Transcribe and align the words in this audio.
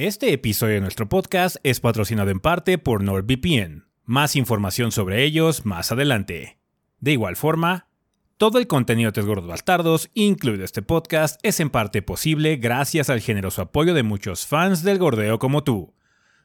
Este 0.00 0.32
episodio 0.32 0.74
de 0.74 0.80
nuestro 0.80 1.08
podcast 1.08 1.56
es 1.64 1.80
patrocinado 1.80 2.30
en 2.30 2.38
parte 2.38 2.78
por 2.78 3.02
NordVPN. 3.02 3.88
Más 4.04 4.36
información 4.36 4.92
sobre 4.92 5.24
ellos 5.24 5.66
más 5.66 5.90
adelante. 5.90 6.60
De 7.00 7.10
igual 7.10 7.34
forma, 7.34 7.88
todo 8.36 8.60
el 8.60 8.68
contenido 8.68 9.08
de 9.08 9.14
Tres 9.14 9.26
Gordos 9.26 9.48
Bastardos, 9.48 10.08
incluido 10.14 10.64
este 10.64 10.82
podcast, 10.82 11.40
es 11.42 11.58
en 11.58 11.68
parte 11.68 12.00
posible 12.00 12.58
gracias 12.58 13.10
al 13.10 13.20
generoso 13.20 13.60
apoyo 13.60 13.92
de 13.92 14.04
muchos 14.04 14.46
fans 14.46 14.84
del 14.84 14.98
gordeo 15.00 15.40
como 15.40 15.64
tú. 15.64 15.96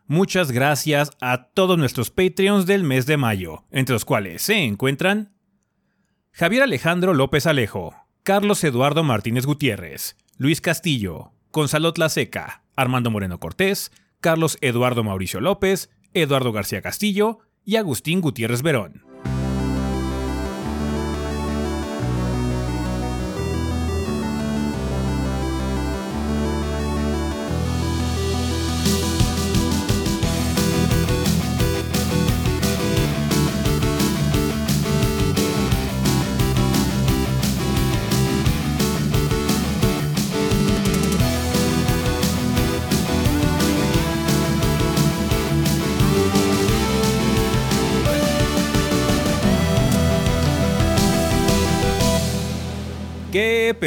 Muchas 0.08 0.52
gracias 0.52 1.12
a 1.22 1.44
todos 1.50 1.78
nuestros 1.78 2.10
Patreons 2.10 2.66
del 2.66 2.84
mes 2.84 3.06
de 3.06 3.18
mayo, 3.18 3.66
entre 3.70 3.94
los 3.94 4.04
cuales 4.04 4.42
se 4.42 4.64
encuentran 4.64 5.32
Javier 6.32 6.64
Alejandro 6.64 7.14
López 7.14 7.46
Alejo, 7.46 7.94
Carlos 8.24 8.64
Eduardo 8.64 9.04
Martínez 9.04 9.46
Gutiérrez, 9.46 10.18
Luis 10.38 10.60
Castillo, 10.60 11.34
Gonzalo 11.52 11.94
Tlaseca, 11.94 12.63
Armando 12.76 13.12
Moreno 13.12 13.40
Cortés, 13.40 13.92
Carlos 14.20 14.58
Eduardo 14.62 15.04
Mauricio 15.04 15.42
López, 15.42 15.90
Eduardo 16.14 16.52
García 16.52 16.82
Castillo 16.82 17.40
y 17.66 17.78
Agustín 17.78 18.22
Gutiérrez 18.22 18.62
Verón. 18.62 19.13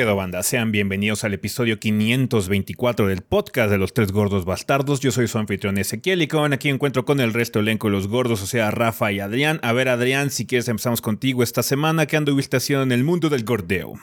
Pedo 0.06 0.14
banda? 0.14 0.44
Sean 0.44 0.70
bienvenidos 0.70 1.24
al 1.24 1.34
episodio 1.34 1.80
524 1.80 3.08
del 3.08 3.22
podcast 3.22 3.72
de 3.72 3.76
los 3.76 3.92
tres 3.92 4.12
gordos 4.12 4.44
bastardos. 4.44 5.00
Yo 5.00 5.10
soy 5.10 5.26
su 5.26 5.36
anfitrión 5.36 5.78
Ezequiel 5.78 6.22
y 6.22 6.28
con 6.28 6.52
aquí 6.52 6.68
encuentro 6.68 7.04
con 7.04 7.18
el 7.18 7.32
resto 7.32 7.58
del 7.58 7.66
elenco 7.66 7.88
de 7.88 7.94
los 7.94 8.06
gordos, 8.06 8.40
o 8.40 8.46
sea, 8.46 8.70
Rafa 8.70 9.10
y 9.10 9.18
Adrián. 9.18 9.58
A 9.64 9.72
ver, 9.72 9.88
Adrián, 9.88 10.30
si 10.30 10.46
quieres 10.46 10.68
empezamos 10.68 11.00
contigo 11.00 11.42
esta 11.42 11.64
semana. 11.64 12.06
¿Qué 12.06 12.16
anduviste 12.16 12.56
haciendo 12.56 12.84
en 12.84 12.92
el 12.92 13.02
mundo 13.02 13.28
del 13.30 13.42
gordeo? 13.42 13.94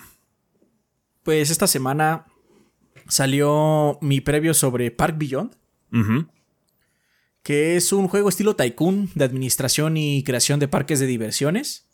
Pues 1.24 1.50
esta 1.50 1.68
semana 1.68 2.26
salió 3.08 3.98
mi 4.02 4.20
previo 4.20 4.54
sobre 4.54 4.92
Park 4.92 5.16
Beyond, 5.18 5.56
que 7.44 7.78
es 7.78 7.94
un 7.94 8.10
juego 8.10 8.28
estilo 8.28 8.58
Tycoon 8.58 9.10
de 9.16 9.24
administración 9.24 9.96
y 9.96 10.22
creación 10.26 10.60
de 10.60 10.68
parques 10.68 11.00
de 11.00 11.06
diversiones. 11.06 11.93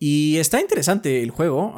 Y 0.00 0.38
está 0.38 0.60
interesante 0.60 1.22
el 1.22 1.30
juego. 1.30 1.74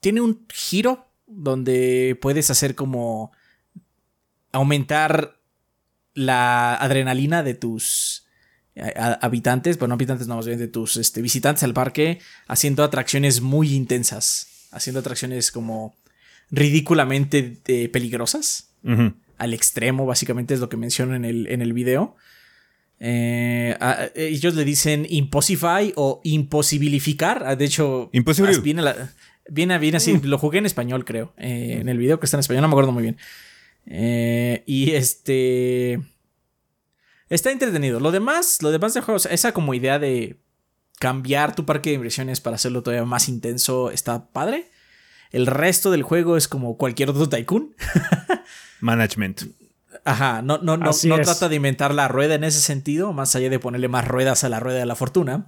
tiene 0.00 0.20
un 0.20 0.46
giro 0.48 1.08
donde 1.26 2.16
puedes 2.22 2.48
hacer 2.48 2.74
como 2.74 3.32
aumentar 4.52 5.40
la 6.14 6.74
adrenalina 6.76 7.42
de 7.42 7.54
tus 7.54 8.26
eh, 8.76 8.92
habitantes, 9.20 9.78
bueno, 9.78 9.92
no 9.92 9.94
habitantes, 9.94 10.28
no, 10.28 10.36
más 10.36 10.46
bien 10.46 10.58
de 10.58 10.68
tus 10.68 10.96
este, 10.96 11.22
visitantes 11.22 11.64
al 11.64 11.74
parque, 11.74 12.20
haciendo 12.46 12.84
atracciones 12.84 13.40
muy 13.40 13.74
intensas, 13.74 14.68
haciendo 14.70 15.00
atracciones 15.00 15.50
como 15.50 15.96
ridículamente 16.50 17.58
eh, 17.66 17.88
peligrosas 17.88 18.68
al 19.38 19.54
extremo, 19.54 20.06
básicamente 20.06 20.54
es 20.54 20.60
lo 20.60 20.68
que 20.68 20.76
menciono 20.76 21.16
en 21.16 21.24
el, 21.24 21.46
en 21.48 21.62
el 21.62 21.72
video. 21.72 22.14
Eh, 23.04 23.76
a- 23.80 24.10
ellos 24.14 24.54
le 24.54 24.64
dicen 24.64 25.06
imposify 25.10 25.92
o 25.96 26.20
imposibilificar. 26.22 27.42
Ah, 27.44 27.56
De 27.56 27.64
hecho, 27.64 28.10
Imposible. 28.12 28.56
viene, 28.60 28.80
la- 28.82 29.10
viene, 29.50 29.76
viene 29.80 29.96
así. 29.96 30.20
Lo 30.22 30.38
jugué 30.38 30.58
en 30.58 30.66
español, 30.66 31.04
creo. 31.04 31.32
eh, 31.36 31.78
en 31.80 31.88
el 31.88 31.98
video 31.98 32.20
que 32.20 32.26
está 32.26 32.36
en 32.36 32.40
español, 32.40 32.62
no 32.62 32.68
me 32.68 32.72
acuerdo 32.74 32.92
muy 32.92 33.02
bien. 33.02 33.16
Eh, 33.86 34.62
y 34.66 34.92
este. 34.92 36.00
Está 37.28 37.50
entretenido. 37.50 37.98
Lo 37.98 38.12
demás, 38.12 38.62
lo 38.62 38.70
demás 38.70 38.94
del 38.94 39.02
juego, 39.02 39.16
o 39.16 39.18
sea, 39.18 39.32
esa 39.32 39.52
como 39.52 39.74
idea 39.74 39.98
de 39.98 40.36
cambiar 41.00 41.56
tu 41.56 41.64
parque 41.66 41.90
de 41.90 41.94
inversiones 41.96 42.40
para 42.40 42.54
hacerlo 42.56 42.82
todavía 42.84 43.04
más 43.04 43.28
intenso 43.28 43.90
está 43.90 44.28
padre. 44.30 44.66
El 45.32 45.46
resto 45.46 45.90
del 45.90 46.02
juego 46.04 46.36
es 46.36 46.46
como 46.46 46.76
cualquier 46.76 47.10
otro 47.10 47.28
tycoon. 47.28 47.74
Management. 48.80 49.42
Ajá, 50.04 50.42
no, 50.42 50.58
no, 50.58 50.76
no, 50.76 50.90
Así 50.90 51.08
no 51.08 51.16
es. 51.16 51.22
trata 51.26 51.48
de 51.48 51.56
inventar 51.56 51.94
la 51.94 52.08
rueda 52.08 52.34
en 52.34 52.42
ese 52.44 52.60
sentido, 52.60 53.12
más 53.12 53.36
allá 53.36 53.48
de 53.50 53.58
ponerle 53.60 53.86
más 53.88 54.06
ruedas 54.08 54.42
a 54.44 54.48
la 54.48 54.58
rueda 54.60 54.78
de 54.80 54.86
la 54.86 54.96
fortuna. 54.96 55.46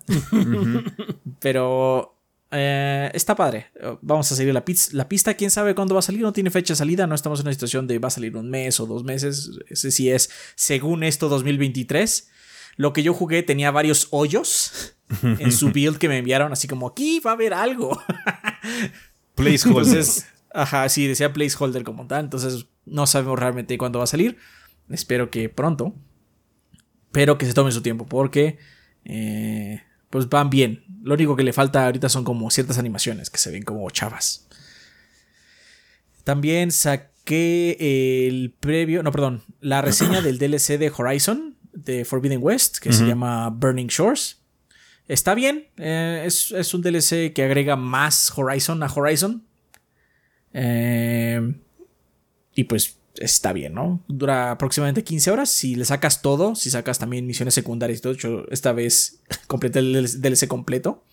Pero 1.41 2.17
eh, 2.51 3.11
está 3.15 3.35
padre. 3.35 3.67
Vamos 4.03 4.31
a 4.31 4.37
seguir 4.37 4.55
la, 4.55 4.65
piz- 4.65 4.93
la 4.93 5.09
pista. 5.09 5.35
¿Quién 5.35 5.51
sabe 5.51 5.75
cuándo 5.75 5.95
va 5.95 5.99
a 6.01 6.03
salir? 6.03 6.21
No 6.23 6.33
tiene 6.33 6.51
fecha 6.51 6.73
de 6.75 6.77
salida. 6.79 7.07
No 7.07 7.15
estamos 7.15 7.41
en 7.41 7.47
una 7.47 7.53
situación 7.53 7.87
de 7.87 7.99
va 7.99 8.09
a 8.09 8.11
salir 8.11 8.37
un 8.37 8.51
mes 8.51 8.79
o 8.81 8.87
dos 8.87 9.05
meses. 9.05 9.51
Ese 9.69 9.91
sí 9.91 10.11
es, 10.11 10.31
según 10.55 11.03
esto, 11.03 11.29
2023. 11.29 12.29
Lo 12.77 12.93
que 12.93 13.03
yo 13.03 13.15
jugué 13.15 13.43
tenía 13.43 13.71
varios 13.71 14.09
hoyos 14.11 14.95
en 15.23 15.53
su 15.53 15.71
build 15.71 15.99
que 15.99 16.09
me 16.09 16.19
enviaron, 16.19 16.53
así 16.53 16.67
como 16.67 16.89
aquí 16.89 17.21
va 17.21 17.33
a 17.33 17.35
haber 17.35 17.55
algo. 17.55 18.01
Placeholder. 19.35 19.85
Entonces, 19.85 20.27
ajá, 20.53 20.89
sí, 20.89 21.07
decía 21.07 21.33
placeholder 21.33 21.85
como 21.85 22.07
tal. 22.07 22.25
Entonces, 22.25 22.67
no 22.87 23.06
sabemos 23.06 23.39
realmente 23.39 23.78
cuándo 23.78 23.99
va 23.99 24.05
a 24.05 24.09
salir. 24.09 24.39
Espero 24.91 25.31
que 25.31 25.49
pronto. 25.49 25.95
Pero 27.12 27.39
que 27.39 27.47
se 27.47 27.55
tome 27.55 27.71
su 27.71 27.83
tiempo, 27.83 28.06
porque 28.06 28.59
eh, 29.05 29.83
pues 30.11 30.28
van 30.28 30.50
bien. 30.50 30.84
Lo 31.03 31.15
único 31.15 31.37
que 31.37 31.44
le 31.44 31.53
falta 31.53 31.87
ahorita 31.87 32.09
son 32.09 32.25
como 32.25 32.50
ciertas 32.50 32.78
animaciones 32.78 33.31
que 33.31 33.39
se 33.39 33.50
ven 33.50 33.62
como 33.62 33.89
chavas. 33.91 34.49
También 36.25 36.73
saqué 36.73 37.77
el 38.27 38.55
previo, 38.59 39.03
no, 39.03 39.12
perdón, 39.12 39.43
la 39.61 39.83
reseña 39.83 40.23
del 40.23 40.39
DLC 40.39 40.78
de 40.78 40.93
Horizon, 40.97 41.56
de 41.73 42.05
Forbidden 42.05 42.41
West, 42.43 42.78
que 42.78 42.93
se 42.93 43.06
llama 43.06 43.50
Burning 43.50 43.89
Shores. 43.89 44.41
Está 45.06 45.34
bien, 45.34 45.69
eh, 45.77 46.23
es, 46.25 46.50
es 46.53 46.73
un 46.73 46.81
DLC 46.81 47.33
que 47.34 47.43
agrega 47.44 47.77
más 47.77 48.33
Horizon 48.37 48.83
a 48.83 48.87
Horizon. 48.87 49.44
Eh, 50.55 51.55
y 52.55 52.65
pues 52.65 52.97
está 53.17 53.53
bien, 53.53 53.75
¿no? 53.75 54.03
Dura 54.09 54.51
aproximadamente 54.53 55.05
15 55.05 55.31
horas. 55.31 55.51
Si 55.51 55.75
le 55.77 55.85
sacas 55.85 56.21
todo, 56.23 56.55
si 56.55 56.71
sacas 56.71 56.99
también 56.99 57.27
misiones 57.27 57.55
secundarias 57.55 57.99
y 57.99 58.03
todo, 58.03 58.13
yo 58.15 58.45
esta 58.51 58.73
vez 58.73 59.21
completé 59.47 59.79
el 59.81 60.21
DLC 60.21 60.47
completo. 60.49 61.05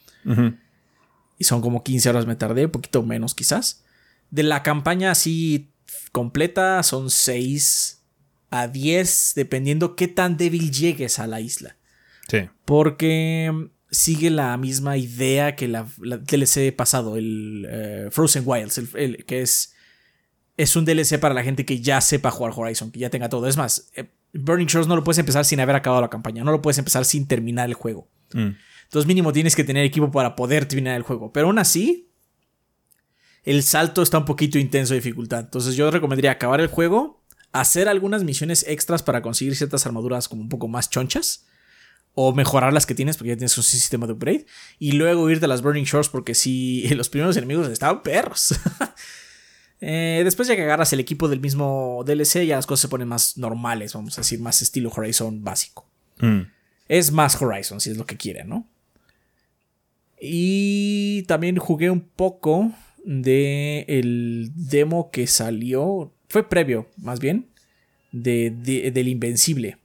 Y 1.38 1.44
son 1.44 1.62
como 1.62 1.84
15 1.84 2.09
horas 2.09 2.25
me 2.28 2.35
tardé, 2.35 2.66
un 2.66 2.72
poquito 2.72 3.02
menos 3.03 3.34
quizás. 3.34 3.84
De 4.29 4.44
la 4.44 4.62
campaña 4.63 5.12
así 5.12 5.72
completa 6.12 6.84
son 6.84 7.09
6 7.09 8.03
a 8.52 8.68
10, 8.68 9.34
dependiendo 9.35 9.96
qué 9.96 10.08
tan 10.08 10.38
débil 10.38 10.72
llegues 10.72 11.19
a 11.19 11.25
la 11.28 11.41
isla. 11.41 11.78
Sí. 12.29 12.50
Porque 12.66 13.50
mm, 13.53 13.66
sigue 13.90 14.29
la 14.29 14.56
misma 14.58 14.97
idea 14.97 15.56
que 15.56 15.68
la, 15.68 15.88
la 16.00 16.18
DLC 16.18 16.72
pasado, 16.75 17.18
el 17.18 17.66
eh, 17.69 18.08
Frozen 18.12 18.44
Wilds, 18.46 18.78
el- 18.78 18.90
el- 18.96 19.25
que 19.25 19.41
es, 19.41 19.73
es 20.61 20.75
un 20.75 20.85
DLC 20.85 21.19
para 21.19 21.33
la 21.33 21.44
gente 21.44 21.66
que 21.66 21.81
ya 21.81 21.99
sepa 22.01 22.29
jugar 22.29 22.53
Horizon, 22.55 22.91
que 22.91 22.99
ya 22.99 23.09
tenga 23.09 23.29
todo. 23.29 23.47
Es 23.47 23.57
más, 23.57 23.89
eh, 23.95 24.11
Burning 24.33 24.67
Shores 24.67 24.88
no 24.88 24.95
lo 24.95 25.03
puedes 25.03 25.17
empezar 25.17 25.44
sin 25.44 25.59
haber 25.59 25.75
acabado 25.75 26.03
la 26.03 26.09
campaña, 26.09 26.44
no 26.44 26.51
lo 26.51 26.61
puedes 26.61 26.77
empezar 26.77 27.03
sin 27.03 27.27
terminar 27.27 27.67
el 27.67 27.73
juego. 27.73 28.07
Mm. 28.33 28.49
Entonces 28.83 29.07
mínimo 29.07 29.33
tienes 29.33 29.55
que 29.55 29.63
tener 29.63 29.83
equipo 29.83 30.11
para 30.11 30.35
poder 30.35 30.66
terminar 30.66 30.95
el 30.95 31.01
juego. 31.01 31.33
Pero 31.33 31.47
aún 31.47 31.57
así, 31.57 32.11
el 33.44 33.63
salto 33.63 34.03
está 34.03 34.19
un 34.19 34.25
poquito 34.25 34.59
intenso 34.59 34.94
de 34.94 34.99
dificultad. 34.99 35.39
Entonces 35.39 35.75
yo 35.75 35.89
recomendaría 35.89 36.31
acabar 36.31 36.61
el 36.61 36.67
juego, 36.67 37.23
hacer 37.51 37.89
algunas 37.89 38.23
misiones 38.23 38.63
extras 38.67 39.02
para 39.02 39.23
conseguir 39.23 39.55
ciertas 39.55 39.87
armaduras 39.87 40.29
como 40.29 40.43
un 40.43 40.49
poco 40.49 40.67
más 40.67 40.91
chonchas. 40.91 41.47
O 42.13 42.34
mejorar 42.34 42.73
las 42.73 42.85
que 42.85 42.93
tienes 42.93 43.16
porque 43.16 43.29
ya 43.29 43.37
tienes 43.37 43.58
un 43.58 43.63
sistema 43.63 44.05
de 44.05 44.13
upgrade. 44.13 44.46
Y 44.78 44.91
luego 44.91 45.29
irte 45.29 45.46
a 45.46 45.47
las 45.47 45.61
Burning 45.61 45.85
Shores 45.85 46.09
porque 46.09 46.35
si 46.35 46.87
los 46.96 47.09
primeros 47.09 47.35
enemigos 47.37 47.67
estaban 47.69 48.03
perros. 48.03 48.53
Eh, 49.81 50.22
después 50.23 50.47
ya 50.47 50.55
que 50.55 50.61
agarras 50.61 50.93
el 50.93 50.99
equipo 50.99 51.28
del 51.28 51.39
mismo 51.41 52.03
DLC 52.05 52.45
ya 52.45 52.55
las 52.55 52.67
cosas 52.67 52.81
se 52.81 52.87
ponen 52.87 53.07
más 53.07 53.37
normales, 53.37 53.93
vamos 53.93 54.16
a 54.17 54.22
decir, 54.22 54.39
más 54.39 54.61
estilo 54.61 54.91
Horizon 54.95 55.43
básico 55.43 55.87
Mm. 56.19 56.41
es 56.87 57.11
más 57.11 57.41
Horizon, 57.41 57.81
si 57.81 57.89
es 57.89 57.97
lo 57.97 58.05
que 58.05 58.16
quieren, 58.16 58.47
¿no? 58.49 58.67
Y 60.19 61.23
también 61.23 61.57
jugué 61.57 61.89
un 61.89 62.01
poco 62.01 62.72
de 63.03 63.85
el 63.87 64.51
demo 64.55 65.09
que 65.09 65.25
salió, 65.25 66.13
fue 66.29 66.47
previo, 66.47 66.87
más 66.97 67.19
bien, 67.19 67.47
de, 68.11 68.51
de- 68.51 68.91
del 68.91 69.07
Invencible. 69.07 69.77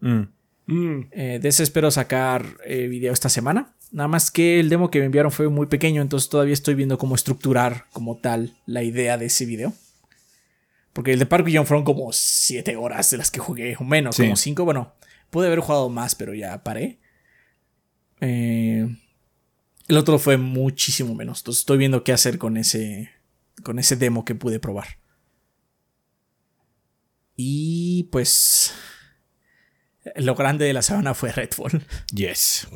Mm. 0.00 0.20
Mm, 0.66 1.06
Eh, 1.12 1.38
de 1.40 1.48
ese 1.48 1.62
espero 1.62 1.90
sacar 1.90 2.44
eh, 2.66 2.86
video 2.88 3.12
esta 3.12 3.28
semana. 3.30 3.74
Nada 3.92 4.08
más 4.08 4.30
que 4.30 4.60
el 4.60 4.68
demo 4.68 4.90
que 4.90 5.00
me 5.00 5.06
enviaron 5.06 5.32
fue 5.32 5.48
muy 5.48 5.66
pequeño, 5.66 6.00
entonces 6.00 6.28
todavía 6.28 6.54
estoy 6.54 6.74
viendo 6.74 6.96
cómo 6.96 7.14
estructurar 7.14 7.86
como 7.92 8.18
tal 8.18 8.56
la 8.66 8.82
idea 8.82 9.18
de 9.18 9.26
ese 9.26 9.46
video. 9.46 9.72
Porque 10.92 11.12
el 11.12 11.18
de 11.18 11.26
Park 11.26 11.44
Beyond 11.44 11.66
fueron 11.66 11.84
como 11.84 12.12
7 12.12 12.76
horas 12.76 13.10
de 13.10 13.16
las 13.16 13.30
que 13.30 13.40
jugué, 13.40 13.76
o 13.78 13.84
menos, 13.84 14.16
como 14.16 14.36
5. 14.36 14.64
Bueno, 14.64 14.94
pude 15.30 15.46
haber 15.46 15.60
jugado 15.60 15.88
más, 15.88 16.14
pero 16.14 16.34
ya 16.34 16.62
paré. 16.62 17.00
Eh, 18.20 18.96
el 19.88 19.96
otro 19.96 20.18
fue 20.18 20.36
muchísimo 20.36 21.14
menos. 21.14 21.40
Entonces 21.40 21.60
estoy 21.60 21.78
viendo 21.78 22.04
qué 22.04 22.12
hacer 22.12 22.38
con 22.38 22.56
ese, 22.56 23.10
con 23.62 23.78
ese 23.78 23.96
demo 23.96 24.24
que 24.24 24.34
pude 24.34 24.60
probar. 24.60 24.98
Y 27.34 28.04
pues 28.12 28.74
lo 30.16 30.34
grande 30.34 30.64
de 30.64 30.72
la 30.72 30.82
semana 30.82 31.14
fue 31.14 31.32
Redfall. 31.32 31.84
Yes. 32.14 32.68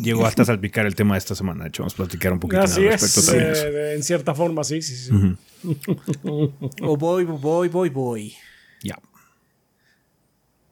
Llegó 0.00 0.26
hasta 0.26 0.44
salpicar 0.44 0.86
el 0.86 0.94
tema 0.94 1.14
de 1.14 1.18
esta 1.18 1.34
semana. 1.34 1.64
De 1.64 1.68
hecho, 1.68 1.82
vamos 1.82 1.94
a 1.94 1.96
platicar 1.96 2.32
un 2.32 2.40
poquito 2.40 2.62
Así 2.62 2.86
es, 2.86 3.28
eh, 3.28 3.94
en 3.94 4.02
cierta 4.02 4.34
forma, 4.34 4.64
sí, 4.64 4.82
sí, 4.82 4.96
sí. 4.96 5.36
oh, 6.24 6.96
voy, 6.96 7.24
voy, 7.24 7.68
voy, 7.68 7.88
voy. 7.88 8.34
Ya. 8.82 8.98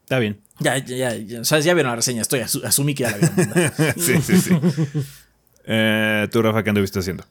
Está 0.03 0.19
bien. 0.19 0.41
Ya, 0.61 0.79
ya, 0.79 1.15
ya. 1.15 1.41
O 1.41 1.45
sea, 1.45 1.61
ya 1.61 1.75
vieron 1.75 1.91
la 1.91 1.97
reseña. 1.97 2.23
Estoy 2.23 2.41
asumí 2.41 2.95
que 2.95 3.05
ya 3.05 3.11
la 3.11 3.17
vieron. 3.17 3.73
sí, 3.97 4.21
sí, 4.21 4.37
sí. 4.39 4.59
Eh, 5.67 6.29
¿Tú, 6.31 6.43
Rafa, 6.43 6.63
qué 6.63 6.71
anduviste 6.71 6.99
haciendo? 6.99 7.25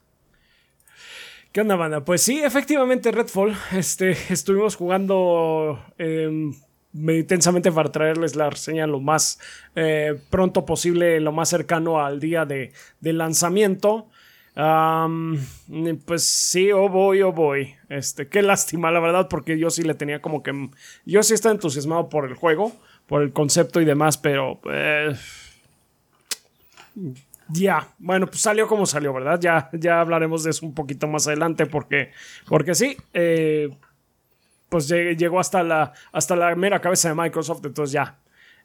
¿Qué 1.51 1.62
onda, 1.62 1.75
banda? 1.75 2.04
Pues 2.04 2.24
sí, 2.24 2.42
efectivamente, 2.44 3.12
Redfall. 3.12 3.56
Este, 3.74 4.18
estuvimos 4.30 4.75
jugando 4.75 5.80
eh, 6.00 6.51
intensamente 6.94 7.72
para 7.72 7.92
traerles 7.92 8.36
la 8.36 8.50
reseña 8.50 8.88
lo 8.88 9.00
más 9.00 9.40
eh, 9.75 10.19
pronto 10.30 10.66
posible, 10.66 11.19
lo 11.19 11.31
más 11.31 11.50
cercano 11.50 12.04
al 12.04 12.19
día 12.19 12.45
de, 12.45 12.72
lanzamiento. 13.01 14.07
pues 14.56 16.24
sí, 16.24 16.72
oh 16.72 16.90
voy, 16.90 17.22
oh 17.22 17.31
voy. 17.31 17.75
Este, 17.90 18.28
qué 18.28 18.42
lástima, 18.42 18.92
la 18.92 19.00
verdad, 19.00 19.28
porque 19.30 19.57
yo 19.57 19.69
sí 19.69 19.84
le 19.84 19.94
tenía 19.94 20.22
como 20.22 20.44
que. 20.44 20.69
Yo 21.06 21.24
sí 21.24 21.34
estaba 21.34 21.54
entusiasmado 21.54 22.10
por 22.10 22.25
el 22.25 22.36
juego, 22.36 22.72
por 23.07 23.24
el 23.24 23.34
concepto 23.34 23.81
y 23.81 23.86
demás, 23.86 24.18
pero. 24.18 24.60
Eh, 24.72 25.16
ya, 27.50 27.90
bueno, 28.00 28.28
pues 28.28 28.42
salió 28.42 28.68
como 28.68 28.86
salió, 28.86 29.13
¿verdad? 29.13 29.40
Ya, 29.40 29.69
ya 29.74 30.00
hablaremos 30.00 30.44
de 30.44 30.51
eso 30.51 30.66
un 30.66 30.74
poquito 30.74 31.07
más 31.07 31.28
adelante, 31.28 31.66
porque, 31.66 32.12
porque 32.48 32.74
sí, 32.74 32.95
eh, 33.13 33.69
pues 34.73 34.87
llegó 34.87 35.39
hasta 35.39 35.61
la, 35.61 35.93
hasta 36.11 36.35
la 36.35 36.55
mera 36.55 36.81
cabeza 36.81 37.09
de 37.09 37.13
Microsoft, 37.13 37.63
entonces 37.63 37.93
ya, 37.93 38.17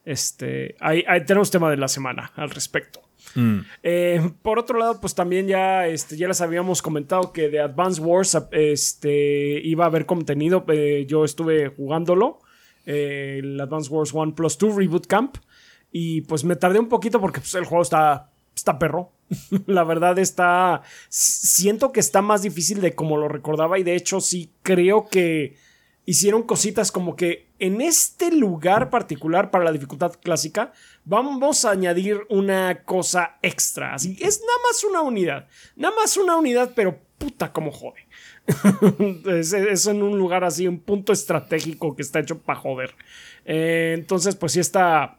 este, 0.06 0.74
ahí, 0.80 1.04
tenemos 1.26 1.50
tema 1.50 1.70
de 1.70 1.76
la 1.76 1.86
semana 1.86 2.32
al 2.34 2.48
respecto. 2.48 3.02
Mm. 3.34 3.58
Eh, 3.82 4.30
por 4.40 4.58
otro 4.58 4.78
lado, 4.78 5.02
pues 5.02 5.14
también 5.14 5.46
ya, 5.46 5.86
este, 5.86 6.16
ya 6.16 6.28
les 6.28 6.40
habíamos 6.40 6.80
comentado 6.80 7.30
que 7.30 7.50
de 7.50 7.60
Advance 7.60 8.00
Wars 8.00 8.38
este, 8.52 9.60
iba 9.62 9.84
a 9.84 9.88
haber 9.88 10.06
contenido. 10.06 10.64
Eh, 10.68 11.04
yo 11.06 11.26
estuve 11.26 11.68
jugándolo. 11.68 12.38
Eh, 12.86 13.40
el 13.40 13.60
Advance 13.60 13.90
Wars 13.90 14.14
1 14.14 14.34
Plus 14.34 14.56
2 14.56 14.76
Reboot 14.76 15.06
Camp. 15.06 15.36
Y 15.92 16.22
pues 16.22 16.42
me 16.42 16.56
tardé 16.56 16.78
un 16.78 16.88
poquito 16.88 17.20
porque 17.20 17.40
pues, 17.40 17.54
el 17.54 17.66
juego 17.66 17.82
está, 17.82 18.30
está 18.56 18.78
perro. 18.78 19.12
La 19.66 19.84
verdad 19.84 20.18
está... 20.18 20.80
Siento 21.10 21.92
que 21.92 22.00
está 22.00 22.22
más 22.22 22.40
difícil 22.40 22.80
de 22.80 22.94
como 22.94 23.18
lo 23.18 23.28
recordaba 23.28 23.78
y 23.78 23.82
de 23.82 23.94
hecho 23.94 24.22
sí 24.22 24.54
creo 24.62 25.06
que 25.10 25.67
hicieron 26.08 26.44
cositas 26.44 26.90
como 26.90 27.16
que 27.16 27.50
en 27.58 27.82
este 27.82 28.32
lugar 28.32 28.88
particular 28.88 29.50
para 29.50 29.64
la 29.64 29.72
dificultad 29.72 30.14
clásica 30.22 30.72
vamos 31.04 31.66
a 31.66 31.70
añadir 31.70 32.22
una 32.30 32.82
cosa 32.84 33.36
extra. 33.42 33.92
Así 33.92 34.16
es 34.18 34.40
nada 34.40 34.58
más 34.66 34.84
una 34.84 35.02
unidad. 35.02 35.48
Nada 35.76 35.94
más 35.94 36.16
una 36.16 36.36
unidad, 36.36 36.72
pero 36.74 36.98
puta 37.18 37.52
como 37.52 37.70
jode. 37.70 38.06
es, 39.38 39.86
en 39.86 40.02
un 40.02 40.16
lugar 40.16 40.44
así, 40.44 40.66
un 40.66 40.78
punto 40.78 41.12
estratégico 41.12 41.94
que 41.94 42.00
está 42.00 42.20
hecho 42.20 42.38
para 42.38 42.58
joder. 42.58 42.94
Eh, 43.44 43.92
entonces, 43.94 44.34
pues 44.34 44.52
sí 44.52 44.60
está. 44.60 45.18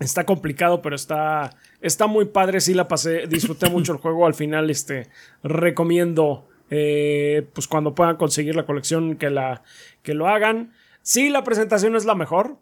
Está 0.00 0.24
complicado, 0.24 0.80
pero 0.80 0.96
está. 0.96 1.54
Está 1.82 2.06
muy 2.06 2.24
padre. 2.24 2.62
Sí 2.62 2.72
la 2.72 2.88
pasé. 2.88 3.26
Disfruté 3.26 3.68
mucho 3.68 3.92
el 3.92 3.98
juego. 3.98 4.24
Al 4.24 4.34
final, 4.34 4.70
este. 4.70 5.10
Recomiendo 5.42 6.48
eh, 6.70 7.46
pues 7.52 7.68
cuando 7.68 7.94
puedan 7.94 8.16
conseguir 8.16 8.56
la 8.56 8.66
colección 8.66 9.16
que, 9.16 9.30
la, 9.30 9.62
que 10.02 10.14
lo 10.14 10.28
hagan. 10.28 10.72
Sí, 11.02 11.28
la 11.28 11.44
presentación 11.44 11.96
es 11.96 12.04
la 12.04 12.14
mejor. 12.14 12.58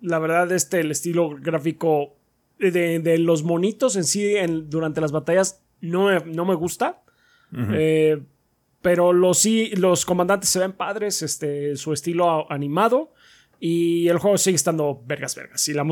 La 0.00 0.18
verdad, 0.18 0.50
este, 0.52 0.80
el 0.80 0.90
estilo 0.90 1.30
gráfico 1.30 2.16
de, 2.58 3.18
los 3.18 3.42
monitos 3.42 3.96
en 3.96 4.04
sí 4.04 4.34
durante 4.66 5.00
las 5.00 5.12
batallas 5.12 5.62
no 5.80 6.06
me, 6.06 6.20
no 6.20 6.44
me 6.44 6.54
gusta. 6.54 7.02
Eh, 7.72 8.20
pero 8.82 9.12
los, 9.12 9.38
sí, 9.38 9.70
los 9.76 10.04
comandantes 10.04 10.50
se 10.50 10.58
ven 10.58 10.72
padres, 10.72 11.22
este, 11.22 11.76
su 11.76 11.92
estilo 11.92 12.50
animado. 12.50 13.12
Y 13.60 14.08
el 14.08 14.18
juego 14.18 14.36
sigue 14.36 14.56
estando 14.56 15.02
vergas, 15.06 15.34
vergas. 15.36 15.66
Y 15.68 15.72
la 15.72 15.82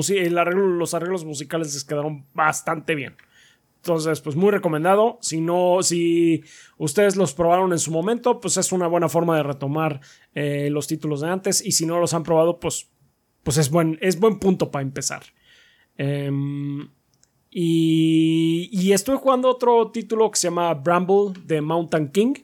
arreglo, 0.40 0.66
los 0.66 0.92
arreglos 0.92 1.24
musicales 1.24 1.72
les 1.72 1.84
quedaron 1.84 2.26
bastante 2.34 2.94
bien. 2.94 3.16
Entonces, 3.82 4.20
pues 4.20 4.37
muy 4.37 4.52
recomendado. 4.52 5.19
Si 5.20 5.40
no, 5.40 5.82
si 5.82 6.44
ustedes 6.79 7.17
los 7.17 7.34
probaron 7.34 7.73
en 7.73 7.81
su 7.81 7.90
momento, 7.90 8.38
pues 8.38 8.56
es 8.56 8.70
una 8.70 8.87
buena 8.87 9.08
forma 9.08 9.37
de 9.37 9.43
retomar 9.43 10.00
eh, 10.37 10.70
los 10.70 10.87
títulos 10.87 11.20
de 11.20 11.29
antes. 11.29 11.67
Y 11.67 11.73
si 11.73 11.84
no 11.84 11.99
los 11.99 12.14
han 12.14 12.23
probado, 12.23 12.61
pues, 12.61 12.88
pues 13.43 13.56
es, 13.56 13.70
buen, 13.70 13.99
es 14.00 14.20
buen 14.20 14.38
punto 14.38 14.70
para 14.70 14.82
empezar. 14.82 15.25
Em, 15.96 16.90
y, 17.50 18.70
y 18.70 18.93
estoy 18.93 19.17
jugando 19.17 19.49
otro 19.49 19.90
título 19.90 20.31
que 20.31 20.38
se 20.38 20.46
llama 20.46 20.75
Bramble 20.75 21.32
de 21.44 21.61
Mountain 21.61 22.08
King. 22.11 22.34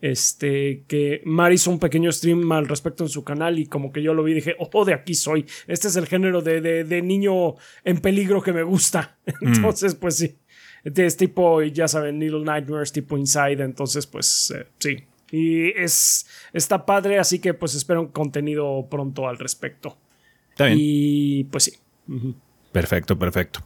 Este, 0.00 0.84
que 0.86 1.20
Mari 1.26 1.56
hizo 1.56 1.70
un 1.70 1.80
pequeño 1.80 2.10
stream 2.12 2.50
al 2.52 2.66
respecto 2.66 3.02
en 3.02 3.10
su 3.10 3.24
canal 3.24 3.58
y 3.58 3.66
como 3.66 3.92
que 3.92 4.00
yo 4.00 4.14
lo 4.14 4.22
vi 4.22 4.32
y 4.32 4.36
dije, 4.36 4.56
oh, 4.58 4.84
de 4.86 4.94
aquí 4.94 5.12
soy. 5.12 5.44
Este 5.66 5.88
es 5.88 5.96
el 5.96 6.06
género 6.06 6.40
de, 6.40 6.62
de, 6.62 7.02
niño 7.02 7.56
en 7.84 8.00
peligro 8.00 8.40
que 8.40 8.54
me 8.54 8.62
gusta. 8.62 9.18
Mm. 9.40 9.54
Entonces, 9.54 9.94
pues 9.94 10.16
sí 10.16 10.38
es 10.84 11.16
tipo, 11.16 11.62
ya 11.62 11.88
saben, 11.88 12.18
Little 12.18 12.44
Nightmares, 12.44 12.92
tipo 12.92 13.16
Inside, 13.16 13.62
entonces 13.62 14.06
pues 14.06 14.52
eh, 14.56 14.66
sí. 14.78 14.96
Y 15.30 15.68
es, 15.78 16.26
está 16.52 16.86
padre, 16.86 17.18
así 17.18 17.38
que 17.38 17.54
pues 17.54 17.74
espero 17.74 18.00
un 18.00 18.08
contenido 18.08 18.86
pronto 18.90 19.28
al 19.28 19.38
respecto. 19.38 19.96
Está 20.50 20.66
bien. 20.66 20.78
Y 20.80 21.44
pues 21.44 21.64
sí. 21.64 21.72
Perfecto, 22.72 23.18
perfecto. 23.18 23.60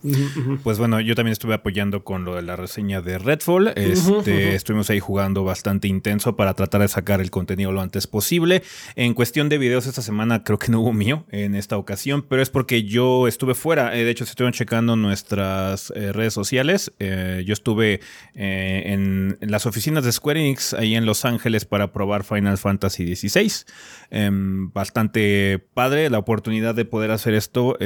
Pues 0.63 0.79
bueno, 0.79 1.01
yo 1.01 1.15
también 1.15 1.33
estuve 1.33 1.55
apoyando 1.55 2.05
con 2.05 2.25
lo 2.25 2.37
de 2.37 2.43
la 2.43 2.55
reseña 2.55 3.01
de 3.01 3.19
Redfall. 3.19 3.73
Este, 3.75 4.55
estuvimos 4.55 4.91
ahí 4.91 5.01
jugando 5.01 5.43
bastante 5.43 5.89
intenso 5.89 6.37
para 6.37 6.55
tratar 6.55 6.83
de 6.83 6.89
sacar 6.89 7.21
el 7.21 7.31
contenido 7.31 7.73
lo 7.73 7.81
antes 7.81 8.07
posible. 8.07 8.63
En 8.95 9.15
cuestión 9.15 9.49
de 9.49 9.59
videos 9.59 9.87
esta 9.87 10.03
semana 10.03 10.45
creo 10.45 10.59
que 10.59 10.71
no 10.71 10.81
hubo 10.81 10.93
mío 10.93 11.25
en 11.31 11.55
esta 11.55 11.77
ocasión, 11.77 12.25
pero 12.29 12.43
es 12.43 12.51
porque 12.51 12.85
yo 12.85 13.27
estuve 13.27 13.55
fuera. 13.55 13.97
Eh, 13.97 14.05
de 14.05 14.11
hecho, 14.11 14.25
se 14.25 14.31
estuvieron 14.31 14.53
checando 14.53 14.95
nuestras 14.95 15.93
eh, 15.97 16.13
redes 16.13 16.35
sociales. 16.35 16.93
Eh, 16.99 17.43
yo 17.45 17.53
estuve 17.53 18.01
en, 18.35 19.37
las 19.41 19.67
oficinas 19.67 20.05
de 20.05 20.13
Square 20.13 20.41
Enix 20.41 20.75
ahí 20.75 20.95
en 20.95 21.07
Los 21.07 21.25
Ángeles 21.25 21.65
para 21.65 21.93
probar 21.93 22.25
Final 22.25 22.59
Fantasy 22.59 23.17
XVI. 23.17 23.65
Em, 24.11 24.73
bastante 24.73 25.59
padre 25.75 26.09
la 26.11 26.19
oportunidad 26.19 26.75
de 26.75 26.85
poder 26.85 27.11
hacer 27.11 27.35
esto. 27.35 27.77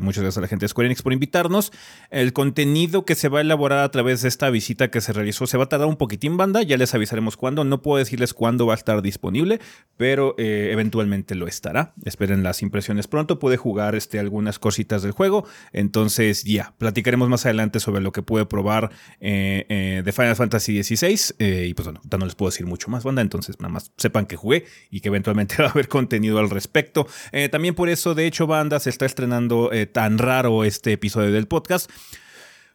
muchas 0.00 0.22
gracias 0.22 0.38
a 0.38 0.40
la 0.42 0.48
gente 0.52 0.64
de 0.64 0.68
Square 0.68 0.86
Enix 0.86 1.02
por 1.02 1.12
invitarnos. 1.12 1.72
El 2.10 2.32
contenido 2.32 3.04
que 3.04 3.14
se 3.14 3.28
va 3.28 3.38
a 3.38 3.40
elaborar 3.40 3.80
a 3.80 3.90
través 3.90 4.22
de 4.22 4.28
esta 4.28 4.50
visita 4.50 4.90
que 4.90 5.00
se 5.00 5.12
realizó 5.12 5.46
se 5.46 5.56
va 5.56 5.64
a 5.64 5.68
tardar 5.68 5.88
un 5.88 5.96
poquitín, 5.96 6.36
banda. 6.36 6.62
Ya 6.62 6.76
les 6.76 6.94
avisaremos 6.94 7.36
cuándo. 7.36 7.64
No 7.64 7.80
puedo 7.80 7.98
decirles 7.98 8.34
cuándo 8.34 8.66
va 8.66 8.74
a 8.74 8.76
estar 8.76 9.00
disponible, 9.00 9.60
pero 9.96 10.34
eh, 10.38 10.68
eventualmente 10.70 11.34
lo 11.34 11.46
estará. 11.46 11.94
Esperen 12.04 12.42
las 12.42 12.62
impresiones 12.62 13.08
pronto. 13.08 13.38
Pude 13.38 13.56
jugar 13.56 13.94
este, 13.94 14.18
algunas 14.18 14.58
cositas 14.58 15.02
del 15.02 15.12
juego. 15.12 15.46
Entonces, 15.72 16.44
ya, 16.44 16.74
platicaremos 16.76 17.28
más 17.28 17.46
adelante 17.46 17.80
sobre 17.80 18.02
lo 18.02 18.12
que 18.12 18.22
pude 18.22 18.44
probar 18.44 18.90
eh, 19.20 19.64
eh, 19.68 20.02
de 20.04 20.12
Final 20.12 20.36
Fantasy 20.36 20.82
XVI. 20.82 21.34
y 21.38 21.74
pues 21.74 21.86
bueno, 21.86 22.00
no 22.10 22.26
les 22.26 22.34
puedo 22.34 22.50
decir 22.50 22.66
mucho 22.66 22.90
más, 22.90 23.04
banda. 23.04 23.22
Entonces, 23.22 23.58
nada 23.58 23.72
más 23.72 23.92
sepan 23.96 24.26
que 24.26 24.36
jugué 24.36 24.66
y 24.90 25.00
que 25.00 25.08
eventualmente 25.08 25.56
va 25.62 25.68
a 25.68 25.70
haber 25.70 25.88
contenido 25.88 26.38
al 26.38 26.50
respecto. 26.50 27.06
también 27.50 27.74
por 27.74 27.88
eso, 27.88 28.14
de 28.14 28.26
hecho, 28.26 28.46
banda 28.46 28.78
se 28.80 28.90
está 28.90 29.06
estrenando 29.06 29.70
tan 29.92 30.18
raro 30.18 30.41
este 30.64 30.92
episodio 30.92 31.32
del 31.32 31.46
podcast. 31.46 31.90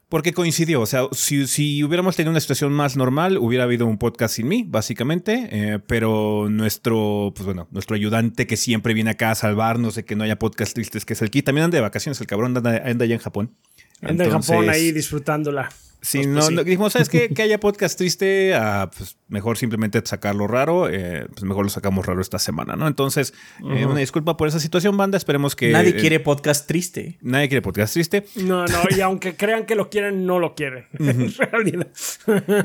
Porque 0.10 0.32
coincidió, 0.32 0.80
o 0.80 0.86
sea, 0.86 1.02
si, 1.12 1.84
hubiéramos 1.84 2.16
tenido 2.16 2.32
una 2.32 2.40
situación 2.40 2.72
más 2.72 2.96
normal, 2.96 3.38
hubiera 3.38 3.66
habido 3.66 3.86
un 3.86 3.98
podcast 3.98 4.36
sin 4.36 4.48
mí, 4.48 4.64
básicamente, 4.66 5.50
eh, 5.52 5.80
pero 5.86 6.48
nuestro, 6.50 7.34
pues 7.36 7.46
bueno, 7.46 7.68
nuestro 7.72 7.98
ayudante 7.98 8.48
que 8.48 8.56
siempre 8.56 8.94
viene 8.94 9.10
acá 9.10 9.32
a 9.32 9.36
salvarnos 9.36 9.96
de 9.96 10.06
que 10.06 10.16
no 10.16 10.24
haya 10.24 10.40
podcast 10.40 10.74
tristes, 10.74 11.04
que 11.04 11.12
es 11.12 11.22
el 11.22 11.30
Kit, 11.30 11.46
también 11.46 11.66
anda 11.66 11.76
de 11.76 11.82
vacaciones, 11.82 12.22
el 12.22 12.28
cabrón 12.28 12.56
anda, 12.56 12.82
anda 12.86 13.04
allá 13.04 13.16
en 13.16 13.20
Japón. 13.20 13.54
Anda 14.02 14.24
en 14.24 14.32
Japón 14.32 14.70
ahí 14.70 14.94
disfrutándola. 14.94 15.70
Sí, 16.02 16.20
Pues, 16.20 16.28
no, 16.28 16.34
pues, 16.36 16.46
sí. 16.48 16.54
no, 16.56 16.64
dijimos, 16.64 16.94
¿sabes 16.94 17.10
qué? 17.10 17.30
Que 17.30 17.42
haya 17.42 17.60
podcast 17.60 17.98
triste, 17.98 18.54
ah, 18.56 18.90
pues 18.96 19.18
mejor 19.30 19.58
simplemente 19.58 20.02
sacarlo 20.06 20.48
raro, 20.48 20.88
eh, 20.90 21.26
pues 21.30 21.44
mejor 21.44 21.66
lo 21.66 21.70
sacamos 21.70 22.06
raro 22.06 22.22
esta 22.22 22.40
semana, 22.40 22.76
¿no? 22.78 22.88
Entonces, 22.88 23.34
eh, 23.72 23.86
una 23.86 24.00
disculpa 24.00 24.38
por 24.38 24.48
esa 24.48 24.60
situación, 24.60 24.96
banda, 24.96 25.18
esperemos 25.18 25.56
que... 25.56 25.70
Nadie 25.72 25.90
eh, 25.90 25.96
quiere 25.96 26.20
podcast 26.22 26.66
triste. 26.68 27.18
Nadie 27.22 27.50
quiere 27.50 27.62
podcast 27.62 27.94
triste. 27.94 28.26
No, 28.36 28.66
no, 28.66 28.80
y 28.96 29.02
aunque 29.02 29.36
crean 29.36 29.66
que 29.66 29.76
lo 29.76 29.90
quieren, 29.90 30.26
no 30.26 30.40
lo 30.40 30.56
quieren. 30.56 30.86
En 31.00 31.34
realidad. 31.34 31.88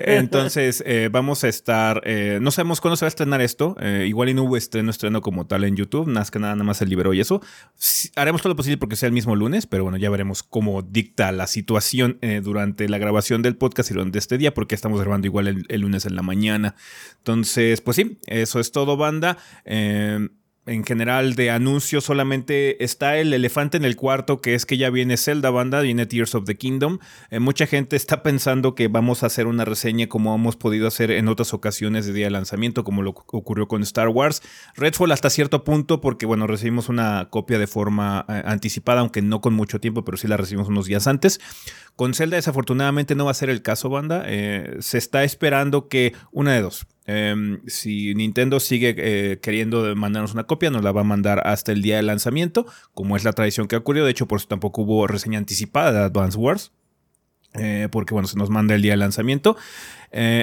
Entonces, 0.00 0.82
eh, 0.86 1.08
vamos 1.10 1.44
a 1.44 1.48
estar. 1.48 2.02
eh, 2.04 2.38
no 2.40 2.50
sabemos 2.50 2.80
cuándo 2.80 2.96
se 2.96 3.04
va 3.04 3.08
a 3.08 3.08
estrenar 3.08 3.40
esto. 3.40 3.76
eh, 3.80 4.04
igual 4.06 4.28
y 4.28 4.34
no 4.34 4.44
hubo 4.44 4.56
estreno, 4.56 4.90
estreno 4.90 5.20
como 5.20 5.46
tal 5.46 5.64
en 5.64 5.76
YouTube. 5.76 6.06
Más 6.06 6.30
que 6.30 6.38
nada, 6.38 6.54
nada 6.54 6.64
más 6.64 6.76
se 6.78 6.86
liberó 6.86 7.12
y 7.14 7.20
eso. 7.20 7.40
Sí, 7.76 8.10
haremos 8.16 8.42
todo 8.42 8.50
lo 8.52 8.56
posible 8.56 8.76
porque 8.78 8.96
sea 8.96 9.06
el 9.08 9.12
mismo 9.12 9.36
lunes, 9.36 9.66
pero 9.66 9.82
bueno, 9.84 9.98
ya 9.98 10.10
veremos 10.10 10.42
cómo 10.42 10.82
dicta 10.82 11.32
la 11.32 11.46
situación 11.46 12.18
eh, 12.20 12.40
durante 12.42 12.88
la 12.88 12.98
grabación 12.98 13.31
del 13.40 13.56
podcast 13.56 13.90
y 13.90 13.94
durante 13.94 14.18
este 14.18 14.36
día, 14.36 14.52
porque 14.52 14.74
estamos 14.74 15.00
grabando 15.00 15.26
igual 15.26 15.64
el, 15.66 15.80
lunes 15.80 16.04
en 16.04 16.14
la 16.14 16.22
mañana. 16.22 16.74
Entonces, 17.16 17.80
pues 17.80 17.96
sí, 17.96 18.18
eso 18.26 18.60
es 18.60 18.72
todo, 18.72 18.98
banda. 18.98 19.38
Eh, 19.64 20.28
en 20.66 20.84
general 20.84 21.34
de 21.34 21.50
anuncios 21.50 22.04
solamente 22.04 22.84
está 22.84 23.18
el 23.18 23.32
elefante 23.32 23.76
en 23.76 23.84
el 23.84 23.96
cuarto, 23.96 24.40
que 24.40 24.54
es 24.54 24.64
que 24.64 24.76
ya 24.76 24.90
viene 24.90 25.16
Zelda 25.16 25.50
banda, 25.50 25.80
viene 25.80 26.06
Tears 26.06 26.36
of 26.36 26.44
the 26.44 26.56
Kingdom. 26.56 26.98
Eh, 27.30 27.40
mucha 27.40 27.66
gente 27.66 27.96
está 27.96 28.22
pensando 28.22 28.76
que 28.76 28.86
vamos 28.86 29.22
a 29.22 29.26
hacer 29.26 29.48
una 29.48 29.64
reseña 29.64 30.06
como 30.06 30.34
hemos 30.34 30.54
podido 30.54 30.86
hacer 30.86 31.10
en 31.10 31.26
otras 31.26 31.52
ocasiones 31.52 32.06
de 32.06 32.12
día 32.12 32.26
de 32.26 32.30
lanzamiento, 32.30 32.84
como 32.84 33.02
lo 33.02 33.10
ocurrió 33.10 33.66
con 33.66 33.82
Star 33.82 34.08
Wars. 34.08 34.42
Redfall 34.76 35.10
hasta 35.10 35.30
cierto 35.30 35.64
punto, 35.64 36.00
porque 36.00 36.26
bueno, 36.26 36.46
recibimos 36.46 36.88
una 36.88 37.28
copia 37.30 37.58
de 37.58 37.66
forma 37.66 38.24
eh, 38.28 38.42
anticipada, 38.44 39.00
aunque 39.00 39.20
no 39.20 39.40
con 39.40 39.54
mucho 39.54 39.80
tiempo, 39.80 40.04
pero 40.04 40.16
sí 40.16 40.28
la 40.28 40.36
recibimos 40.36 40.68
unos 40.68 40.86
días 40.86 41.08
antes. 41.08 41.40
Con 41.96 42.14
Zelda 42.14 42.36
desafortunadamente 42.36 43.14
no 43.14 43.26
va 43.26 43.32
a 43.32 43.34
ser 43.34 43.50
el 43.50 43.62
caso, 43.62 43.88
banda. 43.90 44.24
Eh, 44.26 44.76
se 44.80 44.98
está 44.98 45.24
esperando 45.24 45.88
que 45.88 46.14
una 46.30 46.52
de 46.52 46.62
dos. 46.62 46.86
Eh, 47.06 47.58
si 47.66 48.14
Nintendo 48.14 48.60
sigue 48.60 48.94
eh, 48.96 49.40
queriendo 49.40 49.94
mandarnos 49.96 50.32
una 50.32 50.44
copia, 50.44 50.70
nos 50.70 50.82
la 50.82 50.92
va 50.92 51.02
a 51.02 51.04
mandar 51.04 51.46
hasta 51.46 51.72
el 51.72 51.82
día 51.82 51.96
de 51.96 52.02
lanzamiento, 52.02 52.66
como 52.94 53.16
es 53.16 53.24
la 53.24 53.32
tradición 53.32 53.68
que 53.68 53.76
ha 53.76 53.78
ocurrido. 53.78 54.06
De 54.06 54.12
hecho, 54.12 54.26
por 54.26 54.38
eso 54.38 54.48
tampoco 54.48 54.82
hubo 54.82 55.06
reseña 55.06 55.38
anticipada 55.38 55.92
de 55.92 55.98
Advance 56.00 56.38
Wars. 56.38 56.72
eh, 57.54 57.88
porque 57.92 58.14
bueno, 58.14 58.26
se 58.28 58.38
nos 58.38 58.48
manda 58.48 58.74
el 58.74 58.80
día 58.80 58.92
de 58.92 58.96
lanzamiento. 58.96 59.56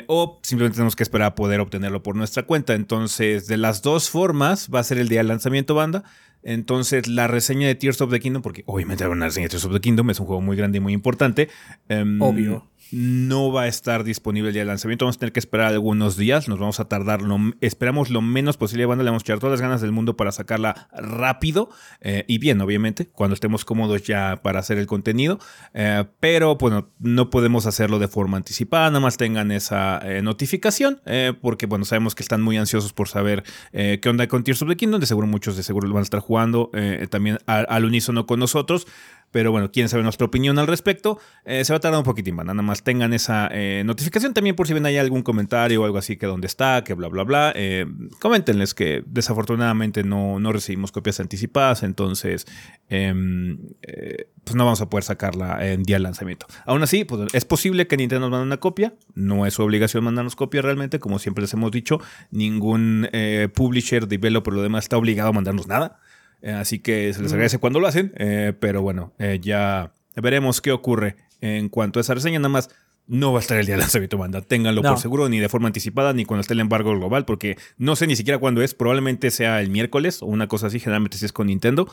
o 0.08 0.40
simplemente 0.44 0.76
tenemos 0.76 0.96
que 0.96 1.04
esperar 1.04 1.28
a 1.28 1.36
poder 1.36 1.60
obtenerlo 1.60 2.04
por 2.04 2.16
nuestra 2.16 2.44
cuenta. 2.44 2.76
Entonces, 2.76 3.48
de 3.48 3.58
las 3.58 3.82
dos 3.82 4.10
formas, 4.10 4.70
va 4.74 4.80
a 4.80 4.84
ser 4.84 5.00
el 5.00 5.10
día 5.10 5.20
de 5.20 5.26
lanzamiento, 5.26 5.74
banda. 5.76 6.04
Entonces, 6.44 7.08
la 7.08 7.28
reseña 7.28 7.68
de 7.68 7.76
Tears 7.76 8.02
of 8.02 8.12
the 8.12 8.20
Kingdom, 8.20 8.42
porque 8.42 8.64
obviamente 8.66 9.06
una 9.08 9.26
reseña 9.26 9.46
de 9.46 9.50
Tears 9.50 9.66
of 9.66 9.74
the 9.74 9.82
Kingdom 9.82 10.10
es 10.10 10.20
un 10.20 10.26
juego 10.26 10.42
muy 10.42 10.56
grande 10.56 10.78
y 10.78 10.82
muy 10.82 10.94
importante. 10.94 11.50
em, 11.90 12.22
Obvio. 12.22 12.66
No 12.92 13.52
va 13.52 13.64
a 13.64 13.68
estar 13.68 14.04
disponible 14.04 14.50
el 14.50 14.54
día 14.54 14.66
lanzamiento. 14.66 15.06
Vamos 15.06 15.18
a 15.18 15.20
tener 15.20 15.34
que 15.34 15.40
esperar 15.40 15.68
algunos 15.68 16.18
días. 16.18 16.48
Nos 16.48 16.60
vamos 16.60 16.80
a 16.80 16.86
tardar. 16.86 17.22
Lo, 17.22 17.38
esperamos 17.62 18.10
lo 18.10 18.22
menos 18.22 18.58
posible. 18.58 18.84
Le 18.84 18.88
vamos 18.88 19.22
a 19.22 19.26
echar 19.26 19.40
todas 19.40 19.52
las 19.52 19.62
ganas 19.62 19.82
del 19.82 19.92
mundo 19.92 20.18
para 20.18 20.32
sacarla 20.32 20.90
rápido 20.92 21.70
eh, 22.02 22.26
y 22.28 22.40
bien, 22.40 22.60
obviamente, 22.62 23.08
cuando 23.08 23.36
estemos 23.36 23.64
cómodos 23.64 24.04
ya 24.04 24.42
para 24.42 24.60
hacer 24.60 24.80
el 24.80 24.88
contenido. 24.88 25.40
Eh, 25.74 26.04
pero, 26.20 26.56
bueno, 26.56 26.90
no 27.00 27.30
podemos 27.30 27.68
hacerlo 27.68 28.00
de 28.00 28.08
forma 28.08 28.38
anticipada. 28.38 28.88
Nada 28.88 29.02
más 29.02 29.18
tengan 29.18 29.52
esa 29.52 30.00
eh, 30.04 30.22
notificación. 30.22 31.02
porque, 31.42 31.68
bueno, 31.68 31.86
sabemos 31.86 32.16
que 32.16 32.24
están 32.24 32.42
muy 32.42 32.58
ansiosos 32.58 32.94
por 32.94 33.08
saber 33.08 33.44
qué 33.72 34.02
onda 34.10 34.28
con 34.28 34.44
Tears 34.44 34.62
of 34.62 34.70
the 34.70 34.76
Kingdom. 34.76 35.00
De 35.00 35.06
seguro 35.06 35.28
muchos 35.28 35.56
de 35.56 35.64
seguro 35.64 35.88
lo 35.88 35.94
van 35.94 36.02
a 36.02 36.04
estar 36.04 36.20
jugando 36.20 36.72
también 37.10 37.38
al, 37.46 37.66
al 37.70 37.86
unísono 37.86 38.26
con 38.26 38.40
nosotros. 38.40 38.88
Pero 39.32 39.52
bueno, 39.52 39.72
quieren 39.72 39.90
saber 39.90 40.04
nuestra 40.04 40.26
opinión 40.26 40.58
al 40.60 40.68
respecto. 40.68 41.20
Eh, 41.46 41.64
se 41.64 41.74
va 41.74 41.78
a 41.78 41.80
tardar 41.80 42.00
un 42.00 42.06
poquitín. 42.06 42.36
Nada 42.36 42.54
más 42.62 42.84
tengan 42.84 43.14
esa 43.14 43.50
eh, 43.52 43.84
notificación 43.86 44.34
también 44.34 44.56
por 44.56 44.68
si 44.68 44.74
ven 44.74 44.86
ahí 44.86 44.98
algún 44.98 45.24
comentario 45.24 45.82
o 45.82 45.86
algo 45.86 45.98
así 45.98 46.18
que 46.18 46.26
dónde 46.26 46.48
está, 46.48 46.84
que 46.84 46.94
bla, 46.94 47.08
bla, 47.08 47.24
bla. 47.24 47.52
Eh, 47.56 47.86
coméntenles 48.20 48.74
que 48.74 49.04
desafortunadamente 49.06 50.04
no, 50.04 50.40
no 50.40 50.52
recibimos 50.52 50.92
copias 50.92 51.20
anticipadas, 51.20 51.84
entonces 51.84 52.46
em, 52.88 53.58
eh, 53.82 54.30
pues 54.44 54.56
no 54.56 54.66
vamos 54.66 54.82
a 54.82 54.90
poder 54.90 55.04
sacarla 55.04 55.66
en 55.68 55.84
día 55.84 55.98
de 55.98 56.02
lanzamiento. 56.02 56.48
Aún 56.66 56.84
así, 56.84 57.04
pues 57.04 57.34
es 57.34 57.46
posible 57.46 57.88
que 57.88 57.98
Nintendo 57.98 58.22
nos 58.22 58.32
mande 58.32 58.46
una 58.46 58.58
copia. 58.58 58.94
No 59.14 59.46
es 59.46 59.54
su 59.54 59.64
obligación 59.64 60.04
mandarnos 60.04 60.36
copia 60.36 60.62
realmente, 60.62 61.00
como 61.00 61.20
siempre 61.20 61.44
les 61.44 61.54
hemos 61.54 61.72
dicho. 61.72 62.00
Ningún 62.32 63.08
publisher, 63.54 64.08
developer 64.08 64.54
lo 64.54 64.62
demás 64.62 64.86
está 64.86 64.98
obligado 64.98 65.30
a 65.30 65.34
mandarnos 65.34 65.68
nada. 65.68 66.00
Eh, 66.42 66.52
así 66.52 66.80
que 66.80 67.14
se 67.14 67.22
les 67.22 67.32
agradece 67.34 67.58
cuando 67.58 67.80
lo 67.80 67.88
hacen. 67.88 68.14
eh, 68.18 68.54
pero 68.60 68.82
bueno, 68.82 69.14
eh, 69.20 69.40
ya 69.42 69.94
veremos 70.16 70.62
qué 70.62 70.72
ocurre 70.72 71.16
en 71.42 71.70
cuanto 71.70 72.00
a 72.00 72.02
esa 72.02 72.14
reseña. 72.14 72.40
Nada 72.40 72.50
más 72.50 72.70
no 73.08 73.32
va 73.34 73.40
a 73.40 73.42
estar 73.42 73.58
el 73.58 73.66
día 73.66 73.76
de 73.76 73.82
lanzamiento, 73.82 74.18
banda. 74.20 74.42
Ténganlo 74.42 74.82
No. 74.84 74.90
por 74.92 75.00
seguro, 75.00 75.30
ni 75.30 75.40
de 75.40 75.50
forma 75.50 75.68
anticipada, 75.68 76.14
ni 76.14 76.26
cuando 76.26 76.42
esté 76.42 76.54
el 76.54 76.60
embargo 76.60 76.92
global, 76.92 77.26
porque 77.26 77.58
no 77.78 77.96
sé 77.96 78.06
ni 78.08 78.16
siquiera 78.16 78.38
cuándo 78.38 78.62
es. 78.62 78.74
Probablemente 78.76 79.32
sea 79.32 79.62
el 79.62 79.70
miércoles 79.72 80.22
o 80.22 80.28
una 80.28 80.48
cosa 80.48 80.68
así. 80.68 80.80
Generalmente 80.80 81.18
si 81.18 81.26
es 81.26 81.34
con 81.34 81.48
Nintendo. 81.48 81.92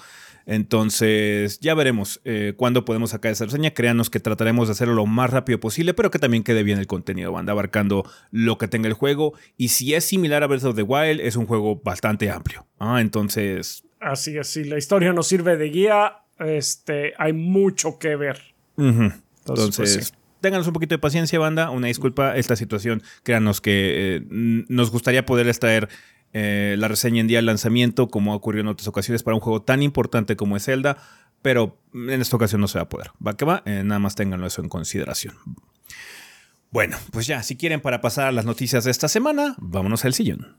Entonces, 0.60 1.58
ya 1.60 1.74
veremos 1.74 2.20
eh, 2.24 2.52
cuándo 2.56 2.84
podemos 2.84 3.10
sacar 3.10 3.32
esa 3.32 3.44
reseña. 3.46 3.70
Créanos 3.72 4.10
que 4.10 4.20
trataremos 4.20 4.68
de 4.68 4.72
hacerlo 4.72 4.94
lo 4.94 5.06
más 5.06 5.30
rápido 5.30 5.58
posible, 5.60 5.92
pero 5.94 6.10
que 6.10 6.18
también 6.18 6.42
quede 6.42 6.62
bien 6.62 6.78
el 6.78 6.86
contenido, 6.86 7.32
banda, 7.32 7.52
abarcando 7.52 8.04
lo 8.30 8.56
que 8.58 8.68
tenga 8.68 8.86
el 8.88 8.94
juego. 8.94 9.32
Y 9.56 9.68
si 9.68 9.94
es 9.94 10.04
similar 10.04 10.42
a 10.42 10.46
Breath 10.46 10.64
of 10.64 10.76
the 10.76 10.82
Wild, 10.82 11.20
es 11.20 11.36
un 11.36 11.46
juego 11.46 11.80
bastante 11.82 12.30
amplio. 12.30 12.66
Ah, 12.78 13.00
entonces, 13.00 13.84
Así 14.00 14.36
es, 14.36 14.48
si 14.48 14.64
la 14.64 14.78
historia 14.78 15.12
nos 15.12 15.26
sirve 15.26 15.56
de 15.56 15.70
guía, 15.70 16.18
este, 16.38 17.14
hay 17.18 17.32
mucho 17.32 17.98
que 17.98 18.16
ver. 18.16 18.40
Entonces, 18.76 19.20
Entonces, 19.46 19.76
pues, 19.76 20.06
sí. 20.08 20.14
ténganos 20.40 20.66
un 20.66 20.72
poquito 20.72 20.94
de 20.94 20.98
paciencia, 20.98 21.38
banda. 21.38 21.70
Una 21.70 21.88
disculpa, 21.88 22.36
esta 22.36 22.56
situación, 22.56 23.02
créanos 23.22 23.60
que 23.60 24.16
eh, 24.16 24.22
nos 24.28 24.90
gustaría 24.90 25.24
poderles 25.24 25.58
traer 25.58 25.88
eh, 26.32 26.76
la 26.78 26.88
reseña 26.88 27.20
en 27.20 27.28
día 27.28 27.38
de 27.38 27.42
lanzamiento, 27.42 28.08
como 28.08 28.32
ha 28.32 28.36
ocurrido 28.36 28.62
en 28.62 28.68
otras 28.68 28.88
ocasiones 28.88 29.22
para 29.22 29.34
un 29.34 29.40
juego 29.40 29.62
tan 29.62 29.82
importante 29.82 30.36
como 30.36 30.56
es 30.56 30.64
Zelda, 30.64 30.98
pero 31.40 31.78
en 31.94 32.20
esta 32.20 32.36
ocasión 32.36 32.60
no 32.60 32.68
se 32.68 32.78
va 32.78 32.82
a 32.82 32.88
poder. 32.88 33.12
Va 33.26 33.36
que 33.36 33.44
va, 33.44 33.62
eh, 33.64 33.82
nada 33.84 33.98
más 33.98 34.14
ténganlo 34.14 34.46
eso 34.46 34.60
en 34.60 34.68
consideración. 34.68 35.34
Bueno, 36.70 36.98
pues 37.12 37.26
ya, 37.26 37.42
si 37.42 37.56
quieren 37.56 37.80
para 37.80 38.00
pasar 38.00 38.26
a 38.26 38.32
las 38.32 38.44
noticias 38.44 38.84
de 38.84 38.90
esta 38.90 39.08
semana, 39.08 39.54
vámonos 39.58 40.04
al 40.04 40.12
sillón. 40.12 40.58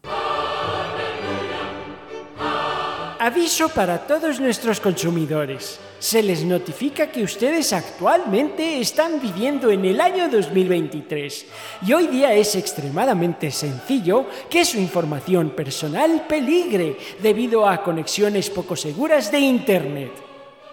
Aviso 3.19 3.69
para 3.69 4.05
todos 4.05 4.39
nuestros 4.39 4.79
consumidores. 4.79 5.79
Se 5.97 6.21
les 6.21 6.43
notifica 6.43 7.07
que 7.07 7.23
ustedes 7.23 7.73
actualmente 7.73 8.79
están 8.79 9.19
viviendo 9.19 9.71
en 9.71 9.85
el 9.85 9.99
año 9.99 10.29
2023 10.29 11.45
y 11.87 11.93
hoy 11.93 12.07
día 12.07 12.33
es 12.33 12.53
extremadamente 12.55 13.49
sencillo 13.49 14.27
que 14.47 14.63
su 14.63 14.77
información 14.77 15.49
personal 15.49 16.27
peligre 16.27 16.95
debido 17.19 17.67
a 17.67 17.81
conexiones 17.81 18.51
poco 18.51 18.75
seguras 18.75 19.31
de 19.31 19.39
Internet. 19.39 20.11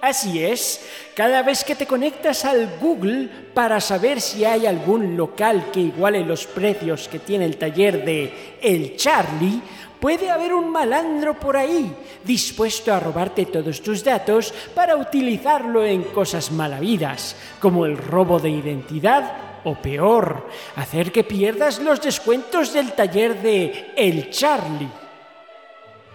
Así 0.02 0.44
es, 0.44 0.84
cada 1.14 1.42
vez 1.42 1.64
que 1.64 1.74
te 1.74 1.86
conectas 1.86 2.44
al 2.44 2.76
Google 2.78 3.26
para 3.54 3.80
saber 3.80 4.20
si 4.20 4.44
hay 4.44 4.66
algún 4.66 5.16
local 5.16 5.70
que 5.72 5.80
iguale 5.80 6.22
los 6.26 6.46
precios 6.46 7.08
que 7.08 7.20
tiene 7.20 7.46
el 7.46 7.56
taller 7.56 8.04
de 8.04 8.58
El 8.60 8.96
Charlie, 8.96 9.62
puede 10.04 10.28
haber 10.28 10.52
un 10.52 10.70
malandro 10.70 11.32
por 11.40 11.56
ahí 11.56 11.90
dispuesto 12.23 12.92
a 12.92 13.00
robarte 13.00 13.46
todos 13.46 13.80
tus 13.80 14.04
datos 14.04 14.52
para 14.75 14.96
utilizarlo 14.96 15.82
en 15.82 16.02
cosas 16.02 16.52
malavidas, 16.52 17.34
como 17.58 17.87
el 17.87 17.96
robo 17.96 18.38
de 18.38 18.50
identidad 18.50 19.62
o 19.64 19.76
peor, 19.76 20.46
hacer 20.76 21.11
que 21.11 21.25
pierdas 21.25 21.78
los 21.78 22.02
descuentos 22.02 22.75
del 22.75 22.92
taller 22.92 23.40
de 23.40 23.94
El 23.96 24.28
Charlie. 24.28 25.03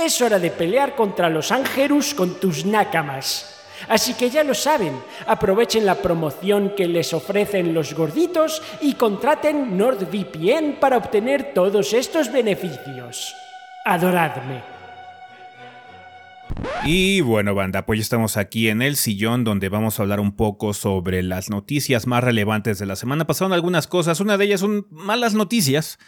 Es 0.00 0.22
hora 0.22 0.38
de 0.38 0.52
pelear 0.52 0.94
contra 0.94 1.28
los 1.28 1.50
Angerus 1.50 2.14
con 2.14 2.38
tus 2.38 2.64
nakamas. 2.64 3.58
Así 3.88 4.14
que 4.14 4.30
ya 4.30 4.44
lo 4.44 4.54
saben, 4.54 4.92
aprovechen 5.26 5.84
la 5.84 5.96
promoción 5.96 6.72
que 6.76 6.86
les 6.86 7.12
ofrecen 7.12 7.74
los 7.74 7.94
gorditos 7.94 8.62
y 8.80 8.94
contraten 8.94 9.76
NordVPN 9.76 10.78
para 10.80 10.98
obtener 10.98 11.52
todos 11.52 11.92
estos 11.92 12.30
beneficios. 12.32 13.34
Adoradme. 13.84 14.62
Y 16.84 17.20
bueno, 17.20 17.56
banda, 17.56 17.84
pues 17.84 17.98
ya 17.98 18.02
estamos 18.02 18.36
aquí 18.36 18.68
en 18.68 18.82
el 18.82 18.94
sillón 18.94 19.42
donde 19.42 19.68
vamos 19.68 19.98
a 19.98 20.02
hablar 20.02 20.20
un 20.20 20.36
poco 20.36 20.74
sobre 20.74 21.24
las 21.24 21.50
noticias 21.50 22.06
más 22.06 22.22
relevantes 22.22 22.78
de 22.78 22.86
la 22.86 22.94
semana. 22.94 23.26
Pasaron 23.26 23.52
algunas 23.52 23.88
cosas, 23.88 24.20
una 24.20 24.38
de 24.38 24.44
ellas 24.44 24.60
son 24.60 24.86
malas 24.90 25.34
noticias 25.34 25.98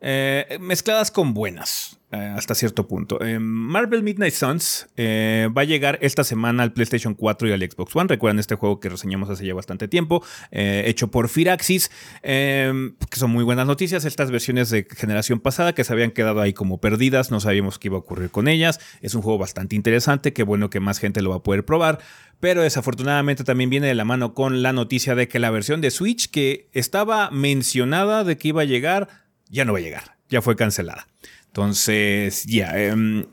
eh, 0.00 0.56
mezcladas 0.60 1.10
con 1.10 1.34
buenas. 1.34 1.99
Eh, 2.12 2.16
hasta 2.36 2.54
cierto 2.56 2.88
punto. 2.88 3.22
Eh, 3.24 3.38
Marvel 3.38 4.02
Midnight 4.02 4.34
Suns 4.34 4.88
va 4.98 5.62
a 5.62 5.64
llegar 5.64 5.98
esta 6.02 6.24
semana 6.24 6.62
al 6.62 6.72
PlayStation 6.72 7.14
4 7.14 7.48
y 7.48 7.52
al 7.52 7.60
Xbox 7.60 7.94
One. 7.94 8.08
Recuerdan 8.08 8.38
este 8.38 8.56
juego 8.56 8.80
que 8.80 8.88
reseñamos 8.88 9.30
hace 9.30 9.46
ya 9.46 9.54
bastante 9.54 9.88
tiempo, 9.88 10.24
hecho 10.50 11.10
por 11.10 11.28
Firaxis, 11.28 11.90
que 12.22 12.94
son 13.12 13.30
muy 13.30 13.44
buenas 13.44 13.66
noticias. 13.66 14.04
Estas 14.04 14.30
versiones 14.30 14.70
de 14.70 14.86
generación 14.90 15.40
pasada 15.40 15.72
que 15.72 15.84
se 15.84 15.92
habían 15.92 16.10
quedado 16.10 16.40
ahí 16.40 16.52
como 16.52 16.80
perdidas, 16.80 17.30
no 17.30 17.40
sabíamos 17.40 17.78
qué 17.78 17.88
iba 17.88 17.96
a 17.96 18.00
ocurrir 18.00 18.30
con 18.30 18.48
ellas. 18.48 18.80
Es 19.00 19.14
un 19.14 19.22
juego 19.22 19.38
bastante 19.38 19.76
interesante, 19.76 20.32
qué 20.32 20.42
bueno 20.42 20.68
que 20.68 20.80
más 20.80 20.98
gente 20.98 21.22
lo 21.22 21.30
va 21.30 21.36
a 21.36 21.42
poder 21.42 21.64
probar. 21.64 22.00
Pero 22.40 22.62
desafortunadamente 22.62 23.44
también 23.44 23.70
viene 23.70 23.86
de 23.86 23.94
la 23.94 24.04
mano 24.04 24.34
con 24.34 24.62
la 24.62 24.72
noticia 24.72 25.14
de 25.14 25.28
que 25.28 25.38
la 25.38 25.50
versión 25.50 25.80
de 25.80 25.90
Switch 25.90 26.30
que 26.30 26.68
estaba 26.72 27.30
mencionada 27.30 28.24
de 28.24 28.38
que 28.38 28.48
iba 28.48 28.62
a 28.62 28.64
llegar, 28.64 29.08
ya 29.48 29.64
no 29.64 29.74
va 29.74 29.78
a 29.78 29.82
llegar, 29.82 30.16
ya 30.30 30.40
fue 30.40 30.56
cancelada. 30.56 31.06
Entonces, 31.50 32.44
ya. 32.44 32.78
Em, 32.80 33.24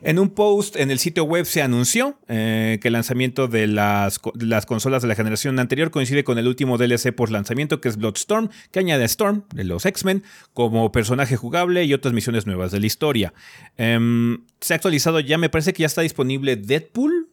en 0.00 0.18
un 0.18 0.30
post 0.30 0.76
en 0.76 0.90
el 0.90 0.98
sitio 0.98 1.24
web 1.24 1.44
se 1.44 1.60
anunció 1.60 2.18
eh, 2.28 2.78
que 2.80 2.88
el 2.88 2.92
lanzamiento 2.92 3.46
de 3.46 3.66
las, 3.66 4.20
las, 4.34 4.64
consolas 4.64 5.02
de 5.02 5.08
la 5.08 5.14
generación 5.14 5.58
anterior 5.58 5.90
coincide 5.90 6.24
con 6.24 6.38
el 6.38 6.46
último 6.46 6.78
DLC 6.78 7.12
por 7.12 7.30
lanzamiento 7.30 7.80
que 7.80 7.88
es 7.88 7.96
Bloodstorm, 7.96 8.48
que 8.70 8.78
añade 8.78 9.02
a 9.02 9.06
Storm 9.06 9.44
de 9.54 9.64
los 9.64 9.84
X-Men 9.84 10.22
como 10.54 10.92
personaje 10.92 11.36
jugable 11.36 11.84
y 11.84 11.92
otras 11.92 12.14
misiones 12.14 12.46
nuevas 12.46 12.70
de 12.70 12.80
la 12.80 12.86
historia. 12.86 13.34
Em, 13.76 14.44
se 14.60 14.72
ha 14.72 14.76
actualizado 14.76 15.20
ya, 15.20 15.36
me 15.36 15.50
parece 15.50 15.72
que 15.72 15.82
ya 15.82 15.86
está 15.86 16.02
disponible 16.02 16.56
Deadpool, 16.56 17.28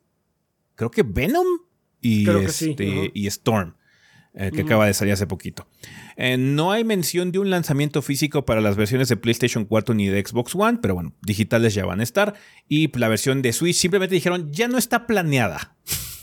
creo 0.76 0.92
que 0.92 1.04
Venom 1.04 1.48
y, 2.02 2.30
este, 2.30 3.12
y 3.14 3.28
Storm. 3.28 3.76
Eh, 4.38 4.52
que 4.54 4.64
acaba 4.64 4.86
de 4.86 4.94
salir 4.94 5.14
hace 5.14 5.28
poquito. 5.28 5.66
Eh, 6.18 6.36
no 6.38 6.74
hay 6.74 6.84
mención 6.84 7.32
de 7.32 7.40
un 7.40 7.50
lanzamiento 7.50 8.02
físico 8.02 8.44
para 8.44 8.60
las 8.60 8.76
versiones 8.76 9.08
de 9.08 9.16
PlayStation 9.16 9.64
4 9.64 9.96
ni 9.96 10.08
de 10.08 10.22
Xbox 10.26 10.54
One, 10.56 10.80
pero 10.82 10.94
bueno, 10.94 11.14
digitales 11.22 11.74
ya 11.74 11.86
van 11.86 12.02
a 12.02 12.04
estar. 12.04 12.34
Y 12.68 12.92
la 12.98 13.08
versión 13.08 13.42
de 13.42 13.54
Switch 13.54 13.78
simplemente 13.78 14.14
dijeron, 14.14 14.52
ya 14.52 14.68
no 14.68 14.78
está 14.78 15.08
planeada. 15.08 15.78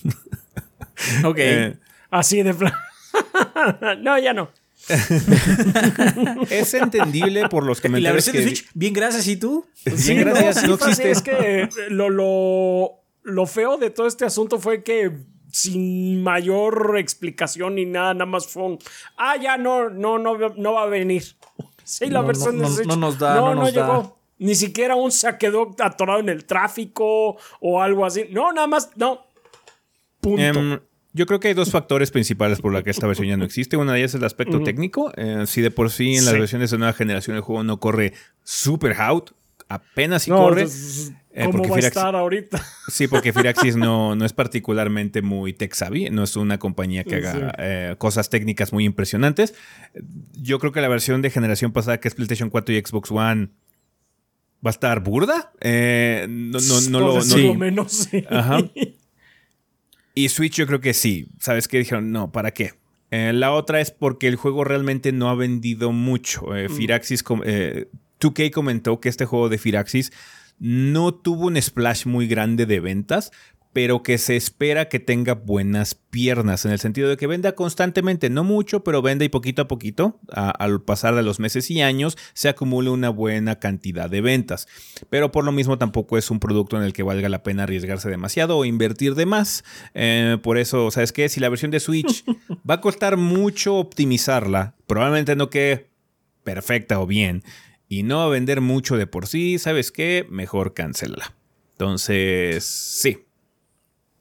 ok. 1.24 1.38
Eh, 1.38 1.78
Así 2.10 2.42
de 2.42 2.52
plan. 2.52 2.74
no, 4.02 4.18
ya 4.18 4.34
no. 4.34 4.50
es 6.50 6.74
entendible 6.74 7.48
por 7.48 7.64
los 7.64 7.80
comentarios. 7.80 8.02
¿Y 8.02 8.04
la 8.04 8.12
versión 8.12 8.36
de 8.36 8.42
Switch? 8.42 8.68
Bien, 8.74 8.92
gracias. 8.92 9.26
¿Y 9.26 9.38
tú? 9.38 9.64
Bien, 9.86 10.20
gracias. 10.20 10.68
No, 10.68 10.74
existe. 10.74 11.10
Es 11.10 11.22
que 11.22 11.70
lo, 11.88 12.10
lo, 12.10 13.00
lo 13.22 13.46
feo 13.46 13.78
de 13.78 13.88
todo 13.88 14.06
este 14.06 14.26
asunto 14.26 14.58
fue 14.58 14.82
que 14.82 15.12
sin 15.52 16.22
mayor 16.22 16.96
explicación 16.98 17.76
ni 17.76 17.84
nada, 17.84 18.14
nada 18.14 18.26
más 18.26 18.46
fue 18.48 18.64
un, 18.64 18.78
ah, 19.16 19.36
ya 19.36 19.56
no, 19.56 19.90
no, 19.90 20.18
no, 20.18 20.36
no 20.36 20.72
va 20.72 20.82
a 20.82 20.86
venir. 20.86 21.22
Sí, 21.84 22.08
la 22.08 22.22
versión 22.22 22.58
no, 22.58 22.96
nos 22.96 23.18
da, 23.18 23.34
no, 23.34 23.56
no, 23.56 23.68
llegó. 23.68 24.16
Ni 24.38 24.54
siquiera 24.54 24.94
un 24.94 25.10
se 25.10 25.36
quedó 25.36 25.74
atorado 25.80 26.20
en 26.20 26.28
el 26.28 26.44
tráfico 26.44 27.36
o 27.60 27.82
algo 27.82 28.06
así. 28.06 28.26
No, 28.30 28.52
nada 28.52 28.68
más, 28.68 28.90
no. 28.94 29.26
Punto. 30.20 30.40
Em, 30.40 30.80
yo 31.12 31.26
creo 31.26 31.40
que 31.40 31.48
hay 31.48 31.54
dos 31.54 31.72
factores 31.72 32.12
principales 32.12 32.60
por 32.60 32.72
los 32.72 32.84
que 32.84 32.90
esta 32.90 33.08
versión 33.08 33.26
ya 33.26 33.36
no 33.36 33.44
existe. 33.44 33.76
Una 33.76 33.94
de 33.94 33.98
ellas 33.98 34.12
es 34.12 34.20
el 34.20 34.24
aspecto 34.24 34.62
técnico. 34.62 35.12
Eh, 35.16 35.44
si 35.46 35.60
de 35.60 35.72
por 35.72 35.90
sí 35.90 36.14
en 36.14 36.24
las 36.24 36.34
versiones 36.34 36.70
de 36.70 36.78
nueva 36.78 36.92
generación 36.92 37.36
el 37.36 37.42
juego 37.42 37.64
no 37.64 37.80
corre 37.80 38.14
super 38.44 38.94
out, 39.00 39.32
apenas 39.68 40.22
si 40.22 40.30
corre. 40.30 40.66
Eh, 41.34 41.44
¿Cómo 41.50 41.66
va 41.66 41.76
a 41.76 41.78
estar 41.78 42.14
ahorita? 42.14 42.62
Sí, 42.88 43.08
porque 43.08 43.32
Firaxis 43.32 43.76
no, 43.76 44.14
no 44.14 44.26
es 44.26 44.34
particularmente 44.34 45.22
muy 45.22 45.54
tech 45.54 45.72
savvy, 45.72 46.10
no 46.10 46.24
es 46.24 46.36
una 46.36 46.58
compañía 46.58 47.04
que 47.04 47.16
haga 47.16 47.54
eh, 47.58 47.94
cosas 47.96 48.28
técnicas 48.28 48.72
muy 48.72 48.84
impresionantes. 48.84 49.54
Yo 50.34 50.58
creo 50.58 50.72
que 50.72 50.82
la 50.82 50.88
versión 50.88 51.22
de 51.22 51.30
generación 51.30 51.72
pasada, 51.72 52.00
que 52.00 52.08
es 52.08 52.14
PlayStation 52.14 52.50
4 52.50 52.74
y 52.74 52.80
Xbox 52.80 53.10
One, 53.10 53.48
va 54.64 54.68
a 54.68 54.70
estar 54.70 55.00
burda. 55.00 55.52
Eh, 55.60 56.26
no, 56.28 56.58
no, 56.58 56.80
no, 56.90 57.00
lo, 57.00 57.24
no, 57.24 57.54
menos. 57.54 57.92
Sí. 57.92 58.24
Ajá. 58.28 58.58
Y 60.14 60.28
Switch 60.28 60.56
yo 60.56 60.66
creo 60.66 60.80
que 60.82 60.92
sí. 60.92 61.28
¿Sabes 61.38 61.68
qué? 61.68 61.78
Dijeron, 61.78 62.12
no, 62.12 62.32
¿para 62.32 62.50
qué? 62.50 62.74
la 63.10 63.52
otra 63.52 63.80
es 63.80 63.90
porque 63.90 64.26
el 64.26 64.36
juego 64.36 64.64
realmente 64.64 65.10
no 65.12 65.30
ha 65.30 65.34
vendido 65.34 65.92
mucho. 65.92 66.48
Mm. 66.48 66.74
Firaxis, 66.74 67.24
2K 67.24 68.50
comentó 68.50 69.00
que 69.00 69.08
este 69.08 69.24
juego 69.24 69.48
de 69.48 69.56
Firaxis 69.56 70.12
no 70.62 71.12
tuvo 71.12 71.48
un 71.48 71.60
splash 71.60 72.06
muy 72.06 72.28
grande 72.28 72.66
de 72.66 72.78
ventas, 72.78 73.32
pero 73.72 74.04
que 74.04 74.16
se 74.18 74.36
espera 74.36 74.88
que 74.88 75.00
tenga 75.00 75.34
buenas 75.34 75.96
piernas, 75.96 76.64
en 76.64 76.70
el 76.70 76.78
sentido 76.78 77.08
de 77.08 77.16
que 77.16 77.26
venda 77.26 77.56
constantemente, 77.56 78.30
no 78.30 78.44
mucho, 78.44 78.84
pero 78.84 79.02
venda 79.02 79.24
y 79.24 79.28
poquito 79.28 79.62
a 79.62 79.68
poquito, 79.68 80.20
al 80.30 80.80
pasar 80.82 81.16
de 81.16 81.24
los 81.24 81.40
meses 81.40 81.68
y 81.72 81.82
años, 81.82 82.16
se 82.32 82.48
acumule 82.48 82.90
una 82.90 83.08
buena 83.10 83.58
cantidad 83.58 84.08
de 84.08 84.20
ventas. 84.20 84.68
Pero 85.10 85.32
por 85.32 85.44
lo 85.44 85.50
mismo 85.50 85.78
tampoco 85.78 86.16
es 86.16 86.30
un 86.30 86.38
producto 86.38 86.76
en 86.76 86.84
el 86.84 86.92
que 86.92 87.02
valga 87.02 87.28
la 87.28 87.42
pena 87.42 87.64
arriesgarse 87.64 88.08
demasiado 88.08 88.56
o 88.56 88.64
invertir 88.64 89.16
de 89.16 89.26
más. 89.26 89.64
Eh, 89.94 90.38
por 90.44 90.58
eso, 90.58 90.92
¿sabes 90.92 91.12
qué? 91.12 91.28
Si 91.28 91.40
la 91.40 91.48
versión 91.48 91.72
de 91.72 91.80
Switch 91.80 92.24
va 92.70 92.74
a 92.74 92.80
costar 92.80 93.16
mucho 93.16 93.74
optimizarla, 93.76 94.76
probablemente 94.86 95.34
no 95.34 95.50
quede 95.50 95.88
perfecta 96.44 97.00
o 97.00 97.06
bien 97.06 97.42
y 97.92 98.04
no 98.04 98.16
va 98.16 98.24
a 98.24 98.28
vender 98.28 98.62
mucho 98.62 98.96
de 98.96 99.06
por 99.06 99.26
sí, 99.26 99.58
¿sabes 99.58 99.92
qué? 99.92 100.26
Mejor 100.30 100.72
cancélala. 100.72 101.34
Entonces, 101.72 102.64
sí. 102.64 103.26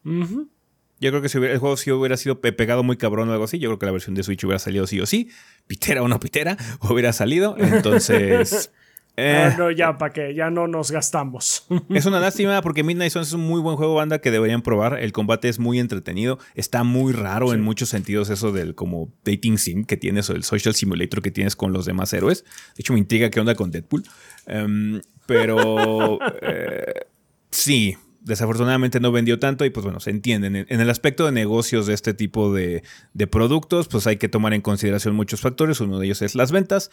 Yo 0.04 1.10
creo 1.10 1.22
que 1.22 1.30
si 1.30 1.38
el 1.38 1.56
juego 1.56 1.78
sí 1.78 1.90
hubiera 1.90 2.18
sido 2.18 2.42
pegado 2.42 2.82
muy 2.82 2.98
cabrón 2.98 3.30
o 3.30 3.32
algo 3.32 3.44
así, 3.44 3.58
yo 3.58 3.70
creo 3.70 3.78
que 3.78 3.86
la 3.86 3.92
versión 3.92 4.14
de 4.14 4.24
Switch 4.24 4.44
hubiera 4.44 4.58
salido 4.58 4.86
sí 4.86 5.00
o 5.00 5.06
sí. 5.06 5.30
Pitera 5.66 6.02
o 6.02 6.08
no 6.08 6.20
pitera, 6.20 6.58
hubiera 6.82 7.14
salido. 7.14 7.56
Entonces. 7.58 8.70
Eh, 9.16 9.54
no, 9.58 9.70
ya, 9.70 9.98
¿para 9.98 10.12
qué? 10.12 10.34
Ya 10.34 10.50
no 10.50 10.66
nos 10.66 10.90
gastamos. 10.90 11.66
es 11.90 12.06
una 12.06 12.18
lástima 12.18 12.62
porque 12.62 12.82
Midnight 12.82 13.12
Suns 13.12 13.28
es 13.28 13.32
un 13.34 13.46
muy 13.46 13.60
buen 13.60 13.76
juego 13.76 13.94
banda 13.94 14.20
que 14.20 14.30
deberían 14.30 14.62
probar. 14.62 14.98
El 14.98 15.12
combate 15.12 15.48
es 15.48 15.58
muy 15.58 15.78
entretenido. 15.78 16.38
Está 16.54 16.82
muy 16.82 17.12
raro 17.12 17.52
en 17.52 17.60
muchos 17.60 17.90
sentidos 17.90 18.30
eso 18.30 18.52
del 18.52 18.74
como 18.74 19.12
dating 19.24 19.58
sim 19.58 19.84
que 19.84 19.96
tienes 19.96 20.30
o 20.30 20.34
el 20.34 20.44
social 20.44 20.74
simulator 20.74 21.20
que 21.20 21.30
tienes 21.30 21.56
con 21.56 21.72
los 21.72 21.84
demás 21.84 22.12
héroes. 22.12 22.44
De 22.76 22.80
hecho, 22.80 22.94
me 22.94 23.00
intriga 23.00 23.28
qué 23.30 23.40
onda 23.40 23.54
con 23.54 23.70
Deadpool. 23.70 24.04
Em, 24.46 25.02
pero 25.26 26.18
eh, 26.42 27.06
sí, 27.50 27.96
desafortunadamente 28.22 28.98
no 28.98 29.12
vendió 29.12 29.38
tanto 29.38 29.66
y 29.66 29.70
pues 29.70 29.84
bueno, 29.84 30.00
se 30.00 30.08
entienden. 30.08 30.56
En 30.56 30.80
el 30.80 30.88
aspecto 30.88 31.26
de 31.26 31.32
negocios 31.32 31.86
de 31.86 31.92
este 31.92 32.14
tipo 32.14 32.54
de, 32.54 32.82
de 33.12 33.26
productos, 33.26 33.88
pues 33.88 34.06
hay 34.06 34.16
que 34.16 34.30
tomar 34.30 34.54
en 34.54 34.62
consideración 34.62 35.14
muchos 35.14 35.42
factores. 35.42 35.80
Uno 35.80 35.98
de 35.98 36.06
ellos 36.06 36.22
es 36.22 36.34
las 36.34 36.50
ventas. 36.50 36.90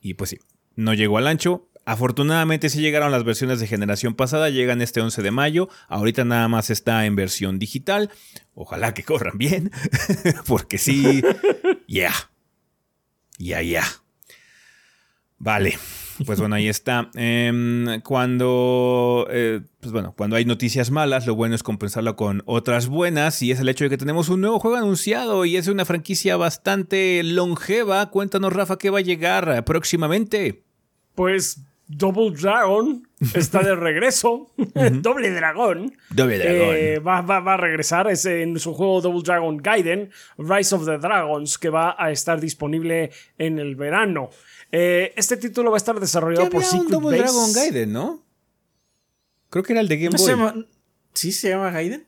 Y 0.00 0.14
pues 0.14 0.30
sí, 0.30 0.38
no 0.78 0.94
llegó 0.94 1.18
al 1.18 1.26
ancho. 1.26 1.68
Afortunadamente 1.84 2.68
sí 2.68 2.80
llegaron 2.80 3.10
las 3.10 3.24
versiones 3.24 3.60
de 3.60 3.66
generación 3.66 4.14
pasada, 4.14 4.48
llegan 4.50 4.80
este 4.80 5.00
11 5.00 5.22
de 5.22 5.30
mayo, 5.30 5.68
ahorita 5.88 6.24
nada 6.24 6.46
más 6.46 6.70
está 6.70 7.06
en 7.06 7.16
versión 7.16 7.58
digital, 7.58 8.10
ojalá 8.54 8.92
que 8.92 9.04
corran 9.04 9.38
bien, 9.38 9.72
porque 10.46 10.76
sí, 10.76 11.22
ya, 11.88 12.12
ya, 13.38 13.62
ya. 13.62 13.84
Vale, 15.38 15.78
pues 16.26 16.38
bueno, 16.38 16.56
ahí 16.56 16.68
está. 16.68 17.10
Em, 17.14 18.00
cuando, 18.02 19.26
eh, 19.30 19.62
pues 19.80 19.90
bueno, 19.90 20.14
cuando 20.14 20.36
hay 20.36 20.44
noticias 20.44 20.90
malas, 20.90 21.26
lo 21.26 21.34
bueno 21.36 21.54
es 21.54 21.62
compensarlo 21.62 22.16
con 22.16 22.42
otras 22.44 22.88
buenas 22.88 23.40
y 23.40 23.50
es 23.50 23.60
el 23.60 23.68
hecho 23.68 23.84
de 23.84 23.90
que 23.90 23.98
tenemos 23.98 24.28
un 24.28 24.42
nuevo 24.42 24.60
juego 24.60 24.76
anunciado 24.76 25.44
y 25.44 25.56
es 25.56 25.68
una 25.68 25.86
franquicia 25.86 26.36
bastante 26.36 27.22
longeva. 27.24 28.10
Cuéntanos, 28.10 28.52
Rafa, 28.52 28.76
qué 28.78 28.90
va 28.90 28.98
a 28.98 29.02
llegar 29.02 29.64
próximamente. 29.64 30.67
Pues 31.18 31.58
Double 31.88 32.30
Dragon 32.30 33.02
está 33.34 33.60
de 33.64 33.74
regreso. 33.88 34.52
Doble 35.02 35.32
Dragón. 35.32 35.96
Doble 36.10 36.38
Dragón. 36.38 36.76
Eh, 36.76 36.98
va, 37.00 37.22
va- 37.22 37.40
va 37.40 37.54
a 37.54 37.56
regresar. 37.56 38.08
Es 38.08 38.24
en 38.24 38.56
su 38.60 38.72
juego 38.72 39.00
Double 39.00 39.22
Dragon 39.24 39.56
Gaiden, 39.56 40.12
Rise 40.38 40.76
of 40.76 40.84
the 40.86 40.98
Dragons, 40.98 41.58
que 41.58 41.70
va 41.70 41.96
a 41.98 42.12
estar 42.12 42.40
disponible 42.40 43.10
en 43.36 43.58
el 43.58 43.74
verano. 43.74 44.30
Eh, 44.70 45.12
este 45.16 45.36
título 45.38 45.72
va 45.72 45.76
a 45.76 45.78
estar 45.78 45.96
Ya 45.96 46.00
desarrollado 46.02 46.48
por 46.50 46.62
había 46.62 46.80
un 46.82 46.88
Double 46.88 47.18
Base. 47.18 47.32
Dragon 47.32 47.52
Gaiden, 47.52 47.92
¿no? 47.92 48.22
Creo 49.50 49.64
que 49.64 49.72
era 49.72 49.80
el 49.80 49.88
de 49.88 49.96
Game 49.96 50.10
¿No 50.10 50.18
Boy. 50.18 50.24
se 50.24 50.30
llama, 50.30 50.54
¿Sí 51.14 51.32
se 51.32 51.48
llama 51.48 51.70
Gaiden? 51.72 52.06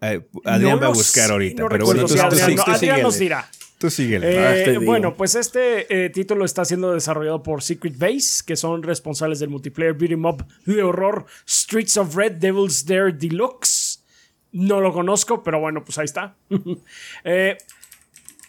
Eh, 0.00 0.26
Adrián 0.46 0.76
No 0.76 0.80
va 0.80 0.86
a 0.86 0.90
buscar 0.90 1.30
ahorita, 1.32 1.62
no 1.64 1.68
pero 1.68 1.84
bueno, 1.84 2.02
tú, 2.02 2.08
si 2.08 2.14
tú 2.14 2.22
Adrián, 2.22 2.96
tú 2.96 3.02
nos 3.02 3.18
dirá. 3.18 3.50
Tú 3.82 3.90
síguele. 3.90 4.74
Eh, 4.74 4.78
bueno, 4.78 5.16
pues 5.16 5.34
este 5.34 6.04
eh, 6.04 6.08
título 6.08 6.44
está 6.44 6.64
siendo 6.64 6.92
desarrollado 6.92 7.42
por 7.42 7.64
Secret 7.64 7.98
Base, 7.98 8.44
que 8.46 8.54
son 8.54 8.84
responsables 8.84 9.40
del 9.40 9.48
multiplayer 9.48 9.92
beat 9.92 10.12
'em 10.12 10.24
up 10.24 10.46
de 10.66 10.84
horror 10.84 11.26
Streets 11.48 11.96
of 11.96 12.14
Red 12.14 12.34
Devil's 12.34 12.86
Dare 12.86 13.12
Deluxe. 13.12 14.04
No 14.52 14.80
lo 14.80 14.92
conozco, 14.92 15.42
pero 15.42 15.58
bueno, 15.58 15.84
pues 15.84 15.98
ahí 15.98 16.04
está. 16.04 16.36
Eh, 17.24 17.58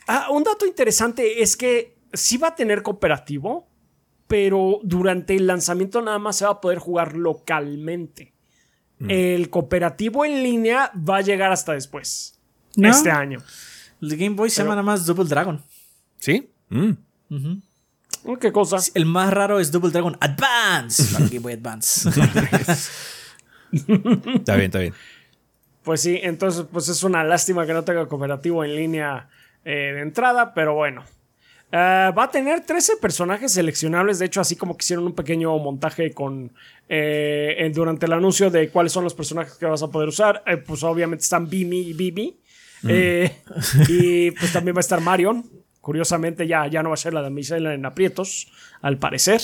ah, 0.06 0.28
un 0.30 0.44
dato 0.44 0.68
interesante 0.68 1.42
es 1.42 1.58
que 1.58 1.96
sí 2.14 2.38
va 2.38 2.50
a 2.50 2.56
tener 2.56 2.84
cooperativo, 2.84 3.68
pero 4.28 4.82
durante 4.84 5.36
el 5.36 5.48
lanzamiento 5.48 6.00
nada 6.04 6.20
más 6.20 6.36
se 6.38 6.46
va 6.46 6.52
a 6.52 6.62
poder 6.62 6.78
jugar 6.78 7.18
localmente. 7.18 8.34
El 9.00 9.50
cooperativo 9.50 10.26
en 10.26 10.44
línea 10.44 10.92
va 10.94 11.18
a 11.18 11.22
llegar 11.22 11.52
hasta 11.52 11.74
después. 11.74 12.40
¿No? 12.76 12.88
Este 12.88 13.10
año. 13.10 13.40
El 14.04 14.10
de 14.10 14.18
Game 14.18 14.36
Boy 14.36 14.50
se 14.50 14.58
Pero- 14.58 14.66
llama 14.66 14.76
nada 14.82 14.84
más 14.84 15.06
Double 15.06 15.24
Dragon. 15.24 15.62
¿Sí? 16.20 16.50
Mm. 16.68 16.92
¿Qué 18.42 18.52
cosa? 18.52 18.78
El 18.94 19.06
más 19.06 19.34
raro 19.34 19.62
es 19.62 19.72
Double 19.72 19.92
Dragon 19.92 20.18
Advance. 20.20 21.06
para 21.14 21.26
Game 21.26 21.40
Boy 21.40 21.54
Advance. 21.54 22.10
Está 23.72 24.56
bien, 24.56 24.66
está 24.66 24.80
bien. 24.80 24.94
Pues 25.84 26.02
sí, 26.02 26.20
entonces 26.22 26.66
pues 26.72 26.90
es 26.90 27.02
una 27.04 27.24
lástima 27.24 27.66
que 27.66 27.74
no 27.74 27.84
tenga 27.84 28.06
cooperativo 28.08 28.64
en 28.64 28.76
línea 28.76 29.30
eh, 29.66 29.94
de 29.96 30.02
entrada, 30.02 30.54
pero 30.54 30.76
bueno. 30.76 31.04
Eh, 31.72 32.12
va 32.16 32.26
a 32.26 32.30
tener 32.32 32.62
13 32.62 32.98
personajes 32.98 33.52
seleccionables, 33.54 34.20
de 34.20 34.26
hecho 34.28 34.42
así 34.42 34.56
como 34.56 34.78
que 34.78 34.84
hicieron 34.84 35.06
un 35.08 35.16
pequeño 35.16 35.58
montaje 35.58 36.12
con 36.14 36.52
eh, 36.88 37.72
durante 37.74 38.06
el 38.06 38.14
anuncio 38.14 38.52
de 38.52 38.70
cuáles 38.70 38.92
son 38.92 39.04
los 39.06 39.16
personajes 39.16 39.54
que 39.56 39.66
vas 39.66 39.82
a 39.82 39.88
poder 39.90 40.08
usar, 40.10 40.44
eh, 40.46 40.58
pues 40.58 40.84
obviamente 40.84 41.24
están 41.24 41.50
Bimi 41.50 41.80
y 41.80 41.94
Bibi, 41.94 42.38
Eh, 42.88 43.36
y 43.88 44.32
pues 44.40 44.52
también 44.52 44.76
va 44.76 44.80
a 44.80 44.82
estar 44.82 45.02
Marion, 45.02 45.50
curiosamente 45.82 46.48
ya, 46.48 46.68
ya 46.68 46.84
no 46.84 46.90
va 46.90 46.96
a 46.96 46.98
ser 46.98 47.14
la 47.14 47.22
damisela 47.22 47.74
en 47.74 47.86
aprietos, 47.86 48.52
al 48.82 48.98
parecer. 48.98 49.42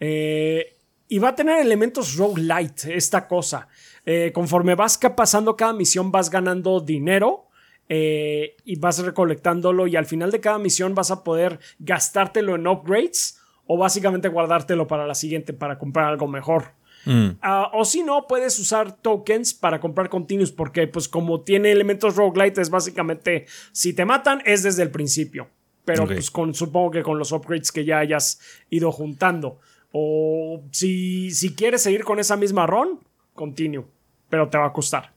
Eh, 0.00 0.76
y 1.08 1.18
va 1.18 1.28
a 1.28 1.34
tener 1.34 1.60
elementos 1.60 2.16
roguelite, 2.16 2.96
esta 2.96 3.28
cosa. 3.28 3.68
Eh, 4.06 4.32
conforme 4.34 4.74
vas 4.74 4.98
pasando 5.14 5.56
cada 5.56 5.74
misión, 5.74 6.10
vas 6.10 6.30
ganando 6.30 6.80
dinero 6.80 7.48
eh, 7.88 8.56
y 8.64 8.76
vas 8.76 8.98
recolectándolo. 8.98 9.86
Y 9.86 9.96
al 9.96 10.06
final 10.06 10.30
de 10.30 10.40
cada 10.40 10.58
misión 10.58 10.94
vas 10.94 11.10
a 11.10 11.22
poder 11.22 11.60
gastártelo 11.78 12.54
en 12.54 12.66
upgrades 12.66 13.38
o 13.66 13.76
básicamente 13.76 14.28
guardártelo 14.28 14.86
para 14.86 15.06
la 15.06 15.14
siguiente 15.14 15.52
para 15.52 15.78
comprar 15.78 16.06
algo 16.06 16.26
mejor. 16.28 16.72
Mm. 17.04 17.30
Ah, 17.40 17.70
o 17.72 17.84
si 17.84 18.02
no, 18.02 18.26
puedes 18.26 18.58
usar 18.58 18.96
tokens 18.96 19.54
para 19.54 19.80
comprar 19.80 20.08
continuos, 20.08 20.52
porque 20.52 20.86
pues 20.86 21.08
como 21.08 21.40
tiene 21.40 21.72
elementos 21.72 22.16
roguelite, 22.16 22.60
es 22.60 22.70
básicamente, 22.70 23.46
si 23.72 23.92
te 23.92 24.04
matan, 24.04 24.42
es 24.44 24.62
desde 24.62 24.82
el 24.82 24.90
principio. 24.90 25.48
Pero 25.84 26.06
pues 26.06 26.30
con, 26.30 26.54
supongo 26.54 26.92
que 26.92 27.02
con 27.02 27.18
los 27.18 27.32
upgrades 27.32 27.72
que 27.72 27.84
ya 27.84 27.98
hayas 27.98 28.40
ido 28.70 28.92
juntando. 28.92 29.58
O 29.90 30.62
si, 30.70 31.32
si 31.32 31.54
quieres 31.54 31.82
seguir 31.82 32.04
con 32.04 32.20
esa 32.20 32.36
misma 32.36 32.66
run, 32.66 33.00
continue. 33.34 33.84
Pero 34.28 34.48
te 34.48 34.58
va 34.58 34.66
a 34.66 34.72
costar. 34.72 35.12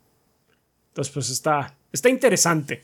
Entonces 0.87 1.13
pues 1.13 1.29
está, 1.29 1.75
está 1.91 2.09
interesante 2.09 2.83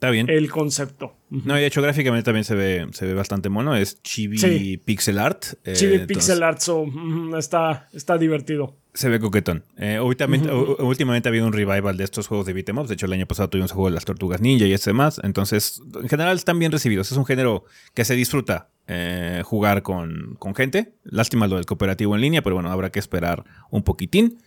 Está 0.00 0.08
bien. 0.10 0.30
el 0.30 0.50
concepto. 0.50 1.14
No, 1.28 1.58
y 1.58 1.60
de 1.60 1.66
hecho 1.66 1.82
gráficamente 1.82 2.24
también 2.24 2.44
se 2.44 2.54
ve, 2.54 2.86
se 2.92 3.04
ve 3.04 3.12
bastante 3.12 3.50
mono. 3.50 3.76
Es 3.76 4.02
chibi 4.02 4.38
Sí. 4.38 4.80
pixel 4.82 5.18
art. 5.18 5.44
eh, 5.62 5.74
Chibi 5.74 5.92
entonces 5.92 6.06
pixel 6.16 6.42
art, 6.42 6.58
so, 6.60 6.86
mm, 6.86 7.34
está, 7.36 7.86
está 7.92 8.16
divertido. 8.16 8.78
Se 8.94 9.10
ve 9.10 9.20
coquetón. 9.20 9.62
Eh, 9.76 10.00
últimamente, 10.00 10.50
últimamente 10.50 11.28
ha 11.28 11.30
habido 11.30 11.46
un 11.46 11.52
revival 11.52 11.98
de 11.98 12.04
estos 12.04 12.26
juegos 12.28 12.46
de 12.46 12.54
beat'em 12.54 12.78
ups. 12.78 12.88
De 12.88 12.94
hecho, 12.94 13.04
el 13.04 13.12
año 13.12 13.26
pasado 13.26 13.50
tuvimos 13.50 13.70
el 13.72 13.74
juego 13.74 13.90
de 13.90 13.94
las 13.94 14.06
tortugas 14.06 14.40
ninja 14.40 14.64
y 14.64 14.72
este 14.72 14.94
más. 14.94 15.20
Entonces, 15.22 15.82
en 16.02 16.08
general 16.08 16.34
están 16.34 16.58
bien 16.58 16.72
recibidos. 16.72 17.12
Es 17.12 17.18
un 17.18 17.26
género 17.26 17.64
que 17.92 18.06
se 18.06 18.14
disfruta 18.16 18.70
eh, 18.88 19.42
jugar 19.44 19.82
con, 19.82 20.34
con 20.38 20.54
gente. 20.54 20.94
Lástima 21.04 21.46
lo 21.46 21.56
del 21.56 21.66
cooperativo 21.66 22.14
en 22.14 22.22
línea, 22.22 22.40
pero 22.42 22.56
bueno, 22.56 22.70
habrá 22.72 22.90
que 22.90 22.98
esperar 23.00 23.44
un 23.70 23.82
poquitín. 23.84 24.38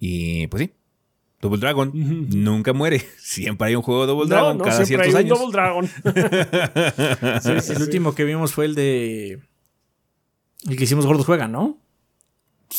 Y 0.00 0.46
pues 0.48 0.62
sí. 0.64 0.72
Double 1.44 1.60
Dragon 1.60 1.90
nunca 1.94 2.72
muere. 2.72 3.00
Siempre 3.18 3.68
hay 3.68 3.76
un 3.76 3.82
juego 3.82 4.02
de 4.02 4.06
Double 4.08 4.28
No, 4.28 4.34
Dragon 4.34 4.58
no, 4.58 4.64
cada 4.64 4.84
siempre 4.84 5.08
hay 5.08 5.12
ciertos 5.12 5.40
un 5.40 5.54
años. 5.58 5.90
Double 6.02 6.12
Dragon. 6.12 7.40
Sí, 7.42 7.48
sí, 7.60 7.72
el 7.72 7.76
sí. 7.76 7.82
último 7.82 8.14
que 8.14 8.24
vimos 8.24 8.52
fue 8.54 8.64
el 8.64 8.74
de. 8.74 9.40
El 10.68 10.76
que 10.78 10.84
hicimos 10.84 11.04
Gordos 11.04 11.26
Juegan, 11.26 11.52
¿no? 11.52 11.78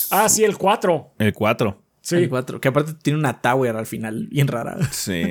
Ah, 0.09 0.27
sí, 0.29 0.43
el 0.43 0.57
4. 0.57 1.13
El 1.19 1.33
4. 1.33 1.83
Sí. 2.01 2.15
El 2.15 2.29
4. 2.29 2.59
Que 2.59 2.67
aparte 2.69 2.93
tiene 2.95 3.19
una 3.19 3.39
tower 3.41 3.75
al 3.75 3.85
final, 3.85 4.27
bien 4.31 4.47
rara. 4.47 4.77
Sí. 4.91 5.21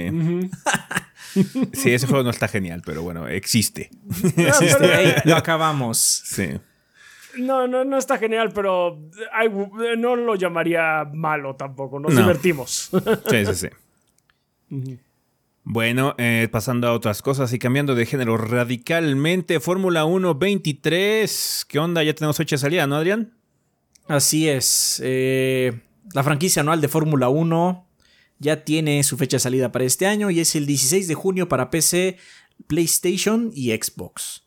sí, 1.72 1.90
ese 1.92 2.06
juego 2.06 2.22
no 2.22 2.30
está 2.30 2.46
genial, 2.48 2.82
pero 2.86 3.02
bueno, 3.02 3.26
existe. 3.26 3.90
Ah, 4.38 4.56
pero- 4.78 4.94
Ey, 4.94 5.14
lo 5.24 5.34
acabamos. 5.36 5.98
Sí. 5.98 6.48
No, 7.38 7.66
no, 7.68 7.84
no 7.84 7.96
está 7.98 8.18
genial, 8.18 8.52
pero 8.54 8.98
no 9.98 10.16
lo 10.16 10.34
llamaría 10.36 11.04
malo 11.12 11.56
tampoco. 11.56 11.98
Nos 12.00 12.14
No. 12.14 12.20
divertimos. 12.20 12.90
Sí, 13.30 13.46
sí, 13.46 13.54
sí. 13.54 14.98
Bueno, 15.66 16.14
eh, 16.18 16.48
pasando 16.50 16.88
a 16.88 16.92
otras 16.92 17.22
cosas 17.22 17.52
y 17.52 17.58
cambiando 17.58 17.94
de 17.94 18.04
género 18.06 18.36
radicalmente, 18.36 19.60
Fórmula 19.60 20.04
1 20.04 20.34
23. 20.34 21.64
¿Qué 21.68 21.78
onda? 21.78 22.02
Ya 22.02 22.14
tenemos 22.14 22.36
fecha 22.36 22.56
de 22.56 22.60
salida, 22.60 22.86
¿no, 22.86 22.96
Adrián? 22.96 23.32
Así 24.06 24.48
es. 24.48 25.00
eh, 25.02 25.80
la 26.12 26.22
franquicia 26.22 26.60
anual 26.60 26.80
de 26.82 26.88
Fórmula 26.88 27.30
1 27.30 27.88
ya 28.38 28.62
tiene 28.64 29.02
su 29.04 29.16
fecha 29.16 29.36
de 29.36 29.40
salida 29.40 29.72
para 29.72 29.84
este 29.86 30.06
año 30.06 30.30
y 30.30 30.40
es 30.40 30.54
el 30.54 30.66
16 30.66 31.08
de 31.08 31.14
junio 31.14 31.48
para 31.48 31.70
PC, 31.70 32.18
PlayStation 32.66 33.50
y 33.54 33.70
Xbox. 33.70 34.42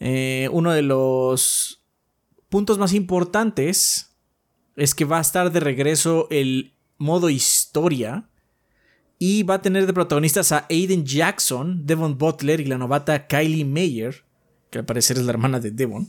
Eh, 0.00 0.48
uno 0.52 0.72
de 0.72 0.82
los 0.82 1.83
puntos 2.54 2.78
más 2.78 2.92
importantes 2.92 4.10
es 4.76 4.94
que 4.94 5.04
va 5.04 5.18
a 5.18 5.20
estar 5.20 5.50
de 5.50 5.58
regreso 5.58 6.28
el 6.30 6.72
modo 6.98 7.28
historia 7.28 8.28
y 9.18 9.42
va 9.42 9.54
a 9.54 9.62
tener 9.62 9.86
de 9.86 9.92
protagonistas 9.92 10.52
a 10.52 10.64
Aiden 10.70 11.04
Jackson, 11.04 11.84
Devon 11.84 12.16
Butler 12.16 12.60
y 12.60 12.66
la 12.66 12.78
novata 12.78 13.26
Kylie 13.26 13.64
Mayer, 13.64 14.22
que 14.70 14.78
al 14.78 14.84
parecer 14.84 15.16
es 15.18 15.24
la 15.24 15.30
hermana 15.32 15.58
de 15.58 15.72
Devon. 15.72 16.08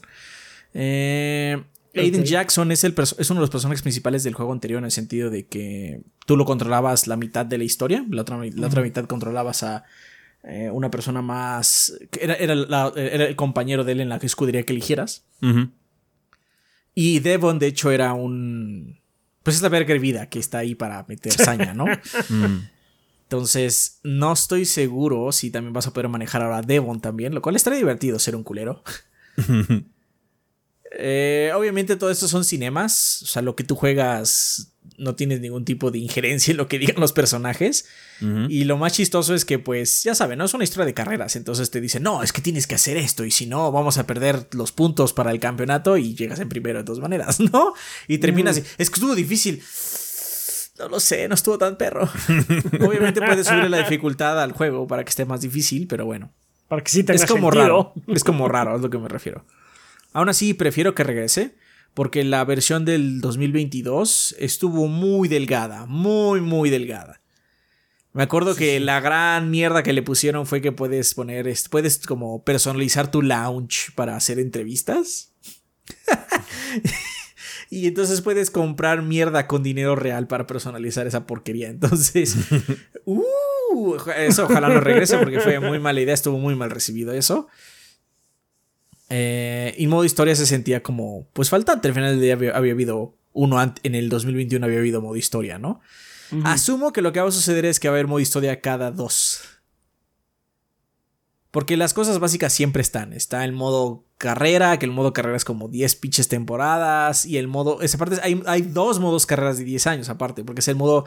Eh, 0.75 1.63
Aiden. 1.95 2.25
Jackson 2.25 2.71
es, 2.71 2.83
el 2.83 2.93
es 3.17 3.29
uno 3.31 3.39
de 3.39 3.43
los 3.43 3.49
personajes 3.49 3.81
principales 3.81 4.23
del 4.23 4.35
juego 4.35 4.51
anterior 4.51 4.77
en 4.79 4.85
el 4.85 4.91
sentido 4.91 5.31
de 5.31 5.45
que 5.47 6.01
tú 6.27 6.37
lo 6.37 6.45
controlabas 6.45 7.07
la 7.07 7.15
mitad 7.17 7.45
de 7.45 7.57
la 7.57 7.63
historia, 7.63 8.05
la 8.09 8.21
otra, 8.21 8.37
la 8.37 8.67
otra 8.67 8.81
mitad 8.83 9.05
controlabas 9.05 9.63
a 9.63 9.83
eh, 10.43 10.69
una 10.71 10.91
persona 10.91 11.21
más... 11.23 11.97
que 12.11 12.23
Era, 12.23 12.35
era, 12.35 12.53
la- 12.53 12.93
era 12.95 13.25
el 13.25 13.35
compañero 13.35 13.83
de 13.83 13.93
él 13.93 14.01
en 14.01 14.09
la 14.09 14.17
escudería 14.17 14.63
que 14.63 14.73
eligieras. 14.73 15.23
Ujú. 15.41 15.69
Y 16.95 17.19
Devon, 17.19 17.59
de 17.59 17.67
hecho, 17.67 17.91
era 17.91 18.13
un... 18.13 18.99
Pues 19.43 19.57
es 19.57 19.61
la 19.61 19.69
verga 19.69 19.93
hervida 19.93 20.27
que 20.27 20.39
está 20.39 20.59
ahí 20.59 20.73
para 20.73 21.05
meter 21.07 21.33
saña, 21.33 21.73
¿no? 21.73 21.85
Mm. 22.29 22.69
Entonces, 23.23 23.99
no 24.03 24.33
estoy 24.33 24.65
seguro 24.65 25.31
si 25.31 25.49
también 25.49 25.73
vas 25.73 25.87
a 25.87 25.93
poder 25.93 26.09
manejar 26.09 26.43
ahora 26.43 26.59
a 26.59 26.61
Devon 26.61 27.01
también, 27.01 27.33
lo 27.33 27.41
cual 27.41 27.55
estaría 27.55 27.79
divertido 27.79 28.17
ser 28.19 28.35
un 28.35 28.43
culero. 28.43 28.83
Eh, 30.97 31.51
obviamente 31.53 31.97
todo 31.97 32.09
esto 32.09 32.25
son 32.29 32.45
cinemas, 32.45 33.21
o 33.23 33.25
sea, 33.25 33.41
lo 33.41 33.53
que 33.53 33.65
tú 33.65 33.75
juegas 33.75 34.74
no 34.97 35.15
tienes 35.15 35.41
ningún 35.41 35.65
tipo 35.65 35.91
de 35.91 35.99
injerencia 35.99 36.51
en 36.51 36.57
lo 36.57 36.67
que 36.67 36.79
digan 36.79 36.99
los 36.99 37.13
personajes. 37.13 37.85
Ujú. 38.21 38.47
Y 38.49 38.63
lo 38.63 38.77
más 38.77 38.93
chistoso 38.93 39.33
es 39.35 39.45
que, 39.45 39.59
pues, 39.59 40.03
ya 40.03 40.15
saben, 40.15 40.37
no 40.39 40.45
es 40.45 40.53
una 40.53 40.63
historia 40.63 40.85
de 40.85 40.93
carreras. 40.93 41.35
Entonces 41.35 41.71
te 41.71 41.81
dicen, 41.81 42.03
no, 42.03 42.23
es 42.23 42.31
que 42.33 42.41
tienes 42.41 42.67
que 42.67 42.75
hacer 42.75 42.97
esto. 42.97 43.25
Y 43.25 43.31
si 43.31 43.45
no, 43.45 43.71
vamos 43.71 43.97
a 43.97 44.05
perder 44.07 44.47
los 44.53 44.71
puntos 44.71 45.13
para 45.13 45.31
el 45.31 45.39
campeonato. 45.39 45.97
Y 45.97 46.15
llegas 46.15 46.39
en 46.39 46.49
primero 46.49 46.79
de 46.79 46.85
todas 46.85 47.01
maneras, 47.01 47.39
¿no? 47.51 47.73
Y 48.07 48.17
terminas. 48.19 48.57
así, 48.57 48.67
Es 48.77 48.89
que 48.89 48.95
estuvo 48.95 49.15
difícil. 49.15 49.61
No 50.77 50.89
lo 50.89 50.99
sé, 50.99 51.27
no 51.29 51.35
estuvo 51.35 51.57
tan 51.57 51.77
perro. 51.77 52.03
Obviamente 52.85 53.21
puedes 53.21 53.47
subir 53.47 53.69
la 53.69 53.77
dificultad 53.77 54.41
al 54.41 54.51
juego 54.51 54.87
para 54.87 55.03
que 55.05 55.09
esté 55.09 55.23
más 55.25 55.41
difícil, 55.41 55.87
pero 55.87 56.05
bueno. 56.05 56.31
Para 56.67 56.83
que 56.83 56.91
sí 56.91 57.03
tenga 57.03 57.23
Es 57.23 57.29
como 57.29 57.49
sentido. 57.51 57.63
raro. 57.63 57.93
Es 58.07 58.23
como 58.23 58.47
raro, 58.49 58.75
es 58.75 58.81
lo 58.81 58.89
que 58.89 58.97
me 58.97 59.07
refiero. 59.07 59.45
Aún 60.11 60.29
así, 60.29 60.53
prefiero 60.53 60.93
que 60.95 61.03
regrese. 61.03 61.55
Porque 61.95 62.23
la 62.23 62.43
versión 62.45 62.85
del 62.85 63.21
2022 63.21 64.35
estuvo 64.37 64.87
muy 64.87 65.27
delgada. 65.27 65.87
Muy, 65.87 66.41
muy 66.41 66.69
delgada. 66.69 67.21
Me 68.13 68.23
acuerdo 68.23 68.55
que 68.55 68.79
la 68.79 68.99
gran 68.99 69.49
mierda 69.49 69.81
que 69.81 69.91
le 69.91 70.03
pusieron 70.03 70.45
fue 70.45 70.61
que 70.61 70.71
puedes 70.71 71.13
poner. 71.15 71.51
Puedes 71.69 71.99
como 72.05 72.43
personalizar 72.43 73.09
tu 73.09 73.21
lounge 73.21 73.91
para 73.95 74.15
hacer 74.15 74.39
entrevistas. 74.39 75.33
y 77.69 77.87
entonces 77.87 78.21
puedes 78.21 78.51
comprar 78.51 79.01
mierda 79.01 79.47
con 79.47 79.63
dinero 79.63 79.95
real 79.95 80.27
para 80.27 80.47
personalizar 80.47 81.07
esa 81.07 81.25
porquería. 81.25 81.69
Entonces, 81.69 82.35
uh, 83.05 83.95
eso 84.17 84.45
ojalá 84.45 84.69
no 84.69 84.79
regrese 84.79 85.17
porque 85.17 85.39
fue 85.39 85.59
muy 85.59 85.79
mala 85.79 86.01
idea, 86.01 86.13
estuvo 86.13 86.37
muy 86.39 86.55
mal 86.55 86.71
recibido 86.71 87.13
eso. 87.13 87.47
Eh, 89.09 89.75
y 89.77 89.87
modo 89.87 90.03
historia 90.03 90.35
se 90.35 90.45
sentía 90.45 90.81
como, 90.81 91.27
pues 91.33 91.49
faltante. 91.49 91.87
Al 91.87 91.93
final 91.93 92.11
del 92.11 92.21
día 92.21 92.33
había, 92.33 92.55
había 92.55 92.73
habido 92.73 93.15
uno 93.33 93.61
en 93.83 93.95
el 93.95 94.09
2021 94.09 94.65
había 94.65 94.79
habido 94.79 95.01
modo 95.01 95.15
historia, 95.17 95.59
¿no? 95.59 95.81
Asumo 96.43 96.91
que 96.91 97.01
lo 97.01 97.13
que 97.13 97.21
va 97.21 97.27
a 97.27 97.31
suceder 97.31 97.65
es 97.65 97.79
que 97.79 97.87
va 97.87 97.93
a 97.93 97.97
haber 97.97 98.07
modo 98.07 98.19
historia 98.19 98.59
cada 98.61 98.91
dos. 98.91 99.41
Porque 101.51 101.77
las 101.77 101.93
cosas 101.93 102.19
básicas 102.19 102.51
siempre 102.51 102.81
están. 102.81 103.13
Está 103.13 103.45
el 103.45 103.53
modo 103.53 104.05
carrera, 104.17 104.77
que 104.79 104.85
el 104.85 104.91
modo 104.91 105.13
carrera 105.13 105.37
es 105.37 105.45
como 105.45 105.69
10 105.69 105.95
pinches 105.97 106.27
temporadas. 106.27 107.25
Y 107.25 107.37
el 107.37 107.47
modo. 107.47 107.81
Esa 107.81 107.97
parte, 107.97 108.17
hay, 108.23 108.41
hay 108.45 108.63
dos 108.63 108.99
modos 108.99 109.25
carreras 109.25 109.57
de 109.57 109.63
10 109.63 109.87
años 109.87 110.09
aparte. 110.09 110.43
Porque 110.43 110.59
es 110.59 110.67
el 110.67 110.75
modo 110.75 111.05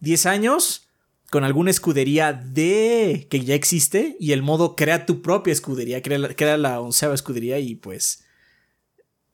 10 0.00 0.26
años 0.26 0.85
con 1.30 1.44
alguna 1.44 1.70
escudería 1.70 2.32
de. 2.32 3.26
que 3.30 3.44
ya 3.44 3.54
existe. 3.54 4.16
Y 4.20 4.32
el 4.32 4.42
modo 4.42 4.76
crea 4.76 5.06
tu 5.06 5.22
propia 5.22 5.52
escudería. 5.52 6.02
Crea, 6.02 6.34
crea 6.34 6.56
la 6.56 6.80
onceava 6.80 7.14
escudería 7.14 7.58
y 7.58 7.74
pues. 7.74 8.24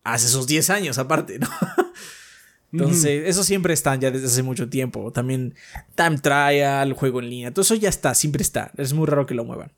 Hace 0.04 0.26
esos 0.26 0.46
10 0.48 0.70
años 0.70 0.98
aparte, 0.98 1.38
¿no? 1.38 1.48
Entonces, 2.72 3.24
eso 3.26 3.44
siempre 3.44 3.74
está 3.74 3.94
ya 3.96 4.10
desde 4.10 4.26
hace 4.26 4.42
mucho 4.42 4.68
tiempo. 4.70 5.12
También 5.12 5.54
Time 5.94 6.18
Trial, 6.18 6.94
juego 6.94 7.20
en 7.20 7.28
línea, 7.28 7.50
todo 7.52 7.62
eso 7.62 7.74
ya 7.74 7.90
está, 7.90 8.14
siempre 8.14 8.42
está. 8.42 8.72
Es 8.78 8.94
muy 8.94 9.06
raro 9.06 9.26
que 9.26 9.34
lo 9.34 9.44
muevan. 9.44 9.72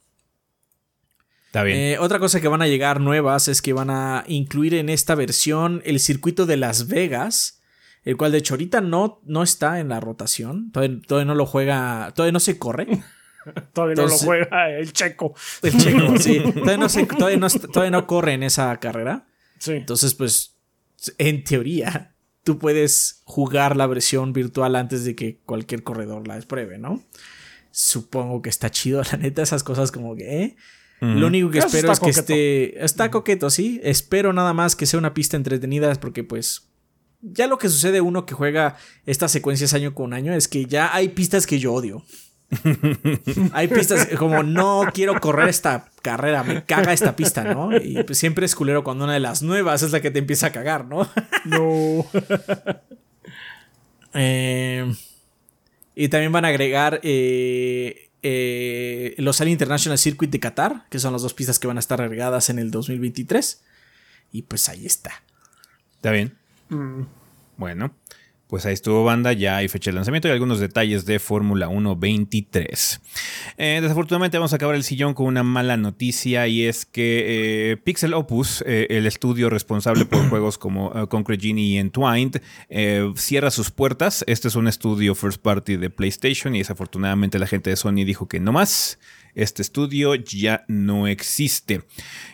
Está 1.47 1.65
bien. 1.65 1.77
Eh, 1.77 1.99
otra 1.99 2.21
cosa 2.21 2.41
que 2.41 2.49
van 2.49 2.63
a 2.63 2.69
llegar 2.69 3.01
nuevas 3.01 3.49
es 3.49 3.63
que 3.63 3.73
van 3.73 3.91
a 3.91 4.25
incluir 4.29 4.75
en 4.75 4.89
esta 4.89 5.17
versión 5.17 5.83
el 5.85 5.99
circuito 5.99 6.47
de 6.47 6.57
Las 6.57 6.87
Vegas, 6.87 7.61
el 8.05 8.17
cual 8.17 8.33
de 8.33 8.39
hecho 8.39 8.55
ahorita 8.55 8.81
no, 8.81 9.21
no 9.25 9.43
está 9.43 9.81
en 9.81 9.89
la 9.89 10.01
rotación, 10.01 10.71
todavía, 10.73 11.25
no 11.25 11.35
lo 11.35 11.47
juega, 11.47 12.13
todavía 12.15 12.33
no 12.33 12.41
se 12.41 12.59
corre. 12.59 12.87
todavía 13.73 13.97
no 13.97 14.09
lo 14.09 14.17
juega 14.17 14.71
el 14.71 14.93
checo. 14.93 15.35
El 15.63 15.77
checo, 15.77 16.19
sí. 16.19 16.41
Todavía 16.55 16.77
no, 16.77 16.89
todavía, 16.89 17.37
no, 17.37 17.49
todavía 17.49 17.91
no 17.91 18.07
corre 18.07 18.33
en 18.35 18.43
esa 18.43 18.75
carrera. 18.79 19.27
Sí. 19.59 19.73
Entonces, 19.73 20.15
pues, 20.15 20.57
en 21.19 21.45
teoría, 21.45 22.15
tú 22.43 22.59
puedes 22.59 23.23
jugar 23.25 23.77
la 23.77 23.87
versión 23.87 24.33
virtual 24.33 24.77
antes 24.77 25.05
de 25.05 25.15
que 25.15 25.41
cualquier 25.45 25.83
corredor 25.83 26.27
la 26.29 26.39
pruebe, 26.41 26.79
¿no? 26.79 27.03
Supongo 27.71 28.43
que 28.43 28.51
está 28.51 28.71
chido, 28.71 29.03
la 29.13 29.19
neta, 29.19 29.43
esas 29.43 29.63
cosas 29.63 29.91
como 29.93 30.15
que... 30.15 30.43
¿eh? 30.43 30.57
Lo 31.01 31.27
único 31.27 31.51
que 31.51 31.59
espero 31.59 31.93
es 31.93 32.01
que 32.01 32.11
esté. 32.11 32.83
Está 32.83 33.11
coqueto, 33.11 33.51
sí. 33.51 33.81
Espero 33.83 34.33
nada 34.33 34.55
más 34.55 34.75
que 34.75 34.87
sea 34.87 34.99
una 34.99 35.13
pista 35.13 35.37
entretenida, 35.37 35.93
porque 35.97 36.25
pues. 36.25 36.71
Ya 37.33 37.47
lo 37.47 37.59
que 37.59 37.69
sucede 37.69 38.01
uno 38.01 38.27
que 38.27 38.35
juega 38.35 38.77
estas 39.07 39.33
secuencias 39.33 39.73
año 39.73 39.95
con 39.95 40.13
año 40.13 40.35
es 40.35 40.47
que 40.47 40.67
ya 40.67 40.95
hay 40.95 41.09
pistas 41.09 41.47
que 41.47 41.59
yo 41.59 41.73
odio. 41.73 42.05
hay 43.53 43.69
pistas 43.69 44.09
como 44.19 44.43
no 44.43 44.85
quiero 44.93 45.19
correr 45.21 45.49
esta 45.49 45.91
carrera, 46.03 46.43
me 46.45 46.65
caga 46.65 46.93
esta 46.93 47.17
pista, 47.17 47.43
¿no? 47.43 47.75
Y 47.77 48.03
pues 48.05 48.19
siempre 48.19 48.45
es 48.47 48.55
culero 48.55 48.85
cuando 48.85 49.05
una 49.05 49.15
de 49.15 49.21
las 49.21 49.43
nuevas 49.43 49.83
es 49.83 49.91
la 49.91 50.01
que 50.01 50.11
te 50.11 50.19
empieza 50.19 50.49
a 50.49 50.53
cagar, 50.53 50.85
¿no? 50.85 51.09
no. 51.45 52.07
Eh, 54.17 54.95
y 55.97 56.09
también 56.09 56.31
van 56.31 56.45
a 56.45 56.49
agregar 56.49 57.01
eh, 57.03 58.11
eh, 58.23 59.15
los 59.19 59.41
Al 59.41 59.49
International 59.49 59.99
Circuit 59.99 60.31
de 60.31 60.39
Qatar, 60.39 60.87
que 60.89 61.01
son 61.01 61.13
las 61.13 61.23
dos 61.23 61.35
pistas 61.35 61.59
que 61.59 61.67
van 61.67 61.79
a 61.79 61.81
estar 61.81 62.01
agregadas 62.01 62.49
en 62.49 62.61
el 62.61 62.71
2023. 62.71 63.65
Y 64.31 64.43
pues 64.43 64.69
ahí 64.69 64.87
está. 64.87 65.25
Está 65.97 66.13
bien. 66.13 66.39
Mm. 66.69 67.03
Bueno, 67.57 67.93
pues 68.55 68.67
ahí 68.67 68.75
estuvo 68.75 69.05
banda, 69.05 69.33
ya 69.33 69.57
hay 69.57 69.69
fecha 69.69 69.91
de 69.91 69.97
lanzamiento 69.97 70.29
y 70.29 70.31
algunos 70.31 70.61
detalles 70.61 71.07
de 71.07 71.19
Fórmula 71.19 71.69
1 71.69 71.97
23. 71.97 73.01
Eh, 73.57 73.79
desafortunadamente 73.83 74.39
vamos 74.39 74.53
a 74.53 74.57
acabar 74.57 74.77
el 74.77 74.85
sillón 74.85 75.15
con 75.15 75.27
una 75.27 75.43
mala 75.43 75.77
noticia 75.77 76.47
y 76.47 76.65
es 76.65 76.85
que 76.85 77.73
eh, 77.73 77.77
Pixel 77.79 78.15
Opus, 78.15 78.63
eh, 78.67 78.87
el 78.91 79.07
estudio 79.07 79.51
responsable 79.51 80.05
por 80.05 80.29
juegos 80.31 80.59
como 80.59 81.09
Concrete 81.09 81.49
Genie 81.49 81.65
y 81.65 81.79
Entwined, 81.79 82.43
cierra 83.17 83.51
sus 83.51 83.71
puertas. 83.71 84.25
Este 84.29 84.49
es 84.49 84.57
un 84.57 84.69
estudio 84.69 85.15
first 85.15 85.41
party 85.41 85.77
de 85.77 85.91
PlayStation 85.91 86.55
y 86.55 86.59
desafortunadamente 86.59 87.39
la 87.39 87.47
gente 87.47 87.71
de 87.71 87.77
Sony 87.77 88.05
dijo 88.05 88.29
que 88.29 88.41
no 88.41 88.53
más 88.53 88.99
este 89.35 89.63
estudio 89.63 90.15
ya 90.15 90.65
no 90.69 91.07
existe. 91.07 91.83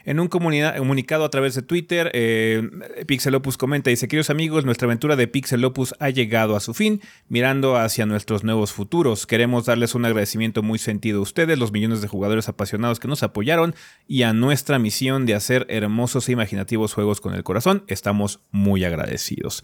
En 0.05 0.21
un 0.21 0.29
comunicado 0.29 1.25
a 1.25 1.31
través 1.31 1.55
de 1.55 1.63
Twitter, 1.63 2.11
eh, 2.15 2.63
Pixel 3.07 3.35
Opus 3.35 3.57
comenta, 3.57 3.91
dice, 3.91 4.09
queridos 4.09 4.31
amigos, 4.31 4.65
nuestra 4.65 4.87
aventura 4.87 5.17
de 5.17 5.29
Pixel 5.29 5.65
Opus 5.65 5.95
ha 5.99 6.11
llegado 6.11 6.57
a 6.57 6.61
su 6.61 6.75
fin, 6.75 7.01
mirando 7.29 7.77
hacia 7.77 8.07
nuestros 8.07 8.45
nuevos 8.45 8.73
futuros. 8.73 9.27
Queremos 9.27 9.67
darles 9.67 9.95
un 9.95 10.05
agradecimiento 10.05 10.63
muy 10.63 10.79
sentido 10.79 11.21
a 11.21 11.23
ustedes, 11.23 11.59
los 11.59 11.73
millones 11.73 12.03
de 12.03 12.09
jugadores 12.09 12.49
apasionados 12.49 13.01
que 13.01 13.09
nos 13.09 13.23
apoyaron, 13.23 13.75
y 14.07 14.23
a 14.23 14.33
nuestra 14.33 14.79
misión 14.79 15.27
de 15.27 15.35
hacer 15.35 15.67
hermosos 15.69 16.29
e 16.29 16.33
imaginativos 16.33 16.95
juegos 16.95 17.21
con 17.21 17.35
el 17.35 17.45
corazón. 17.45 17.85
Estamos 17.87 18.41
muy 18.51 18.85
agradecidos. 18.85 19.63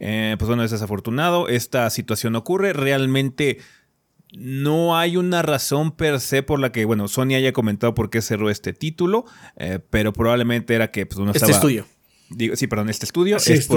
Eh, 0.00 0.36
pues 0.38 0.48
bueno, 0.48 0.64
es 0.64 0.70
desafortunado, 0.70 1.48
esta 1.48 1.88
situación 1.90 2.36
ocurre, 2.36 2.72
realmente 2.72 3.58
no 4.36 4.98
hay 4.98 5.16
una 5.16 5.40
razón 5.40 5.92
per 5.92 6.20
se 6.20 6.42
por 6.42 6.60
la 6.60 6.70
que, 6.70 6.84
bueno, 6.84 7.08
Sony 7.08 7.34
haya 7.36 7.52
comentado 7.52 7.94
por 7.94 8.10
qué 8.10 8.20
cerró 8.20 8.50
este 8.50 8.74
título, 8.74 9.24
eh, 9.56 9.78
pero 9.90 10.12
probablemente 10.12 10.74
era 10.74 10.90
que 10.90 11.06
pues, 11.06 11.26
este 11.34 11.52
estudio. 11.52 11.86
Digo, 12.28 12.56
sí, 12.56 12.66
perdón, 12.66 12.90
este 12.90 13.06
estudio, 13.06 13.36
es 13.36 13.68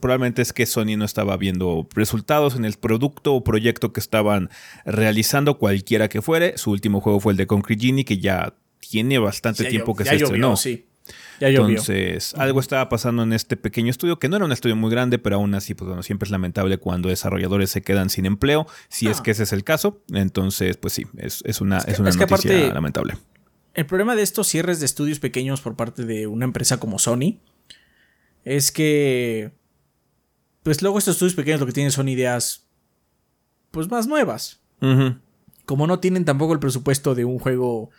probablemente 0.00 0.40
es 0.40 0.52
que 0.52 0.64
Sony 0.66 0.96
no 0.96 1.04
estaba 1.04 1.36
viendo 1.36 1.86
resultados 1.94 2.56
en 2.56 2.64
el 2.64 2.74
producto 2.74 3.34
o 3.34 3.44
proyecto 3.44 3.92
que 3.92 4.00
estaban 4.00 4.48
realizando, 4.86 5.58
cualquiera 5.58 6.08
que 6.08 6.22
fuere. 6.22 6.56
Su 6.56 6.70
último 6.70 7.00
juego 7.00 7.20
fue 7.20 7.32
el 7.32 7.36
de 7.36 7.46
Concrete 7.46 7.86
Genie, 7.86 8.04
que 8.04 8.18
ya 8.18 8.54
tiene 8.80 9.18
bastante 9.18 9.66
tiempo 9.66 9.94
que 9.94 10.04
se 10.04 10.16
estrenó. 10.16 10.56
Sí. 10.56 10.86
Entonces, 11.40 12.34
algo 12.34 12.60
estaba 12.60 12.88
pasando 12.88 13.22
en 13.22 13.32
este 13.32 13.56
pequeño 13.56 13.90
estudio, 13.90 14.18
que 14.18 14.28
no 14.28 14.36
era 14.36 14.44
un 14.44 14.52
estudio 14.52 14.76
muy 14.76 14.90
grande, 14.90 15.18
pero 15.18 15.36
aún 15.36 15.54
así, 15.54 15.74
pues 15.74 15.86
bueno, 15.86 16.02
siempre 16.02 16.26
es 16.26 16.30
lamentable 16.30 16.78
cuando 16.78 17.08
desarrolladores 17.08 17.70
se 17.70 17.82
quedan 17.82 18.10
sin 18.10 18.26
empleo, 18.26 18.66
si 18.88 19.08
es 19.08 19.20
ah. 19.20 19.22
que 19.22 19.30
ese 19.30 19.44
es 19.44 19.52
el 19.52 19.64
caso. 19.64 20.02
Entonces, 20.12 20.76
pues 20.76 20.94
sí, 20.94 21.06
es, 21.16 21.42
una, 21.60 21.78
es, 21.78 21.98
una 21.98 22.10
noticia 22.10 22.72
lamentable. 22.72 23.14
El 23.74 23.86
problema 23.86 24.16
de 24.16 24.22
estos 24.22 24.48
cierres 24.48 24.80
de 24.80 24.86
estudios 24.86 25.20
pequeños 25.20 25.60
por 25.60 25.76
parte 25.76 26.04
de 26.04 26.26
una 26.26 26.44
empresa 26.44 26.80
como 26.80 26.98
Sony 26.98 27.38
es 28.44 28.72
que, 28.72 29.52
pues 30.62 30.82
luego 30.82 30.98
estos 30.98 31.16
estudios 31.16 31.34
pequeños 31.34 31.60
lo 31.60 31.66
que 31.66 31.72
tienen 31.72 31.92
son 31.92 32.08
ideas, 32.08 32.66
pues 33.70 33.88
más 33.90 34.06
nuevas. 34.06 34.60
Como 35.64 35.86
no 35.86 36.00
tienen 36.00 36.24
tampoco 36.24 36.52
el 36.54 36.60
presupuesto 36.60 37.14
de 37.14 37.24
un 37.24 37.38
juego 37.38 37.90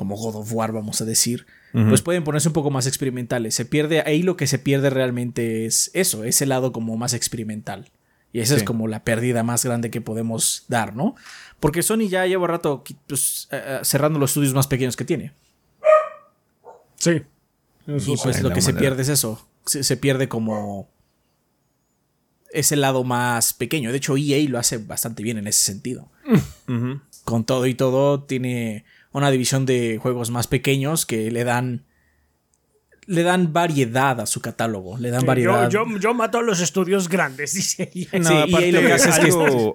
como 0.00 0.16
God 0.16 0.36
of 0.36 0.50
War, 0.54 0.72
vamos 0.72 1.02
a 1.02 1.04
decir, 1.04 1.44
pues 1.72 2.00
pueden 2.00 2.24
ponerse 2.24 2.48
un 2.48 2.54
poco 2.54 2.70
más 2.70 2.86
experimentales. 2.86 3.54
Se 3.54 3.66
pierde, 3.66 4.00
ahí 4.00 4.22
lo 4.22 4.34
que 4.34 4.46
se 4.46 4.58
pierde 4.58 4.88
realmente 4.88 5.66
es 5.66 5.90
eso, 5.92 6.24
ese 6.24 6.46
lado 6.46 6.72
como 6.72 6.96
más 6.96 7.12
experimental. 7.12 7.90
Y 8.32 8.40
esa 8.40 8.56
es 8.56 8.62
como 8.62 8.88
la 8.88 9.04
pérdida 9.04 9.42
más 9.42 9.62
grande 9.62 9.90
que 9.90 10.00
podemos 10.00 10.64
dar, 10.68 10.96
¿no? 10.96 11.16
Porque 11.60 11.82
Sony 11.82 12.08
ya 12.08 12.24
lleva 12.24 12.46
rato 12.46 12.82
pues, 13.08 13.46
eh, 13.50 13.62
eh, 13.62 13.80
cerrando 13.82 14.18
los 14.18 14.30
estudios 14.30 14.54
más 14.54 14.66
pequeños 14.68 14.96
que 14.96 15.04
tiene. 15.04 15.34
Sí. 16.96 17.20
y 17.86 18.16
pues 18.22 18.42
lo 18.42 18.54
que 18.54 18.62
se 18.62 18.72
pierde 18.72 19.02
es 19.02 19.10
eso. 19.10 19.46
Se, 19.66 19.96
pierde 19.98 20.30
como 20.30 20.88
ese 22.54 22.76
lado 22.76 23.04
más 23.04 23.52
pequeño. 23.52 23.90
De 23.90 23.98
hecho, 23.98 24.16
EA 24.16 24.48
lo 24.48 24.58
hace 24.58 24.78
bastante 24.78 25.22
bien 25.22 25.36
en 25.36 25.46
ese 25.46 25.62
sentido. 25.62 26.08
Con 27.26 27.44
todo 27.44 27.66
y 27.66 27.74
todo, 27.74 28.22
tiene 28.22 28.86
una 29.12 29.30
división 29.30 29.66
de 29.66 29.98
juegos 30.00 30.30
más 30.30 30.46
pequeños 30.46 31.06
que 31.06 31.30
le 31.30 31.44
dan 31.44 31.84
le 33.06 33.24
dan 33.24 33.52
variedad 33.52 34.20
a 34.20 34.26
su 34.26 34.40
catálogo, 34.40 34.96
le 34.96 35.10
dan 35.10 35.26
variedad. 35.26 35.68
Yo, 35.68 35.84
yo, 35.98 36.14
mato 36.14 36.38
a 36.38 36.42
los 36.42 36.60
estudios 36.60 37.08
grandes, 37.08 37.54
dice 37.54 37.90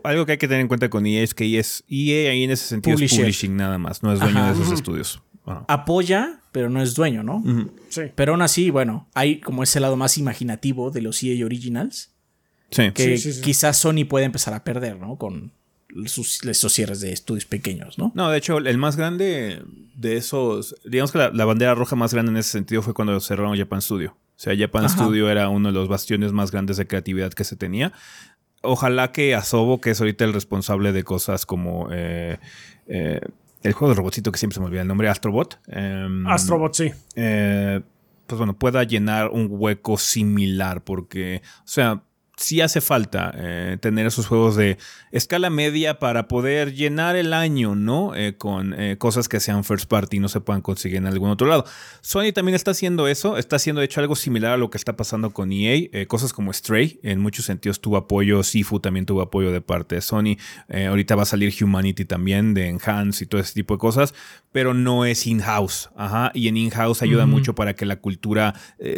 algo, 0.04 0.26
que 0.26 0.32
hay 0.32 0.38
que 0.38 0.48
tener 0.48 0.62
en 0.62 0.70
cuenta 0.70 0.90
con 0.90 1.06
EA 1.06 1.22
es 1.22 1.34
que 1.34 1.46
EA, 1.46 1.60
es, 1.60 1.84
EA 1.90 2.32
ahí 2.32 2.44
en 2.44 2.52
ese 2.52 2.66
sentido 2.66 2.98
es 2.98 3.12
publishing 3.14 3.58
nada 3.58 3.78
más, 3.78 4.04
no 4.04 4.14
es 4.14 4.22
dueño 4.22 4.46
de 4.46 4.52
esos 4.54 4.72
estudios. 4.72 5.22
Apoya, 5.68 6.40
pero 6.52 6.70
no 6.70 6.82
es 6.82 6.96
dueño, 6.96 7.24
¿no? 7.24 7.44
Sí. 7.90 8.04
Pero 8.16 8.32
aún 8.32 8.42
así, 8.42 8.70
bueno, 8.70 9.10
hay 9.14 9.42
como 9.42 9.64
ese 9.64 9.80
lado 9.80 9.96
más 9.96 10.18
imaginativo 10.18 10.90
de 10.90 11.02
los 11.02 11.22
EA 11.22 11.46
Originals. 11.46 12.16
Sí. 12.72 12.92
Que 12.94 13.20
quizás 13.44 13.78
Sony 13.78 14.06
puede 14.08 14.26
empezar 14.26 14.54
a 14.54 14.64
perder, 14.64 14.98
¿no? 14.98 15.18
Con, 15.18 15.52
esos 16.04 16.74
cierres 16.74 17.02
de 17.02 17.12
estudios 17.12 17.46
pequeños, 17.46 17.98
¿no? 17.98 18.12
No, 18.16 18.30
de 18.30 18.38
hecho, 18.38 18.58
el 18.58 18.78
más 18.78 18.96
grande 18.96 19.64
de 19.96 20.18
esos, 20.18 20.76
digamos 20.86 21.12
que 21.12 21.18
la, 21.18 21.46
bandera 21.46 21.76
roja 21.76 21.96
más 21.96 22.14
grande 22.14 22.32
en 22.32 22.38
ese 22.38 22.52
sentido 22.52 22.82
fue 22.82 22.94
cuando 22.94 23.20
cerraron 23.20 23.58
Japan 23.58 23.82
Studio. 23.82 24.12
O 24.12 24.40
sea, 24.40 24.54
Japan 24.58 24.90
Studio 24.90 25.30
era 25.30 25.48
uno 25.48 25.70
de 25.70 25.74
los 25.74 25.88
bastiones 25.88 26.34
más 26.34 26.52
grandes 26.52 26.78
de 26.78 26.88
creatividad 26.88 27.32
que 27.32 27.46
se 27.46 27.56
tenía. 27.56 27.94
Ojalá 28.62 29.12
que 29.12 29.36
Asobo, 29.36 29.80
que 29.80 29.92
es 29.92 30.02
ahorita 30.02 30.26
el 30.26 30.34
responsable 30.34 30.92
de 30.92 31.04
cosas 31.04 31.46
como 31.46 31.88
eh, 31.92 32.40
eh, 32.88 33.22
el 33.64 33.74
juego 33.74 33.94
de 33.94 33.98
robotcito 33.98 34.32
que 34.32 34.40
siempre 34.40 34.56
se 34.56 34.60
me 34.60 34.66
olvida 34.66 34.82
el 34.82 34.88
nombre, 34.88 35.08
Astrobot. 35.08 35.60
Em, 35.68 36.28
Astrobot, 36.28 36.74
sí. 36.74 36.92
Eh, 37.16 37.82
pues 38.28 38.38
bueno, 38.38 38.58
pueda 38.58 38.84
llenar 38.84 39.30
un 39.30 39.48
hueco 39.50 39.98
similar, 39.98 40.84
porque, 40.84 41.42
o 41.60 41.68
sea, 41.68 42.04
sí 42.38 42.62
hace 42.62 42.82
falta 42.82 43.34
eh, 43.36 43.78
tener 43.80 44.06
esos 44.06 44.28
juegos 44.28 44.56
de 44.56 44.78
escala 45.12 45.50
media 45.50 46.00
para 46.00 46.28
poder 46.28 46.74
llenar 46.74 47.16
el 47.16 47.34
año, 47.34 47.76
¿no? 47.76 48.14
Eh, 48.16 48.36
con 48.38 48.74
eh, 48.80 48.98
cosas 48.98 49.30
que 49.30 49.40
sean 49.40 49.64
first 49.64 49.88
party 49.88 50.18
y 50.18 50.20
no 50.20 50.28
se 50.28 50.42
puedan 50.42 50.62
conseguir 50.62 50.98
en 50.98 51.08
algún 51.08 51.30
otro 51.30 51.48
lado. 51.48 51.66
Sony 52.02 52.32
también 52.34 52.56
está 52.56 52.72
haciendo 52.72 53.08
eso, 53.08 53.38
está 53.38 53.56
haciendo 53.56 53.80
de 53.80 53.86
hecho 53.86 54.02
algo 54.02 54.16
similar 54.16 54.54
a 54.54 54.58
lo 54.58 54.70
que 54.70 54.78
está 54.78 54.98
pasando 54.98 55.32
con 55.32 55.52
EA, 55.52 56.06
cosas 56.08 56.34
como 56.34 56.52
Stray, 56.52 57.00
en 57.04 57.20
muchos 57.20 57.46
sentidos 57.46 57.80
tuvo 57.80 57.98
apoyo, 57.98 58.44
Sifu 58.44 58.80
también 58.80 59.06
tuvo 59.06 59.22
apoyo 59.22 59.52
de 59.52 59.62
parte 59.62 59.96
de 59.96 60.02
Sony, 60.02 60.38
ahorita 60.70 61.16
va 61.16 61.24
a 61.24 61.26
salir 61.26 61.54
Humanity 61.62 62.06
también 62.06 62.54
de 62.54 62.68
Enhance 62.68 63.24
y 63.24 63.28
todo 63.28 63.42
ese 63.42 63.54
tipo 63.54 63.76
de 63.76 63.80
cosas, 63.80 64.14
pero 64.52 64.74
no 64.74 65.06
es 65.06 65.26
in-house, 65.28 65.90
ajá, 65.96 66.32
y 66.34 66.48
en 66.48 66.58
in-house 66.58 67.02
ayuda 67.02 67.26
mucho 67.26 67.56
para 67.56 67.76
que 67.76 67.86
la 67.86 67.98
cultura 67.98 68.54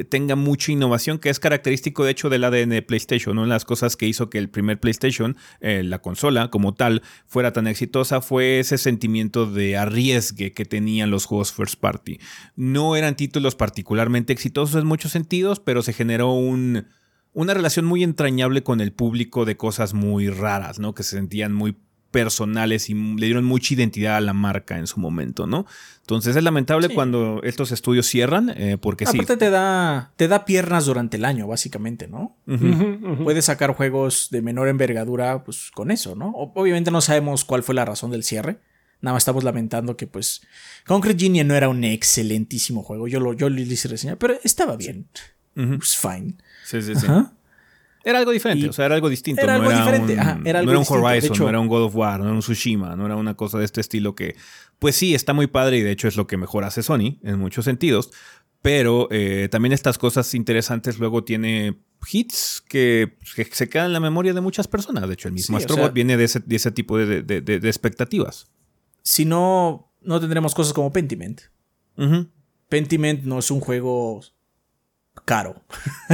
tenga 0.10 0.36
mucha 0.36 0.72
innovación, 0.72 1.20
que 1.20 1.30
es 1.30 1.40
característico 1.40 2.04
de 2.04 2.12
hecho 2.12 2.30
del 2.30 2.44
ADN 2.44 2.70
de 2.70 2.82
PlayStation 2.82 3.27
una 3.32 3.44
de 3.44 3.48
las 3.48 3.66
cosas 3.66 3.96
que 3.96 4.08
hizo 4.08 4.30
que 4.30 4.38
el 4.38 4.50
primer 4.50 4.80
PlayStation, 4.80 5.38
eh, 5.60 5.84
la 5.84 6.00
consola 6.00 6.50
como 6.50 6.74
tal, 6.74 7.02
fuera 7.26 7.54
tan 7.54 7.68
exitosa 7.68 8.22
fue 8.22 8.60
ese 8.60 8.78
sentimiento 8.78 9.46
de 9.46 9.78
arriesgue 9.78 10.52
que 10.54 10.66
tenían 10.66 11.12
los 11.12 11.26
juegos 11.26 11.52
first 11.52 11.80
party. 11.80 12.20
No 12.56 12.96
eran 12.96 13.16
títulos 13.16 13.56
particularmente 13.56 14.34
exitosos 14.34 14.82
en 14.82 14.88
muchos 14.88 15.12
sentidos, 15.12 15.60
pero 15.60 15.82
se 15.82 15.94
generó 15.94 16.32
un, 16.32 16.88
una 17.34 17.54
relación 17.54 17.86
muy 17.86 18.04
entrañable 18.04 18.64
con 18.64 18.82
el 18.82 18.92
público 18.92 19.46
de 19.46 19.58
cosas 19.58 19.94
muy 19.94 20.30
raras, 20.30 20.80
¿no? 20.80 20.94
Que 20.94 21.04
se 21.04 21.18
sentían 21.18 21.54
muy 21.54 21.78
personales 22.18 22.90
y 22.90 22.96
le 22.96 23.28
dieron 23.28 23.46
mucha 23.46 23.76
identidad 23.76 24.18
a 24.18 24.22
la 24.22 24.34
marca 24.34 24.80
en 24.80 24.88
su 24.88 25.00
momento, 25.00 25.46
¿no? 25.46 25.68
Entonces 26.02 26.36
es 26.36 26.44
lamentable 26.44 26.90
cuando 26.90 27.42
estos 27.44 27.72
estudios 27.72 28.08
cierran, 28.08 28.50
eh, 28.58 28.80
porque 28.82 29.06
Aparte 29.08 29.38
te 29.38 29.52
da, 29.52 30.14
te 30.16 30.28
da 30.28 30.44
piernas 30.44 30.88
durante 30.88 31.18
el 31.18 31.26
año, 31.26 31.46
básicamente, 31.46 32.08
¿no? 32.08 32.36
Puedes 33.24 33.46
sacar 33.46 33.76
juegos 33.76 34.30
de 34.32 34.42
menor 34.42 34.68
envergadura, 34.68 35.44
pues 35.44 35.70
con 35.76 35.92
eso, 35.92 36.16
¿no? 36.16 36.32
Obviamente 36.56 36.90
no 36.90 37.02
sabemos 37.02 37.46
cuál 37.46 37.62
fue 37.62 37.76
la 37.76 37.86
razón 37.86 38.10
del 38.10 38.24
cierre. 38.24 38.62
Nada 39.00 39.14
más 39.14 39.22
estamos 39.22 39.44
lamentando 39.44 39.96
que, 39.96 40.08
pues, 40.08 40.42
Concrete 40.88 41.24
Genie 41.24 41.44
no 41.44 41.54
era 41.54 41.70
un 41.70 41.84
excelentísimo 41.84 42.82
juego. 42.82 43.08
Yo 43.08 43.20
lo, 43.20 43.34
yo 43.34 43.48
lo 43.48 43.62
hice 43.62 43.88
reseñar, 43.90 44.18
pero 44.18 44.40
estaba 44.44 44.76
bien. 44.76 45.08
Pues 45.54 45.96
fine. 45.96 46.34
Sí, 46.66 46.82
sí, 46.82 46.96
sí. 46.96 47.06
Era 48.08 48.20
algo 48.20 48.32
diferente, 48.32 48.70
o 48.70 48.72
sea, 48.72 48.86
era 48.86 48.96
algo 48.96 49.10
distinto. 49.10 49.42
Era 49.42 49.56
algo 49.56 49.70
diferente. 49.70 50.14
Un, 50.14 50.48
era 50.48 50.60
algo 50.60 50.72
no 50.72 50.80
era 50.80 50.80
un 50.80 51.04
Horizon, 51.06 51.38
no 51.38 51.50
era 51.50 51.60
un 51.60 51.68
God 51.68 51.84
of 51.84 51.96
War, 51.98 52.20
no 52.20 52.26
era 52.28 52.34
un 52.34 52.40
Tsushima, 52.40 52.96
no 52.96 53.06
era 53.06 53.18
una 53.18 53.34
cosa 53.34 53.60
de 53.60 53.66
este 53.66 53.82
estilo 53.82 54.16
que, 54.16 54.38
pues 54.80 54.96
sí, 54.96 55.14
está 55.14 55.34
muy 55.34 55.48
padre 55.48 55.80
y 55.80 55.82
de 55.82 55.92
hecho 55.92 56.08
es 56.08 56.16
lo 56.16 56.26
que 56.26 56.38
mejor 56.38 56.64
hace 56.64 56.84
Sony 56.84 57.20
en 57.22 57.38
muchos 57.38 57.66
sentidos. 57.66 58.12
Pero 58.62 59.10
eh, 59.12 59.50
también 59.52 59.74
estas 59.74 59.98
cosas 59.98 60.34
interesantes 60.36 61.00
luego 61.00 61.26
tiene 61.26 61.82
hits 62.10 62.64
que, 62.66 63.18
se 63.52 63.68
quedan 63.68 63.88
en 63.88 63.94
la 63.94 64.00
memoria 64.00 64.34
de 64.34 64.40
muchas 64.40 64.70
personas. 64.70 65.06
De 65.06 65.14
hecho, 65.14 65.28
el 65.28 65.34
mismo 65.34 65.58
Astrobot 65.58 65.92
viene 65.92 66.16
de 66.16 66.24
ese, 66.24 66.72
tipo 66.72 66.98
de, 66.98 67.60
expectativas. 67.68 68.48
Si 69.04 69.26
no, 69.26 69.92
no 70.02 70.22
tendremos 70.22 70.56
cosas 70.56 70.72
como 70.72 70.94
Pentiment. 70.94 71.42
Pentiment 72.70 73.24
no 73.26 73.40
es 73.40 73.52
un 73.52 73.60
juego 73.60 74.22
caro. 75.26 75.62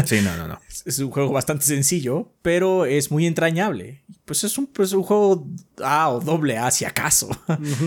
Sí, 0.06 0.20
no, 0.24 0.36
no, 0.38 0.48
no. 0.48 0.60
es 0.86 1.00
un 1.00 1.12
juego 1.12 1.32
bastante 1.32 1.66
sencillo, 1.66 2.32
pero 2.42 2.86
es 2.86 3.12
muy 3.12 3.26
entrañable. 3.26 4.04
Pues 4.26 4.44
es 4.44 4.58
un, 4.58 4.68
pues 4.68 4.94
un 4.94 5.04
juego 5.04 5.48
A 5.84 6.10
o 6.10 6.20
doble 6.20 6.58
A, 6.58 6.72
si 6.72 6.86
acaso. 6.86 7.30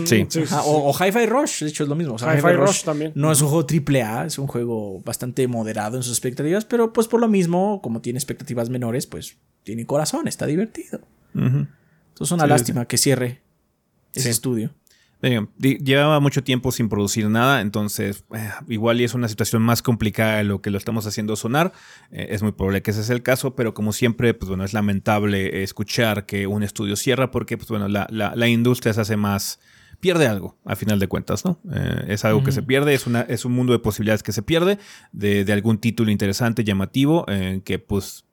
Sí. 0.05 0.27
o, 0.65 0.93
Hi-Fi 0.93 1.25
Rush, 1.25 1.63
de 1.63 1.69
hecho 1.69 1.83
es 1.83 1.89
lo 1.89 1.95
mismo. 1.95 2.15
Hi-Fi 2.15 2.53
Rush, 2.53 2.83
también. 2.83 3.11
No 3.15 3.31
es 3.31 3.41
un 3.41 3.47
juego 3.49 3.65
triple 3.65 4.03
A, 4.03 4.25
es 4.25 4.37
un 4.37 4.47
juego 4.47 5.01
bastante 5.03 5.47
moderado 5.47 5.97
en 5.97 6.03
sus 6.03 6.13
expectativas, 6.13 6.65
pero 6.65 6.93
pues 6.93 7.07
por 7.07 7.19
lo 7.19 7.27
mismo, 7.27 7.81
como 7.81 8.01
tiene 8.01 8.17
expectativas 8.17 8.69
menores, 8.69 9.07
pues 9.07 9.37
tiene 9.63 9.85
corazón, 9.85 10.27
está 10.27 10.45
divertido. 10.45 11.01
Entonces 11.33 11.67
es 12.19 12.31
una 12.31 12.47
lástima 12.47 12.85
que 12.85 12.97
cierre 12.97 13.41
ese 14.13 14.29
estudio 14.29 14.73
llevaba 15.21 16.19
mucho 16.19 16.43
tiempo 16.43 16.71
sin 16.71 16.89
producir 16.89 17.29
nada, 17.29 17.61
entonces 17.61 18.23
eh, 18.35 18.49
igual 18.67 19.01
y 19.01 19.03
es 19.03 19.13
una 19.13 19.27
situación 19.27 19.61
más 19.61 19.81
complicada 19.81 20.37
de 20.37 20.43
lo 20.43 20.61
que 20.61 20.69
lo 20.69 20.77
estamos 20.77 21.07
haciendo 21.07 21.35
sonar. 21.35 21.73
Eh, 22.11 22.27
es 22.31 22.43
muy 22.43 22.51
probable 22.51 22.81
que 22.81 22.91
ese 22.91 23.03
sea 23.03 23.15
el 23.15 23.23
caso, 23.23 23.55
pero 23.55 23.73
como 23.73 23.93
siempre, 23.93 24.33
pues 24.33 24.49
bueno, 24.49 24.63
es 24.63 24.73
lamentable 24.73 25.63
escuchar 25.63 26.25
que 26.25 26.47
un 26.47 26.63
estudio 26.63 26.95
cierra 26.95 27.31
porque, 27.31 27.57
pues 27.57 27.69
bueno, 27.69 27.87
la, 27.87 28.47
industria 28.47 28.93
se 28.93 29.01
hace 29.01 29.17
más 29.17 29.59
pierde 29.99 30.27
algo, 30.27 30.57
a 30.63 30.75
final 30.75 30.99
de 30.99 31.07
cuentas, 31.07 31.43
¿no? 31.43 31.59
Eh, 31.73 32.05
es 32.09 32.23
algo 32.23 32.43
que 32.43 32.51
se 32.51 32.61
pierde, 32.61 32.93
es, 32.93 33.07
una, 33.07 33.21
es 33.21 33.45
un 33.45 33.53
mundo 33.53 33.73
de 33.73 33.79
posibilidades 33.79 34.21
que 34.21 34.31
se 34.31 34.43
pierde 34.43 34.77
de, 35.11 35.43
de 35.43 35.53
algún 35.53 35.79
título 35.79 36.11
interesante, 36.11 36.63
llamativo, 36.63 37.25
que 37.65 37.79
pues 37.79 38.26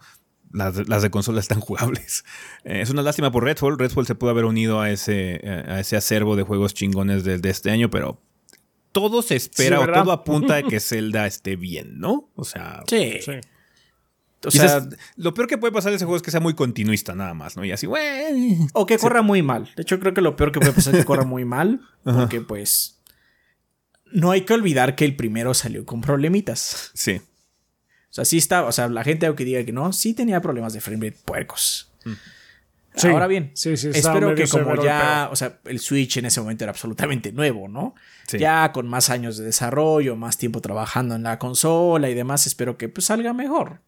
las, 0.53 1.01
de 1.01 1.11
consola 1.11 1.39
están 1.39 1.59
jugables. 1.61 2.23
Eh, 2.63 2.81
es 2.81 2.89
una 2.89 3.01
lástima 3.01 3.31
por 3.31 3.43
Redfall. 3.43 3.77
Redfall 3.77 4.07
se 4.07 4.15
pudo 4.15 4.29
haber 4.29 4.45
unido 4.45 4.79
a 4.79 4.89
ese, 4.89 5.41
a 5.67 5.79
ese 5.79 5.97
acervo 5.97 6.35
de 6.35 6.43
juegos 6.43 6.73
chingones 6.73 7.23
de, 7.23 7.39
este 7.49 7.69
año, 7.69 7.89
pero 7.89 8.21
todo 8.93 9.21
se 9.21 9.35
espera 9.35 9.79
o 9.79 9.85
todo 9.85 10.11
apunta 10.11 10.55
a 10.55 10.63
que 10.63 10.79
Zelda 10.79 11.27
esté 11.27 11.55
bien, 11.57 11.99
¿no? 11.99 12.29
O 12.35 12.45
sea, 12.45 12.83
sí. 12.87 13.19
O 14.45 14.51
sea, 14.51 14.87
lo 15.17 15.33
peor 15.33 15.47
que 15.47 15.57
puede 15.57 15.71
pasar 15.71 15.91
en 15.91 15.97
ese 15.97 16.05
juego 16.05 16.17
es 16.17 16.23
que 16.23 16.31
sea 16.31 16.39
muy 16.39 16.55
continuista 16.55 17.13
nada 17.13 17.33
más, 17.33 17.55
¿no? 17.55 17.63
Y 17.63 17.71
así, 17.71 17.85
güey. 17.85 18.57
O 18.73 18.85
que 18.85 18.97
corra 18.97 19.21
muy 19.21 19.43
mal. 19.43 19.69
De 19.75 19.83
hecho, 19.83 19.99
creo 19.99 20.13
que 20.13 20.21
lo 20.21 20.35
peor 20.35 20.51
que 20.51 20.59
puede 20.59 20.73
pasar 20.73 20.95
es 20.95 21.01
que 21.01 21.05
corra 21.05 21.25
muy 21.25 21.45
mal. 21.45 21.81
Porque, 22.03 22.41
pues. 22.41 23.00
No 24.11 24.31
hay 24.31 24.41
que 24.41 24.53
olvidar 24.53 24.95
que 24.95 25.05
el 25.05 25.15
primero 25.15 25.53
salió 25.53 25.85
con 25.85 26.01
problemitas. 26.01 26.91
Sí. 26.93 27.21
O 28.11 28.13
sea, 28.13 28.25
sí 28.25 28.37
está. 28.37 28.65
O 28.65 28.71
sea, 28.71 28.89
la 28.89 29.03
gente, 29.03 29.25
aunque 29.25 29.45
diga 29.45 29.63
que 29.63 29.71
no, 29.71 29.93
sí 29.93 30.13
tenía 30.13 30.41
problemas 30.41 30.73
de 30.73 30.81
frame 30.81 31.09
rate 31.09 31.19
puercos. 31.23 31.91
Mm. 32.05 32.11
Sí, 32.93 33.07
Ahora 33.07 33.27
bien, 33.27 33.51
sí, 33.53 33.77
sí, 33.77 33.87
está 33.87 34.11
espero 34.11 34.35
que 34.35 34.45
como 34.47 34.83
ya, 34.83 35.29
o 35.31 35.35
sea, 35.37 35.59
el 35.63 35.79
Switch 35.79 36.17
en 36.17 36.25
ese 36.25 36.41
momento 36.41 36.65
era 36.65 36.71
absolutamente 36.71 37.31
nuevo, 37.31 37.69
¿no? 37.69 37.95
Sí. 38.27 38.37
Ya 38.37 38.73
con 38.73 38.85
más 38.89 39.09
años 39.09 39.37
de 39.37 39.45
desarrollo, 39.45 40.17
más 40.17 40.37
tiempo 40.37 40.59
trabajando 40.59 41.15
en 41.15 41.23
la 41.23 41.39
consola 41.39 42.09
y 42.09 42.13
demás, 42.13 42.47
espero 42.47 42.77
que 42.77 42.89
pues 42.89 43.05
salga 43.05 43.31
mejor. 43.31 43.81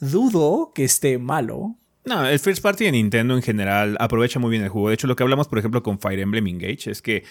Dudo 0.00 0.72
que 0.74 0.84
esté 0.84 1.16
malo. 1.16 1.76
No, 2.04 2.26
el 2.26 2.38
First 2.38 2.62
Party 2.62 2.84
de 2.84 2.92
Nintendo 2.92 3.34
en 3.34 3.42
general 3.42 3.96
aprovecha 4.00 4.38
muy 4.38 4.50
bien 4.50 4.62
el 4.62 4.68
juego. 4.68 4.88
De 4.88 4.94
hecho, 4.94 5.06
lo 5.06 5.16
que 5.16 5.22
hablamos, 5.22 5.48
por 5.48 5.58
ejemplo, 5.58 5.82
con 5.82 5.98
Fire 5.98 6.20
Emblem 6.20 6.46
Engage 6.46 6.90
es 6.90 7.00
que 7.00 7.24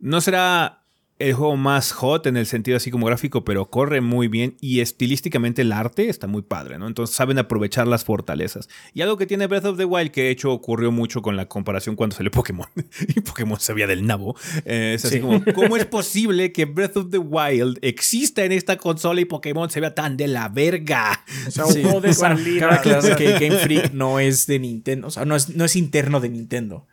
no 0.00 0.20
será 0.20 0.79
el 1.20 1.34
juego 1.34 1.56
más 1.56 1.92
hot 1.92 2.26
en 2.26 2.36
el 2.36 2.46
sentido 2.46 2.76
así 2.76 2.90
como 2.90 3.06
gráfico, 3.06 3.44
pero 3.44 3.70
corre 3.70 4.00
muy 4.00 4.28
bien 4.28 4.56
y 4.60 4.80
estilísticamente 4.80 5.62
el 5.62 5.72
arte 5.72 6.08
está 6.08 6.26
muy 6.26 6.42
padre, 6.42 6.78
¿no? 6.78 6.86
Entonces 6.88 7.14
saben 7.14 7.38
aprovechar 7.38 7.86
las 7.86 8.04
fortalezas. 8.04 8.68
Y 8.94 9.02
algo 9.02 9.16
que 9.16 9.26
tiene 9.26 9.46
Breath 9.46 9.66
of 9.66 9.76
the 9.78 9.84
Wild, 9.84 10.10
que 10.10 10.22
de 10.24 10.30
hecho 10.30 10.50
ocurrió 10.52 10.90
mucho 10.90 11.22
con 11.22 11.36
la 11.36 11.46
comparación 11.46 11.94
cuando 11.96 12.16
salió 12.16 12.30
Pokémon, 12.30 12.66
y 13.14 13.20
Pokémon 13.20 13.60
se 13.60 13.72
veía 13.74 13.86
del 13.86 14.06
nabo, 14.06 14.34
eh, 14.64 14.92
es 14.96 15.04
así 15.04 15.16
Sí. 15.16 15.20
como, 15.20 15.42
¿cómo 15.54 15.76
es 15.76 15.84
posible 15.86 16.52
que 16.52 16.64
Breath 16.64 16.96
of 16.96 17.10
the 17.10 17.18
Wild 17.18 17.78
exista 17.82 18.44
en 18.44 18.52
esta 18.52 18.76
consola 18.76 19.20
y 19.20 19.24
Pokémon 19.26 19.68
se 19.70 19.80
vea 19.80 19.94
tan 19.94 20.16
de 20.16 20.26
la 20.28 20.48
verga? 20.48 21.24
O 21.46 21.50
sea, 21.50 21.66
un 21.66 21.72
Sí. 21.74 21.82
juego 21.82 22.00
de 22.00 22.12
Bueno, 22.12 22.36
salida. 22.36 22.60
cabe 22.60 22.74
aclarar 22.76 23.16
que 23.16 23.32
Game 23.32 23.58
Freak 23.58 23.92
no 23.92 24.18
es 24.20 24.46
de 24.46 24.58
Nintendo, 24.58 25.08
o 25.08 25.10
sea, 25.10 25.24
no 25.24 25.36
es, 25.36 25.48
no 25.54 25.64
es 25.64 25.76
interno 25.76 26.20
de 26.20 26.28
Nintendo. 26.30 26.86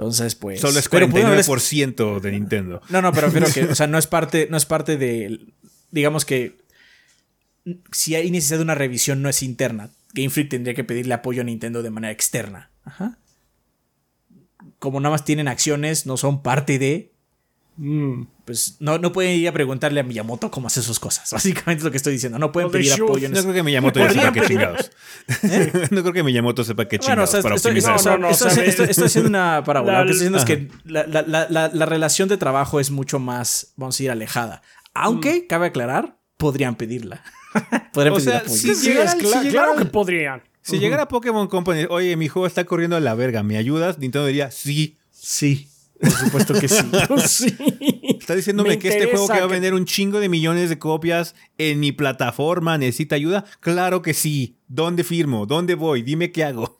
Entonces, 0.00 0.34
pues. 0.34 0.60
Solo 0.62 0.78
es 0.78 0.88
pero 0.88 1.10
pudieron 1.10 1.32
haber- 1.32 1.44
49% 1.44 2.20
de 2.20 2.32
Nintendo. 2.32 2.80
No, 2.88 3.02
no, 3.02 3.12
pero 3.12 3.30
creo 3.30 3.52
que, 3.52 3.64
o 3.64 3.74
sea, 3.74 3.86
no 3.86 3.98
es 3.98 4.06
parte, 4.06 4.48
no 4.50 4.56
es 4.56 4.64
parte 4.64 4.96
de, 4.96 5.40
digamos 5.90 6.24
que 6.24 6.56
si 7.92 8.14
hay 8.14 8.30
necesidad 8.30 8.56
de 8.60 8.64
una 8.64 8.74
revisión 8.74 9.20
no 9.20 9.28
es 9.28 9.42
interna. 9.42 9.90
Game 10.14 10.30
Freak 10.30 10.48
tendría 10.48 10.72
que 10.74 10.84
pedirle 10.84 11.12
apoyo 11.12 11.42
a 11.42 11.44
Nintendo 11.44 11.82
de 11.82 11.90
manera 11.90 12.12
externa. 12.12 12.70
Ajá. 12.84 13.18
Como 14.78 15.00
nada 15.00 15.12
más 15.12 15.26
tienen 15.26 15.48
acciones, 15.48 16.06
no 16.06 16.16
son 16.16 16.42
parte 16.42 16.78
de, 16.78 17.12
Mm. 17.76 18.22
Pues 18.50 18.76
no, 18.80 18.98
no 18.98 19.12
pueden 19.12 19.38
ir 19.38 19.46
a 19.48 19.52
preguntarle 19.52 20.00
a 20.00 20.02
Miyamoto 20.02 20.50
cómo 20.50 20.66
hace 20.66 20.82
sus 20.82 20.98
cosas. 20.98 21.30
Básicamente 21.32 21.78
es 21.78 21.84
lo 21.84 21.90
que 21.92 21.96
estoy 21.98 22.14
diciendo. 22.14 22.38
No 22.38 22.50
pueden 22.50 22.70
pedir 22.70 22.92
apoyo 22.94 23.26
en 23.26 23.32
No 23.32 23.38
ese- 23.38 23.44
creo 23.46 23.54
que 23.54 23.62
Miyamoto 23.62 24.00
ya 24.00 24.10
sepa 24.12 24.32
qué 24.32 24.40
chingados. 24.46 24.90
no 25.90 26.02
creo 26.02 26.12
que 26.12 26.22
Miyamoto 26.24 26.64
sepa 26.64 26.86
qué 26.88 26.98
Bueno, 26.98 27.22
o 27.22 27.26
chingados 27.26 27.30
sea, 27.30 27.42
para 27.42 27.54
estoy, 27.54 27.70
optimizar 27.70 27.94
estoy- 27.96 28.00
eso. 28.00 28.10
No, 28.10 28.18
no, 28.18 28.28
no, 28.28 28.86
estoy- 28.88 29.06
haciendo 29.06 29.28
una 29.28 29.62
parábola. 29.66 29.92
La- 29.92 29.98
Lo 30.00 30.06
que 30.06 30.12
estoy 30.12 30.28
diciendo 30.28 30.38
es 30.38 30.44
que 30.44 30.68
la, 30.84 31.06
la- 31.06 31.22
la- 31.22 31.46
la- 31.48 31.68
la 31.72 31.86
relación 31.86 32.28
de 32.28 32.36
trabajo 32.36 32.80
es 32.80 32.90
mucho 32.90 33.18
más, 33.20 33.72
vamos 33.76 33.94
a 33.94 33.96
decir, 33.96 34.10
alejada. 34.10 34.62
Aunque, 34.94 35.46
cabe 35.46 35.66
aclarar, 35.68 36.18
podrían 36.36 36.74
pedirla. 36.74 37.22
podrían 37.92 38.14
O 38.14 38.16
pedir 38.16 38.30
sea, 38.30 38.38
apoyo. 38.40 38.56
sí, 38.56 38.74
Sí, 38.74 38.88
llegara- 38.88 39.12
es 39.12 39.18
si 39.18 39.24
llegara- 39.26 39.50
claro 39.50 39.76
que 39.76 39.84
podrían. 39.84 40.42
Si 40.62 40.78
llegara 40.78 41.08
Pokémon 41.08 41.46
Company, 41.48 41.86
oye, 41.88 42.16
mi 42.16 42.28
juego 42.28 42.46
está 42.46 42.64
corriendo 42.64 42.96
a 42.96 43.00
la 43.00 43.14
verga, 43.14 43.42
¿me 43.42 43.56
ayudas? 43.56 43.98
Nintendo 43.98 44.26
diría, 44.26 44.50
sí. 44.50 44.98
Sí, 45.10 45.68
por 46.00 46.10
supuesto 46.12 46.54
que 46.54 46.68
sí. 46.68 46.76
sí. 47.26 47.56
Está 48.30 48.36
diciéndome 48.36 48.68
Me 48.70 48.78
que 48.78 48.88
este 48.90 49.06
juego 49.10 49.26
que 49.26 49.32
va 49.40 49.44
a 49.44 49.48
que- 49.48 49.52
vender 49.54 49.74
un 49.74 49.84
chingo 49.86 50.20
de 50.20 50.28
millones 50.28 50.68
de 50.68 50.78
copias 50.78 51.34
en 51.58 51.80
mi 51.80 51.90
plataforma 51.90 52.78
necesita 52.78 53.16
ayuda. 53.16 53.44
Claro 53.58 54.02
que 54.02 54.14
sí. 54.14 54.56
¿Dónde 54.68 55.02
firmo? 55.02 55.46
¿Dónde 55.46 55.74
voy? 55.74 56.02
Dime 56.02 56.30
qué 56.30 56.44
hago. 56.44 56.78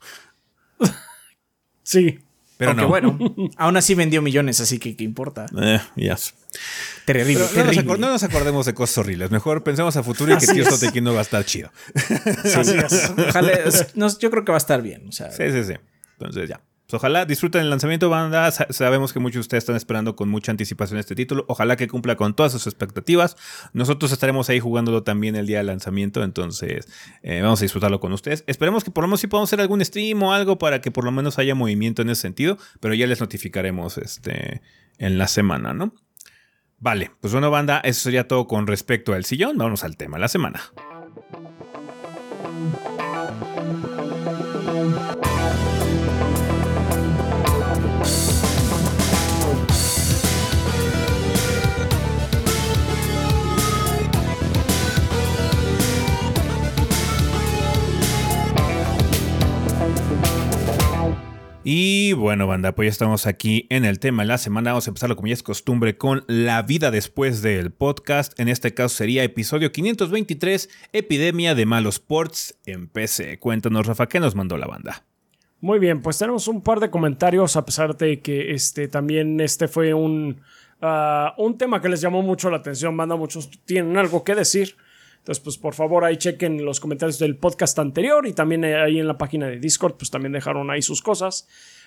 Sí. 1.82 2.20
Pero 2.56 2.72
Aunque 2.72 2.82
no. 2.82 2.88
bueno, 2.88 3.18
aún 3.56 3.76
así 3.78 3.94
vendió 3.94 4.20
millones, 4.20 4.60
así 4.60 4.78
que 4.78 4.94
¿qué 4.94 5.02
importa? 5.02 5.46
Eh, 5.60 5.80
yes. 5.96 6.34
Terrible, 7.06 7.34
no, 7.34 7.40
nos 7.40 7.52
terrible. 7.54 7.98
no 7.98 8.10
nos 8.10 8.22
acordemos 8.22 8.66
de 8.66 8.74
cosas 8.74 8.98
horribles. 8.98 9.30
Mejor 9.30 9.64
pensemos 9.64 9.96
a 9.96 10.02
futuro 10.02 10.32
y 10.34 10.36
que 10.36 10.44
Así 10.44 10.52
Tears 10.54 10.68
es. 10.68 10.74
of 10.74 10.80
the 10.80 10.92
Kingdom 10.92 11.14
va 11.14 11.20
a 11.20 11.22
estar 11.22 11.42
chido. 11.44 11.72
Sí, 12.44 12.58
ojalá, 13.28 13.52
es- 13.52 13.96
no, 13.96 14.06
yo 14.18 14.30
creo 14.30 14.44
que 14.44 14.52
va 14.52 14.56
a 14.56 14.58
estar 14.58 14.82
bien. 14.82 15.08
O 15.08 15.12
sea, 15.12 15.30
Sí, 15.32 15.44
sí, 15.50 15.64
sí. 15.64 15.72
Entonces 16.18 16.48
ya. 16.50 16.60
Pues 16.90 16.98
ojalá 16.98 17.24
disfruten 17.24 17.60
el 17.62 17.70
lanzamiento, 17.70 18.10
banda. 18.10 18.50
Sa- 18.50 18.66
Sabemos 18.70 19.12
que 19.12 19.20
muchos 19.20 19.36
de 19.36 19.40
ustedes 19.42 19.62
están 19.62 19.76
esperando 19.76 20.16
con 20.16 20.28
mucha 20.28 20.50
anticipación 20.50 20.98
este 20.98 21.14
título. 21.14 21.44
Ojalá 21.46 21.76
que 21.76 21.86
cumpla 21.86 22.16
con 22.16 22.34
todas 22.34 22.50
sus 22.50 22.66
expectativas. 22.66 23.36
Nosotros 23.72 24.10
estaremos 24.10 24.48
ahí 24.50 24.58
jugándolo 24.58 25.04
también 25.04 25.36
el 25.36 25.46
día 25.46 25.58
del 25.58 25.68
lanzamiento. 25.68 26.24
Entonces 26.24 26.88
eh, 27.22 27.42
vamos 27.42 27.60
a 27.60 27.62
disfrutarlo 27.64 28.00
con 28.00 28.12
ustedes. 28.12 28.42
Esperemos 28.48 28.82
que 28.82 28.90
por 28.90 29.02
lo 29.04 29.08
menos 29.08 29.20
sí 29.20 29.28
podamos 29.28 29.48
hacer 29.50 29.60
algún 29.60 29.84
stream 29.84 30.20
o 30.24 30.32
algo 30.32 30.58
para 30.58 30.80
que 30.80 30.90
por 30.90 31.04
lo 31.04 31.12
menos 31.12 31.38
haya 31.38 31.54
movimiento 31.54 32.02
en 32.02 32.10
ese 32.10 32.22
sentido. 32.22 32.58
Pero 32.80 32.92
ya 32.94 33.06
les 33.06 33.20
notificaremos 33.20 33.96
este, 33.96 34.60
en 34.98 35.16
la 35.16 35.28
semana, 35.28 35.72
¿no? 35.72 35.94
Vale, 36.80 37.12
pues 37.20 37.32
bueno, 37.32 37.50
banda, 37.52 37.80
eso 37.84 38.00
sería 38.00 38.26
todo 38.26 38.48
con 38.48 38.66
respecto 38.66 39.12
al 39.12 39.24
sillón. 39.24 39.56
Vamos 39.58 39.84
al 39.84 39.96
tema 39.96 40.16
de 40.16 40.22
la 40.22 40.28
semana. 40.28 40.60
Y 61.72 62.14
bueno, 62.14 62.48
banda, 62.48 62.74
pues 62.74 62.86
ya 62.86 62.90
estamos 62.90 63.28
aquí 63.28 63.68
en 63.70 63.84
el 63.84 64.00
tema 64.00 64.24
de 64.24 64.26
la 64.26 64.38
semana. 64.38 64.72
Vamos 64.72 64.88
a 64.88 64.90
empezarlo 64.90 65.14
como 65.14 65.28
ya 65.28 65.34
es 65.34 65.44
costumbre 65.44 65.96
con 65.96 66.24
la 66.26 66.62
vida 66.62 66.90
después 66.90 67.42
del 67.42 67.70
podcast. 67.70 68.36
En 68.40 68.48
este 68.48 68.74
caso 68.74 68.96
sería 68.96 69.22
episodio 69.22 69.70
523, 69.70 70.68
Epidemia 70.92 71.54
de 71.54 71.66
malos 71.66 72.00
ports 72.00 72.58
en 72.66 72.88
PC. 72.88 73.38
Cuéntanos, 73.38 73.86
Rafa, 73.86 74.08
¿qué 74.08 74.18
nos 74.18 74.34
mandó 74.34 74.56
la 74.56 74.66
banda? 74.66 75.04
Muy 75.60 75.78
bien, 75.78 76.02
pues 76.02 76.18
tenemos 76.18 76.48
un 76.48 76.60
par 76.60 76.80
de 76.80 76.90
comentarios, 76.90 77.54
a 77.54 77.64
pesar 77.64 77.96
de 77.96 78.18
que 78.18 78.52
este 78.52 78.88
también 78.88 79.38
este 79.40 79.68
fue 79.68 79.94
un, 79.94 80.40
ah, 80.82 81.36
un 81.38 81.56
tema 81.56 81.80
que 81.80 81.88
les 81.88 82.00
llamó 82.00 82.20
mucho 82.20 82.50
la 82.50 82.56
atención. 82.56 82.96
Banda, 82.96 83.14
muchos 83.14 83.48
tienen 83.64 83.96
algo 83.96 84.24
que 84.24 84.34
decir. 84.34 84.74
Entonces, 85.20 85.44
pues 85.44 85.58
por 85.58 85.74
favor 85.74 86.04
ahí 86.04 86.16
chequen 86.16 86.64
los 86.64 86.80
comentarios 86.80 87.18
del 87.18 87.36
podcast 87.36 87.78
anterior 87.78 88.26
y 88.26 88.32
también 88.32 88.64
eh, 88.64 88.76
ahí 88.76 88.98
en 88.98 89.06
la 89.06 89.18
página 89.18 89.48
de 89.48 89.58
Discord, 89.58 89.96
pues 89.96 90.10
también 90.10 90.32
dejaron 90.32 90.70
ahí 90.70 90.80
sus 90.80 91.02
cosas. 91.02 91.46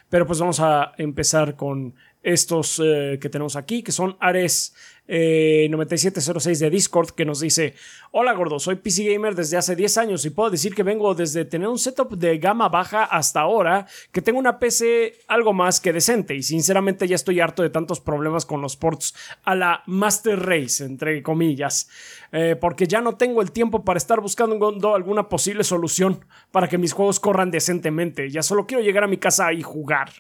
Pero 0.10 0.28
pues 0.28 0.40
vamos 0.40 0.60
a 0.60 0.94
empezar 0.98 1.56
con 1.56 1.96
estos 2.22 2.80
eh, 2.84 3.18
que 3.20 3.30
tenemos 3.30 3.56
aquí, 3.56 3.82
que 3.82 3.92
son 3.92 4.16
Ares 4.20 4.76
eh, 5.08 5.68
9706 5.70 6.60
de 6.60 6.70
Discord, 6.70 7.10
que 7.12 7.26
nos 7.26 7.42
dice, 7.42 7.76
hola 8.12 8.34
gordo, 8.34 8.60
soy 8.60 8.76
PC 8.76 9.12
Gamer 9.12 9.36
desde 9.36 9.58
hace 9.58 9.76
10 9.76 9.98
años 9.98 10.26
y 10.26 10.30
puedo 10.30 10.50
decir 10.50 10.74
que 10.74 10.84
vengo 10.84 11.14
desde 11.14 11.46
tener 11.46 11.68
un 11.68 11.78
setup 11.78 12.16
de 12.16 12.38
gama 12.38 12.70
baja 12.70 13.04
hasta 13.04 13.42
ahora, 13.42 13.86
que 14.12 14.22
tengo 14.22 14.40
una 14.40 14.60
PC 14.60 15.20
algo 15.28 15.54
más 15.54 15.82
que 15.82 15.92
decente 15.92 16.36
y 16.36 16.44
sinceramente 16.44 17.08
ya 17.08 17.16
estoy 17.16 17.40
harto 17.40 17.64
de 17.64 17.70
tantos 17.70 18.00
problemas 18.00 18.46
con 18.46 18.62
los 18.62 18.78
ports 18.78 19.14
a 19.44 19.56
la 19.56 19.84
Master 19.88 20.40
Race, 20.40 20.84
entre 20.84 21.22
comillas, 21.22 21.90
eh, 22.32 22.56
porque 22.60 22.88
ya 22.88 23.02
no 23.02 23.18
tengo 23.18 23.42
el 23.42 23.52
tiempo 23.52 23.84
para 23.84 23.98
estar 23.98 24.22
buscando 24.22 24.96
alguna 24.96 25.28
posible 25.28 25.64
solución 25.64 26.26
para 26.52 26.68
que 26.68 26.78
mis 26.78 26.94
juegos 26.94 27.20
corran 27.20 27.52
decentemente, 27.52 28.30
ya 28.30 28.42
solo 28.42 28.66
quiero 28.66 28.84
llegar 28.84 29.04
a 29.04 29.08
mi 29.08 29.18
casa 29.18 29.52
y 29.52 29.64
jugar. 29.64 30.12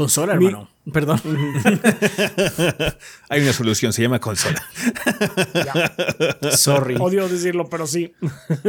Consola, 0.00 0.34
Mi- 0.36 0.46
hermano. 0.46 0.68
Perdón. 0.92 1.20
Hay 3.28 3.42
una 3.42 3.52
solución, 3.52 3.92
se 3.92 4.02
llama 4.02 4.18
consola. 4.18 4.60
Sorry. 6.56 6.96
Odio 6.98 7.28
decirlo, 7.28 7.68
pero 7.68 7.86
sí. 7.86 8.12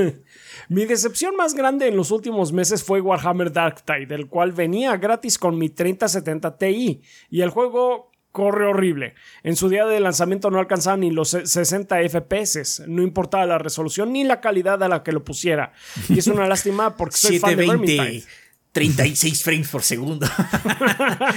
mi 0.69 0.85
decepción 0.85 1.35
más 1.35 1.53
grande 1.53 1.87
en 1.87 1.95
los 1.95 2.11
últimos 2.11 2.51
meses 2.51 2.83
fue 2.83 3.01
Warhammer 3.01 3.51
Dark 3.51 3.83
Tide, 3.83 4.13
el 4.13 4.27
cual 4.27 4.51
venía 4.51 4.97
gratis 4.97 5.37
con 5.37 5.57
mi 5.57 5.69
3070 5.69 6.57
Ti 6.57 7.01
y 7.29 7.41
el 7.41 7.49
juego 7.49 8.11
corre 8.31 8.65
horrible. 8.65 9.13
En 9.43 9.55
su 9.55 9.69
día 9.69 9.85
de 9.85 9.99
lanzamiento 9.99 10.49
no 10.49 10.59
alcanzaba 10.59 10.97
ni 10.97 11.11
los 11.11 11.29
60 11.29 11.97
FPS, 12.09 12.83
no 12.87 13.01
importaba 13.03 13.45
la 13.45 13.57
resolución 13.57 14.13
ni 14.13 14.23
la 14.23 14.39
calidad 14.41 14.81
a 14.83 14.87
la 14.87 15.03
que 15.03 15.11
lo 15.11 15.23
pusiera. 15.23 15.73
Y 16.09 16.19
es 16.19 16.27
una 16.27 16.47
lástima 16.47 16.95
porque 16.95 17.17
soy 17.17 17.39
fan 17.39 17.57
de 17.57 17.63
720. 17.65 17.97
Vermintide. 17.97 18.31
36 18.71 19.43
frames 19.43 19.67
por 19.67 19.83
segundo. 19.83 20.27
qué 20.29 20.61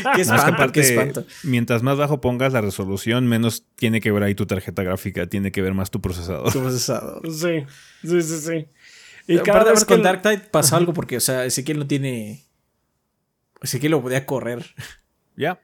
No, 0.05 0.11
es 0.13 0.15
que 0.15 0.21
espanto, 0.23 0.53
aparte, 0.55 0.81
qué 0.81 0.89
espanto. 0.89 1.25
mientras 1.43 1.83
más 1.83 1.97
bajo 1.99 2.21
pongas 2.21 2.53
la 2.53 2.61
resolución, 2.61 3.27
menos 3.27 3.65
tiene 3.77 4.01
que 4.01 4.13
ver 4.13 4.23
ahí 4.23 4.35
tu 4.35 4.47
tarjeta 4.47 4.83
gráfica, 4.83 5.27
tiene 5.27 5.51
que 5.53 5.61
ver 5.63 5.75
más 5.75 5.91
tu 5.91 6.01
procesador. 6.01 6.53
Tu 6.53 6.61
procesador. 6.61 7.23
Sí, 7.33 7.65
sí, 8.09 8.23
sí, 8.23 8.39
sí. 8.41 8.67
Y 9.27 9.37
Y 9.37 9.39
cada 9.41 9.65
vez 9.71 9.81
que 9.81 9.87
con 9.87 9.99
el- 9.99 10.03
Dark 10.05 10.23
Tide 10.23 10.39
pasó 10.51 10.77
algo 10.77 10.93
porque, 10.93 11.17
o 11.17 11.21
sea, 11.21 11.45
Ezequiel 11.45 11.79
no 11.79 11.87
tiene. 11.87 12.45
Ezequiel 13.63 13.93
lo 13.93 14.03
podía 14.03 14.27
correr. 14.27 14.65
Ya. 15.37 15.61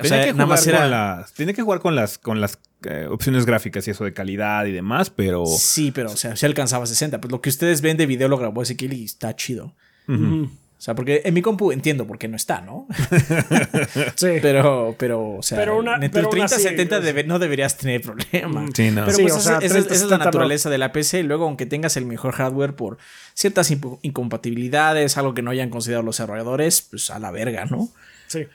O 0.00 0.04
sea, 0.04 0.24
que 0.24 0.32
nada 0.32 0.44
jugar 0.44 0.48
más 0.48 0.66
era. 0.66 0.86
las, 0.88 1.32
tenía 1.34 1.52
que 1.54 1.62
jugar 1.62 1.80
con 1.80 1.94
las, 1.94 2.16
con 2.18 2.40
las 2.40 2.58
eh, 2.84 3.06
opciones 3.10 3.44
gráficas 3.44 3.86
y 3.88 3.90
eso 3.90 4.04
de 4.04 4.12
calidad 4.14 4.64
y 4.66 4.72
demás, 4.72 5.10
pero 5.10 5.44
Sí, 5.46 5.90
pero, 5.90 6.12
o 6.12 6.16
sea, 6.16 6.36
se 6.36 6.46
alcanzaba 6.46 6.86
60. 6.86 7.20
Pues 7.20 7.30
lo 7.32 7.40
que 7.42 7.50
ustedes 7.50 7.80
ven 7.82 7.96
de 7.96 8.06
video 8.06 8.28
lo 8.28 8.38
grabó 8.38 8.62
Ezequiel 8.62 8.92
y 8.94 9.04
está 9.04 9.34
chido. 9.36 9.74
O 10.08 10.48
O 10.82 10.84
sea, 10.84 10.96
porque 10.96 11.22
en 11.24 11.32
mi 11.32 11.42
compu 11.42 11.70
entiendo 11.70 12.08
por 12.08 12.18
qué 12.18 12.26
no 12.26 12.34
está, 12.34 12.60
¿no? 12.60 12.88
Sí. 14.16 14.38
Pero, 14.42 14.96
pero, 14.98 15.34
o 15.36 15.42
sea, 15.42 15.56
Pero 15.58 15.78
una- 15.78 15.94
entre 15.94 16.08
pero 16.10 16.24
el 16.24 16.30
30 16.30 16.38
y 16.38 16.40
aún 16.40 16.44
así, 16.54 16.62
70 16.76 16.98
es- 16.98 17.04
debe- 17.04 17.24
no 17.24 17.38
deberías 17.38 17.76
tener 17.76 18.00
problema. 18.02 18.66
Sí, 18.74 18.90
no. 18.90 19.04
Pero 19.04 19.16
Sí, 19.16 19.22
pues 19.22 19.34
o 19.34 19.38
esa, 19.38 19.48
sea, 19.48 19.58
esa- 19.58 19.74
30, 19.74 19.94
esa 19.94 20.04
es 20.04 20.10
la 20.10 20.16
70 20.16 20.24
naturaleza 20.24 20.70
de 20.70 20.78
la 20.78 20.90
PC. 20.90 21.20
Y 21.20 21.22
luego, 21.22 21.44
aunque 21.44 21.66
tengas 21.66 21.96
el 21.96 22.04
mejor 22.04 22.32
hardware 22.34 22.74
por 22.74 22.98
ciertas 23.34 23.70
incompatibilidades, 24.02 25.16
algo 25.16 25.34
que 25.34 25.42
no 25.42 25.52
hayan 25.52 25.70
considerado 25.70 26.02
los 26.02 26.16
desarrolladores, 26.16 26.82
pues 26.90 27.10
a 27.10 27.20
la 27.20 27.30
verga, 27.30 27.64
¿no? 27.66 27.88
Sí. 28.26 28.46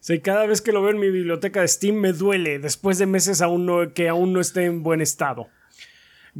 Sí, 0.00 0.20
cada 0.20 0.46
vez 0.46 0.60
que 0.62 0.70
lo 0.70 0.82
veo 0.82 0.92
en 0.92 1.00
mi 1.00 1.10
biblioteca 1.10 1.62
de 1.62 1.68
Steam 1.68 1.96
me 1.96 2.12
duele, 2.12 2.60
después 2.60 2.96
de 2.98 3.06
meses 3.06 3.42
aún 3.42 3.66
no, 3.66 3.92
que 3.92 4.08
aún 4.08 4.32
no 4.32 4.40
esté 4.40 4.66
en 4.66 4.84
buen 4.84 5.00
estado. 5.00 5.48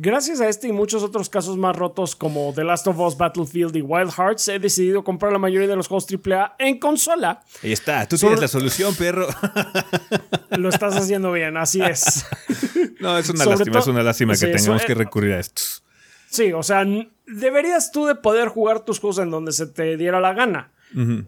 Gracias 0.01 0.41
a 0.41 0.49
este 0.49 0.69
y 0.69 0.73
muchos 0.73 1.03
otros 1.03 1.29
casos 1.29 1.57
más 1.57 1.75
rotos 1.75 2.15
como 2.15 2.53
The 2.55 2.63
Last 2.63 2.87
of 2.87 3.01
Us, 3.01 3.17
Battlefield 3.17 3.75
y 3.75 3.83
Wild 3.83 4.13
Hearts, 4.13 4.47
he 4.47 4.61
decidido 4.61 5.03
comprar 5.03 5.33
la 5.33 5.41
mayoría 5.41 5.67
de 5.67 5.75
los 5.75 5.89
juegos 5.89 6.07
AAA 6.09 6.55
en 6.61 6.79
consola. 6.79 7.43
Ahí 7.65 7.73
está, 7.73 8.07
tú 8.07 8.17
tienes 8.17 8.41
la 8.41 8.47
solución, 8.47 8.95
perro. 8.95 9.27
Lo 10.51 10.69
estás 10.69 10.95
haciendo 10.95 11.33
bien, 11.33 11.57
así 11.57 11.83
es. 11.83 12.25
no, 13.01 13.19
es 13.19 13.29
una 13.29 13.43
Sobre 13.43 13.57
lástima, 13.57 13.79
es 13.81 13.87
una 13.89 14.03
lástima 14.05 14.37
que 14.37 14.47
tengamos 14.47 14.85
que 14.85 14.95
recurrir 14.95 15.33
a 15.33 15.41
estos. 15.41 15.83
Sí, 16.31 16.53
o 16.53 16.63
sea, 16.63 16.87
deberías 17.27 17.91
tú 17.91 18.07
de 18.07 18.15
poder 18.15 18.51
jugar 18.51 18.85
tus 18.85 19.01
juegos 19.01 19.19
en 19.19 19.31
donde 19.31 19.51
se 19.51 19.67
te 19.67 19.97
diera 19.97 20.21
la 20.21 20.33
gana. 20.33 20.71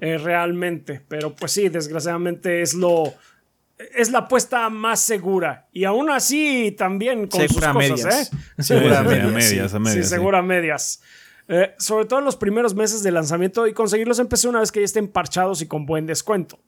eh, 0.00 0.16
realmente. 0.16 1.02
Pero 1.08 1.34
pues 1.34 1.50
sí, 1.50 1.68
desgraciadamente 1.68 2.62
es 2.62 2.74
lo. 2.74 3.14
Es 3.94 4.10
la 4.10 4.20
apuesta 4.20 4.68
más 4.68 5.00
segura. 5.00 5.68
Y 5.72 5.84
aún 5.84 6.10
así, 6.10 6.74
también 6.76 7.26
con 7.26 7.40
Segura 7.40 7.70
a 7.70 7.72
sus 7.72 7.88
cosas, 7.90 8.04
medias. 8.04 8.32
¿eh? 8.32 8.62
Segura 8.62 9.00
a 9.00 9.02
Sí, 9.02 9.08
medias, 9.08 9.24
a 9.24 9.28
medias, 9.30 9.70
sí. 9.70 9.76
a 9.76 9.78
medias, 9.80 10.06
sí, 10.06 10.10
segura 10.10 10.38
a 10.38 10.42
medias. 10.42 11.02
Eh, 11.48 11.74
sobre 11.78 12.04
todo 12.04 12.20
en 12.20 12.24
los 12.24 12.36
primeros 12.36 12.74
meses 12.74 13.02
de 13.02 13.10
lanzamiento 13.10 13.66
y 13.66 13.72
conseguirlos 13.72 14.18
empecé 14.20 14.48
una 14.48 14.60
vez 14.60 14.70
que 14.70 14.80
ya 14.80 14.84
estén 14.84 15.08
parchados 15.08 15.62
y 15.62 15.66
con 15.66 15.84
buen 15.84 16.06
descuento. 16.06 16.60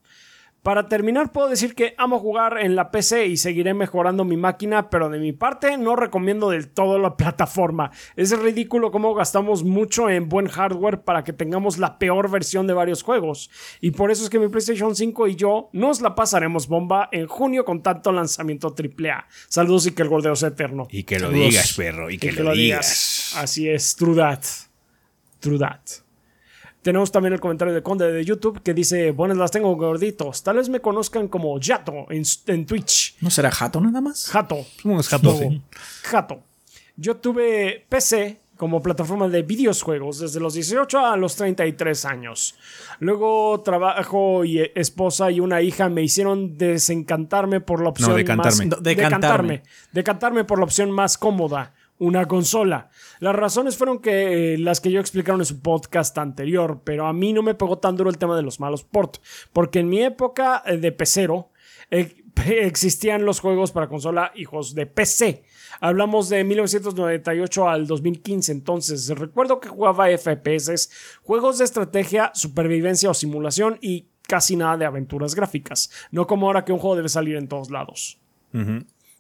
Para 0.63 0.87
terminar, 0.89 1.33
puedo 1.33 1.49
decir 1.49 1.75
que 1.75 1.95
amo 1.99 2.21
jugar 2.21 2.59
en 2.61 2.77
la 2.77 2.93
PC 2.93 3.27
y 3.27 3.37
seguiré 3.37 3.75
mejorando 3.75 4.25
mi 4.25 4.37
máquina, 4.37 4.91
pero 4.91 5.09
de 5.09 5.19
mi 5.19 5.33
parte 5.33 5.77
no 5.77 5.97
recomiendo 5.97 6.51
del 6.51 6.69
todo 6.69 7.01
la 7.01 7.17
plataforma. 7.17 7.91
Es 8.15 8.39
ridículo 8.39 8.93
cómo 8.93 9.13
gastamos 9.13 9.65
mucho 9.65 10.09
en 10.09 10.29
buen 10.29 10.47
hardware 10.47 11.03
para 11.03 11.25
que 11.25 11.33
tengamos 11.33 11.79
la 11.79 11.99
peor 11.99 12.31
versión 12.31 12.69
de 12.69 12.75
varios 12.75 13.03
juegos. 13.03 13.51
Y 13.81 13.91
por 13.91 14.13
eso 14.13 14.23
es 14.23 14.31
que 14.31 14.39
mi 14.39 14.47
PlayStation 14.47 14.95
5 14.95 15.27
y 15.27 15.35
yo 15.35 15.69
nos 15.73 16.01
la 16.01 16.15
pasaremos 16.15 16.69
bomba 16.69 17.09
en 17.11 17.27
junio 17.27 17.65
con 17.65 17.83
tanto 17.83 18.13
lanzamiento 18.13 18.69
AAA. 18.69 19.27
Saludos 19.49 19.89
y 19.89 19.93
que 19.93 20.03
el 20.03 20.09
gordeo 20.09 20.37
sea 20.37 20.51
eterno. 20.51 20.87
Y 20.93 21.03
que 21.03 21.19
lo 21.19 21.27
Saludos. 21.27 21.49
digas, 21.51 21.75
perro, 21.77 22.09
y 22.09 22.19
que, 22.19 22.31
lo, 22.31 22.53
digas. 22.53 23.35
Así 23.37 23.69
es, 23.69 23.97
true 23.97 24.15
that. 24.15 24.45
True 25.41 25.59
that. 25.59 25.81
Tenemos 26.83 27.13
también 27.13 27.33
el 27.33 27.41
comentario 27.41 27.73
de 27.73 27.83
Conde 27.83 28.11
de 28.13 28.25
YouTube 28.25 28.61
que 28.63 28.75
dice: 28.75 29.13
Buenas 29.13 29.37
las 29.39 29.51
tengo, 29.51 29.75
gorditos. 29.77 30.43
Tal 30.43 30.57
vez 30.57 30.69
me 30.69 30.81
conozcan 30.81 31.29
como 31.29 31.59
Yato 31.61 32.07
en, 32.11 32.25
en 32.47 32.67
Twitch. 32.67 33.17
¿No 33.21 33.31
será 33.31 33.51
jato 33.51 33.81
nada 33.81 34.01
más? 34.01 34.29
Jato. 34.29 34.59
Somos 34.83 35.09
jatos, 35.09 35.39
sí. 35.39 35.63
Jato. 36.03 36.41
Yo 36.97 37.17
tuve 37.17 37.87
PC 37.89 38.41
como 38.57 38.81
plataforma 38.83 39.29
de 39.29 39.43
videojuegos 39.43 40.21
desde 40.21 40.39
los 40.39 40.55
18 40.55 41.07
a 41.07 41.17
los 41.17 41.35
33 41.37 42.05
años. 42.05 42.55
Luego 43.01 43.61
trabajo 43.65 44.45
y 44.45 44.61
eh, 44.61 44.73
esposa 44.77 45.31
y 45.31 45.41
una 45.41 45.63
hija 45.63 45.89
me 45.89 46.03
hicieron 46.03 46.59
desencantarme 46.59 47.61
por 47.61 47.83
la 47.83 47.89
opción 47.89 48.15
decantarme. 48.15 48.67
más 48.67 48.77
No, 48.77 48.83
decantarme. 48.83 48.83
decantarme, 48.83 49.63
decantarme 49.93 50.45
por 50.45 50.59
la 50.59 50.65
opción 50.65 50.91
más 50.93 51.19
cómoda, 51.19 51.73
una 51.99 52.27
consola. 52.27 52.91
Las 53.21 53.37
razones 53.37 53.77
fueron 53.77 54.01
que 54.01 54.55
eh, 54.55 54.59
las 54.59 54.81
que 54.81 54.91
yo 54.91 55.01
explicaron 55.01 55.41
en 55.41 55.47
su 55.47 55.61
podcast 55.61 56.17
anterior, 56.19 56.81
pero 56.85 57.07
a 57.07 57.13
mí 57.13 57.33
no 57.33 57.43
me 57.43 57.55
pegó 57.55 57.79
tan 57.79 57.97
duro 57.97 58.11
el 58.11 58.19
tema 58.19 58.37
de 58.37 58.43
los 58.43 58.61
malos 58.61 58.85
port, 58.85 59.19
porque 59.53 59.81
en 59.81 59.89
mi 59.89 60.03
época 60.03 60.63
eh, 60.67 60.79
de 60.79 60.93
pecero 60.93 61.51
eh, 61.91 62.25
existían 62.47 63.25
los 63.25 63.41
juegos 63.41 63.73
para 63.73 63.89
consola 63.89 64.33
juegos 64.47 64.75
de 64.75 64.87
PC. 64.87 65.45
Hablamos 65.81 66.29
de 66.29 66.45
1998 66.45 67.69
al 67.69 67.87
2015, 67.87 68.53
entonces 68.53 69.09
recuerdo 69.09 69.61
que 69.61 69.69
jugaba 69.69 70.07
FPS, 70.09 70.91
juegos 71.23 71.59
de 71.59 71.65
estrategia, 71.65 72.31
supervivencia 72.35 73.11
o 73.11 73.15
simulación 73.15 73.79
y 73.81 74.09
casi 74.27 74.57
nada 74.57 74.77
de 74.77 74.85
aventuras 74.85 75.35
gráficas. 75.35 75.91
No 76.11 76.27
como 76.27 76.47
ahora 76.47 76.65
que 76.65 76.73
un 76.73 76.79
juego 76.79 76.97
debe 76.97 77.09
salir 77.09 77.37
en 77.37 77.49
todos 77.49 77.71
lados. 77.71 78.19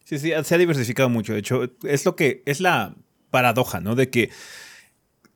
Sí, 0.04 0.18
sí, 0.18 0.32
se 0.42 0.54
ha 0.54 0.58
diversificado 0.58 1.08
mucho. 1.08 1.32
De 1.32 1.38
hecho, 1.40 1.70
es 1.84 2.04
lo 2.04 2.16
que 2.16 2.42
es 2.46 2.60
la 2.60 2.94
paradoja, 3.30 3.80
¿no? 3.80 3.94
De 3.94 4.10
que 4.10 4.30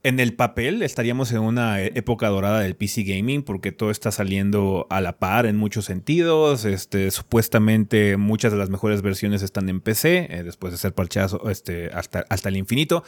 en 0.03 0.19
el 0.19 0.33
papel 0.33 0.83
estaríamos 0.83 1.31
en 1.31 1.39
una 1.39 1.81
e- 1.81 1.91
época 1.95 2.29
dorada 2.29 2.61
del 2.61 2.75
PC 2.75 3.03
gaming 3.03 3.43
porque 3.43 3.71
todo 3.71 3.91
está 3.91 4.11
saliendo 4.11 4.87
a 4.89 5.01
la 5.01 5.17
par 5.19 5.45
en 5.45 5.57
muchos 5.57 5.85
sentidos. 5.85 6.63
Este, 6.65 7.11
supuestamente 7.11 8.15
muchas 8.17 8.51
de 8.51 8.57
las 8.57 8.69
mejores 8.69 9.01
versiones 9.01 9.41
están 9.41 9.67
en 9.67 9.81
PC 9.81 10.27
eh, 10.29 10.43
después 10.43 10.71
de 10.71 10.77
ser 10.77 10.93
parchadas 10.93 11.35
este, 11.49 11.89
hasta, 11.93 12.25
hasta 12.29 12.49
el 12.49 12.57
infinito. 12.57 13.03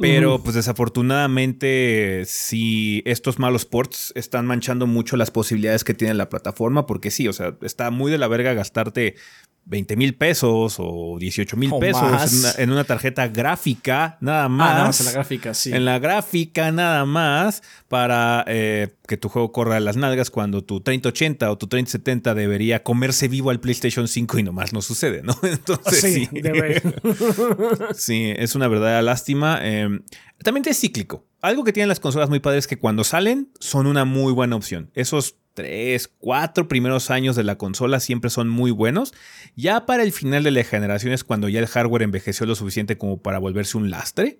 Pero 0.00 0.40
pues 0.40 0.54
desafortunadamente 0.54 2.22
si 2.24 3.02
estos 3.04 3.40
malos 3.40 3.64
ports 3.64 4.12
están 4.14 4.46
manchando 4.46 4.86
mucho 4.86 5.16
las 5.16 5.32
posibilidades 5.32 5.82
que 5.82 5.92
tiene 5.92 6.14
la 6.14 6.28
plataforma 6.28 6.86
porque 6.86 7.10
sí, 7.10 7.26
o 7.26 7.32
sea, 7.32 7.56
está 7.62 7.90
muy 7.90 8.12
de 8.12 8.18
la 8.18 8.28
verga 8.28 8.54
gastarte 8.54 9.16
20 9.68 9.96
mil 9.96 10.14
pesos 10.14 10.76
o 10.78 11.16
18 11.18 11.56
mil 11.56 11.70
pesos 11.78 12.02
más. 12.02 12.32
en 12.32 12.38
una, 12.40 12.52
en 12.58 12.70
una 12.72 12.84
tarjeta 12.84 13.28
gráfica 13.28 14.16
nada 14.20 14.48
más. 14.48 14.70
Ah, 14.70 14.74
nada 14.74 14.84
más 14.86 15.00
en 15.00 15.06
la 15.06 15.12
gráfica, 15.12 15.54
sí. 15.54 15.72
En 15.72 15.84
la 15.84 15.98
gráfica 15.98 16.72
nada 16.72 17.04
más 17.04 17.62
para 17.88 18.44
eh, 18.48 18.88
que 19.06 19.16
tu 19.16 19.28
juego 19.28 19.52
corra 19.52 19.76
a 19.76 19.80
las 19.80 19.96
nalgas 19.96 20.30
cuando 20.30 20.64
tu 20.64 20.80
3080 20.80 21.50
o 21.50 21.58
tu 21.58 21.66
3070 21.66 22.34
debería 22.34 22.82
comerse 22.82 23.28
vivo 23.28 23.50
al 23.50 23.60
PlayStation 23.60 24.08
5 24.08 24.38
y 24.38 24.42
nomás 24.42 24.72
no 24.72 24.80
sucede, 24.82 25.22
¿no? 25.22 25.36
Entonces 25.42 26.00
Sí, 26.00 26.26
sí. 26.32 26.40
debe. 26.40 26.82
Sí, 27.94 28.32
es 28.36 28.54
una 28.54 28.68
verdadera 28.68 29.02
lástima. 29.02 29.58
Eh, 29.62 29.88
también 30.42 30.64
es 30.68 30.80
cíclico. 30.80 31.26
Algo 31.40 31.62
que 31.64 31.72
tienen 31.72 31.88
las 31.88 32.00
consolas 32.00 32.28
muy 32.28 32.40
padres 32.40 32.64
es 32.64 32.66
que 32.66 32.78
cuando 32.78 33.04
salen 33.04 33.50
son 33.60 33.86
una 33.86 34.04
muy 34.04 34.32
buena 34.32 34.56
opción. 34.56 34.90
Esos 34.94 35.36
tres, 35.58 36.06
cuatro 36.06 36.68
primeros 36.68 37.10
años 37.10 37.34
de 37.34 37.42
la 37.42 37.58
consola 37.58 37.98
siempre 37.98 38.30
son 38.30 38.48
muy 38.48 38.70
buenos. 38.70 39.12
Ya 39.56 39.86
para 39.86 40.04
el 40.04 40.12
final 40.12 40.44
de 40.44 40.52
la 40.52 40.62
generación 40.62 41.12
es 41.12 41.24
cuando 41.24 41.48
ya 41.48 41.58
el 41.58 41.66
hardware 41.66 42.02
envejeció 42.02 42.46
lo 42.46 42.54
suficiente 42.54 42.96
como 42.96 43.20
para 43.20 43.40
volverse 43.40 43.76
un 43.76 43.90
lastre. 43.90 44.38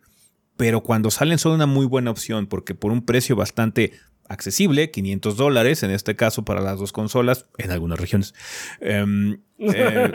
Pero 0.56 0.84
cuando 0.84 1.10
salen 1.10 1.38
son 1.38 1.54
una 1.54 1.66
muy 1.66 1.86
buena 1.86 2.12
opción 2.12 2.46
porque 2.46 2.76
por 2.76 2.92
un 2.92 3.04
precio 3.04 3.34
bastante 3.34 3.94
accesible, 4.28 4.92
500 4.92 5.36
dólares 5.36 5.82
en 5.82 5.90
este 5.90 6.14
caso 6.14 6.44
para 6.44 6.60
las 6.60 6.78
dos 6.78 6.92
consolas, 6.92 7.46
en 7.58 7.72
algunas 7.72 7.98
regiones. 7.98 8.32
em, 8.80 9.40
eh, 9.58 10.12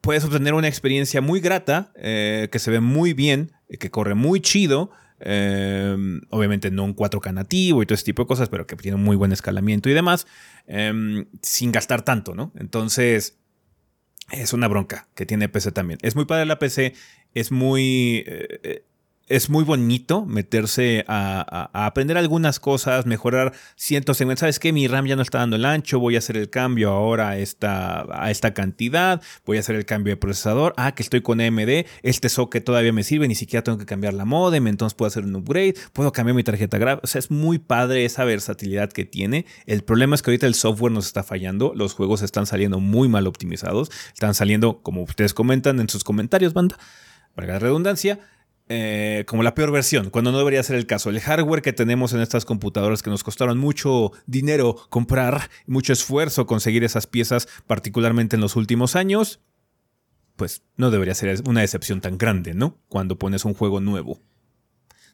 puedes 0.00 0.24
obtener 0.24 0.54
una 0.54 0.68
experiencia 0.68 1.20
muy 1.20 1.40
grata, 1.40 1.90
eh, 1.96 2.48
que 2.52 2.60
se 2.60 2.70
ve 2.70 2.78
muy 2.78 3.14
bien, 3.14 3.50
eh, 3.68 3.78
que 3.78 3.90
corre 3.90 4.14
muy 4.14 4.40
chido. 4.40 4.92
Eh, 5.20 5.96
obviamente 6.30 6.70
no 6.70 6.84
un 6.84 6.94
4K 6.94 7.32
nativo 7.32 7.82
y 7.82 7.86
todo 7.86 7.94
ese 7.94 8.04
tipo 8.04 8.22
de 8.22 8.26
cosas, 8.28 8.48
pero 8.48 8.66
que 8.66 8.76
tiene 8.76 8.96
un 8.96 9.04
muy 9.04 9.16
buen 9.16 9.32
escalamiento 9.32 9.88
y 9.88 9.94
demás, 9.94 10.26
em, 10.66 11.26
sin 11.42 11.72
gastar 11.72 12.02
tanto, 12.02 12.34
¿no? 12.34 12.52
Entonces, 12.56 13.38
es 14.32 14.52
una 14.52 14.68
bronca 14.68 15.08
que 15.14 15.26
tiene 15.26 15.48
PC 15.48 15.72
también. 15.72 15.98
Es 16.02 16.16
muy 16.16 16.24
padre 16.24 16.46
la 16.46 16.58
PC, 16.58 16.94
es 17.34 17.52
muy... 17.52 18.24
eh, 18.26 18.60
eh, 18.62 18.84
es 19.28 19.50
muy 19.50 19.64
bonito 19.64 20.24
meterse 20.24 21.04
a, 21.08 21.68
a- 21.74 21.86
aprender 21.86 22.16
algunas 22.16 22.60
cosas, 22.60 23.06
mejorar 23.06 23.52
cientos 23.74 24.16
segmentos. 24.18 24.40
¿Sabes 24.40 24.58
qué? 24.58 24.72
Mi 24.72 24.86
RAM 24.86 25.06
ya 25.06 25.16
no 25.16 25.22
está 25.22 25.38
dando 25.38 25.56
el 25.56 25.64
ancho, 25.64 25.98
voy 25.98 26.14
a 26.14 26.18
hacer 26.18 26.36
el 26.36 26.48
cambio 26.48 26.90
ahora 26.90 27.30
a 27.30 27.38
esta, 27.38 28.06
a 28.10 28.30
esta 28.30 28.54
cantidad, 28.54 29.20
voy 29.44 29.56
a 29.56 29.60
hacer 29.60 29.74
el 29.76 29.84
cambio 29.84 30.12
de 30.12 30.16
procesador. 30.16 30.74
Ah, 30.76 30.94
que 30.94 31.02
estoy 31.02 31.22
con 31.22 31.40
AMD, 31.40 31.86
este 32.02 32.28
socket 32.28 32.64
todavía 32.64 32.92
me 32.92 33.02
sirve, 33.02 33.26
ni 33.26 33.34
siquiera 33.34 33.64
tengo 33.64 33.78
que 33.78 33.86
cambiar 33.86 34.14
la 34.14 34.24
modem, 34.24 34.66
entonces 34.68 34.94
puedo 34.94 35.08
hacer 35.08 35.24
un 35.24 35.34
upgrade, 35.34 35.74
puedo 35.92 36.12
cambiar 36.12 36.36
mi 36.36 36.44
tarjeta 36.44 36.78
gráfica. 36.78 37.00
O 37.04 37.06
sea, 37.08 37.18
es 37.18 37.30
muy 37.30 37.58
padre 37.58 38.04
esa 38.04 38.24
versatilidad 38.24 38.90
que 38.92 39.04
tiene. 39.04 39.46
El 39.66 39.82
problema 39.82 40.14
es 40.14 40.22
que 40.22 40.30
ahorita 40.30 40.46
el 40.46 40.54
software 40.54 40.92
nos 40.92 41.06
está 41.06 41.22
fallando, 41.24 41.72
los 41.74 41.94
juegos 41.94 42.22
están 42.22 42.46
saliendo 42.46 42.78
muy 42.80 43.08
mal 43.08 43.26
optimizados, 43.26 43.90
están 44.12 44.34
saliendo, 44.34 44.82
como 44.82 45.02
ustedes 45.02 45.34
comentan 45.34 45.80
en 45.80 45.88
sus 45.88 46.04
comentarios, 46.04 46.52
banda, 46.52 46.78
para 47.34 47.48
la 47.48 47.58
redundancia, 47.58 48.20
eh, 48.68 49.24
como 49.26 49.42
la 49.42 49.54
peor 49.54 49.70
versión, 49.70 50.10
cuando 50.10 50.32
no 50.32 50.38
debería 50.38 50.62
ser 50.62 50.76
el 50.76 50.86
caso. 50.86 51.10
El 51.10 51.20
hardware 51.20 51.62
que 51.62 51.72
tenemos 51.72 52.12
en 52.12 52.20
estas 52.20 52.44
computadoras 52.44 53.02
que 53.02 53.10
nos 53.10 53.22
costaron 53.22 53.58
mucho 53.58 54.12
dinero 54.26 54.76
comprar, 54.88 55.50
mucho 55.66 55.92
esfuerzo 55.92 56.46
conseguir 56.46 56.82
esas 56.82 57.06
piezas, 57.06 57.48
particularmente 57.66 58.36
en 58.36 58.42
los 58.42 58.56
últimos 58.56 58.96
años, 58.96 59.40
pues 60.34 60.62
no 60.76 60.90
debería 60.90 61.14
ser 61.14 61.42
una 61.46 61.60
decepción 61.60 62.00
tan 62.00 62.18
grande, 62.18 62.54
¿no? 62.54 62.78
Cuando 62.88 63.18
pones 63.18 63.44
un 63.44 63.54
juego 63.54 63.80
nuevo. 63.80 64.20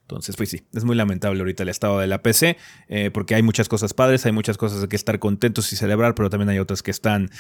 Entonces, 0.03 0.37
pues 0.37 0.51
sí, 0.51 0.63
es 0.75 0.85
muy 0.85 0.95
lamentable 0.95 1.41
ahorita 1.41 1.63
el 1.63 1.69
estado 1.69 1.99
de 1.99 2.07
la 2.07 2.23
PC, 2.23 2.59
eh, 2.89 3.11
porque 3.13 3.35
hay 3.35 3.43
muchas 3.43 3.69
cosas 3.69 3.95
padres, 3.95 4.27
hay 4.27 4.33
muchas 4.33 4.59
cosas 4.59 4.83
de 4.83 4.89
que 4.89 4.97
estar 4.97 5.19
contentos 5.19 5.73
y 5.73 5.77
celebrar, 5.77 6.15
pero 6.15 6.29
también 6.29 6.51
hay 6.51 6.59
otras 6.59 6.83
que 6.83 6.91
están 6.91 7.31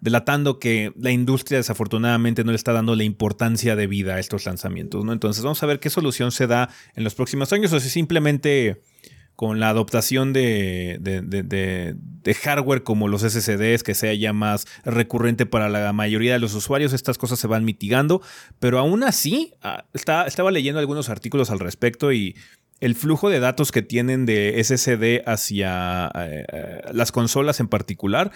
delatando 0.00 0.58
que 0.58 0.92
la 0.96 1.10
industria 1.10 1.58
desafortunadamente 1.58 2.44
no 2.44 2.52
le 2.52 2.56
está 2.56 2.72
dando 2.72 2.96
la 2.96 3.04
importancia 3.04 3.76
de 3.76 3.86
vida 3.86 4.14
a 4.14 4.18
estos 4.18 4.46
lanzamientos, 4.46 5.04
¿no? 5.04 5.12
Entonces, 5.12 5.42
vamos 5.42 5.62
a 5.62 5.66
ver 5.66 5.80
qué 5.80 5.90
solución 5.90 6.32
se 6.32 6.46
da 6.46 6.70
en 6.94 7.04
los 7.04 7.14
próximos 7.14 7.52
años 7.52 7.72
o 7.72 7.80
si 7.80 7.90
simplemente 7.90 8.82
con 9.36 9.60
la 9.60 9.68
adoptación 9.70 10.32
de, 10.32 10.98
de, 11.00 12.34
hardware 12.34 12.82
como 12.82 13.08
los 13.08 13.22
SSDs, 13.22 13.82
que 13.82 13.94
sea 13.94 14.14
ya 14.14 14.32
más 14.32 14.66
recurrente 14.84 15.46
para 15.46 15.68
la 15.68 15.92
mayoría 15.92 16.34
de 16.34 16.38
los 16.38 16.54
usuarios, 16.54 16.92
estas 16.92 17.18
cosas 17.18 17.38
se 17.38 17.46
van 17.46 17.64
mitigando, 17.64 18.22
pero 18.60 18.78
aún 18.78 19.02
así, 19.02 19.54
ah, 19.62 19.84
estaba 19.94 20.50
leyendo 20.50 20.80
algunos 20.80 21.08
artículos 21.08 21.50
al 21.50 21.58
respecto 21.58 22.12
y 22.12 22.36
el 22.80 22.96
flujo 22.96 23.30
de 23.30 23.38
datos 23.38 23.70
que 23.70 23.82
tienen 23.82 24.26
de 24.26 24.60
SSD 24.62 25.22
hacia 25.28 26.10
eh, 26.16 26.44
eh, 26.52 26.80
las 26.92 27.12
consolas 27.12 27.60
en 27.60 27.68
particular 27.68 28.32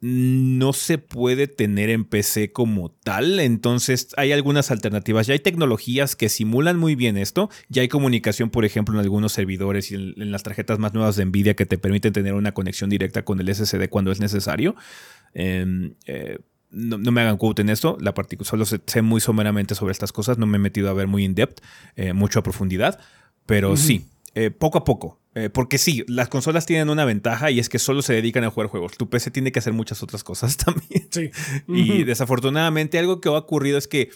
no 0.00 0.72
se 0.72 0.98
puede 0.98 1.48
tener 1.48 1.90
en 1.90 2.04
PC 2.04 2.52
como 2.52 2.90
tal, 2.90 3.40
entonces 3.40 4.08
hay 4.16 4.32
algunas 4.32 4.70
alternativas. 4.70 5.26
Ya 5.26 5.32
hay 5.32 5.40
tecnologías 5.40 6.14
que 6.14 6.28
simulan 6.28 6.78
muy 6.78 6.94
bien 6.94 7.16
esto. 7.16 7.50
Ya 7.68 7.82
hay 7.82 7.88
comunicación, 7.88 8.50
por 8.50 8.64
ejemplo, 8.64 8.94
en 8.94 9.00
algunos 9.00 9.32
servidores 9.32 9.90
y 9.90 9.96
en, 9.96 10.30
las 10.30 10.44
tarjetas 10.44 10.78
más 10.78 10.94
nuevas 10.94 11.16
de 11.16 11.24
Nvidia 11.24 11.54
que 11.54 11.66
te 11.66 11.78
permiten 11.78 12.12
tener 12.12 12.34
una 12.34 12.52
conexión 12.52 12.90
directa 12.90 13.24
con 13.24 13.40
el 13.40 13.52
SSD 13.52 13.88
cuando 13.88 14.12
es 14.12 14.20
necesario. 14.20 14.76
Em, 15.34 15.94
eh, 16.06 16.38
no, 16.70 16.98
me 16.98 17.20
hagan 17.22 17.36
quote 17.36 17.62
en 17.62 17.70
esto, 17.70 17.96
la 18.00 18.14
solo 18.42 18.66
sé, 18.66 19.02
muy 19.02 19.20
someramente 19.20 19.74
sobre 19.74 19.92
estas 19.92 20.12
cosas, 20.12 20.38
no 20.38 20.46
me 20.46 20.56
he 20.56 20.60
metido 20.60 20.90
a 20.90 20.92
ver 20.92 21.06
muy 21.06 21.24
in 21.24 21.34
depth, 21.34 21.62
eh, 21.96 22.12
mucho 22.12 22.40
a 22.40 22.42
profundidad, 22.42 23.00
pero 23.46 23.76
sí, 23.76 24.04
eh, 24.34 24.50
poco 24.50 24.78
a 24.78 24.84
poco. 24.84 25.17
Eh, 25.34 25.50
porque 25.50 25.78
sí, 25.78 26.04
las 26.08 26.28
consolas 26.28 26.66
tienen 26.66 26.88
una 26.88 27.04
ventaja 27.04 27.50
y 27.50 27.58
es 27.60 27.68
que 27.68 27.78
solo 27.78 28.02
se 28.02 28.14
dedican 28.14 28.44
a 28.44 28.50
jugar 28.50 28.68
juegos. 28.68 28.96
Tu 28.96 29.08
PC 29.08 29.30
tiene 29.30 29.52
que 29.52 29.58
hacer 29.58 29.72
muchas 29.72 30.02
otras 30.02 30.24
cosas 30.24 30.56
también. 30.64 31.08
Sí. 31.10 31.30
Y 31.68 32.04
desafortunadamente 32.04 32.98
algo 32.98 33.20
que 33.20 33.28
ha 33.28 33.32
ocurrido 33.32 33.78
es 33.78 33.86
que 33.86 34.10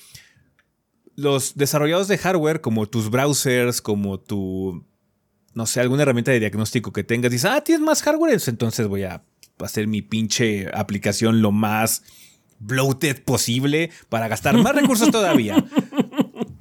los 1.14 1.54
desarrollados 1.56 2.08
de 2.08 2.18
hardware, 2.18 2.60
como 2.60 2.86
tus 2.86 3.10
browsers, 3.10 3.82
como 3.82 4.18
tu, 4.18 4.84
no 5.54 5.66
sé, 5.66 5.80
alguna 5.80 6.02
herramienta 6.02 6.30
de 6.30 6.40
diagnóstico 6.40 6.92
que 6.92 7.04
tengas, 7.04 7.30
dices, 7.30 7.50
ah, 7.50 7.62
tienes 7.62 7.84
más 7.84 8.02
hardware, 8.02 8.40
entonces 8.46 8.88
voy 8.88 9.02
a 9.04 9.22
hacer 9.58 9.86
mi 9.86 10.02
pinche 10.02 10.68
aplicación 10.72 11.42
lo 11.42 11.52
más 11.52 12.02
bloated 12.58 13.22
posible 13.22 13.90
para 14.08 14.28
gastar 14.28 14.56
más 14.56 14.74
recursos 14.80 15.10
todavía 15.10 15.64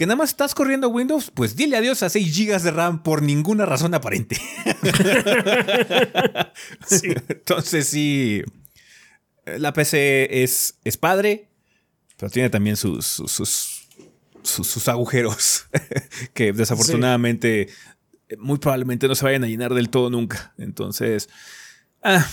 que 0.01 0.07
nada 0.07 0.15
más 0.15 0.31
estás 0.31 0.55
corriendo 0.55 0.89
Windows, 0.89 1.29
pues 1.29 1.55
dile 1.55 1.77
adiós 1.77 2.01
a 2.01 2.09
6 2.09 2.35
GB 2.35 2.59
de 2.63 2.71
RAM 2.71 3.03
por 3.03 3.21
ninguna 3.21 3.67
razón 3.67 3.93
aparente. 3.93 4.35
Entonces 7.29 7.87
sí, 7.87 8.41
la 9.45 9.73
PC 9.73 10.41
es, 10.41 10.79
es 10.83 10.97
padre, 10.97 11.49
pero 12.17 12.31
tiene 12.31 12.49
también 12.49 12.77
sus, 12.77 13.05
sus, 13.05 13.87
sus, 14.41 14.87
agujeros 14.87 15.67
que 16.33 16.51
desafortunadamente 16.51 17.69
muy 18.39 18.57
probablemente 18.57 19.07
no 19.07 19.13
se 19.13 19.25
vayan 19.25 19.43
a 19.43 19.47
llenar 19.47 19.75
del 19.75 19.91
todo 19.91 20.09
nunca. 20.09 20.55
Entonces, 20.57 21.29
ah, 22.01 22.27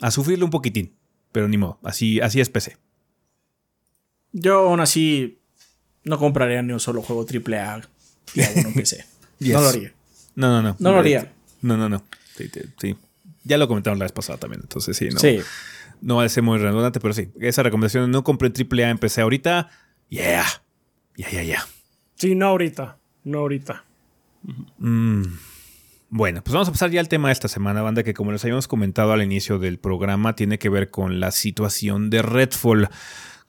a 0.00 0.10
sufrirlo 0.10 0.44
un 0.44 0.50
poquitín, 0.50 0.96
pero 1.30 1.46
ni 1.46 1.56
modo, 1.56 1.78
así, 1.84 2.20
así 2.20 2.40
es 2.40 2.50
PC. 2.50 2.78
Yo 4.32 4.68
aún 4.68 4.80
así 4.80 5.39
no 6.04 6.18
compraría 6.18 6.62
ni 6.62 6.72
un 6.72 6.80
solo 6.80 7.02
juego 7.02 7.26
AAA 7.26 7.82
y 8.34 8.40
en 8.40 8.74
PC. 8.74 9.04
No 9.40 9.62
lo 9.62 9.68
haría. 9.68 9.92
No, 10.34 10.48
no, 10.48 10.62
no. 10.62 10.76
No 10.78 10.92
lo 10.92 10.98
haría. 10.98 11.32
No, 11.62 11.74
no, 11.78 11.88
no. 11.88 12.04
Sí, 12.36 12.96
Ya 13.42 13.56
lo 13.56 13.68
comentamos 13.68 13.98
la 13.98 14.04
vez 14.04 14.12
pasada 14.12 14.38
también, 14.38 14.60
entonces 14.62 14.94
sí, 14.94 15.08
no. 15.08 15.18
Sí. 15.18 15.40
No 16.02 16.16
va 16.16 16.24
a 16.24 16.28
ser 16.28 16.42
muy 16.42 16.58
redundante, 16.58 17.00
pero 17.00 17.14
sí. 17.14 17.30
Esa 17.40 17.62
recomendación, 17.62 18.10
no 18.10 18.22
compré 18.22 18.50
AAA 18.50 18.90
en 18.90 18.98
PC 18.98 19.22
ahorita. 19.22 19.70
Yeah. 20.10 20.44
Yeah, 21.16 21.30
yeah, 21.30 21.42
yeah. 21.42 21.66
Sí, 22.16 22.34
no 22.34 22.48
ahorita. 22.48 22.98
No 23.24 23.38
ahorita. 23.38 23.84
Mm. 24.78 25.22
Bueno, 26.10 26.42
pues 26.42 26.52
vamos 26.52 26.68
a 26.68 26.72
pasar 26.72 26.90
ya 26.90 27.00
al 27.00 27.08
tema 27.08 27.28
de 27.28 27.32
esta 27.32 27.48
semana, 27.48 27.82
banda, 27.82 28.02
que 28.02 28.14
como 28.14 28.32
les 28.32 28.42
habíamos 28.44 28.66
comentado 28.66 29.12
al 29.12 29.22
inicio 29.22 29.58
del 29.58 29.78
programa, 29.78 30.34
tiene 30.34 30.58
que 30.58 30.68
ver 30.68 30.90
con 30.90 31.20
la 31.20 31.30
situación 31.30 32.10
de 32.10 32.22
Redfall. 32.22 32.88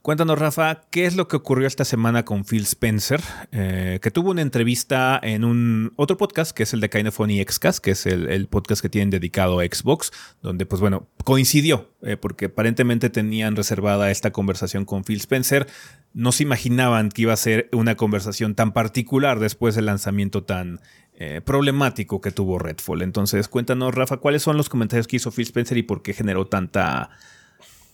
Cuéntanos, 0.02 0.36
Rafa, 0.36 0.80
¿qué 0.90 1.06
es 1.06 1.14
lo 1.14 1.28
que 1.28 1.36
ocurrió 1.36 1.68
esta 1.68 1.84
semana 1.84 2.24
con 2.24 2.44
Phil 2.44 2.64
Spencer? 2.64 3.20
Eh, 3.52 4.00
que 4.02 4.10
tuvo 4.10 4.32
una 4.32 4.42
entrevista 4.42 5.20
en 5.22 5.44
un 5.44 5.92
otro 5.94 6.16
podcast, 6.16 6.50
que 6.50 6.64
es 6.64 6.72
el 6.72 6.80
de 6.80 6.90
Kinefony 6.90 7.40
Xcast, 7.48 7.78
que 7.78 7.92
es 7.92 8.06
el, 8.06 8.48
podcast 8.48 8.82
que 8.82 8.88
tienen 8.88 9.10
dedicado 9.10 9.60
a 9.60 9.64
Xbox, 9.64 10.10
donde, 10.42 10.66
pues 10.66 10.80
bueno, 10.80 11.06
coincidió, 11.22 11.92
eh, 12.02 12.16
porque 12.16 12.46
aparentemente 12.46 13.10
tenían 13.10 13.54
reservada 13.54 14.10
esta 14.10 14.32
conversación 14.32 14.84
con 14.86 15.04
Phil 15.04 15.20
Spencer. 15.20 15.68
No 16.14 16.32
se 16.32 16.42
imaginaban 16.42 17.08
que 17.10 17.22
iba 17.22 17.32
a 17.32 17.36
ser 17.36 17.68
una 17.70 17.94
conversación 17.94 18.56
tan 18.56 18.72
particular 18.72 19.38
después 19.38 19.76
del 19.76 19.86
lanzamiento 19.86 20.42
tan 20.42 20.80
eh, 21.14 21.42
problemático 21.44 22.20
que 22.20 22.32
tuvo 22.32 22.58
Redfall. 22.58 23.02
Entonces, 23.02 23.46
cuéntanos, 23.46 23.94
Rafa, 23.94 24.16
¿cuáles 24.16 24.42
son 24.42 24.56
los 24.56 24.68
comentarios 24.68 25.06
que 25.06 25.14
hizo 25.14 25.30
Phil 25.30 25.44
Spencer 25.44 25.78
y 25.78 25.84
por 25.84 26.02
qué 26.02 26.12
generó 26.12 26.48
tanta 26.48 27.10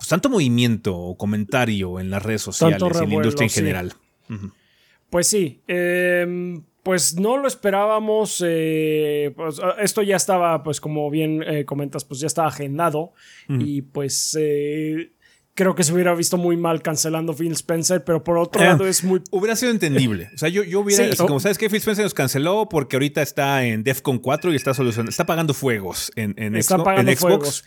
pues, 0.09 0.23
tanto 0.23 0.31
movimiento 0.31 0.97
o 0.97 1.19
comentario 1.19 2.01
en 2.01 2.09
las 2.09 2.23
redes 2.23 2.41
sociales 2.41 2.81
y 2.81 2.87
en 2.87 3.09
la 3.11 3.15
industria 3.15 3.45
en 3.45 3.51
general. 3.51 3.93
Pues 5.11 5.27
sí, 5.27 5.61
em, 5.67 6.63
pues 6.83 7.17
no 7.17 7.37
lo 7.37 7.47
esperábamos. 7.47 8.43
Eh, 8.47 9.35
pues, 9.37 9.61
ah, 9.63 9.77
esto 9.81 10.01
ya 10.01 10.17
estaba, 10.17 10.63
pues 10.63 10.81
como 10.81 11.11
bien 11.11 11.45
eh, 11.47 11.67
comentas, 11.67 12.07
pues 12.07 12.21
ya 12.21 12.27
estaba 12.27 12.49
agendado. 12.49 13.13
Y 13.51 13.83
pues 13.83 14.35
eh, 14.41 15.13
creo 15.59 15.75
que 15.75 15.83
se 15.83 15.93
hubiera 15.93 16.15
visto 16.15 16.37
muy 16.37 16.57
mal 16.57 16.83
cancelando 16.83 17.35
Phil 17.35 17.51
Spencer, 17.51 18.05
pero 18.05 18.23
por 18.23 18.39
otro 18.39 18.63
lado 18.63 18.87
es 18.87 19.03
muy... 19.03 19.21
Hubiera 19.33 19.57
sido 19.57 19.73
entendible. 19.73 20.31
O 20.33 20.39
sea, 20.39 20.49
yo, 20.49 20.63
yo 20.63 20.79
hubiera... 20.79 21.17
como 21.17 21.41
sabes 21.41 21.59
que 21.59 21.69
Phil 21.69 21.81
Spencer 21.81 22.05
nos 22.05 22.15
canceló 22.15 22.69
porque 22.69 22.95
ahorita 22.95 23.23
está 23.23 23.65
en 23.65 23.83
DEFCON 23.83 24.21
4 24.21 24.53
y 24.53 24.57
está 24.57 24.73
solucionando... 24.73 25.11
Está 25.11 25.27
pagando 25.27 25.55
fuegos 25.55 26.13
en, 26.15 26.37
en, 26.39 26.55
está 26.55 26.79
pagando 26.85 27.11
Xbox. 27.11 27.65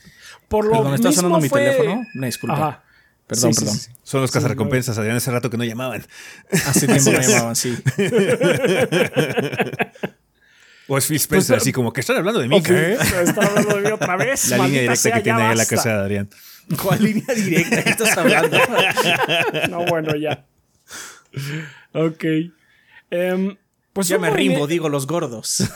Por 0.48 0.68
lo 0.68 0.78
perdón, 0.78 0.94
está 0.94 1.12
sonando 1.12 1.42
mi 1.42 1.50
teléfono. 1.50 2.06
Una 2.16 2.28
disculpa. 2.28 2.82
Perdón, 3.28 3.54
perdón. 3.54 3.78
Son 4.04 4.22
los 4.22 4.32
cazarrecompensas, 4.32 4.98
Adrián, 4.98 5.18
hace 5.18 5.30
rato 5.30 5.50
que 5.50 5.58
no 5.58 5.66
llamaban. 5.66 6.06
Hace 6.50 6.88
tiempo 6.88 7.12
no 7.12 7.20
llamaban, 7.20 7.58
sí. 7.58 7.78
o 10.88 10.98
es 10.98 11.08
Phil 11.08 11.18
Spencer, 11.18 11.56
pues, 11.56 11.62
así 11.62 11.74
como 11.74 11.92
que 11.92 12.00
están 12.00 12.16
hablando 12.16 12.40
de 12.40 12.48
mí. 12.48 12.64
¿Qué? 12.64 12.94
Están 13.24 13.50
hablando 13.50 13.76
de 13.76 13.82
mí 13.82 13.92
otra 13.92 14.16
vez. 14.16 14.48
La 14.48 14.60
línea 14.60 14.82
directa 14.84 15.12
que 15.12 15.20
tiene 15.20 15.42
ahí 15.42 15.52
en 15.52 15.58
la 15.58 15.66
casa 15.66 15.90
de 15.90 15.96
Adrián. 15.96 16.30
¿Cuál 16.82 17.04
línea 17.04 17.34
directa? 17.36 17.84
¿Qué 17.84 17.90
estás 17.90 18.18
hablando? 18.18 18.58
no, 19.70 19.86
bueno, 19.86 20.16
ya. 20.16 20.46
Ok. 21.94 22.24
Um, 23.12 23.56
pues 23.94 24.08
ya 24.08 24.18
me 24.18 24.30
rimbo, 24.30 24.68
digo 24.68 24.88
los 24.88 25.06
gordos. 25.06 25.70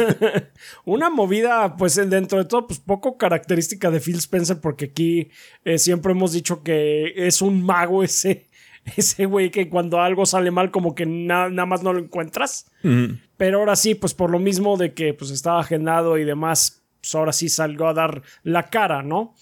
una 0.84 1.10
movida, 1.10 1.76
pues 1.76 1.96
dentro 1.96 2.38
de 2.38 2.44
todo, 2.44 2.68
pues 2.68 2.78
poco 2.78 3.18
característica 3.18 3.90
de 3.90 4.00
Phil 4.00 4.16
Spencer, 4.16 4.60
porque 4.60 4.86
aquí 4.86 5.30
eh, 5.64 5.78
siempre 5.78 6.12
hemos 6.12 6.32
dicho 6.32 6.62
que 6.62 7.12
es 7.16 7.42
un 7.42 7.62
mago 7.62 8.04
ese, 8.04 8.46
ese 8.96 9.26
güey 9.26 9.50
que 9.50 9.68
cuando 9.68 10.00
algo 10.00 10.26
sale 10.26 10.52
mal, 10.52 10.70
como 10.70 10.94
que 10.94 11.06
nada 11.06 11.66
más 11.66 11.82
no 11.82 11.92
lo 11.92 11.98
encuentras. 11.98 12.70
Pero 13.36 13.58
ahora 13.58 13.74
sí, 13.74 13.96
pues 13.96 14.14
por 14.14 14.30
lo 14.30 14.38
mismo 14.38 14.76
de 14.76 14.94
que 14.94 15.12
pues 15.12 15.32
estaba 15.32 15.60
agendado 15.60 16.18
y 16.18 16.24
demás, 16.24 16.82
pues 17.00 17.14
ahora 17.16 17.32
sí 17.32 17.48
salió 17.48 17.88
a 17.88 17.94
dar 17.94 18.22
la 18.44 18.68
cara, 18.68 19.02
¿no? 19.02 19.34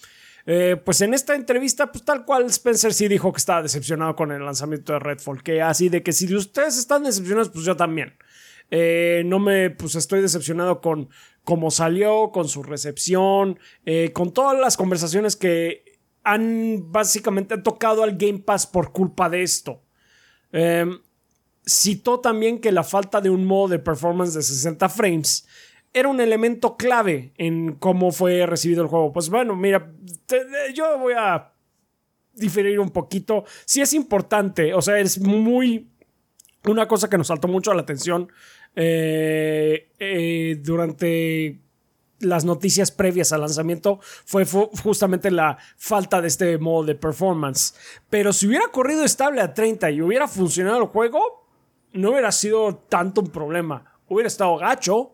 Eh, 0.45 0.77
pues 0.83 1.01
en 1.01 1.13
esta 1.13 1.35
entrevista, 1.35 1.91
pues 1.91 2.03
tal 2.03 2.25
cual 2.25 2.45
Spencer 2.45 2.93
sí 2.93 3.07
dijo 3.07 3.31
que 3.31 3.37
estaba 3.37 3.61
decepcionado 3.61 4.15
con 4.15 4.31
el 4.31 4.43
lanzamiento 4.43 4.93
de 4.93 4.99
Redfall, 4.99 5.43
que 5.43 5.61
así 5.61 5.89
de 5.89 6.03
que 6.03 6.11
si 6.11 6.33
ustedes 6.33 6.77
están 6.77 7.03
decepcionados, 7.03 7.49
pues 7.49 7.65
yo 7.65 7.75
también. 7.75 8.15
Eh, 8.71 9.23
no 9.25 9.39
me, 9.39 9.71
pues 9.71 9.95
estoy 9.95 10.21
decepcionado 10.21 10.79
con 10.81 11.09
cómo 11.43 11.71
salió, 11.71 12.31
con 12.31 12.47
su 12.47 12.63
recepción, 12.63 13.59
eh, 13.85 14.11
con 14.13 14.31
todas 14.31 14.59
las 14.59 14.77
conversaciones 14.77 15.35
que 15.35 15.99
han 16.23 16.91
básicamente 16.91 17.57
tocado 17.57 18.03
al 18.03 18.17
Game 18.17 18.39
Pass 18.39 18.67
por 18.67 18.91
culpa 18.91 19.29
de 19.29 19.41
esto. 19.41 19.81
Em, 20.51 20.99
citó 21.65 22.19
también 22.19 22.59
que 22.59 22.71
la 22.71 22.83
falta 22.83 23.21
de 23.21 23.29
un 23.29 23.45
modo 23.45 23.69
de 23.69 23.79
performance 23.79 24.33
de 24.33 24.41
60 24.41 24.89
frames 24.89 25.47
era 25.93 26.07
un 26.07 26.21
elemento 26.21 26.77
clave 26.77 27.33
en 27.37 27.73
cómo 27.75 28.11
fue 28.11 28.45
recibido 28.45 28.83
el 28.83 28.87
juego. 28.87 29.11
Pues 29.11 29.29
bueno, 29.29 29.55
mira, 29.55 29.91
yo 30.73 30.97
voy 30.99 31.13
a 31.17 31.51
diferir 32.33 32.79
un 32.79 32.91
poquito. 32.91 33.45
Sí 33.65 33.81
es 33.81 33.93
importante, 33.93 34.73
o 34.73 34.81
sea, 34.81 34.99
es 34.99 35.19
muy... 35.19 35.87
Una 36.65 36.87
cosa 36.87 37.09
que 37.09 37.17
nos 37.17 37.27
saltó 37.27 37.47
mucho 37.47 37.71
a 37.71 37.75
la 37.75 37.81
atención 37.81 38.29
eh, 38.75 39.89
eh, 39.97 40.59
durante 40.61 41.59
las 42.19 42.43
noticias 42.43 42.91
previas 42.91 43.31
al 43.31 43.41
lanzamiento 43.41 43.99
fue 44.25 44.45
justamente 44.45 45.31
la 45.31 45.57
falta 45.77 46.21
de 46.21 46.27
este 46.27 46.57
modo 46.57 46.85
de 46.85 46.95
performance. 46.95 47.75
Pero 48.09 48.33
si 48.33 48.47
hubiera 48.47 48.67
corrido 48.67 49.05
estable 49.05 49.41
a 49.41 49.53
30 49.53 49.89
y 49.91 50.01
hubiera 50.01 50.27
funcionado 50.27 50.79
el 50.79 50.87
juego, 50.87 51.47
no 51.93 52.11
hubiera 52.11 52.31
sido 52.31 52.75
tanto 52.89 53.21
un 53.21 53.29
problema. 53.29 53.97
Hubiera 54.07 54.27
estado 54.27 54.57
gacho, 54.57 55.13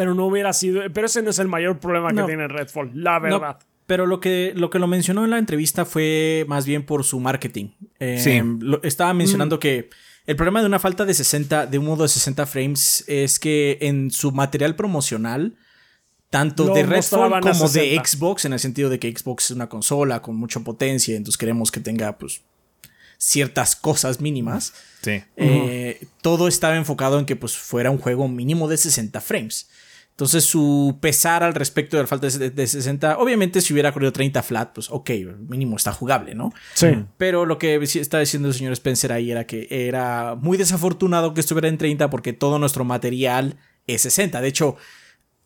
pero 0.00 0.14
no 0.14 0.24
hubiera 0.24 0.54
sido. 0.54 0.80
Pero 0.94 1.06
ese 1.08 1.20
no 1.20 1.28
es 1.28 1.38
el 1.40 1.48
mayor 1.48 1.78
problema 1.78 2.10
que 2.14 2.22
tiene 2.22 2.48
Redfall, 2.48 2.90
la 2.94 3.18
verdad. 3.18 3.58
pero 3.84 4.06
lo 4.06 4.18
que, 4.18 4.54
lo 4.56 4.70
que 4.70 4.78
lo 4.78 4.86
mencionó 4.86 5.24
en 5.24 5.30
la 5.30 5.36
entrevista 5.36 5.84
fue 5.84 6.46
más 6.48 6.64
bien 6.64 6.86
por 6.86 7.04
su 7.04 7.20
marketing. 7.20 7.72
Eh, 7.98 8.18
sí. 8.18 8.40
estaba 8.82 9.12
mencionando 9.12 9.56
mm. 9.56 9.58
que 9.58 9.90
El 10.24 10.36
problema 10.36 10.60
de 10.60 10.66
una 10.68 10.78
falta 10.78 11.04
de 11.04 11.12
60, 11.12 11.66
de 11.66 11.78
un 11.78 11.84
modo 11.84 12.04
de 12.04 12.08
60 12.08 12.46
frames, 12.46 13.04
es 13.08 13.38
que 13.38 13.76
en 13.82 14.10
su 14.10 14.32
material 14.32 14.74
promocional, 14.74 15.58
tanto 16.30 16.68
Lo 16.68 16.74
de 16.74 16.82
Redfall 16.84 17.42
como 17.42 17.68
de 17.68 17.98
60. 17.98 18.02
Xbox, 18.06 18.44
en 18.46 18.54
el 18.54 18.58
sentido 18.58 18.88
de 18.88 18.98
que 18.98 19.14
Xbox 19.14 19.50
es 19.50 19.50
una 19.50 19.68
consola 19.68 20.22
con 20.22 20.34
mucha 20.34 20.60
potencia, 20.60 21.14
entonces 21.14 21.36
queremos 21.36 21.70
que 21.70 21.80
tenga 21.80 22.16
pues 22.16 22.40
ciertas 23.18 23.76
cosas 23.76 24.18
mínimas. 24.18 24.72
Sí. 25.02 25.22
Eh, 25.36 26.06
todo 26.22 26.48
estaba 26.48 26.76
enfocado 26.76 27.18
en 27.18 27.26
que 27.26 27.36
pues 27.36 27.54
fuera 27.54 27.90
un 27.90 27.98
juego 27.98 28.28
mínimo 28.28 28.66
de 28.66 28.78
60 28.78 29.20
frames. 29.20 29.68
Entonces 30.20 30.44
su 30.44 30.98
pesar 31.00 31.42
al 31.42 31.54
respecto 31.54 31.96
de 31.96 32.02
la 32.02 32.06
falta 32.06 32.28
de, 32.28 32.50
de 32.50 32.66
60, 32.66 33.16
obviamente 33.16 33.62
si 33.62 33.72
hubiera 33.72 33.90
corrido 33.90 34.12
30 34.12 34.42
flat, 34.42 34.74
pues 34.74 34.90
ok, 34.90 35.12
mínimo 35.48 35.76
está 35.76 35.94
jugable, 35.94 36.34
¿no? 36.34 36.52
Sí. 36.74 36.88
Pero 37.16 37.46
lo 37.46 37.56
que 37.56 37.76
está 37.76 38.18
diciendo 38.18 38.48
el 38.48 38.54
señor 38.54 38.74
Spencer 38.74 39.14
ahí 39.14 39.30
era 39.30 39.46
que 39.46 39.66
era 39.70 40.36
muy 40.38 40.58
desafortunado 40.58 41.32
que 41.32 41.40
estuviera 41.40 41.68
en 41.68 41.78
30 41.78 42.10
porque 42.10 42.34
todo 42.34 42.58
nuestro 42.58 42.84
material 42.84 43.56
es 43.86 44.02
60. 44.02 44.42
De 44.42 44.48
hecho, 44.48 44.76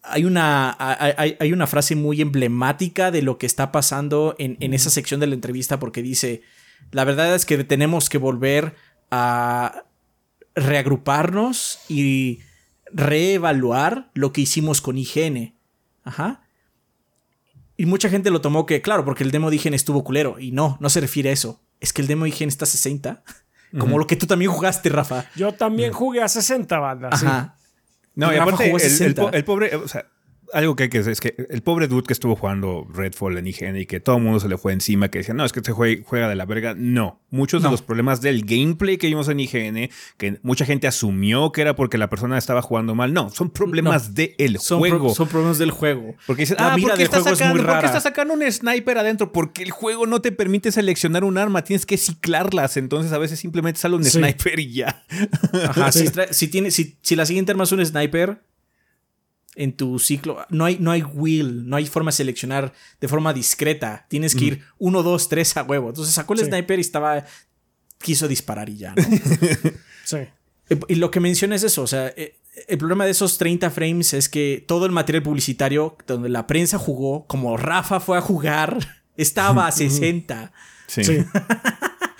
hay 0.02 0.24
una, 0.24 0.76
hay, 0.76 1.52
una 1.52 1.68
frase 1.68 1.94
muy 1.94 2.20
emblemática 2.20 3.12
de 3.12 3.22
lo 3.22 3.38
que 3.38 3.46
está 3.46 3.70
pasando 3.70 4.34
en, 4.40 4.56
en 4.58 4.74
esa 4.74 4.90
sección 4.90 5.20
de 5.20 5.28
la 5.28 5.36
entrevista 5.36 5.78
porque 5.78 6.02
dice, 6.02 6.42
la 6.90 7.04
verdad 7.04 7.32
es 7.36 7.46
que 7.46 7.62
tenemos 7.62 8.08
que 8.08 8.18
volver 8.18 8.74
a 9.12 9.84
reagruparnos 10.56 11.78
y 11.88 12.40
reevaluar 12.92 14.10
lo 14.14 14.32
que 14.32 14.42
hicimos 14.42 14.80
con 14.80 14.98
IGN. 14.98 15.54
Ajá. 16.04 16.42
Y 17.76 17.86
mucha 17.86 18.08
gente 18.08 18.30
lo 18.30 18.40
tomó 18.40 18.66
que, 18.66 18.82
claro, 18.82 19.04
porque 19.04 19.24
el 19.24 19.30
demo 19.30 19.50
de 19.50 19.56
IGN 19.56 19.74
estuvo 19.74 20.04
culero. 20.04 20.38
Y 20.38 20.52
no, 20.52 20.76
no 20.80 20.88
se 20.90 21.00
refiere 21.00 21.30
a 21.30 21.32
eso. 21.32 21.60
Es 21.80 21.92
que 21.92 22.02
el 22.02 22.08
demo 22.08 22.24
de 22.24 22.30
IGN 22.30 22.48
está 22.48 22.64
a 22.64 22.68
60. 22.68 23.22
Como 23.78 23.98
lo 23.98 24.06
que 24.06 24.14
tú 24.14 24.26
también 24.26 24.52
jugaste, 24.52 24.88
Rafa. 24.88 25.24
Yo 25.34 25.52
también 25.52 25.92
jugué 25.92 26.22
a 26.22 26.28
60 26.28 26.78
bandas. 26.78 27.18
sí. 27.20 27.26
Ajá. 27.26 27.56
No, 28.14 28.28
y 28.32 28.36
Rafa 28.36 28.42
aparte, 28.44 28.66
jugó 28.66 28.76
el, 28.76 28.82
el 28.84 28.90
60. 28.90 29.22
po- 29.22 29.30
el 29.32 29.44
pobre, 29.44 29.74
o 29.74 29.88
sea, 29.88 30.06
algo 30.54 30.76
que 30.76 30.84
hay 30.84 30.88
que 30.88 30.98
decir 30.98 31.12
es 31.12 31.20
que 31.20 31.34
el 31.50 31.62
pobre 31.62 31.88
dude 31.88 32.04
que 32.06 32.12
estuvo 32.12 32.36
jugando 32.36 32.86
Redfall 32.92 33.36
en 33.38 33.46
IGN 33.46 33.76
y 33.76 33.86
que 33.86 34.00
todo 34.00 34.16
el 34.16 34.22
mundo 34.22 34.40
se 34.40 34.48
le 34.48 34.56
fue 34.56 34.72
encima, 34.72 35.08
que 35.10 35.18
decía, 35.18 35.34
no, 35.34 35.44
es 35.44 35.52
que 35.52 35.60
este 35.60 35.72
jue- 35.72 36.02
juega 36.04 36.28
de 36.28 36.34
la 36.36 36.46
verga. 36.46 36.74
No, 36.76 37.20
muchos 37.30 37.62
de 37.62 37.70
los 37.70 37.82
problemas 37.82 38.20
del 38.20 38.44
gameplay 38.44 38.96
que 38.96 39.06
vimos 39.08 39.28
en 39.28 39.40
IGN, 39.40 39.90
que 40.16 40.38
mucha 40.42 40.64
gente 40.64 40.86
asumió 40.86 41.52
que 41.52 41.60
era 41.60 41.76
porque 41.76 41.98
la 41.98 42.08
persona 42.08 42.38
estaba 42.38 42.62
jugando 42.62 42.94
mal, 42.94 43.12
no, 43.12 43.30
son 43.30 43.50
problemas 43.50 44.14
del 44.14 44.34
pro- 44.66 44.78
juego. 44.78 45.14
son 45.14 45.28
problemas 45.28 45.58
del 45.58 45.70
juego. 45.72 46.14
Porque 46.26 46.42
dices, 46.42 46.56
La 46.58 46.72
ah, 46.72 46.76
mira 46.76 46.88
¿por 46.88 46.96
qué, 46.96 46.98
del 46.98 47.04
estás 47.06 47.22
juego 47.22 47.32
es 47.34 47.38
sacando, 47.38 47.62
muy 47.62 47.70
¿por 47.70 47.80
qué 47.80 47.86
estás 47.86 48.02
sacando 48.04 48.34
un 48.34 48.52
sniper 48.52 48.98
adentro? 48.98 49.32
Porque 49.32 49.62
el 49.62 49.70
juego 49.70 50.06
no 50.06 50.20
te 50.22 50.32
permite 50.32 50.70
seleccionar 50.72 51.24
un 51.24 51.36
arma, 51.38 51.62
tienes 51.64 51.84
que 51.86 51.96
ciclarlas. 51.96 52.76
Entonces 52.76 53.12
a 53.12 53.18
veces 53.18 53.38
simplemente 53.40 53.80
sale 53.80 53.96
un 53.96 54.04
Sí. 54.04 54.10
sniper 54.18 54.60
y 54.60 54.72
ya. 54.72 55.04
Ajá, 55.68 55.90
Sí. 55.92 56.06
si, 56.06 56.12
si, 56.30 56.48
tiene, 56.48 56.70
si, 56.70 56.96
si 57.02 57.16
la 57.16 57.26
siguiente 57.26 57.52
arma 57.52 57.64
es 57.64 57.72
un 57.72 57.84
sniper 57.84 58.40
en 59.56 59.72
tu 59.76 59.98
ciclo, 59.98 60.44
no 60.50 60.64
hay, 60.64 60.78
no 60.80 60.90
hay 60.90 61.02
wheel, 61.02 61.68
no 61.68 61.76
hay 61.76 61.86
forma 61.86 62.10
de 62.10 62.16
seleccionar 62.16 62.72
de 63.00 63.08
forma 63.08 63.32
discreta. 63.32 64.06
Tienes 64.08 64.34
que 64.34 64.44
ir 64.44 64.62
1, 64.78 65.02
2, 65.02 65.28
3 65.28 65.56
a 65.58 65.62
huevo. 65.62 65.88
Entonces 65.90 66.14
sacó 66.14 66.32
el 66.34 66.40
Sí. 66.40 66.46
sniper 66.46 66.78
y 66.78 66.82
estaba. 66.82 67.24
quiso 68.02 68.28
disparar 68.28 68.68
y 68.68 68.76
ya, 68.76 68.94
¿no? 68.94 69.02
Sí. 70.04 70.16
Eh, 70.68 70.78
Y 70.88 70.96
lo 70.96 71.10
que 71.10 71.20
menciona 71.20 71.54
es 71.56 71.62
eso, 71.62 71.82
o 71.82 71.86
sea, 71.86 72.08
eh, 72.16 72.38
el 72.68 72.76
problema 72.78 73.04
de 73.06 73.12
esos 73.12 73.38
30 73.38 73.70
frames 73.70 74.12
es 74.12 74.28
que 74.28 74.62
todo 74.66 74.84
el 74.86 74.92
material 74.92 75.22
publicitario 75.22 75.96
donde 76.06 76.28
la 76.28 76.46
prensa 76.46 76.76
jugó, 76.78 77.26
como 77.26 77.56
Rafa 77.56 78.00
fue 78.00 78.18
a 78.18 78.20
jugar, 78.20 78.78
estaba 79.16 79.66
a 79.66 79.72
60. 79.72 80.52
Sí. 80.86 81.02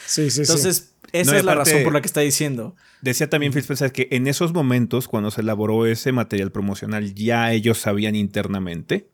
Sí, 0.07 0.25
sí, 0.25 0.31
sí. 0.31 0.41
Entonces, 0.43 0.93
esa 1.13 1.33
No, 1.33 1.39
es 1.39 1.45
la 1.45 1.55
razón 1.55 1.83
por 1.83 1.93
la 1.95 2.01
que 2.03 2.07
está 2.07 2.21
diciendo. 2.21 2.77
Decía 3.05 3.29
también 3.29 3.53
Phil 3.53 3.61
Spencer 3.61 3.93
que 3.93 4.09
en 4.11 4.27
esos 4.27 4.53
momentos, 4.55 5.09
cuando 5.09 5.31
se 5.31 5.43
elaboró 5.43 5.85
ese 5.87 6.11
material 6.13 6.51
promocional, 6.51 7.15
ya 7.15 7.53
ellos 7.53 7.79
sabían 7.79 8.15
internamente 8.17 9.09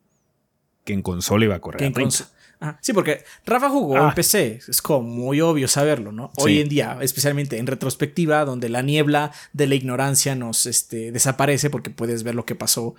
que 0.84 0.92
en 0.92 1.02
consola 1.02 1.44
iba 1.44 1.56
a 1.56 1.60
correr. 1.60 1.82
En 1.82 1.92
30. 1.92 2.16
cons- 2.16 2.28
Ajá, 2.62 2.78
Sí, 2.82 2.92
porque 2.92 3.24
Rafa 3.46 3.70
jugó 3.70 3.96
Ah. 3.96 4.08
en 4.10 4.14
PC, 4.14 4.60
es 4.68 4.82
como 4.82 5.02
muy 5.08 5.40
obvio 5.40 5.66
saberlo, 5.66 6.12
¿no? 6.12 6.30
Hoy 6.36 6.56
Sí. 6.56 6.60
en 6.60 6.68
día, 6.68 6.98
especialmente 7.00 7.56
en 7.58 7.66
retrospectiva, 7.66 8.44
donde 8.44 8.68
la 8.68 8.82
niebla 8.82 9.32
de 9.54 9.66
la 9.66 9.74
ignorancia 9.76 10.34
nos 10.34 10.66
este, 10.66 11.10
desaparece 11.10 11.70
porque 11.70 11.88
puedes 11.90 12.22
ver 12.22 12.34
lo 12.34 12.44
que 12.44 12.54
pasó 12.54 12.94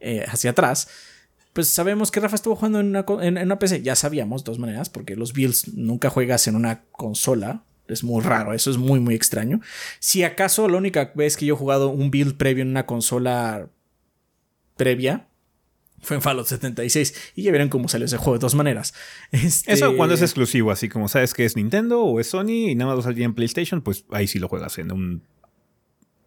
eh, 0.00 0.24
hacia 0.28 0.50
atrás, 0.50 0.88
pues 1.52 1.68
sabemos 1.68 2.10
que 2.10 2.20
Rafa 2.20 2.34
estuvo 2.36 2.54
jugando 2.56 2.80
en 2.80 2.86
una, 2.88 3.04
en- 3.22 3.36
en 3.38 3.46
una 3.46 3.58
PC. 3.58 3.82
Ya 3.82 3.94
sabíamos, 3.96 4.42
de 4.42 4.46
todas 4.46 4.58
maneras, 4.60 4.90
porque 4.90 5.16
los 5.16 5.32
builds 5.32 5.74
nunca 5.74 6.10
juegas 6.10 6.46
en 6.48 6.54
una 6.56 6.82
consola. 6.92 7.64
Es 7.88 8.04
muy 8.04 8.22
raro, 8.22 8.52
eso 8.52 8.70
es 8.70 8.76
muy, 8.76 9.00
muy 9.00 9.14
extraño. 9.14 9.60
Si 9.98 10.22
acaso 10.22 10.68
la 10.68 10.76
única 10.78 11.12
vez 11.14 11.36
que 11.36 11.46
yo 11.46 11.54
he 11.54 11.56
jugado 11.58 11.88
un 11.88 12.10
build 12.10 12.36
previo 12.36 12.62
en 12.62 12.68
una 12.68 12.84
consola 12.86 13.68
previa 14.76 15.26
fue 16.00 16.16
en 16.16 16.22
Fallout 16.22 16.46
76. 16.46 17.32
Y 17.34 17.42
ya 17.42 17.50
vieron 17.50 17.68
cómo 17.68 17.88
salió 17.88 18.04
ese 18.06 18.18
juego 18.18 18.34
de 18.34 18.38
todas 18.40 18.54
maneras. 18.54 18.94
Este- 19.32 19.72
Eso 19.72 19.96
cuando 19.96 20.14
es 20.14 20.22
exclusivo, 20.22 20.70
así 20.70 20.88
como 20.88 21.08
sabes 21.08 21.34
que 21.34 21.44
es 21.44 21.56
Nintendo 21.56 22.02
o 22.02 22.20
es 22.20 22.28
Sony 22.28 22.68
y 22.70 22.74
nada 22.76 22.90
más 22.90 22.98
va 22.98 23.00
a 23.00 23.10
salir 23.12 23.24
en 23.24 23.34
PlayStation, 23.34 23.80
pues 23.82 24.04
ahí 24.12 24.28
sí 24.28 24.38
lo 24.38 24.46
juegas 24.48 24.78
en 24.78 24.92
un, 24.92 25.22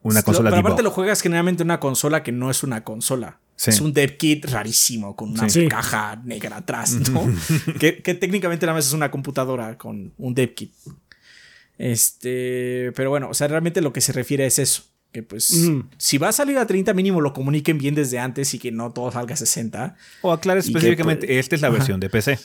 una 0.02 0.20
Lo- 0.20 0.26
consola 0.26 0.50
Pero 0.50 0.60
aparte 0.62 0.84
lo 0.84 0.92
juegas 0.92 1.22
generalmente 1.22 1.64
en 1.64 1.68
una 1.68 1.80
consola 1.80 2.22
que 2.24 2.32
no 2.34 2.52
es 2.52 2.64
una 2.64 2.84
consola. 2.84 3.40
Sí. 3.56 3.70
Es 3.70 3.80
un 3.80 3.94
dev 3.94 4.18
kit 4.18 4.44
rarísimo 4.46 5.16
con 5.16 5.30
una 5.32 5.48
Sí. 5.48 5.68
caja 5.68 6.20
negra 6.26 6.58
atrás, 6.58 6.94
¿no? 7.12 7.24
que, 7.80 8.02
que 8.02 8.14
técnicamente 8.16 8.66
nada 8.66 8.76
más 8.78 8.88
es 8.88 8.94
una 8.94 9.12
computadora 9.12 9.78
con 9.78 10.12
un 10.18 10.34
dev 10.34 10.54
kit. 10.56 10.74
Este, 11.82 12.92
pero 12.96 13.10
bueno, 13.10 13.30
o 13.30 13.34
sea, 13.34 13.48
realmente 13.48 13.82
lo 13.82 13.92
que 13.92 14.02
se 14.02 14.14
refiere 14.14 14.46
es 14.46 14.60
eso. 14.60 14.84
Que 15.12 15.24
pues, 15.24 15.54
si 15.98 16.18
va 16.18 16.30
a 16.30 16.32
salir 16.32 16.58
a 16.58 16.66
30 16.66 16.94
mínimo, 16.94 17.20
lo 17.20 17.34
comuniquen 17.34 17.78
bien 17.78 17.96
desde 17.96 18.18
antes 18.20 18.54
y 18.54 18.60
que 18.60 18.72
no 18.72 18.92
todo 18.94 19.12
salga 19.12 19.34
a 19.34 19.38
60. 19.38 19.98
O 20.22 20.40
que, 20.40 20.58
específicamente, 20.58 21.28
pues, 21.28 21.40
esta 21.40 21.56
es 21.56 21.62
la 21.62 21.68
ajá. 21.68 21.78
versión 21.78 22.00
de 22.00 22.10
PC. 22.10 22.40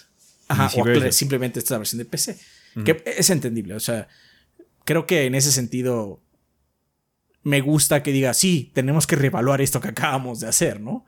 Ajá, 0.49 0.71
o 0.77 0.85
aclare- 0.85 1.13
simplemente 1.13 1.59
esta 1.61 1.69
es 1.69 1.71
la 1.73 1.79
versión 1.79 1.99
de 1.99 2.05
PC. 2.07 2.39
Que 2.85 3.03
es 3.07 3.31
entendible. 3.31 3.75
O 3.75 3.81
sea, 3.81 4.09
creo 4.85 5.07
que 5.07 5.27
en 5.27 5.35
ese 5.35 5.53
sentido 5.53 6.21
me 7.43 7.61
gusta 7.61 8.03
que 8.03 8.11
diga, 8.13 8.35
sí, 8.35 8.71
tenemos 8.75 9.07
que 9.07 9.17
reevaluar 9.17 9.61
esto 9.61 9.81
que 9.81 9.89
acabamos 9.89 10.41
de 10.41 10.49
hacer, 10.49 10.81
¿no? 10.81 11.05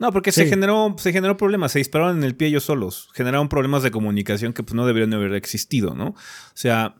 No, 0.00 0.10
porque 0.12 0.32
se 0.32 0.46
generó, 0.46 0.94
se 0.98 1.12
generó 1.12 1.36
problemas, 1.36 1.72
se 1.72 1.78
dispararon 1.78 2.16
en 2.18 2.24
el 2.24 2.34
pie 2.34 2.48
ellos 2.48 2.64
solos. 2.64 3.10
Generaron 3.14 3.48
problemas 3.48 3.82
de 3.82 3.90
comunicación 3.90 4.52
que 4.54 4.62
pues, 4.62 4.74
no 4.74 4.86
deberían 4.86 5.12
haber 5.14 5.34
existido, 5.34 5.94
¿no? 5.94 6.08
O 6.08 6.16
sea, 6.54 6.94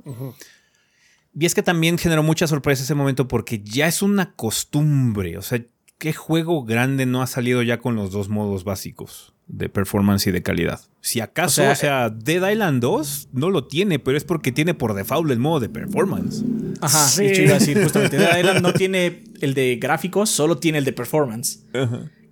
y 1.34 1.46
es 1.46 1.54
que 1.54 1.62
también 1.62 1.96
generó 1.96 2.22
mucha 2.22 2.46
sorpresa 2.46 2.82
ese 2.82 2.94
momento 2.94 3.26
porque 3.26 3.60
ya 3.64 3.86
es 3.88 4.02
una 4.02 4.34
costumbre. 4.34 5.38
O 5.38 5.42
sea, 5.42 5.62
¿qué 5.98 6.12
juego 6.12 6.64
grande 6.64 7.06
no 7.06 7.22
ha 7.22 7.26
salido 7.26 7.62
ya 7.62 7.78
con 7.78 7.96
los 7.96 8.10
dos 8.10 8.28
modos 8.28 8.64
básicos 8.64 9.32
de 9.46 9.68
performance 9.68 10.26
y 10.26 10.30
de 10.32 10.42
calidad? 10.42 10.80
Si 11.00 11.20
acaso, 11.20 11.62
O 11.62 11.64
o 11.64 11.66
sea, 11.68 11.74
sea, 11.76 12.10
Dead 12.10 12.50
Island 12.50 12.82
2 12.82 13.28
no 13.32 13.48
lo 13.48 13.66
tiene, 13.66 13.98
pero 13.98 14.18
es 14.18 14.24
porque 14.24 14.52
tiene 14.52 14.74
por 14.74 14.92
default 14.94 15.30
el 15.30 15.38
modo 15.38 15.60
de 15.60 15.68
performance. 15.70 16.44
Ajá, 16.82 17.08
Sí. 17.08 17.22
de 17.24 17.32
hecho 17.32 17.42
iba 17.42 17.56
a 17.56 17.58
decir 17.58 17.82
justamente, 17.82 18.16
Dead 18.18 18.38
Island 18.38 18.60
no 18.60 18.72
tiene 18.74 19.24
el 19.40 19.54
de 19.54 19.76
gráficos, 19.76 20.28
solo 20.30 20.58
tiene 20.58 20.78
el 20.78 20.84
de 20.84 20.92
performance. 20.92 21.64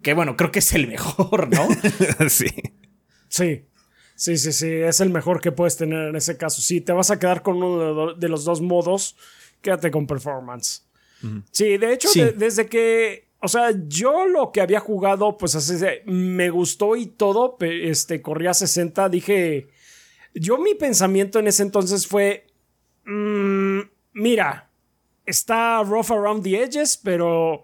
Que 0.02 0.14
bueno, 0.14 0.36
creo 0.36 0.50
que 0.50 0.60
es 0.60 0.72
el 0.74 0.86
mejor, 0.88 1.48
¿no? 1.48 1.66
sí. 2.28 2.46
Sí. 3.28 3.64
Sí, 4.14 4.36
sí, 4.36 4.52
sí. 4.52 4.68
Es 4.70 5.00
el 5.00 5.10
mejor 5.10 5.40
que 5.40 5.52
puedes 5.52 5.76
tener 5.76 6.08
en 6.08 6.16
ese 6.16 6.36
caso. 6.36 6.60
Si 6.60 6.80
te 6.80 6.92
vas 6.92 7.10
a 7.10 7.18
quedar 7.18 7.42
con 7.42 7.62
uno 7.62 8.14
de, 8.14 8.28
los 8.28 8.44
dos 8.44 8.60
modos, 8.60 9.16
quédate 9.60 9.90
con 9.90 10.06
performance. 10.06 10.84
Sí, 11.50 11.76
de 11.78 11.92
hecho, 11.92 12.08
Sí. 12.08 12.20
de- 12.20 12.32
desde 12.32 12.66
que. 12.66 13.28
O 13.40 13.46
sea, 13.48 13.70
yo 13.86 14.26
lo 14.26 14.50
que 14.50 14.60
había 14.60 14.80
jugado, 14.80 15.36
pues 15.36 15.54
así 15.54 15.74
me 16.06 16.50
gustó 16.50 16.96
y 16.96 17.06
todo, 17.06 17.56
este, 17.60 18.20
corría 18.22 18.50
a 18.50 18.54
60, 18.54 19.08
dije. 19.08 19.68
Yo 20.34 20.58
mi 20.58 20.74
pensamiento 20.74 21.38
en 21.38 21.46
ese 21.48 21.62
entonces 21.62 22.06
fue. 22.06 22.46
mm, 23.04 23.80
mira, 24.14 24.70
está 25.26 25.82
rough 25.82 26.10
around 26.10 26.42
the 26.42 26.62
edges, 26.62 26.96
pero 26.96 27.62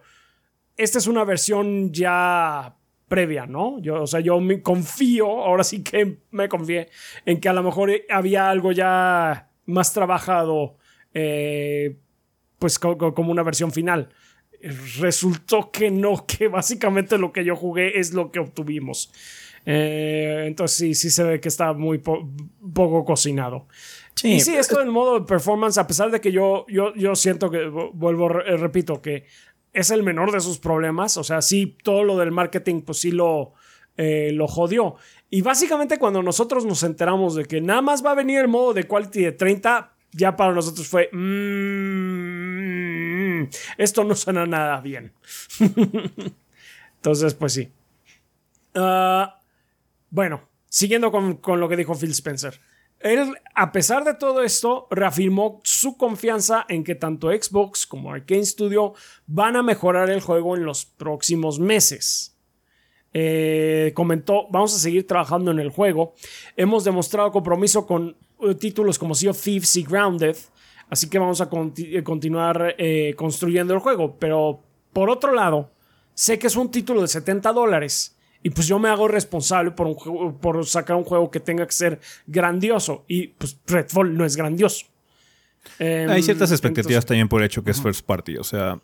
esta 0.77 0.99
es 0.99 1.07
una 1.07 1.25
versión 1.25 1.93
ya 1.93 2.77
previa, 3.09 3.47
¿no? 3.47 3.81
Yo, 3.81 4.03
o 4.03 4.07
sea, 4.07 4.21
yo 4.21 4.41
me 4.41 4.61
confío, 4.63 5.27
ahora 5.29 5.63
sí 5.65 5.83
que 5.85 6.19
me 6.31 6.49
confié 6.49 6.89
en 7.27 7.41
que 7.41 7.49
a 7.49 7.53
lo 7.53 7.63
mejor 7.63 7.91
había 8.11 8.49
algo 8.51 8.73
ya 8.73 9.51
más 9.67 9.93
trabajado, 9.93 10.77
eh, 11.13 11.97
pues 12.59 12.79
co- 12.79 12.97
co- 12.99 13.15
como 13.15 13.31
una 13.31 13.43
versión 13.43 13.71
final. 13.73 14.09
Resultó 14.99 15.71
que 15.71 15.91
no, 15.91 16.27
que 16.27 16.49
básicamente 16.49 17.19
lo 17.19 17.33
que 17.33 17.45
yo 17.45 17.57
jugué 17.57 17.99
es 17.99 18.13
lo 18.15 18.31
que 18.31 18.39
obtuvimos. 18.41 19.13
Eh, 19.67 20.45
entonces 20.47 20.77
sí, 20.77 20.95
sí 20.95 21.11
se 21.11 21.25
ve 21.25 21.41
que 21.41 21.49
está 21.49 21.73
muy 21.73 21.99
po- 21.99 22.29
poco 22.75 23.05
cocinado. 23.05 23.67
Sí, 24.15 24.35
Y 24.35 24.41
sí, 24.41 24.55
esto 24.55 24.81
en 24.81 24.89
modo 24.91 25.21
de 25.21 25.27
performance, 25.27 25.79
a 25.79 25.87
pesar 25.87 26.11
de 26.11 26.21
que 26.21 26.31
yo, 26.33 26.67
yo, 26.69 26.95
yo 26.95 27.15
siento 27.17 27.51
que, 27.51 27.67
vuelvo, 27.67 28.29
re- 28.29 28.57
repito, 28.57 29.01
que 29.03 29.25
es 29.75 29.91
el 29.91 30.03
menor 30.03 30.33
de 30.33 30.41
sus 30.41 30.59
problemas. 30.59 31.19
O 31.19 31.25
sea, 31.25 31.43
sí, 31.43 31.77
todo 31.83 32.05
lo 32.05 32.17
del 32.17 32.31
marketing, 32.31 32.81
pues 32.83 33.01
sí 33.01 33.11
lo, 33.11 33.53
eh, 33.99 34.31
lo 34.33 34.47
jodió. 34.49 34.97
Y 35.29 35.43
básicamente 35.43 35.99
cuando 35.99 36.23
nosotros 36.23 36.65
nos 36.65 36.83
enteramos 36.85 37.35
de 37.35 37.45
que 37.45 37.61
nada 37.61 37.83
más 37.83 38.03
va 38.05 38.13
a 38.13 38.15
venir 38.15 38.39
el 38.39 38.49
modo 38.49 38.73
de 38.73 38.85
quality 38.85 39.21
de 39.23 39.33
30, 39.33 39.93
ya 40.13 40.37
para 40.37 40.55
nosotros 40.55 40.87
fue, 40.87 41.11
mm, 41.13 42.15
esto 43.77 44.05
no 44.05 44.15
suena 44.15 44.47
nada 44.47 44.81
bien. 44.81 45.13
Entonces, 46.97 47.35
pues 47.35 47.53
sí. 47.53 47.69
Ah, 48.75 49.41
bueno, 50.09 50.49
siguiendo 50.69 51.11
con, 51.11 51.37
con 51.39 51.59
lo 51.61 51.69
que 51.69 51.77
dijo 51.77 51.95
Phil 51.97 52.13
Spencer. 52.13 52.61
Él, 53.05 53.35
a 53.55 53.71
pesar 53.71 54.03
de 54.03 54.15
todo 54.15 54.43
esto, 54.43 54.89
reafirmó 54.91 55.61
su 55.63 55.99
confianza 55.99 56.65
en 56.71 56.83
que 56.83 56.95
tanto 56.95 57.29
Xbox 57.29 57.87
como 57.87 58.11
Arkane 58.11 58.47
Studio 58.47 58.95
van 59.27 59.57
a 59.57 59.63
mejorar 59.63 60.09
el 60.09 60.23
juego 60.23 60.57
en 60.57 60.65
los 60.65 60.87
próximos 60.87 61.61
meses. 61.61 62.35
Eh, 63.13 63.93
comentó, 63.95 64.49
vamos 64.51 64.75
a 64.75 64.79
seguir 64.79 65.07
trabajando 65.07 65.51
en 65.51 65.59
el 65.59 65.69
juego. 65.69 66.15
Hemos 66.57 66.83
demostrado 66.83 67.31
compromiso 67.31 67.87
con 67.87 68.17
eh, 68.41 68.55
títulos 68.55 68.99
como 68.99 69.15
Sea 69.15 69.33
of 69.33 69.43
Thieves 69.43 69.77
y 69.77 69.83
Grounded, 69.83 70.37
así 70.89 71.11
que 71.11 71.19
vamos 71.19 71.43
a 71.43 71.51
eh, 71.77 72.03
continuar 72.03 72.75
construyendo 73.17 73.75
el 73.75 73.81
juego. 73.81 74.17
Pero 74.19 74.63
por 74.95 75.11
otro 75.11 75.35
lado, 75.35 75.73
sé 76.15 76.39
que 76.39 76.47
es 76.47 76.57
un 76.57 76.71
título 76.71 77.03
de 77.03 77.09
70 77.09 77.53
dólares. 77.53 78.14
Y 78.45 78.51
pues 78.51 78.69
yo 78.69 78.79
me 78.79 78.89
hago 78.91 79.09
responsable 79.09 79.71
por, 79.73 79.87
un 79.89 79.95
juego- 79.95 80.39
por 80.39 80.65
sacar 80.67 80.95
un 80.97 81.05
juego 81.05 81.31
que 81.31 81.41
tenga 81.41 81.67
que 81.67 81.73
ser 81.73 81.99
grandioso. 82.27 83.05
Y 83.09 83.29
pues 83.29 83.59
Redfall 83.67 84.17
no 84.17 84.25
es 84.25 84.37
grandioso. 84.37 84.87
Em, 85.79 86.11
Hay 86.11 86.23
ciertas 86.23 86.53
expectativas 86.53 86.87
entonces- 86.91 87.07
también 87.07 87.29
por 87.29 87.41
el 87.41 87.47
hecho 87.47 87.65
que 87.65 87.71
es 87.71 87.81
first 87.81 88.05
party. 88.05 88.37
O 88.37 88.45
sea, 88.45 88.79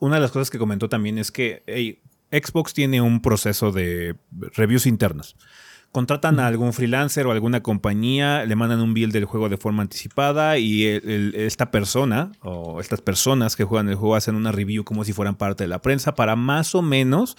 una 0.00 0.14
de 0.16 0.22
las 0.22 0.30
cosas 0.30 0.50
que 0.50 0.58
comentó 0.58 0.88
también 0.88 1.18
es 1.18 1.30
que 1.30 1.62
hey, 1.66 2.00
Xbox 2.32 2.72
tiene 2.72 3.00
un 3.02 3.20
proceso 3.20 3.70
de 3.70 4.16
reviews 4.56 4.86
internas. 4.86 5.36
Contratan 5.92 6.40
a 6.40 6.46
algún 6.46 6.72
freelancer 6.72 7.26
o 7.26 7.32
alguna 7.32 7.62
compañía, 7.62 8.44
le 8.46 8.56
mandan 8.56 8.80
un 8.80 8.92
build 8.94 9.12
del 9.12 9.24
juego 9.26 9.48
de 9.48 9.56
forma 9.58 9.82
anticipada 9.82 10.58
y 10.58 10.84
el- 10.86 11.08
el- 11.08 11.34
esta 11.34 11.70
persona 11.70 12.32
o 12.42 12.80
estas 12.80 13.00
personas 13.02 13.56
que 13.56 13.64
juegan 13.64 13.88
el 13.90 13.94
juego 13.94 14.14
hacen 14.16 14.34
una 14.34 14.52
review 14.52 14.84
como 14.84 15.04
si 15.04 15.12
fueran 15.12 15.36
parte 15.36 15.64
de 15.64 15.68
la 15.68 15.80
prensa 15.82 16.14
para 16.14 16.34
más 16.34 16.74
o 16.74 16.80
menos 16.82 17.36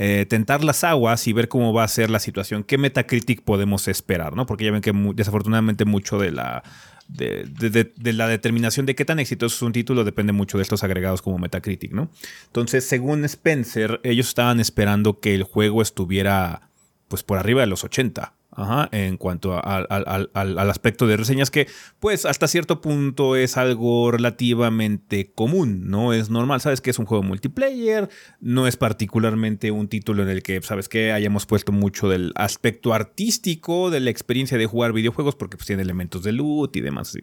eh, 0.00 0.26
tentar 0.28 0.62
las 0.62 0.84
aguas 0.84 1.26
y 1.26 1.32
ver 1.32 1.48
cómo 1.48 1.72
va 1.72 1.82
a 1.82 1.88
ser 1.88 2.08
la 2.08 2.20
situación, 2.20 2.62
qué 2.62 2.78
Metacritic 2.78 3.42
podemos 3.42 3.88
esperar, 3.88 4.36
¿no? 4.36 4.46
Porque 4.46 4.64
ya 4.64 4.70
ven 4.70 4.80
que 4.80 4.92
desafortunadamente 5.14 5.84
mucho 5.84 6.18
de 6.20 6.30
la, 6.30 6.62
de- 7.08 7.44
de 7.96 8.12
la 8.12 8.28
determinación 8.28 8.86
de 8.86 8.94
qué 8.94 9.04
tan 9.04 9.18
exitoso 9.18 9.56
es 9.56 9.62
un 9.62 9.72
título 9.72 10.04
depende 10.04 10.32
mucho 10.32 10.56
de 10.56 10.62
estos 10.62 10.84
agregados 10.84 11.20
como 11.20 11.38
Metacritic, 11.38 11.90
¿no? 11.92 12.10
Entonces, 12.46 12.84
según 12.84 13.24
Spencer, 13.24 14.00
ellos 14.04 14.28
estaban 14.28 14.60
esperando 14.60 15.18
que 15.18 15.34
el 15.34 15.42
juego 15.42 15.82
estuviera 15.82 16.70
pues 17.08 17.24
por 17.24 17.38
arriba 17.38 17.62
de 17.62 17.66
los 17.66 17.82
80. 17.82 18.34
Ajá, 18.60 18.88
en 18.90 19.16
cuanto 19.18 19.54
a- 19.54 19.60
al- 19.60 19.86
al- 19.88 20.30
al- 20.34 20.58
al 20.58 20.70
aspecto 20.70 21.06
de 21.06 21.16
reseñas 21.16 21.48
que 21.50 21.68
pues 22.00 22.26
hasta 22.26 22.48
cierto 22.48 22.80
punto 22.80 23.36
es 23.36 23.56
algo 23.56 24.10
relativamente 24.10 25.30
común, 25.32 25.88
¿no? 25.88 26.12
Es 26.12 26.28
normal, 26.28 26.60
sabes 26.60 26.80
que 26.80 26.90
es 26.90 26.98
un 26.98 27.06
juego 27.06 27.22
multiplayer, 27.22 28.08
no 28.40 28.66
es 28.66 28.76
particularmente 28.76 29.70
un 29.70 29.86
título 29.88 30.24
en 30.24 30.28
el 30.28 30.42
que, 30.42 30.60
sabes 30.62 30.88
que 30.88 31.12
hayamos 31.12 31.46
puesto 31.46 31.70
mucho 31.70 32.08
del 32.08 32.32
aspecto 32.34 32.94
artístico, 32.94 33.90
de 33.90 34.00
la 34.00 34.10
experiencia 34.10 34.58
de 34.58 34.66
jugar 34.66 34.92
videojuegos, 34.92 35.36
porque 35.36 35.56
pues 35.56 35.66
tiene 35.66 35.82
elementos 35.82 36.22
de 36.24 36.32
loot 36.32 36.74
y 36.76 36.80
demás. 36.80 37.16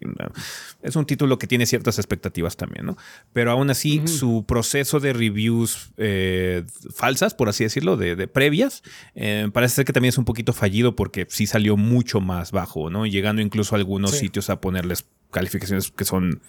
Es 0.82 0.96
un 0.96 1.06
título 1.06 1.38
que 1.38 1.48
tiene 1.48 1.66
ciertas 1.66 2.00
expectativas 2.00 2.56
también, 2.56 2.86
¿no? 2.86 2.98
Pero 3.34 3.52
aún 3.52 3.70
así, 3.70 4.02
su 4.08 4.46
proceso 4.48 5.00
de 5.00 5.12
reviews 5.14 5.92
eh, 5.98 6.64
falsas, 6.94 7.34
por 7.34 7.50
así 7.50 7.64
decirlo, 7.66 7.98
de, 7.98 8.16
de 8.16 8.28
previas, 8.28 8.84
eh, 9.16 9.50
parece 9.52 9.76
ser 9.76 9.86
que 9.86 9.94
también 9.94 10.10
es 10.10 10.18
un 10.18 10.26
poquito 10.26 10.54
fallido 10.54 10.96
porque 10.96 11.25
sí 11.30 11.48
salió 11.48 11.78
mucho 11.78 12.22
más 12.22 12.52
bajo, 12.52 12.90
¿no? 12.90 13.06
Llegando 13.06 13.42
incluso 13.42 13.76
a 13.76 13.78
algunos 13.78 14.12
Sí. 14.12 14.20
sitios 14.20 14.50
a 14.50 14.60
ponerles 14.62 15.06
calificaciones 15.32 15.92
que 15.92 16.06
son, 16.06 16.42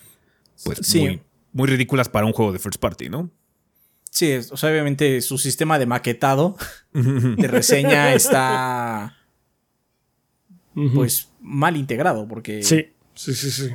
pues, 0.64 0.78
Sí. 0.82 1.00
muy, 1.00 1.20
muy 1.52 1.68
ridículas 1.68 2.08
para 2.08 2.26
un 2.26 2.32
juego 2.32 2.52
de 2.52 2.58
first 2.58 2.78
party, 2.80 3.08
¿no? 3.08 3.30
Sí, 4.10 4.32
o 4.34 4.56
sea, 4.56 4.70
obviamente 4.70 5.20
su 5.20 5.36
sistema 5.36 5.78
de 5.78 5.86
maquetado 5.86 6.56
de 6.92 7.48
reseña 7.48 8.14
está 8.14 9.16
pues 10.94 11.30
mal 11.40 11.76
integrado 11.76 12.26
porque 12.28 12.62
Sí, 12.62 12.86
sí, 13.14 13.34
sí, 13.34 13.50
sí. 13.50 13.70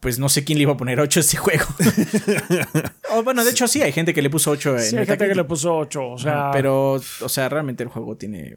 pues 0.00 0.18
no 0.18 0.28
sé 0.28 0.44
quién 0.44 0.58
le 0.58 0.62
iba 0.62 0.72
a 0.72 0.76
poner 0.76 1.00
8 1.00 1.20
a 1.20 1.22
este 1.22 1.36
juego. 1.38 1.64
O, 3.16 3.22
bueno, 3.22 3.44
de 3.44 3.50
hecho 3.52 3.68
sí, 3.68 3.80
hay 3.80 3.92
gente 3.92 4.12
que 4.12 4.22
le 4.22 4.28
puso 4.28 4.50
8 4.50 4.76
en 4.76 4.82
Sí, 4.82 4.96
hay 4.96 5.06
gente 5.06 5.28
que 5.28 5.34
le 5.36 5.44
puso 5.44 5.76
8. 5.76 6.10
O 6.10 6.18
sea, 6.18 6.50
Pero, 6.52 6.94
o 6.94 7.28
sea, 7.28 7.48
realmente 7.48 7.82
el 7.84 7.88
juego 7.88 8.16
tiene... 8.16 8.56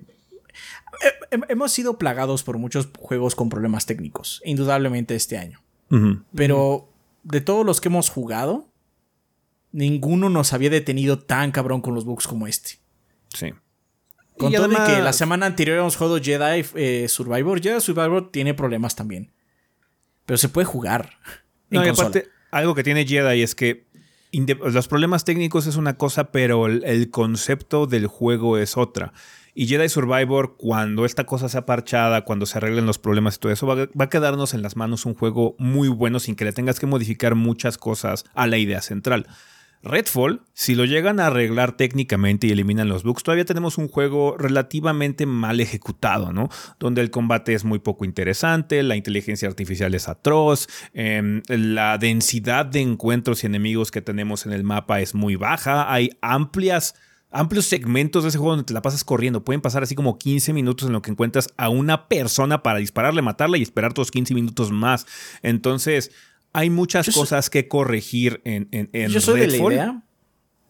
He- 1.32 1.52
Hemos 1.52 1.72
sido 1.72 1.98
plagados 1.98 2.44
por 2.44 2.58
muchos 2.58 2.90
juegos 2.98 3.36
con 3.36 3.50
problemas 3.50 3.86
técnicos, 3.86 4.42
indudablemente 4.46 5.16
este 5.16 5.38
año. 5.38 5.62
Pero 6.36 6.90
de 7.24 7.42
todos 7.42 7.66
los 7.66 7.80
que 7.82 7.88
hemos 7.90 8.10
jugado, 8.10 8.68
ninguno 9.72 10.30
nos 10.30 10.54
había 10.54 10.70
detenido 10.70 11.20
tan 11.20 11.52
cabrón 11.52 11.82
con 11.82 11.94
los 11.96 12.06
bugs 12.06 12.28
como 12.28 12.48
este. 12.48 12.80
Sí. 13.34 13.52
Con 14.38 14.52
Y 14.52 14.56
todo 14.56 14.72
y 14.72 14.76
que 14.76 15.02
la 15.02 15.14
semana 15.14 15.46
anterior 15.46 15.78
hemos 15.80 15.96
jugado 15.98 16.20
Jedi 16.22 16.66
eh, 16.76 17.08
Survivor. 17.10 17.62
Jedi 17.62 17.82
Survivor 17.82 18.32
tiene 18.32 18.54
problemas 18.54 18.96
también. 18.96 19.32
Pero 20.26 20.38
se 20.38 20.50
puede 20.50 20.66
jugar. 20.66 21.12
en 21.70 21.78
No, 21.80 21.84
y 21.84 21.88
consola. 21.88 22.10
aparte, 22.10 22.30
algo 22.52 22.76
que 22.76 22.84
tiene 22.84 23.06
Jedi 23.06 23.42
es 23.42 23.56
que 23.56 23.88
los 24.32 24.88
problemas 24.88 25.24
técnicos 25.26 25.68
es 25.68 25.76
una 25.78 25.98
cosa, 25.98 26.32
pero 26.32 26.68
el, 26.68 26.84
el 26.86 27.10
concepto 27.10 27.88
del 27.88 28.08
juego 28.08 28.58
es 28.58 28.78
otra. 28.78 29.14
Y 29.60 29.66
Jedi 29.66 29.90
Survivor, 29.90 30.56
cuando 30.56 31.04
esta 31.04 31.24
cosa 31.26 31.50
sea 31.50 31.66
parchada, 31.66 32.26
cuando 32.26 32.46
se 32.46 32.60
arreglen 32.60 32.86
los 32.86 33.00
problemas 33.00 33.38
y 33.38 33.40
todo 33.40 33.52
eso, 33.52 33.66
va, 33.66 33.88
a- 34.04 34.10
quedarnos 34.10 34.54
en 34.54 34.62
las 34.62 34.76
manos 34.76 35.08
un 35.08 35.16
juego 35.16 35.56
muy 35.58 35.88
bueno 35.88 36.20
sin 36.20 36.36
que 36.36 36.46
le 36.46 36.54
tengas 36.54 36.80
que 36.80 36.86
modificar 36.86 37.34
muchas 37.34 37.80
cosas 37.80 38.24
a 38.36 38.46
la 38.46 38.60
idea 38.60 38.84
central. 38.84 39.26
Redfall, 39.82 40.44
si 40.54 40.76
lo 40.76 40.86
llegan 40.86 41.20
a 41.20 41.26
arreglar 41.26 41.76
técnicamente 41.76 42.46
y 42.46 42.52
eliminan 42.52 42.88
los 42.88 43.02
bugs, 43.02 43.24
todavía 43.24 43.46
tenemos 43.46 43.80
un 43.80 43.88
juego 43.88 44.36
relativamente 44.38 45.26
mal 45.26 45.60
ejecutado, 45.60 46.32
¿no? 46.32 46.50
Donde 46.80 47.02
el 47.02 47.10
combate 47.10 47.56
es 47.56 47.66
muy 47.66 47.80
poco 47.80 48.06
interesante, 48.06 48.84
la 48.84 48.96
inteligencia 48.96 49.48
artificial 49.48 49.96
es 49.96 50.08
atroz, 50.08 50.68
em, 50.94 51.42
la 51.48 51.98
densidad 51.98 52.68
de 52.68 52.82
encuentros 52.82 53.44
y 53.44 53.48
enemigos 53.48 53.90
que 53.90 54.04
tenemos 54.04 54.46
en 54.46 54.54
el 54.54 54.64
mapa 54.64 55.02
es 55.02 55.16
muy 55.16 55.36
baja, 55.36 55.92
hay 55.92 56.12
amplias 56.22 56.94
amplios 57.32 57.66
segmentos 57.66 58.24
de 58.24 58.30
ese 58.30 58.38
juego 58.38 58.52
donde 58.52 58.66
te 58.66 58.74
la 58.74 58.82
pasas 58.82 59.04
corriendo. 59.04 59.44
Pueden 59.44 59.62
pasar 59.62 59.84
así 59.84 59.96
como 59.96 60.18
15 60.18 60.54
minutos 60.54 60.88
en 60.88 60.94
lo 60.94 61.02
que 61.02 61.12
encuentras 61.12 61.50
a 61.58 61.70
una 61.70 62.08
persona 62.08 62.64
para 62.64 62.80
dispararle, 62.80 63.22
matarla 63.22 63.58
y 63.58 63.62
esperar 63.64 63.92
otros 63.92 64.12
15 64.12 64.34
minutos 64.34 64.72
más. 64.72 65.06
Entonces, 65.42 66.12
hay 66.54 66.70
muchas 66.70 67.06
Yo 67.08 67.12
soy- 67.12 67.22
cosas 67.24 67.50
que 67.50 67.68
corregir 67.68 68.42
en, 68.46 68.68
en, 68.72 68.90
en 68.94 69.10
Yo 69.12 69.22
soy 69.22 69.40
de 69.40 69.48
la 69.48 69.58
idea. 69.58 70.04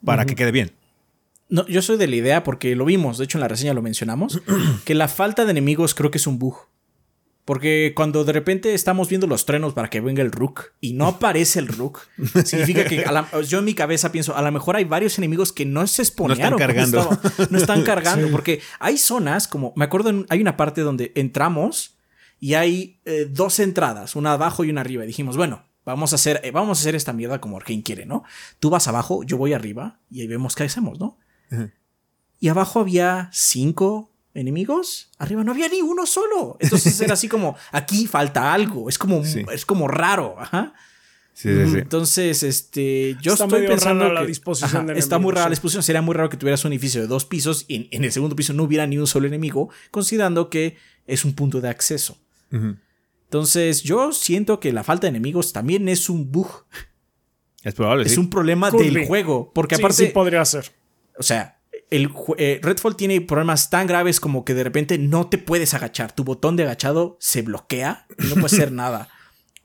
para 0.04 0.26
que 0.26 0.36
quede 0.36 0.52
bien. 0.52 0.72
No, 1.50 1.66
yo 1.68 1.82
soy 1.82 1.98
de 1.98 2.08
la 2.08 2.16
idea 2.18 2.44
porque 2.44 2.76
lo 2.76 2.84
vimos, 2.84 3.18
de 3.18 3.24
hecho 3.24 3.38
en 3.38 3.42
la 3.42 3.48
reseña 3.48 3.74
lo 3.74 3.82
mencionamos, 3.82 4.42
que 4.86 4.96
la 4.96 5.08
falta 5.08 5.46
de 5.46 5.52
enemigos 5.52 5.94
creo 5.96 6.12
que 6.12 6.18
es 6.18 6.28
un 6.28 6.40
bug. 6.40 6.58
Porque 7.48 7.94
cuando 7.96 8.26
de 8.26 8.34
repente 8.34 8.74
estamos 8.74 9.08
viendo 9.08 9.26
los 9.26 9.46
trenos 9.46 9.74
para 9.74 9.90
que 9.90 10.02
venga 10.02 10.22
el 10.22 10.34
Rook 10.34 10.74
y 10.82 10.92
no 10.92 11.08
aparece 11.08 11.60
el 11.60 11.70
Rook, 11.70 12.02
significa 12.44 12.84
que 12.84 13.06
a 13.06 13.12
la- 13.14 13.42
yo 13.48 13.60
en 13.60 13.64
mi 13.66 13.74
cabeza 13.74 14.12
pienso, 14.12 14.36
a 14.36 14.42
lo 14.42 14.52
mejor 14.52 14.76
hay 14.76 14.84
varios 14.84 15.18
enemigos 15.18 15.54
que 15.54 15.64
no 15.66 15.88
se 15.88 16.02
exponearon. 16.02 16.60
porque 16.60 16.66
cargando. 16.74 17.10
estaba- 17.10 17.48
no 17.50 17.58
están 17.58 17.84
cargando. 17.86 18.30
Porque 18.32 18.60
hay 18.80 18.98
zonas, 18.98 19.48
como 19.48 19.72
me 19.78 19.86
acuerdo, 19.86 20.10
en- 20.10 20.26
hay 20.28 20.42
una 20.42 20.58
parte 20.58 20.82
donde 20.82 21.14
entramos 21.16 21.96
y 22.42 22.56
hay 22.56 23.00
eh, 23.06 23.28
dos 23.32 23.60
entradas, 23.60 24.18
una 24.18 24.34
abajo 24.34 24.66
y 24.66 24.70
una 24.70 24.82
arriba. 24.82 25.06
Y 25.06 25.08
dijimos, 25.08 25.38
bueno, 25.38 25.64
vamos 25.86 26.12
a 26.12 26.16
hacer, 26.16 26.42
eh, 26.44 26.52
vamos 26.52 26.78
a 26.78 26.82
hacer 26.82 26.96
esta 26.96 27.14
mierda 27.14 27.40
como 27.40 27.56
Arkane 27.56 27.82
quiere, 27.82 28.06
¿no? 28.06 28.26
Tú 28.60 28.70
vas 28.70 28.90
abajo, 28.90 29.24
yo 29.24 29.38
voy 29.38 29.54
arriba 29.54 30.02
y 30.12 30.20
ahí 30.20 30.28
vemos 30.28 30.54
qué 30.54 30.64
hacemos, 30.66 31.00
¿no? 31.00 31.18
Y 32.42 32.50
abajo 32.50 32.82
había 32.82 33.30
cinco 33.32 34.12
enemigos. 34.38 35.10
Arriba 35.18 35.44
no 35.44 35.52
había 35.52 35.68
ni 35.68 35.82
uno 35.82 36.06
solo. 36.06 36.58
Entonces 36.60 37.00
era 37.02 37.14
así 37.14 37.28
como, 37.28 37.56
aquí 37.72 38.08
falta 38.08 38.54
algo. 38.54 38.88
Es 38.90 38.98
como, 38.98 39.24
Sí. 39.26 39.44
es 39.54 39.66
como 39.66 39.88
raro. 39.88 40.36
Ajá. 40.40 40.74
Sí, 41.34 41.50
sí, 41.50 41.72
sí. 41.72 41.78
Entonces, 41.78 42.42
este, 42.42 43.16
yo 43.22 43.34
Está 43.34 43.46
estoy 43.46 43.68
pensando 43.68 44.04
rara 44.06 44.14
la 44.16 44.22
que- 44.22 44.28
disposición 44.28 44.86
Ajá, 44.86 44.94
de 44.94 45.00
está 45.00 45.20
muy 45.20 45.32
rara 45.32 45.44
sí. 45.44 45.50
la 45.50 45.52
disposición. 45.52 45.84
Sería 45.84 46.02
muy 46.02 46.16
raro 46.16 46.30
que 46.30 46.38
tuvieras 46.38 46.66
un 46.66 46.72
edificio 46.74 47.00
de 47.02 47.06
dos 47.08 47.26
pisos 47.26 47.66
y 47.68 47.76
en, 47.76 47.88
en 47.92 48.04
el 48.06 48.12
segundo 48.12 48.36
piso 48.36 48.54
no 48.54 48.64
hubiera 48.64 48.88
ni 48.88 48.98
un 48.98 49.06
solo 49.06 49.28
enemigo, 49.28 49.70
considerando 49.92 50.50
que 50.50 50.78
es 51.06 51.26
un 51.26 51.34
punto 51.36 51.62
de 51.62 51.70
acceso. 51.70 52.18
Entonces, 53.26 53.84
yo 53.84 54.14
siento 54.14 54.60
que 54.60 54.72
la 54.72 54.84
falta 54.84 55.04
de 55.04 55.10
enemigos 55.10 55.54
también 55.54 55.88
es 55.90 56.10
un 56.10 56.32
bug. 56.32 56.66
Es 57.64 57.74
probable, 57.74 58.06
Es 58.06 58.14
sí. 58.14 58.20
un 58.20 58.30
problema 58.30 58.72
del 58.72 59.06
juego. 59.06 59.52
Porque 59.54 59.76
sí, 59.76 59.82
aparte, 59.82 60.06
sí 60.08 60.12
podría 60.14 60.44
ser. 60.46 60.72
o 61.20 61.24
sea, 61.24 61.57
el 61.90 62.12
eh, 62.38 62.60
Redfall 62.62 62.96
tiene 62.96 63.22
problemas 63.22 63.70
tan 63.70 63.88
graves 63.88 64.20
como 64.20 64.44
que 64.44 64.54
de 64.54 64.64
repente 64.64 64.98
no 64.98 65.28
te 65.30 65.38
puedes 65.38 65.74
agachar. 65.74 66.12
Tu 66.12 66.24
botón 66.24 66.56
de 66.56 66.64
agachado 66.64 67.18
se 67.20 67.42
bloquea 67.42 68.06
y 68.20 68.28
no 68.28 68.36
puedes 68.36 68.54
hacer 68.54 68.72
nada. 68.74 69.10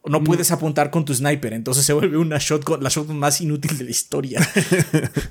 No 0.05 0.25
puedes 0.25 0.51
apuntar 0.51 0.91
con 0.91 1.05
tu 1.05 1.15
sniper, 1.15 1.53
entonces 1.53 1.85
se 1.85 1.93
vuelve 1.93 2.17
una 2.17 2.39
shotgun, 2.39 2.83
la 2.83 2.89
shotgun 2.89 3.19
más 3.19 3.41
inútil 3.41 3.79
de 3.79 3.85
la 3.85 3.91
historia. 3.91 4.41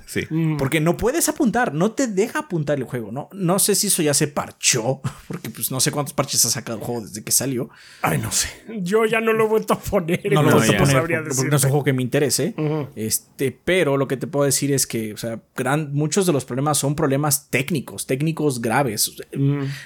Sí. 0.05 0.27
Porque 0.57 0.81
no 0.81 0.97
puedes 0.97 1.29
apuntar, 1.29 1.73
no 1.73 1.91
te 1.91 2.07
deja 2.07 2.39
apuntar 2.39 2.77
el 2.77 2.83
juego, 2.83 3.13
¿no? 3.13 3.29
No 3.31 3.59
sé 3.59 3.75
si 3.75 3.87
eso 3.87 4.01
ya 4.01 4.13
se 4.13 4.27
parchó, 4.27 5.01
porque 5.27 5.49
pues 5.49 5.71
no 5.71 5.79
sé 5.79 5.91
cuántos 5.91 6.13
parches 6.13 6.43
ha 6.43 6.49
sacado 6.49 6.79
el 6.79 6.83
juego 6.83 7.01
desde 7.01 7.23
que 7.23 7.31
salió. 7.31 7.69
Ay, 8.01 8.17
no 8.17 8.29
sé. 8.31 8.49
Yo 8.81 9.05
ya 9.05 9.21
no 9.21 9.31
lo 9.31 9.45
he 9.45 9.47
vuelto 9.47 9.73
a 9.73 9.79
poner. 9.79 10.21
No 10.33 10.43
lo 10.43 10.57
voy 10.57 10.67
a 10.75 10.77
poner 10.77 11.23
porque 11.23 11.49
no 11.49 11.55
es 11.55 11.63
un 11.63 11.69
juego 11.69 11.83
que 11.83 11.93
me 11.93 12.01
interese. 12.01 12.53
Este, 12.95 13.57
pero 13.63 13.95
lo 13.95 14.07
que 14.07 14.17
te 14.17 14.27
puedo 14.27 14.45
decir 14.45 14.73
es 14.73 14.85
que, 14.85 15.13
o 15.13 15.17
sea, 15.17 15.41
gran, 15.55 15.93
muchos 15.93 16.25
de 16.25 16.33
los 16.33 16.43
problemas 16.43 16.77
son 16.77 16.95
problemas 16.95 17.49
técnicos, 17.49 18.05
técnicos 18.05 18.61
graves. 18.61 19.07
O 19.07 19.13
sea, 19.13 19.25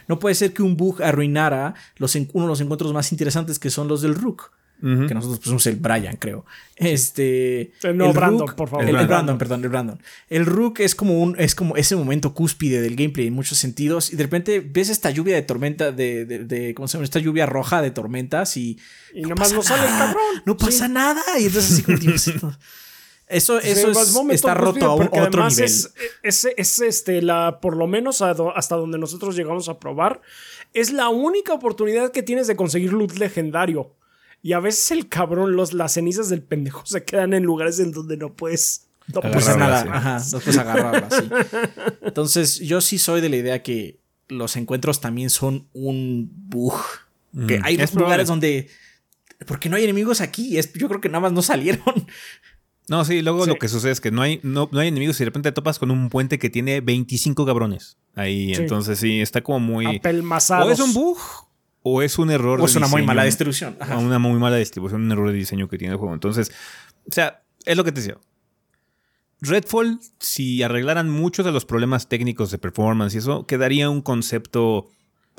No 0.08 0.20
puede 0.20 0.34
ser 0.34 0.54
que 0.54 0.64
un 0.64 0.76
bug 0.76 1.04
arruinara 1.04 1.76
los, 1.98 2.16
uno 2.16 2.46
de 2.46 2.50
los 2.50 2.62
encuentros 2.62 2.94
más 2.94 3.12
interesantes 3.12 3.60
que 3.60 3.70
son 3.70 3.88
los 3.88 4.02
del 4.02 4.16
Rook. 4.16 4.52
Que 4.82 5.14
nosotros 5.14 5.40
pusimos 5.40 5.66
el 5.68 5.78
Brian, 5.78 6.16
creo. 6.18 6.46
Este. 6.76 7.72
No, 7.94 8.08
el 8.08 8.14
Brandon, 8.14 8.56
por 8.56 8.70
favor. 8.70 8.86
El, 8.86 9.08
Brandon, 9.08 9.38
perdón, 9.38 9.64
el 9.64 9.70
Brandon. 9.70 10.00
El 10.30 10.46
Rook 10.46 10.80
es 10.82 10.94
como 10.96 11.22
un, 11.22 11.36
es 11.40 11.56
como 11.56 11.76
ese 11.78 11.96
momento 11.96 12.34
cúspide 12.34 12.82
del 12.82 12.96
gameplay 12.96 13.28
en 13.28 13.34
muchos 13.34 13.58
sentidos. 13.58 14.12
Y 14.14 14.16
de 14.16 14.24
repente 14.24 14.60
ves 14.60 14.90
esta 14.90 15.10
lluvia 15.10 15.36
de 15.36 15.42
tormenta, 15.42 15.92
de, 15.92 16.26
de, 16.26 16.40
de- 16.44 16.74
¿cómo 16.76 16.88
se 16.88 16.94
llama? 16.98 17.06
Esta 17.06 17.20
lluvia 17.20 17.46
roja 17.46 17.82
de 17.82 17.92
tormentas 17.92 18.58
y. 18.58 18.78
Y 19.14 19.22
nada 19.22 19.36
más 19.36 19.54
no 19.54 19.64
sale 19.64 19.84
el 19.84 19.90
cabrón. 19.98 20.24
No 20.46 20.58
pasa 20.58 20.88
nada. 20.88 21.22
Y 21.40 21.46
entonces 21.46 21.72
así 21.72 21.84
como 22.40 22.54
Eso, 23.28 23.58
eso 23.60 23.90
es- 23.90 24.12
momento 24.12 24.34
está 24.36 24.54
roto 24.54 24.86
a 24.86 24.94
otro 24.94 25.10
además 25.24 25.54
nivel. 25.56 25.66
Es, 25.72 25.90
es, 26.22 26.48
es, 26.58 26.80
este, 26.82 27.24
la, 27.24 27.60
por 27.60 27.76
lo 27.76 27.88
menos 27.88 28.22
a 28.22 28.36
do- 28.36 28.56
hasta 28.56 28.76
donde 28.76 29.00
nosotros 29.00 29.36
llegamos 29.36 29.68
a 29.68 29.80
probar, 29.80 30.22
es 30.74 30.92
la 30.92 31.10
única 31.10 31.54
oportunidad 31.54 32.12
que 32.12 32.22
tienes 32.22 32.46
de 32.46 32.56
conseguir 32.56 32.94
loot 32.94 33.14
legendario. 33.18 33.96
Y 34.46 34.54
a 34.54 34.60
veces 34.60 34.92
el 34.92 35.10
cabrón, 35.10 35.56
los, 35.56 35.74
las 35.74 35.94
cenizas 35.94 36.30
del 36.30 36.44
pendejo 36.44 36.84
se 36.86 37.04
quedan 37.04 37.34
en 37.34 37.42
lugares 37.42 37.80
en 37.80 37.92
donde 37.92 38.16
no 38.16 38.32
puedes. 38.34 38.86
No 39.12 39.22
puedes 39.22 39.48
nada. 39.58 39.82
sí. 39.82 39.90
Ajá, 39.92 40.24
no 40.34 40.40
puedes 40.40 40.58
agarrarla, 40.60 41.10
sí. 41.10 41.30
Entonces, 42.04 42.60
yo 42.60 42.80
sí 42.80 43.00
soy 43.00 43.22
de 43.22 43.30
la 43.30 43.38
idea 43.38 43.64
que 43.64 43.98
los 44.28 44.56
encuentros 44.56 45.02
también 45.02 45.32
son 45.32 45.66
un 45.74 46.30
bug. 46.48 46.76
Que 47.48 47.60
hay 47.64 47.74
Es 47.74 47.94
lugares 47.94 47.94
probable. 47.94 48.24
donde. 48.26 48.70
Porque 49.48 49.68
no 49.68 49.78
hay 49.78 49.84
enemigos 49.84 50.22
aquí. 50.22 50.60
Es, 50.60 50.72
yo 50.74 50.88
creo 50.90 51.02
que 51.02 51.10
nada 51.10 51.22
más 51.22 51.32
no 51.34 51.42
salieron. 51.42 51.84
No, 52.88 53.04
sí, 53.04 53.24
luego 53.24 53.46
Sí. 53.46 53.50
lo 53.50 53.56
que 53.58 53.68
sucede 53.68 53.94
es 53.94 54.00
que 54.00 54.12
no 54.12 54.22
hay, 54.22 54.40
no, 54.44 54.70
no 54.72 54.80
hay 54.80 54.90
enemigos 54.90 55.16
y 55.16 55.20
de 55.24 55.26
repente 55.26 55.50
te 55.52 55.56
topas 55.56 55.80
con 55.80 55.90
un 55.90 56.10
puente 56.10 56.38
que 56.38 56.52
tiene 56.52 56.82
25 56.82 57.44
cabrones. 57.48 57.98
Ahí, 58.14 58.54
Sí. 58.54 58.62
entonces 58.62 59.00
sí, 59.00 59.22
está 59.22 59.42
como 59.42 59.60
muy... 59.60 59.98
apelmazados. 59.98 60.68
O 60.68 60.72
es 60.72 60.80
un 60.80 60.94
bug 60.94 61.18
o 61.88 62.02
es 62.02 62.18
un 62.18 62.32
error. 62.32 62.60
O 62.60 62.64
de 62.64 62.70
es 62.70 62.76
una 62.76 62.88
muy 62.88 63.04
mala 63.04 63.24
distribución. 63.26 63.78
Ajá. 63.80 63.98
O 63.98 64.02
una 64.02 64.18
muy 64.18 64.40
mala 64.40 64.58
distribución, 64.58 65.04
un 65.04 65.12
error 65.12 65.30
de 65.30 65.36
diseño 65.36 65.70
que 65.70 65.78
tiene 65.78 65.94
el 65.94 66.00
juego. 66.00 66.16
Entonces, 66.16 66.52
o 67.08 67.12
sea, 67.12 67.44
es 67.64 67.78
lo 67.78 67.84
que 67.84 67.92
te 67.92 68.02
decía. 68.02 68.18
Redfall, 69.40 70.00
si 70.20 70.64
arreglaran 70.64 71.12
muchos 71.12 71.46
de 71.46 71.52
los 71.52 71.66
problemas 71.66 72.10
técnicos 72.10 72.50
de 72.50 72.58
performance 72.58 73.14
y 73.14 73.20
eso, 73.20 73.46
quedaría 73.46 73.92
un 73.92 74.02
concepto 74.02 74.88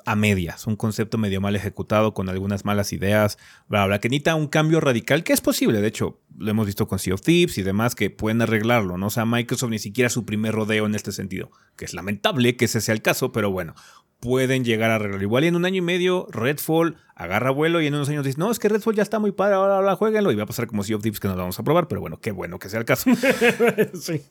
a 0.04 0.14
medias, 0.14 0.68
un 0.68 0.76
concepto 0.76 1.18
medio 1.18 1.40
mal 1.40 1.56
ejecutado 1.56 2.14
con 2.14 2.28
algunas 2.28 2.64
malas 2.64 2.92
ideas, 2.92 3.38
bla, 3.66 3.84
bla, 3.86 3.98
que 3.98 4.08
necesita 4.08 4.36
un 4.36 4.46
cambio 4.46 4.80
radical, 4.80 5.24
que 5.24 5.32
es 5.32 5.40
posible, 5.40 5.80
de 5.80 5.88
hecho, 5.88 6.20
lo 6.38 6.48
hemos 6.48 6.66
visto 6.66 6.86
con 6.86 7.00
Sea 7.00 7.14
of 7.14 7.22
Thieves 7.22 7.58
y 7.58 7.62
demás 7.62 7.96
que 7.96 8.10
pueden 8.10 8.40
arreglarlo, 8.40 8.98
¿no? 8.98 9.06
O 9.06 9.10
sea, 9.10 9.24
Microsoft 9.24 9.70
ni 9.70 9.80
siquiera 9.80 10.08
su 10.08 10.24
primer 10.24 10.54
rodeo 10.54 10.86
en 10.86 10.94
este 10.94 11.10
sentido, 11.10 11.50
que 11.76 11.86
es 11.86 11.92
lamentable 11.92 12.56
que 12.56 12.66
ese 12.66 12.80
sea 12.80 12.94
el 12.94 13.02
caso, 13.02 13.32
pero 13.32 13.50
bueno, 13.50 13.74
pueden 14.20 14.64
llegar 14.64 14.90
a 14.90 14.96
arreglarlo. 14.96 15.22
Igual 15.22 15.44
y 15.44 15.48
en 15.48 15.56
un 15.56 15.64
año 15.64 15.76
y 15.78 15.80
medio, 15.82 16.26
Redfall 16.30 16.96
agarra 17.14 17.50
vuelo 17.50 17.80
y 17.80 17.86
en 17.86 17.94
unos 17.94 18.08
años 18.08 18.24
dice, 18.24 18.38
no, 18.38 18.50
es 18.50 18.58
que 18.58 18.68
Redfall 18.68 18.94
ya 18.94 19.02
está 19.02 19.18
muy 19.18 19.32
padre, 19.32 19.54
ahora, 19.54 19.76
ahora 19.76 19.96
jueguenlo, 19.96 20.32
y 20.32 20.36
va 20.36 20.44
a 20.44 20.46
pasar 20.46 20.66
como 20.66 20.82
Sea 20.84 20.96
of 20.96 21.02
Thieves 21.02 21.20
que 21.20 21.28
nos 21.28 21.36
vamos 21.36 21.58
a 21.58 21.62
probar, 21.62 21.88
pero 21.88 22.00
bueno, 22.00 22.18
qué 22.20 22.30
bueno 22.32 22.58
que 22.58 22.68
sea 22.68 22.78
el 22.80 22.84
caso. 22.86 23.10
sí. 24.00 24.22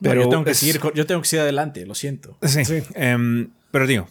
Pero 0.00 0.22
yo 0.22 0.28
tengo, 0.28 0.44
que 0.44 0.50
es- 0.52 0.58
seguir, 0.58 0.80
yo 0.94 1.06
tengo 1.06 1.20
que 1.22 1.28
seguir 1.28 1.42
adelante, 1.42 1.86
lo 1.86 1.94
siento. 1.94 2.36
Sí. 2.42 2.64
Sí. 2.64 2.82
Em, 2.94 3.50
pero 3.70 3.86
digo, 3.86 4.08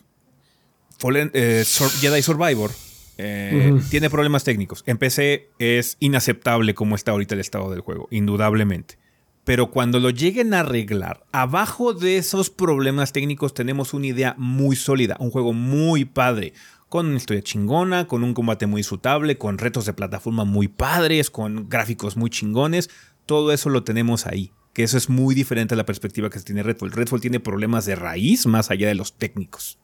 Fallen- 0.99 1.32
eh, 1.34 1.63
Jedi 1.99 2.21
Survivor 2.21 2.71
eh, 3.17 3.79
tiene 3.89 4.09
problemas 4.09 4.43
técnicos. 4.43 4.84
En 4.86 4.97
PC 4.97 5.49
es 5.59 5.97
inaceptable 5.99 6.73
como 6.73 6.95
está 6.95 7.11
ahorita 7.11 7.36
el 7.36 7.41
estado 7.41 7.69
del 7.71 7.82
juego, 7.82 8.07
indudablemente. 8.11 8.97
Pero 9.44 9.72
cuando 9.72 10.00
lo 10.00 10.12
lleguen 10.12 10.54
a 10.54 10.60
arreglar, 10.60 11.26
abajo 11.32 11.94
de 11.94 12.18
esos 12.18 12.50
problemas 12.50 13.12
técnicos 13.12 13.54
tenemos 13.54 13.94
una 13.94 14.08
idea 14.08 14.36
muy 14.38 14.76
sólida, 14.76 15.18
un 15.20 15.32
juego 15.32 15.52
muy 15.52 16.06
padre, 16.06 16.54
con 16.89 17.08
una 17.08 17.18
historia 17.18 17.42
chingona, 17.42 18.06
con 18.06 18.24
un 18.24 18.34
combate 18.34 18.68
muy 18.68 18.82
disfrutable, 18.82 19.38
con 19.38 19.58
retos 19.58 19.86
de 19.86 19.94
plataforma 19.94 20.44
muy 20.44 20.68
padres, 20.68 21.32
con 21.32 21.70
gráficos 21.70 22.18
muy 22.18 22.30
chingones. 22.30 22.89
Todo 23.26 23.52
eso 23.54 23.70
lo 23.70 23.84
tenemos 23.84 24.28
ahí. 24.28 24.52
Que 24.74 24.84
eso 24.84 24.98
es 24.98 25.10
muy 25.10 25.34
diferente 25.34 25.74
a 25.74 25.78
la 25.78 25.86
perspectiva 25.86 26.30
que 26.30 26.39
tiene 26.42 26.64
Redfall. 26.64 26.92
Redfall 26.92 27.22
tiene 27.22 27.39
problemas 27.39 27.86
de 27.86 27.96
raíz 27.96 28.46
más 28.46 28.72
allá 28.72 28.89
de 28.89 28.96
los 28.96 29.14
técnicos. 29.14 29.80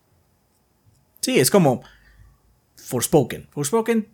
Sí, 1.22 1.40
es 1.40 1.50
como 1.50 1.82
Forspoken. 2.76 3.48
Forspoken 3.52 4.10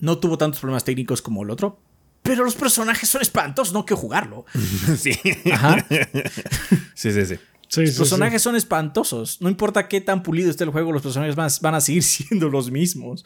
no 0.00 0.18
tuvo 0.18 0.38
tantos 0.38 0.60
problemas 0.60 0.84
técnicos 0.84 1.22
como 1.22 1.42
el 1.42 1.50
otro, 1.50 1.78
pero 2.24 2.42
los 2.44 2.56
personajes 2.56 3.08
son 3.08 3.22
espantosos, 3.22 3.72
no 3.72 3.84
quiero 3.86 4.00
jugarlo. 4.00 4.44
sí. 4.98 5.12
Ajá. 5.52 5.86
sí, 6.94 7.12
sí, 7.12 7.24
sí. 7.26 7.38
Sí, 7.68 7.80
Los 7.82 7.90
sí, 7.92 7.98
personajes 7.98 8.40
son 8.42 8.56
espantosos. 8.56 9.40
No 9.40 9.48
importa 9.48 9.88
qué 9.88 10.00
tan 10.00 10.22
pulido 10.22 10.50
esté 10.50 10.64
el 10.64 10.70
juego, 10.70 10.90
los 10.92 11.02
personajes 11.02 11.34
van, 11.36 11.50
van 11.60 11.74
a 11.76 11.80
seguir 11.80 12.02
siendo 12.04 12.48
los 12.48 12.70
mismos. 12.70 13.24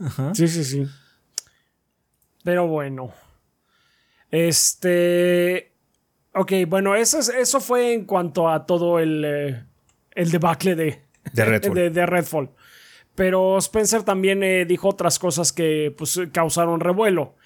Ajá. 0.00 0.34
Sí, 0.34 0.46
sí, 0.48 0.62
sí. 0.64 0.86
Pero 2.44 2.66
bueno. 2.68 3.12
Este. 4.30 5.72
Ok, 6.34 6.52
bueno, 6.66 6.94
eso, 6.96 7.18
es- 7.18 7.28
eso 7.28 7.60
fue 7.60 7.92
en 7.92 8.04
cuanto 8.06 8.48
a 8.48 8.64
todo 8.66 8.98
el, 8.98 9.22
eh, 9.24 9.64
el 10.14 10.30
debacle 10.30 10.74
de, 10.74 11.02
De 11.32 11.44
Redfall. 11.44 11.74
de, 11.74 11.90
de 11.90 12.06
Redfall. 12.06 12.50
Pero 13.14 13.58
Spencer 13.58 14.02
también 14.02 14.42
eh, 14.42 14.64
dijo 14.64 14.88
otras 14.88 15.18
cosas 15.18 15.52
que 15.52 15.94
pues, 15.96 16.18
causaron 16.32 16.80
revuelo. 16.80 17.36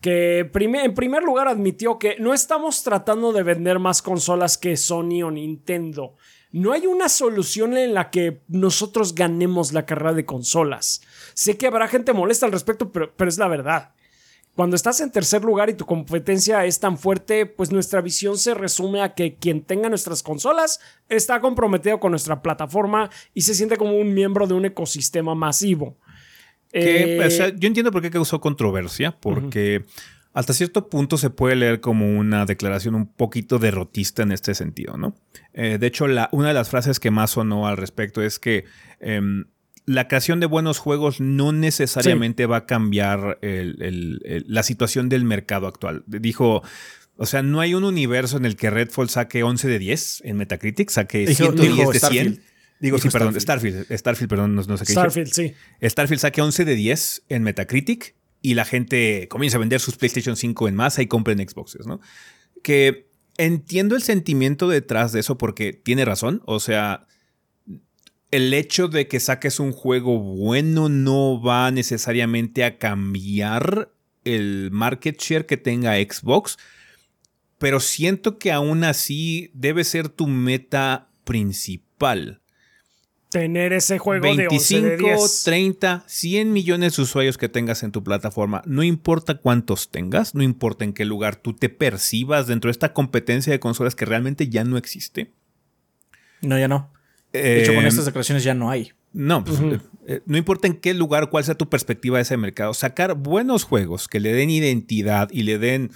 Que 0.00 0.50
en 0.54 0.94
primer 0.94 1.22
lugar 1.22 1.48
admitió 1.48 1.98
que 1.98 2.16
no 2.18 2.32
estamos 2.32 2.82
tratando 2.82 3.32
de 3.32 3.42
vender 3.42 3.78
más 3.78 4.00
consolas 4.02 4.56
que 4.56 4.76
Sony 4.76 5.22
o 5.22 5.30
Nintendo. 5.30 6.16
No 6.52 6.72
hay 6.72 6.86
una 6.86 7.08
solución 7.08 7.76
en 7.76 7.94
la 7.94 8.10
que 8.10 8.40
nosotros 8.48 9.14
ganemos 9.14 9.72
la 9.72 9.86
carrera 9.86 10.14
de 10.14 10.24
consolas. 10.24 11.02
Sé 11.34 11.56
que 11.56 11.66
habrá 11.66 11.86
gente 11.86 12.12
molesta 12.12 12.46
al 12.46 12.52
respecto, 12.52 12.90
pero, 12.90 13.14
pero 13.14 13.28
es 13.28 13.38
la 13.38 13.46
verdad. 13.46 13.92
Cuando 14.56 14.74
estás 14.74 15.00
en 15.00 15.12
tercer 15.12 15.44
lugar 15.44 15.70
y 15.70 15.74
tu 15.74 15.86
competencia 15.86 16.64
es 16.66 16.80
tan 16.80 16.98
fuerte, 16.98 17.46
pues 17.46 17.70
nuestra 17.70 18.00
visión 18.00 18.36
se 18.36 18.52
resume 18.52 19.00
a 19.00 19.14
que 19.14 19.36
quien 19.36 19.62
tenga 19.62 19.88
nuestras 19.88 20.22
consolas 20.22 20.80
está 21.08 21.40
comprometido 21.40 22.00
con 22.00 22.10
nuestra 22.10 22.42
plataforma 22.42 23.10
y 23.32 23.42
se 23.42 23.54
siente 23.54 23.76
como 23.76 23.96
un 23.96 24.12
miembro 24.12 24.46
de 24.46 24.54
un 24.54 24.64
ecosistema 24.64 25.34
masivo. 25.34 25.96
Que, 26.72 27.16
Eh, 27.16 27.26
o 27.26 27.30
sea, 27.30 27.48
yo 27.56 27.66
entiendo 27.66 27.90
por 27.92 28.02
qué 28.02 28.10
causó 28.10 28.40
controversia, 28.40 29.12
porque 29.20 29.84
hasta 30.32 30.52
cierto 30.52 30.88
punto 30.88 31.18
se 31.18 31.30
puede 31.30 31.56
leer 31.56 31.80
como 31.80 32.16
una 32.18 32.46
declaración 32.46 32.94
un 32.94 33.06
poquito 33.06 33.58
derrotista 33.58 34.22
en 34.22 34.32
este 34.32 34.54
sentido, 34.54 34.96
¿no? 34.96 35.16
Eh, 35.54 35.78
de 35.80 35.86
hecho, 35.86 36.06
la, 36.06 36.28
una 36.32 36.48
de 36.48 36.54
las 36.54 36.68
frases 36.70 37.00
que 37.00 37.10
más 37.10 37.32
sonó 37.32 37.66
al 37.66 37.76
respecto 37.76 38.22
es 38.22 38.38
que 38.38 38.64
em, 39.00 39.46
la 39.86 40.06
creación 40.06 40.38
de 40.38 40.46
buenos 40.46 40.78
juegos 40.78 41.20
no 41.20 41.50
necesariamente 41.52 42.46
va 42.46 42.58
a 42.58 42.66
cambiar 42.66 43.38
el- 43.42 43.82
el- 43.82 44.20
el- 44.24 44.44
la 44.46 44.62
situación 44.62 45.08
del 45.08 45.24
mercado 45.24 45.66
actual. 45.66 46.04
Dijo... 46.06 46.62
O 47.22 47.26
sea, 47.26 47.42
no 47.42 47.60
hay 47.60 47.74
un 47.74 47.84
universo 47.84 48.38
en 48.38 48.46
el 48.46 48.56
que 48.56 48.70
Redfall 48.70 49.10
saque 49.10 49.42
11 49.42 49.68
de 49.68 49.78
10 49.78 50.22
en 50.24 50.38
Metacritic, 50.38 50.88
saque 50.88 51.26
Dijo- 51.26 51.52
110 51.52 51.76
dijo 51.76 51.92
de 51.92 52.00
100. 52.00 52.40
Starfield. 52.80 52.82
Digo, 52.82 52.96
Dijo 52.96 53.08
sí, 53.08 53.12
perdón, 53.12 53.40
Starfield. 53.40 53.76
Starfield. 53.76 53.98
Starfield, 53.98 54.28
perdón, 54.28 54.54
no, 54.54 54.62
no 54.62 54.76
sé 54.76 54.84
qué 54.84 54.92
dije. 54.92 55.00
Starfield, 55.00 55.32
sí. 55.32 55.54
Starfield 55.82 56.20
saque 56.20 56.40
11 56.40 56.64
de 56.64 56.74
10 56.74 57.22
en 57.28 57.42
Metacritic 57.42 58.14
y 58.42 58.54
la 58.54 58.64
gente 58.64 59.28
comienza 59.28 59.56
a 59.56 59.60
vender 59.60 59.80
sus 59.80 59.96
PlayStation 59.96 60.36
5 60.36 60.68
en 60.68 60.74
masa 60.74 61.02
y 61.02 61.06
compren 61.06 61.38
Xboxes, 61.38 61.86
¿no? 61.86 62.00
Que 62.62 63.10
entiendo 63.36 63.96
el 63.96 64.02
sentimiento 64.02 64.68
detrás 64.68 65.12
de 65.12 65.20
eso 65.20 65.38
porque 65.38 65.72
tiene 65.72 66.04
razón. 66.04 66.42
O 66.46 66.60
sea, 66.60 67.06
el 68.30 68.54
hecho 68.54 68.88
de 68.88 69.08
que 69.08 69.20
saques 69.20 69.60
un 69.60 69.72
juego 69.72 70.18
bueno 70.18 70.88
no 70.88 71.40
va 71.42 71.70
necesariamente 71.70 72.64
a 72.64 72.78
cambiar 72.78 73.92
el 74.24 74.70
market 74.70 75.20
share 75.20 75.46
que 75.46 75.56
tenga 75.56 75.96
Xbox, 75.96 76.58
pero 77.58 77.80
siento 77.80 78.38
que 78.38 78.52
aún 78.52 78.84
así 78.84 79.50
debe 79.54 79.84
ser 79.84 80.08
tu 80.08 80.26
meta 80.26 81.10
principal. 81.24 82.39
Tener 83.30 83.72
ese 83.72 83.98
juego 83.98 84.24
de 84.24 84.48
11 84.48 84.48
25, 84.48 84.86
de 84.86 84.96
10. 84.96 85.42
30, 85.44 86.04
100 86.04 86.52
millones 86.52 86.96
de 86.96 87.02
usuarios 87.02 87.38
que 87.38 87.48
tengas 87.48 87.84
en 87.84 87.92
tu 87.92 88.02
plataforma, 88.02 88.60
no 88.66 88.82
importa 88.82 89.36
cuántos 89.36 89.90
tengas, 89.90 90.34
no 90.34 90.42
importa 90.42 90.84
en 90.84 90.92
qué 90.92 91.04
lugar 91.04 91.36
tú 91.36 91.54
te 91.54 91.68
percibas 91.68 92.48
dentro 92.48 92.68
de 92.68 92.72
esta 92.72 92.92
competencia 92.92 93.52
de 93.52 93.60
consolas 93.60 93.94
que 93.94 94.04
realmente 94.04 94.48
ya 94.48 94.64
no 94.64 94.76
existe. 94.76 95.30
No, 96.42 96.58
ya 96.58 96.66
no. 96.66 96.92
De 97.32 97.62
hecho, 97.62 97.72
con 97.72 97.84
Eh, 97.84 97.88
estas 97.88 98.04
declaraciones 98.04 98.42
ya 98.42 98.54
no 98.54 98.68
hay. 98.68 98.90
No, 99.12 99.44
pues, 99.44 99.60
eh, 99.60 99.80
eh, 100.06 100.22
no 100.26 100.36
importa 100.36 100.66
en 100.66 100.74
qué 100.74 100.94
lugar, 100.94 101.30
cuál 101.30 101.44
sea 101.44 101.54
tu 101.54 101.68
perspectiva 101.68 102.18
de 102.18 102.22
ese 102.22 102.36
mercado, 102.36 102.74
sacar 102.74 103.14
buenos 103.14 103.64
juegos 103.64 104.08
que 104.08 104.20
le 104.20 104.32
den 104.32 104.50
identidad 104.50 105.28
y 105.32 105.44
le 105.44 105.58
den, 105.58 105.92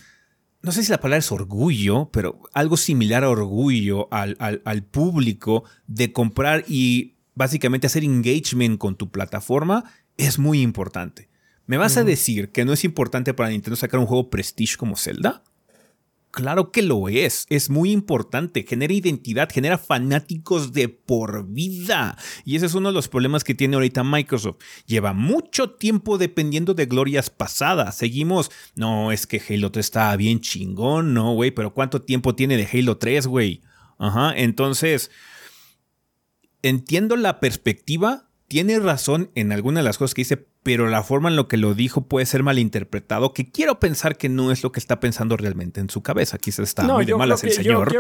no 0.62 0.70
sé 0.72 0.85
si 0.85 0.91
la 0.91 1.01
palabra 1.01 1.18
es 1.18 1.32
orgullo, 1.32 2.11
pero 2.12 2.41
algo 2.53 2.76
similar 2.76 3.24
a 3.24 3.30
orgullo 3.30 4.09
al, 4.12 4.37
al 4.39 4.82
público 4.85 5.64
de 5.87 6.12
comprar 6.12 6.64
y 6.68 7.14
básicamente 7.35 7.87
hacer 7.87 8.05
engagement 8.05 8.78
con 8.78 8.97
tu 8.97 9.11
plataforma 9.11 9.85
es 10.16 10.39
muy 10.39 10.61
importante. 10.61 11.28
¿Me 11.66 11.78
vas 11.78 11.97
a 11.97 12.05
decir 12.05 12.51
que 12.51 12.64
no 12.64 12.74
es 12.74 12.85
importante 12.85 13.32
para 13.32 13.49
Nintendo 13.49 13.76
sacar 13.76 13.99
un 13.99 14.07
juego 14.07 14.28
Prestige 14.28 14.76
como 14.76 14.97
Zelda? 14.97 15.43
Claro 16.30 16.72
que 16.72 16.82
lo 16.82 17.09
es, 17.09 17.47
es 17.49 17.70
muy 17.70 17.93
importante, 17.93 18.66
genera 18.68 18.93
identidad, 18.93 19.49
genera 19.51 19.78
fanáticos 19.78 20.72
de 20.72 20.89
por 20.89 21.47
vida. 21.47 22.18
Y 22.45 22.57
ese 22.57 22.66
es 22.66 22.74
uno 22.74 22.89
de 22.89 22.95
los 22.95 23.07
problemas 23.07 23.45
que 23.45 23.55
tiene 23.55 23.76
ahorita 23.76 24.03
Microsoft. 24.03 24.57
Lleva 24.85 25.12
mucho 25.12 25.70
tiempo 25.70 26.18
dependiendo 26.18 26.74
de 26.74 26.87
glorias 26.87 27.30
pasadas. 27.30 27.97
Seguimos, 27.97 28.51
no, 28.74 29.12
es 29.12 29.28
que 29.28 29.41
Halo 29.49 29.70
3 29.70 29.87
estaba 29.87 30.16
bien 30.16 30.41
chingón, 30.41 31.14
no, 31.14 31.35
güey, 31.35 31.53
pero 31.53 31.72
¿cuánto 31.72 32.03
tiempo 32.03 32.35
tiene 32.35 32.57
de 32.57 32.68
Halo 32.70 32.99
3, 32.99 33.28
güey? 33.28 33.62
Ajá, 33.99 34.35
entonces, 34.37 35.12
entiendo 36.69 37.17
la 37.17 37.41
perspectiva, 37.41 38.29
tiene 38.49 38.79
razón 38.79 39.31
en 39.35 39.53
alguna 39.53 39.81
de 39.81 39.85
las 39.85 39.99
cosas 39.99 40.15
que 40.15 40.23
dice, 40.23 40.47
pero 40.62 40.89
la 40.89 41.03
forma 41.03 41.29
en 41.29 41.37
lo 41.37 41.47
que 41.47 41.57
lo 41.57 41.75
dijo 41.75 42.07
puede 42.09 42.27
ser 42.27 42.43
malinterpretado, 42.43 43.33
que 43.33 43.51
quiero 43.51 43.79
pensar 43.79 44.17
que 44.17 44.29
no 44.29 44.51
es 44.51 44.62
lo 44.62 44.73
que 44.73 44.81
está 44.81 44.99
pensando 44.99 45.37
realmente 45.37 45.81
en 45.81 45.91
su 45.91 46.03
cabeza. 46.03 46.39
Quizás 46.39 46.69
está 46.69 46.85
muy 46.85 47.05
de 47.05 47.15
malas 47.15 47.45
el 47.45 47.53
señor. 47.53 47.93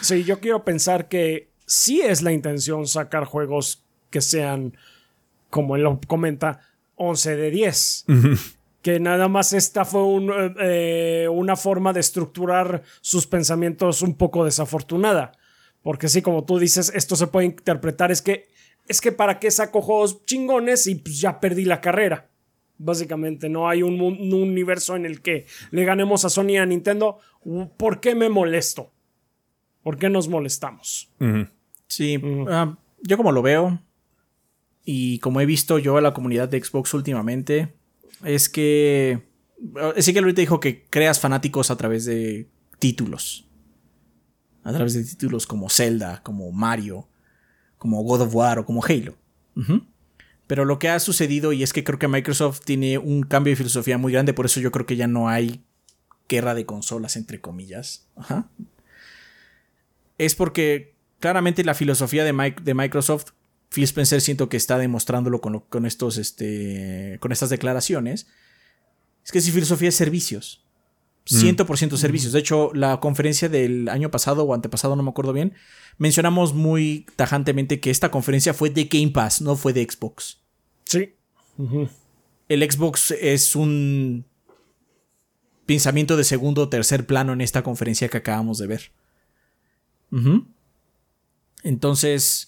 sí, 0.00 0.24
yo 0.24 0.40
quiero 0.40 0.64
pensar 0.64 1.08
que 1.08 1.50
sí 1.66 2.00
es 2.00 2.22
la 2.22 2.32
intención 2.32 2.86
sacar 2.86 3.24
juegos 3.24 3.84
que 4.10 4.22
sean, 4.22 4.76
como 5.50 5.76
él 5.76 5.82
lo 5.82 6.00
comenta, 6.06 6.60
11 6.96 7.36
de 7.36 7.50
10. 7.50 8.04
Que 8.80 9.00
nada 9.00 9.28
más 9.28 9.52
esta 9.52 9.84
fue 9.84 10.00
eh, 10.60 11.28
una 11.30 11.56
forma 11.56 11.92
de 11.92 12.00
estructurar 12.00 12.84
sus 13.00 13.26
pensamientos 13.26 14.02
un 14.02 14.14
poco 14.14 14.44
desafortunada. 14.44 15.32
Porque 15.88 16.10
sí, 16.10 16.20
como 16.20 16.44
tú 16.44 16.58
dices, 16.58 16.92
esto 16.94 17.16
se 17.16 17.28
puede 17.28 17.46
interpretar, 17.46 18.12
es 18.12 18.20
que 18.20 18.46
es 18.88 19.00
que 19.00 19.10
para 19.10 19.38
qué 19.38 19.50
saco 19.50 19.80
juegos 19.80 20.22
chingones 20.26 20.86
y 20.86 20.96
pues 20.96 21.18
ya 21.18 21.40
perdí 21.40 21.64
la 21.64 21.80
carrera. 21.80 22.28
Básicamente, 22.76 23.48
no 23.48 23.70
hay 23.70 23.82
un, 23.82 23.98
universo 23.98 24.96
en 24.96 25.06
el 25.06 25.22
que 25.22 25.46
le 25.70 25.86
ganemos 25.86 26.26
a 26.26 26.28
Sony 26.28 26.50
y 26.50 26.56
a 26.58 26.66
Nintendo. 26.66 27.20
¿Por 27.78 28.00
qué 28.00 28.14
me 28.14 28.28
molesto? 28.28 28.92
¿Por 29.82 29.96
qué 29.96 30.10
nos 30.10 30.28
molestamos? 30.28 31.10
Sí, 31.86 32.20
ah, 32.50 32.76
yo 33.00 33.16
como 33.16 33.32
lo 33.32 33.40
veo 33.40 33.80
y 34.84 35.20
como 35.20 35.40
he 35.40 35.46
visto 35.46 35.78
yo 35.78 35.96
a 35.96 36.02
la 36.02 36.12
comunidad 36.12 36.50
de 36.50 36.62
Xbox 36.62 36.92
últimamente, 36.92 37.72
es 38.26 38.50
que... 38.50 39.22
Sí 39.96 40.12
que 40.12 40.18
ahorita 40.18 40.42
dijo 40.42 40.60
que 40.60 40.84
creas 40.90 41.18
fanáticos 41.18 41.70
a 41.70 41.76
través 41.78 42.04
de 42.04 42.46
títulos. 42.78 43.47
A 44.68 44.72
través 44.72 44.94
de 44.94 45.04
títulos 45.04 45.46
como 45.46 45.70
Zelda, 45.70 46.22
como 46.22 46.52
Mario 46.52 47.08
como 47.78 48.02
God 48.02 48.22
of 48.22 48.34
War 48.34 48.58
o 48.58 48.66
como 48.66 48.84
Halo. 48.84 49.16
Pero 50.46 50.64
lo 50.64 50.78
que 50.78 50.88
ha 50.88 51.00
sucedido, 51.00 51.52
y 51.52 51.62
es 51.62 51.72
que 51.72 51.84
creo 51.84 51.98
que 51.98 52.08
Microsoft 52.08 52.60
tiene 52.64 52.98
un 52.98 53.22
cambio 53.22 53.52
de 53.52 53.56
filosofía 53.56 53.98
muy 53.98 54.12
grande, 54.12 54.34
por 54.34 54.46
eso 54.46 54.60
yo 54.60 54.70
creo 54.70 54.86
que 54.86 54.96
ya 54.96 55.06
no 55.06 55.28
hay 55.28 55.64
guerra 56.28 56.54
de 56.54 56.66
consolas, 56.66 57.16
entre 57.16 57.40
comillas. 57.40 58.08
Es 60.18 60.34
porque 60.34 60.94
claramente 61.20 61.64
la 61.64 61.74
filosofía 61.74 62.24
de, 62.24 62.74
Microsoft, 62.74 63.32
Phil 63.70 63.84
Spencer 63.84 64.20
siento 64.20 64.48
que 64.48 64.56
está 64.56 64.78
demostrándolo 64.78 65.40
con, 65.40 65.60
con, 65.60 65.86
estos, 65.86 66.18
este, 66.18 67.18
con 67.20 67.32
estas 67.32 67.50
declaraciones, 67.50 68.28
es 69.24 69.32
que 69.32 69.40
si 69.40 69.50
filosofía 69.50 69.88
es 69.88 69.96
servicios. 69.96 70.64
100% 71.28 71.92
mm. 71.92 71.96
servicios. 71.96 72.32
De 72.32 72.40
hecho, 72.40 72.70
la 72.74 73.00
conferencia 73.00 73.48
del 73.48 73.88
año 73.88 74.10
pasado 74.10 74.44
o 74.44 74.54
antepasado, 74.54 74.96
no 74.96 75.02
me 75.02 75.10
acuerdo 75.10 75.32
bien, 75.32 75.54
mencionamos 75.98 76.54
muy 76.54 77.06
tajantemente 77.16 77.80
que 77.80 77.90
esta 77.90 78.10
conferencia 78.10 78.54
fue 78.54 78.70
de 78.70 78.84
Game 78.84 79.10
Pass, 79.10 79.40
no 79.40 79.56
fue 79.56 79.72
de 79.72 79.86
Xbox. 79.88 80.40
Sí. 80.84 81.14
El 82.48 82.70
Xbox 82.70 83.10
es 83.10 83.54
un 83.54 84.24
pensamiento 85.66 86.16
de 86.16 86.24
segundo 86.24 86.62
o 86.62 86.68
tercer 86.68 87.06
plano 87.06 87.32
en 87.32 87.42
esta 87.42 87.62
conferencia 87.62 88.08
que 88.08 88.16
acabamos 88.16 88.58
de 88.58 88.66
ver. 88.66 88.92
Entonces, 91.62 92.46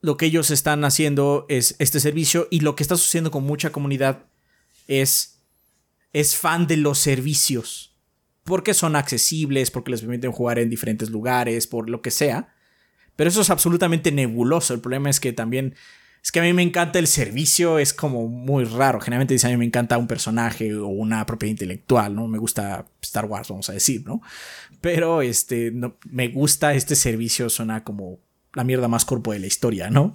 lo 0.00 0.16
que 0.16 0.26
ellos 0.26 0.50
están 0.50 0.84
haciendo 0.84 1.44
es 1.48 1.76
este 1.78 2.00
servicio 2.00 2.48
y 2.50 2.60
lo 2.60 2.76
que 2.76 2.82
está 2.82 2.96
sucediendo 2.96 3.30
con 3.30 3.44
mucha 3.44 3.72
comunidad 3.72 4.24
es 4.88 5.31
es 6.12 6.36
fan 6.36 6.66
de 6.66 6.76
los 6.76 6.98
servicios. 6.98 7.96
Porque 8.44 8.74
son 8.74 8.96
accesibles, 8.96 9.70
porque 9.70 9.92
les 9.92 10.00
permiten 10.00 10.32
jugar 10.32 10.58
en 10.58 10.68
diferentes 10.68 11.10
lugares, 11.10 11.66
por 11.66 11.88
lo 11.88 12.02
que 12.02 12.10
sea. 12.10 12.54
Pero 13.16 13.28
eso 13.28 13.40
es 13.40 13.50
absolutamente 13.50 14.10
nebuloso. 14.10 14.74
El 14.74 14.80
problema 14.80 15.10
es 15.10 15.20
que 15.20 15.32
también. 15.32 15.74
Es 16.22 16.30
que 16.30 16.38
a 16.38 16.44
mí 16.44 16.52
me 16.52 16.62
encanta 16.62 17.00
el 17.00 17.08
servicio, 17.08 17.80
es 17.80 17.92
como 17.92 18.28
muy 18.28 18.64
raro. 18.64 19.00
Generalmente 19.00 19.34
dice 19.34 19.48
a 19.48 19.50
mí 19.50 19.56
me 19.56 19.64
encanta 19.64 19.98
un 19.98 20.06
personaje 20.06 20.72
o 20.72 20.86
una 20.86 21.26
propiedad 21.26 21.50
intelectual, 21.50 22.14
¿no? 22.14 22.28
Me 22.28 22.38
gusta 22.38 22.86
Star 23.00 23.24
Wars, 23.24 23.48
vamos 23.48 23.68
a 23.70 23.72
decir, 23.72 24.04
¿no? 24.06 24.22
Pero 24.80 25.20
este, 25.20 25.72
no, 25.72 25.96
me 26.08 26.28
gusta 26.28 26.74
este 26.74 26.94
servicio, 26.94 27.50
suena 27.50 27.82
como 27.82 28.20
la 28.54 28.62
mierda 28.62 28.86
más 28.86 29.04
corpo 29.04 29.32
de 29.32 29.40
la 29.40 29.48
historia, 29.48 29.90
¿no? 29.90 30.14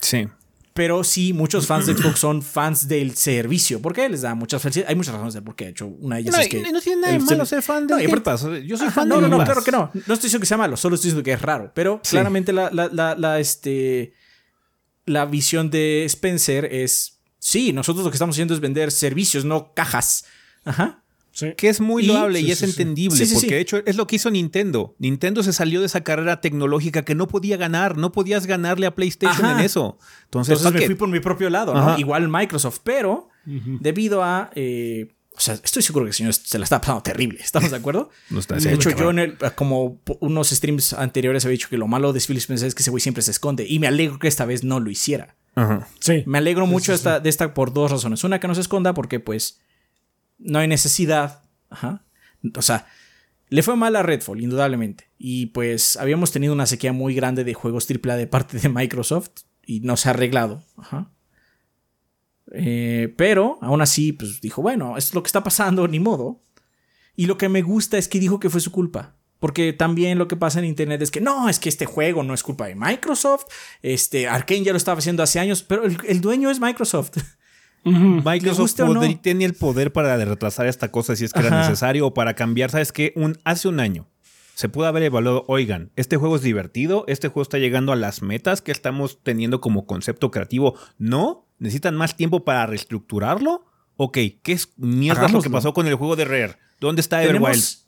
Sí. 0.00 0.28
Pero 0.74 1.04
sí, 1.04 1.32
muchos 1.32 1.68
fans 1.68 1.86
de 1.86 1.96
Xbox 1.96 2.18
son 2.18 2.42
fans 2.42 2.88
del 2.88 3.16
servicio. 3.16 3.80
¿Por 3.80 3.92
qué? 3.92 4.08
Les 4.08 4.22
da 4.22 4.34
muchas 4.34 4.60
felicidades. 4.60 4.90
Hay 4.90 4.96
muchas 4.96 5.14
razones 5.14 5.32
de 5.32 5.40
por 5.40 5.54
qué. 5.54 5.66
De 5.66 5.70
hecho, 5.70 5.86
una 5.86 6.16
de 6.16 6.22
ellas 6.22 6.36
es 6.36 6.48
que. 6.48 6.72
No 6.72 6.80
tiene 6.80 7.00
nada 7.00 7.12
de 7.12 7.20
malo 7.20 7.46
ser 7.46 7.62
fan 7.62 7.86
de 7.86 7.94
no, 7.94 8.58
Yo 8.58 8.76
soy 8.76 8.90
fan 8.90 9.08
de 9.08 9.14
No, 9.14 9.20
no, 9.20 9.28
no, 9.28 9.44
claro 9.44 9.62
que 9.62 9.70
no. 9.70 9.92
No 9.94 10.14
estoy 10.14 10.26
diciendo 10.26 10.40
que 10.40 10.46
sea 10.46 10.56
malo, 10.56 10.76
solo 10.76 10.96
estoy 10.96 11.10
diciendo 11.10 11.24
que 11.24 11.32
es 11.32 11.40
raro. 11.40 11.70
Pero 11.76 12.02
claramente 12.02 12.52
la, 12.52 12.70
la, 12.72 12.88
la, 12.88 13.14
la, 13.14 13.38
este, 13.38 14.14
la 15.06 15.26
visión 15.26 15.70
de 15.70 16.04
Spencer 16.06 16.64
es. 16.64 17.20
Sí, 17.38 17.72
nosotros 17.72 18.04
lo 18.04 18.10
que 18.10 18.16
estamos 18.16 18.34
haciendo 18.34 18.52
es 18.54 18.58
vender 18.58 18.90
servicios, 18.90 19.44
no 19.44 19.74
cajas. 19.74 20.24
Ajá. 20.64 21.03
Que 21.56 21.68
es 21.68 21.80
muy 21.80 22.04
loable 22.06 22.40
y, 22.40 22.50
es 22.52 22.62
entendible, 22.62 23.26
porque 23.32 23.54
de 23.54 23.60
hecho 23.60 23.82
es 23.84 23.96
lo 23.96 24.06
que 24.06 24.16
hizo 24.16 24.30
Nintendo. 24.30 24.94
Nintendo 24.98 25.42
se 25.42 25.52
salió 25.52 25.80
de 25.80 25.86
esa 25.86 26.02
carrera 26.02 26.40
tecnológica 26.40 27.04
que 27.04 27.14
no 27.14 27.26
podía 27.26 27.56
ganar, 27.56 27.96
no 27.96 28.12
podías 28.12 28.46
ganarle 28.46 28.86
a 28.86 28.94
PlayStation 28.94 29.46
en 29.46 29.60
eso. 29.60 29.98
Entonces, 30.24 30.62
me 30.72 30.82
fui 30.82 30.94
por 30.94 31.08
mi 31.08 31.20
propio 31.20 31.50
lado, 31.50 31.74
¿no? 31.74 31.98
Igual 31.98 32.28
Microsoft, 32.28 32.80
pero 32.84 33.28
debido 33.44 34.22
a... 34.22 34.50
Eh, 34.54 35.08
o 35.36 35.40
sea, 35.40 35.54
estoy 35.54 35.82
seguro 35.82 36.04
que 36.04 36.10
el 36.10 36.14
señor 36.14 36.32
se 36.32 36.58
la 36.58 36.64
está 36.64 36.80
pasando 36.80 37.02
terrible, 37.02 37.40
¿estamos 37.42 37.72
de 37.72 37.76
acuerdo? 37.76 38.08
no 38.30 38.38
está 38.38 38.54
de 38.54 38.72
hecho, 38.72 38.90
yo 38.90 39.10
en 39.10 39.18
el, 39.18 39.36
como 39.56 40.00
unos 40.20 40.50
streams 40.50 40.92
anteriores 40.92 41.44
había 41.44 41.54
dicho 41.54 41.68
que 41.68 41.76
lo 41.76 41.88
malo 41.88 42.12
de 42.12 42.20
Phil 42.20 42.36
Spencer 42.36 42.68
es 42.68 42.74
que 42.76 42.82
ese 42.82 42.92
güey 42.92 43.00
siempre 43.00 43.20
se 43.20 43.32
esconde 43.32 43.66
y 43.68 43.80
me 43.80 43.88
alegro 43.88 44.20
que 44.20 44.28
esta 44.28 44.44
vez 44.44 44.62
no 44.62 44.78
lo 44.78 44.90
hiciera. 44.90 45.34
Sí. 45.98 46.22
Me 46.26 46.38
alegro 46.38 46.66
mucho 46.66 46.96
de 46.96 47.28
esta 47.28 47.54
por 47.54 47.72
dos 47.72 47.90
razones. 47.90 48.22
Una, 48.22 48.38
que 48.38 48.46
no 48.46 48.54
se 48.54 48.60
esconda 48.60 48.94
porque 48.94 49.18
pues 49.18 49.60
no 50.44 50.58
hay 50.60 50.68
necesidad. 50.68 51.42
O 52.56 52.62
sea, 52.62 52.86
le 53.48 53.62
fue 53.62 53.76
mal 53.76 53.96
a 53.96 54.02
Redfall, 54.02 54.40
indudablemente. 54.40 55.10
Y 55.18 55.46
pues 55.46 55.96
habíamos 55.96 56.30
tenido 56.30 56.52
una 56.52 56.66
sequía 56.66 56.92
muy 56.92 57.14
grande 57.14 57.44
de 57.44 57.54
juegos 57.54 57.88
AAA 57.90 58.16
de 58.16 58.26
parte 58.26 58.58
de 58.58 58.68
Microsoft 58.68 59.30
y 59.66 59.80
no 59.80 59.96
se 59.96 60.08
ha 60.08 60.12
arreglado. 60.12 60.62
Ajá. 60.76 61.10
Eh, 62.52 63.12
pero 63.16 63.58
aún 63.62 63.80
así, 63.80 64.12
pues 64.12 64.40
dijo, 64.40 64.62
bueno, 64.62 64.96
es 64.96 65.14
lo 65.14 65.22
que 65.22 65.28
está 65.28 65.42
pasando, 65.42 65.88
ni 65.88 65.98
modo. 65.98 66.42
Y 67.16 67.26
lo 67.26 67.38
que 67.38 67.48
me 67.48 67.62
gusta 67.62 67.96
es 67.98 68.08
que 68.08 68.20
dijo 68.20 68.38
que 68.38 68.50
fue 68.50 68.60
su 68.60 68.70
culpa. 68.70 69.16
Porque 69.40 69.72
también 69.72 70.18
lo 70.18 70.28
que 70.28 70.36
pasa 70.36 70.58
en 70.58 70.64
internet 70.64 71.02
es 71.02 71.10
que 71.10 71.20
no, 71.20 71.48
es 71.48 71.58
que 71.58 71.68
este 71.68 71.86
juego 71.86 72.22
no 72.22 72.34
es 72.34 72.42
culpa 72.42 72.66
de 72.66 72.74
Microsoft. 72.74 73.44
Este, 73.82 74.28
Arkane 74.28 74.62
ya 74.62 74.72
lo 74.72 74.78
estaba 74.78 74.98
haciendo 74.98 75.22
hace 75.22 75.38
años, 75.38 75.62
pero 75.62 75.84
el 75.84 76.20
dueño 76.20 76.50
es 76.50 76.60
Microsoft. 76.60 77.18
Microsoft 77.84 78.74
tiene 79.22 79.44
el 79.44 79.54
poder 79.54 79.92
para 79.92 80.16
retrasar 80.16 80.66
esta 80.66 80.90
cosa 80.90 81.16
si 81.16 81.24
es 81.24 81.32
que 81.32 81.40
era 81.40 81.60
necesario 81.60 82.06
o 82.06 82.14
para 82.14 82.34
cambiar. 82.34 82.70
¿Sabes 82.70 82.92
qué? 82.92 83.12
Un, 83.16 83.38
hace 83.44 83.68
un 83.68 83.80
año 83.80 84.06
se 84.54 84.68
pudo 84.68 84.86
haber 84.86 85.02
evaluado, 85.02 85.44
oigan, 85.48 85.90
este 85.96 86.16
juego 86.16 86.36
es 86.36 86.42
divertido, 86.42 87.04
este 87.08 87.28
juego 87.28 87.42
está 87.42 87.58
llegando 87.58 87.92
a 87.92 87.96
las 87.96 88.22
metas 88.22 88.62
que 88.62 88.70
estamos 88.70 89.18
teniendo 89.22 89.60
como 89.60 89.84
concepto 89.86 90.30
creativo. 90.30 90.76
¿No? 90.98 91.46
¿Necesitan 91.58 91.96
más 91.96 92.16
tiempo 92.16 92.44
para 92.44 92.66
reestructurarlo? 92.66 93.66
Ok, 93.96 94.18
¿qué 94.42 94.52
es 94.52 94.72
mierda 94.76 95.28
lo 95.28 95.42
que 95.42 95.50
pasó 95.50 95.72
con 95.74 95.86
el 95.86 95.94
juego 95.94 96.16
de 96.16 96.24
Rare? 96.24 96.56
¿Dónde 96.80 97.00
está 97.00 97.22
Everwild? 97.22 97.83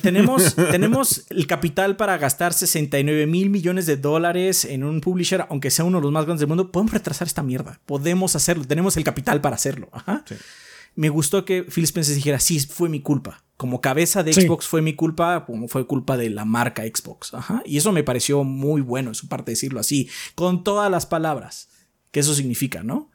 Tenemos, 0.00 0.54
tenemos 0.70 1.26
el 1.30 1.46
capital 1.46 1.96
para 1.96 2.18
gastar 2.18 2.52
69 2.52 3.26
mil 3.26 3.50
millones 3.50 3.86
de 3.86 3.96
dólares 3.96 4.64
en 4.64 4.84
un 4.84 5.00
publisher, 5.00 5.46
aunque 5.48 5.70
sea 5.70 5.84
uno 5.84 5.98
de 5.98 6.02
los 6.02 6.12
más 6.12 6.24
grandes 6.24 6.40
del 6.40 6.48
mundo. 6.48 6.70
Podemos 6.70 6.92
retrasar 6.92 7.26
esta 7.26 7.42
mierda. 7.42 7.80
Podemos 7.86 8.34
hacerlo. 8.36 8.64
Tenemos 8.64 8.96
el 8.96 9.04
capital 9.04 9.40
para 9.40 9.56
hacerlo. 9.56 9.90
Me 10.94 11.08
gustó 11.08 11.44
que 11.44 11.62
Phil 11.62 11.84
Spencer 11.84 12.14
dijera, 12.14 12.40
sí, 12.40 12.60
fue 12.60 12.88
mi 12.88 13.00
culpa. 13.00 13.44
Como 13.56 13.80
cabeza 13.80 14.24
de 14.24 14.32
Xbox 14.32 14.66
fue 14.66 14.82
mi 14.82 14.94
culpa, 14.94 15.44
como 15.46 15.68
fue 15.68 15.86
culpa 15.86 16.16
de 16.16 16.30
la 16.30 16.44
marca 16.44 16.82
Xbox. 16.82 17.32
Y 17.64 17.76
eso 17.76 17.92
me 17.92 18.02
pareció 18.02 18.42
muy 18.42 18.80
bueno, 18.80 19.12
es 19.12 19.18
su 19.18 19.28
parte 19.28 19.52
decirlo 19.52 19.78
así, 19.78 20.10
con 20.34 20.64
todas 20.64 20.90
las 20.90 21.06
palabras. 21.06 21.68
que 22.10 22.20
eso 22.20 22.34
significa, 22.34 22.82
¿no? 22.82 23.11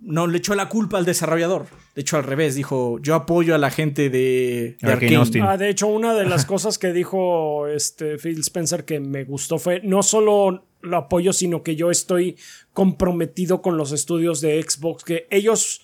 No 0.00 0.26
le 0.26 0.38
echó 0.38 0.54
la 0.54 0.68
culpa 0.68 0.98
al 0.98 1.04
desarrollador. 1.04 1.66
De 1.94 2.00
hecho, 2.00 2.16
al 2.16 2.24
revés, 2.24 2.54
dijo, 2.54 2.98
yo 3.00 3.14
apoyo 3.14 3.54
a 3.54 3.58
la 3.58 3.70
gente 3.70 4.08
de, 4.08 4.76
de 4.80 4.92
Arkane. 4.92 5.42
Ah, 5.42 5.56
de 5.56 5.68
hecho, 5.68 5.86
una 5.88 6.14
de 6.14 6.24
las 6.24 6.46
cosas 6.46 6.78
que 6.78 6.92
dijo 6.92 7.66
este 7.68 8.16
Phil 8.16 8.40
Spencer 8.40 8.84
que 8.84 8.98
me 9.00 9.24
gustó 9.24 9.58
fue 9.58 9.80
no 9.84 10.02
solo 10.02 10.66
lo 10.82 10.96
apoyo, 10.96 11.32
sino 11.32 11.62
que 11.62 11.76
yo 11.76 11.90
estoy 11.90 12.36
comprometido 12.72 13.60
con 13.62 13.76
los 13.76 13.92
estudios 13.92 14.40
de 14.40 14.62
Xbox, 14.62 15.04
que 15.04 15.26
ellos 15.30 15.82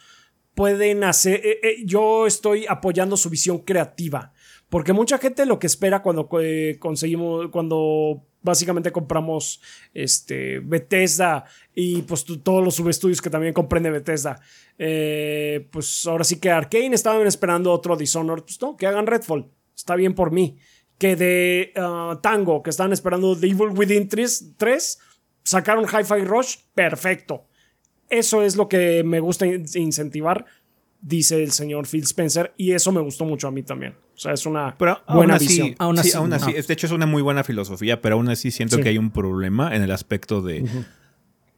pueden 0.55 1.05
hacer, 1.05 1.43
eh, 1.45 1.61
eh, 1.63 1.77
yo 1.85 2.27
estoy 2.27 2.65
apoyando 2.67 3.17
su 3.17 3.29
visión 3.29 3.59
creativa, 3.59 4.33
porque 4.71 4.95
mucha 4.95 5.19
gente 5.19 5.45
lo 5.45 5.59
que 5.59 5.67
espera 5.67 6.03
cuando 6.03 6.29
eh, 6.41 6.79
conseguimos, 6.81 7.51
cuando 7.51 8.25
básicamente 8.47 8.91
compramos 8.93 9.61
este 9.93 10.61
Bethesda 10.61 11.45
y 11.75 12.03
pues 12.03 12.25
todos 12.43 12.65
los 12.65 12.75
subestudios 12.77 13.21
que 13.21 13.29
también 13.29 13.53
comprende 13.53 13.91
Bethesda. 13.91 14.41
Eh, 14.79 15.69
pues 15.71 16.07
ahora 16.07 16.25
sí 16.25 16.41
que 16.41 16.51
Arkane 16.51 16.95
estaban 16.95 17.27
esperando 17.27 17.71
otro 17.73 17.97
Dishonored, 17.97 18.45
pues 18.45 18.61
no, 18.63 18.77
que 18.77 18.87
hagan 18.87 19.07
Redfall. 19.07 19.51
Está 19.77 19.95
bien 19.97 20.15
por 20.15 20.31
mí. 20.31 20.57
Que 20.97 21.15
de 21.17 21.73
ah, 21.77 22.19
Tango, 22.23 22.63
que 22.63 22.71
estaban 22.71 22.93
esperando 22.95 23.37
The 23.39 23.49
Evil 23.49 23.69
Within 23.77 24.09
3, 24.09 24.55
3 24.57 24.99
sacaron 25.43 25.85
Hi-Fi 25.85 26.25
Rush, 26.25 26.57
perfecto. 26.75 27.45
Eso 28.09 28.43
es 28.43 28.57
lo 28.57 28.69
que 28.69 29.03
me 29.05 29.21
gusta 29.21 29.47
in- 29.47 29.67
incentivar, 29.75 30.47
dice 31.01 31.43
el 31.43 31.53
señor 31.53 31.87
Phil 31.87 32.03
Spencer, 32.05 32.53
y 32.57 32.73
eso 32.73 32.91
me 32.93 33.01
gustó 33.01 33.25
mucho 33.25 33.49
a 33.49 33.51
mí 33.51 33.63
también. 33.63 33.95
O 34.15 34.19
sea, 34.19 34.33
es 34.33 34.47
una 34.47 34.75
Pero 34.79 34.99
buena 35.09 35.35
aún 35.35 35.43
así, 35.43 35.47
visión. 35.49 35.75
Aún 35.79 35.97
sí, 35.97 36.01
así, 36.09 36.17
aún 36.17 36.33
así, 36.33 36.51
no. 36.53 36.57
es- 36.57 36.67
de 36.67 36.75
hecho 36.75 36.87
es 36.87 36.93
una 36.93 37.07
muy 37.07 37.23
buena 37.23 37.45
filosofía, 37.45 38.01
pero 38.01 38.17
aún 38.17 38.29
así 38.29 38.51
siento 38.51 38.77
Sí. 38.77 38.83
que 38.83 38.89
hay 38.89 38.99
un 38.99 39.11
problema 39.11 39.75
en 39.77 39.83
el 39.83 39.91
aspecto 39.93 40.41
de... 40.43 40.65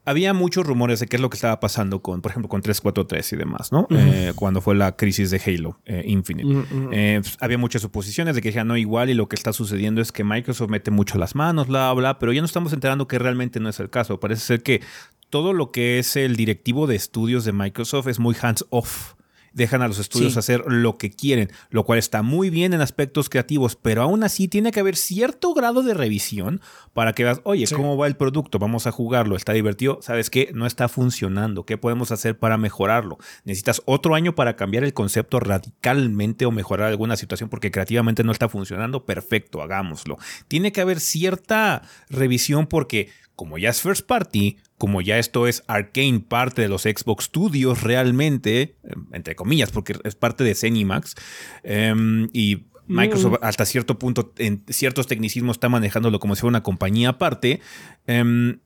Había 0.04 0.32
muchos 0.32 0.66
rumores 0.66 1.00
de 1.00 1.06
qué 1.06 1.16
es 1.16 1.22
lo 1.22 1.28
que 1.28 1.34
estaba 1.36 1.60
pasando 1.60 2.00
con, 2.00 2.22
por 2.22 2.30
ejemplo, 2.30 2.48
con 2.48 2.62
343 2.62 3.30
y 3.34 3.36
demás, 3.36 3.72
¿no? 3.72 3.86
Eh, 3.90 4.32
cuando 4.34 4.62
fue 4.62 4.74
la 4.74 4.96
crisis 4.96 5.30
de 5.30 5.38
Halo 5.44 5.78
eh, 5.84 6.02
Infinite. 6.06 6.48
Eh, 6.92 7.18
pues, 7.22 7.36
había 7.40 7.58
muchas 7.58 7.82
suposiciones 7.82 8.34
de 8.34 8.40
que 8.40 8.50
ya 8.50 8.64
no 8.64 8.78
igual 8.78 9.10
y 9.10 9.14
lo 9.14 9.28
que 9.28 9.36
está 9.36 9.52
sucediendo 9.52 10.00
es 10.00 10.10
que 10.10 10.24
Microsoft 10.24 10.70
mete 10.70 10.90
mucho 10.90 11.18
las 11.18 11.34
manos, 11.34 11.66
bla, 11.66 11.92
bla, 11.92 12.18
pero 12.18 12.32
ya 12.32 12.40
nos 12.40 12.48
estamos 12.50 12.72
enterando 12.72 13.06
que 13.06 13.18
realmente 13.18 13.60
no 13.60 13.68
es 13.68 13.80
el 13.80 13.90
caso. 13.90 14.18
Parece 14.18 14.40
ser 14.46 14.62
que 14.62 14.80
todo 15.28 15.52
lo 15.52 15.72
que 15.72 15.98
es 15.98 16.16
el 16.16 16.36
directivo 16.36 16.86
de 16.86 16.96
estudios 16.96 17.44
de 17.44 17.52
Microsoft 17.52 18.08
es 18.08 18.18
muy 18.18 18.34
hands-off. 18.40 19.12
Dejan 19.52 19.82
a 19.82 19.88
los 19.88 19.98
estudios 19.98 20.32
Sí. 20.34 20.38
hacer 20.38 20.64
lo 20.66 20.98
que 20.98 21.10
quieren, 21.10 21.50
lo 21.70 21.84
cual 21.84 21.98
está 21.98 22.22
muy 22.22 22.50
bien 22.50 22.72
en 22.74 22.80
aspectos 22.80 23.28
creativos, 23.28 23.76
pero 23.76 24.02
aún 24.02 24.22
así 24.24 24.48
tiene 24.48 24.70
que 24.72 24.80
haber 24.80 24.96
cierto 24.96 25.54
grado 25.54 25.82
de 25.82 25.94
revisión 25.94 26.60
para 26.92 27.12
que 27.12 27.24
veas, 27.24 27.40
oye, 27.44 27.66
Sí. 27.66 27.74
¿cómo 27.74 27.96
va 27.96 28.06
el 28.06 28.16
producto? 28.16 28.58
Vamos 28.58 28.86
a 28.86 28.92
jugarlo, 28.92 29.36
está 29.36 29.52
divertido, 29.52 29.98
¿sabes 30.02 30.30
qué? 30.30 30.50
No 30.54 30.66
está 30.66 30.88
funcionando, 30.88 31.64
¿qué 31.64 31.76
podemos 31.78 32.12
hacer 32.12 32.38
para 32.38 32.56
mejorarlo? 32.58 33.18
Necesitas 33.44 33.82
otro 33.84 34.14
año 34.14 34.34
para 34.34 34.56
cambiar 34.56 34.84
el 34.84 34.92
concepto 34.94 35.40
radicalmente 35.40 36.46
o 36.46 36.50
mejorar 36.50 36.88
alguna 36.88 37.16
situación 37.16 37.48
porque 37.48 37.70
creativamente 37.70 38.24
no 38.24 38.32
está 38.32 38.48
funcionando, 38.48 39.04
perfecto, 39.04 39.62
hagámoslo. 39.62 40.18
Tiene 40.48 40.72
que 40.72 40.80
haber 40.80 41.00
cierta 41.00 41.82
revisión 42.08 42.66
porque 42.66 43.10
como 43.38 43.56
ya 43.56 43.70
es 43.70 43.80
first 43.80 44.04
party, 44.04 44.56
como 44.78 45.00
ya 45.00 45.16
esto 45.16 45.46
es 45.46 45.62
Arcane, 45.68 46.18
parte 46.18 46.60
de 46.60 46.66
los 46.66 46.82
Xbox 46.82 47.26
Studios 47.26 47.84
realmente, 47.84 48.60
eh, 48.62 48.74
entre 49.12 49.36
comillas, 49.36 49.70
porque 49.70 49.94
es 50.02 50.16
parte 50.16 50.42
de 50.42 50.56
Zenimax, 50.56 51.14
em, 51.62 52.28
y 52.32 52.64
Microsoft 52.88 53.36
hasta 53.40 53.64
cierto 53.64 53.96
punto, 53.96 54.32
en 54.38 54.64
ciertos 54.68 55.06
tecnicismos, 55.06 55.54
está 55.54 55.68
manejándolo 55.68 56.18
como 56.18 56.34
si 56.34 56.40
fuera 56.40 56.50
una 56.50 56.64
compañía 56.64 57.10
aparte, 57.10 57.60
em, 58.08 58.58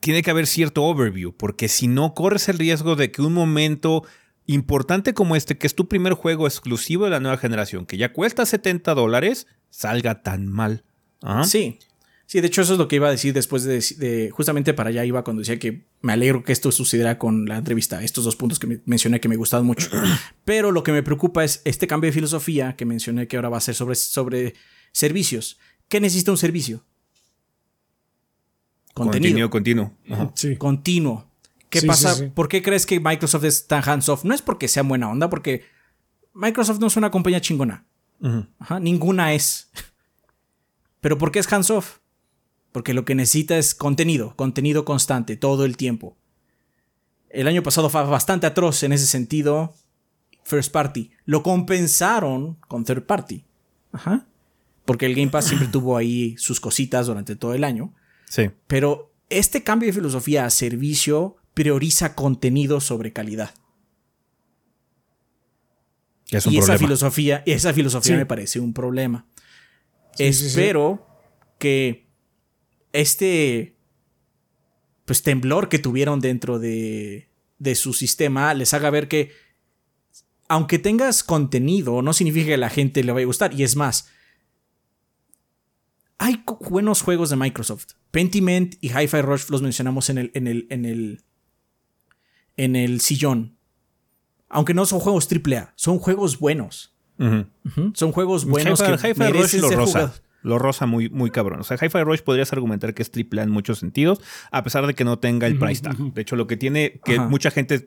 tiene 0.00 0.22
que 0.22 0.32
haber 0.32 0.48
cierto 0.48 0.82
overview, 0.82 1.32
porque 1.32 1.68
si 1.68 1.86
no 1.86 2.12
corres 2.12 2.48
el 2.48 2.58
riesgo 2.58 2.96
de 2.96 3.12
que 3.12 3.22
un 3.22 3.32
momento 3.32 4.02
importante 4.46 5.14
como 5.14 5.36
este, 5.36 5.56
que 5.56 5.68
es 5.68 5.76
tu 5.76 5.86
primer 5.86 6.14
juego 6.14 6.48
exclusivo 6.48 7.04
de 7.04 7.10
la 7.10 7.20
nueva 7.20 7.38
generación, 7.38 7.86
que 7.86 7.96
ya 7.96 8.12
cuesta 8.12 8.44
70 8.44 8.92
dólares, 8.94 9.46
salga 9.70 10.22
tan 10.22 10.48
mal. 10.48 10.82
¿Ah? 11.22 11.44
Sí. 11.44 11.78
Sí, 12.36 12.40
de 12.42 12.48
hecho 12.48 12.60
eso 12.60 12.74
es 12.74 12.78
lo 12.78 12.86
que 12.86 12.96
iba 12.96 13.08
a 13.08 13.10
decir 13.10 13.32
después 13.32 13.64
de, 13.64 13.82
de- 13.96 14.30
justamente 14.30 14.74
para 14.74 14.90
allá 14.90 15.06
iba 15.06 15.24
cuando 15.24 15.40
decía 15.40 15.58
que 15.58 15.86
me 16.02 16.12
alegro 16.12 16.44
que 16.44 16.52
esto 16.52 16.70
sucediera 16.70 17.16
con 17.18 17.46
la 17.46 17.56
entrevista, 17.56 18.02
estos 18.02 18.24
dos 18.24 18.36
puntos 18.36 18.58
que 18.58 18.66
me- 18.66 18.80
mencioné 18.84 19.20
que 19.20 19.28
me 19.28 19.36
gustaban 19.36 19.64
mucho. 19.64 19.88
Pero 20.44 20.70
lo 20.70 20.82
que 20.82 20.92
me 20.92 21.02
preocupa 21.02 21.44
es 21.44 21.62
este 21.64 21.86
cambio 21.86 22.08
de 22.08 22.12
filosofía 22.12 22.76
que 22.76 22.84
mencioné 22.84 23.26
que 23.26 23.36
ahora 23.36 23.48
va 23.48 23.56
a 23.56 23.60
ser 23.62 23.74
sobre, 23.74 23.94
sobre 23.94 24.52
servicios. 24.92 25.58
¿Qué 25.88 25.98
necesita 25.98 26.30
un 26.30 26.36
servicio? 26.36 26.84
Contenido. 28.92 29.48
Contenido 29.48 29.50
continuo. 29.50 29.92
Ajá. 30.10 30.32
Sí. 30.34 30.56
Continuo. 30.56 31.30
¿Qué 31.70 31.80
Sí, 31.80 31.86
pasa? 31.86 32.14
sí, 32.14 32.24
sí. 32.24 32.30
¿Por 32.34 32.48
qué 32.48 32.62
crees 32.62 32.84
que 32.86 33.00
Microsoft 33.00 33.44
es 33.44 33.66
tan 33.66 33.82
hands-off? 33.88 34.24
No 34.24 34.34
es 34.34 34.42
porque 34.42 34.68
sea 34.68 34.82
buena 34.82 35.10
onda, 35.10 35.28
porque 35.30 35.64
Microsoft 36.34 36.80
no 36.80 36.86
es 36.86 36.96
una 36.96 37.10
compañía 37.10 37.40
chingona. 37.40 37.86
Ajá, 38.58 38.78
ninguna 38.80 39.32
es. 39.34 39.70
Pero 41.00 41.18
¿por 41.18 41.30
qué 41.30 41.38
es 41.38 41.52
hands-off? 41.52 41.98
Porque 42.76 42.92
lo 42.92 43.06
que 43.06 43.14
necesita 43.14 43.56
es 43.56 43.74
contenido, 43.74 44.36
contenido 44.36 44.84
constante, 44.84 45.38
todo 45.38 45.64
el 45.64 45.78
tiempo. 45.78 46.14
El 47.30 47.48
año 47.48 47.62
pasado 47.62 47.88
fue 47.88 48.04
bastante 48.04 48.46
atroz 48.46 48.82
en 48.82 48.92
ese 48.92 49.06
sentido. 49.06 49.72
First 50.44 50.72
party. 50.72 51.10
Lo 51.24 51.42
compensaron 51.42 52.58
con 52.68 52.84
third 52.84 53.06
party. 53.06 53.46
Ajá. 53.92 54.26
Porque 54.84 55.06
el 55.06 55.14
Game 55.14 55.30
Pass 55.30 55.46
siempre 55.46 55.68
tuvo 55.72 55.96
ahí 55.96 56.36
sus 56.36 56.60
cositas 56.60 57.06
durante 57.06 57.34
todo 57.34 57.54
el 57.54 57.64
año. 57.64 57.94
Sí. 58.28 58.50
Pero 58.66 59.10
este 59.30 59.62
cambio 59.62 59.86
de 59.86 59.94
filosofía 59.94 60.44
a 60.44 60.50
servicio 60.50 61.36
prioriza 61.54 62.14
contenido 62.14 62.82
sobre 62.82 63.10
calidad. 63.10 63.54
Es 66.30 66.44
un 66.44 66.52
y 66.52 66.58
esa 66.58 66.66
problema. 66.66 66.78
filosofía, 66.88 67.42
esa 67.46 67.72
filosofía 67.72 68.16
Sí. 68.16 68.18
me 68.18 68.26
parece 68.26 68.60
un 68.60 68.74
problema. 68.74 69.24
Sí, 70.14 70.30
sí, 70.34 70.40
sí. 70.40 70.46
Espero 70.48 71.06
que 71.58 72.05
este 73.00 73.76
pues 75.04 75.22
temblor 75.22 75.68
que 75.68 75.78
tuvieron 75.78 76.20
dentro 76.20 76.58
de, 76.58 77.28
de 77.58 77.74
su 77.76 77.92
sistema 77.92 78.52
les 78.54 78.74
haga 78.74 78.90
ver 78.90 79.06
que 79.08 79.30
aunque 80.48 80.78
tengas 80.78 81.24
contenido, 81.24 82.02
no 82.02 82.12
significa 82.12 82.46
que 82.46 82.54
a 82.54 82.58
la 82.58 82.70
gente 82.70 83.02
le 83.02 83.12
vaya 83.12 83.24
a 83.24 83.26
gustar. 83.26 83.52
Y 83.52 83.64
es 83.64 83.74
más, 83.76 84.08
hay 86.18 86.42
buenos 86.68 87.02
juegos 87.02 87.30
de 87.30 87.36
Microsoft. 87.36 87.94
Pentiment 88.10 88.76
y 88.80 88.88
Hi-Fi 88.88 89.22
Rush 89.22 89.48
los 89.50 89.62
mencionamos 89.62 90.08
en 90.08 90.18
el, 90.18 90.30
en 90.34 90.46
el, 90.46 90.66
en 90.70 90.84
el, 90.84 91.22
en 92.56 92.76
el 92.76 93.00
sillón. 93.00 93.56
Aunque 94.48 94.74
no 94.74 94.86
son 94.86 95.00
juegos 95.00 95.28
AAA, 95.30 95.72
son 95.76 95.98
juegos 95.98 96.38
buenos. 96.38 96.94
Ujú. 97.18 97.46
Ujú, 97.64 97.92
Son 97.94 98.12
juegos 98.12 98.44
buenos 98.44 98.80
Hi-Fi, 98.80 99.12
Rush 99.12 99.18
merecen 99.18 99.60
lo 99.62 99.70
rosa. 99.70 100.14
Lo 100.42 100.58
rosa 100.58 100.86
muy, 100.86 101.08
muy 101.10 101.30
cabrón. 101.30 101.60
O 101.60 101.64
sea, 101.64 101.76
Hi-Fi 101.80 102.02
Rush 102.04 102.20
podrías 102.20 102.52
argumentar 102.52 102.94
que 102.94 103.02
es 103.02 103.10
triple 103.10 103.40
A 103.40 103.44
en 103.44 103.50
muchos 103.50 103.78
sentidos, 103.80 104.20
a 104.52 104.62
pesar 104.62 104.86
de 104.86 104.94
que 104.94 105.04
no 105.04 105.18
tenga 105.18 105.46
el 105.46 105.58
price 105.58 105.82
tag. 105.82 105.96
De 105.96 106.22
hecho, 106.22 106.36
lo 106.36 106.46
que 106.46 106.56
tiene, 106.56 107.00
que 107.04 107.14
Ajá. 107.16 107.28
mucha 107.28 107.50
gente 107.50 107.86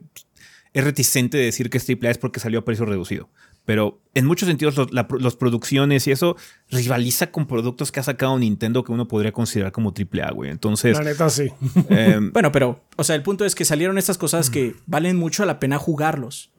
es 0.73 0.83
reticente 0.83 1.37
de 1.37 1.45
decir 1.45 1.69
que 1.69 1.77
es 1.77 1.85
triple 1.85 2.09
A 2.09 2.11
es 2.11 2.17
porque 2.17 2.39
salió 2.39 2.59
a 2.59 2.65
precio 2.65 2.85
reducido. 2.85 3.29
Pero 3.65 4.01
en 4.15 4.25
muchos 4.25 4.47
sentidos, 4.47 4.75
los, 4.77 4.91
la- 4.93 5.07
los 5.19 5.35
producciones 5.35 6.07
y 6.07 6.11
eso 6.11 6.35
rivaliza 6.71 7.31
con 7.31 7.45
productos 7.45 7.91
que 7.91 7.99
ha 7.99 8.03
sacado 8.03 8.37
Nintendo 8.39 8.83
que 8.83 8.91
uno 8.91 9.07
podría 9.07 9.31
considerar 9.31 9.71
como 9.71 9.93
triple 9.93 10.23
A, 10.23 10.31
güey. 10.31 10.49
Entonces, 10.49 10.97
La 10.97 11.03
neta, 11.03 11.29
sí. 11.29 11.49
em, 11.89 12.31
Bueno, 12.33 12.51
pero, 12.51 12.83
o 12.97 13.03
sea, 13.03 13.15
el 13.15 13.21
punto 13.21 13.45
es 13.45 13.53
que 13.55 13.65
salieron 13.65 13.97
estas 13.97 14.17
cosas 14.17 14.49
que 14.49 14.75
valen 14.87 15.17
mucho 15.17 15.45
la 15.45 15.59
pena 15.59 15.77
jugarlos. 15.77 16.51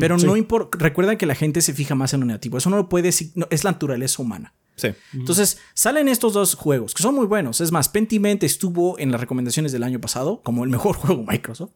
Pero 0.00 0.18
sí. 0.18 0.26
no 0.26 0.36
importa. 0.36 0.78
Recuerda 0.78 1.16
que 1.16 1.26
la 1.26 1.34
gente 1.34 1.60
se 1.62 1.72
fija 1.74 1.94
más 1.96 2.14
en 2.14 2.20
lo 2.20 2.26
negativo. 2.26 2.58
Eso 2.58 2.70
no 2.70 2.76
lo 2.76 2.88
puede. 2.88 3.10
no, 3.34 3.46
es 3.50 3.64
la 3.64 3.72
naturaleza 3.72 4.22
humana. 4.22 4.54
Sí. 4.76 4.88
Entonces, 5.12 5.58
salen 5.74 6.08
estos 6.08 6.32
dos 6.32 6.54
juegos 6.54 6.94
que 6.94 7.02
son 7.02 7.14
muy 7.14 7.26
buenos. 7.26 7.60
Es 7.60 7.72
más, 7.72 7.88
Pentiment 7.88 8.42
estuvo 8.42 8.98
en 8.98 9.12
las 9.12 9.20
recomendaciones 9.20 9.72
del 9.72 9.82
año 9.82 10.00
pasado 10.00 10.40
como 10.42 10.64
el 10.64 10.70
mejor 10.70 10.96
juego 10.96 11.24
Microsoft. 11.26 11.72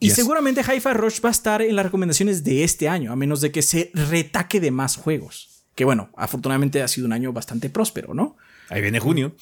y 0.00 0.06
Yes. 0.08 0.14
seguramente 0.16 0.60
Hi-Fi 0.62 0.92
Rush 0.94 1.20
va 1.24 1.28
a 1.28 1.32
estar 1.32 1.60
en 1.62 1.74
las 1.76 1.84
recomendaciones 1.84 2.44
de 2.44 2.64
este 2.64 2.88
año, 2.88 3.12
a 3.12 3.16
menos 3.16 3.40
de 3.40 3.50
que 3.52 3.62
se 3.62 3.90
retaque 3.94 4.60
de 4.60 4.70
más 4.70 4.96
juegos. 4.96 5.64
Que 5.74 5.84
bueno, 5.84 6.10
afortunadamente 6.16 6.82
ha 6.82 6.88
sido 6.88 7.06
un 7.06 7.12
año 7.12 7.32
bastante 7.32 7.70
próspero, 7.70 8.14
¿no? 8.14 8.36
Ahí 8.68 8.80
viene 8.82 8.98
junio. 9.00 9.34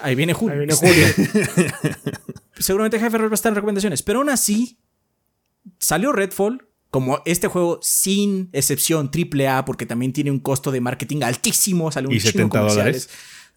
Ahí 0.00 0.14
viene 0.16 0.32
Julio. 0.34 0.52
Ahí 0.52 0.58
viene 0.58 0.74
Julio. 0.74 1.06
seguramente 2.58 2.96
Hi-Fi 2.98 3.16
Rush 3.16 3.28
va 3.28 3.32
a 3.32 3.34
estar 3.34 3.50
en 3.50 3.56
recomendaciones. 3.56 4.02
Pero 4.02 4.18
aún 4.20 4.28
así, 4.30 4.78
salió 5.78 6.12
Redfall 6.12 6.66
como 6.94 7.20
este 7.24 7.48
juego 7.48 7.80
sin 7.82 8.50
excepción 8.52 9.10
AAA, 9.12 9.64
porque 9.64 9.84
también 9.84 10.12
tiene 10.12 10.30
un 10.30 10.38
costo 10.38 10.70
de 10.70 10.80
marketing 10.80 11.22
altísimo. 11.24 11.90
Sale 11.90 12.06
un 12.06 12.14
¿Y 12.14 12.20
chingo 12.20 12.30
70 12.30 12.56
comerciales. 12.56 13.08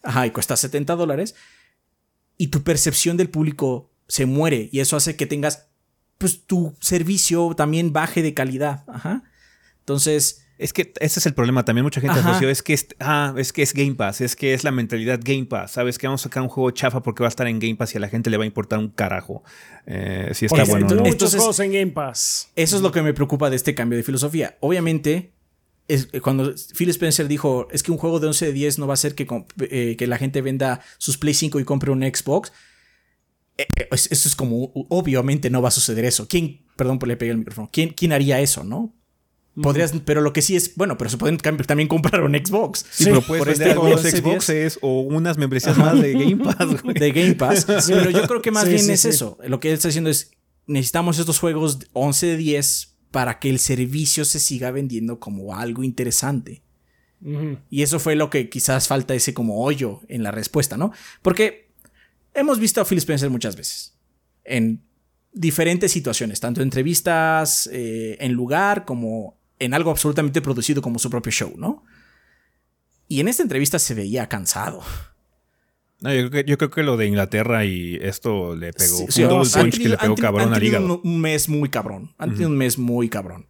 Ajá, 0.01 0.25
y 0.25 0.31
cuesta 0.31 0.57
70 0.57 0.95
dólares. 0.95 1.35
Y 2.35 2.47
tu 2.47 2.63
percepción 2.63 3.15
del 3.15 3.29
público 3.29 3.91
se 4.07 4.25
muere. 4.25 4.69
Y 4.71 4.79
eso 4.79 4.97
hace 4.97 5.15
que 5.15 5.27
tengas, 5.27 5.67
pues 6.17 6.47
tu 6.47 6.75
servicio 6.81 7.53
también 7.55 7.93
baje 7.93 8.23
de 8.23 8.33
calidad. 8.33 8.83
Ajá. 8.87 9.21
Entonces, 9.81 10.46
Es 10.57 10.73
que 10.73 10.91
ese 10.99 11.19
es 11.19 11.25
el 11.25 11.33
problema. 11.35 11.63
También 11.65 11.83
mucha 11.83 12.01
gente 12.01 12.19
Ajá. 12.19 12.29
asoció. 12.31 12.49
Es 12.49 12.63
que 12.63 12.73
es, 12.73 12.87
ah, 12.99 13.33
es 13.37 13.53
que 13.53 13.61
es 13.61 13.73
Game 13.73 13.93
Pass. 13.95 14.21
Es 14.21 14.35
que 14.35 14.53
es 14.53 14.63
la 14.63 14.71
mentalidad 14.71 15.19
Game 15.23 15.45
Pass. 15.45 15.71
Sabes 15.71 15.97
que 15.99 16.07
vamos 16.07 16.21
a 16.21 16.23
sacar 16.23 16.41
un 16.43 16.49
juego 16.49 16.71
chafa 16.71 17.03
porque 17.03 17.21
va 17.23 17.27
a 17.27 17.29
estar 17.29 17.45
en 17.47 17.59
Game 17.59 17.75
Pass 17.75 17.93
y 17.93 17.97
a 17.97 17.99
la 17.99 18.09
gente 18.09 18.29
le 18.29 18.37
va 18.37 18.43
a 18.43 18.47
importar 18.47 18.79
un 18.79 18.89
carajo. 18.89 19.43
Eh, 19.85 20.31
si 20.33 20.45
está 20.45 20.63
Oye, 20.63 20.71
bueno 20.71 20.87
o 20.87 20.89
no. 20.89 20.95
Muchos 20.97 21.11
Entonces- 21.13 21.37
juegos 21.39 21.59
en 21.59 21.71
Game 21.73 21.91
Pass. 21.91 22.51
Eso 22.55 22.75
es 22.75 22.81
lo 22.81 22.91
que 22.91 23.01
me 23.03 23.13
preocupa 23.13 23.49
de 23.49 23.55
este 23.55 23.75
cambio 23.75 23.97
de 23.97 24.03
filosofía. 24.03 24.57
Obviamente, 24.59 25.33
es, 25.87 26.09
eh, 26.11 26.21
cuando 26.21 26.53
Phil 26.75 26.89
Spencer 26.89 27.27
dijo, 27.27 27.67
es 27.71 27.83
que 27.83 27.91
un 27.91 27.97
juego 27.97 28.19
de 28.19 28.27
11 28.27 28.47
de 28.47 28.51
10 28.53 28.79
no 28.79 28.87
va 28.87 28.93
a 28.93 28.95
hacer 28.95 29.13
que, 29.15 29.27
eh, 29.69 29.95
que 29.97 30.07
la 30.07 30.17
gente 30.17 30.41
venda 30.41 30.81
sus 30.97 31.17
Play 31.17 31.33
5 31.35 31.59
y 31.59 31.63
compre 31.65 31.91
un 31.91 32.01
Xbox. 32.01 32.51
eh, 33.59 33.65
es- 33.91 34.11
eso 34.11 34.27
es 34.29 34.35
como, 34.35 34.71
obviamente 34.89 35.49
no 35.49 35.61
va 35.61 35.69
a 35.69 35.71
suceder 35.71 36.05
eso. 36.05 36.27
¿Quién, 36.27 36.65
perdón 36.75 36.99
por 36.99 37.07
le 37.07 37.17
pegué 37.17 37.31
el 37.31 37.37
micrófono, 37.39 37.69
¿quién, 37.73 37.89
quién 37.89 38.11
haría 38.13 38.39
eso, 38.39 38.63
no? 38.63 38.93
Podrías, 39.61 39.93
pero 40.05 40.21
lo 40.21 40.33
que 40.33 40.41
sí 40.41 40.55
es, 40.55 40.75
bueno, 40.75 40.97
pero 40.97 41.09
se 41.09 41.17
pueden 41.17 41.37
también 41.37 41.87
comprar 41.89 42.21
un 42.23 42.33
Xbox. 42.35 42.85
Sí, 42.91 43.05
pero 43.05 43.21
puedes 43.21 43.41
por 43.43 43.49
este 43.51 43.63
vender 43.65 43.77
juego 43.77 43.95
algunos 43.97 44.03
de 44.03 44.09
11 44.09 44.21
días. 44.21 44.43
Xboxes 44.43 44.79
o 44.81 45.01
unas 45.01 45.37
membresías 45.37 45.77
más 45.77 45.99
de 45.99 46.13
Game 46.13 46.37
Pass, 46.37 46.81
güey. 46.83 46.93
de 46.93 47.11
Game 47.11 47.33
Pass. 47.35 47.65
Pero 47.87 48.09
yo 48.11 48.27
creo 48.27 48.41
que 48.41 48.51
más 48.51 48.63
Sí, 48.65 48.69
bien 48.69 48.85
sí, 48.85 48.91
es 48.91 49.01
sí. 49.01 49.09
eso. 49.09 49.37
Lo 49.47 49.59
que 49.59 49.69
él 49.69 49.73
está 49.75 49.87
diciendo 49.87 50.09
es, 50.09 50.31
necesitamos 50.67 51.17
estos 51.17 51.39
juegos 51.39 51.79
11 51.93 52.25
de 52.27 52.37
10 52.37 52.95
para 53.11 53.39
que 53.39 53.49
el 53.49 53.57
servicio 53.59 54.25
se 54.25 54.39
siga 54.39 54.69
vendiendo 54.71 55.19
como 55.19 55.55
algo 55.55 55.83
interesante. 55.83 56.61
Y 57.71 57.81
eso 57.81 57.99
fue 57.99 58.15
lo 58.15 58.29
que 58.29 58.47
quizás 58.49 58.87
falta 58.87 59.15
ese 59.15 59.33
como 59.33 59.63
hoyo 59.63 60.01
en 60.07 60.21
la 60.21 60.29
respuesta, 60.29 60.77
¿no? 60.77 60.91
Porque 61.23 61.71
hemos 62.35 62.59
visto 62.59 62.79
a 62.79 62.85
Phil 62.85 62.99
Spencer 62.99 63.31
muchas 63.31 63.55
veces. 63.55 63.95
En 64.43 64.83
diferentes 65.33 65.91
situaciones, 65.91 66.39
tanto 66.39 66.61
en 66.61 66.67
entrevistas, 66.67 67.67
eh, 67.73 68.17
en 68.19 68.33
lugar, 68.33 68.85
como 68.85 69.36
en 69.59 69.73
algo 69.73 69.91
absolutamente 69.91 70.41
producido 70.41 70.81
como 70.81 70.99
su 70.99 71.09
propio 71.09 71.31
show, 71.31 71.53
¿no? 71.57 71.83
Y 73.07 73.19
en 73.19 73.27
esta 73.27 73.43
entrevista 73.43 73.79
se 73.79 73.93
veía 73.93 74.27
cansado. 74.27 74.81
No, 75.99 76.13
yo, 76.13 76.29
creo 76.29 76.43
que, 76.43 76.49
yo 76.49 76.57
creo 76.57 76.69
que 76.69 76.83
lo 76.83 76.97
de 76.97 77.07
Inglaterra 77.07 77.65
y 77.65 77.95
esto 78.01 78.55
le 78.55 78.71
pegó. 78.73 79.05
Sí, 79.09 79.23
un 79.23 79.29
double 79.29 79.45
sí, 79.45 79.59
punch 79.59 79.77
que 79.81 79.89
le 79.89 79.97
pegó 79.97 80.13
han 80.13 80.21
cabrón 80.21 80.41
han 80.49 80.53
al 80.53 80.59
tenido 80.59 80.79
hígado. 80.81 81.01
Un, 81.03 81.11
un 81.13 81.21
mes 81.21 81.49
muy 81.49 81.69
cabrón. 81.69 82.13
Han 82.17 82.31
tenido 82.31 82.49
un 82.49 82.57
mes 82.57 82.77
muy 82.77 83.09
cabrón. 83.09 83.47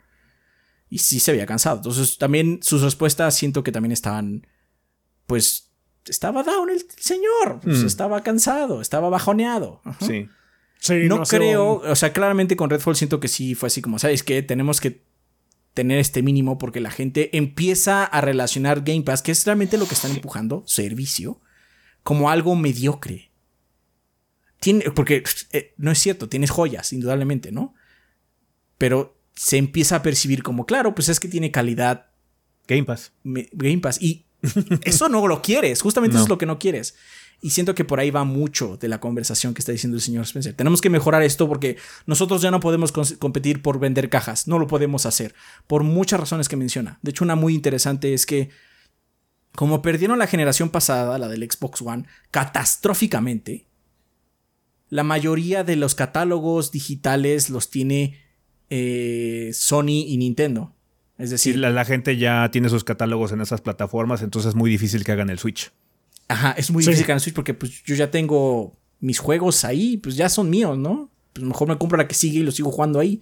Y 0.89 0.99
sí 0.99 1.19
se 1.19 1.33
veía 1.33 1.45
cansado. 1.45 1.77
Entonces, 1.77 2.17
también 2.17 2.59
sus 2.61 2.81
respuestas 2.81 3.35
siento 3.35 3.63
que 3.63 3.71
también 3.71 3.91
estaban. 3.91 4.47
Pues. 5.25 5.65
Estaba 6.05 6.41
down 6.43 6.69
el 6.69 6.85
señor. 6.97 7.59
Pues, 7.61 7.83
Mm. 7.83 7.87
Estaba 7.87 8.23
cansado. 8.23 8.79
Estaba 8.79 9.09
bajoneado. 9.09 9.81
Ajá. 9.83 10.05
Sí. 10.05 10.29
Sí, 10.79 10.93
No, 11.07 11.23
creo. 11.23 11.81
O 11.81 11.95
sea, 11.95 12.13
claramente 12.13 12.55
con 12.55 12.69
Redfall 12.69 12.95
siento 12.95 13.19
que 13.19 13.27
sí 13.27 13.55
fue 13.55 13.67
así 13.67 13.81
como, 13.81 13.99
¿sabes 13.99 14.23
qué? 14.23 14.41
Tenemos 14.43 14.79
que 14.79 15.06
tener 15.77 15.99
este 15.99 16.23
mínimo 16.23 16.57
porque 16.57 16.79
la 16.81 16.89
gente 16.89 17.37
empieza 17.37 18.03
a 18.03 18.19
relacionar 18.19 18.81
Game 18.83 19.03
Pass, 19.03 19.21
que 19.21 19.31
es 19.31 19.45
realmente 19.45 19.77
lo 19.77 19.87
que 19.87 19.93
están 19.93 20.09
empujando, 20.09 20.63
servicio, 20.65 21.39
como 22.01 22.31
algo 22.31 22.55
mediocre. 22.55 23.29
Tiene, 24.59 24.89
porque 24.91 25.23
eh, 25.53 25.73
no 25.77 25.91
es 25.91 25.99
cierto, 25.99 26.27
tienes 26.29 26.49
joyas, 26.49 26.91
indudablemente, 26.93 27.51
¿no? 27.51 27.75
Pero 28.79 29.19
se 29.35 29.57
empieza 29.57 29.97
a 29.97 30.01
percibir 30.01 30.41
como, 30.41 30.65
claro, 30.65 30.95
pues 30.95 31.09
es 31.09 31.19
que 31.19 31.27
tiene 31.27 31.51
calidad 31.51 32.07
Game 32.67 32.83
Pass. 32.85 33.11
me- 33.23 33.47
Game 33.51 33.77
Pass. 33.77 34.01
Y 34.01 34.25
eso 34.83 35.09
no 35.09 35.27
lo 35.27 35.43
quieres, 35.43 35.81
justamente 35.83 36.15
No. 36.15 36.19
eso 36.21 36.25
es 36.25 36.29
lo 36.29 36.37
que 36.39 36.47
no 36.47 36.57
quieres. 36.57 36.95
Y 37.39 37.51
siento 37.51 37.75
que 37.75 37.85
por 37.85 37.99
ahí 37.99 38.09
va 38.09 38.23
mucho 38.23 38.77
de 38.77 38.87
la 38.87 38.99
conversación 38.99 39.53
que 39.53 39.59
está 39.59 39.71
diciendo 39.71 39.95
el 39.97 40.01
señor 40.01 40.23
Spencer. 40.23 40.55
Tenemos 40.55 40.81
que 40.81 40.89
mejorar 40.89 41.21
esto 41.21 41.47
porque 41.47 41.77
nosotros 42.07 42.41
ya 42.41 42.49
no 42.49 42.59
podemos 42.59 42.91
competir 43.19 43.61
por 43.61 43.79
vender 43.79 44.09
cajas, 44.09 44.47
no 44.47 44.57
lo 44.57 44.65
podemos 44.67 45.05
hacer, 45.05 45.35
por 45.67 45.83
muchas 45.83 46.19
razones 46.19 46.49
que 46.49 46.55
menciona. 46.55 46.99
De 47.03 47.11
hecho, 47.11 47.23
una 47.23 47.35
muy 47.35 47.53
interesante 47.53 48.13
es 48.13 48.25
que 48.25 48.49
como 49.57 49.81
perdieron 49.81 50.19
la 50.19 50.27
generación 50.27 50.69
pasada, 50.69 51.17
la 51.17 51.27
del 51.27 51.49
Xbox 51.49 51.81
One, 51.81 52.05
catastróficamente, 52.29 53.65
la 54.89 55.03
mayoría 55.03 55.63
de 55.63 55.75
los 55.75 55.95
catálogos 55.95 56.71
digitales 56.71 57.49
los 57.49 57.69
tiene 57.69 58.19
eh, 58.69 59.49
Sony 59.53 60.05
y 60.05 60.17
Nintendo. 60.17 60.75
Es 61.17 61.31
decir, 61.31 61.57
la, 61.57 61.71
la 61.71 61.85
gente 61.85 62.17
ya 62.17 62.49
tiene 62.51 62.69
sus 62.69 62.83
catálogos 62.83 63.31
en 63.31 63.41
esas 63.41 63.61
plataformas, 63.61 64.21
entonces 64.21 64.49
es 64.49 64.55
muy 64.55 64.69
difícil 64.69 65.03
que 65.03 65.11
hagan 65.11 65.29
el 65.29 65.39
switch. 65.39 65.71
Ajá, 66.27 66.51
es 66.57 66.71
muy 66.71 66.83
Sí. 66.83 66.89
difícil 66.91 67.09
en 67.11 67.19
Switch 67.19 67.35
porque 67.35 67.53
pues 67.53 67.83
yo 67.83 67.95
ya 67.95 68.11
tengo 68.11 68.77
mis 68.99 69.19
juegos 69.19 69.63
ahí, 69.65 69.97
pues 69.97 70.15
ya 70.15 70.27
son 70.29 70.49
míos, 70.49 70.77
¿no? 70.77 71.11
Pues 71.33 71.45
mejor 71.45 71.67
me 71.67 71.77
compro 71.77 71.97
la 71.97 72.07
que 72.07 72.15
sigue 72.15 72.39
y 72.39 72.43
lo 72.43 72.51
sigo 72.51 72.71
jugando 72.71 72.99
ahí. 72.99 73.21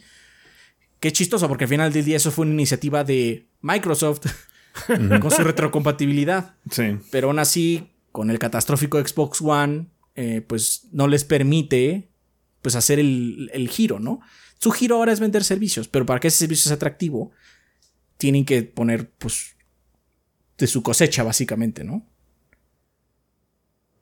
Qué 1.00 1.12
chistoso, 1.12 1.48
porque 1.48 1.66
al 1.66 1.70
final 1.70 1.94
del 1.94 2.06
día 2.06 2.18
eso 2.18 2.32
fue 2.32 2.46
una 2.46 2.54
iniciativa 2.56 3.04
de 3.04 3.48
Microsoft 3.62 4.26
con 5.22 5.32
su 5.32 5.44
retrocompatibilidad. 5.44 6.56
Sí. 6.72 6.98
Pero 7.12 7.28
aún 7.28 7.40
así, 7.40 7.92
con 8.12 8.30
el 8.32 8.40
catastrófico 8.40 9.00
Xbox 9.06 9.42
One, 9.42 9.88
eh, 10.16 10.42
pues 10.48 10.88
no 10.92 11.08
les 11.08 11.24
permite 11.26 12.10
pues 12.62 12.76
hacer 12.76 12.98
el, 13.00 13.52
el 13.54 13.70
giro, 13.70 14.00
¿no? 14.00 14.22
Su 14.60 14.72
giro 14.72 14.96
ahora 14.96 15.12
es 15.12 15.20
vender 15.20 15.44
servicios, 15.44 15.88
pero 15.88 16.06
para 16.06 16.20
que 16.20 16.30
ese 16.30 16.38
servicio 16.38 16.64
sea 16.70 16.76
atractivo, 16.78 17.32
tienen 18.18 18.46
que 18.46 18.64
poner 18.64 19.12
pues 19.12 19.56
de 20.58 20.66
su 20.66 20.82
cosecha, 20.82 21.22
básicamente, 21.24 21.84
¿no? 21.84 22.08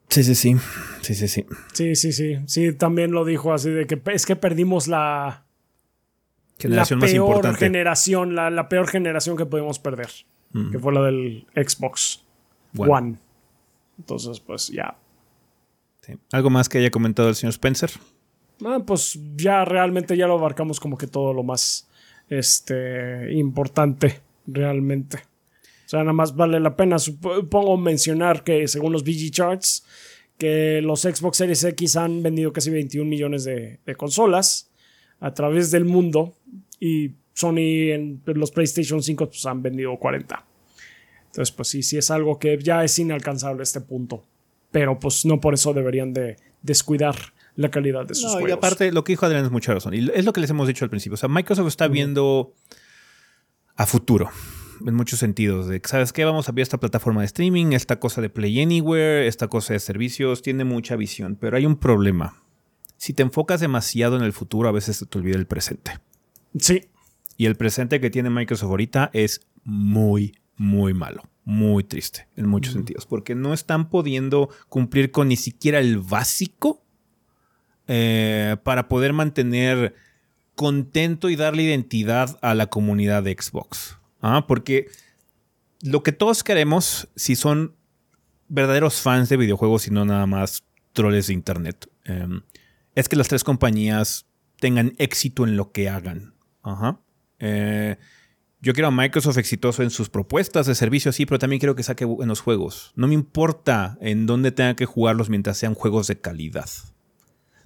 Sí, 0.08 0.22
sí, 0.22 0.34
sí. 0.34 0.56
Sí, 1.00 1.14
sí, 1.14 1.28
sí. 1.28 1.46
Sí, 1.72 1.96
sí, 1.96 2.12
sí. 2.12 2.38
Sí, 2.46 2.72
también 2.72 3.12
lo 3.12 3.24
dijo 3.24 3.52
así 3.52 3.70
de 3.70 3.86
que 3.86 4.00
es 4.12 4.26
que 4.26 4.36
perdimos 4.36 4.86
la, 4.88 5.44
Generación 6.58 7.00
la 7.00 7.04
más 7.04 7.12
peor 7.12 7.26
importante. 7.26 7.58
generación, 7.58 8.34
la, 8.34 8.50
la 8.50 8.68
peor 8.68 8.88
generación 8.88 9.36
que 9.36 9.46
pudimos 9.46 9.78
perder. 9.78 10.10
Que 10.70 10.78
fue 10.78 10.92
la 10.94 11.02
del 11.02 11.46
Xbox 11.56 12.22
One. 12.76 12.92
One. 12.92 13.18
Entonces, 13.98 14.38
pues 14.38 14.68
ya. 14.68 14.96
Sí. 16.02 16.12
¿Algo 16.30 16.48
más 16.48 16.68
que 16.68 16.78
haya 16.78 16.92
comentado 16.92 17.28
el 17.28 17.34
señor 17.34 17.50
Spencer? 17.50 17.90
Ah, 18.64 18.78
pues 18.86 19.18
ya 19.34 19.64
realmente 19.64 20.16
ya 20.16 20.28
lo 20.28 20.34
abarcamos 20.34 20.78
como 20.78 20.96
que 20.96 21.08
todo 21.08 21.32
lo 21.32 21.42
más 21.42 21.88
este 22.28 23.32
importante 23.32 24.20
realmente. 24.46 25.24
O 25.84 25.88
sea, 25.88 26.00
nada 26.00 26.12
más 26.12 26.34
vale 26.34 26.60
la 26.60 26.76
pena 26.76 26.98
supongo 26.98 27.76
mencionar 27.76 28.42
que 28.42 28.66
según 28.68 28.92
los 28.92 29.04
VG 29.04 29.30
charts 29.30 29.84
que 30.38 30.80
los 30.82 31.02
Xbox 31.02 31.36
Series 31.36 31.62
X 31.64 31.96
han 31.96 32.22
vendido 32.22 32.52
casi 32.52 32.70
21 32.70 33.08
millones 33.08 33.44
de, 33.44 33.80
de 33.84 33.94
consolas 33.94 34.70
a 35.20 35.32
través 35.32 35.70
del 35.70 35.84
mundo 35.84 36.34
y 36.80 37.12
Sony 37.34 37.92
en 37.92 38.22
los 38.26 38.50
PlayStation 38.50 39.02
5 39.02 39.26
pues, 39.26 39.46
han 39.46 39.62
vendido 39.62 39.96
40. 39.96 40.44
Entonces, 41.26 41.52
pues 41.54 41.68
sí, 41.68 41.82
sí 41.82 41.98
es 41.98 42.10
algo 42.10 42.38
que 42.38 42.56
ya 42.58 42.84
es 42.84 42.98
inalcanzable 42.98 43.62
este 43.62 43.80
punto. 43.80 44.24
Pero 44.70 44.98
pues 44.98 45.24
no 45.24 45.40
por 45.40 45.54
eso 45.54 45.72
deberían 45.72 46.12
de 46.12 46.36
descuidar 46.62 47.16
la 47.56 47.70
calidad 47.70 48.06
de 48.06 48.14
sus 48.14 48.24
No, 48.24 48.30
y 48.38 48.42
juegos. 48.42 48.58
aparte, 48.58 48.92
lo 48.92 49.04
que 49.04 49.12
dijo 49.12 49.26
Adrián 49.26 49.44
es 49.44 49.50
mucha 49.50 49.72
razón. 49.74 49.94
Y 49.94 50.10
es 50.14 50.24
lo 50.24 50.32
que 50.32 50.40
les 50.40 50.50
hemos 50.50 50.66
dicho 50.68 50.84
al 50.84 50.90
principio. 50.90 51.14
O 51.14 51.16
sea, 51.16 51.28
Microsoft 51.28 51.68
está 51.68 51.88
viendo 51.88 52.54
a 53.76 53.86
futuro. 53.86 54.30
En 54.86 54.94
muchos 54.94 55.18
sentidos. 55.18 55.68
De 55.68 55.80
que, 55.80 55.88
¿sabes 55.88 56.12
qué? 56.12 56.24
Vamos 56.24 56.48
a 56.48 56.52
ver 56.52 56.62
esta 56.62 56.78
plataforma 56.78 57.20
de 57.20 57.26
streaming, 57.26 57.72
esta 57.72 57.98
cosa 58.00 58.20
de 58.20 58.30
Play 58.30 58.60
Anywhere, 58.60 59.26
esta 59.26 59.48
cosa 59.48 59.72
de 59.72 59.80
servicios. 59.80 60.42
Tiene 60.42 60.64
mucha 60.64 60.96
visión. 60.96 61.36
Pero 61.40 61.56
hay 61.56 61.66
un 61.66 61.76
problema. 61.76 62.42
Si 62.96 63.12
te 63.12 63.22
enfocas 63.22 63.60
demasiado 63.60 64.16
en 64.16 64.22
el 64.22 64.32
futuro, 64.32 64.68
a 64.68 64.72
veces 64.72 64.96
se 64.96 65.06
te 65.06 65.18
olvida 65.18 65.36
el 65.36 65.46
presente. 65.46 66.00
Sí, 66.58 66.88
Y 67.36 67.46
el 67.46 67.56
presente 67.56 68.00
que 68.00 68.10
tiene 68.10 68.30
Microsoft 68.30 68.70
ahorita 68.70 69.10
es 69.12 69.40
muy, 69.64 70.34
muy 70.56 70.94
malo. 70.94 71.22
Muy 71.44 71.84
triste 71.84 72.28
en 72.36 72.46
muchos 72.46 72.72
sentidos. 72.72 73.06
Porque 73.06 73.34
no 73.34 73.52
están 73.52 73.90
pudiendo 73.90 74.48
cumplir 74.68 75.10
con 75.10 75.28
ni 75.28 75.36
siquiera 75.36 75.80
el 75.80 75.98
básico 75.98 76.82
eh, 77.86 78.56
para 78.62 78.88
poder 78.88 79.12
mantener 79.12 79.94
contento 80.54 81.28
y 81.28 81.36
darle 81.36 81.64
identidad 81.64 82.38
a 82.40 82.54
la 82.54 82.68
comunidad 82.68 83.22
de 83.22 83.36
Xbox. 83.38 83.98
Ah, 84.26 84.46
Porque 84.46 84.88
lo 85.82 86.02
que 86.02 86.12
todos 86.12 86.42
queremos, 86.42 87.08
si 87.14 87.36
son 87.36 87.76
verdaderos 88.48 89.02
fans 89.02 89.28
de 89.28 89.36
videojuegos 89.36 89.86
y 89.86 89.90
no 89.90 90.06
nada 90.06 90.26
más 90.26 90.64
troles 90.94 91.26
de 91.26 91.34
internet, 91.34 91.90
eh, 92.06 92.26
es 92.94 93.10
que 93.10 93.16
las 93.16 93.28
tres 93.28 93.44
compañías 93.44 94.26
tengan 94.60 94.94
éxito 94.96 95.44
en 95.44 95.58
lo 95.58 95.72
que 95.72 95.90
hagan. 95.90 96.34
Ajá. 96.62 97.00
Eh, 97.38 97.98
yo 98.62 98.72
quiero 98.72 98.88
a 98.88 98.90
Microsoft 98.90 99.36
exitoso 99.36 99.82
en 99.82 99.90
sus 99.90 100.08
propuestas 100.08 100.66
de 100.66 100.74
servicio, 100.74 101.12
sí, 101.12 101.26
pero 101.26 101.38
también 101.38 101.60
quiero 101.60 101.74
que 101.74 101.82
saque 101.82 102.06
buenos 102.06 102.40
juegos. 102.40 102.92
No 102.96 103.06
me 103.06 103.12
importa 103.12 103.98
en 104.00 104.24
dónde 104.24 104.52
tenga 104.52 104.74
que 104.74 104.86
jugarlos 104.86 105.28
mientras 105.28 105.58
sean 105.58 105.74
juegos 105.74 106.06
de 106.06 106.18
calidad. 106.18 106.70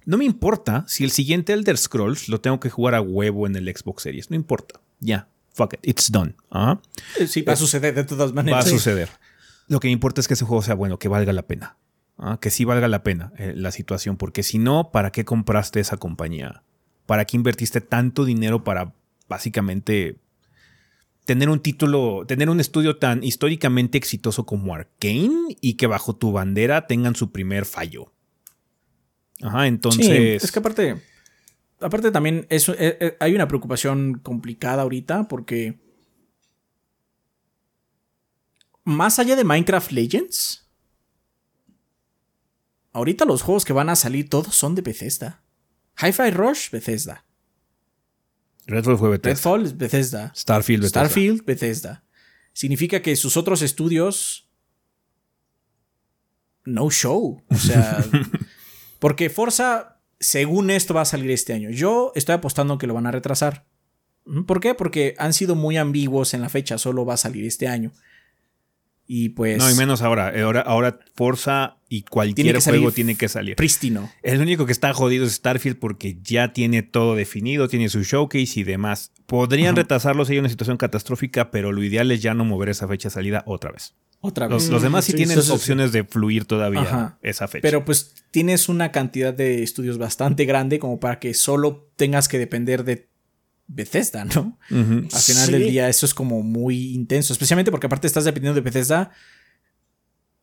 No 0.03 0.17
me 0.17 0.25
importa 0.25 0.83
si 0.89 1.05
el 1.05 1.11
siguiente 1.11 1.53
Elder 1.53 1.77
Scrolls 1.77 2.27
lo 2.27 2.41
tengo 2.41 2.59
que 2.59 2.69
jugar 2.69 2.95
a 2.95 3.01
huevo 3.01 3.47
en 3.47 3.55
el 3.55 3.73
Xbox 3.73 4.03
Series. 4.03 4.29
No 4.29 4.35
importa. 4.35 4.81
Ya. 4.99 5.29
Fuck 5.59 5.73
it. 5.73 5.79
It's 5.83 6.09
done. 6.11 6.35
Ajá. 6.49 6.79
Eh, 7.19 7.27
Sí, 7.27 7.41
va 7.41 7.53
a 7.53 7.55
suceder 7.57 7.93
de 7.93 8.05
todas 8.05 8.31
Va 8.31 8.35
maneras. 8.35 8.65
a 8.65 8.69
suceder. 8.69 9.09
Lo 9.67 9.79
que 9.81 9.89
me 9.89 9.91
importa 9.91 10.21
es 10.21 10.27
que 10.27 10.33
ese 10.35 10.45
juego 10.45 10.63
sea 10.63 10.73
bueno, 10.75 10.97
que 10.97 11.09
valga 11.09 11.33
la 11.33 11.43
pena. 11.47 11.75
Ah, 12.17 12.37
Que 12.41 12.49
sí 12.49 12.63
valga 12.65 12.87
la 12.87 13.03
pena 13.03 13.33
eh, 13.37 13.53
la 13.55 13.71
situación. 13.71 14.15
Porque 14.17 14.41
si 14.43 14.57
no, 14.57 14.91
¿para 14.91 15.11
qué 15.11 15.25
compraste 15.25 15.79
esa 15.79 15.97
compañía? 15.97 16.63
¿Para 17.05 17.25
qué 17.25 17.35
invertiste 17.37 17.81
tanto 17.81 18.23
dinero 18.25 18.63
para 18.63 18.93
básicamente 19.27 20.17
tener 21.25 21.49
un 21.49 21.59
título, 21.59 22.25
tener 22.25 22.49
un 22.49 22.59
estudio 22.59 22.97
tan 22.97 23.23
históricamente 23.23 23.97
exitoso 23.97 24.45
como 24.45 24.73
Arkane 24.73 25.55
y 25.61 25.73
que 25.75 25.85
bajo 25.87 26.15
tu 26.15 26.31
bandera 26.31 26.87
tengan 26.87 27.15
su 27.15 27.31
primer 27.31 27.65
fallo. 27.65 28.11
Ajá, 29.41 29.67
entonces. 29.67 30.05
Sí, 30.05 30.45
es 30.45 30.51
que 30.51 30.59
aparte. 30.59 31.01
Aparte 31.81 32.11
también 32.11 32.45
eso, 32.49 32.73
eh, 32.73 32.97
eh, 32.99 33.17
hay 33.19 33.35
una 33.35 33.47
preocupación 33.47 34.19
complicada 34.19 34.83
ahorita 34.83 35.27
porque. 35.27 35.79
Más 38.83 39.19
allá 39.19 39.35
de 39.35 39.43
Minecraft 39.43 39.91
Legends. 39.91 40.67
Ahorita 42.91 43.25
los 43.25 43.43
juegos 43.43 43.65
que 43.65 43.73
van 43.73 43.89
a 43.89 43.95
salir 43.95 44.29
todos 44.29 44.55
son 44.55 44.75
de 44.75 44.81
Bethesda. 44.81 45.43
Hi-Fi 46.01 46.31
Rush, 46.31 46.71
Bethesda. 46.71 47.25
Redfall 48.65 48.97
fue 48.97 49.09
Bethesda. 49.09 49.29
Redfall, 49.29 49.73
Bethesda. 49.75 50.33
Starfield, 50.35 50.81
Bethesda. 50.83 51.05
Starfield, 51.05 51.45
Bethesda. 51.45 52.03
Significa 52.53 53.01
que 53.01 53.15
sus 53.15 53.37
otros 53.37 53.61
estudios. 53.61 54.49
No 56.65 56.89
show. 56.89 57.43
O 57.47 57.55
sea. 57.55 58.03
porque 58.99 59.29
Forza, 59.29 59.98
según 60.19 60.69
esto, 60.69 60.93
va 60.93 61.01
a 61.01 61.05
salir 61.05 61.31
este 61.31 61.53
año. 61.53 61.69
Yo 61.69 62.11
estoy 62.15 62.35
apostando 62.35 62.77
que 62.77 62.87
lo 62.87 62.93
van 62.93 63.07
a 63.07 63.11
retrasar. 63.11 63.65
¿Por 64.45 64.59
qué? 64.59 64.75
Porque 64.75 65.15
han 65.17 65.33
sido 65.33 65.55
muy 65.55 65.77
ambiguos 65.77 66.33
en 66.33 66.41
la 66.41 66.49
fecha. 66.49 66.77
Solo 66.77 67.05
va 67.05 67.15
a 67.15 67.17
salir 67.17 67.45
este 67.45 67.67
año. 67.67 67.91
Y 69.11 69.29
pues. 69.29 69.57
No, 69.57 69.71
y 69.71 69.73
menos 69.73 70.03
ahora. 70.03 70.31
Ahora, 70.39 70.61
ahora 70.61 70.99
Forza 71.15 71.77
y 71.89 72.03
cualquier 72.03 72.61
juego 72.61 72.91
tiene 72.91 73.15
que 73.15 73.27
salir. 73.27 73.55
Prístino. 73.55 74.07
El 74.21 74.39
único 74.39 74.67
que 74.67 74.71
está 74.71 74.93
jodido 74.93 75.25
es 75.25 75.33
Starfield 75.33 75.79
porque 75.79 76.19
ya 76.21 76.53
tiene 76.53 76.83
todo 76.83 77.15
definido, 77.15 77.67
tiene 77.67 77.89
su 77.89 78.03
showcase 78.03 78.59
y 78.59 78.63
demás. 78.63 79.11
Podrían 79.25 79.75
retrasarlo 79.75 80.25
si 80.25 80.33
hay 80.33 80.39
una 80.39 80.49
situación 80.49 80.77
catastrófica, 80.77 81.49
pero 81.49 81.71
lo 81.71 81.83
ideal 81.83 82.11
es 82.11 82.21
ya 82.21 82.35
no 82.35 82.45
mover 82.45 82.69
esa 82.69 82.87
fecha 82.87 83.09
de 83.09 83.13
salida 83.13 83.43
otra 83.47 83.71
vez. 83.71 83.95
Otra 84.21 84.47
vez. 84.47 84.69
Los, 84.69 84.83
demás 84.83 85.05
sí, 85.05 85.13
tienen 85.13 85.39
opciones 85.39 85.91
de 85.91 86.03
fluir 86.03 86.45
todavía 86.45 87.17
esa 87.23 87.47
fecha. 87.47 87.63
Pero 87.63 87.85
pues 87.85 88.13
tienes 88.29 88.69
una 88.69 88.91
cantidad 88.91 89.33
de 89.33 89.63
estudios 89.63 89.97
bastante 89.97 90.45
grande 90.45 90.77
como 90.77 90.99
para 90.99 91.17
que 91.17 91.33
solo 91.33 91.89
tengas 91.95 92.27
que 92.27 92.37
depender 92.37 92.83
de 92.83 93.08
Bethesda, 93.71 94.25
¿no? 94.25 94.57
Al 94.69 95.21
final 95.21 95.51
del 95.51 95.69
día 95.69 95.87
eso 95.87 96.05
es 96.05 96.13
como 96.13 96.41
muy 96.41 96.93
intenso, 96.93 97.31
especialmente 97.33 97.71
porque 97.71 97.85
aparte 97.85 98.07
estás 98.07 98.25
dependiendo 98.25 98.55
de 98.55 98.61
Bethesda 98.61 99.11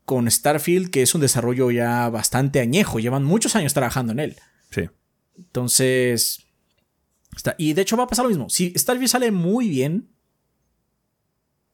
con 0.04 0.30
Starfield, 0.30 0.90
que 0.90 1.02
es 1.02 1.14
un 1.14 1.20
desarrollo 1.20 1.70
ya 1.72 2.08
bastante 2.08 2.60
añejo, 2.60 3.00
llevan 3.00 3.24
muchos 3.24 3.56
años 3.56 3.74
trabajando 3.74 4.12
en 4.12 4.20
él. 4.20 4.36
Sí. 4.70 4.88
Entonces, 5.36 6.46
está, 7.34 7.56
y 7.58 7.72
de 7.72 7.82
hecho 7.82 7.96
va 7.96 8.04
a 8.04 8.06
pasar 8.06 8.24
lo 8.24 8.30
mismo. 8.30 8.48
Si 8.48 8.72
Starfield 8.76 9.10
sale 9.10 9.32
muy 9.32 9.68
bien, 9.68 10.08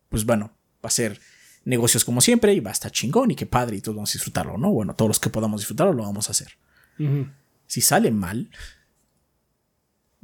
pues 0.08 0.24
bueno, 0.24 0.56
va 0.82 0.88
a 0.88 0.90
ser 0.90 1.20
negocios 1.64 2.04
como 2.04 2.22
siempre 2.22 2.54
y 2.54 2.60
va 2.60 2.70
a 2.70 2.72
estar 2.72 2.90
chingón 2.90 3.30
y 3.30 3.36
qué 3.36 3.44
padre 3.44 3.76
y 3.76 3.82
todos 3.82 3.96
vamos 3.96 4.10
a 4.10 4.14
disfrutarlo, 4.14 4.56
¿no? 4.56 4.70
Bueno, 4.72 4.96
todos 4.96 5.10
los 5.10 5.20
que 5.20 5.28
podamos 5.28 5.60
disfrutarlo 5.60 5.92
lo 5.92 6.02
vamos 6.02 6.28
a 6.28 6.32
hacer. 6.32 6.56
Si 7.66 7.82
sale 7.82 8.10
mal, 8.10 8.50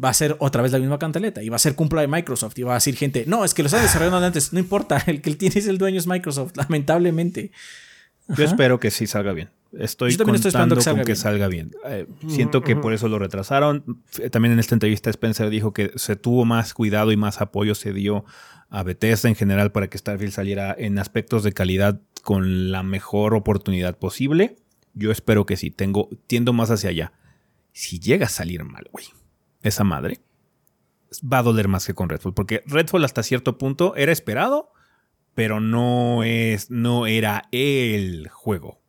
va 0.03 0.11
a 0.11 0.15
ser 0.15 0.37
otra 0.39 0.63
vez 0.63 0.73
la 0.73 0.79
misma 0.79 0.99
cantaleta 0.99 1.43
y 1.43 1.49
va 1.49 1.57
a 1.57 1.59
ser 1.59 1.75
cumpla 1.75 2.01
de 2.01 2.09
Microsoft 2.09 2.59
y 2.59 2.63
va 2.63 2.73
a 2.73 2.75
decir 2.75 2.97
gente, 2.97 3.25
no, 3.27 3.45
es 3.45 3.55
que 3.55 3.63
lo 3.63 3.67
está 3.67 3.81
desarrollando 3.83 4.25
antes, 4.25 4.53
no 4.53 4.59
importa, 4.59 5.03
el 5.07 5.21
que 5.21 5.35
tiene 5.35 5.59
es 5.59 5.67
el 5.67 5.79
dueño 5.79 5.99
es 5.99 6.07
Microsoft, 6.07 6.57
lamentablemente. 6.57 7.51
Yo 8.29 8.45
espero 8.45 8.79
que 8.79 8.91
sí 8.91 9.07
salga 9.07 9.33
bien. 9.33 9.49
Estoy 9.73 10.13
Yo 10.13 10.19
contando 10.19 10.77
estoy 10.79 10.95
que 10.95 11.01
con 11.01 11.07
que 11.07 11.17
salga 11.17 11.49
bien. 11.49 11.73
Eh, 11.87 12.07
siento 12.29 12.63
que 12.63 12.77
por 12.77 12.93
eso 12.93 13.09
lo 13.09 13.19
retrasaron. 13.19 14.03
También 14.31 14.53
en 14.53 14.59
esta 14.59 14.75
entrevista 14.75 15.09
Spencer 15.09 15.49
dijo 15.49 15.73
que 15.73 15.93
se 15.97 16.15
tuvo 16.15 16.45
más 16.45 16.75
cuidado 16.75 17.11
y 17.11 17.17
más 17.17 17.41
apoyo 17.41 17.75
se 17.75 17.95
dio 17.95 18.27
a 18.69 18.83
Bethesda 18.83 19.31
en 19.31 19.35
general 19.35 19.73
para 19.73 19.89
que 19.89 19.97
Starfield 19.97 20.33
saliera 20.33 20.75
en 20.79 20.99
aspectos 20.99 21.43
de 21.43 21.53
calidad 21.53 22.01
con 22.23 22.71
la 22.71 22.83
mejor 22.83 23.35
oportunidad 23.35 23.97
posible. 23.97 24.57
Yo 24.93 25.11
espero 25.11 25.47
que 25.47 25.57
sí. 25.57 25.71
Tengo, 25.71 26.11
tiendo 26.27 26.53
más 26.53 26.71
hacia 26.71 26.91
allá. 26.91 27.13
Si 27.73 27.99
llega 27.99 28.27
a 28.27 28.31
salir 28.31 28.63
mal, 28.65 28.89
güey 28.93 29.07
esa 29.63 29.85
madre, 29.85 30.21
va 31.23 31.39
a 31.39 31.43
doler 31.43 31.69
más 31.69 31.87
que 31.87 31.95
con 31.95 32.09
Redfall. 32.09 32.35
Porque 32.35 32.63
Redfall 32.67 33.05
hasta 33.05 33.23
cierto 33.23 33.59
punto 33.59 33.97
era 33.97 34.13
esperado, 34.13 34.73
pero 35.35 35.61
no 35.61 36.23
es. 36.25 36.71
no 36.71 37.07
era 37.07 37.49
el 37.53 38.29
juego. 38.29 38.81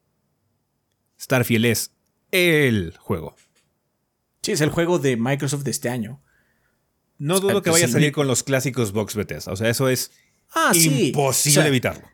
Starfield 1.19 1.65
es 1.65 1.95
el 2.31 2.95
juego. 2.97 3.35
Sí, 4.41 4.53
es 4.53 4.61
el 4.61 4.69
juego 4.69 4.99
de 4.99 5.17
Microsoft 5.17 5.63
de 5.63 5.71
este 5.71 5.89
año. 5.89 6.21
No 7.17 7.41
dudo 7.41 7.61
que 7.61 7.69
vaya 7.69 7.85
a 7.85 7.89
salir 7.89 8.13
con 8.13 8.27
los 8.27 8.43
clásicos 8.43 8.93
box 8.93 9.15
Bethesda. 9.15 9.51
O 9.51 9.55
sea, 9.57 9.69
eso 9.69 9.89
es 9.89 10.11
ah, 10.53 10.71
imposible 10.73 11.67
evitarlo 11.67 12.07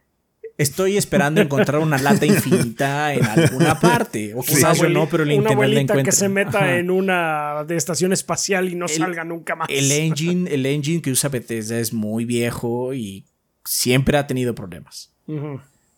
estoy 0.58 0.98
esperando 0.98 1.42
encontrar 1.42 1.82
una 1.82 1.98
lata 1.98 2.26
infinita 2.26 3.14
en 3.14 3.26
alguna 3.26 3.80
parte. 3.80 4.34
O 4.36 4.42
quizás 4.42 4.78
yo 4.80 4.90
no, 4.90 5.08
pero 5.08 5.24
el 5.24 5.32
internet 5.32 5.70
la 5.70 5.82
encuentra. 5.82 6.04
que 6.04 6.12
se 6.12 6.30
meta 6.30 6.78
en 6.78 6.92
una 6.92 7.64
de 7.68 7.76
estación 7.76 8.14
espacial 8.14 8.70
y 8.70 8.76
no 8.76 8.88
salga 8.88 9.24
nunca 9.24 9.56
más. 9.56 9.68
El 9.70 9.92
engine, 9.92 10.54
el 10.54 10.66
engine 10.66 11.02
que 11.02 11.12
usa 11.12 11.30
Bethesda 11.30 11.80
es 11.80 11.94
muy 11.94 12.26
viejo 12.26 12.94
y 12.94 13.26
siempre 13.64 14.18
ha 14.18 14.28
tenido 14.28 14.56
problemas. 14.56 15.12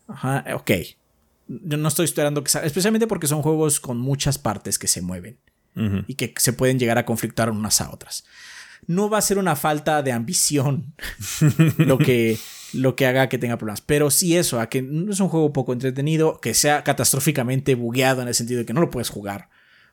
Ajá, 0.08 0.46
ok. 0.54 0.72
Yo 1.48 1.78
no 1.78 1.88
estoy 1.88 2.06
esperando 2.06 2.44
que 2.44 2.50
salga, 2.50 2.68
especialmente 2.68 3.08
porque 3.08 3.28
son 3.28 3.42
juegos 3.42 3.80
con 3.80 3.98
muchas 3.98 4.38
partes 4.38 4.78
que 4.80 4.88
se 4.88 5.02
mueven 5.02 5.38
y 6.08 6.16
que 6.16 6.34
se 6.38 6.54
pueden 6.54 6.80
llegar 6.80 6.98
a 6.98 7.06
conflictar 7.06 7.52
unas 7.52 7.82
a 7.82 7.92
otras. 7.92 8.26
No 8.86 9.10
va 9.10 9.18
a 9.18 9.22
ser 9.22 9.38
una 9.38 9.56
falta 9.56 10.04
de 10.04 10.12
ambición 10.12 10.94
lo 11.78 11.98
que 11.98 12.38
lo 12.74 12.96
que 12.96 13.06
haga 13.06 13.30
que 13.30 13.38
tenga 13.38 13.58
problemas. 13.58 13.82
Pero 13.82 14.12
sí 14.12 14.38
eso, 14.38 14.60
a 14.60 14.70
que 14.70 14.82
no 14.82 15.12
es 15.12 15.20
un 15.20 15.30
juego 15.30 15.54
poco 15.54 15.74
entretenido, 15.74 16.40
que 16.40 16.54
sea 16.54 16.84
catastróficamente 16.84 17.76
bugueado 17.76 18.22
en 18.22 18.28
el 18.28 18.36
sentido 18.36 18.60
de 18.60 18.66
que 18.66 18.74
no 18.74 18.82
lo 18.82 18.90
puedes 18.90 19.10
jugar. 19.10 19.50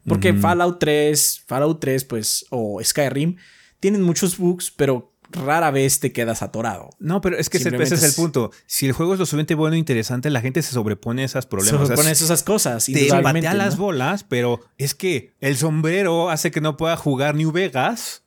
Porque 0.07 0.35
Fallout 0.35 0.79
3, 0.81 1.45
Fallout 1.47 1.81
3, 1.81 2.05
pues, 2.05 2.45
o 2.51 2.79
Skyrim, 2.83 3.37
tienen 3.81 4.03
muchos 4.03 4.37
bugs, 4.37 4.71
pero 4.71 5.15
rara 5.31 5.71
vez 5.71 6.01
te 6.01 6.13
quedas 6.13 6.43
atorado. 6.43 6.91
No, 6.99 7.21
pero 7.21 7.39
es 7.39 7.49
que 7.49 7.57
ese, 7.57 7.75
es 7.75 8.03
el 8.03 8.13
punto. 8.13 8.51
Si 8.67 8.87
el 8.87 8.93
juego 8.93 9.15
es 9.15 9.19
lo 9.19 9.27
suficiente 9.27 9.55
bueno 9.55 9.77
e 9.77 9.79
interesante, 9.79 10.31
la 10.31 10.41
gente 10.41 10.63
se 10.63 10.73
sobrepone 10.73 11.23
a 11.23 11.25
esas 11.25 11.47
problemas. 11.47 11.81
Se 11.81 11.87
sobrepone 11.87 12.09
a 12.11 12.13
esas 12.13 12.43
cosas. 12.43 12.85
Te 12.85 13.09
patea 13.09 13.55
las 13.55 13.77
bolas, 13.77 14.25
pero 14.25 14.61
es 14.79 14.95
que 14.95 15.33
el 15.41 15.57
sombrero 15.57 16.31
hace 16.31 16.51
que 16.51 16.61
no 16.61 16.77
pueda 16.77 16.97
jugar 16.97 17.35
New 17.35 17.53
Vegas. 17.53 18.24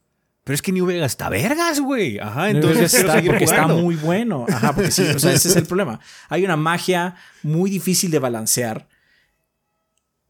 Pero 0.48 0.56
es 0.56 0.62
que 0.62 0.72
New 0.72 0.86
Vegas 0.86 1.12
está 1.12 1.28
vergas, 1.28 1.82
güey. 1.82 2.20
Ajá, 2.20 2.50
entonces 2.50 2.94
está, 2.94 3.22
porque 3.22 3.44
está 3.44 3.68
muy 3.68 3.98
bueno. 3.98 4.46
Ajá, 4.48 4.74
porque 4.74 4.92
sí, 4.92 5.02
o 5.02 5.20
sea, 5.20 5.34
ese 5.34 5.50
es 5.50 5.58
el 5.58 5.66
problema. 5.66 6.00
Hay 6.30 6.46
una 6.46 6.56
magia 6.56 7.16
muy 7.44 7.70
difícil 7.70 8.12
de 8.12 8.20
balancear. 8.20 8.88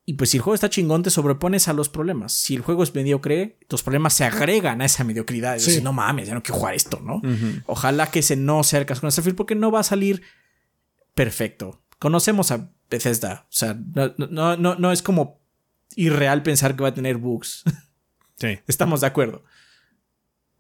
Y 0.06 0.14
pues 0.14 0.32
si 0.32 0.38
el 0.38 0.42
juego 0.42 0.56
está 0.56 0.72
chingón, 0.72 1.04
te 1.04 1.12
sobrepones 1.12 1.68
a 1.68 1.74
los 1.74 1.88
problemas. 1.88 2.34
Si 2.34 2.56
el 2.56 2.64
juego 2.64 2.82
es 2.82 2.96
mediocre, 2.96 3.60
tus 3.68 3.84
problemas 3.84 4.16
se 4.16 4.24
agregan 4.24 4.82
a 4.82 4.86
esa 4.86 5.04
mediocridad. 5.04 5.60
Y 5.60 5.82
no 5.82 5.94
mames, 5.94 6.30
ya 6.30 6.34
no 6.34 6.42
quiero 6.42 6.62
jugar 6.62 6.74
esto, 6.74 7.00
¿no? 7.00 7.22
Ojalá 7.68 8.08
que 8.08 8.24
se 8.24 8.36
no 8.36 8.62
acercas 8.62 9.00
con 9.00 9.12
Starfield 9.12 9.38
porque 9.38 9.54
no 9.54 9.70
va 9.70 9.82
a 9.82 9.84
salir 9.84 10.24
perfecto. 11.14 11.84
Conocemos 12.00 12.50
a 12.50 12.72
Bethesda. 12.90 13.46
O 13.50 13.54
sea, 13.54 13.78
no, 13.94 14.16
no, 14.18 14.58
no, 14.58 14.74
no 14.74 14.92
es 14.92 15.04
como 15.04 15.42
irreal 15.96 16.42
pensar 16.42 16.76
que 16.76 16.82
va 16.82 16.90
a 16.90 16.94
tener 16.96 17.18
bugs. 17.18 17.66
Sí. 18.40 18.58
Estamos 18.68 19.02
de 19.02 19.08
acuerdo. 19.08 19.44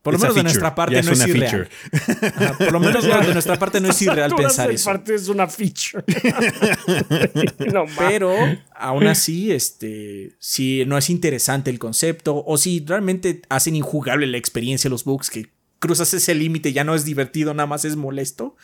Por 0.07 0.13
lo 0.13 0.19
menos 0.19 0.35
de 0.35 0.43
nuestra 0.43 0.73
parte 0.73 1.03
no 1.03 1.11
es 1.11 1.27
irreal. 1.27 1.67
por 2.57 2.71
lo 2.71 2.79
menos 2.79 3.03
de 3.03 3.34
nuestra 3.34 3.59
parte 3.59 3.81
no 3.81 3.89
es 3.89 4.01
irreal 4.01 4.34
pensar 4.34 4.71
eso. 4.71 4.85
parte 4.85 5.13
es 5.13 5.27
una 5.27 5.47
feature. 5.47 6.01
Pero 7.97 8.34
aún 8.73 9.05
así, 9.07 9.51
este, 9.51 10.31
si 10.39 10.85
no 10.85 10.97
es 10.97 11.09
interesante 11.09 11.69
el 11.69 11.77
concepto 11.77 12.41
o 12.47 12.57
si 12.57 12.85
realmente 12.88 13.41
hacen 13.49 13.75
injugable 13.75 14.27
la 14.27 14.38
experiencia 14.38 14.89
los 14.89 15.03
bugs 15.03 15.29
que 15.29 15.51
cruzas 15.79 16.13
ese 16.13 16.34
límite 16.34 16.71
ya 16.71 16.85
no 16.85 16.95
es 16.95 17.03
divertido, 17.03 17.53
nada 17.53 17.67
más 17.67 17.84
es 17.84 17.97
molesto, 17.97 18.55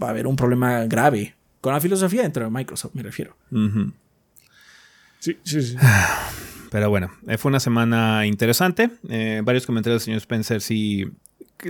va 0.00 0.06
a 0.06 0.10
haber 0.10 0.28
un 0.28 0.36
problema 0.36 0.84
grave 0.84 1.34
con 1.60 1.72
la 1.72 1.80
filosofía 1.80 2.22
dentro 2.22 2.44
de 2.44 2.50
Microsoft, 2.50 2.94
me 2.94 3.02
refiero. 3.02 3.36
Sí, 5.18 5.36
sí, 5.42 5.60
sí. 5.60 5.76
Pero 6.76 6.90
bueno, 6.90 7.10
eh, 7.26 7.38
fue 7.38 7.48
una 7.48 7.58
semana 7.58 8.26
interesante. 8.26 8.90
Eh, 9.08 9.40
varios 9.42 9.64
comentarios 9.64 10.02
del 10.02 10.04
señor 10.04 10.18
Spencer 10.18 10.60
sí 10.60 11.06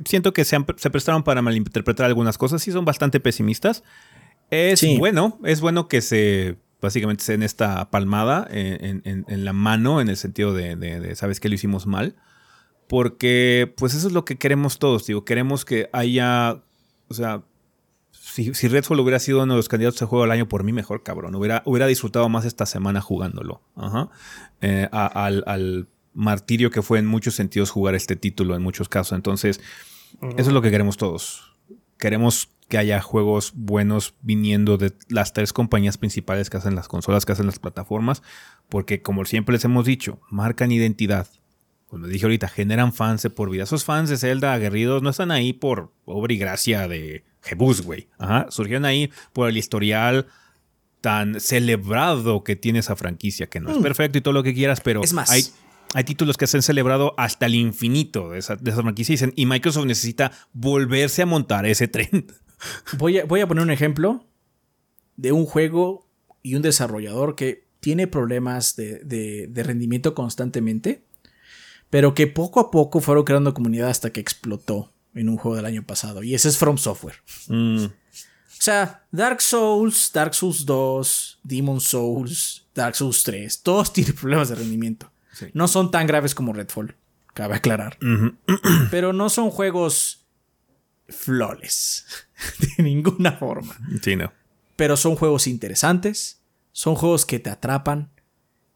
siento 0.05 0.33
que 0.33 0.45
se, 0.45 0.59
prestaron 0.61 1.23
para 1.23 1.43
malinterpretar 1.43 2.07
algunas 2.07 2.37
cosas. 2.39 2.61
Sí 2.61 2.73
son 2.73 2.85
bastante 2.85 3.21
pesimistas. 3.21 3.85
Es 4.51 4.85
bueno, 4.99 5.39
es 5.45 5.61
bueno 5.61 5.87
que 5.87 6.01
se 6.01 6.57
básicamente 6.83 7.23
se 7.23 7.35
en 7.35 7.45
esta 7.45 7.89
palmada 7.89 8.49
en, 8.51 9.45
la 9.45 9.53
mano 9.53 10.01
en 10.01 10.09
el 10.09 10.17
sentido 10.17 10.53
de, 10.53 10.75
de, 10.75 11.15
sabes 11.15 11.39
que 11.39 11.49
lo 11.49 11.55
hicimos 11.55 11.87
mal. 11.87 12.17
Porque 12.89 13.73
pues 13.77 13.95
eso 13.95 14.09
es 14.09 14.13
lo 14.13 14.25
que 14.25 14.39
queremos 14.39 14.81
todos, 14.81 15.07
digo, 15.07 15.25
queremos 15.25 15.65
que 15.65 15.89
haya, 15.93 16.65
o 17.07 17.15
sea, 17.15 17.45
si, 18.37 18.53
si, 18.53 18.69
Redfall 18.69 19.01
hubiera 19.01 19.19
sido 19.19 19.43
uno 19.43 19.55
de 19.55 19.57
los 19.57 19.69
candidatos 19.71 20.03
a 20.03 20.07
juego 20.07 20.25
del 20.25 20.31
año, 20.31 20.47
por 20.47 20.63
mí 20.63 20.71
mejor, 20.71 21.03
cabrón. 21.03 21.35
Hubiera, 21.37 21.63
hubiera 21.65 21.87
disfrutado 21.87 22.29
más 22.29 22.45
esta 22.45 22.67
semana 22.67 23.01
jugándolo. 23.01 23.63
Ajá. 23.75 24.11
Eh, 24.61 24.89
al, 24.93 25.89
martirio 26.13 26.71
que 26.71 26.83
fue 26.83 26.99
en 26.99 27.07
muchos 27.07 27.35
sentidos 27.35 27.71
jugar 27.71 27.95
este 27.95 28.15
título, 28.15 28.55
en 28.55 28.63
muchos 28.63 28.91
casos. 28.91 29.17
Entonces, 29.17 29.61
Eso 30.21 30.49
es 30.51 30.53
lo 30.53 30.61
que 30.61 30.71
queremos 30.71 30.99
todos. 30.99 31.57
Queremos 31.99 32.51
que 32.69 32.77
haya 32.77 33.01
juegos 33.01 33.53
buenos 33.55 34.15
viniendo 34.21 34.77
de 34.77 34.93
las 35.09 35.33
tres 35.33 35.55
compañías 35.55 35.97
principales 35.97 36.51
que 36.51 36.59
hacen 36.59 36.75
las 36.75 36.89
consolas, 36.89 37.25
que 37.25 37.33
hacen 37.33 37.47
las 37.47 37.59
plataformas, 37.59 38.23
porque 38.69 39.01
como 39.01 39.25
siempre 39.25 39.55
les 39.55 39.65
hemos 39.65 39.87
dicho, 39.87 40.21
marcan 40.31 40.73
identidad. 40.73 41.27
Como 41.87 42.07
dije 42.07 42.27
ahorita, 42.27 42.49
generan 42.49 42.93
fans 42.93 43.23
de 43.23 43.31
por 43.31 43.49
vida. 43.49 43.63
Esos 43.65 43.85
fans 43.85 44.11
de 44.11 44.19
Zelda 44.19 44.53
aguerridos 44.53 45.03
no 45.03 45.11
están 45.11 45.31
ahí 45.31 45.53
por 45.55 45.93
obra 46.05 46.35
y 46.35 46.39
gracia 46.39 46.89
de 46.89 47.25
Jebus, 47.47 47.83
güey. 47.83 48.09
Ajá. 48.19 48.47
Surgieron 48.51 48.85
ahí 48.85 49.11
por 49.33 49.49
el 49.49 49.57
historial 49.57 50.27
tan 51.01 51.41
celebrado 51.41 52.43
que 52.45 52.57
tiene 52.57 52.81
esa 52.81 52.97
franquicia, 52.97 53.47
que 53.49 53.61
no 53.61 53.71
es 53.71 53.79
perfecto 53.79 54.19
y 54.19 54.21
todo 54.21 54.35
lo 54.35 54.43
que 54.43 54.55
quieras, 54.55 54.81
pero 54.81 55.03
Es 55.03 55.13
más. 55.13 55.31
hay, 55.31 55.45
hay 55.95 56.05
títulos 56.05 56.37
que 56.37 56.47
se 56.49 56.57
han 56.57 56.63
celebrado 56.63 57.15
hasta 57.17 57.47
el 57.47 57.55
infinito 57.55 58.31
de 58.31 58.39
esa, 58.41 58.57
de 58.57 58.71
esa 58.73 58.83
franquicia 58.83 59.13
y, 59.13 59.15
dicen, 59.15 59.33
y 59.37 59.47
Microsoft 59.47 59.87
necesita 59.87 60.33
volverse 60.53 61.23
a 61.23 61.27
montar 61.27 61.65
ese 61.67 61.87
tren. 61.89 62.27
Voy 62.99 63.19
a, 63.19 63.25
voy 63.27 63.41
a 63.41 63.47
poner 63.47 63.63
un 63.63 63.71
ejemplo 63.71 64.25
de 65.17 65.31
un 65.31 65.45
juego 65.45 66.09
y 66.43 66.55
un 66.55 66.63
desarrollador 66.63 67.37
que 67.37 67.67
tiene 67.81 68.07
problemas 68.07 68.77
de, 68.77 69.01
de- 69.05 69.47
de 69.49 69.63
rendimiento 69.63 70.15
constantemente, 70.15 71.03
pero 71.91 72.15
que 72.15 72.27
poco 72.27 72.59
a 72.61 72.71
poco 72.71 73.01
fueron 73.01 73.25
creando 73.25 73.53
comunidad 73.55 73.91
hasta 73.91 74.09
que 74.11 74.21
explotó 74.21 74.91
en 75.17 75.29
un 75.29 75.37
juego 75.37 75.57
del 75.57 75.67
año 75.67 75.85
pasado. 75.85 76.23
Y 76.23 76.35
ese 76.35 76.49
es 76.49 76.59
From 76.59 76.79
Software. 76.79 77.17
Mm, 77.49 77.85
O 77.87 77.91
sea, 78.61 79.05
Dark 79.11 79.41
Souls, 79.43 80.11
Dark 80.13 80.35
Souls 80.35 80.65
2, 80.65 81.41
Demon 81.43 81.81
Souls, 81.81 82.67
Dark 82.75 82.95
Souls 82.97 83.23
3, 83.23 83.63
todos 83.63 83.93
tienen 83.93 84.15
problemas 84.15 84.49
de 84.49 84.55
rendimiento. 84.57 85.11
Sí. 85.33 85.47
No 85.53 85.69
son 85.69 85.91
tan 85.91 86.07
graves 86.07 86.35
como 86.35 86.53
Redfall, 86.53 86.95
cabe 87.35 87.57
aclarar. 87.57 87.99
Pero 88.91 89.13
no 89.13 89.29
son 89.29 89.51
juegos 89.51 90.25
flawless. 91.09 92.07
De 92.77 92.83
ninguna 92.83 93.33
forma. 93.33 93.79
Sí, 94.03 94.17
no. 94.17 94.33
Pero 94.77 94.97
son 94.97 95.17
juegos 95.17 95.47
interesantes. 95.47 96.41
Son 96.73 96.95
juegos 96.95 97.25
que 97.25 97.39
te 97.39 97.51
atrapan. 97.51 98.11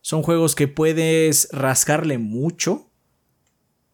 Son 0.00 0.22
juegos 0.22 0.54
que 0.54 0.68
puedes 0.68 1.48
rascarle 1.52 2.16
mucho. 2.18 2.89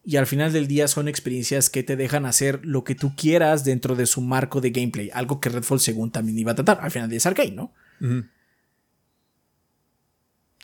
Y 0.09 0.15
al 0.15 0.25
final 0.25 0.53
del 0.53 0.67
día 0.67 0.87
son 0.87 1.09
experiencias 1.09 1.69
que 1.69 1.83
te 1.83 1.97
dejan 1.97 2.25
hacer 2.25 2.61
lo 2.63 2.85
que 2.85 2.95
tú 2.95 3.13
quieras 3.17 3.65
dentro 3.65 3.93
de 3.93 4.05
su 4.05 4.21
marco 4.21 4.61
de 4.61 4.69
gameplay. 4.69 5.09
Algo 5.13 5.41
que 5.41 5.49
Redfall 5.49 5.81
según 5.81 6.11
también 6.11 6.39
iba 6.39 6.53
a 6.53 6.55
tratar. 6.55 6.79
Al 6.81 6.91
final 6.91 7.09
de 7.09 7.17
es 7.17 7.25
arcade, 7.25 7.51
¿no? 7.51 7.73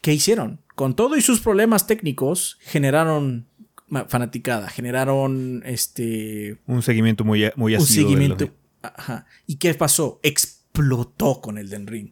¿Qué 0.01 0.13
hicieron? 0.13 0.61
Con 0.75 0.95
todo 0.95 1.17
y 1.17 1.21
sus 1.21 1.41
problemas 1.41 1.87
técnicos, 1.87 2.57
generaron 2.61 3.47
fanaticada, 4.07 4.69
generaron 4.69 5.61
este 5.65 6.59
Un 6.65 6.81
seguimiento 6.81 7.25
muy, 7.25 7.51
muy 7.57 7.73
un 7.75 7.79
de 7.81 7.85
seguimiento. 7.85 8.45
los- 8.45 8.53
Ajá. 8.93 9.25
¿Y 9.45 9.57
qué 9.57 9.73
pasó? 9.73 10.19
Explotó 10.23 11.41
con 11.41 11.57
el 11.57 11.69
Den 11.69 11.87
Ring. 11.87 12.11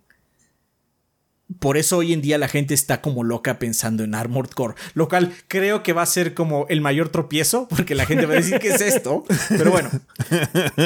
Por 1.59 1.77
eso 1.77 1.97
hoy 1.97 2.13
en 2.13 2.21
día 2.21 2.37
la 2.37 2.47
gente 2.47 2.73
está 2.73 3.01
como 3.01 3.23
loca 3.23 3.59
pensando 3.59 4.03
en 4.03 4.15
Armored 4.15 4.51
Core. 4.51 4.75
Lo 4.93 5.09
cual 5.09 5.33
creo 5.47 5.83
que 5.83 5.93
va 5.93 6.01
a 6.03 6.05
ser 6.05 6.33
como 6.33 6.65
el 6.69 6.81
mayor 6.81 7.09
tropiezo, 7.09 7.67
porque 7.67 7.93
la 7.95 8.05
gente 8.05 8.25
va 8.25 8.33
a 8.33 8.37
decir 8.37 8.59
¿qué 8.59 8.69
es 8.69 8.81
esto? 8.81 9.23
Pero 9.49 9.71
bueno. 9.71 9.89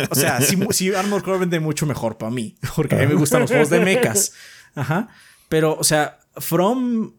O 0.09 0.15
sea, 0.15 0.41
si, 0.41 0.57
si 0.71 0.93
Armored 0.93 1.23
Core 1.23 1.39
vende 1.39 1.59
mucho 1.59 1.85
mejor 1.85 2.17
para 2.17 2.31
mí, 2.31 2.55
porque 2.75 2.95
a 2.95 2.99
mí 2.99 3.07
me 3.07 3.13
gustan 3.15 3.41
los 3.41 3.49
juegos 3.51 3.69
de 3.69 3.79
mechas. 3.79 4.33
Ajá. 4.73 5.09
Pero, 5.49 5.75
o 5.77 5.83
sea, 5.83 6.19
From 6.37 7.13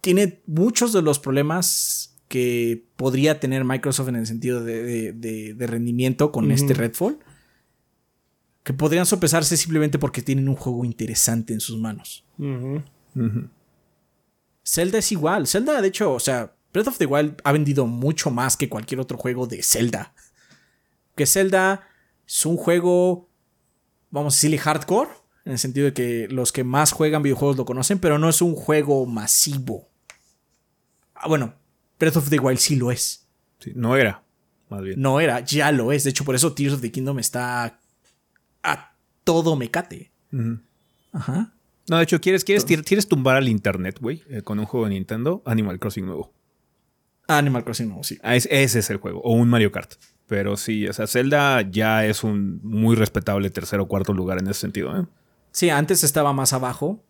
tiene 0.00 0.42
muchos 0.46 0.92
de 0.92 1.00
los 1.02 1.18
problemas 1.18 2.16
que 2.28 2.86
podría 2.96 3.40
tener 3.40 3.64
Microsoft 3.64 4.08
en 4.08 4.16
el 4.16 4.26
sentido 4.26 4.62
de, 4.64 4.82
de- 4.82 5.12
de- 5.12 5.54
de 5.54 5.66
rendimiento 5.66 6.32
con 6.32 6.50
este 6.50 6.74
Redfall. 6.74 7.18
Que 8.64 8.72
podrían 8.72 9.06
sopesarse 9.06 9.56
simplemente 9.56 9.98
porque 9.98 10.22
tienen 10.22 10.48
un 10.48 10.54
juego 10.54 10.84
interesante 10.84 11.52
en 11.52 11.58
sus 11.58 11.78
manos. 11.80 12.24
Ujú. 12.42 13.48
Zelda 14.64 14.98
es 14.98 15.12
igual. 15.12 15.46
Zelda, 15.46 15.80
de 15.80 15.88
hecho, 15.88 16.12
o 16.12 16.20
sea, 16.20 16.54
Breath 16.72 16.88
of 16.88 16.98
the 16.98 17.06
Wild 17.06 17.40
ha 17.44 17.52
vendido 17.52 17.86
mucho 17.86 18.30
más 18.30 18.56
que 18.56 18.68
cualquier 18.68 19.00
otro 19.00 19.18
juego 19.18 19.46
de 19.46 19.62
Zelda. 19.62 20.14
Que 21.14 21.26
Zelda 21.26 21.86
es 22.26 22.46
un 22.46 22.56
juego, 22.56 23.28
vamos 24.10 24.34
a 24.34 24.36
decirle, 24.36 24.58
hardcore. 24.58 25.10
En 25.44 25.52
el 25.52 25.58
sentido 25.58 25.86
de 25.86 25.92
que 25.92 26.28
los 26.28 26.52
que 26.52 26.62
más 26.62 26.92
juegan 26.92 27.22
videojuegos 27.22 27.56
lo 27.56 27.64
conocen, 27.64 27.98
pero 27.98 28.18
no 28.18 28.28
es 28.28 28.40
un 28.40 28.54
juego 28.54 29.06
masivo. 29.06 29.88
Ah, 31.14 31.28
bueno, 31.28 31.54
Breath 31.98 32.16
of 32.16 32.30
the 32.30 32.38
Wild 32.38 32.58
sí 32.58 32.76
lo 32.76 32.92
es. 32.92 33.26
Sí, 33.58 33.72
no 33.74 33.96
era, 33.96 34.22
más 34.68 34.82
bien. 34.82 35.00
No 35.00 35.20
era, 35.20 35.40
ya 35.40 35.72
lo 35.72 35.90
es. 35.90 36.04
De 36.04 36.10
hecho, 36.10 36.24
por 36.24 36.36
eso 36.36 36.52
Tears 36.52 36.74
of 36.74 36.80
the 36.80 36.92
Kingdom 36.92 37.18
está 37.18 37.78
a 38.62 38.94
todo 39.24 39.56
mecate. 39.56 40.12
Ujú. 40.32 40.60
Ajá. 41.12 41.52
No, 41.92 41.98
de 41.98 42.04
hecho, 42.04 42.22
¿quieres, 42.22 42.42
quieres, 42.42 42.64
quieres 42.64 43.06
tumbar 43.06 43.36
al 43.36 43.50
internet, 43.50 43.98
güey? 44.00 44.22
eh, 44.30 44.40
con 44.40 44.58
un 44.58 44.64
juego 44.64 44.86
de 44.86 44.94
Nintendo, 44.94 45.42
Animal 45.44 45.78
Crossing 45.78 46.06
nuevo. 46.06 46.32
Animal 47.28 47.64
Crossing 47.64 47.90
no, 47.90 48.02
sí. 48.02 48.16
Ah, 48.22 48.34
es- 48.34 48.48
ese 48.50 48.78
es 48.78 48.88
el 48.88 48.96
juego. 48.96 49.20
O 49.20 49.34
un 49.34 49.50
Mario 49.50 49.70
Kart. 49.72 49.92
Pero 50.26 50.56
sí, 50.56 50.88
o 50.88 50.92
sea, 50.94 51.06
Zelda 51.06 51.60
ya 51.70 52.06
es 52.06 52.24
un 52.24 52.60
muy 52.62 52.96
respetable 52.96 53.50
tercer 53.50 53.78
o 53.80 53.88
cuarto 53.88 54.14
lugar 54.14 54.38
en 54.38 54.46
ese 54.48 54.60
sentido, 54.60 54.98
¿eh? 54.98 55.04
Sí, 55.50 55.68
antes 55.68 56.02
estaba 56.02 56.32
más 56.32 56.54
abajo. 56.54 57.04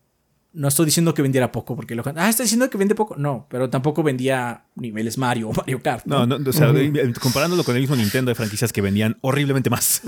No 0.53 0.67
estoy 0.67 0.85
diciendo 0.85 1.15
que 1.15 1.23
vendiera 1.23 1.51
poco, 1.51 1.75
porque 1.75 1.95
lo 1.95 2.03
ah, 2.15 2.29
está 2.29 2.43
diciendo 2.43 2.69
que 2.69 2.77
vende 2.77 2.93
poco. 2.93 3.15
No, 3.17 3.47
pero 3.49 3.71
tampoco 3.71 4.03
vendía 4.03 4.65
niveles 4.75 5.17
Mario 5.17 5.49
o 5.49 5.53
Mario 5.53 5.81
Kart. 5.81 6.05
No, 6.05 6.27
no, 6.27 6.37
o 6.47 6.53
sea, 6.53 6.71
comparándolo 7.19 7.63
con 7.63 7.75
el 7.75 7.81
mismo 7.81 7.95
Nintendo, 7.95 8.29
hay 8.29 8.35
franquicias 8.35 8.71
que 8.71 8.81
vendían 8.81 9.17
horriblemente 9.21 9.71
más. 9.71 10.01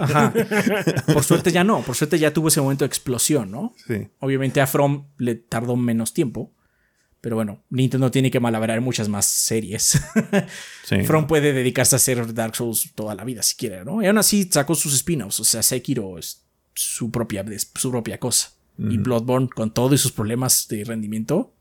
Ajá. 0.00 0.32
Por 1.12 1.24
suerte 1.24 1.50
ya 1.50 1.64
no. 1.64 1.82
Por 1.82 1.96
suerte 1.96 2.18
ya 2.18 2.32
tuvo 2.32 2.48
ese 2.48 2.60
momento 2.60 2.84
de 2.84 2.86
explosión, 2.86 3.50
¿no? 3.50 3.74
sí. 3.86 4.08
Obviamente 4.20 4.60
a 4.60 4.68
From 4.68 5.08
le 5.18 5.34
tardó 5.34 5.76
menos 5.76 6.14
tiempo. 6.14 6.52
Pero 7.20 7.34
bueno, 7.34 7.64
Nintendo 7.70 8.10
tiene 8.12 8.30
que 8.30 8.38
malabrar 8.38 8.80
muchas 8.80 9.08
más 9.08 9.26
series. 9.26 10.00
sí. 10.84 11.02
From 11.02 11.26
puede 11.26 11.52
dedicarse 11.52 11.96
a 11.96 11.98
hacer 11.98 12.34
Dark 12.34 12.54
Souls 12.54 12.92
toda 12.94 13.16
la 13.16 13.24
vida 13.24 13.42
si 13.42 13.56
quiere, 13.56 13.84
¿no? 13.84 14.00
Y 14.00 14.06
aún 14.06 14.18
así 14.18 14.48
sacó 14.48 14.76
sus 14.76 14.94
spin-offs. 14.94 15.40
O 15.40 15.44
sea, 15.44 15.64
Sekiro 15.64 16.18
es 16.18 16.46
su 16.72 17.10
propia, 17.10 17.44
su 17.74 17.90
propia 17.90 18.20
cosa. 18.20 18.55
Y 18.78 18.98
Bloodborne, 18.98 19.48
con 19.48 19.70
todos 19.72 20.00
sus 20.00 20.12
problemas 20.12 20.68
de 20.68 20.84
rendimiento, 20.84 21.52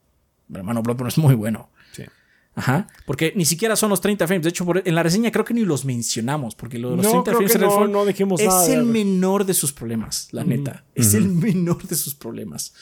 hermano, 0.53 0.81
Bloodborne 0.83 1.09
es 1.09 1.17
muy 1.17 1.33
bueno. 1.35 1.69
Sí. 1.93 2.03
Ajá. 2.55 2.87
Porque 3.05 3.33
ni 3.35 3.45
siquiera 3.45 3.75
son 3.75 3.89
los 3.89 4.01
30 4.01 4.27
frames. 4.27 4.43
De 4.43 4.49
hecho, 4.49 4.65
por- 4.65 4.81
en 4.85 4.95
la 4.95 5.03
reseña 5.03 5.31
creo 5.31 5.45
que 5.45 5.53
ni 5.53 5.63
los 5.65 5.85
mencionamos. 5.85 6.55
Porque 6.55 6.77
lo 6.79 6.91
de 6.91 6.97
los 6.97 7.05
No, 7.05 7.11
30 7.23 7.31
creo 7.31 7.37
frames 7.39 7.55
en 7.55 7.61
no- 7.61 7.67
Redfall 7.69 7.91
no 7.91 8.05
dijimos 8.05 8.41
es 8.41 8.47
nada 8.47 8.67
de- 8.67 8.73
el 8.73 8.83
menor 8.85 9.45
de 9.45 9.53
sus 9.53 9.71
problemas, 9.73 10.27
la 10.31 10.43
neta. 10.43 10.83
Es 10.93 11.13
el 11.13 11.27
menor 11.29 11.83
de 11.87 11.95
sus 11.95 12.15
problemas. 12.15 12.73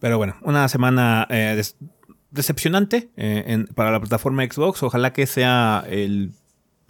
Pero 0.00 0.16
bueno, 0.18 0.36
una 0.42 0.68
semana 0.68 1.26
eh, 1.28 1.60
decepcionante 2.30 3.10
eh, 3.16 3.44
en- 3.48 3.66
para 3.68 3.90
la 3.90 4.00
plataforma 4.00 4.44
Xbox. 4.44 4.82
Ojalá 4.82 5.12
que 5.12 5.26
sea 5.26 5.84
el 5.88 6.32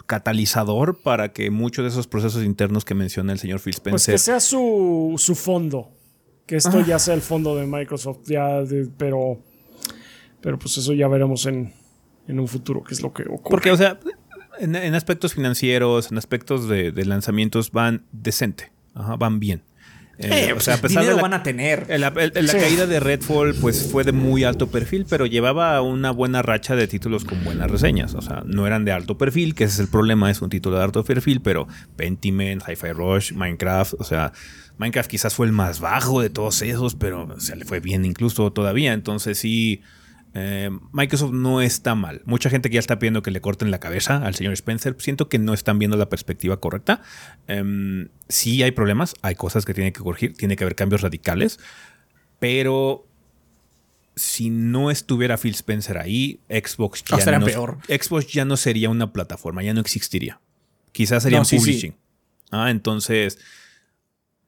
catalizador 0.09 1.01
para 1.03 1.33
que 1.33 1.51
muchos 1.53 1.85
de 1.85 1.91
esos 1.91 2.09
procesos 2.09 2.43
internos 2.43 2.85
que 2.85 2.95
menciona 2.95 3.33
el 3.33 3.39
señor 3.39 3.61
Phil 3.61 3.75
Pues 3.75 3.77
Spencer. 3.77 4.15
que 4.15 4.19
sea 4.19 4.41
su, 4.41 5.15
su 5.19 5.37
fondo. 5.37 5.93
Que 6.47 6.57
esto 6.57 6.81
ya 6.85 6.99
sea 6.99 7.15
el 7.15 7.21
fondo 7.21 7.55
de 7.55 7.67
Microsoft. 7.67 8.21
Ya, 8.27 8.63
de- 8.63 8.89
pero. 8.99 9.39
Pero 10.41 10.59
pues 10.59 10.77
eso 10.79 10.93
ya 10.95 11.07
veremos 11.09 11.45
en, 11.47 11.73
en 12.27 12.41
un 12.41 12.49
futuro, 12.49 12.83
qué 12.83 12.95
es 12.95 13.03
lo 13.03 13.13
que 13.13 13.23
ocurre. 13.25 13.51
Porque, 13.51 13.71
o 13.71 13.77
sea, 13.77 13.99
en, 14.59 14.75
en 14.77 14.95
aspectos 14.95 15.35
financieros, 15.35 16.11
en 16.11 16.17
aspectos 16.17 16.69
de, 16.69 16.91
de 16.91 17.05
lanzamientos, 17.05 17.71
van 17.73 18.07
decente. 18.13 18.73
Ajá, 18.95 19.17
van 19.17 19.41
bien. 19.41 19.63
Eh, 20.21 20.49
Eh, 20.49 20.53
o 20.53 20.59
sea, 20.59 20.75
a 20.75 20.79
pesar 20.79 21.05
de 21.05 21.15
la, 21.15 21.23
van 21.23 21.33
a 21.33 21.43
tener. 21.45 21.87
el- 21.89 22.03
el- 22.03 22.47
la 22.47 22.53
Sí. 22.53 22.59
caída 22.59 22.87
de 22.87 22.99
Redfall, 22.99 23.55
pues 23.55 23.89
fue 23.91 24.03
de 24.03 24.11
muy 24.11 24.43
alto 24.43 24.67
perfil, 24.69 25.07
pero 25.09 25.27
llevaba 25.27 25.81
una 25.81 26.11
buena 26.11 26.43
racha 26.43 26.75
de 26.75 26.89
títulos 26.89 27.25
con 27.25 27.45
buenas 27.45 27.71
reseñas. 27.71 28.15
O 28.15 28.21
sea, 28.23 28.43
no 28.45 28.67
eran 28.67 28.85
de 28.85 28.91
alto 28.91 29.17
perfil, 29.17 29.55
que 29.55 29.65
ese 29.65 29.75
es 29.75 29.81
el 29.81 29.89
problema, 29.89 30.29
es 30.31 30.43
un 30.43 30.51
título 30.51 30.77
de 30.77 30.83
alto 30.85 31.05
perfil, 31.05 31.41
pero 31.41 31.69
Pentiment, 31.97 32.63
Hi-Fi 32.69 32.93
Rush, 32.93 33.33
Minecraft, 33.33 33.95
o 33.99 34.05
sea, 34.05 34.33
Minecraft 34.79 35.09
quizás 35.11 35.35
fue 35.35 35.47
el 35.47 35.53
más 35.53 35.79
bajo 35.81 36.21
de 36.21 36.31
todos 36.31 36.63
esos, 36.63 36.95
pero 36.97 37.25
o 37.25 37.41
sea, 37.41 37.55
le 37.57 37.65
fue 37.65 37.79
bien 37.81 38.05
incluso 38.05 38.53
todavía. 38.53 38.93
Entonces 38.95 39.39
sí, 39.39 39.83
eh, 40.35 40.71
Microsoft 40.93 41.33
no 41.33 41.61
está 41.61 41.95
mal. 41.95 42.23
Mucha 42.25 42.51
gente 42.51 42.69
que 42.71 42.75
ya 42.75 42.81
está 42.81 42.99
pidiendo 42.99 43.23
que 43.23 43.31
le 43.31 43.41
corten 43.41 43.71
la 43.71 43.81
cabeza 43.81 44.19
al 44.19 44.35
señor 44.35 44.53
Spencer. 44.53 44.95
Siento 44.99 45.29
que 45.29 45.39
no 45.39 45.55
están 45.55 45.79
viendo 45.79 45.97
la 45.97 46.09
perspectiva 46.09 46.59
correcta. 46.61 47.03
Em, 47.47 48.09
sí 48.29 48.63
hay 48.63 48.71
problemas, 48.73 49.15
hay 49.23 49.35
cosas 49.35 49.65
que 49.65 49.75
tiene 49.75 49.93
que 49.93 50.01
corregir, 50.01 50.35
tiene 50.35 50.57
que 50.57 50.65
haber 50.65 50.75
cambios 50.75 51.01
radicales, 51.01 51.59
pero 52.39 53.07
si 54.17 54.51
no 54.51 54.91
estuviera 54.91 55.39
Phil 55.39 55.55
Spencer 55.55 55.99
ahí, 55.99 56.41
Xbox 56.49 57.05
ya, 57.05 57.17
Ah, 57.35 57.39
no, 57.39 57.47
peor. 57.47 57.79
Xbox 57.89 58.27
ya 58.33 58.45
no 58.45 58.57
sería 58.57 58.91
una 58.91 59.13
plataforma, 59.13 59.63
ya 59.63 59.75
no 59.75 59.81
existiría. 59.81 60.41
Quizás 60.93 61.23
sería 61.23 61.39
No, 61.39 61.45
sí. 61.45 61.57
publishing. 61.59 61.95
Ah, 62.51 62.71
entonces, 62.71 63.39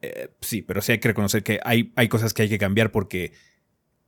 eh, 0.01 0.29
sí, 0.41 0.61
pero 0.61 0.81
sí 0.81 0.91
hay 0.93 0.99
que 0.99 1.07
reconocer 1.07 1.43
que 1.43 1.59
hay, 1.63 1.93
hay 1.95 2.07
cosas 2.09 2.33
que 2.33 2.41
hay 2.43 2.49
que 2.49 2.57
cambiar 2.57 2.91
porque 2.91 3.33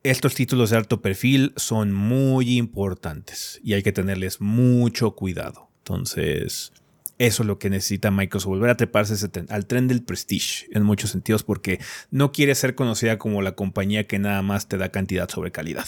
estos 0.04 0.36
títulos 0.36 0.70
de 0.70 0.78
alto 0.78 1.02
perfil 1.02 1.54
son 1.56 1.94
muy 1.94 2.58
importantes 2.58 3.60
y 3.64 3.74
hay 3.74 3.84
que 3.84 3.94
tenerles 3.94 4.42
mucho 4.42 5.16
cuidado. 5.16 5.70
Entonces, 5.80 6.74
eso 7.20 7.44
es 7.44 7.48
lo 7.48 7.58
que 7.58 7.70
necesita 7.70 8.12
Microsoft, 8.12 8.50
volver 8.50 8.70
a 8.70 8.78
treparse 8.78 9.16
al 9.50 9.66
tren 9.66 9.88
del 9.88 10.04
prestige 10.04 10.68
en 10.72 10.84
muchos 10.84 11.12
sentidos 11.12 11.44
porque 11.44 11.80
no 12.12 12.34
quiere 12.34 12.54
ser 12.56 12.76
conocida 12.76 13.18
como 13.18 13.42
la 13.42 13.54
compañía 13.54 14.06
que 14.06 14.20
nada 14.20 14.42
más 14.42 14.68
te 14.68 14.78
da 14.78 14.90
cantidad 14.90 15.30
sobre 15.30 15.52
calidad. 15.52 15.88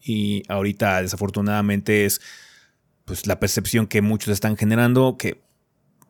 Y 0.00 0.42
ahorita 0.48 1.02
desafortunadamente 1.02 2.06
es 2.06 2.20
pues 3.04 3.26
la 3.26 3.40
percepción 3.40 3.86
que 3.86 4.00
muchos 4.00 4.32
están 4.32 4.56
generando 4.56 5.18
que 5.18 5.42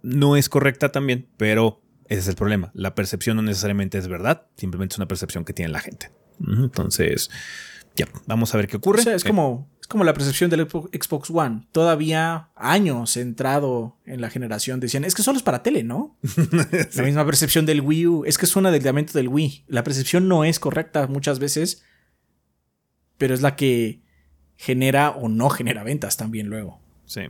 no 0.02 0.36
es 0.36 0.48
correcta 0.48 0.92
también, 0.92 1.26
pero 1.36 1.80
ese 2.08 2.20
es 2.20 2.28
el 2.28 2.36
problema. 2.36 2.70
La 2.74 2.94
percepción 2.94 3.36
no 3.36 3.42
necesariamente 3.42 3.98
es 3.98 4.08
verdad, 4.08 4.46
simplemente 4.56 4.94
es 4.94 4.98
una 4.98 5.08
percepción 5.08 5.44
que 5.44 5.52
tiene 5.52 5.72
la 5.72 5.80
gente. 5.80 6.10
Entonces, 6.40 7.30
ya, 7.96 8.08
vamos 8.26 8.52
a 8.54 8.56
ver 8.56 8.66
qué 8.66 8.76
ocurre. 8.76 9.02
es, 9.14 9.24
como, 9.24 9.70
es 9.80 9.86
como 9.86 10.04
la 10.04 10.14
percepción 10.14 10.50
del 10.50 10.66
Xbox 10.68 11.30
One. 11.30 11.66
Todavía 11.70 12.50
años 12.56 13.16
entrado 13.16 13.96
en 14.04 14.20
la 14.20 14.30
generación 14.30 14.80
decían, 14.80 15.04
es 15.04 15.14
que 15.14 15.22
solo 15.22 15.38
es 15.38 15.44
para 15.44 15.62
tele, 15.62 15.84
¿no? 15.84 16.18
La 16.94 17.02
misma 17.04 17.24
percepción 17.24 17.66
del 17.66 17.80
Wii 17.80 18.06
U, 18.06 18.24
es 18.24 18.36
que 18.36 18.46
es 18.46 18.56
un 18.56 18.66
adelgamiento 18.66 19.12
del 19.12 19.28
Wii. 19.28 19.64
La 19.68 19.84
percepción 19.84 20.26
no 20.28 20.44
es 20.44 20.58
correcta 20.58 21.06
muchas 21.06 21.38
veces, 21.38 21.84
pero 23.16 23.32
es 23.32 23.42
la 23.42 23.54
que 23.54 24.02
genera 24.56 25.10
o 25.10 25.28
no 25.28 25.48
genera 25.50 25.84
ventas 25.84 26.16
también 26.16 26.48
luego. 26.48 26.80
Sí. 27.06 27.22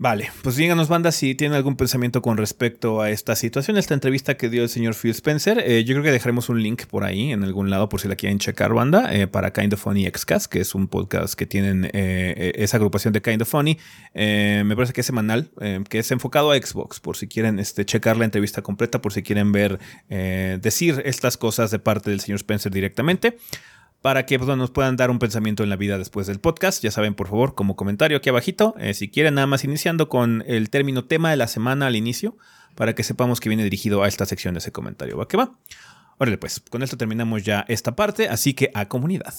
Vale, 0.00 0.30
pues 0.42 0.54
díganos, 0.54 0.86
banda, 0.86 1.10
si 1.10 1.34
tienen 1.34 1.56
algún 1.56 1.74
pensamiento 1.74 2.22
con 2.22 2.36
respecto 2.36 3.02
a 3.02 3.10
esta 3.10 3.34
situación, 3.34 3.76
esta 3.76 3.94
entrevista 3.94 4.36
que 4.36 4.48
dio 4.48 4.62
el 4.62 4.68
señor 4.68 4.94
Phil 4.94 5.10
Spencer. 5.10 5.58
Eh, 5.58 5.82
yo 5.82 5.94
creo 5.94 6.04
que 6.04 6.12
dejaremos 6.12 6.48
un 6.48 6.62
link 6.62 6.86
por 6.86 7.02
ahí, 7.02 7.32
en 7.32 7.42
algún 7.42 7.68
lado, 7.68 7.88
por 7.88 8.00
si 8.00 8.06
la 8.06 8.14
quieren 8.14 8.38
checar, 8.38 8.72
banda, 8.72 9.12
eh, 9.12 9.26
para 9.26 9.52
Kind 9.52 9.74
of 9.74 9.80
Funny 9.80 10.06
Xcast, 10.06 10.46
que 10.46 10.60
es 10.60 10.76
un 10.76 10.86
podcast 10.86 11.34
que 11.34 11.46
tienen 11.46 11.90
eh, 11.92 12.52
esa 12.54 12.76
agrupación 12.76 13.12
de 13.12 13.22
Kind 13.22 13.42
of 13.42 13.48
Funny. 13.48 13.76
me 14.14 14.76
parece 14.76 14.92
que 14.92 15.00
es 15.00 15.06
semanal, 15.06 15.50
que 15.88 15.98
es 15.98 16.10
enfocado 16.12 16.52
a 16.52 16.56
Xbox, 16.56 17.00
por 17.00 17.16
si 17.16 17.26
quieren 17.26 17.58
este, 17.58 17.84
checar 17.84 18.16
la 18.16 18.24
entrevista 18.24 18.62
completa, 18.62 19.00
por 19.00 19.12
si 19.12 19.24
quieren 19.24 19.50
ver, 19.50 19.80
decir 20.08 21.02
estas 21.06 21.36
cosas 21.36 21.72
de 21.72 21.80
parte 21.80 22.10
del 22.10 22.20
señor 22.20 22.36
Spencer 22.36 22.70
directamente 22.70 23.36
para 24.02 24.26
que 24.26 24.38
pues, 24.38 24.56
nos 24.56 24.70
puedan 24.70 24.96
dar 24.96 25.10
un 25.10 25.18
pensamiento 25.18 25.62
en 25.62 25.70
la 25.70 25.76
vida 25.76 25.98
después 25.98 26.26
del 26.26 26.40
podcast. 26.40 26.82
Ya 26.82 26.90
saben, 26.90 27.14
por 27.14 27.28
favor, 27.28 27.54
como 27.54 27.76
comentario 27.76 28.18
aquí 28.18 28.28
abajito, 28.28 28.74
eh, 28.78 28.94
si 28.94 29.08
quieren 29.08 29.34
nada 29.34 29.46
más 29.46 29.64
iniciando 29.64 30.08
con 30.08 30.44
el 30.46 30.70
término 30.70 31.04
tema 31.04 31.30
de 31.30 31.36
la 31.36 31.48
semana 31.48 31.86
al 31.86 31.96
inicio, 31.96 32.36
para 32.74 32.94
que 32.94 33.02
sepamos 33.02 33.40
que 33.40 33.48
viene 33.48 33.64
dirigido 33.64 34.02
a 34.02 34.08
esta 34.08 34.24
sección 34.24 34.54
de 34.54 34.58
ese 34.58 34.72
comentario. 34.72 35.16
¿Va 35.16 35.26
que 35.26 35.36
va? 35.36 35.58
Órale, 36.18 36.38
pues, 36.38 36.60
con 36.60 36.82
esto 36.82 36.96
terminamos 36.96 37.44
ya 37.44 37.64
esta 37.68 37.96
parte, 37.96 38.28
así 38.28 38.54
que 38.54 38.70
a 38.74 38.86
comunidad. 38.86 39.34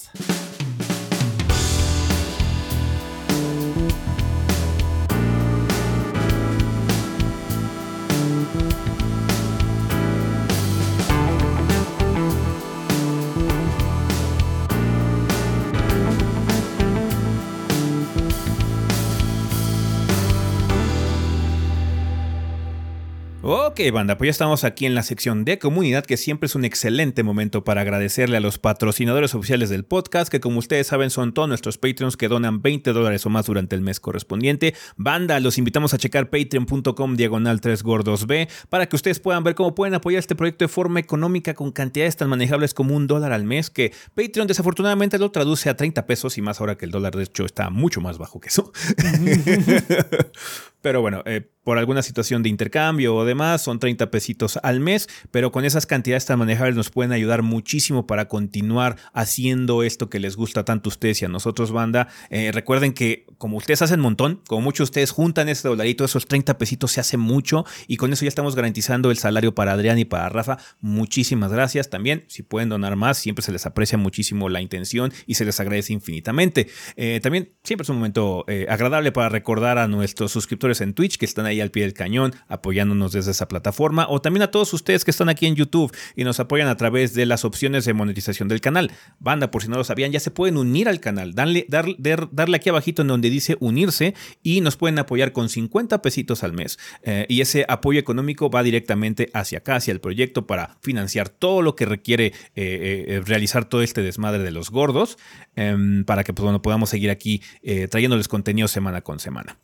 Ok, 23.80 23.94
banda, 23.94 24.18
pues 24.18 24.28
ya 24.28 24.32
estamos 24.32 24.66
aquí 24.66 24.86
en 24.86 24.94
la 24.94 25.04
sección 25.04 25.46
de 25.46 25.58
comunidad, 25.58 26.06
que 26.06 26.18
siempre 26.18 26.48
es 26.48 26.56
un 26.56 26.66
excelente 26.66 27.24
momento 27.24 27.64
para 27.64 27.80
agradecerle 27.80 28.36
a 28.36 28.42
los 28.42 28.58
patrocinadores 28.60 29.34
oficiales 29.36 29.70
del 29.70 29.86
podcast, 29.86 30.30
que 30.30 30.42
como 30.42 30.60
ustedes 30.60 30.88
saben 30.88 31.10
son 31.10 31.34
todos 31.34 31.48
nuestros 31.48 31.78
Patreons 31.78 32.18
que 32.18 32.28
donan 32.28 32.62
20 32.62 32.92
dólares 32.92 33.26
o 33.26 33.30
más 33.30 33.46
durante 33.46 33.78
el 33.78 33.82
mes 33.82 34.02
correspondiente. 34.02 34.76
Banda, 34.98 35.40
los 35.40 35.58
invitamos 35.58 35.94
a 35.94 35.98
checar 35.98 36.30
patreon.com 36.30 37.16
diagonal 37.16 37.62
3 37.62 37.82
gordos 37.82 38.28
B 38.28 38.50
para 38.68 38.90
que 38.90 38.98
ustedes 38.98 39.22
puedan 39.22 39.46
ver 39.46 39.56
cómo 39.56 39.74
pueden 39.76 39.94
apoyar 39.94 40.20
este 40.20 40.36
proyecto 40.36 40.66
de 40.66 40.70
forma 40.70 41.00
económica 41.00 41.54
con 41.54 41.72
cantidades 41.72 42.18
tan 42.18 42.28
manejables 42.28 42.74
como 42.74 42.98
un 42.98 43.08
dólar 43.08 43.32
al 43.32 43.46
mes, 43.46 43.70
que 43.70 43.94
Patreon 44.14 44.50
desafortunadamente 44.50 45.18
lo 45.18 45.32
traduce 45.32 45.70
a 45.70 45.78
30 45.78 46.06
pesos 46.06 46.38
y 46.38 46.42
más 46.42 46.60
ahora 46.60 46.78
que 46.78 46.84
el 46.84 46.92
dólar 46.92 47.16
de 47.16 47.24
hecho 47.24 47.46
está 47.46 47.70
mucho 47.70 48.02
más 48.02 48.18
bajo 48.18 48.42
que 48.42 48.50
eso. 48.50 48.74
Pero 50.82 51.02
bueno, 51.02 51.24
eh, 51.26 51.50
por 51.70 51.78
alguna 51.78 52.02
situación 52.02 52.42
de 52.42 52.50
intercambio 52.50 53.16
o 53.16 53.26
demás, 53.26 53.62
son 53.62 53.78
30 53.78 54.10
pesitos 54.10 54.58
al 54.64 54.80
mes, 54.80 55.08
pero 55.30 55.52
con 55.52 55.66
esas 55.66 55.86
cantidades 55.86 56.26
tan 56.26 56.40
manejables 56.40 56.76
nos 56.76 56.90
pueden 56.90 57.12
ayudar 57.12 57.44
muchísimo 57.44 58.08
para 58.08 58.28
continuar 58.28 58.96
haciendo 59.14 59.84
esto 59.84 60.10
que 60.10 60.20
les 60.20 60.36
gusta 60.36 60.66
tanto 60.66 60.90
a 60.90 60.94
ustedes 60.94 61.22
y 61.22 61.26
a 61.26 61.28
nosotros, 61.28 61.72
banda. 61.72 62.08
Eh, 62.32 62.52
recuerden 62.52 62.92
que 62.92 63.28
como 63.38 63.58
ustedes 63.58 63.84
hacen 63.84 64.00
un 64.00 64.06
montón, 64.06 64.42
como 64.48 64.62
muchos 64.62 64.80
de 64.80 64.90
ustedes 64.90 65.12
juntan 65.12 65.48
ese 65.48 65.68
dolarito, 65.68 66.04
esos 66.04 66.26
30 66.26 66.58
pesitos 66.58 66.92
se 66.92 67.02
hace 67.02 67.18
mucho 67.18 67.66
y 67.88 67.98
con 67.98 68.12
eso 68.12 68.26
ya 68.26 68.30
estamos 68.30 68.56
garantizando 68.56 69.12
el 69.12 69.20
salario 69.20 69.54
para 69.54 69.74
Adrián 69.74 70.00
y 70.00 70.06
para 70.06 70.28
Rafa. 70.28 70.58
Muchísimas 70.82 71.52
gracias 71.52 71.92
también. 71.92 72.26
Si 72.30 72.42
pueden 72.42 72.70
donar 72.70 72.96
más, 72.96 73.20
siempre 73.20 73.44
se 73.44 73.52
les 73.52 73.68
aprecia 73.68 74.00
muchísimo 74.00 74.50
la 74.50 74.60
intención 74.60 75.14
y 75.28 75.36
se 75.36 75.46
les 75.46 75.60
agradece 75.60 75.94
infinitamente. 75.94 76.68
Eh, 76.96 77.20
también 77.22 77.54
siempre 77.64 77.84
es 77.84 77.90
un 77.90 77.98
momento 77.98 78.44
eh, 78.48 78.66
agradable 78.68 79.12
para 79.12 79.30
recordar 79.30 79.78
a 79.78 79.88
nuestros 79.88 80.32
suscriptores 80.32 80.82
en 80.82 80.96
Twitch 80.96 81.20
que 81.20 81.26
están 81.26 81.46
ahí 81.46 81.59
al 81.62 81.72
pie 81.72 81.84
del 81.84 81.94
cañón 81.94 82.34
apoyándonos 82.48 83.12
desde 83.12 83.32
esa 83.32 83.48
plataforma 83.48 84.08
o 84.10 84.22
también 84.22 84.44
a 84.44 84.52
todos 84.52 84.74
ustedes 84.74 85.06
que 85.06 85.12
están 85.12 85.30
aquí 85.30 85.46
en 85.46 85.56
YouTube 85.56 85.96
y 86.16 86.24
nos 86.24 86.40
apoyan 86.40 86.68
a 86.68 86.78
través 86.78 87.14
de 87.14 87.26
las 87.26 87.46
opciones 87.46 87.86
de 87.86 87.94
monetización 87.94 88.48
del 88.48 88.62
canal. 88.62 88.92
Banda, 89.20 89.52
por 89.52 89.62
si 89.62 89.68
no 89.68 89.78
lo 89.78 89.84
sabían, 89.84 90.12
ya 90.12 90.20
se 90.20 90.32
pueden 90.32 90.58
unir 90.58 90.90
al 90.90 91.00
canal. 91.00 91.34
Darle, 91.34 91.66
darle 91.68 92.58
aquí 92.58 92.70
abajito 92.70 93.02
en 93.02 93.08
donde 93.08 93.30
dice 93.30 93.58
unirse 93.60 94.14
y 94.44 94.62
nos 94.62 94.78
pueden 94.78 95.00
apoyar 95.00 95.32
con 95.32 95.50
50 95.50 96.02
pesitos 96.02 96.44
al 96.44 96.54
mes. 96.54 96.80
Eh, 97.04 97.26
y 97.30 97.42
ese 97.42 97.66
apoyo 97.68 98.00
económico 98.00 98.50
va 98.50 98.64
directamente 98.64 99.30
hacia 99.34 99.60
acá, 99.60 99.76
hacia 99.76 99.92
el 99.92 100.00
proyecto 100.00 100.48
para 100.48 100.78
financiar 100.82 101.30
todo 101.30 101.62
lo 101.62 101.76
que 101.76 101.86
requiere 101.86 102.28
eh, 102.56 103.06
eh, 103.08 103.22
realizar 103.26 103.66
todo 103.66 103.82
este 103.82 104.02
desmadre 104.02 104.44
de 104.44 104.52
los 104.52 104.70
gordos 104.70 105.18
em, 105.56 106.04
para 106.06 106.24
que 106.24 106.34
pues, 106.34 106.60
podamos 106.60 106.90
seguir 106.90 107.10
aquí 107.10 107.42
trayéndoles 107.90 108.28
contenido 108.28 108.68
semana 108.68 109.02
con 109.02 109.20
semana. 109.20 109.58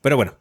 Pero 0.00 0.16
bueno, 0.16 0.36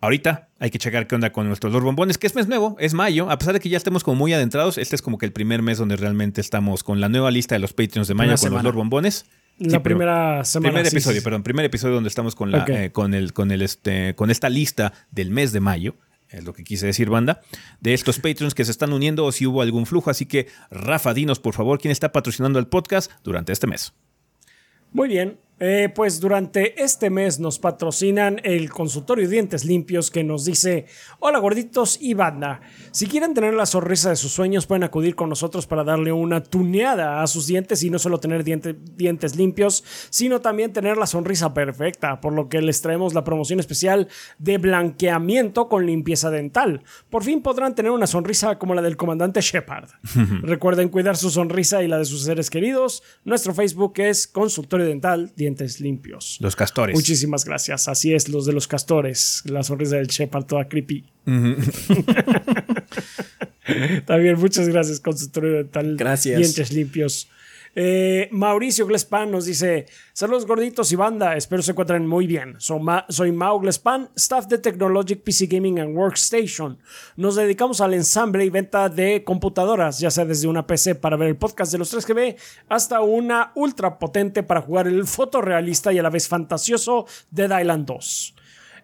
Ahorita 0.00 0.48
hay 0.60 0.70
que 0.70 0.78
checar 0.78 1.08
qué 1.08 1.16
onda 1.16 1.32
con 1.32 1.48
nuestros 1.48 1.72
dos 1.72 1.82
bombones, 1.82 2.18
que 2.18 2.28
es 2.28 2.34
mes 2.36 2.46
nuevo, 2.46 2.76
es 2.78 2.94
mayo. 2.94 3.30
A 3.30 3.38
pesar 3.38 3.54
de 3.54 3.60
que 3.60 3.68
ya 3.68 3.76
estemos 3.76 4.04
como 4.04 4.16
muy 4.16 4.32
adentrados, 4.32 4.78
este 4.78 4.94
es 4.94 5.02
como 5.02 5.18
que 5.18 5.26
el 5.26 5.32
primer 5.32 5.60
mes 5.60 5.78
donde 5.78 5.96
realmente 5.96 6.40
estamos 6.40 6.84
con 6.84 7.00
la 7.00 7.08
nueva 7.08 7.32
lista 7.32 7.56
de 7.56 7.58
los 7.58 7.72
Patreons 7.72 8.06
de 8.06 8.14
mayo 8.14 8.36
con 8.36 8.52
los 8.52 8.62
dos 8.62 8.74
bombones. 8.74 9.26
La 9.58 9.82
primera 9.82 10.44
semana. 10.44 10.74
Primer 10.74 10.86
episodio, 10.86 11.20
perdón, 11.20 11.42
primer 11.42 11.64
episodio 11.64 11.96
donde 11.96 12.08
estamos 12.08 12.36
con 12.36 12.52
la, 12.52 12.64
eh, 12.68 12.92
con 12.92 13.12
el, 13.12 13.32
con 13.32 13.50
el, 13.50 13.60
este, 13.60 14.14
con 14.14 14.30
esta 14.30 14.48
lista 14.48 14.92
del 15.10 15.32
mes 15.32 15.50
de 15.50 15.58
mayo. 15.58 15.96
Es 16.28 16.44
lo 16.44 16.52
que 16.52 16.62
quise 16.62 16.86
decir, 16.86 17.10
banda. 17.10 17.40
De 17.80 17.92
estos 17.92 18.20
Patreons 18.20 18.54
que 18.54 18.64
se 18.64 18.70
están 18.70 18.92
uniendo 18.92 19.24
o 19.24 19.32
si 19.32 19.46
hubo 19.46 19.62
algún 19.62 19.84
flujo. 19.84 20.10
Así 20.10 20.26
que, 20.26 20.46
Rafa, 20.70 21.12
dinos 21.12 21.40
por 21.40 21.54
favor 21.54 21.80
quién 21.80 21.90
está 21.90 22.12
patrocinando 22.12 22.60
el 22.60 22.68
podcast 22.68 23.10
durante 23.24 23.52
este 23.52 23.66
mes. 23.66 23.94
Muy 24.92 25.08
bien, 25.08 25.38
eh, 25.60 25.90
pues 25.94 26.20
durante 26.20 26.82
este 26.82 27.10
mes 27.10 27.38
nos 27.40 27.58
patrocinan 27.58 28.40
el 28.44 28.70
consultorio 28.70 29.28
dientes 29.28 29.64
limpios 29.64 30.10
que 30.10 30.24
nos 30.24 30.44
dice, 30.44 30.86
hola 31.18 31.38
gorditos 31.38 31.98
y 32.00 32.14
banda, 32.14 32.60
si 32.90 33.06
quieren 33.06 33.34
tener 33.34 33.54
la 33.54 33.66
sonrisa 33.66 34.10
de 34.10 34.16
sus 34.16 34.32
sueños 34.32 34.66
pueden 34.66 34.84
acudir 34.84 35.14
con 35.14 35.28
nosotros 35.28 35.66
para 35.66 35.84
darle 35.84 36.12
una 36.12 36.42
tuneada 36.42 37.22
a 37.22 37.26
sus 37.26 37.46
dientes 37.46 37.82
y 37.82 37.90
no 37.90 37.98
solo 37.98 38.20
tener 38.20 38.44
dientes 38.44 39.36
limpios, 39.36 39.84
sino 40.10 40.40
también 40.40 40.72
tener 40.72 40.96
la 40.96 41.06
sonrisa 41.06 41.54
perfecta, 41.54 42.20
por 42.20 42.32
lo 42.32 42.48
que 42.48 42.62
les 42.62 42.80
traemos 42.80 43.14
la 43.14 43.24
promoción 43.24 43.60
especial 43.60 44.08
de 44.38 44.58
blanqueamiento 44.58 45.68
con 45.68 45.86
limpieza 45.86 46.30
dental. 46.30 46.82
Por 47.10 47.24
fin 47.24 47.42
podrán 47.42 47.74
tener 47.74 47.90
una 47.90 48.06
sonrisa 48.06 48.58
como 48.58 48.74
la 48.74 48.82
del 48.82 48.96
comandante 48.96 49.40
Shepard. 49.40 49.88
Recuerden 50.42 50.88
cuidar 50.88 51.16
su 51.16 51.30
sonrisa 51.30 51.82
y 51.82 51.88
la 51.88 51.98
de 51.98 52.04
sus 52.04 52.24
seres 52.24 52.50
queridos. 52.50 53.02
Nuestro 53.24 53.54
Facebook 53.54 53.94
es 53.96 54.26
consultorio 54.26 54.86
dental 54.86 55.32
limpios. 55.80 56.38
Los 56.40 56.56
castores. 56.56 56.94
Muchísimas 56.94 57.44
gracias. 57.44 57.88
Así 57.88 58.14
es, 58.14 58.28
los 58.28 58.46
de 58.46 58.52
los 58.52 58.66
castores. 58.68 59.42
La 59.44 59.62
sonrisa 59.62 59.96
del 59.96 60.08
Shepard 60.08 60.44
toda 60.44 60.68
creepy. 60.68 61.04
También 64.06 64.38
muchas 64.38 64.68
gracias, 64.68 65.00
consultorio 65.00 65.52
dental. 65.54 65.96
Gracias. 65.96 66.38
Dientes 66.38 66.72
limpios. 66.72 67.28
Eh, 67.74 68.28
Mauricio 68.32 68.86
Glespan 68.86 69.30
nos 69.30 69.44
dice: 69.44 69.86
Saludos 70.12 70.46
gorditos 70.46 70.90
y 70.92 70.96
banda, 70.96 71.36
espero 71.36 71.62
se 71.62 71.72
encuentren 71.72 72.06
muy 72.06 72.26
bien. 72.26 72.56
soy 72.58 73.32
Mau 73.32 73.60
Glespan, 73.60 74.10
staff 74.16 74.46
de 74.46 74.58
Technologic 74.58 75.22
PC 75.22 75.46
Gaming 75.46 75.78
and 75.78 75.96
Workstation. 75.96 76.78
Nos 77.16 77.36
dedicamos 77.36 77.80
al 77.80 77.94
ensamble 77.94 78.44
y 78.44 78.50
venta 78.50 78.88
de 78.88 79.24
computadoras, 79.24 80.00
ya 80.00 80.10
sea 80.10 80.24
desde 80.24 80.48
una 80.48 80.66
PC 80.66 80.94
para 80.94 81.16
ver 81.16 81.28
el 81.28 81.36
podcast 81.36 81.72
de 81.72 81.78
los 81.78 81.94
3GB 81.94 82.36
hasta 82.68 83.00
una 83.00 83.52
ultra 83.54 83.98
potente 83.98 84.42
para 84.42 84.62
jugar 84.62 84.86
el 84.86 85.06
fotorrealista 85.06 85.92
y 85.92 85.98
a 85.98 86.02
la 86.02 86.10
vez 86.10 86.28
fantasioso 86.28 87.06
Dead 87.30 87.60
Island 87.60 87.86
2. 87.86 88.34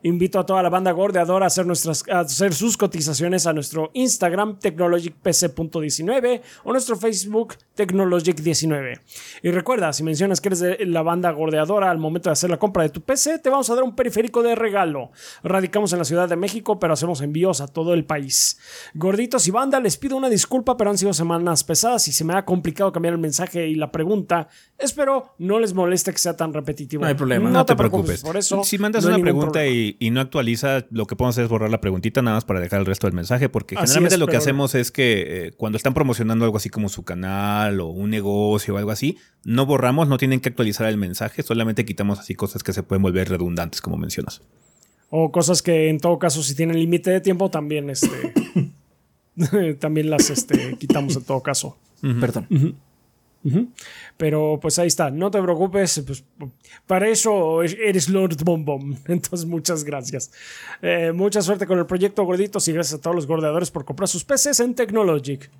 Invito 0.04 0.38
a 0.38 0.44
toda 0.44 0.62
la 0.62 0.68
banda 0.68 0.92
gordeadora 0.92 1.46
a 1.46 1.48
hacer, 1.48 1.64
nuestras, 1.64 2.06
a 2.10 2.20
hacer 2.20 2.52
sus 2.52 2.76
cotizaciones 2.76 3.46
a 3.46 3.54
nuestro 3.54 3.90
Instagram, 3.94 4.58
technologicpc.19 4.58 6.42
o 6.64 6.72
nuestro 6.72 6.96
Facebook, 6.96 7.54
technologic19. 7.74 9.00
Y 9.42 9.50
recuerda, 9.50 9.94
si 9.94 10.02
mencionas 10.02 10.42
que 10.42 10.48
eres 10.50 10.60
de 10.60 10.84
la 10.84 11.00
banda 11.00 11.30
gordeadora 11.30 11.90
al 11.90 11.96
momento 11.96 12.28
de 12.28 12.34
hacer 12.34 12.50
la 12.50 12.58
compra 12.58 12.82
de 12.82 12.90
tu 12.90 13.00
PC, 13.00 13.38
te 13.38 13.48
vamos 13.48 13.70
a 13.70 13.74
dar 13.76 13.82
un 13.82 13.96
periférico 13.96 14.42
de 14.42 14.54
regalo. 14.54 15.10
Radicamos 15.42 15.90
en 15.94 16.00
la 16.00 16.04
Ciudad 16.04 16.28
de 16.28 16.36
México, 16.36 16.78
pero 16.78 16.92
hacemos 16.92 17.22
envíos 17.22 17.62
a 17.62 17.68
todo 17.68 17.94
el 17.94 18.04
país. 18.04 18.58
Gorditos 18.92 19.48
y 19.48 19.52
banda, 19.52 19.80
les 19.80 19.96
pido 19.96 20.18
una 20.18 20.28
disculpa, 20.28 20.76
pero 20.76 20.90
han 20.90 20.98
sido 20.98 21.14
semanas 21.14 21.64
pesadas 21.64 22.06
y 22.08 22.12
se 22.12 22.24
me 22.24 22.34
ha 22.34 22.44
complicado 22.44 22.92
cambiar 22.92 23.14
el 23.14 23.20
mensaje 23.20 23.68
y 23.68 23.74
la 23.74 23.90
pregunta. 23.90 24.48
Espero 24.78 25.34
no 25.38 25.58
les 25.58 25.72
moleste 25.72 26.12
que 26.12 26.18
sea 26.18 26.36
tan 26.36 26.52
repetitivo. 26.52 27.00
No 27.00 27.08
hay 27.08 27.14
problema. 27.14 27.48
No, 27.48 27.64
te 27.64 27.74
preocupes. 27.74 28.20
Por 28.20 28.36
eso, 28.36 28.62
si 28.64 28.76
mandas 28.76 29.04
no 29.04 29.14
una 29.14 29.18
pregunta 29.18 29.60
problema. 29.60 29.93
Y, 29.98 30.06
y 30.06 30.10
no 30.10 30.20
actualiza, 30.20 30.86
lo 30.90 31.06
que 31.06 31.16
podemos 31.16 31.34
hacer 31.34 31.44
es 31.44 31.50
borrar 31.50 31.70
la 31.70 31.80
preguntita 31.80 32.22
nada 32.22 32.36
más 32.36 32.44
para 32.44 32.60
dejar 32.60 32.80
el 32.80 32.86
resto 32.86 33.06
del 33.06 33.14
mensaje, 33.14 33.48
porque 33.48 33.74
Así 33.76 33.86
generalmente 33.86 34.14
es, 34.14 34.20
lo 34.20 34.26
que 34.26 34.36
hacemos 34.36 34.74
es 34.74 34.90
que 34.90 35.46
eh, 35.46 35.52
cuando 35.56 35.76
están 35.76 35.94
promocionando 35.94 36.44
algo 36.44 36.56
así 36.56 36.70
como 36.70 36.88
su 36.88 37.04
canal 37.04 37.80
o 37.80 37.88
un 37.88 38.10
negocio 38.10 38.74
o 38.74 38.78
algo 38.78 38.90
así, 38.90 39.18
no 39.44 39.66
borramos, 39.66 40.08
no 40.08 40.18
tienen 40.18 40.40
que 40.40 40.48
actualizar 40.48 40.88
el 40.88 40.96
mensaje, 40.96 41.42
solamente 41.42 41.84
quitamos 41.84 42.18
así 42.18 42.34
cosas 42.34 42.62
que 42.62 42.72
se 42.72 42.82
pueden 42.82 43.02
volver 43.02 43.28
redundantes, 43.28 43.80
como 43.80 43.96
mencionas. 43.96 44.42
O 45.10 45.30
cosas 45.30 45.62
que 45.62 45.88
en 45.88 46.00
todo 46.00 46.18
caso, 46.18 46.42
si 46.42 46.54
tienen 46.54 46.78
límite 46.78 47.10
de 47.10 47.20
tiempo, 47.20 47.50
también 47.50 47.90
este. 47.90 48.32
también 49.80 50.10
las 50.10 50.30
este, 50.30 50.76
quitamos 50.78 51.16
en 51.16 51.24
todo 51.24 51.40
caso. 51.40 51.76
Perdón. 52.00 52.46
Pero 54.16 54.58
pues 54.60 54.78
ahí 54.78 54.86
está, 54.86 55.10
no 55.10 55.30
te 55.30 55.40
preocupes, 55.42 56.02
pues, 56.06 56.24
para 56.86 57.08
eso 57.08 57.62
eres 57.62 58.08
Lord 58.08 58.36
Bom 58.42 58.64
Bom. 58.64 58.96
Entonces, 59.06 59.44
muchas 59.44 59.84
gracias. 59.84 60.32
Eh, 60.80 61.12
mucha 61.12 61.42
suerte 61.42 61.66
con 61.66 61.78
el 61.78 61.86
proyecto 61.86 62.24
Gorditos 62.24 62.66
y 62.68 62.72
gracias 62.72 62.98
a 62.98 63.02
todos 63.02 63.14
los 63.14 63.26
gordeadores 63.26 63.70
por 63.70 63.84
comprar 63.84 64.08
sus 64.08 64.24
PCs 64.24 64.60
en 64.60 64.74
Technologic. 64.74 65.50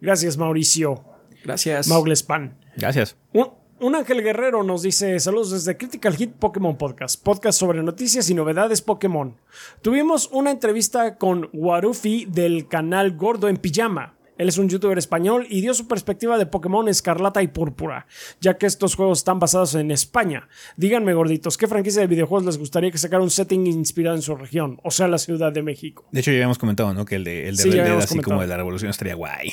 Gracias, 0.00 0.36
Mauricio. 0.36 1.04
Gracias. 1.44 1.88
Maugles-Pan. 1.88 2.56
Gracias. 2.76 3.16
Un, 3.32 3.50
un 3.80 3.96
Ángel 3.96 4.22
Guerrero 4.22 4.62
nos 4.62 4.82
dice 4.82 5.18
saludos 5.18 5.50
desde 5.50 5.76
Critical 5.76 6.14
Hit 6.14 6.34
Pokémon 6.34 6.78
Podcast, 6.78 7.20
podcast 7.20 7.58
sobre 7.58 7.82
noticias 7.82 8.30
y 8.30 8.34
novedades 8.34 8.80
Pokémon. 8.80 9.36
Tuvimos 9.82 10.28
una 10.30 10.52
entrevista 10.52 11.16
con 11.16 11.50
Warufi 11.52 12.26
del 12.26 12.68
canal 12.68 13.16
Gordo 13.16 13.48
en 13.48 13.56
Pijama. 13.56 14.14
Él 14.38 14.48
es 14.48 14.58
un 14.58 14.68
youtuber 14.68 14.96
español 14.98 15.46
y 15.50 15.60
dio 15.60 15.74
su 15.74 15.86
perspectiva 15.86 16.38
de 16.38 16.46
Pokémon 16.46 16.88
Escarlata 16.88 17.42
y 17.42 17.48
Púrpura, 17.48 18.06
ya 18.40 18.56
que 18.58 18.66
estos 18.66 18.94
juegos 18.94 19.18
están 19.18 19.38
basados 19.38 19.74
en 19.74 19.90
España. 19.90 20.48
Díganme, 20.76 21.12
gorditos, 21.14 21.56
¿qué 21.58 21.66
franquicia 21.66 22.00
de 22.00 22.06
videojuegos 22.06 22.46
les 22.46 22.58
gustaría 22.58 22.90
que 22.90 22.98
sacara 22.98 23.22
un 23.22 23.30
setting 23.30 23.66
inspirado 23.66 24.16
en 24.16 24.22
su 24.22 24.34
región, 24.34 24.80
o 24.82 24.90
sea, 24.90 25.06
la 25.08 25.18
Ciudad 25.18 25.52
de 25.52 25.62
México? 25.62 26.06
De 26.12 26.20
hecho, 26.20 26.30
ya 26.30 26.38
habíamos 26.38 26.58
comentado, 26.58 26.92
¿no? 26.94 27.04
Que 27.04 27.16
el 27.16 27.24
de, 27.24 27.48
el 27.48 27.56
de 27.56 27.62
Sí, 27.62 27.70
Red 27.70 27.84
Dead, 27.84 27.96
así 27.98 28.08
comentado. 28.08 28.22
como 28.24 28.40
de 28.40 28.46
la 28.48 28.56
revolución, 28.56 28.90
estaría 28.90 29.14
guay. 29.14 29.52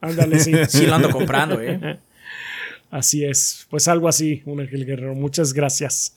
Ándale, 0.00 0.38
sí. 0.40 0.52
Sí, 0.68 0.86
lo 0.86 0.94
ando 0.96 1.10
comprando, 1.10 1.60
¿eh? 1.60 2.00
Así 2.90 3.24
es, 3.24 3.66
pues 3.70 3.88
algo 3.88 4.06
así, 4.06 4.42
un 4.46 4.60
Ángel 4.60 4.86
Guerrero. 4.86 5.14
Muchas 5.14 5.52
gracias. 5.52 6.14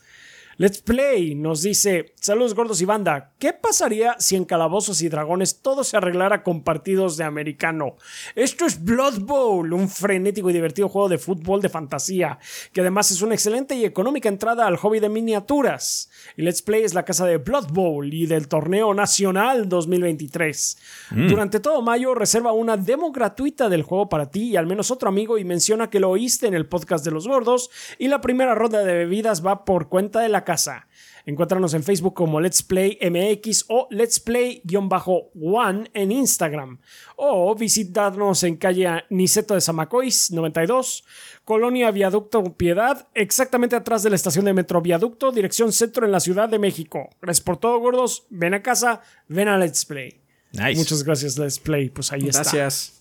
Let's 0.59 0.81
Play 0.81 1.35
nos 1.35 1.61
dice, 1.61 2.15
saludos 2.19 2.55
gordos 2.55 2.81
y 2.81 2.85
banda, 2.85 3.33
¿qué 3.37 3.53
pasaría 3.53 4.15
si 4.17 4.35
en 4.35 4.43
Calabozos 4.43 5.03
y 5.03 5.07
Dragones 5.07 5.61
todo 5.61 5.83
se 5.83 5.95
arreglara 5.95 6.41
con 6.41 6.63
partidos 6.63 7.15
de 7.15 7.25
americano? 7.25 7.95
Esto 8.33 8.65
es 8.65 8.83
Blood 8.83 9.19
Bowl, 9.19 9.71
un 9.71 9.87
frenético 9.87 10.49
y 10.49 10.53
divertido 10.53 10.89
juego 10.89 11.09
de 11.09 11.19
fútbol 11.19 11.61
de 11.61 11.69
fantasía, 11.69 12.39
que 12.73 12.81
además 12.81 13.11
es 13.11 13.21
una 13.21 13.35
excelente 13.35 13.75
y 13.75 13.85
económica 13.85 14.29
entrada 14.29 14.65
al 14.65 14.77
hobby 14.77 14.99
de 14.99 15.09
miniaturas. 15.09 16.09
Y 16.35 16.41
Let's 16.41 16.63
Play 16.63 16.81
es 16.81 16.95
la 16.95 17.05
casa 17.05 17.27
de 17.27 17.37
Blood 17.37 17.67
Bowl 17.71 18.11
y 18.11 18.25
del 18.25 18.47
torneo 18.47 18.95
nacional 18.95 19.69
2023. 19.69 20.77
Durante 21.11 21.59
todo 21.59 21.83
mayo 21.83 22.15
reserva 22.15 22.51
una 22.51 22.77
demo 22.77 23.11
gratuita 23.11 23.69
del 23.69 23.83
juego 23.83 24.09
para 24.09 24.31
ti 24.31 24.49
y 24.49 24.55
al 24.55 24.65
menos 24.65 24.89
otro 24.89 25.09
amigo 25.09 25.37
y 25.37 25.45
menciona 25.45 25.91
que 25.91 25.99
lo 25.99 26.09
oíste 26.09 26.47
en 26.47 26.55
el 26.55 26.65
podcast 26.65 27.05
de 27.05 27.11
los 27.11 27.27
gordos 27.27 27.69
y 27.99 28.07
la 28.07 28.21
primera 28.21 28.55
ronda 28.55 28.83
de 28.83 28.93
bebidas 28.93 29.45
va 29.45 29.63
por 29.63 29.87
cuenta 29.87 30.21
de 30.21 30.29
la 30.29 30.46
casa. 30.47 30.87
Encuéntranos 31.25 31.73
en 31.73 31.83
Facebook 31.83 32.13
como 32.13 32.39
Let's 32.39 32.63
Play 32.63 32.97
MX 33.01 33.65
o 33.67 33.89
Let's 33.91 34.17
Play-One 34.21 35.91
en 35.93 36.11
Instagram. 36.13 36.79
O 37.17 37.53
visitarnos 37.53 38.43
en 38.43 38.55
calle 38.55 39.03
Niceto 39.09 39.55
de 39.55 39.59
Zamacois 39.59 40.31
92, 40.31 41.03
Colonia 41.43 41.91
Viaducto 41.91 42.41
Piedad, 42.55 43.09
exactamente 43.13 43.75
atrás 43.75 44.03
de 44.03 44.09
la 44.09 44.15
estación 44.15 44.45
de 44.45 44.53
Metro 44.53 44.81
Viaducto, 44.81 45.33
dirección 45.33 45.73
centro 45.73 46.05
en 46.05 46.13
la 46.13 46.21
Ciudad 46.21 46.47
de 46.47 46.59
México. 46.59 47.09
Gracias 47.21 47.43
por 47.43 47.57
todo, 47.57 47.77
gordos. 47.79 48.25
Ven 48.29 48.53
a 48.53 48.63
casa, 48.63 49.01
ven 49.27 49.49
a 49.49 49.57
Let's 49.57 49.83
Play. 49.83 50.21
Nice. 50.53 50.77
Muchas 50.77 51.03
gracias, 51.03 51.37
Let's 51.37 51.59
Play. 51.59 51.89
Pues 51.89 52.13
ahí 52.13 52.25
está. 52.25 52.43
Gracias. 52.43 52.96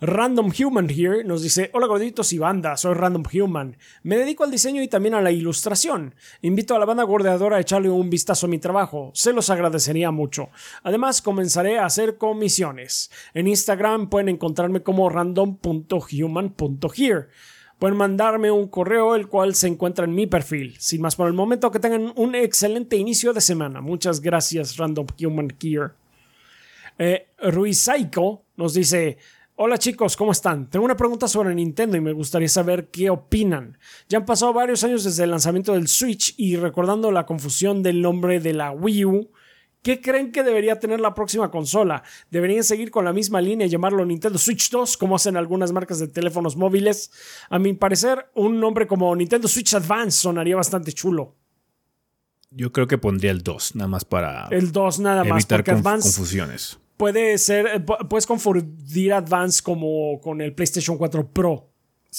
Random 0.00 0.50
Human 0.58 0.88
here 0.90 1.22
nos 1.24 1.42
dice, 1.42 1.70
hola 1.72 1.86
gorditos 1.86 2.32
y 2.32 2.38
banda, 2.38 2.76
soy 2.76 2.94
Random 2.94 3.22
Human. 3.32 3.76
Me 4.02 4.16
dedico 4.16 4.42
al 4.44 4.50
diseño 4.50 4.82
y 4.82 4.88
también 4.88 5.14
a 5.14 5.20
la 5.20 5.30
ilustración. 5.30 6.14
Invito 6.42 6.74
a 6.74 6.78
la 6.78 6.84
banda 6.84 7.04
gordeadora 7.04 7.56
a 7.56 7.60
echarle 7.60 7.90
un 7.90 8.10
vistazo 8.10 8.46
a 8.46 8.48
mi 8.48 8.58
trabajo, 8.58 9.12
se 9.14 9.32
los 9.32 9.50
agradecería 9.50 10.10
mucho. 10.10 10.50
Además, 10.82 11.22
comenzaré 11.22 11.78
a 11.78 11.86
hacer 11.86 12.18
comisiones. 12.18 13.10
En 13.34 13.46
Instagram 13.46 14.10
pueden 14.10 14.28
encontrarme 14.28 14.82
como 14.82 15.08
random.human.here. 15.08 17.28
Pueden 17.78 17.96
mandarme 17.96 18.50
un 18.50 18.68
correo, 18.68 19.14
el 19.14 19.28
cual 19.28 19.54
se 19.54 19.68
encuentra 19.68 20.04
en 20.04 20.14
mi 20.14 20.26
perfil. 20.26 20.74
Sin 20.78 21.02
más 21.02 21.16
por 21.16 21.26
el 21.26 21.34
momento, 21.34 21.70
que 21.70 21.80
tengan 21.80 22.12
un 22.16 22.34
excelente 22.34 22.96
inicio 22.96 23.32
de 23.32 23.40
semana. 23.40 23.80
Muchas 23.80 24.20
gracias, 24.20 24.76
Random 24.76 25.06
Human 25.20 25.56
Here. 25.60 25.90
Eh, 26.98 27.28
Ruiz 27.38 27.80
Saiko 27.80 28.44
nos 28.56 28.74
dice: 28.74 29.18
Hola 29.56 29.78
chicos, 29.78 30.16
¿cómo 30.16 30.32
están? 30.32 30.68
Tengo 30.68 30.84
una 30.84 30.96
pregunta 30.96 31.28
sobre 31.28 31.54
Nintendo 31.54 31.96
y 31.96 32.00
me 32.00 32.12
gustaría 32.12 32.48
saber 32.48 32.88
qué 32.90 33.08
opinan. 33.08 33.78
Ya 34.08 34.18
han 34.18 34.24
pasado 34.24 34.52
varios 34.52 34.82
años 34.82 35.04
desde 35.04 35.24
el 35.24 35.30
lanzamiento 35.30 35.74
del 35.74 35.86
Switch 35.86 36.34
y 36.36 36.56
recordando 36.56 37.12
la 37.12 37.24
confusión 37.24 37.82
del 37.82 38.02
nombre 38.02 38.40
de 38.40 38.52
la 38.52 38.72
Wii 38.72 39.04
U, 39.04 39.30
¿qué 39.82 40.00
creen 40.00 40.32
que 40.32 40.42
debería 40.42 40.80
tener 40.80 40.98
la 40.98 41.14
próxima 41.14 41.52
consola? 41.52 42.02
¿Deberían 42.32 42.64
seguir 42.64 42.90
con 42.90 43.04
la 43.04 43.12
misma 43.12 43.40
línea 43.40 43.68
y 43.68 43.70
llamarlo 43.70 44.04
Nintendo 44.04 44.38
Switch 44.40 44.70
2 44.70 44.96
como 44.96 45.14
hacen 45.14 45.36
algunas 45.36 45.70
marcas 45.70 46.00
de 46.00 46.08
teléfonos 46.08 46.56
móviles? 46.56 47.12
A 47.48 47.60
mi 47.60 47.74
parecer, 47.74 48.26
un 48.34 48.58
nombre 48.58 48.88
como 48.88 49.14
Nintendo 49.14 49.46
Switch 49.46 49.72
Advance 49.74 50.18
sonaría 50.18 50.56
bastante 50.56 50.92
chulo. 50.92 51.36
Yo 52.50 52.72
creo 52.72 52.88
que 52.88 52.98
pondría 52.98 53.30
el 53.30 53.42
2, 53.42 53.76
nada 53.76 53.88
más 53.88 54.04
para 54.04 54.48
El 54.50 54.72
2 54.72 54.98
nada 54.98 55.22
más, 55.22 55.44
evitar 55.44 55.58
porque 55.60 55.72
conf- 55.72 55.78
Advance 55.78 56.08
confusiones. 56.08 56.78
Puede 56.96 57.38
ser, 57.38 57.66
eh, 57.66 57.80
pu- 57.84 58.08
puedes 58.08 58.26
confundir 58.26 59.12
Advance 59.12 59.62
como 59.62 60.20
con 60.20 60.40
el 60.40 60.52
PlayStation 60.54 60.96
4 60.98 61.28
Pro, 61.30 61.70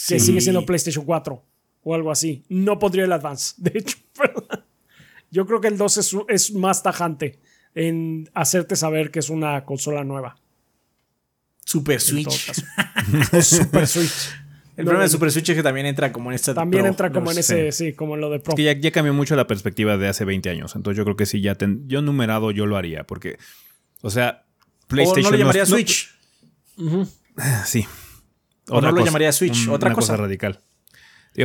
que 0.08 0.20
sigue 0.20 0.42
siendo 0.42 0.66
PlayStation 0.66 1.06
4 1.06 1.44
o 1.84 1.96
algo 1.96 2.12
así. 2.12 2.44
No 2.50 2.78
pondría 2.80 3.06
el 3.06 3.12
Advance, 3.12 3.54
de 3.60 3.80
hecho. 3.80 3.98
pero 4.18 4.34
Yo 5.32 5.46
creo 5.46 5.60
que 5.62 5.68
el 5.68 5.78
2 5.78 5.98
es, 5.98 6.16
es 6.30 6.54
más 6.54 6.82
tajante 6.84 7.40
en 7.74 8.30
hacerte 8.34 8.76
saber 8.76 9.12
que 9.12 9.20
es 9.20 9.30
una 9.30 9.66
consola 9.66 10.04
nueva. 10.04 10.38
Super 11.66 11.96
en 11.96 12.00
Switch. 12.00 12.54
Super 13.42 13.88
Switch. 13.88 14.30
El 14.78 14.84
No, 14.84 14.90
problema 14.90 15.04
de 15.04 15.10
Super 15.10 15.32
Switch 15.32 15.50
es 15.50 15.56
que 15.56 15.64
también 15.64 15.86
entra 15.86 16.12
como 16.12 16.30
en 16.32 16.36
esta. 16.36 16.54
También 16.54 16.84
Pro. 16.84 16.90
entra 16.92 17.12
como 17.12 17.32
en 17.32 17.38
ese, 17.38 17.72
sí, 17.72 17.94
como 17.94 18.16
en 18.16 18.22
lo 18.22 18.30
de 18.30 18.40
Pro. 18.40 18.56
Que 18.56 18.64
ya, 18.64 18.74
ya 18.74 18.92
cambió 18.92 19.14
mucho 19.14 19.36
la 19.36 19.48
perspectiva 19.48 19.98
de 19.98 20.08
hace 20.08 20.26
20 20.26 20.50
años. 20.50 20.76
Entonces 20.76 20.98
yo 20.98 21.04
creo 21.06 21.16
que 21.16 21.26
sí, 21.26 21.42
ya 21.42 21.56
ten- 21.56 21.88
yo 21.88 22.02
numerado 22.02 22.52
yo 22.52 22.66
lo 22.66 22.76
haría. 22.78 23.06
Porque, 23.06 23.38
o 24.02 24.10
sea, 24.10 24.45
O 24.86 24.88
PlayStation. 24.88 25.24
no 25.24 25.32
lo 25.32 25.38
llamaría 25.38 25.64
no- 25.64 25.68
Switch. 25.70 26.10
sí. 27.66 27.86
O 28.70 28.82
no 28.82 28.92
lo 28.92 29.04
llamaría 29.06 29.32
Switch, 29.32 29.68
un- 29.68 29.74
otra 29.74 29.90
una 29.90 29.96
cosa. 29.96 30.18
radical. 30.18 30.62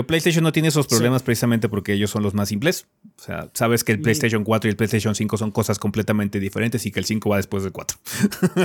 PlayStation 0.07 0.45
no 0.45 0.53
tiene 0.53 0.69
esos 0.69 0.87
problemas 0.87 1.25
precisamente 1.25 1.69
porque 1.69 1.93
ellos 1.95 2.11
son 2.11 2.23
los 2.23 2.33
más 2.33 2.49
simples. 2.49 2.87
O 3.19 3.23
sea, 3.23 3.51
sabes 3.55 3.83
que 3.83 3.91
el 3.91 4.01
PlayStation 4.01 4.45
4 4.45 4.69
y 4.69 4.71
el 4.71 4.77
PlayStation 4.77 5.17
5 5.17 5.37
son 5.37 5.51
cosas 5.51 5.81
completamente 5.81 6.39
diferentes 6.39 6.87
y 6.87 6.93
que 6.93 7.01
el 7.01 7.05
5 7.07 7.29
va 7.29 7.39
después 7.39 7.65
del 7.65 7.73
4. 7.73 7.99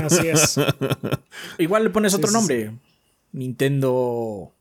Así 0.04 0.28
es. 0.28 0.60
Igual 1.58 1.84
le 1.86 1.90
pones 1.90 2.14
otro 2.14 2.30
nombre. 2.30 2.74
Nintendo. 3.32 4.54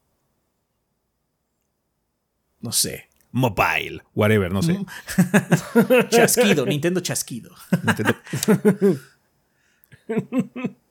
No 2.60 2.72
sé. 2.72 3.08
Mobile, 3.30 4.02
whatever, 4.14 4.50
no 4.52 4.62
sé. 4.62 4.78
Chasquido. 6.10 6.64
Nintendo 6.64 7.00
Chasquido. 7.00 7.50
Nintendo- 7.82 8.16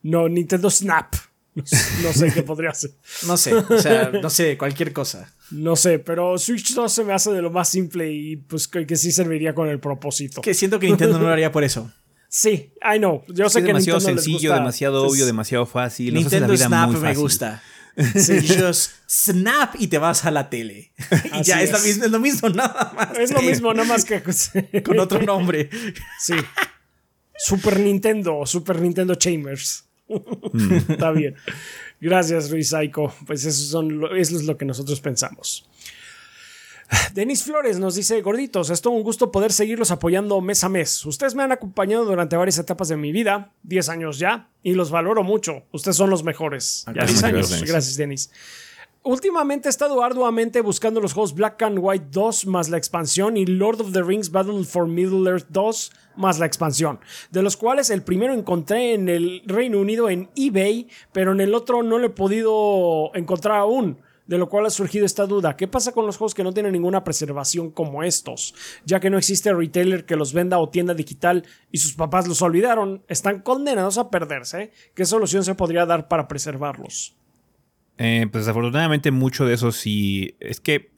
No, 0.00 0.28
Nintendo 0.28 0.70
Snap. 0.70 1.14
No 1.54 1.66
sé, 1.66 1.76
no 2.04 2.12
sé 2.12 2.32
qué 2.32 2.42
podría 2.44 2.72
ser. 2.72 2.92
No 3.26 3.36
sé. 3.36 3.52
O 3.52 3.78
sea, 3.78 4.10
no 4.10 4.30
sé, 4.30 4.56
cualquier 4.56 4.92
cosa. 4.92 5.34
No 5.50 5.74
sé, 5.74 5.98
pero 5.98 6.38
Switch 6.38 6.72
2 6.72 6.92
se 6.92 7.04
me 7.04 7.12
hace 7.12 7.32
de 7.32 7.42
lo 7.42 7.50
más 7.50 7.68
simple 7.68 8.12
y 8.12 8.36
pues 8.36 8.68
que, 8.68 8.86
que 8.86 8.96
sí 8.96 9.10
serviría 9.10 9.54
con 9.54 9.68
el 9.68 9.80
propósito. 9.80 10.40
Que 10.40 10.54
siento 10.54 10.78
que 10.78 10.86
Nintendo 10.86 11.18
no 11.18 11.26
lo 11.26 11.32
haría 11.32 11.50
por 11.50 11.64
eso. 11.64 11.90
Sí, 12.28 12.72
I 12.82 12.98
know. 12.98 13.24
Yo 13.28 13.48
sé 13.48 13.58
es 13.58 13.64
que 13.64 13.68
demasiado 13.68 13.98
Nintendo 13.98 14.16
les 14.16 14.24
sencillo, 14.24 14.50
gusta, 14.50 14.54
demasiado 14.54 15.02
pues, 15.02 15.12
obvio, 15.12 15.26
demasiado 15.26 15.66
fácil. 15.66 16.14
Nintendo 16.14 16.52
vida 16.52 16.66
Snap 16.66 16.90
muy 16.90 17.00
me 17.00 17.14
gusta. 17.14 17.62
Sí. 18.14 18.46
just 18.60 18.92
snap 19.08 19.74
y 19.78 19.88
te 19.88 19.98
vas 19.98 20.24
a 20.24 20.30
la 20.30 20.50
tele. 20.50 20.92
y 21.40 21.42
ya 21.42 21.62
es, 21.62 21.70
es. 21.70 21.72
lo 21.72 21.80
mismo, 21.80 22.04
es 22.04 22.10
lo 22.10 22.20
mismo, 22.20 22.48
nada 22.50 22.92
más. 22.94 23.18
Es 23.18 23.32
lo 23.32 23.40
que 23.40 23.46
mismo, 23.46 23.74
nada 23.74 23.88
más 23.88 24.04
que 24.04 24.22
Con 24.82 25.00
otro 25.00 25.20
nombre. 25.22 25.70
Sí. 26.20 26.34
Super 27.38 27.80
Nintendo, 27.80 28.44
Super 28.44 28.80
Nintendo 28.80 29.14
Chambers. 29.14 29.84
Está 30.88 31.10
bien. 31.12 31.34
Gracias, 32.00 32.50
Luis 32.50 32.70
Psycho. 32.70 33.12
Pues 33.26 33.44
eso, 33.44 33.64
son, 33.64 34.04
eso 34.16 34.36
es 34.36 34.44
lo 34.44 34.56
que 34.56 34.64
nosotros 34.64 35.00
pensamos. 35.00 35.68
Denis 37.12 37.44
Flores 37.44 37.78
nos 37.78 37.96
dice, 37.96 38.20
gorditos, 38.22 38.70
es 38.70 38.80
todo 38.80 38.94
un 38.94 39.02
gusto 39.02 39.30
poder 39.30 39.52
seguirlos 39.52 39.90
apoyando 39.90 40.40
mes 40.40 40.64
a 40.64 40.70
mes. 40.70 41.04
Ustedes 41.04 41.34
me 41.34 41.42
han 41.42 41.52
acompañado 41.52 42.04
durante 42.06 42.36
varias 42.36 42.58
etapas 42.58 42.88
de 42.88 42.96
mi 42.96 43.12
vida, 43.12 43.52
10 43.64 43.88
años 43.90 44.18
ya, 44.18 44.48
y 44.62 44.72
los 44.72 44.90
valoro 44.90 45.22
mucho. 45.22 45.64
Ustedes 45.70 45.96
son 45.96 46.08
los 46.08 46.24
mejores. 46.24 46.84
Ya 46.86 46.92
gracias, 46.92 47.20
10 47.20 47.24
años. 47.24 47.62
gracias, 47.64 47.96
Denis. 47.96 48.30
Últimamente 49.04 49.68
he 49.68 49.70
estado 49.70 50.02
arduamente 50.02 50.60
buscando 50.60 51.00
los 51.00 51.12
juegos 51.12 51.32
Black 51.32 51.62
and 51.62 51.78
White 51.80 52.08
2 52.10 52.46
más 52.46 52.68
la 52.68 52.78
expansión 52.78 53.36
y 53.36 53.46
Lord 53.46 53.80
of 53.80 53.92
the 53.92 54.02
Rings 54.02 54.30
Battle 54.30 54.64
for 54.64 54.88
Middle 54.88 55.30
Earth 55.30 55.46
2 55.50 55.92
más 56.16 56.40
la 56.40 56.46
expansión, 56.46 56.98
de 57.30 57.42
los 57.42 57.56
cuales 57.56 57.90
el 57.90 58.02
primero 58.02 58.34
encontré 58.34 58.94
en 58.94 59.08
el 59.08 59.42
Reino 59.46 59.78
Unido 59.78 60.10
en 60.10 60.28
eBay, 60.34 60.88
pero 61.12 61.30
en 61.30 61.40
el 61.40 61.54
otro 61.54 61.84
no 61.84 61.98
lo 61.98 62.06
he 62.06 62.10
podido 62.10 63.14
encontrar 63.14 63.58
aún. 63.58 64.00
De 64.26 64.36
lo 64.36 64.50
cual 64.50 64.66
ha 64.66 64.70
surgido 64.70 65.06
esta 65.06 65.24
duda. 65.24 65.56
¿Qué 65.56 65.66
pasa 65.68 65.92
con 65.92 66.04
los 66.04 66.18
juegos 66.18 66.34
que 66.34 66.44
no 66.44 66.52
tienen 66.52 66.72
ninguna 66.72 67.02
preservación 67.02 67.70
como 67.70 68.02
estos? 68.02 68.54
Ya 68.84 69.00
que 69.00 69.08
no 69.08 69.16
existe 69.16 69.54
retailer 69.54 70.04
que 70.04 70.16
los 70.16 70.34
venda 70.34 70.58
o 70.58 70.68
tienda 70.68 70.92
digital 70.92 71.46
y 71.72 71.78
sus 71.78 71.94
papás 71.94 72.28
los 72.28 72.42
olvidaron, 72.42 73.02
están 73.08 73.40
condenados 73.40 73.96
a 73.96 74.10
perderse. 74.10 74.70
¿Qué 74.94 75.06
solución 75.06 75.44
se 75.44 75.54
podría 75.54 75.86
dar 75.86 76.08
para 76.08 76.28
preservarlos? 76.28 77.16
Eh, 77.98 78.26
pues 78.30 78.44
desafortunadamente 78.46 79.10
mucho 79.10 79.44
de 79.44 79.54
eso 79.54 79.72
sí. 79.72 80.36
Es 80.40 80.60
que 80.60 80.92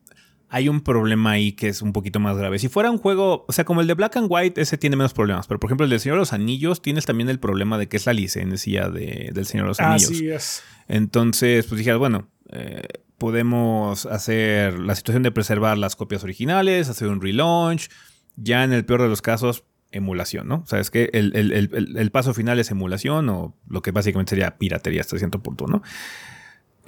hay 0.52 0.68
un 0.68 0.80
problema 0.80 1.30
ahí 1.32 1.52
que 1.52 1.68
es 1.68 1.80
un 1.80 1.92
poquito 1.92 2.18
más 2.20 2.36
grave. 2.36 2.58
Si 2.58 2.68
fuera 2.68 2.90
un 2.90 2.98
juego, 2.98 3.44
o 3.48 3.52
sea, 3.52 3.64
como 3.64 3.80
el 3.80 3.86
de 3.86 3.94
Black 3.94 4.16
and 4.16 4.26
White, 4.28 4.60
ese 4.60 4.76
tiene 4.78 4.96
menos 4.96 5.12
problemas. 5.14 5.46
Pero 5.46 5.60
por 5.60 5.68
ejemplo, 5.68 5.84
el 5.84 5.90
del 5.90 6.00
Señor 6.00 6.16
de 6.16 6.20
los 6.20 6.32
Anillos, 6.32 6.82
tienes 6.82 7.06
también 7.06 7.28
el 7.30 7.38
problema 7.38 7.78
de 7.78 7.88
que 7.88 7.96
es 7.96 8.06
la 8.06 8.12
licencia 8.12 8.88
de- 8.88 9.30
del 9.32 9.46
Señor 9.46 9.66
de 9.66 9.68
los 9.68 9.80
Anillos. 9.80 10.10
Así 10.10 10.28
es. 10.28 10.62
Entonces, 10.88 11.66
pues 11.66 11.78
dije, 11.78 11.94
bueno, 11.94 12.28
eh, 12.50 12.82
podemos 13.16 14.06
hacer 14.06 14.78
la 14.80 14.94
situación 14.96 15.22
de 15.22 15.30
preservar 15.30 15.78
las 15.78 15.94
copias 15.94 16.24
originales, 16.24 16.88
hacer 16.88 17.08
un 17.08 17.20
relaunch. 17.20 17.88
Ya 18.36 18.64
en 18.64 18.72
el 18.72 18.84
peor 18.84 19.02
de 19.02 19.08
los 19.08 19.22
casos, 19.22 19.64
emulación, 19.92 20.48
¿no? 20.48 20.62
O 20.64 20.66
sea, 20.66 20.80
es 20.80 20.90
que 20.90 21.10
el, 21.12 21.34
el- 21.36 21.52
el- 21.52 21.70
el- 21.74 21.96
el 21.96 22.10
paso 22.10 22.34
final 22.34 22.58
es 22.58 22.70
emulación 22.70 23.28
o 23.28 23.56
lo 23.68 23.82
que 23.82 23.90
básicamente 23.92 24.30
sería 24.30 24.56
piratería 24.58 25.00
hasta 25.02 25.16
cierto 25.18 25.42
punto, 25.42 25.66
¿no? 25.66 25.82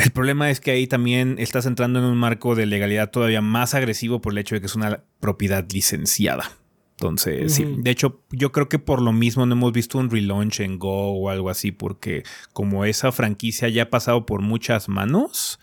El 0.03 0.11
problema 0.11 0.51
es 0.51 0.61
que 0.61 0.71
ahí 0.73 0.87
también 0.87 1.37
estás 1.39 1.67
entrando 1.67 1.99
en 1.99 2.05
un 2.07 2.17
marco 2.19 2.55
de 2.55 2.67
legalidad 2.67 3.11
todavía 3.11 3.41
más 3.41 3.75
agresivo 3.75 4.21
por 4.21 4.33
el 4.33 4.39
hecho 4.39 4.55
de 4.55 4.61
que 4.61 4.67
es 4.67 4.75
una 4.75 5.03
propiedad 5.21 5.65
licenciada. 5.73 6.51
Entonces, 6.99 7.55
sí. 7.55 7.65
De 7.79 7.91
hecho, 7.91 8.23
yo 8.31 8.53
creo 8.53 8.69
que 8.69 8.79
por 8.79 9.01
lo 9.03 9.13
mismo 9.13 9.45
no 9.47 9.55
hemos 9.55 9.73
visto 9.73 9.99
un 9.99 10.11
relaunch 10.11 10.61
en 10.61 10.79
Go 10.79 11.13
o 11.21 11.31
algo 11.31 11.51
así, 11.51 11.73
porque 11.73 12.23
como 12.53 12.85
esa 12.85 13.11
franquicia 13.13 13.69
ya 13.69 13.85
ha 13.85 13.91
pasado 13.91 14.25
por 14.25 14.41
muchas 14.41 14.89
manos, 14.89 15.59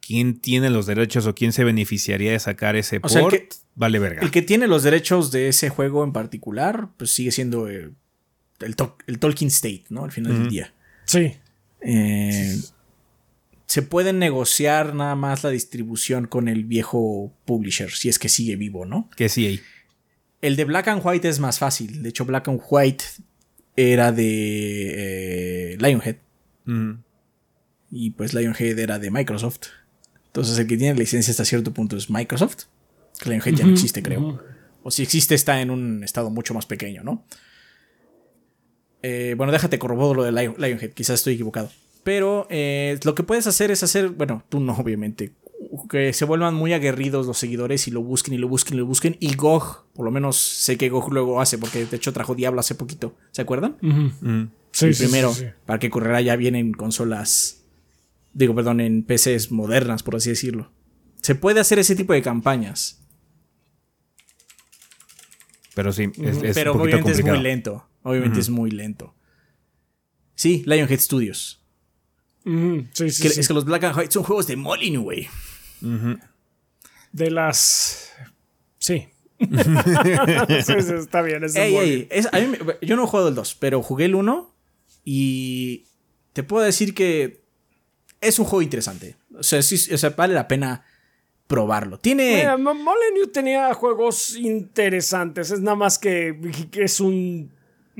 ¿quién 0.00 0.38
tiene 0.38 0.70
los 0.70 0.86
derechos 0.86 1.26
o 1.26 1.34
quién 1.34 1.52
se 1.52 1.64
beneficiaría 1.64 2.32
de 2.32 2.38
sacar 2.38 2.76
ese 2.76 2.96
O 2.98 3.00
port? 3.02 3.12
sea, 3.12 3.22
el 3.22 3.28
que- 3.30 3.48
vale 3.74 3.98
verga. 3.98 4.22
El 4.22 4.30
que 4.30 4.40
tiene 4.42 4.66
los 4.68 4.82
derechos 4.82 5.30
de 5.30 5.48
ese 5.48 5.68
juego 5.68 6.02
en 6.02 6.12
particular, 6.12 6.88
pues 6.96 7.10
sigue 7.10 7.30
siendo 7.30 7.68
eh, 7.68 7.90
el, 8.60 8.76
to- 8.76 8.96
el 9.06 9.18
Tolkien 9.18 9.48
State, 9.48 9.84
¿no? 9.90 10.04
Al 10.04 10.12
final 10.12 10.32
del 10.38 10.48
día. 10.48 10.72
Sí. 11.04 11.34
Eh, 11.82 12.56
se 13.70 13.82
puede 13.82 14.12
negociar 14.12 14.96
nada 14.96 15.14
más 15.14 15.44
la 15.44 15.50
distribución 15.50 16.26
con 16.26 16.48
el 16.48 16.64
viejo 16.64 17.32
publisher, 17.44 17.92
si 17.92 18.08
es 18.08 18.18
que 18.18 18.28
sigue 18.28 18.56
vivo, 18.56 18.84
¿no? 18.84 19.08
Que 19.14 19.28
sí, 19.28 19.46
ahí. 19.46 19.60
El 20.42 20.56
de 20.56 20.64
Black 20.64 20.88
and 20.88 21.00
White 21.04 21.28
es 21.28 21.38
más 21.38 21.60
fácil. 21.60 22.02
De 22.02 22.08
hecho, 22.08 22.24
Black 22.24 22.48
and 22.48 22.60
White 22.68 23.04
era 23.76 24.10
de 24.10 25.74
eh, 25.74 25.78
Lionhead. 25.78 26.16
Y 27.92 28.10
pues 28.10 28.34
Lionhead 28.34 28.76
era 28.76 28.98
de 28.98 29.12
Microsoft. 29.12 29.68
Entonces 30.26 30.58
el 30.58 30.66
que 30.66 30.76
tiene 30.76 30.94
la 30.94 30.98
licencia 30.98 31.30
hasta 31.30 31.44
cierto 31.44 31.72
punto 31.72 31.96
es 31.96 32.10
Microsoft. 32.10 32.64
Lionhead 33.24 33.54
ya 33.54 33.66
no 33.66 33.72
existe, 33.72 34.02
creo. 34.02 34.42
O 34.82 34.90
si 34.90 35.04
existe, 35.04 35.36
está 35.36 35.60
en 35.60 35.70
un 35.70 36.02
estado 36.02 36.28
mucho 36.30 36.54
más 36.54 36.66
pequeño, 36.66 37.04
¿no? 37.04 37.24
Eh, 39.02 39.34
bueno, 39.36 39.52
déjate 39.52 39.78
corroboro 39.78 40.14
lo 40.14 40.24
de 40.24 40.32
Lion- 40.32 40.56
Lionhead, 40.58 40.90
quizás 40.90 41.20
estoy 41.20 41.34
equivocado. 41.34 41.70
Pero 42.02 42.46
eh, 42.50 42.98
lo 43.04 43.14
que 43.14 43.22
puedes 43.22 43.46
hacer 43.46 43.70
es 43.70 43.82
hacer, 43.82 44.10
bueno, 44.10 44.42
tú 44.48 44.60
no, 44.60 44.72
obviamente, 44.74 45.32
que 45.90 46.12
se 46.12 46.24
vuelvan 46.24 46.54
muy 46.54 46.72
aguerridos 46.72 47.26
los 47.26 47.38
seguidores 47.38 47.86
y 47.88 47.90
lo 47.90 48.02
busquen 48.02 48.34
y 48.34 48.38
lo 48.38 48.48
busquen 48.48 48.74
y 48.74 48.78
lo 48.78 48.86
busquen. 48.86 49.16
Y 49.20 49.34
GOG, 49.34 49.84
por 49.92 50.04
lo 50.04 50.10
menos 50.10 50.36
sé 50.38 50.76
que 50.78 50.88
GOG 50.88 51.12
luego 51.12 51.40
hace, 51.40 51.58
porque 51.58 51.84
de 51.84 51.96
hecho 51.96 52.12
trajo 52.12 52.34
Diablo 52.34 52.60
hace 52.60 52.74
poquito, 52.74 53.14
¿se 53.32 53.42
acuerdan? 53.42 53.76
Ujú. 53.82 54.48
Sí, 54.72 54.92
primero, 54.96 55.32
sí, 55.34 55.40
sí. 55.40 55.46
para 55.66 55.78
que 55.78 55.90
correrá 55.90 56.20
ya 56.20 56.36
bien 56.36 56.54
en 56.54 56.72
consolas, 56.72 57.64
digo, 58.32 58.54
perdón, 58.54 58.80
en 58.80 59.02
PCs 59.02 59.50
modernas, 59.50 60.02
por 60.02 60.16
así 60.16 60.30
decirlo. 60.30 60.70
Se 61.20 61.34
puede 61.34 61.60
hacer 61.60 61.78
ese 61.78 61.96
tipo 61.96 62.12
de 62.12 62.22
campañas, 62.22 63.00
Pero 65.74 65.92
sí, 65.92 66.10
es, 66.18 66.42
es 66.42 66.54
pero 66.54 66.72
un 66.72 66.78
poquito 66.78 66.96
obviamente 66.96 67.12
es 67.12 67.24
muy 67.24 67.38
lento. 67.42 67.86
Obviamente 68.02 68.40
es 68.40 68.50
muy 68.50 68.70
lento. 68.70 69.14
Sí, 70.34 70.62
Lionhead 70.66 71.00
Studios. 71.00 71.59
Ujú, 72.44 72.86
sí, 72.92 73.10
sí, 73.10 73.22
Que- 73.22 73.28
sí. 73.30 73.40
Es 73.40 73.48
que 73.48 73.54
los 73.54 73.64
Black 73.64 73.84
and 73.84 73.96
White 73.96 74.12
son 74.12 74.22
juegos 74.22 74.46
de 74.46 74.56
Molyneux, 74.56 75.02
güey. 75.04 75.28
De 77.12 77.30
las. 77.30 78.12
Sí. 78.78 79.08
Sí, 79.40 80.72
sí, 80.82 80.92
está 80.98 81.22
bien. 81.22 81.44
es 81.44 81.56
Ey, 81.56 81.72
muy 81.72 81.80
ey, 81.84 81.96
bien. 81.96 82.08
es- 82.10 82.28
a 82.32 82.38
mí 82.40 82.46
me- 82.46 82.86
yo 82.86 82.96
no 82.96 83.04
he 83.04 83.06
jugado 83.06 83.28
el 83.28 83.34
2, 83.34 83.54
pero 83.58 83.82
jugué 83.82 84.04
el 84.06 84.14
1 84.14 84.54
y 85.04 85.84
te 86.34 86.42
puedo 86.42 86.64
decir 86.64 86.94
que 86.94 87.40
es 88.20 88.38
un 88.38 88.44
juego 88.44 88.62
interesante. 88.62 89.16
O 89.38 89.42
sea, 89.42 89.62
sí, 89.62 89.76
o 89.94 89.96
sea, 89.98 90.10
vale 90.10 90.34
la 90.34 90.46
pena 90.46 90.84
probarlo. 91.46 91.98
Tiene... 91.98 92.46
Molyneux 92.58 93.32
tenía 93.32 93.72
juegos 93.74 94.36
interesantes. 94.36 95.50
Es 95.50 95.60
nada 95.60 95.74
más 95.76 95.98
que, 95.98 96.38
que 96.70 96.84
es 96.84 97.00
un 97.00 97.50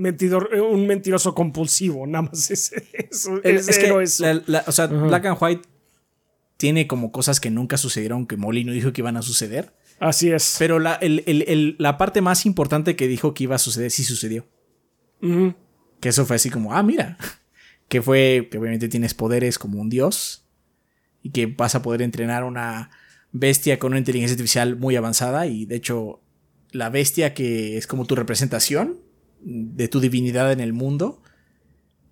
mentidor, 0.01 0.51
un 0.55 0.87
mentiroso 0.87 1.35
compulsivo. 1.35 2.07
Nada 2.07 2.23
más 2.23 2.51
es 2.51 2.73
es, 2.73 3.27
es 3.69 3.79
que, 3.79 4.03
eso. 4.03 4.25
la- 4.25 4.43
la- 4.47 4.65
o 4.67 4.73
sea, 4.73 4.87
Black 4.87 5.27
and 5.27 5.39
White 5.41 5.63
tiene 6.57 6.87
como 6.87 7.11
cosas 7.13 7.41
que 7.41 7.51
nunca 7.51 7.77
sucedieron, 7.79 8.27
que 8.27 8.37
Molino 8.37 8.73
dijo 8.73 8.93
que 8.93 9.01
iban 9.01 9.17
a 9.17 9.23
suceder. 9.23 9.73
Así 9.99 10.31
es. 10.31 10.57
Pero 10.59 10.79
la, 10.79 10.95
el- 10.95 11.23
el- 11.27 11.43
el- 11.49 11.77
la 11.79 11.97
parte 11.99 12.21
más 12.21 12.47
importante 12.47 12.97
que 12.97 13.07
dijo 13.09 13.35
que 13.35 13.45
iba 13.45 13.55
a 13.57 13.59
suceder, 13.59 13.91
sí 13.91 14.05
sucedió. 14.05 14.47
Que 16.01 16.09
eso 16.09 16.25
fue 16.27 16.37
así 16.37 16.51
como, 16.51 16.75
ah, 16.75 16.83
mira. 16.83 17.17
Que 17.89 18.03
fue 18.03 18.47
que 18.53 18.59
obviamente 18.59 18.89
tienes 18.89 19.15
poderes 19.15 19.59
como 19.59 19.81
un 19.81 19.91
dios. 19.91 20.45
Y 21.25 21.31
que 21.31 21.47
vas 21.47 21.75
a 21.75 21.83
poder 21.83 22.03
entrenar 22.03 22.45
una 22.45 22.91
bestia 23.33 23.81
con 23.81 23.91
una 23.93 23.99
inteligencia 23.99 24.35
artificial 24.35 24.77
muy 24.77 24.95
avanzada. 24.95 25.47
Y 25.49 25.67
de 25.67 25.75
hecho, 25.75 26.23
la 26.71 26.89
bestia 26.89 27.35
que 27.35 27.77
es 27.77 27.89
como 27.89 28.05
tu 28.07 28.15
representación 28.15 29.01
de 29.43 29.89
tu 29.89 30.01
divinidad 30.01 30.53
en 30.53 30.61
el 30.61 30.73
mundo. 30.73 31.23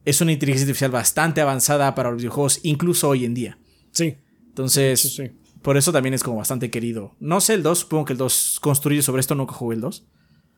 Es 0.05 0.21
una 0.21 0.33
inteligencia 0.33 0.65
artificial 0.65 0.91
bastante 0.91 1.41
avanzada 1.41 1.95
para 1.95 2.11
los 2.11 2.19
videojuegos, 2.19 2.61
incluso 2.63 3.09
hoy 3.09 3.25
en 3.25 3.35
día. 3.35 3.59
Sí. 3.91 4.17
Entonces, 4.49 5.01
Sí, 5.01 5.09
sí. 5.11 5.31
por 5.63 5.77
eso 5.77 5.93
también 5.93 6.15
es 6.15 6.23
como 6.23 6.39
bastante 6.39 6.71
querido. 6.71 7.15
No 7.21 7.41
sé 7.41 7.55
el 7.55 7.63
2, 7.63 7.81
supongo 7.81 8.07
que 8.07 8.13
el 8.15 8.19
2 8.19 8.59
construye 8.61 9.03
sobre 9.03 9.21
esto, 9.21 9.35
nunca 9.35 9.53
jugué 9.53 9.75
el 9.77 9.81
2. 9.83 10.07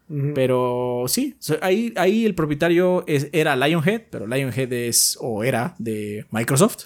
Ujú. 0.08 0.32
Pero 0.34 1.04
sí, 1.08 1.36
ahí, 1.62 1.92
ahí 1.96 2.24
el 2.24 2.34
propietario 2.34 3.04
es- 3.06 3.28
era 3.32 3.54
Lionhead, 3.56 4.02
pero 4.10 4.26
Lionhead 4.26 4.72
es 4.72 5.16
o 5.20 5.44
era 5.44 5.74
de 5.78 6.26
Microsoft. 6.30 6.84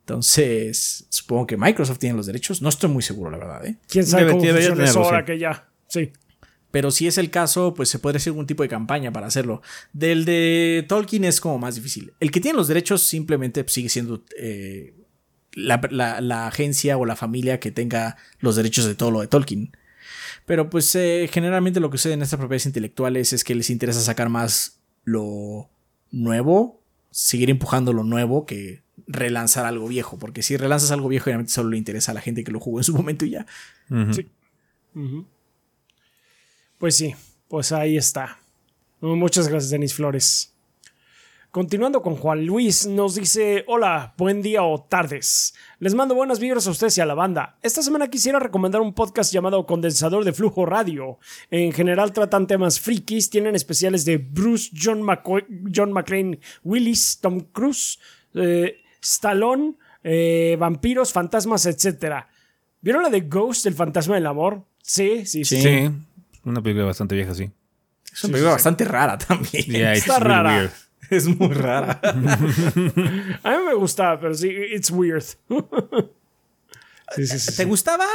Entonces, 0.00 1.06
supongo 1.08 1.46
que 1.46 1.56
Microsoft 1.56 1.98
tiene 1.98 2.16
los 2.16 2.26
derechos. 2.26 2.62
No 2.62 2.68
estoy 2.68 2.90
muy 2.90 3.02
seguro, 3.02 3.30
la 3.30 3.38
verdad, 3.38 3.64
¿eh? 3.66 3.76
¿Quién 3.88 4.04
sabe 4.06 4.24
Debe- 4.24 4.30
cómo 4.32 4.42
funciona 4.42 4.60
eso 4.66 4.74
tenerlo, 4.76 5.04
ahora 5.04 5.18
sí. 5.20 5.24
que 5.26 5.38
ya? 5.38 5.68
Sí. 5.88 6.12
Pero 6.70 6.90
si 6.90 7.06
es 7.06 7.18
el 7.18 7.30
caso, 7.30 7.74
pues 7.74 7.88
se 7.88 7.98
podría 7.98 8.18
hacer 8.18 8.30
algún 8.30 8.46
tipo 8.46 8.62
de 8.62 8.68
campaña 8.68 9.12
para 9.12 9.26
hacerlo. 9.26 9.60
Del 9.92 10.24
de 10.24 10.84
Tolkien 10.88 11.24
es 11.24 11.40
como 11.40 11.58
más 11.58 11.74
difícil. 11.74 12.12
El 12.20 12.30
que 12.30 12.40
tiene 12.40 12.56
los 12.56 12.68
derechos 12.68 13.02
simplemente 13.02 13.64
sigue 13.66 13.88
siendo 13.88 14.22
eh, 14.38 14.94
la, 15.52 15.80
la- 15.90 16.20
la 16.20 16.46
agencia 16.46 16.96
o 16.96 17.04
la 17.06 17.16
familia 17.16 17.58
que 17.58 17.72
tenga 17.72 18.16
los 18.38 18.54
derechos 18.56 18.84
de 18.84 18.94
todo 18.94 19.10
lo 19.10 19.20
de 19.20 19.26
Tolkien. 19.26 19.76
Pero 20.46 20.70
pues 20.70 20.94
eh, 20.94 21.28
generalmente 21.32 21.80
lo 21.80 21.90
que 21.90 21.98
sucede 21.98 22.14
en 22.14 22.22
estas 22.22 22.38
propiedades 22.38 22.66
intelectuales 22.66 23.32
es 23.32 23.42
que 23.44 23.54
les 23.54 23.68
interesa 23.70 24.00
sacar 24.00 24.28
más 24.28 24.80
lo 25.04 25.68
nuevo, 26.12 26.80
seguir 27.10 27.50
empujando 27.50 27.92
lo 27.92 28.04
nuevo 28.04 28.46
que 28.46 28.82
relanzar 29.08 29.64
algo 29.66 29.88
viejo. 29.88 30.18
Porque 30.18 30.42
si 30.42 30.56
relanzas 30.56 30.90
algo 30.92 31.08
viejo, 31.08 31.24
generalmente 31.24 31.52
solo 31.52 31.70
le 31.70 31.78
interesa 31.78 32.12
a 32.12 32.14
la 32.14 32.20
gente 32.20 32.44
que 32.44 32.52
lo 32.52 32.60
jugó 32.60 32.78
en 32.78 32.84
su 32.84 32.94
momento 32.94 33.24
y 33.24 33.30
ya. 33.30 33.46
Sí. 34.14 34.28
Pues 36.80 36.96
sí, 36.96 37.14
pues 37.48 37.72
ahí 37.72 37.96
está. 37.98 38.38
Muchas 39.00 39.48
gracias, 39.48 39.70
Denis 39.70 39.92
Flores. 39.94 40.54
Continuando 41.50 42.00
con 42.00 42.16
Juan 42.16 42.46
Luis, 42.46 42.86
nos 42.86 43.16
dice: 43.16 43.64
Hola, 43.66 44.14
buen 44.16 44.40
día 44.40 44.62
o 44.62 44.80
tardes. 44.82 45.52
Les 45.78 45.94
mando 45.94 46.14
buenas 46.14 46.38
vibras 46.40 46.66
a 46.66 46.70
ustedes 46.70 46.96
y 46.96 47.00
a 47.02 47.06
la 47.06 47.14
banda. 47.14 47.58
Esta 47.62 47.82
semana 47.82 48.08
quisiera 48.08 48.38
recomendar 48.38 48.80
un 48.80 48.94
podcast 48.94 49.32
llamado 49.32 49.66
Condensador 49.66 50.24
de 50.24 50.32
Flujo 50.32 50.64
Radio. 50.64 51.18
En 51.50 51.72
general 51.72 52.12
tratan 52.12 52.46
temas 52.46 52.80
frikis, 52.80 53.28
tienen 53.30 53.56
especiales 53.56 54.06
de 54.06 54.16
Bruce, 54.18 54.70
John, 54.80 55.02
McCo- 55.02 55.44
John 55.74 55.92
Willis, 56.64 57.18
Tom 57.20 57.40
Cruise, 57.52 57.98
eh, 58.34 58.76
Stallone, 59.02 59.74
eh, 60.02 60.56
vampiros, 60.58 61.12
fantasmas, 61.12 61.66
etc. 61.66 62.26
¿Vieron 62.80 63.02
la 63.02 63.10
de 63.10 63.20
Ghost, 63.22 63.66
el 63.66 63.74
fantasma 63.74 64.14
del 64.14 64.26
amor? 64.26 64.64
Sí, 64.82 65.26
sí, 65.26 65.44
sí. 65.44 65.60
Sí. 65.60 65.90
Una 66.44 66.62
película 66.62 66.86
bastante 66.86 67.14
vieja, 67.14 67.34
sí. 67.34 67.50
Es 68.12 68.24
una 68.24 68.32
película 68.32 68.52
bastante 68.54 68.84
rara 68.84 69.18
también. 69.18 69.64
Yeah, 69.64 69.92
Está 69.94 70.18
really 70.18 70.34
rara. 70.34 70.56
weird. 70.58 70.70
Es 71.10 71.26
muy 71.26 71.52
rara. 71.54 72.00
A 72.04 73.50
mí 73.50 73.56
me 73.66 73.74
gusta, 73.74 74.18
pero 74.20 74.32
sí, 74.34 74.48
it's 74.48 74.90
weird. 74.90 75.22
sí, 77.16 77.26
sí, 77.26 77.38
sí. 77.38 77.56
¿Te 77.56 77.64
gustaba 77.64 78.06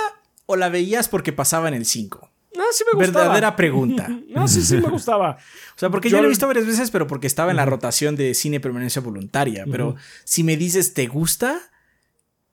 o 0.46 0.56
la 0.56 0.70
veías 0.70 1.10
porque 1.10 1.34
pasaba 1.34 1.68
en 1.68 1.74
el 1.74 1.86
5? 1.86 2.32
No, 2.56 2.64
sí 2.72 2.86
me 2.90 2.98
gustaba. 2.98 3.24
Verdadera 3.26 3.56
pregunta. 3.58 4.08
No, 4.30 4.48
sí, 4.48 4.62
sí 4.62 4.78
me 4.78 4.88
gustaba. 4.88 5.32
O 5.76 5.78
sea, 5.80 5.90
porque 5.90 6.10
Yo- 6.10 6.18
yo, 6.18 6.22
lo 6.22 6.28
he 6.28 6.30
visto 6.30 6.48
varias 6.48 6.66
veces, 6.66 6.90
pero 6.90 7.06
porque 7.06 7.28
estaba 7.28 7.52
en 7.52 7.58
la 7.58 7.66
rotación 7.66 8.16
de 8.16 8.34
cine 8.34 8.62
permanencia 8.62 9.02
voluntaria. 9.02 9.66
Pero 9.70 9.96
si 10.24 10.44
me 10.46 10.56
dices, 10.56 10.94
¿te 10.94 11.08
gusta? 11.08 11.60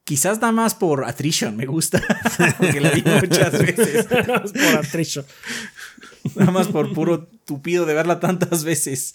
Quizás 0.05 0.41
nada 0.41 0.53
más 0.53 0.75
por 0.75 1.05
attrition 1.05 1.57
me 1.57 1.67
gusta. 1.67 2.03
porque 2.59 2.81
la 2.81 2.91
vi 2.91 3.03
muchas 3.03 3.53
veces. 3.53 4.07
Es 4.45 4.53
por 4.53 4.77
attrition. 4.85 5.25
Nada 6.35 6.51
más 6.51 6.69
por 6.69 6.93
puro 6.93 7.27
tupido 7.45 7.87
de 7.87 7.95
verla 7.95 8.19
tantas 8.21 8.65
veces. 8.65 9.15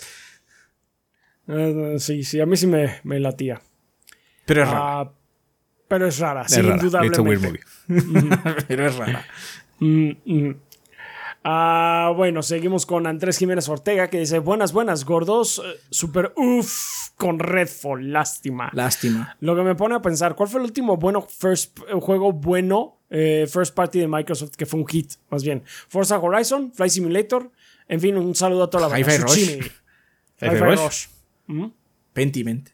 Eh, 1.47 1.95
sí, 1.99 2.23
sí, 2.23 2.39
a 2.39 2.45
mí 2.45 2.55
sí 2.57 2.67
me, 2.67 2.99
me 3.03 3.19
latía. 3.19 3.61
Pero 4.45 4.63
es 4.63 4.69
rara. 4.69 4.99
Ah, 5.01 5.11
pero 5.87 6.07
es 6.07 6.19
rara, 6.19 6.47
sí, 6.47 6.59
Es 6.59 6.65
rara. 6.65 6.75
It's 7.05 7.17
a 7.17 7.21
weird 7.21 7.43
indudablemente. 7.43 7.63
movie. 7.87 8.63
pero 8.67 8.87
es 8.87 8.95
rara. 8.95 9.25
Mm, 9.79 10.11
mm. 10.25 10.55
Ah, 11.49 12.11
bueno, 12.13 12.43
seguimos 12.43 12.85
con 12.85 13.07
Andrés 13.07 13.37
Jiménez 13.37 13.69
Ortega 13.69 14.09
que 14.09 14.19
dice: 14.19 14.39
Buenas, 14.39 14.73
buenas, 14.73 15.05
gordos. 15.05 15.61
Eh, 15.65 15.79
super 15.89 16.33
uff 16.35 17.11
con 17.15 17.39
Redfall, 17.39 18.11
lástima. 18.11 18.69
Lástima. 18.73 19.37
Lo 19.39 19.55
que 19.55 19.61
me 19.61 19.73
pone 19.73 19.95
a 19.95 20.01
pensar, 20.01 20.35
¿cuál 20.35 20.49
fue 20.49 20.59
el 20.59 20.65
último 20.65 20.97
bueno 20.97 21.21
first, 21.21 21.79
eh, 21.87 21.93
juego 22.01 22.33
bueno 22.33 22.99
eh, 23.09 23.47
first 23.49 23.73
party 23.73 23.99
de 23.99 24.09
Microsoft 24.09 24.57
que 24.57 24.65
fue 24.65 24.77
un 24.77 24.87
hit? 24.87 25.13
Más 25.29 25.45
bien, 25.45 25.63
Forza 25.87 26.19
Horizon, 26.19 26.73
Flight 26.73 26.91
Simulator. 26.91 27.49
En 27.87 28.01
fin, 28.01 28.17
un 28.17 28.35
saludo 28.35 28.63
a 28.63 28.69
toda 28.69 28.89
la 28.89 28.93
banda. 28.93 29.15
Hi-Fi 29.15 30.59
Rush. 30.59 31.07
Pentiment. 32.11 32.69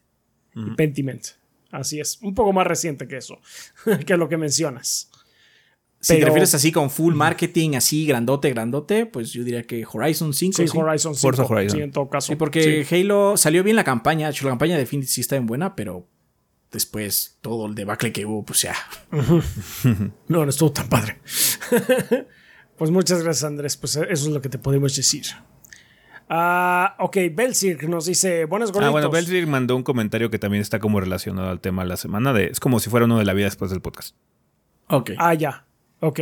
Pentiment. 0.76 1.28
Así 1.70 2.00
es. 2.00 2.18
Un 2.24 2.34
poco 2.34 2.52
más 2.54 2.66
reciente 2.66 3.08
que 3.08 3.18
eso, 3.18 3.40
que 4.08 4.18
lo 4.18 4.28
que 4.28 4.38
mencionas. 4.38 5.12
Si 6.04 6.20
te 6.20 6.26
refieres 6.26 6.54
así 6.54 6.74
con 6.74 6.90
full 6.90 7.16
marketing, 7.16 7.76
así 7.76 8.06
grandote, 8.06 8.50
grandote, 8.50 9.06
pues 9.06 9.32
yo 9.32 9.42
diría 9.46 9.64
que 9.64 9.86
Horizon 9.90 10.34
5. 10.34 10.58
Sí, 10.58 10.68
sí. 10.68 10.78
Horizon 10.78 11.16
5. 11.16 11.22
Forza 11.22 11.44
Horizon. 11.46 11.78
Sí, 11.78 11.82
en 11.82 11.92
todo 11.92 12.10
caso. 12.10 12.28
Sí, 12.28 12.36
porque 12.36 12.84
Sí. 12.84 12.96
Halo 12.96 13.38
salió 13.38 13.64
bien 13.64 13.78
la 13.78 13.86
campaña. 13.86 14.28
De 14.28 14.34
hecho, 14.34 14.44
la 14.44 14.52
campaña 14.52 14.76
de 14.76 14.82
Infinity 14.82 15.08
sí 15.08 15.22
está 15.22 15.36
bien 15.36 15.48
buena, 15.48 15.76
pero 15.76 16.06
después 16.74 17.38
todo 17.40 17.68
el 17.68 17.76
debacle 17.76 18.12
que 18.12 18.26
hubo, 18.26 18.44
pues 18.44 18.64
ya. 18.64 18.76
No, 20.28 20.44
no 20.44 20.50
estuvo 20.50 20.74
tan 20.74 20.90
padre. 20.90 21.20
pues 22.78 22.92
muchas 22.92 23.24
gracias, 23.24 23.46
Andrés. 23.46 23.78
Pues 23.78 23.96
eso 23.96 24.12
es 24.12 24.28
lo 24.28 24.42
que 24.42 24.50
te 24.50 24.58
podemos 24.58 24.94
decir. 24.94 25.24
Ah, 26.30 26.98
ok, 27.00 27.18
Belzir 27.32 27.88
nos 27.88 28.08
dice: 28.08 28.44
Buenas 28.44 28.72
gorditos. 28.74 28.90
Ah, 28.90 28.92
bueno, 28.92 29.10
Belzig 29.10 29.48
mandó 29.48 29.78
un 29.78 29.84
comentario 29.84 30.30
que 30.30 30.40
también 30.40 30.62
está 30.62 30.80
como 30.80 31.00
relacionado 31.00 31.50
al 31.50 31.62
tema 31.62 31.84
de 31.84 31.88
la 31.90 31.98
semana. 31.98 32.34
De, 32.34 32.48
es 32.48 32.60
como 32.60 32.82
si 32.82 32.90
fuera 32.90 33.06
uno 33.06 33.20
de 33.20 33.26
la 33.26 33.34
vida 33.34 33.46
después 33.46 33.72
del 33.72 33.82
podcast. 33.82 34.18
Ok. 34.88 35.12
Ah, 35.18 35.34
ya. 35.34 35.66
Ok. 36.04 36.20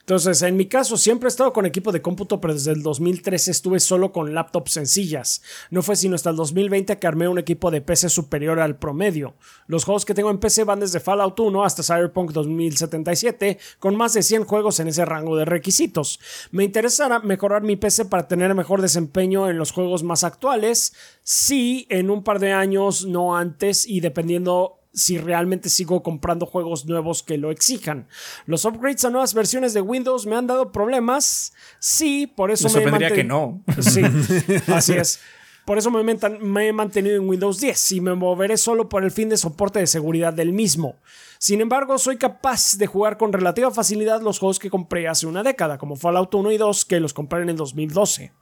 Entonces, 0.00 0.40
en 0.42 0.56
mi 0.56 0.66
caso, 0.66 0.96
siempre 0.96 1.26
he 1.26 1.28
estado 1.28 1.52
con 1.52 1.66
equipo 1.66 1.92
de 1.92 2.00
cómputo, 2.00 2.40
pero 2.40 2.54
desde 2.54 2.72
el 2.72 2.82
2013 2.82 3.50
estuve 3.50 3.80
solo 3.80 4.12
con 4.12 4.34
laptops 4.34 4.72
sencillas. 4.72 5.42
No 5.70 5.82
fue 5.82 5.96
sino 5.96 6.14
hasta 6.14 6.30
el 6.30 6.36
2020 6.36 6.98
que 6.98 7.06
armé 7.06 7.28
un 7.28 7.38
equipo 7.38 7.70
de 7.70 7.82
PC 7.82 8.08
superior 8.08 8.60
al 8.60 8.76
promedio. 8.78 9.34
Los 9.66 9.84
juegos 9.84 10.06
que 10.06 10.14
tengo 10.14 10.30
en 10.30 10.38
PC 10.38 10.64
van 10.64 10.80
desde 10.80 11.00
Fallout 11.00 11.38
1 11.38 11.64
hasta 11.64 11.82
Cyberpunk 11.82 12.32
2077, 12.32 13.58
con 13.78 13.96
más 13.96 14.14
de 14.14 14.22
100 14.22 14.44
juegos 14.44 14.80
en 14.80 14.88
ese 14.88 15.04
rango 15.04 15.36
de 15.36 15.44
requisitos. 15.44 16.18
Me 16.50 16.64
interesará 16.64 17.20
mejorar 17.20 17.62
mi 17.62 17.76
PC 17.76 18.06
para 18.06 18.26
tener 18.26 18.54
mejor 18.54 18.80
desempeño 18.80 19.50
en 19.50 19.58
los 19.58 19.72
juegos 19.72 20.02
más 20.02 20.24
actuales, 20.24 20.94
sí, 21.22 21.86
en 21.90 22.10
un 22.10 22.24
par 22.24 22.40
de 22.40 22.52
años, 22.52 23.06
no 23.06 23.36
antes, 23.36 23.86
y 23.86 24.00
dependiendo 24.00 24.83
si 24.94 25.18
realmente 25.18 25.68
sigo 25.68 26.02
comprando 26.02 26.46
juegos 26.46 26.86
nuevos 26.86 27.22
que 27.22 27.36
lo 27.36 27.50
exijan. 27.50 28.06
Los 28.46 28.64
upgrades 28.64 29.04
a 29.04 29.10
nuevas 29.10 29.34
versiones 29.34 29.74
de 29.74 29.80
Windows 29.80 30.26
me 30.26 30.36
han 30.36 30.46
dado 30.46 30.72
problemas. 30.72 31.52
Sí, 31.78 32.26
por 32.26 32.50
eso 32.50 32.68
Me 32.70 32.90
me 32.90 33.12
que 33.12 33.24
no. 33.24 33.62
Sí, 33.80 34.02
así 34.72 34.94
es. 34.94 35.20
Por 35.64 35.78
eso 35.78 35.90
me, 35.90 36.04
me 36.40 36.68
he 36.68 36.72
mantenido 36.72 37.16
en 37.16 37.26
Windows 37.26 37.58
10 37.58 37.92
y 37.92 38.00
me 38.02 38.14
moveré 38.14 38.58
solo 38.58 38.88
por 38.88 39.02
el 39.02 39.10
fin 39.10 39.30
de 39.30 39.38
soporte 39.38 39.78
de 39.78 39.86
seguridad 39.86 40.32
del 40.34 40.52
mismo. 40.52 40.96
Sin 41.38 41.60
embargo, 41.62 41.98
soy 41.98 42.18
capaz 42.18 42.76
de 42.76 42.86
jugar 42.86 43.16
con 43.16 43.32
relativa 43.32 43.70
facilidad 43.70 44.20
los 44.20 44.38
juegos 44.38 44.58
que 44.58 44.70
compré 44.70 45.08
hace 45.08 45.26
una 45.26 45.42
década, 45.42 45.78
como 45.78 45.96
Fallout 45.96 46.34
1 46.34 46.52
y 46.52 46.58
2, 46.58 46.84
que 46.84 47.00
los 47.00 47.14
compré 47.14 47.42
en 47.42 47.48
el 47.48 47.56
2012. 47.56 48.32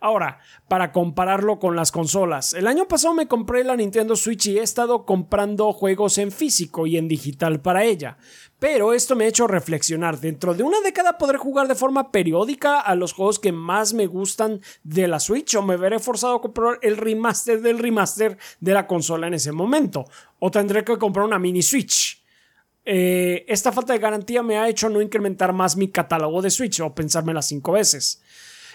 Ahora, 0.00 0.38
para 0.68 0.92
compararlo 0.92 1.58
con 1.58 1.74
las 1.74 1.90
consolas, 1.90 2.52
el 2.54 2.66
año 2.66 2.86
pasado 2.86 3.14
me 3.14 3.26
compré 3.26 3.64
la 3.64 3.76
Nintendo 3.76 4.14
Switch 4.14 4.46
y 4.46 4.58
he 4.58 4.62
estado 4.62 5.04
comprando 5.04 5.72
juegos 5.72 6.18
en 6.18 6.30
físico 6.30 6.86
y 6.86 6.96
en 6.96 7.08
digital 7.08 7.60
para 7.60 7.84
ella. 7.84 8.16
Pero 8.58 8.92
esto 8.92 9.16
me 9.16 9.24
ha 9.24 9.28
hecho 9.28 9.46
reflexionar. 9.46 10.20
Dentro 10.20 10.54
de 10.54 10.62
una 10.62 10.80
década 10.80 11.18
podré 11.18 11.38
jugar 11.38 11.68
de 11.68 11.74
forma 11.74 12.10
periódica 12.10 12.80
a 12.80 12.94
los 12.94 13.12
juegos 13.12 13.38
que 13.38 13.52
más 13.52 13.92
me 13.92 14.06
gustan 14.06 14.60
de 14.82 15.08
la 15.08 15.20
Switch 15.20 15.54
o 15.54 15.62
me 15.62 15.76
veré 15.76 15.98
forzado 15.98 16.36
a 16.36 16.42
comprar 16.42 16.78
el 16.82 16.96
remaster 16.96 17.60
del 17.60 17.78
remaster 17.78 18.36
de 18.60 18.74
la 18.74 18.86
consola 18.86 19.28
en 19.28 19.34
ese 19.34 19.52
momento. 19.52 20.06
O 20.38 20.50
tendré 20.50 20.84
que 20.84 20.98
comprar 20.98 21.24
una 21.24 21.38
mini 21.38 21.62
Switch. 21.62 22.22
Eh, 22.84 23.44
esta 23.48 23.70
falta 23.70 23.92
de 23.92 23.98
garantía 23.98 24.42
me 24.42 24.58
ha 24.58 24.68
hecho 24.68 24.88
no 24.88 25.02
incrementar 25.02 25.52
más 25.52 25.76
mi 25.76 25.88
catálogo 25.88 26.40
de 26.40 26.50
Switch 26.50 26.80
o 26.80 26.94
pensármela 26.94 27.42
cinco 27.42 27.72
veces. 27.72 28.22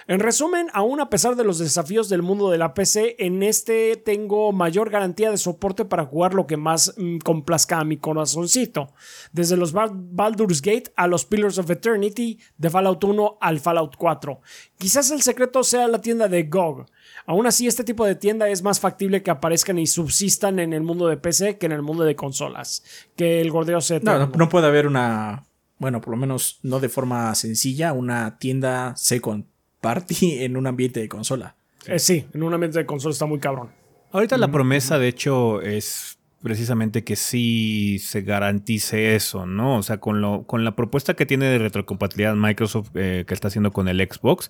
En 0.08 0.20
resumen, 0.20 0.68
aún 0.74 1.00
a 1.00 1.10
pesar 1.10 1.36
de 1.36 1.44
los 1.44 1.60
desafíos 1.60 2.10
del 2.10 2.22
mundo 2.22 2.50
de 2.50 2.58
la 2.58 2.74
PC, 2.74 3.16
en 3.20 3.42
este 3.44 3.96
tengo 3.96 4.52
mayor 4.52 4.90
garantía 4.90 5.32
de 5.32 5.38
soporte 5.38 5.86
para 5.86 6.06
jugar 6.06 6.34
lo 6.34 6.46
que 6.46 6.58
más 6.58 6.94
mm, 6.98 7.20
complazca 7.20 7.80
a 7.80 7.84
mi 7.86 7.98
corazoncito. 7.98 8.94
Desde 9.32 9.56
los 9.58 9.74
Bal- 9.74 9.92
Baldur's 9.94 10.62
Gate 10.62 10.92
a 10.96 11.08
los 11.08 11.26
Pillars 11.26 11.58
of 11.58 11.70
Eternity, 11.70 12.40
de 12.58 12.70
Fallout 12.70 13.04
1 13.04 13.38
al 13.40 13.60
Fallout 13.60 13.96
4. 13.98 14.42
Quizás 14.78 15.10
el 15.12 15.22
secreto 15.22 15.64
sea 15.64 15.88
la 15.88 16.02
tienda 16.02 16.28
de 16.28 16.44
GOG. 16.44 16.86
Aún 17.26 17.48
así, 17.48 17.68
este 17.68 17.84
tipo 17.86 18.06
de 18.06 18.16
tienda 18.16 18.50
es 18.50 18.62
más 18.62 18.80
factible 18.80 19.24
que 19.24 19.32
aparezcan 19.32 19.80
y 19.80 19.88
subsistan 19.88 20.60
en 20.60 20.74
el 20.74 20.84
mundo 20.84 21.08
de 21.08 21.16
PC 21.18 21.58
que 21.58 21.66
en 21.68 21.72
el 21.72 21.82
mundo 21.82 22.04
de 22.04 22.16
consolas. 22.18 22.84
Que 23.16 23.40
el 23.40 23.52
gordeo 23.52 23.80
se... 23.80 24.00
No, 24.02 24.20
no, 24.20 24.28
no 24.28 24.50
puede 24.50 24.68
haber 24.68 24.88
una. 24.88 25.46
Bueno, 25.78 26.02
por 26.02 26.12
lo 26.12 26.18
menos 26.18 26.60
no 26.64 26.80
de 26.80 26.90
forma 26.90 27.34
sencilla, 27.36 27.94
una 27.94 28.38
tienda 28.38 28.94
second 28.96 29.46
party 29.84 30.38
en 30.44 30.58
un 30.58 30.66
ambiente 30.66 31.00
de 31.00 31.08
consola. 31.08 31.56
Eh, 31.86 32.00
sí, 32.00 32.26
en 32.34 32.42
un 32.42 32.52
ambiente 32.56 32.80
de 32.80 32.88
consola 32.88 33.14
está 33.14 33.28
muy 33.28 33.38
cabrón. 33.40 33.70
Ahorita 34.12 34.38
la 34.38 34.50
promesa, 34.52 34.98
de 34.98 35.08
hecho, 35.10 35.62
es 35.62 36.18
precisamente 36.42 37.04
que 37.04 37.16
sí 37.16 38.00
se 38.00 38.22
garantice 38.22 39.16
eso, 39.16 39.46
¿no? 39.46 39.78
O 39.78 39.84
sea, 39.84 40.00
con, 40.00 40.22
lo, 40.22 40.44
con 40.44 40.64
la 40.64 40.76
propuesta 40.76 41.14
que 41.16 41.26
tiene 41.26 41.46
de 41.46 41.58
retrocompatibilidad 41.58 42.36
Microsoft 42.36 42.90
eh, 42.96 43.24
que 43.28 43.34
está 43.34 43.48
haciendo 43.50 43.72
con 43.72 43.88
el 43.88 44.00
Xbox, 44.00 44.50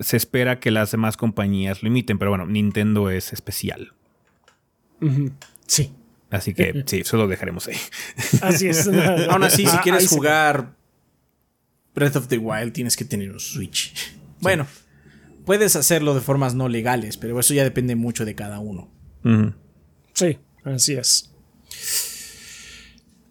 se 0.00 0.16
espera 0.16 0.60
que 0.60 0.70
las 0.70 0.90
demás 0.90 1.16
compañías 1.16 1.82
lo 1.82 1.88
imiten, 1.88 2.18
pero 2.18 2.30
bueno, 2.30 2.46
Nintendo 2.46 3.10
es 3.10 3.32
especial. 3.32 3.92
Sí, 5.66 5.92
Así 6.30 6.52
que 6.54 6.82
sí, 6.86 7.00
eso 7.00 7.16
lo 7.16 7.28
dejaremos 7.28 7.68
ahí. 7.68 7.76
así 8.42 8.66
es. 8.68 8.88
Aún 9.28 9.44
así, 9.44 9.66
si 9.66 9.76
Ah, 9.76 9.80
quieres 9.82 10.08
jugar 10.08 10.74
Breath 11.94 12.16
of 12.16 12.28
the 12.28 12.38
Wild, 12.38 12.72
tienes 12.72 12.96
que 12.96 13.04
tener 13.04 13.30
un 13.30 13.38
Switch. 13.38 13.92
Bueno, 14.44 14.66
puedes 15.44 15.76
hacerlo 15.76 16.14
de 16.14 16.20
formas 16.20 16.54
no 16.54 16.68
legales, 16.68 17.16
pero 17.16 17.38
eso 17.38 17.54
ya 17.54 17.64
depende 17.64 17.96
mucho 17.96 18.24
de 18.24 18.34
cada 18.34 18.60
uno. 18.60 18.90
Sí, 20.12 20.38
así 20.64 20.94
es. 20.94 21.34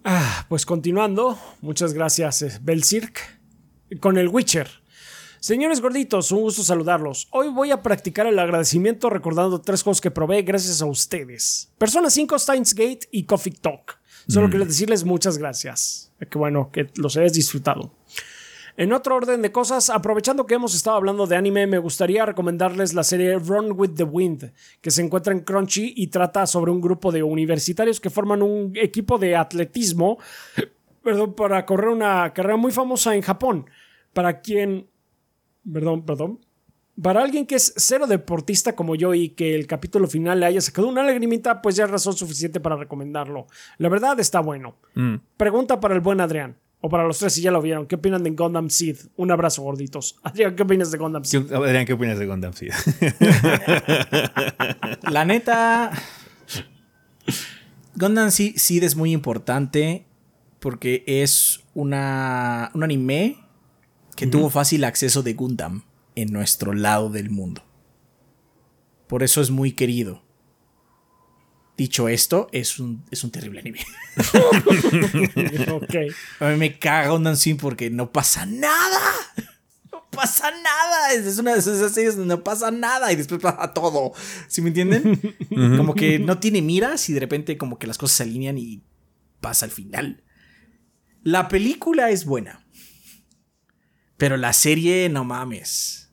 Ah, 0.04 0.46
pues 0.50 0.66
continuando, 0.66 1.40
muchas 1.62 1.94
gracias, 1.94 2.42
eh, 2.42 2.60
Belzirk. 2.62 3.40
Con 4.00 4.18
el 4.18 4.28
Witcher. 4.28 4.68
Señores 5.40 5.82
gorditos, 5.82 6.32
un 6.32 6.42
gusto 6.42 6.64
saludarlos. 6.64 7.28
Hoy 7.32 7.50
voy 7.50 7.72
a 7.72 7.84
practicar 7.84 8.26
el 8.28 8.40
agradecimiento 8.40 9.10
recordando 9.10 9.60
tres 9.62 9.84
juegos 9.84 10.02
que 10.02 10.10
probé 10.10 10.42
gracias 10.42 10.82
a 10.82 10.86
ustedes. 10.86 11.70
Persona 11.78 12.10
5, 12.10 12.40
Steins 12.40 12.74
Gate 12.74 13.08
y 13.12 13.24
Coffee 13.26 13.54
Talk. 13.54 14.00
Solo 14.28 14.50
quiero 14.50 14.66
decirles 14.66 15.04
muchas 15.04 15.38
gracias. 15.38 16.12
Qué 16.18 16.38
bueno 16.38 16.72
que 16.72 16.90
los 16.96 17.18
hayas 17.18 17.34
disfrutado. 17.34 17.94
En 18.76 18.92
otro 18.92 19.16
orden 19.16 19.42
de 19.44 19.52
cosas, 19.52 19.90
aprovechando 19.90 20.48
que 20.48 20.56
hemos 20.56 20.74
estado 20.74 20.98
hablando 20.98 21.28
de 21.28 21.36
anime, 21.36 21.68
me 21.68 21.78
gustaría 21.78 22.26
recomendarles 22.26 22.94
la 22.94 23.04
serie 23.04 23.38
Run 23.38 23.74
with 23.74 23.92
the 23.96 24.04
Wind, 24.04 24.52
que 24.82 24.90
se 24.90 25.04
encuentra 25.04 25.32
en 25.32 25.42
Crunchy 25.42 25.94
y 25.96 26.08
trata 26.08 26.48
sobre 26.48 26.72
un 26.72 26.82
grupo 26.82 27.12
de 27.12 27.22
universitarios 27.22 28.00
que 28.00 28.10
forman 28.10 28.42
un 28.42 28.74
equipo 28.76 29.20
de 29.20 29.36
atletismo 29.36 30.18
perdón, 31.04 31.34
para 31.34 31.66
correr 31.66 31.90
una 31.90 32.34
carrera 32.34 32.58
muy 32.58 32.72
famosa 32.72 33.16
en 33.16 33.22
Japón. 33.22 33.70
Para 34.14 34.42
quien. 34.42 34.88
Perdón, 35.72 36.06
perdón. 36.06 36.40
Para 37.02 37.24
alguien 37.24 37.48
que 37.48 37.56
es 37.56 37.74
cero 37.76 38.06
deportista 38.06 38.76
como 38.76 38.96
yo 38.96 39.14
y 39.14 39.30
que 39.30 39.56
el 39.56 39.66
capítulo 39.66 40.08
final 40.08 40.40
le 40.40 40.46
haya 40.46 40.62
sacado 40.62 40.88
una 40.88 41.04
lagrimita, 41.04 41.62
pues 41.62 41.76
ya 41.76 41.86
es 41.86 41.90
razón 41.90 42.14
suficiente 42.14 42.60
para 42.60 42.76
recomendarlo. 42.76 43.48
La 43.80 43.90
verdad 43.90 44.20
está 44.20 44.42
bueno. 44.42 44.76
Mm. 44.94 45.16
Pregunta 45.36 45.80
para 45.80 45.96
el 45.96 46.02
buen 46.02 46.22
Adrián. 46.22 46.58
O 46.86 46.90
para 46.90 47.06
los 47.06 47.18
tres 47.18 47.34
si 47.34 47.42
ya 47.42 47.50
lo 47.50 47.62
vieron. 47.62 47.88
¿Qué 47.88 47.96
opinan 47.96 48.24
de 48.24 48.32
Gundam 48.32 48.70
Seed? 48.70 48.98
Un 49.16 49.32
abrazo, 49.32 49.62
gorditos. 49.62 50.18
Adrián, 50.24 50.54
¿qué 50.56 50.64
opinas 50.64 50.92
de 50.92 50.98
Gundam 50.98 51.24
Seed? 51.24 51.46
¿Qué- 51.48 51.56
Adrián, 51.56 51.86
¿qué 51.86 51.94
opinas 51.94 52.20
de 52.20 52.26
Gundam 52.26 52.52
Seed? 52.54 52.72
La 55.10 55.26
neta. 55.26 55.92
Gundam 57.96 58.32
Seed 58.32 58.56
Seed 58.58 58.84
es 58.84 58.96
muy 58.96 59.12
importante 59.14 60.06
porque 60.60 61.04
es 61.08 61.62
una, 61.74 62.72
un 62.74 62.84
anime 62.84 63.38
que 64.16 64.28
tuvo 64.28 64.50
fácil 64.50 64.84
acceso 64.84 65.24
de 65.24 65.34
Gundam 65.34 65.84
en 66.16 66.32
nuestro 66.32 66.74
lado 66.74 67.10
del 67.10 67.30
mundo. 67.30 67.64
Por 69.08 69.24
eso 69.24 69.42
es 69.42 69.52
muy 69.52 69.74
querido. 69.74 70.22
Dicho 71.76 72.08
esto, 72.08 72.50
es 72.52 72.80
un, 72.80 73.04
es 73.10 73.24
un 73.24 73.32
terrible 73.32 73.60
anime. 73.60 73.80
ok. 75.72 75.96
A 76.40 76.50
mí 76.50 76.58
me 76.58 76.78
caga 76.78 77.10
Gundam 77.10 77.36
Seed 77.36 77.58
porque 77.58 77.90
no 77.90 78.12
pasa 78.12 78.46
nada. 78.46 79.00
No 79.92 80.06
pasa 80.12 80.52
nada. 80.52 81.14
Es 81.14 81.40
una 81.40 81.54
de 81.54 81.60
esas 81.60 81.92
series 81.92 82.16
donde 82.16 82.36
no 82.36 82.44
pasa 82.44 82.70
nada 82.70 83.12
y 83.12 83.16
después 83.16 83.42
pasa 83.42 83.74
todo. 83.74 84.14
¿Sí 84.48 84.62
me 84.62 84.68
entienden? 84.68 85.20
Como 85.50 85.96
que 85.96 86.20
no 86.20 86.38
tiene 86.38 86.62
miras 86.62 87.10
y 87.10 87.14
de 87.14 87.20
repente 87.20 87.58
como 87.58 87.80
que 87.80 87.88
las 87.88 87.98
cosas 87.98 88.18
se 88.18 88.24
alinean 88.24 88.60
y 88.60 88.84
pasa 89.42 89.66
al 89.66 89.72
final. 89.72 90.24
La 91.24 91.48
película 91.48 92.12
es 92.12 92.26
buena. 92.26 92.64
Pero 94.18 94.38
la 94.38 94.54
serie, 94.54 95.10
no 95.10 95.24
mames. 95.24 96.12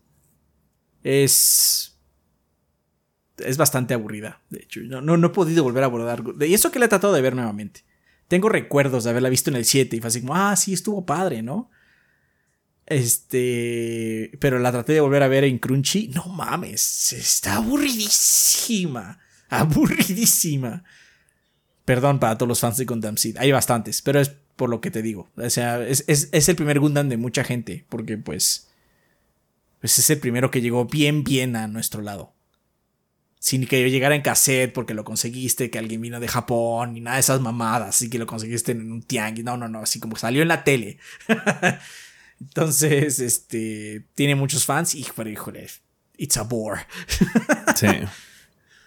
Es. 1.03 1.90
Es 3.45 3.57
bastante 3.57 3.95
aburrida. 3.95 4.41
De 4.51 4.61
hecho, 4.61 4.81
no, 4.81 5.01
no, 5.01 5.17
no 5.17 5.27
he 5.29 5.31
podido 5.31 5.63
volver 5.65 5.83
a 5.83 5.87
abordar. 5.87 6.23
Y 6.41 6.55
eso 6.55 6.71
que 6.71 6.79
la 6.79 6.87
he 6.87 6.89
tratado 6.89 7.13
de 7.13 7.21
ver 7.23 7.35
nuevamente. 7.35 7.85
Tengo 8.29 8.49
recuerdos 8.49 9.05
de 9.05 9.11
haberla 9.11 9.29
visto 9.29 9.51
en 9.51 9.57
el 9.57 9.65
7 9.65 9.97
y 9.97 10.01
fue 10.01 10.09
así 10.09 10.21
como, 10.21 10.37
ah, 10.37 10.55
sí, 10.57 10.73
estuvo 10.73 11.05
padre, 11.05 11.43
¿no? 11.43 11.71
Este. 12.87 14.31
Pero 14.41 14.59
la 14.59 14.73
traté 14.73 14.93
de 14.93 15.01
volver 15.01 15.23
a 15.23 15.29
ver 15.29 15.45
en 15.45 15.59
Crunchy. 15.59 16.09
No 16.09 16.27
mames, 16.27 17.13
está 17.13 17.57
aburridísima. 17.57 19.19
Aburridísima. 19.49 20.85
Perdón 21.85 22.21
para 22.21 22.37
todos 22.39 22.49
los 22.49 22.61
fans 22.61 22.77
de 22.77 22.85
Gundam 22.85 23.17
Seed. 23.17 23.37
Hay 23.39 23.51
bastantes, 23.53 24.03
pero 24.03 24.21
es 24.21 24.31
por 24.57 24.71
lo 24.71 24.81
que 24.81 24.91
te 24.91 25.03
digo. 25.03 25.29
O 25.37 25.51
sea, 25.51 25.83
es, 25.87 26.05
es- 26.07 26.29
es 26.33 26.49
el 26.49 26.57
primer 26.57 26.79
Gundam 26.79 27.09
de 27.09 27.17
mucha 27.17 27.43
gente, 27.45 27.85
porque 27.89 28.17
pues. 28.19 28.69
Pues 29.81 29.99
es 29.99 30.11
el 30.11 30.19
primero 30.19 30.51
que 30.51 30.61
llegó 30.61 30.85
bien, 30.85 31.25
bien 31.25 31.57
a 31.57 31.67
nuestro 31.67 32.03
lado. 32.03 32.35
Sin 33.41 33.67
que 33.67 33.81
yo 33.81 33.89
llegara 33.89 34.15
en 34.15 34.21
cassette 34.21 34.73
porque 34.73 34.95
lo 34.95 35.03
conseguiste, 35.03 35.71
que 35.71 35.79
alguien 35.79 36.01
vino 36.03 36.21
de 36.21 36.29
Japón 36.29 36.97
y 36.97 37.01
nada 37.01 37.17
de 37.17 37.21
esas 37.21 37.41
mamadas, 37.41 37.89
así 37.89 38.11
que 38.11 38.19
lo 38.19 38.27
conseguiste 38.27 38.73
en 38.73 38.93
un 38.93 39.03
tianguis. 39.03 39.45
No, 39.45 39.57
no, 39.57 39.67
no, 39.67 39.81
así 39.81 39.99
como 39.99 40.15
salió 40.17 40.43
en 40.43 40.49
la 40.49 40.63
tele. 40.63 40.99
Entonces, 42.41 43.19
este, 43.19 44.05
tiene 44.15 44.35
muchos 44.35 44.65
fans 44.65 44.95
y, 44.95 45.07
pero 45.17 45.31
híjole, 45.31 45.67
it's 46.17 46.37
a 46.37 46.43
bore. 46.43 46.83
Sí. 47.75 47.87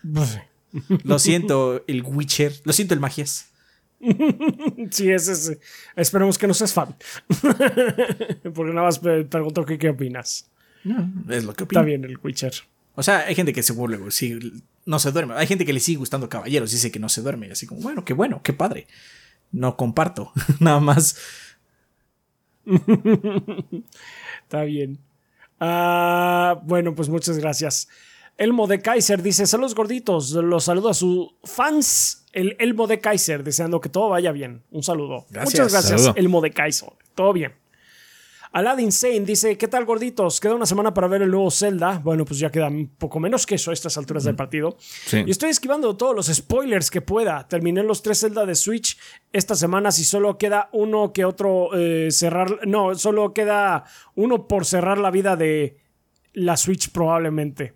Lo 1.04 1.20
siento, 1.20 1.84
el 1.88 2.02
Witcher, 2.04 2.52
lo 2.64 2.74
siento, 2.74 2.94
el 2.94 3.00
Magias. 3.00 3.50
Sí, 4.92 5.10
ese 5.12 5.32
es. 5.32 5.58
Esperemos 5.96 6.38
que 6.38 6.48
no 6.48 6.54
seas 6.54 6.74
fan. 6.74 6.96
Porque 8.54 8.74
nada 8.74 8.88
más 8.88 9.02
me 9.02 9.24
pregunto 9.24 9.66
que 9.66 9.78
qué 9.78 9.90
opinas. 9.90 10.50
Es 11.30 11.46
lo 11.46 11.54
que 11.54 11.64
opino. 11.64 11.80
Está 11.80 11.86
bien 11.86 12.04
el 12.04 12.18
Witcher. 12.18 12.54
O 12.96 13.04
sea, 13.04 13.20
hay 13.20 13.36
gente 13.36 13.54
que 13.54 13.64
se 13.64 13.74
burla, 13.74 13.98
güey, 13.98 14.12
sí, 14.12 14.40
no 14.86 15.00
se 15.00 15.12
duerme. 15.12 15.34
Hay 15.36 15.48
gente 15.48 15.66
que 15.66 15.74
le 15.74 15.80
sigue 15.80 15.98
gustando 15.98 16.30
Caballeros, 16.30 16.72
dice 16.72 16.92
que 16.92 17.00
no 17.00 17.10
se 17.10 17.22
duerme. 17.22 17.52
Así 17.52 17.66
como, 17.66 17.82
bueno, 17.82 18.06
qué 18.06 18.14
bueno, 18.14 18.42
qué 18.44 18.54
padre. 18.54 18.88
No 19.52 19.78
comparto, 19.78 20.32
nada 20.60 20.80
más. 20.80 21.18
Está 24.44 24.64
bien. 24.64 25.00
Ah, 25.60 26.60
bueno, 26.64 26.96
pues 26.96 27.10
muchas 27.10 27.38
gracias. 27.38 27.88
Elmo 28.38 28.68
de 28.68 28.82
Kaiser 28.82 29.22
dice: 29.22 29.46
Saludos 29.46 29.76
gorditos. 29.76 30.32
Los 30.32 30.66
saludo 30.66 30.90
a 30.90 30.94
sus 30.94 31.30
fans. 31.44 32.26
El 32.32 32.56
Elmo 32.60 32.88
de 32.88 33.00
Kaiser, 33.00 33.44
deseando 33.44 33.80
que 33.80 33.90
todo 33.90 34.10
vaya 34.10 34.32
bien. 34.32 34.64
Un 34.72 34.82
saludo. 34.82 35.28
Gracias. 35.30 35.54
Muchas 35.54 35.72
gracias, 35.72 36.02
Saludo. 36.02 36.18
Elmo 36.18 36.42
de 36.42 36.52
Kaiser. 36.52 36.90
Todo 37.14 37.32
bien. 37.32 37.54
Aladdin 38.54 38.92
Sane 38.92 39.22
dice: 39.22 39.58
¿Qué 39.58 39.68
tal, 39.68 39.84
gorditos? 39.84 40.40
Queda 40.40 40.54
una 40.54 40.68
semana 40.68 40.94
para 40.94 41.08
ver 41.08 41.24
el 41.24 41.32
nuevo 41.32 41.50
Zelda. 41.50 42.00
Bueno, 42.04 42.24
pues 42.24 42.40
ya 42.40 42.52
queda 42.52 42.68
un 42.68 42.88
poco 42.88 43.20
menos 43.20 43.46
que 43.46 43.56
eso 43.56 43.72
a 43.72 43.74
estas 43.74 43.98
alturas 43.98 44.24
del 44.24 44.36
partido. 44.36 44.78
Sí. 44.80 45.24
Y 45.26 45.32
estoy 45.32 45.50
esquivando 45.50 45.98
todos 45.98 46.16
los 46.16 46.28
spoilers 46.28 46.92
que 46.92 47.02
pueda. 47.02 47.48
Terminé 47.48 47.84
los 47.84 48.04
tres 48.04 48.20
Zelda 48.20 48.46
de 48.46 48.56
Switch 48.56 48.98
esta 49.32 49.56
semana. 49.56 49.92
Si 49.92 50.06
solo 50.06 50.38
queda 50.38 50.70
uno 50.72 51.12
que 51.12 51.26
otro 51.26 51.72
eh, 51.74 52.10
cerrar. 52.12 52.68
No, 52.68 52.94
solo 52.96 53.34
queda 53.34 53.86
uno 54.16 54.48
por 54.48 54.66
cerrar 54.66 55.00
la 55.00 55.10
vida 55.10 55.36
de 55.36 55.78
la 56.34 56.56
Switch, 56.56 56.92
probablemente. 56.92 57.74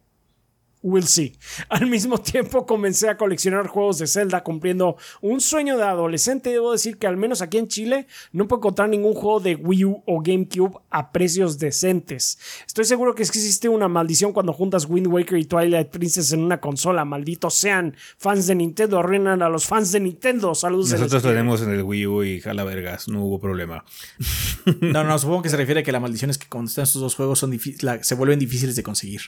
We'll 0.83 1.05
see. 1.07 1.35
Al 1.69 1.87
mismo 1.87 2.19
tiempo 2.19 2.65
comencé 2.65 3.09
a 3.09 3.17
coleccionar 3.17 3.67
juegos 3.67 3.97
de 3.97 4.07
Zelda 4.07 4.43
cumpliendo 4.43 4.95
un 5.21 5.41
sueño 5.41 5.75
de 5.77 5.83
adolescente. 5.83 6.51
Debo 6.51 6.71
decir 6.71 6.97
que 6.97 7.07
al 7.07 7.17
menos 7.17 7.41
aquí 7.41 7.57
en 7.57 7.67
Chile 7.67 8.07
no 8.31 8.47
puedo 8.47 8.59
encontrar 8.59 8.87
ningún 8.87 9.13
juego 9.15 9.39
de 9.39 9.55
Wii 9.55 9.85
U 9.85 10.03
o 10.05 10.21
GameCube 10.21 10.79
a 10.91 11.11
precios 11.11 11.57
decentes. 11.59 12.37
Estoy 12.65 12.85
seguro 12.85 13.15
que 13.15 13.23
es 13.23 13.31
que 13.31 13.39
existe 13.39 13.67
una 13.69 13.87
maldición 13.87 14.33
cuando 14.33 14.53
juntas 14.53 14.85
Wind 14.87 15.07
Waker 15.07 15.37
y 15.39 15.45
Twilight 15.45 15.89
Princess 15.89 16.31
en 16.31 16.41
una 16.41 16.61
consola. 16.61 17.03
Malditos 17.05 17.55
sean. 17.55 17.95
Fans 18.17 18.45
de 18.47 18.55
Nintendo 18.55 18.99
arruinan 18.99 19.41
a 19.41 19.49
los 19.49 19.65
fans 19.65 19.91
de 19.91 19.99
Nintendo. 19.99 20.53
Saludos. 20.55 20.91
Nosotros 20.91 21.23
tenemos 21.23 21.61
en 21.63 21.71
el 21.71 21.81
Wii 21.83 22.07
U 22.07 22.23
y 22.23 22.39
jala 22.39 22.63
vergas, 22.63 23.07
no 23.07 23.23
hubo 23.25 23.39
problema. 23.39 23.83
No, 24.81 25.03
no, 25.03 25.17
supongo 25.17 25.41
que 25.43 25.49
se 25.49 25.57
refiere 25.57 25.79
a 25.79 25.83
que 25.83 25.91
la 25.91 25.99
maldición 25.99 26.29
es 26.29 26.37
que 26.37 26.47
cuando 26.47 26.67
están 26.69 26.83
estos 26.83 27.01
dos 27.01 27.15
juegos 27.15 27.39
son 27.39 27.51
difí- 27.51 27.81
la- 27.81 28.03
se 28.03 28.15
vuelven 28.15 28.37
difíciles 28.37 28.75
de 28.75 28.83
conseguir. 28.83 29.21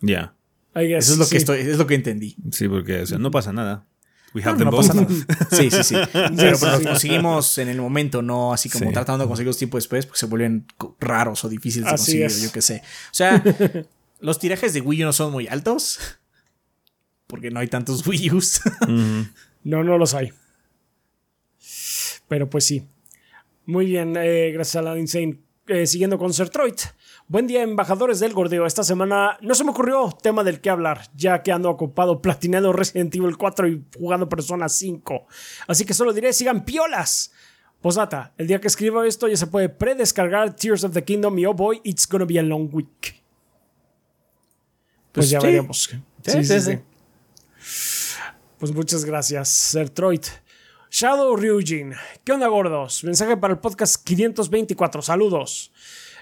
Ya. 0.00 0.34
I 0.74 0.86
guess, 0.88 1.04
Eso 1.04 1.12
es 1.14 1.18
lo 1.18 1.24
sí. 1.24 1.30
que 1.32 1.36
estoy, 1.38 1.60
es 1.60 1.78
lo 1.78 1.86
que 1.86 1.94
entendí. 1.94 2.36
Sí, 2.50 2.68
porque 2.68 3.00
o 3.02 3.06
sea, 3.06 3.18
no 3.18 3.30
pasa 3.30 3.52
nada. 3.52 3.86
We 4.34 4.42
have 4.42 4.52
No, 4.52 4.58
them 4.58 4.64
no 4.66 4.70
both. 4.70 4.86
pasa 4.88 4.94
nada. 5.02 5.48
Sí, 5.50 5.70
sí, 5.70 5.84
sí. 5.84 5.94
Pero 6.12 6.58
pues, 6.58 6.62
los 6.62 6.80
conseguimos 6.80 7.58
en 7.58 7.68
el 7.68 7.78
momento, 7.80 8.22
no 8.22 8.52
así 8.54 8.70
como 8.70 8.86
Sí. 8.86 8.92
tratando 8.94 9.24
de 9.24 9.28
conseguirlos 9.28 9.58
tiempo 9.58 9.76
después, 9.76 10.06
porque 10.06 10.18
se 10.20 10.26
vuelven 10.26 10.66
raros 11.00 11.44
o 11.44 11.48
difíciles 11.50 11.86
de 11.88 11.94
Así 11.94 12.04
conseguir, 12.04 12.26
es. 12.26 12.42
yo 12.42 12.50
qué 12.52 12.62
sé. 12.62 12.82
O 13.10 13.14
sea, 13.14 13.42
los 14.20 14.38
tirajes 14.38 14.72
de 14.72 14.80
Wii 14.80 15.02
U 15.02 15.06
no 15.06 15.12
son 15.12 15.32
muy 15.32 15.48
altos, 15.48 15.98
porque 17.26 17.50
no 17.50 17.60
hay 17.60 17.68
tantos 17.68 18.06
Wii 18.06 18.32
U's. 18.32 18.62
No, 19.64 19.84
no 19.84 19.98
los 19.98 20.14
hay. 20.14 20.32
Pero 22.28 22.48
pues 22.48 22.64
sí. 22.64 22.86
Muy 23.66 23.84
bien, 23.86 24.14
eh, 24.16 24.50
gracias 24.52 24.76
a 24.76 24.82
la 24.82 24.98
Insane. 24.98 25.38
Eh, 25.68 25.86
siguiendo 25.86 26.18
con 26.18 26.32
Sertroid. 26.32 26.74
Buen 27.32 27.46
día, 27.46 27.62
embajadores 27.62 28.20
del 28.20 28.34
gordeo. 28.34 28.66
Esta 28.66 28.84
semana 28.84 29.38
no 29.40 29.54
se 29.54 29.64
me 29.64 29.70
ocurrió 29.70 30.12
tema 30.20 30.44
del 30.44 30.60
que 30.60 30.68
hablar, 30.68 31.08
ya 31.16 31.42
que 31.42 31.50
ando 31.50 31.70
ocupado 31.70 32.20
platinando 32.20 32.74
Resident 32.74 33.14
Evil 33.14 33.38
4 33.38 33.68
y 33.68 33.82
jugando 33.98 34.28
Persona 34.28 34.68
5. 34.68 35.26
Así 35.66 35.86
que 35.86 35.94
solo 35.94 36.12
diré, 36.12 36.34
sigan 36.34 36.62
piolas. 36.66 37.32
Posdata, 37.80 38.34
el 38.36 38.48
día 38.48 38.60
que 38.60 38.66
escribo 38.66 39.02
esto 39.02 39.28
ya 39.28 39.38
se 39.38 39.46
puede 39.46 39.70
predescargar 39.70 40.54
Tears 40.54 40.84
of 40.84 40.92
the 40.92 41.02
Kingdom 41.02 41.38
y 41.38 41.46
oh 41.46 41.54
boy, 41.54 41.80
it's 41.84 42.06
gonna 42.06 42.26
be 42.26 42.38
a 42.38 42.42
long 42.42 42.68
week. 42.70 43.00
Pues, 43.00 43.22
Pues 45.12 45.30
ya 45.30 45.40
sí. 45.40 45.46
veremos. 45.46 45.90
Sí, 46.26 46.44
sí, 46.44 46.60
sí. 46.60 46.78
Pues 48.58 48.74
muchas 48.74 49.06
gracias, 49.06 49.48
Sertroid. 49.48 50.24
Shadow 50.90 51.34
Ryujin. 51.34 51.94
¿Qué 52.24 52.32
onda, 52.32 52.48
gordos? 52.48 53.02
Mensaje 53.04 53.38
para 53.38 53.54
el 53.54 53.60
podcast 53.60 54.04
524. 54.04 55.00
Saludos. 55.00 55.72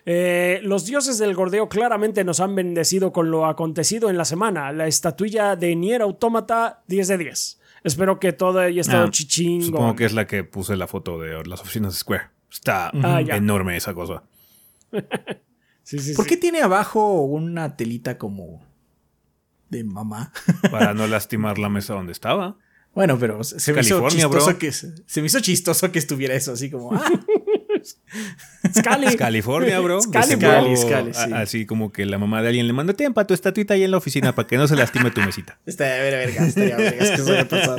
Eh, 0.07 0.61
los 0.63 0.87
dioses 0.87 1.19
del 1.19 1.35
gordeo 1.35 1.69
claramente 1.69 2.25
nos 2.25 2.41
han 2.41 2.55
bendecido 2.55 3.13
con 3.13 3.31
lo 3.31 3.47
acontecido 3.47 4.11
en 4.11 4.17
la 4.17 4.25
semana. 4.25 4.73
La 4.73 4.87
estatuilla 4.87 5.57
de 5.57 5.77
Nier 5.77 6.03
Automata 6.03 6.83
10 6.89 7.09
de 7.09 7.19
10. 7.19 7.61
Espero 7.85 8.19
que 8.21 8.33
todo 8.33 8.61
haya 8.61 8.81
estado 8.81 9.07
Ah, 9.07 9.11
chichingo. 9.11 9.65
Supongo 9.67 9.97
que 9.97 10.05
es 10.05 10.13
la 10.13 10.27
que 10.27 10.45
puse 10.45 10.77
la 10.77 10.87
foto 10.87 11.19
de 11.19 11.45
las 11.47 11.61
oficinas 11.61 11.93
de 11.95 11.99
Square. 11.99 12.25
Está 12.51 12.91
Ah, 13.03 13.21
ya. 13.21 13.37
enorme 13.37 13.77
esa 13.77 13.95
cosa. 13.95 14.23
Sí, 15.83 15.99
sí, 15.99 16.15
¿Por 16.15 16.25
sí. 16.27 16.29
qué 16.29 16.37
tiene 16.37 16.61
abajo 16.63 17.23
una 17.23 17.75
telita 17.77 18.17
como 18.17 18.65
de 19.71 19.83
mamá? 19.83 20.31
Para 20.71 20.95
no 20.95 21.07
lastimar 21.09 21.59
la 21.59 21.69
mesa 21.69 21.95
donde 21.95 22.13
estaba. 22.13 22.59
Bueno, 22.95 23.19
pero 23.19 23.43
se 23.43 23.73
me 23.73 23.81
hizo 23.81 24.07
chistoso 24.09 24.47
bro. 24.51 24.59
que 24.59 24.71
se 24.73 25.21
me 25.21 25.27
hizo 25.27 25.41
chistoso 25.41 25.91
que 25.91 25.99
estuviera 25.99 26.35
eso 26.35 26.53
así 26.53 26.71
como 26.71 26.93
ah, 26.95 27.11
Scali. 27.85 29.17
California, 29.19 29.79
bro. 29.81 30.01
Scali, 30.03 30.35
Scali, 30.37 30.77
Scali, 30.77 31.15
sí. 31.15 31.33
a- 31.33 31.41
Así 31.41 31.67
como 31.67 31.93
que 31.93 32.07
la 32.07 32.19
mamá 32.19 32.43
de 32.43 32.49
alguien 32.49 32.67
le 32.67 32.73
manda, 32.73 32.93
ten 32.95 33.13
para 33.15 33.27
tu 33.27 33.35
estatuita 33.35 33.75
ahí 33.75 33.83
en 33.85 33.91
la 33.91 33.97
oficina 33.99 34.35
para 34.35 34.47
que 34.49 34.57
no 34.57 34.67
se 34.69 34.77
lastime 34.77 35.11
tu 35.11 35.21
mesita. 35.21 35.59
Está 35.67 35.85
de 35.85 36.01
ver, 36.01 36.27
verga, 36.27 36.47
estaría 36.47 36.77
verga, 36.77 37.05
es 37.05 37.11
que 37.11 37.17
eso 37.17 37.49
pasado. 37.49 37.79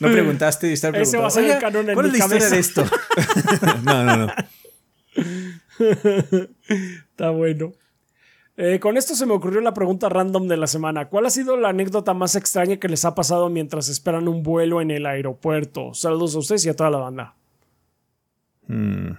No 0.00 0.12
preguntaste 0.12 0.68
y 0.70 0.72
estar 0.74 0.94
Ese 0.96 1.16
va 1.16 1.26
a 1.26 1.30
ser 1.30 1.44
el 1.50 1.58
canon 1.58 1.88
en 1.88 1.94
¿Cuál 1.94 2.06
es 2.06 2.12
la 2.12 2.18
historia 2.18 2.48
cabeza". 2.48 2.54
de 2.54 2.60
esto? 2.60 2.84
No, 3.84 4.04
no, 4.04 4.16
no. 4.16 4.32
Está 7.10 7.30
bueno. 7.30 7.72
Eh, 8.56 8.80
con 8.80 8.96
esto 8.96 9.14
se 9.14 9.24
me 9.24 9.32
ocurrió 9.34 9.60
la 9.60 9.72
pregunta 9.72 10.08
random 10.08 10.48
de 10.48 10.56
la 10.56 10.66
semana. 10.66 11.08
¿Cuál 11.08 11.26
ha 11.26 11.30
sido 11.30 11.56
la 11.56 11.68
anécdota 11.68 12.12
más 12.12 12.34
extraña 12.34 12.76
que 12.78 12.88
les 12.88 13.04
ha 13.04 13.14
pasado 13.14 13.48
mientras 13.50 13.88
esperan 13.88 14.26
un 14.26 14.42
vuelo 14.42 14.80
en 14.80 14.90
el 14.90 15.06
aeropuerto? 15.06 15.94
Saludos 15.94 16.34
a 16.34 16.38
ustedes 16.38 16.66
y 16.66 16.68
a 16.68 16.74
toda 16.74 16.90
la 16.90 16.98
banda. 16.98 17.34
Mm, 18.68 19.10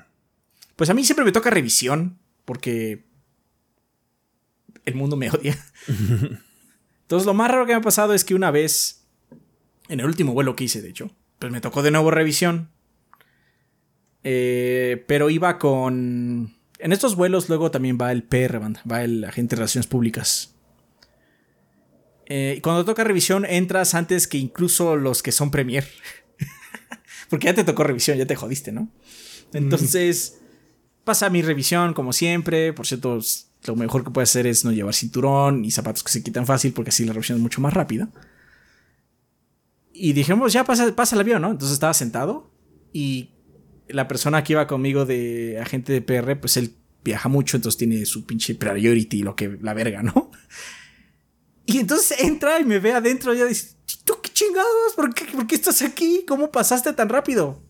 Pues 0.75 0.89
a 0.89 0.93
mí 0.93 1.03
siempre 1.03 1.25
me 1.25 1.31
toca 1.33 1.49
revisión, 1.49 2.17
porque 2.45 3.03
el 4.85 4.95
mundo 4.95 5.17
me 5.17 5.29
odia. 5.29 5.57
Entonces 7.01 7.25
lo 7.25 7.33
más 7.33 7.51
raro 7.51 7.65
que 7.65 7.73
me 7.73 7.79
ha 7.79 7.81
pasado 7.81 8.13
es 8.13 8.23
que 8.23 8.35
una 8.35 8.51
vez, 8.51 9.03
en 9.89 9.99
el 9.99 10.05
último 10.05 10.33
vuelo 10.33 10.55
que 10.55 10.63
hice, 10.63 10.81
de 10.81 10.89
hecho, 10.89 11.11
pues 11.39 11.51
me 11.51 11.61
tocó 11.61 11.81
de 11.83 11.91
nuevo 11.91 12.11
revisión. 12.11 12.69
Eh, 14.23 15.03
pero 15.07 15.29
iba 15.29 15.57
con... 15.59 16.55
En 16.77 16.93
estos 16.93 17.15
vuelos 17.15 17.49
luego 17.49 17.71
también 17.71 17.97
va 17.99 18.11
el 18.11 18.23
PR, 18.23 18.59
va 18.89 19.03
el 19.03 19.23
agente 19.25 19.55
de 19.55 19.59
relaciones 19.59 19.87
públicas. 19.87 20.55
Eh, 22.27 22.55
y 22.57 22.61
cuando 22.61 22.85
toca 22.85 23.03
revisión 23.03 23.43
entras 23.45 23.95
antes 23.95 24.27
que 24.27 24.37
incluso 24.37 24.95
los 24.95 25.23
que 25.23 25.31
son 25.31 25.51
premier. 25.51 25.87
Porque 27.29 27.47
ya 27.47 27.53
te 27.53 27.63
tocó 27.63 27.83
revisión, 27.83 28.17
ya 28.17 28.27
te 28.27 28.35
jodiste, 28.35 28.71
¿no? 28.71 28.89
Entonces, 29.53 30.39
pasa 31.03 31.29
mi 31.29 31.41
revisión 31.41 31.93
como 31.93 32.13
siempre. 32.13 32.73
Por 32.73 32.85
cierto, 32.85 33.19
lo 33.65 33.75
mejor 33.75 34.03
que 34.03 34.11
puedes 34.11 34.29
hacer 34.29 34.47
es 34.47 34.63
no 34.63 34.71
llevar 34.71 34.93
cinturón 34.93 35.65
y 35.65 35.71
zapatos 35.71 36.03
que 36.03 36.11
se 36.11 36.23
quitan 36.23 36.45
fácil 36.45 36.73
porque 36.73 36.89
así 36.89 37.05
la 37.05 37.13
revisión 37.13 37.37
es 37.37 37.41
mucho 37.41 37.61
más 37.61 37.73
rápida. 37.73 38.09
Y 39.91 40.13
dijimos, 40.13 40.53
ya 40.53 40.63
pasa, 40.63 40.85
el 40.85 41.19
avión, 41.19 41.41
¿no? 41.41 41.51
Entonces 41.51 41.73
estaba 41.73 41.93
sentado 41.93 42.51
y 42.93 43.31
la 43.87 44.07
persona 44.07 44.43
que 44.43 44.53
iba 44.53 44.67
conmigo 44.67 45.05
de 45.05 45.59
agente 45.59 45.91
de 45.91 46.01
PR, 46.01 46.39
pues 46.39 46.57
él 46.57 46.75
viaja 47.03 47.27
mucho, 47.27 47.57
entonces 47.57 47.77
tiene 47.77 48.05
su 48.05 48.25
pinche 48.25 48.55
priority, 48.55 49.23
lo 49.23 49.35
que 49.35 49.57
la 49.61 49.73
verga, 49.73 50.03
¿no? 50.03 50.31
Y 51.65 51.79
entonces 51.79 52.19
entra 52.19 52.59
y 52.59 52.65
me 52.65 52.79
ve 52.79 52.93
adentro 52.93 53.33
y 53.33 53.39
ya 53.39 53.45
dice, 53.45 53.75
¿tú 54.03 54.15
qué 54.23 54.31
chingados? 54.31 54.93
¿Por 54.95 55.13
qué, 55.13 55.25
¿Por 55.25 55.45
qué 55.45 55.55
estás 55.55 55.81
aquí? 55.81 56.23
¿Cómo 56.27 56.51
pasaste 56.51 56.93
tan 56.93 57.09
rápido? 57.09 57.61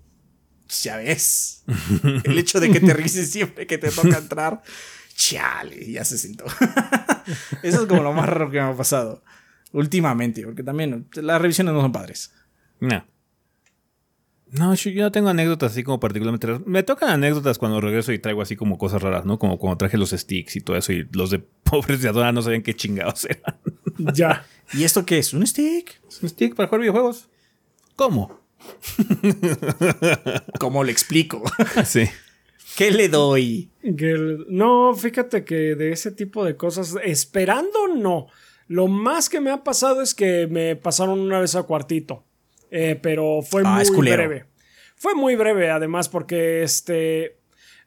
Ya 0.83 0.97
ves. 0.97 1.63
El 2.23 2.37
hecho 2.37 2.59
de 2.59 2.71
que 2.71 2.79
te 2.79 2.93
rises 2.93 3.31
siempre 3.31 3.67
que 3.67 3.77
te 3.77 3.89
toca 3.89 4.17
entrar. 4.17 4.61
Chale, 5.15 5.91
ya 5.91 6.05
se 6.05 6.17
sentó. 6.17 6.45
Eso 7.63 7.81
es 7.81 7.87
como 7.87 8.03
lo 8.03 8.13
más 8.13 8.29
raro 8.29 8.49
que 8.49 8.61
me 8.61 8.67
ha 8.67 8.75
pasado. 8.75 9.23
Últimamente, 9.71 10.43
porque 10.43 10.63
también 10.63 11.07
las 11.13 11.41
revisiones 11.41 11.73
no 11.73 11.81
son 11.81 11.91
padres. 11.91 12.31
no. 12.79 13.05
No, 14.51 14.73
yo 14.73 14.89
yo 14.89 15.03
no 15.03 15.11
tengo 15.11 15.29
anécdotas 15.29 15.73
así 15.73 15.83
como 15.83 15.99
particularmente 15.99 16.47
raras. 16.47 16.63
Me 16.65 16.81
tocan 16.81 17.09
anécdotas 17.09 17.59
cuando 17.59 17.79
regreso 17.81 18.11
y 18.11 18.17
traigo 18.17 18.41
así 18.41 18.55
como 18.55 18.79
cosas 18.79 19.01
raras, 19.01 19.23
¿no? 19.23 19.37
Como 19.37 19.59
cuando 19.59 19.77
traje 19.77 19.95
los 19.95 20.09
sticks 20.09 20.55
y 20.55 20.61
todo 20.61 20.75
eso 20.75 20.91
y 20.91 21.07
los 21.11 21.29
de 21.29 21.37
pobres 21.63 22.01
de 22.01 22.09
Adora 22.09 22.31
no 22.31 22.41
sabían 22.41 22.63
qué 22.63 22.75
chingados 22.75 23.25
eran. 23.25 23.57
Ya. 24.15 24.45
¿Y 24.73 24.85
esto 24.85 25.05
qué 25.05 25.19
es? 25.19 25.33
¿Un 25.33 25.45
stick? 25.45 26.01
¿Es 26.07 26.23
un 26.23 26.29
stick 26.29 26.55
para 26.55 26.67
jugar 26.67 26.81
videojuegos? 26.81 27.29
¿Cómo? 27.95 28.38
¿Cómo 30.59 30.83
le 30.83 30.91
explico? 30.91 31.43
Sí. 31.85 32.05
¿Qué 32.77 32.91
le 32.91 33.09
doy? 33.09 33.71
No, 34.47 34.93
fíjate 34.95 35.43
que 35.43 35.75
de 35.75 35.91
ese 35.91 36.11
tipo 36.11 36.45
de 36.45 36.55
cosas, 36.55 36.95
esperando 37.03 37.87
no. 37.89 38.27
Lo 38.67 38.87
más 38.87 39.27
que 39.27 39.41
me 39.41 39.49
ha 39.51 39.63
pasado 39.63 40.01
es 40.01 40.13
que 40.13 40.47
me 40.47 40.75
pasaron 40.75 41.19
una 41.19 41.39
vez 41.39 41.55
a 41.55 41.63
cuartito. 41.63 42.23
Eh, 42.71 42.97
pero 43.01 43.41
fue 43.41 43.63
Ah, 43.65 43.81
muy 43.91 44.09
breve. 44.11 44.45
Fue 44.95 45.15
muy 45.15 45.35
breve, 45.35 45.71
además, 45.71 46.07
porque 46.07 46.61
este. 46.63 47.39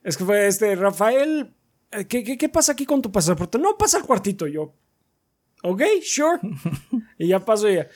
Es 0.03 0.16
que 0.16 0.24
fue 0.24 0.49
este. 0.49 0.74
Rafael. 0.74 1.55
eh, 1.93 2.07
¿Qué, 2.07 2.24
qué, 2.24 2.36
qué 2.36 2.49
pasa 2.49 2.73
aquí 2.73 2.85
con 2.85 3.01
tu 3.01 3.12
pasaporte? 3.12 3.59
No, 3.59 3.78
pasa 3.78 3.99
al 3.99 4.05
cuartito. 4.05 4.47
Yo. 4.49 4.74
Ok, 5.62 5.82
sure. 6.03 6.40
y 7.19 7.28
ya 7.28 7.44
paso 7.44 7.70
y 7.70 7.77
ya. 7.77 7.86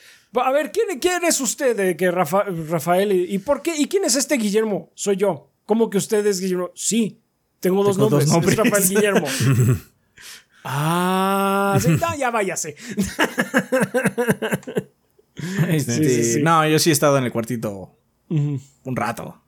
A 0.41 0.51
ver, 0.51 0.71
¿quién, 0.71 0.99
quién 0.99 1.23
es 1.25 1.39
usted? 1.41 1.75
De 1.75 1.95
que 1.97 2.11
Rafa- 2.11 2.45
Rafael. 2.69 3.11
¿Y, 3.11 3.33
y 3.35 3.39
por 3.39 3.61
qué? 3.61 3.75
¿Y 3.77 3.87
quién 3.87 4.03
es 4.05 4.15
este 4.15 4.35
Guillermo? 4.37 4.91
Soy 4.95 5.15
yo. 5.17 5.51
¿Cómo 5.65 5.89
que 5.89 5.97
usted 5.97 6.25
es 6.25 6.39
Guillermo? 6.39 6.71
Sí. 6.75 7.21
Tengo 7.59 7.83
dos 7.83 7.95
Tengo 7.97 8.09
dos 8.09 8.27
nombres. 8.27 8.53
Es 8.53 8.57
nombres. 8.57 8.71
Rafael 8.71 8.89
Guillermo. 8.89 9.27
ah, 10.63 11.77
sí, 11.81 11.89
no, 11.99 12.15
ya 12.17 12.29
váyase. 12.31 12.75
Este, 15.69 15.93
sí, 15.93 16.33
sí. 16.33 16.41
No, 16.41 16.67
yo 16.67 16.79
sí 16.79 16.89
he 16.89 16.93
estado 16.93 17.17
en 17.17 17.23
el 17.25 17.31
cuartito 17.31 17.95
un 18.29 18.95
rato. 18.95 19.41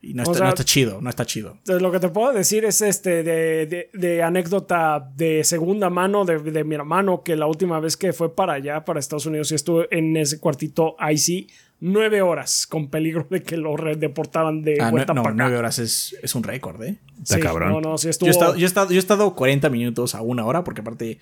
Y 0.00 0.14
no 0.14 0.22
está, 0.22 0.34
sea- 0.34 0.44
no 0.44 0.48
está 0.50 0.64
chido, 0.64 1.00
no 1.00 1.10
está 1.10 1.26
chido. 1.26 1.54
Entonces, 1.58 1.82
lo 1.82 1.90
que 1.90 1.98
te 1.98 2.08
puedo 2.08 2.32
decir 2.32 2.64
es 2.64 2.80
este 2.82 3.22
de, 3.24 3.66
de- 3.66 3.90
de 3.92 4.22
anécdota 4.22 5.10
de 5.16 5.42
segunda 5.42 5.90
mano 5.90 6.24
de, 6.24 6.38
de 6.38 6.62
mi 6.64 6.76
hermano 6.76 7.22
que 7.24 7.34
la 7.34 7.46
última 7.46 7.80
vez 7.80 7.96
que 7.96 8.12
fue 8.12 8.34
para 8.34 8.52
allá, 8.54 8.84
para 8.84 9.00
Estados 9.00 9.26
Unidos, 9.26 9.50
y 9.50 9.56
estuvo 9.56 9.84
en 9.90 10.16
ese 10.16 10.38
cuartito 10.38 10.94
ahí 11.00 11.18
sí 11.18 11.48
nueve 11.80 12.22
horas 12.22 12.66
con 12.66 12.88
peligro 12.88 13.26
de 13.30 13.42
que 13.42 13.56
lo 13.56 13.76
re- 13.76 13.96
deportaran 13.96 14.62
de 14.62 14.78
Ah, 14.80 14.90
vuelta 14.90 15.14
no, 15.14 15.22
para 15.22 15.34
acá. 15.34 15.42
nueve 15.44 15.58
horas 15.58 15.78
es, 15.80 16.16
es 16.22 16.34
un 16.34 16.42
récord, 16.44 16.82
¿eh? 16.82 16.96
Está 17.22 17.36
Sí, 17.36 17.40
cabrón. 17.40 17.70
No, 17.72 17.80
no, 17.80 17.98
sí 17.98 18.08
estuvo. 18.08 18.26
Yo 18.26 18.30
he, 18.30 18.32
estado, 18.32 18.56
yo, 18.56 18.64
he 18.64 18.66
estado, 18.66 18.88
yo 18.90 18.96
he 18.96 18.98
estado 18.98 19.34
40 19.34 19.68
minutos 19.70 20.14
a 20.14 20.20
una 20.22 20.44
hora 20.44 20.62
porque 20.64 20.80
aparte 20.80 21.18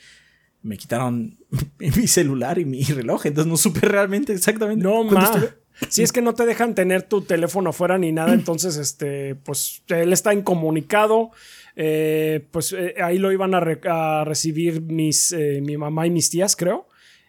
me 0.63 0.77
quitaron 0.77 1.37
mi 1.79 2.07
celular 2.07 2.59
y 2.59 2.65
mi 2.65 2.83
reloj, 2.85 3.27
entonces 3.27 3.51
no 3.51 3.57
supe 3.57 3.81
realmente 3.81 4.33
exactamente. 4.35 4.83
No, 4.83 5.03
estuve. 5.19 5.55
Si 5.89 6.03
es 6.03 6.13
que 6.13 6.23
no 6.23 6.35
te 6.35 6.47
dejan 6.47 6.75
tener 6.75 7.03
tu 7.03 7.23
teléfono 7.23 7.71
afuera 7.71 7.99
ni 7.99 8.13
nada, 8.13 8.33
entonces, 8.35 8.77
este, 8.77 9.35
pues 9.35 9.83
él 9.89 10.13
está 10.13 10.33
incomunicado. 10.35 11.31
eh, 11.77 12.47
pues 12.51 12.73
eh, 12.73 12.95
ahí 13.03 13.19
lo 13.19 13.31
iban 13.33 13.55
a, 13.55 13.61
re- 13.61 13.81
a 13.89 14.25
recibir 14.25 14.81
mis, 14.81 15.33
eh, 15.33 15.61
mi 15.63 15.77
mamá 15.77 16.07
y 16.07 16.11
mis 16.11 16.31
tías, 16.31 16.57
creo. 16.57 16.89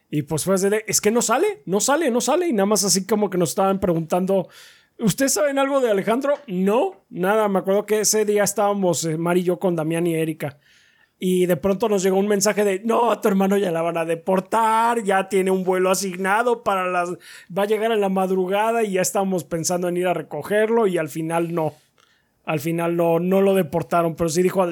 Y 0.10 0.22
pues 0.22 0.45
fue 0.45 0.57
de, 0.57 0.86
es 0.88 1.02
que 1.02 1.11
no 1.11 1.22
sale, 1.22 1.64
no 1.65 1.82
sale, 1.82 2.10
no 2.11 2.22
sale. 2.22 2.48
Y 2.48 2.53
nada 2.53 2.65
más 2.65 2.84
así 2.86 3.06
como 3.06 3.30
que 3.30 3.38
nos 3.38 3.49
estaban 3.49 3.80
preguntando, 3.82 4.48
¿ustedes 4.99 5.34
saben 5.34 5.60
algo 5.60 5.82
de 5.82 5.91
Alejandro? 5.91 6.36
No, 6.48 7.03
nada. 7.10 7.49
Me 7.49 7.60
acuerdo 7.60 7.86
que 7.86 7.99
ese 7.99 8.24
día 8.24 8.45
estábamos, 8.45 9.06
Mari 9.18 9.41
y 9.41 9.44
yo, 9.44 9.60
con 9.60 9.76
Damián 9.76 10.07
y 10.07 10.15
Erika. 10.15 10.60
Y 11.19 11.48
de 11.48 11.57
pronto 11.57 11.89
nos 11.89 12.03
llegó 12.03 12.18
un 12.18 12.27
mensaje 12.27 12.64
de, 12.64 12.81
no, 12.85 13.11
a 13.11 13.22
tu 13.22 13.27
hermano 13.27 13.57
ya 13.57 13.72
la 13.72 13.81
van 13.81 13.98
a 13.98 14.06
deportar, 14.06 15.03
ya 15.03 15.27
tiene 15.30 15.49
un 15.49 15.64
vuelo 15.64 15.89
asignado 15.89 16.64
para 16.64 16.88
las... 16.88 17.10
Va 17.56 17.64
a 17.64 17.65
llegar 17.65 17.91
en 17.91 18.02
la 18.02 18.10
madrugada 18.10 18.84
y 18.84 18.94
ya 18.94 19.02
estamos 19.02 19.44
pensando 19.44 19.88
en 19.88 19.98
ir 19.98 20.07
a 20.07 20.14
recogerlo 20.14 20.85
y 20.85 20.99
al 20.99 21.10
final 21.10 21.53
no. 21.56 21.73
Al 22.45 22.60
final 22.60 22.95
no, 22.95 23.19
no 23.19 23.41
lo 23.41 23.56
deportaron, 23.56 24.15
pero 24.15 24.30
sí 24.30 24.44
dijo, 24.44 24.65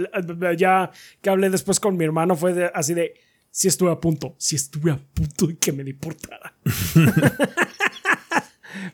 ya 0.56 0.92
que 1.22 1.30
hablé 1.30 1.50
después 1.50 1.80
con 1.80 1.98
mi 1.98 2.06
hermano, 2.06 2.36
fue 2.36 2.72
así 2.74 2.94
de, 2.94 3.16
sí 3.50 3.68
estuve 3.68 3.92
a 3.92 4.00
punto, 4.00 4.36
sí 4.38 4.56
estuve 4.56 4.92
a 4.92 4.98
punto 4.98 5.48
de 5.48 5.58
que 5.58 5.72
me 5.72 5.84
deportara. 5.84 6.54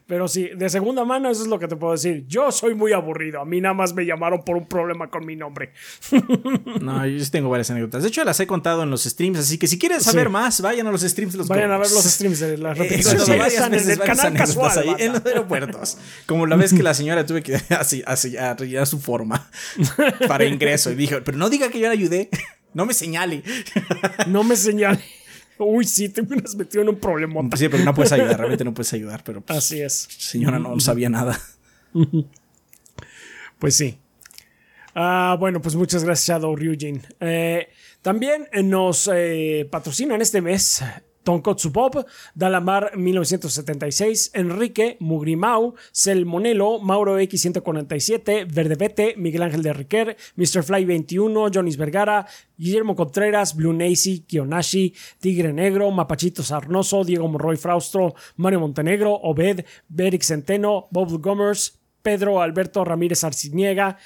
Pero 0.07 0.27
sí, 0.27 0.49
de 0.55 0.69
segunda 0.69 1.05
mano 1.05 1.30
eso 1.30 1.41
es 1.43 1.47
lo 1.47 1.59
que 1.59 1.68
te 1.68 1.76
puedo 1.76 1.93
decir. 1.93 2.26
Yo 2.27 2.51
soy 2.51 2.73
muy 2.76 2.93
aburrido. 2.93 3.41
A 3.41 3.45
mí 3.45 3.61
nada 3.61 3.73
más 3.73 3.93
me 3.93 4.05
llamaron 4.05 4.43
por 4.43 4.57
un 4.57 4.68
problema 4.68 5.09
con 5.09 5.26
mi 5.26 5.35
nombre. 5.35 5.72
No, 6.81 7.05
yo 7.05 7.23
sí 7.23 7.30
tengo 7.31 7.49
varias 7.49 7.69
anécdotas. 7.72 8.01
De 8.03 8.09
hecho, 8.09 8.23
las 8.23 8.39
he 8.39 8.47
contado 8.47 8.84
en 8.84 8.89
los 8.89 9.03
streams, 9.03 9.38
así 9.39 9.57
que 9.57 9.68
si 9.68 9.77
quieren 9.77 10.01
saber 10.01 10.27
Sí. 10.27 10.31
más, 10.31 10.61
vayan 10.61 10.88
a 10.88 10.91
los 10.91 11.01
streams 11.01 11.35
los 11.35 11.47
Vayan 11.47 11.72
a 11.72 11.77
ver 11.77 11.91
los 11.91 12.03
streams 12.03 12.39
de 12.39 12.57
las 12.57 12.77
Eh, 12.80 12.81
repeticiones. 12.84 13.23
contado 13.27 13.49
Sí, 13.49 13.55
en 13.85 13.89
el 13.91 13.99
canal 13.99 14.34
casual. 14.34 14.80
ahí 14.80 14.95
en 14.99 15.13
los 15.13 15.26
aeropuertos. 15.26 15.97
Como 16.26 16.45
la 16.47 16.55
vez 16.55 16.73
que 16.73 16.81
la 16.84 16.93
señora 16.93 17.26
tuve 17.26 17.43
que 17.43 17.55
así- 17.69 18.03
así- 18.05 18.38
a 18.38 18.53
rellenar 18.55 18.88
su 18.88 18.99
forma 18.99 19.49
para 20.27 20.45
ingreso. 20.45 20.91
Y 20.91 20.95
dije, 20.95 21.22
pero 21.22 21.38
no 21.38 21.49
diga 21.49 21.69
que 21.69 21.80
yo 21.80 21.88
la 21.88 21.93
ayudé. 21.93 22.30
No 22.73 22.85
me 22.85 22.93
señale. 22.93 23.43
No 24.27 24.43
me 24.43 24.55
señale. 24.55 25.01
Uy, 25.66 25.86
sí, 25.86 26.10
te 26.10 26.22
hubieras 26.22 26.56
metido 26.56 26.84
en 26.84 26.90
un 26.90 26.96
problema. 27.00 27.42
Sí, 27.56 27.68
pero 27.70 27.84
no 27.84 27.94
puedes 27.94 28.12
ayudar, 28.12 28.38
realmente 28.38 28.64
no 28.64 28.74
puedes 28.74 28.92
ayudar. 28.94 29.24
Pero 29.24 29.42
pues, 29.42 29.58
Así 29.58 29.82
es. 29.82 30.08
señora 30.18 30.60
no 30.60 30.80
sabía 30.80 31.10
nada. 31.10 31.40
Pues 33.60 33.76
sí. 33.76 34.00
Ah, 34.96 35.38
bueno, 35.40 35.62
pues 35.62 35.76
muchas 35.76 36.04
gracias, 36.04 36.28
Shadow 36.30 36.56
Ryujin. 36.56 37.00
Eh, 37.20 37.70
también 38.02 38.48
nos 38.64 39.08
eh, 39.14 39.68
patrocinan 39.70 40.20
este 40.20 40.42
mes 40.42 40.84
Tonkotsu 41.23 41.72
Bob, 41.72 42.06
Dalamar 42.34 42.98
1976, 42.98 44.31
Enrique, 44.34 44.98
Mugrimau, 44.99 45.76
Selmonelo, 45.91 46.80
Mauro 46.80 47.19
X147, 47.19 48.48
Verdebete, 48.48 49.15
Miguel 49.18 49.43
Ángel 49.43 49.64
de 49.64 49.73
Riquer, 49.73 50.18
Mr. 50.35 50.64
Fly 50.64 50.85
21, 50.85 51.52
Jonis 51.52 51.77
Vergara, 51.77 52.27
Guillermo 52.57 52.95
Contreras, 52.95 53.56
Blue 53.56 53.73
Nacy, 53.73 54.26
Kionashi, 54.27 54.93
Tigre 55.19 55.53
Negro, 55.53 55.91
Mapachito 55.91 56.43
Sarnoso, 56.43 57.03
Diego 57.03 57.27
Morroy 57.27 57.57
Fraustro, 57.57 58.15
Mario 58.38 58.60
Montenegro, 58.60 59.19
Obed, 59.23 59.65
Beric 59.88 60.23
Centeno, 60.23 60.88
Bob 60.91 61.22
Gomers, 61.22 61.80
Pedro 62.02 62.41
Alberto 62.41 62.84
Ramírez 62.84 63.23
Arciniega, 63.23 63.98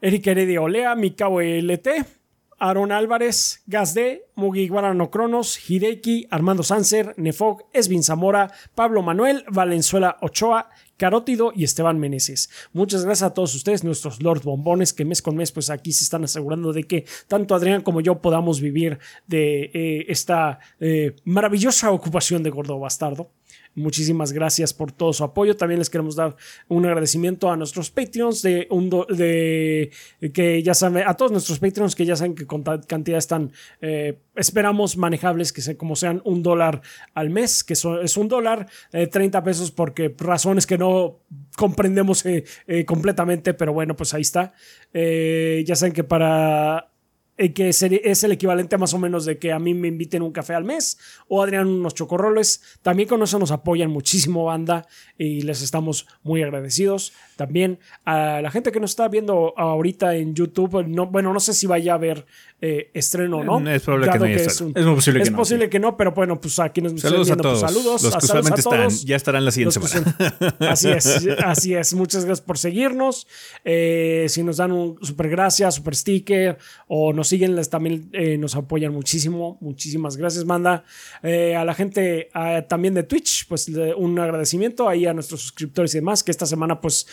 Eric 0.00 0.26
Heredia 0.26 0.62
Olea, 0.62 0.94
Mikao 0.94 1.40
LT, 1.40 2.23
Aaron 2.64 2.92
Álvarez, 2.92 3.62
Gazde, 3.66 4.24
Mugi 4.36 4.68
Guarano 4.68 5.10
Cronos, 5.10 5.68
Hideki, 5.68 6.28
Armando 6.30 6.62
Sanser, 6.62 7.12
Nefog, 7.18 7.64
Esvin 7.74 8.02
Zamora, 8.02 8.50
Pablo 8.74 9.02
Manuel, 9.02 9.44
Valenzuela 9.50 10.16
Ochoa, 10.22 10.70
Carótido 10.96 11.52
y 11.54 11.64
Esteban 11.64 11.98
Meneses. 11.98 12.48
Muchas 12.72 13.04
gracias 13.04 13.30
a 13.30 13.34
todos 13.34 13.54
ustedes, 13.54 13.84
nuestros 13.84 14.22
Lord 14.22 14.44
Bombones, 14.44 14.94
que 14.94 15.04
mes 15.04 15.20
con 15.20 15.36
mes, 15.36 15.52
pues 15.52 15.68
aquí 15.68 15.92
se 15.92 16.04
están 16.04 16.24
asegurando 16.24 16.72
de 16.72 16.84
que 16.84 17.04
tanto 17.28 17.54
Adrián 17.54 17.82
como 17.82 18.00
yo 18.00 18.22
podamos 18.22 18.62
vivir 18.62 18.98
de 19.26 19.70
eh, 19.74 20.06
esta 20.08 20.58
eh, 20.80 21.16
maravillosa 21.24 21.90
ocupación 21.90 22.42
de 22.42 22.48
Gordo 22.48 22.78
Bastardo. 22.78 23.30
Muchísimas 23.74 24.32
gracias 24.32 24.72
por 24.72 24.92
todo 24.92 25.12
su 25.12 25.24
apoyo. 25.24 25.56
También 25.56 25.78
les 25.78 25.90
queremos 25.90 26.16
dar 26.16 26.36
un 26.68 26.86
agradecimiento 26.86 27.50
a 27.50 27.56
nuestros 27.56 27.90
Patreons 27.90 28.42
de, 28.42 28.66
un 28.70 28.90
de 28.90 29.90
que 30.32 30.62
ya 30.62 30.74
saben, 30.74 31.06
a 31.06 31.14
todos 31.14 31.32
nuestros 31.32 31.58
Patreons 31.58 31.94
que 31.94 32.06
ya 32.06 32.16
saben 32.16 32.34
que 32.34 32.46
con 32.46 32.62
cantidades 32.62 33.26
tan 33.26 33.52
eh, 33.80 34.18
esperamos 34.36 34.96
manejables 34.96 35.52
que 35.52 35.60
se, 35.60 35.76
como 35.76 35.96
sean 35.96 36.22
un 36.24 36.42
dólar 36.42 36.82
al 37.14 37.30
mes, 37.30 37.64
que 37.64 37.74
es 37.74 38.16
un 38.16 38.28
dólar, 38.28 38.68
30 38.90 39.42
pesos 39.42 39.70
porque 39.70 40.14
razones 40.18 40.66
que 40.66 40.78
no 40.78 41.20
comprendemos 41.56 42.24
eh, 42.26 42.44
eh, 42.66 42.84
completamente, 42.84 43.54
pero 43.54 43.72
bueno, 43.72 43.96
pues 43.96 44.14
ahí 44.14 44.22
está. 44.22 44.52
Eh, 44.92 45.64
ya 45.66 45.76
saben 45.76 45.92
que 45.92 46.04
para 46.04 46.90
que 47.36 47.68
es 47.68 47.82
el 48.24 48.32
equivalente 48.32 48.78
más 48.78 48.94
o 48.94 48.98
menos 48.98 49.24
de 49.24 49.38
que 49.38 49.52
a 49.52 49.58
mí 49.58 49.74
me 49.74 49.88
inviten 49.88 50.22
un 50.22 50.32
café 50.32 50.54
al 50.54 50.64
mes 50.64 50.98
o 51.28 51.42
Adrián 51.42 51.66
unos 51.66 51.94
chocorroles. 51.94 52.62
También 52.82 53.08
con 53.08 53.22
eso 53.22 53.38
nos 53.38 53.50
apoyan 53.50 53.90
muchísimo 53.90 54.44
banda 54.44 54.86
y 55.18 55.42
les 55.42 55.62
estamos 55.62 56.06
muy 56.22 56.42
agradecidos. 56.42 57.12
También 57.36 57.78
a 58.04 58.40
la 58.40 58.50
gente 58.50 58.72
que 58.72 58.80
nos 58.80 58.90
está 58.90 59.08
viendo 59.08 59.54
ahorita 59.56 60.14
en 60.14 60.34
YouTube, 60.34 60.86
no, 60.86 61.06
bueno, 61.06 61.32
no 61.32 61.40
sé 61.40 61.54
si 61.54 61.66
vaya 61.66 61.94
a 61.94 61.98
ver 61.98 62.26
eh, 62.60 62.90
estreno 62.94 63.38
o 63.38 63.44
no. 63.44 63.70
Es 63.70 63.82
probable 63.82 64.10
que 64.10 64.18
no 64.18 64.24
es, 64.24 64.46
posible, 64.46 65.22
que, 65.22 65.30
no, 65.30 65.36
posible 65.36 65.68
que 65.68 65.78
no, 65.78 65.96
pero 65.96 66.12
bueno, 66.12 66.40
pues 66.40 66.58
aquí 66.60 66.80
nos 66.80 66.98
saludos 67.00 67.26
viendo, 67.26 67.48
a 67.48 67.52
pues, 67.52 67.60
todos. 67.60 67.72
saludos. 67.72 68.02
Los 68.02 68.16
que 68.16 68.26
saludos 68.26 68.50
a 68.52 68.62
todos. 68.62 69.04
ya 69.04 69.16
estarán 69.16 69.44
la 69.44 69.50
siguiente 69.50 69.80
semana. 69.80 70.16
así 70.60 70.88
es, 70.90 71.28
así 71.44 71.74
es. 71.74 71.92
Muchas 71.92 72.24
gracias 72.24 72.46
por 72.46 72.56
seguirnos. 72.56 73.26
Eh, 73.64 74.26
si 74.28 74.42
nos 74.42 74.56
dan 74.56 74.72
un 74.72 74.98
super 75.02 75.28
gracias, 75.28 75.74
super 75.74 75.94
sticker 75.94 76.56
o 76.88 77.12
nos 77.12 77.28
siguen, 77.28 77.54
les 77.54 77.68
también 77.68 78.08
eh, 78.12 78.38
nos 78.38 78.56
apoyan 78.56 78.92
muchísimo. 78.92 79.58
Muchísimas 79.60 80.16
gracias, 80.16 80.44
manda. 80.46 80.84
a 81.22 81.64
la 81.64 81.74
gente 81.74 82.30
también 82.68 82.94
de 82.94 83.02
Twitch, 83.02 83.46
pues 83.46 83.70
un 83.96 84.18
agradecimiento 84.18 84.88
ahí 84.88 85.04
a 85.04 85.12
nuestros 85.12 85.42
suscriptores 85.42 85.94
y 85.94 85.98
demás, 85.98 86.22
que 86.22 86.30
esta 86.30 86.46
semana 86.46 86.80
pues 86.80 87.06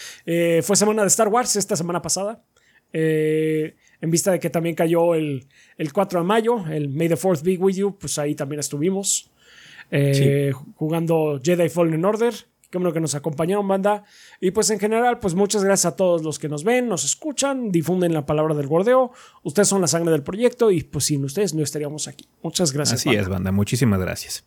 fue 0.64 0.76
semana 0.76 1.02
de 1.02 1.08
Star 1.08 1.28
Wars, 1.28 1.56
esta 1.56 1.76
semana 1.76 2.02
pasada. 2.02 2.44
Eh, 2.94 3.76
en 4.02 4.12
vista 4.12 4.32
de 4.32 4.40
que 4.40 4.50
también 4.50 4.76
cayó 4.76 5.14
el, 5.14 5.48
el 5.78 5.94
4 5.94 6.22
de 6.22 6.26
mayo, 6.26 6.66
el 6.68 6.90
May 6.90 7.08
the 7.08 7.16
4th 7.16 7.44
be 7.44 7.58
with 7.58 7.76
you, 7.76 7.98
pues 7.98 8.18
ahí 8.18 8.36
también 8.36 8.60
estuvimos 8.60 9.32
eh, 9.92 10.52
jugando 10.76 11.40
Jedi 11.42 11.70
Fallen 11.70 12.04
Order. 12.04 12.34
Qué 12.72 12.78
bueno 12.78 12.94
que 12.94 13.02
nos 13.02 13.16
acompañaron, 13.16 13.68
banda. 13.68 14.06
Y 14.40 14.52
pues 14.52 14.70
en 14.70 14.80
general, 14.80 15.20
pues 15.20 15.36
muchas 15.36 15.62
gracias 15.62 15.92
a 15.92 15.96
todos 15.98 16.24
los 16.24 16.40
que 16.40 16.48
nos 16.48 16.64
ven, 16.64 16.88
nos 16.88 17.04
escuchan, 17.04 17.70
difunden 17.70 18.14
la 18.14 18.26
palabra 18.26 18.56
del 18.56 18.68
gordeo. 18.68 19.12
Ustedes 19.44 19.68
son 19.68 19.82
la 19.82 19.88
sangre 19.88 20.14
del 20.14 20.24
proyecto 20.24 20.72
y 20.72 20.82
pues 20.82 21.04
sin 21.04 21.26
ustedes 21.26 21.54
no 21.54 21.64
estaríamos 21.64 22.08
aquí. 22.08 22.30
Muchas 22.42 22.72
gracias. 22.72 23.02
Así 23.02 23.10
es, 23.10 23.28
banda. 23.28 23.52
Muchísimas 23.52 24.00
gracias. 24.00 24.46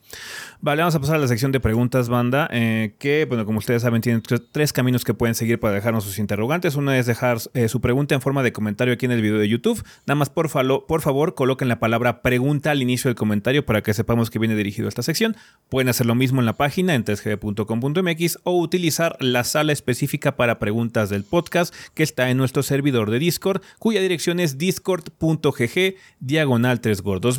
Vale, 0.62 0.80
vamos 0.80 0.94
a 0.94 1.01
pasar 1.01 1.16
a 1.16 1.18
la 1.18 1.28
sección 1.28 1.52
de 1.52 1.60
preguntas, 1.60 2.09
banda, 2.09 2.48
eh, 2.51 2.94
que, 2.98 3.26
bueno, 3.26 3.44
como 3.44 3.59
ustedes 3.59 3.82
saben, 3.82 4.01
tienen 4.01 4.22
tres 4.51 4.72
caminos 4.72 5.05
que 5.05 5.12
pueden 5.12 5.34
seguir 5.34 5.60
para 5.60 5.74
dejarnos 5.74 6.05
sus 6.05 6.18
interrogantes. 6.18 6.76
Una 6.76 6.98
es 6.98 7.05
dejar 7.05 7.36
eh, 7.52 7.68
su 7.68 7.82
pregunta 7.82 8.14
en 8.14 8.22
forma 8.22 8.42
de 8.42 8.55
comentario 8.55 8.94
aquí 8.94 9.05
en 9.05 9.12
el 9.12 9.20
video 9.20 9.38
de 9.38 9.51
YouTube. 9.51 9.84
Nada 10.06 10.16
más, 10.16 10.30
por, 10.30 10.48
por 10.86 11.01
favor, 11.02 11.34
coloquen 11.34 11.68
la 11.68 11.78
palabra 11.78 12.22
pregunta 12.22 12.70
al 12.70 12.80
inicio 12.80 13.10
del 13.10 13.16
comentario 13.16 13.66
para 13.66 13.82
que 13.82 13.92
sepamos 13.92 14.30
que 14.30 14.38
viene 14.38 14.56
dirigido 14.56 14.86
a 14.86 14.88
esta 14.88 15.02
sección. 15.02 15.36
Pueden 15.68 15.90
hacer 15.90 16.06
lo 16.06 16.14
mismo 16.14 16.40
en 16.40 16.46
la 16.46 16.55
página 16.55 16.94
en 16.94 17.05
3gb.com.mx 17.05 18.13
o 18.44 18.58
utilizar 18.58 19.16
la 19.20 19.44
sala 19.44 19.72
específica 19.72 20.36
para 20.36 20.58
preguntas 20.58 21.10
del 21.10 21.24
podcast 21.24 21.74
que 21.94 22.02
está 22.02 22.30
en 22.30 22.36
nuestro 22.36 22.62
servidor 22.62 23.10
de 23.10 23.18
Discord, 23.18 23.62
cuya 23.78 24.00
dirección 24.00 24.40
es 24.40 24.58
discord.gg 24.58 25.96
diagonal 26.20 26.80
3gordos 26.80 27.38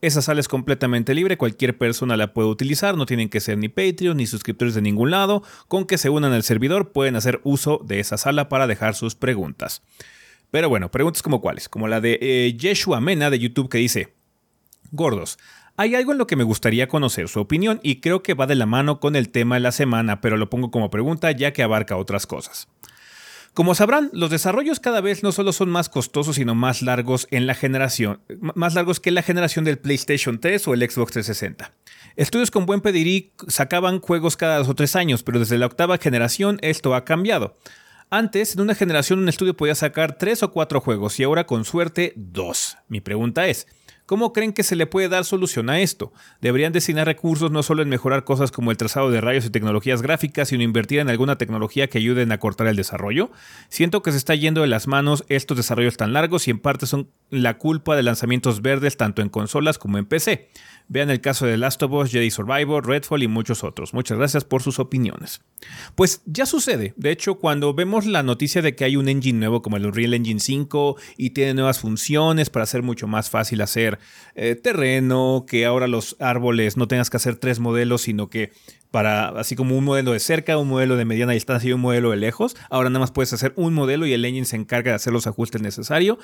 esa 0.00 0.20
sala 0.20 0.40
es 0.40 0.48
completamente 0.48 1.14
libre, 1.14 1.38
cualquier 1.38 1.78
persona 1.78 2.18
la 2.18 2.34
puede 2.34 2.48
utilizar, 2.48 2.94
no 2.94 3.06
tienen 3.06 3.30
que 3.30 3.40
ser 3.40 3.56
ni 3.56 3.70
Patreon 3.70 4.18
ni 4.18 4.26
suscriptores 4.26 4.74
de 4.74 4.82
ningún 4.82 5.10
lado, 5.10 5.42
con 5.66 5.86
que 5.86 5.96
se 5.96 6.10
unan 6.10 6.34
al 6.34 6.42
servidor 6.42 6.92
pueden 6.92 7.16
hacer 7.16 7.40
uso 7.42 7.80
de 7.82 8.00
esa 8.00 8.18
sala 8.18 8.50
para 8.50 8.66
dejar 8.66 8.94
sus 8.94 9.14
preguntas. 9.14 9.80
Pero 10.50 10.68
bueno, 10.68 10.90
preguntas 10.90 11.22
como 11.22 11.40
cuáles, 11.40 11.70
como 11.70 11.88
la 11.88 12.02
de 12.02 12.18
eh, 12.20 12.54
Yeshua 12.54 13.00
Mena 13.00 13.30
de 13.30 13.38
YouTube 13.38 13.70
que 13.70 13.78
dice, 13.78 14.12
Gordos, 14.92 15.38
hay 15.76 15.94
algo 15.94 16.12
en 16.12 16.18
lo 16.18 16.26
que 16.26 16.36
me 16.36 16.44
gustaría 16.44 16.88
conocer 16.88 17.28
su 17.28 17.40
opinión 17.40 17.80
y 17.82 18.00
creo 18.00 18.22
que 18.22 18.34
va 18.34 18.46
de 18.46 18.54
la 18.54 18.66
mano 18.66 19.00
con 19.00 19.16
el 19.16 19.30
tema 19.30 19.56
de 19.56 19.60
la 19.60 19.72
semana, 19.72 20.20
pero 20.20 20.36
lo 20.36 20.50
pongo 20.50 20.70
como 20.70 20.90
pregunta 20.90 21.30
ya 21.32 21.52
que 21.52 21.62
abarca 21.62 21.96
otras 21.96 22.26
cosas. 22.26 22.68
Como 23.54 23.76
sabrán, 23.76 24.10
los 24.12 24.30
desarrollos 24.30 24.80
cada 24.80 25.00
vez 25.00 25.22
no 25.22 25.30
solo 25.30 25.52
son 25.52 25.70
más 25.70 25.88
costosos, 25.88 26.36
sino 26.36 26.56
más 26.56 26.82
largos 26.82 27.28
en 27.30 27.46
la 27.46 27.54
generación, 27.54 28.20
más 28.56 28.74
largos 28.74 28.98
que 28.98 29.12
la 29.12 29.22
generación 29.22 29.64
del 29.64 29.78
PlayStation 29.78 30.40
3 30.40 30.66
o 30.66 30.74
el 30.74 30.80
Xbox 30.80 31.12
360. 31.12 31.72
Estudios 32.16 32.50
con 32.50 32.66
buen 32.66 32.80
pedirí 32.80 33.32
sacaban 33.46 34.00
juegos 34.00 34.36
cada 34.36 34.58
dos 34.58 34.68
o 34.68 34.74
tres 34.74 34.96
años, 34.96 35.22
pero 35.22 35.38
desde 35.38 35.58
la 35.58 35.66
octava 35.66 35.98
generación 35.98 36.58
esto 36.62 36.96
ha 36.96 37.04
cambiado. 37.04 37.56
Antes, 38.10 38.54
en 38.54 38.60
una 38.60 38.74
generación 38.74 39.20
un 39.20 39.28
estudio 39.28 39.56
podía 39.56 39.76
sacar 39.76 40.18
tres 40.18 40.42
o 40.42 40.50
cuatro 40.50 40.80
juegos 40.80 41.18
y 41.20 41.22
ahora 41.22 41.46
con 41.46 41.64
suerte 41.64 42.12
dos. 42.16 42.76
Mi 42.88 43.00
pregunta 43.00 43.46
es, 43.46 43.68
¿Cómo 44.06 44.34
creen 44.34 44.52
que 44.52 44.62
se 44.62 44.76
le 44.76 44.86
puede 44.86 45.08
dar 45.08 45.24
solución 45.24 45.70
a 45.70 45.80
esto? 45.80 46.12
¿Deberían 46.42 46.74
destinar 46.74 47.06
recursos 47.06 47.50
no 47.50 47.62
solo 47.62 47.82
en 47.82 47.88
mejorar 47.88 48.24
cosas 48.24 48.52
como 48.52 48.70
el 48.70 48.76
trazado 48.76 49.10
de 49.10 49.22
rayos 49.22 49.46
y 49.46 49.50
tecnologías 49.50 50.02
gráficas, 50.02 50.48
sino 50.48 50.62
invertir 50.62 50.98
en 50.98 51.08
alguna 51.08 51.38
tecnología 51.38 51.88
que 51.88 51.98
ayude 51.98 52.30
a 52.30 52.38
cortar 52.38 52.66
el 52.66 52.76
desarrollo? 52.76 53.30
Siento 53.70 54.02
que 54.02 54.12
se 54.12 54.18
está 54.18 54.34
yendo 54.34 54.60
de 54.60 54.66
las 54.66 54.88
manos 54.88 55.24
estos 55.28 55.56
desarrollos 55.56 55.96
tan 55.96 56.12
largos 56.12 56.48
y 56.48 56.50
en 56.50 56.58
parte 56.58 56.86
son 56.86 57.08
la 57.30 57.56
culpa 57.56 57.96
de 57.96 58.02
lanzamientos 58.02 58.60
verdes 58.60 58.98
tanto 58.98 59.22
en 59.22 59.30
consolas 59.30 59.78
como 59.78 59.96
en 59.96 60.04
PC. 60.04 60.50
Vean 60.86 61.08
el 61.08 61.22
caso 61.22 61.46
de 61.46 61.56
Last 61.56 61.82
of 61.82 61.92
Us, 61.92 62.10
Jedi 62.10 62.30
Survivor, 62.30 62.86
Redfall 62.86 63.22
y 63.22 63.28
muchos 63.28 63.64
otros. 63.64 63.94
Muchas 63.94 64.18
gracias 64.18 64.44
por 64.44 64.62
sus 64.62 64.78
opiniones. 64.78 65.40
Pues 65.94 66.20
ya 66.26 66.44
sucede. 66.44 66.92
De 66.96 67.10
hecho, 67.10 67.36
cuando 67.36 67.72
vemos 67.72 68.04
la 68.04 68.22
noticia 68.22 68.60
de 68.60 68.76
que 68.76 68.84
hay 68.84 68.96
un 68.96 69.08
engine 69.08 69.38
nuevo 69.38 69.62
como 69.62 69.78
el 69.78 69.86
Unreal 69.86 70.12
Engine 70.12 70.40
5 70.40 70.96
y 71.16 71.30
tiene 71.30 71.54
nuevas 71.54 71.80
funciones 71.80 72.50
para 72.50 72.64
hacer 72.64 72.82
mucho 72.82 73.06
más 73.06 73.30
fácil 73.30 73.62
hacer 73.62 73.93
eh, 74.34 74.54
terreno, 74.54 75.44
que 75.48 75.66
ahora 75.66 75.86
los 75.86 76.16
árboles 76.20 76.76
no 76.76 76.88
tengas 76.88 77.10
que 77.10 77.16
hacer 77.16 77.36
tres 77.36 77.60
modelos, 77.60 78.02
sino 78.02 78.28
que 78.28 78.52
para 78.90 79.28
así 79.30 79.56
como 79.56 79.76
un 79.76 79.84
modelo 79.84 80.12
de 80.12 80.20
cerca, 80.20 80.56
un 80.58 80.68
modelo 80.68 80.96
de 80.96 81.04
mediana 81.04 81.32
distancia 81.32 81.70
y 81.70 81.72
un 81.72 81.80
modelo 81.80 82.10
de 82.10 82.16
lejos, 82.16 82.56
ahora 82.70 82.90
nada 82.90 83.00
más 83.00 83.10
puedes 83.10 83.32
hacer 83.32 83.52
un 83.56 83.74
modelo 83.74 84.06
y 84.06 84.12
el 84.12 84.24
engine 84.24 84.46
se 84.46 84.56
encarga 84.56 84.92
de 84.92 84.96
hacer 84.96 85.12
los 85.12 85.26
ajustes 85.26 85.62
necesarios. 85.62 86.18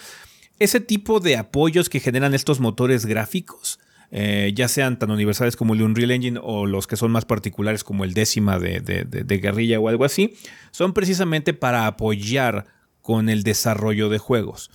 Ese 0.59 0.81
tipo 0.81 1.21
de 1.21 1.37
apoyos 1.37 1.89
que 1.89 2.01
generan 2.01 2.35
estos 2.35 2.61
motores 2.61 3.07
gráficos 3.07 3.81
eh, 4.13 4.53
ya 4.57 4.67
sean 4.67 4.99
tan 4.99 5.11
universales 5.11 5.55
como 5.55 5.75
el 5.75 5.83
Unreal 5.83 6.11
Engine 6.11 6.41
o 6.43 6.67
los 6.67 6.89
que 6.89 6.97
son 6.97 7.13
más 7.13 7.25
particulares 7.25 7.85
como 7.85 8.05
el 8.05 8.13
décima 8.13 8.59
de, 8.59 8.81
de, 8.81 9.39
guerrilla 9.39 9.79
o 9.79 9.89
algo 9.89 10.05
así, 10.05 10.35
son 10.73 10.93
precisamente 10.93 11.55
para 11.55 11.87
apoyar 11.87 12.67
con 13.03 13.29
el 13.29 13.45
desarrollo 13.45 14.09
de 14.09 14.19
juegos. 14.19 14.71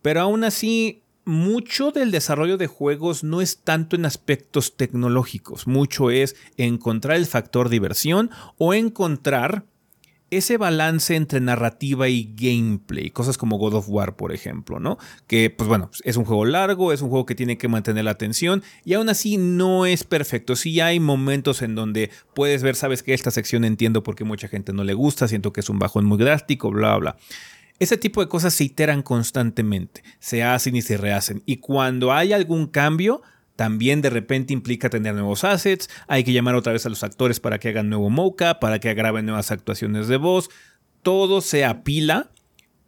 Pero 0.00 0.22
aún 0.22 0.44
así, 0.44 1.04
mucho 1.30 1.92
del 1.92 2.10
desarrollo 2.10 2.58
de 2.58 2.66
juegos 2.66 3.24
no 3.24 3.40
es 3.40 3.62
tanto 3.62 3.96
en 3.96 4.04
aspectos 4.04 4.76
tecnológicos, 4.76 5.66
mucho 5.66 6.10
es 6.10 6.36
encontrar 6.56 7.16
el 7.16 7.26
factor 7.26 7.70
diversión 7.70 8.30
o 8.58 8.74
encontrar 8.74 9.64
ese 10.30 10.58
balance 10.58 11.16
entre 11.16 11.40
narrativa 11.40 12.08
y 12.08 12.32
gameplay, 12.36 13.10
cosas 13.10 13.36
como 13.36 13.58
God 13.58 13.74
of 13.74 13.88
War, 13.88 14.16
por 14.16 14.32
ejemplo, 14.32 14.78
¿no? 14.78 14.96
Que, 15.26 15.50
pues 15.50 15.68
bueno, 15.68 15.90
es 16.04 16.16
un 16.16 16.24
juego 16.24 16.44
largo, 16.44 16.92
es 16.92 17.02
un 17.02 17.08
juego 17.08 17.26
que 17.26 17.34
tiene 17.34 17.58
que 17.58 17.68
mantener 17.68 18.04
la 18.04 18.12
atención 18.12 18.62
y 18.84 18.94
aún 18.94 19.08
así 19.08 19.36
no 19.36 19.86
es 19.86 20.04
perfecto. 20.04 20.54
Sí 20.54 20.80
hay 20.80 21.00
momentos 21.00 21.62
en 21.62 21.74
donde 21.74 22.10
puedes 22.34 22.62
ver, 22.62 22.76
sabes 22.76 23.02
que 23.02 23.12
esta 23.12 23.30
sección 23.30 23.64
entiendo 23.64 24.02
porque 24.02 24.24
mucha 24.24 24.48
gente 24.48 24.72
no 24.72 24.84
le 24.84 24.94
gusta, 24.94 25.26
siento 25.26 25.52
que 25.52 25.60
es 25.60 25.68
un 25.68 25.78
bajón 25.78 26.04
muy 26.04 26.18
drástico, 26.18 26.70
bla, 26.70 26.96
bla. 26.96 27.16
Ese 27.80 27.96
tipo 27.96 28.20
de 28.20 28.28
cosas 28.28 28.54
se 28.54 28.64
iteran 28.64 29.02
constantemente, 29.02 30.04
se 30.18 30.44
hacen 30.44 30.76
y 30.76 30.82
se 30.82 30.98
rehacen. 30.98 31.42
Y 31.46 31.56
cuando 31.56 32.12
hay 32.12 32.34
algún 32.34 32.66
cambio, 32.66 33.22
también 33.56 34.02
de 34.02 34.10
repente 34.10 34.52
implica 34.52 34.90
tener 34.90 35.14
nuevos 35.14 35.44
assets, 35.44 35.88
hay 36.06 36.22
que 36.22 36.32
llamar 36.32 36.54
otra 36.54 36.74
vez 36.74 36.86
a 36.86 36.90
los 36.90 37.02
actores 37.02 37.40
para 37.40 37.58
que 37.58 37.70
hagan 37.70 37.88
nuevo 37.88 38.10
mocha, 38.10 38.60
para 38.60 38.78
que 38.78 38.92
graben 38.94 39.26
nuevas 39.26 39.50
actuaciones 39.50 40.08
de 40.08 40.18
voz. 40.18 40.50
Todo 41.02 41.40
se 41.40 41.64
apila 41.64 42.30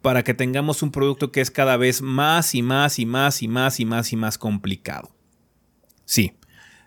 para 0.03 0.23
que 0.23 0.35
tengamos 0.35 0.83
un 0.83 0.91
producto 0.91 1.31
que 1.31 1.41
es 1.41 1.49
cada 1.49 1.75
vez 1.75 2.01
más 2.01 2.53
y 2.53 2.61
más 2.61 2.99
y 2.99 3.07
más 3.07 3.41
y 3.41 3.47
más 3.47 3.79
y 3.79 3.85
más 3.85 4.13
y 4.13 4.15
más 4.15 4.37
complicado. 4.37 5.09
Sí, 6.05 6.33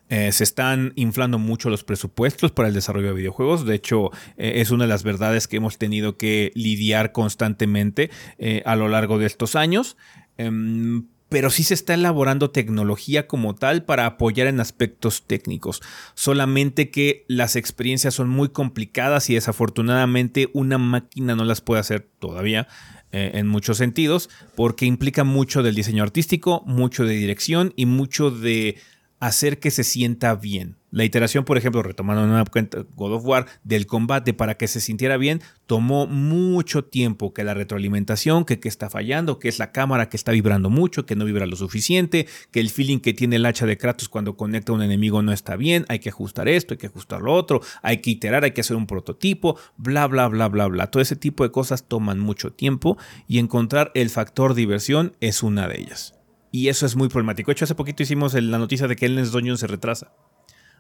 Eh, 0.09 0.31
se 0.31 0.45
están 0.45 0.93
inflando 0.95 1.39
mucho 1.39 1.69
los 1.69 1.83
presupuestos 1.83 2.53
para 2.53 2.69
el 2.69 2.75
desarrollo 2.75 3.09
de 3.09 3.15
videojuegos. 3.15 3.67
De 3.67 3.75
hecho, 3.75 4.11
eh, 4.37 4.55
es 4.57 4.71
una 4.71 4.85
de 4.85 4.89
las 4.89 5.03
verdades 5.03 5.49
que 5.49 5.57
hemos 5.57 5.79
tenido 5.79 6.17
que 6.17 6.53
lidiar 6.55 7.13
constantemente 7.13 8.11
eh, 8.39 8.63
a 8.67 8.77
lo 8.77 8.89
largo 8.89 9.19
de 9.19 9.27
estos 9.27 9.57
años. 9.57 9.97
Em, 10.39 11.07
pero 11.29 11.51
sí 11.51 11.65
se 11.65 11.75
está 11.75 11.95
elaborando 11.95 12.53
tecnología 12.53 13.27
como 13.27 13.57
tal 13.57 13.85
para 13.85 14.07
apoyar 14.07 14.47
en 14.47 14.61
aspectos 14.61 15.27
técnicos. 15.27 15.83
Solamente 16.15 16.91
que 16.93 17.25
las 17.27 17.57
experiencias 17.57 18.15
son 18.15 18.29
muy 18.29 18.51
complicadas 18.51 19.29
y 19.29 19.35
desafortunadamente 19.35 20.51
una 20.53 20.79
máquina 20.79 21.35
no 21.35 21.45
las 21.45 21.61
puede 21.61 21.81
hacer 21.81 22.09
todavía 22.21 22.69
en 23.13 23.47
muchos 23.47 23.79
sentidos 23.79 24.29
porque 24.57 24.85
implica 24.85 25.25
mucho 25.25 25.63
del 25.63 25.75
diseño 25.75 26.03
artístico, 26.03 26.63
mucho 26.67 27.05
de 27.05 27.15
dirección 27.15 27.73
y 27.75 27.87
mucho 27.87 28.31
de 28.31 28.77
hacer 29.21 29.59
que 29.59 29.71
se 29.71 29.85
sienta 29.85 30.35
bien. 30.35 30.77
La 30.91 31.05
iteración, 31.05 31.45
por 31.45 31.59
ejemplo, 31.59 31.83
retomando 31.83 32.25
una 32.25 32.45
cuenta 32.45 32.87
God 32.95 33.15
of 33.15 33.27
War, 33.27 33.47
del 33.65 33.87
combate 33.87 34.33
para 34.33 34.57
que 34.57 34.67
se 34.67 34.81
sintiera 34.81 35.19
bien, 35.19 35.43
tomó 35.67 36.07
mucho 36.07 36.85
tiempo. 36.85 37.35
Que 37.35 37.45
la 37.45 37.53
retroalimentación, 37.53 38.47
que, 38.47 38.61
que 38.61 38.69
está 38.69 38.89
fallando, 38.89 39.39
que 39.39 39.49
es 39.49 39.59
la 39.59 39.73
cámara 39.73 40.09
que 40.09 40.17
está 40.17 40.33
vibrando 40.33 40.71
mucho, 40.71 41.05
que 41.05 41.15
no 41.15 41.27
vibra 41.27 41.45
lo 41.45 41.57
suficiente, 41.57 42.27
que 42.51 42.61
el 42.61 42.71
feeling 42.71 43.01
que 43.01 43.13
tiene 43.13 43.37
el 43.37 43.45
hacha 43.45 43.67
de 43.67 43.77
Kratos 43.77 44.09
cuando 44.09 44.37
conecta 44.37 44.73
a 44.73 44.75
un 44.75 44.83
enemigo 44.83 45.21
no 45.21 45.33
está 45.33 45.57
bien, 45.57 45.85
hay 45.89 45.99
que 45.99 46.09
ajustar 46.09 46.49
esto, 46.49 46.73
hay 46.73 46.79
que 46.79 46.87
ajustar 46.87 47.21
lo 47.21 47.35
otro, 47.35 47.61
hay 47.83 47.99
que 47.99 48.11
iterar, 48.11 48.45
hay 48.45 48.53
que 48.53 48.63
hacer 48.63 48.77
un 48.77 48.87
prototipo, 48.87 49.59
bla, 49.77 50.07
bla, 50.07 50.29
bla, 50.29 50.49
bla, 50.49 50.67
bla. 50.67 50.87
Todo 50.87 51.03
ese 51.03 51.17
tipo 51.17 51.45
de 51.45 51.51
cosas 51.51 51.85
toman 51.89 52.21
mucho 52.21 52.53
tiempo 52.53 52.97
y 53.29 53.39
encontrar 53.39 53.91
el 53.95 54.09
factor 54.09 54.55
diversión 54.55 55.15
es 55.21 55.43
una 55.43 55.69
de 55.69 55.81
ellas. 55.81 56.16
Y 56.57 56.71
eso 56.71 56.87
es 56.87 56.97
muy 56.97 57.09
problemático. 57.09 57.51
De 57.51 57.53
hecho, 57.53 57.67
hace 57.67 57.75
poquito 57.75 58.03
hicimos 58.03 58.33
la 58.33 58.57
noticia 58.57 58.89
de 58.89 58.97
que 58.97 59.05
Endless 59.05 59.31
Dungeon 59.31 59.59
se 59.59 59.67
retrasa. 59.67 60.15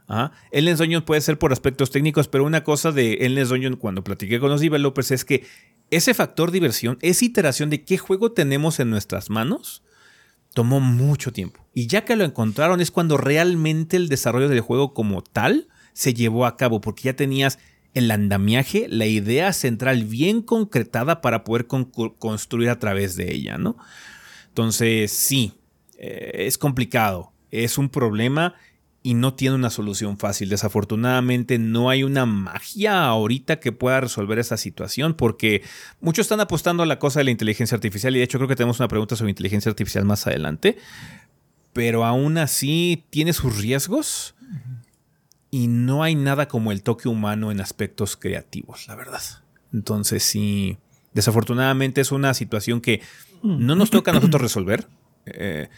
Ajá. 0.08 0.32
Dungeon 0.50 1.02
puede 1.02 1.20
ser 1.20 1.38
por 1.38 1.52
aspectos 1.52 1.90
técnicos, 1.90 2.28
pero 2.28 2.44
una 2.44 2.64
cosa 2.64 2.92
de 2.92 3.18
Endless 3.26 3.50
Dungeon 3.50 3.76
cuando 3.76 4.02
platiqué 4.02 4.40
con 4.40 4.48
los 4.48 4.62
developers 4.62 5.10
es 5.10 5.26
que 5.26 5.44
ese 5.90 6.14
factor 6.14 6.50
diversión, 6.50 6.96
esa 7.02 7.26
iteración 7.26 7.68
de 7.68 7.84
qué 7.84 7.98
juego 7.98 8.32
tenemos 8.32 8.80
en 8.80 8.88
nuestras 8.88 9.28
manos, 9.28 9.82
tomó 10.54 10.80
mucho 10.80 11.30
tiempo. 11.30 11.66
Y 11.74 11.88
ya 11.88 12.06
que 12.06 12.16
lo 12.16 12.24
encontraron 12.24 12.80
es 12.80 12.90
cuando 12.90 13.18
realmente 13.18 13.98
el 13.98 14.08
desarrollo 14.08 14.48
del 14.48 14.62
juego 14.62 14.94
como 14.94 15.22
tal 15.22 15.68
se 15.92 16.14
llevó 16.14 16.46
a 16.46 16.56
cabo, 16.56 16.80
porque 16.80 17.02
ya 17.02 17.16
tenías 17.16 17.58
el 17.92 18.10
andamiaje, 18.10 18.86
la 18.88 19.04
idea 19.04 19.52
central 19.52 20.04
bien 20.04 20.40
concretada 20.40 21.20
para 21.20 21.44
poder 21.44 21.66
construir 21.66 22.70
a 22.70 22.78
través 22.78 23.14
de 23.16 23.34
ella, 23.34 23.58
¿no? 23.58 23.76
Entonces, 24.48 25.12
sí, 25.12 25.52
eh, 25.98 26.46
es 26.46 26.58
complicado, 26.58 27.32
es 27.50 27.78
un 27.78 27.88
problema 27.88 28.54
y 29.06 29.14
no 29.14 29.34
tiene 29.34 29.54
una 29.54 29.70
solución 29.70 30.18
fácil. 30.18 30.48
Desafortunadamente 30.48 31.60
no 31.60 31.90
hay 31.90 32.02
una 32.02 32.26
magia 32.26 33.04
ahorita 33.04 33.60
que 33.60 33.70
pueda 33.70 34.00
resolver 34.00 34.40
esa 34.40 34.56
situación 34.56 35.14
porque 35.14 35.62
muchos 36.00 36.24
están 36.24 36.40
apostando 36.40 36.82
a 36.82 36.86
la 36.86 36.98
cosa 36.98 37.20
de 37.20 37.24
la 37.24 37.30
inteligencia 37.30 37.76
artificial 37.76 38.16
y 38.16 38.18
de 38.18 38.24
hecho 38.24 38.38
creo 38.38 38.48
que 38.48 38.56
tenemos 38.56 38.80
una 38.80 38.88
pregunta 38.88 39.14
sobre 39.14 39.30
inteligencia 39.30 39.70
artificial 39.70 40.04
más 40.04 40.26
adelante, 40.26 40.76
pero 41.72 42.04
aún 42.04 42.36
así 42.36 43.04
tiene 43.10 43.32
sus 43.32 43.58
riesgos 43.58 44.34
y 45.52 45.68
no 45.68 46.02
hay 46.02 46.16
nada 46.16 46.48
como 46.48 46.72
el 46.72 46.82
toque 46.82 47.08
humano 47.08 47.52
en 47.52 47.60
aspectos 47.60 48.16
creativos, 48.16 48.88
la 48.88 48.96
verdad. 48.96 49.22
Entonces 49.72 50.24
sí, 50.24 50.78
desafortunadamente 51.14 52.00
es 52.00 52.10
una 52.10 52.34
situación 52.34 52.80
que 52.80 53.02
no 53.44 53.76
nos 53.76 53.90
toca 53.90 54.10
a 54.10 54.14
nosotros 54.14 54.42
resolver. 54.42 54.88
Eh, 55.26 55.68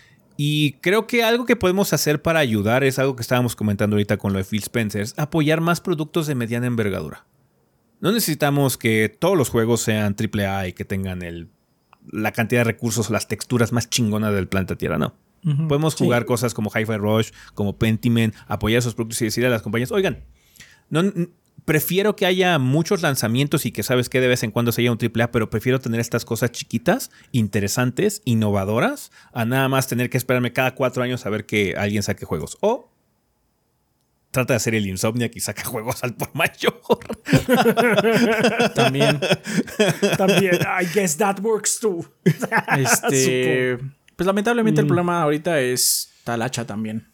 y 0.40 0.74
creo 0.74 1.08
que 1.08 1.24
algo 1.24 1.46
que 1.46 1.56
podemos 1.56 1.92
hacer 1.92 2.22
para 2.22 2.38
ayudar 2.38 2.84
es 2.84 3.00
algo 3.00 3.16
que 3.16 3.22
estábamos 3.22 3.56
comentando 3.56 3.96
ahorita 3.96 4.18
con 4.18 4.32
lo 4.32 4.38
de 4.38 4.44
Phil 4.44 4.62
Spencer, 4.62 5.02
es 5.02 5.18
apoyar 5.18 5.60
más 5.60 5.80
productos 5.80 6.28
de 6.28 6.36
mediana 6.36 6.68
envergadura. 6.68 7.26
No 7.98 8.12
necesitamos 8.12 8.78
que 8.78 9.08
todos 9.08 9.36
los 9.36 9.48
juegos 9.48 9.80
sean 9.80 10.14
AAA 10.14 10.68
y 10.68 10.72
que 10.74 10.84
tengan 10.84 11.22
el, 11.22 11.48
la 12.12 12.30
cantidad 12.30 12.60
de 12.60 12.70
recursos 12.70 13.10
o 13.10 13.12
las 13.12 13.26
texturas 13.26 13.72
más 13.72 13.90
chingonas 13.90 14.32
del 14.32 14.46
planeta 14.46 14.76
Tierra, 14.76 14.96
no. 14.96 15.16
Podemos 15.68 15.96
jugar 15.96 16.24
cosas 16.24 16.54
como 16.54 16.70
Hi-Fi 16.70 16.98
Rush, 16.98 17.30
como 17.54 17.76
Pentiment, 17.76 18.32
apoyar 18.46 18.78
esos 18.78 18.94
productos 18.94 19.20
y 19.22 19.24
decirle 19.24 19.48
a 19.48 19.50
las 19.50 19.62
compañías, 19.62 19.90
oigan, 19.90 20.22
no, 20.88 21.02
prefiero 21.68 22.16
que 22.16 22.24
haya 22.24 22.58
muchos 22.58 23.02
lanzamientos 23.02 23.66
y 23.66 23.72
que 23.72 23.82
sabes 23.82 24.08
que 24.08 24.22
de 24.22 24.26
vez 24.26 24.42
en 24.42 24.52
cuando 24.52 24.72
se 24.72 24.80
haya 24.80 24.90
un 24.90 24.96
AAA, 24.98 25.30
pero 25.30 25.50
prefiero 25.50 25.78
tener 25.78 26.00
estas 26.00 26.24
cosas 26.24 26.50
chiquitas, 26.50 27.10
interesantes, 27.30 28.22
innovadoras, 28.24 29.12
a 29.34 29.44
nada 29.44 29.68
más 29.68 29.86
tener 29.86 30.08
que 30.08 30.16
esperarme 30.16 30.54
cada 30.54 30.74
cuatro 30.74 31.02
años 31.02 31.26
a 31.26 31.28
ver 31.28 31.44
que 31.44 31.74
alguien 31.76 32.02
saque 32.02 32.24
juegos. 32.24 32.56
O 32.62 32.90
trata 34.30 34.54
de 34.54 34.56
hacer 34.56 34.76
el 34.76 34.86
Insomniac 34.86 35.36
y 35.36 35.40
saca 35.40 35.62
juegos 35.66 36.02
al 36.04 36.14
por 36.14 36.34
mayor. 36.34 36.80
También. 38.74 39.20
También. 40.16 40.54
I 40.80 40.86
guess 40.94 41.18
that 41.18 41.38
works 41.40 41.78
too. 41.78 42.02
este, 42.78 43.76
pues 44.16 44.26
lamentablemente 44.26 44.80
el 44.80 44.86
mm. 44.86 44.88
problema 44.88 45.20
ahorita 45.22 45.60
es 45.60 46.14
talacha 46.24 46.66
también. 46.66 47.08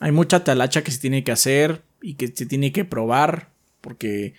Hay 0.00 0.12
mucha 0.12 0.42
talacha 0.42 0.82
que 0.82 0.90
se 0.90 0.98
tiene 0.98 1.22
que 1.22 1.32
hacer 1.32 1.82
y 2.02 2.14
que 2.14 2.28
se 2.28 2.46
tiene 2.46 2.72
que 2.72 2.84
probar 2.84 3.50
porque 3.80 4.34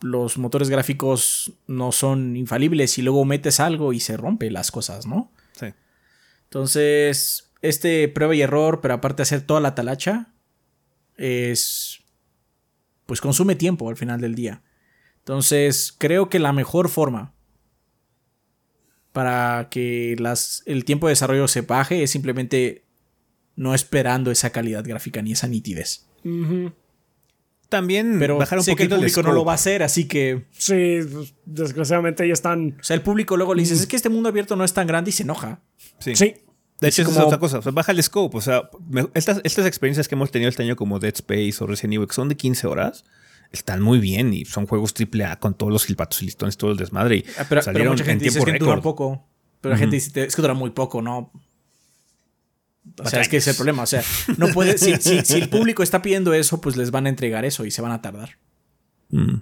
los 0.00 0.38
motores 0.38 0.68
gráficos 0.68 1.52
no 1.66 1.92
son 1.92 2.36
infalibles 2.36 2.98
y 2.98 3.02
luego 3.02 3.24
metes 3.24 3.60
algo 3.60 3.92
y 3.92 4.00
se 4.00 4.16
rompe 4.16 4.50
las 4.50 4.70
cosas, 4.70 5.06
¿no? 5.06 5.30
Sí. 5.52 5.66
Entonces, 6.44 7.50
este 7.62 8.08
prueba 8.08 8.34
y 8.34 8.42
error, 8.42 8.80
pero 8.80 8.94
aparte 8.94 9.18
de 9.18 9.22
hacer 9.22 9.42
toda 9.42 9.60
la 9.60 9.74
talacha, 9.74 10.32
es... 11.16 12.00
pues 13.06 13.20
consume 13.20 13.56
tiempo 13.56 13.88
al 13.88 13.96
final 13.96 14.20
del 14.20 14.34
día. 14.34 14.62
Entonces, 15.18 15.94
creo 15.96 16.28
que 16.28 16.38
la 16.38 16.52
mejor 16.52 16.88
forma 16.88 17.32
para 19.12 19.68
que 19.70 20.14
las, 20.18 20.62
el 20.66 20.84
tiempo 20.84 21.06
de 21.06 21.12
desarrollo 21.12 21.48
se 21.48 21.62
baje 21.62 22.02
es 22.02 22.10
simplemente 22.10 22.84
no 23.56 23.74
esperando 23.74 24.30
esa 24.30 24.50
calidad 24.50 24.84
gráfica 24.84 25.22
ni 25.22 25.32
esa 25.32 25.48
nitidez. 25.48 26.06
También 27.68 28.16
pero 28.20 28.38
bajar 28.38 28.60
un 28.60 28.64
poquito 28.64 28.94
el 28.94 29.00
público 29.00 29.22
no 29.22 29.32
lo 29.32 29.44
va 29.44 29.52
a 29.52 29.54
hacer, 29.56 29.82
así 29.82 30.06
que. 30.06 30.44
Sí, 30.52 30.98
pues, 31.12 31.34
desgraciadamente 31.44 32.26
ya 32.26 32.32
están. 32.32 32.76
O 32.80 32.84
sea, 32.84 32.94
el 32.94 33.02
público 33.02 33.36
luego 33.36 33.54
le 33.54 33.62
dices, 33.62 33.80
es 33.80 33.86
que 33.86 33.96
este 33.96 34.08
mundo 34.08 34.28
abierto 34.28 34.54
no 34.56 34.64
es 34.64 34.72
tan 34.72 34.86
grande 34.86 35.10
y 35.10 35.12
se 35.12 35.24
enoja. 35.24 35.60
Sí. 35.98 36.12
De 36.80 36.88
hecho, 36.88 37.02
es 37.02 37.16
otra 37.16 37.38
cosa. 37.38 37.60
baja 37.72 37.92
el 37.92 38.02
scope. 38.02 38.36
O 38.36 38.40
sea, 38.40 38.70
estas, 39.14 39.40
estas 39.44 39.66
experiencias 39.66 40.08
que 40.08 40.14
hemos 40.14 40.30
tenido 40.30 40.48
este 40.48 40.62
año, 40.62 40.76
como 40.76 40.98
Dead 40.98 41.14
Space 41.14 41.56
o 41.60 41.66
Resident 41.66 41.94
Evil, 41.94 42.06
que 42.06 42.14
son 42.14 42.28
de 42.28 42.36
15 42.36 42.66
horas, 42.66 43.04
están 43.50 43.80
muy 43.80 43.98
bien 43.98 44.32
y 44.32 44.44
son 44.44 44.66
juegos 44.66 44.94
AAA 44.94 45.36
con 45.36 45.54
todos 45.54 45.72
los 45.72 45.84
gilpatos 45.86 46.22
y 46.22 46.26
listones, 46.26 46.56
todo 46.56 46.70
el 46.70 46.76
desmadre. 46.76 47.16
Y 47.16 47.24
ah, 47.38 47.46
pero, 47.48 47.62
salieron 47.62 47.92
mucha 47.92 48.04
gente 48.04 48.26
en 48.26 48.32
tiempo 48.32 48.46
dice, 48.46 48.58
dura 48.58 48.80
poco. 48.80 49.26
Pero 49.60 49.74
la 49.74 49.78
gente 49.78 49.96
dice, 49.96 50.24
es 50.24 50.36
que 50.36 50.42
dura 50.42 50.54
muy 50.54 50.70
poco, 50.70 51.02
¿no? 51.02 51.32
O 52.98 53.08
sea, 53.08 53.20
es 53.20 53.28
que 53.28 53.36
es 53.38 53.46
el 53.46 53.54
problema. 53.54 53.82
O 53.82 53.86
sea, 53.86 54.02
no 54.36 54.48
puede. 54.48 54.78
si, 54.78 54.92
el 55.34 55.48
público 55.48 55.82
está 55.82 56.02
pidiendo 56.02 56.32
eso, 56.34 56.60
pues 56.60 56.76
les 56.76 56.90
van 56.90 57.06
a 57.06 57.08
entregar 57.08 57.44
eso 57.44 57.64
y 57.64 57.70
se 57.70 57.82
van 57.82 57.92
a 57.92 58.02
tardar. 58.02 58.38
Mm. 59.10 59.36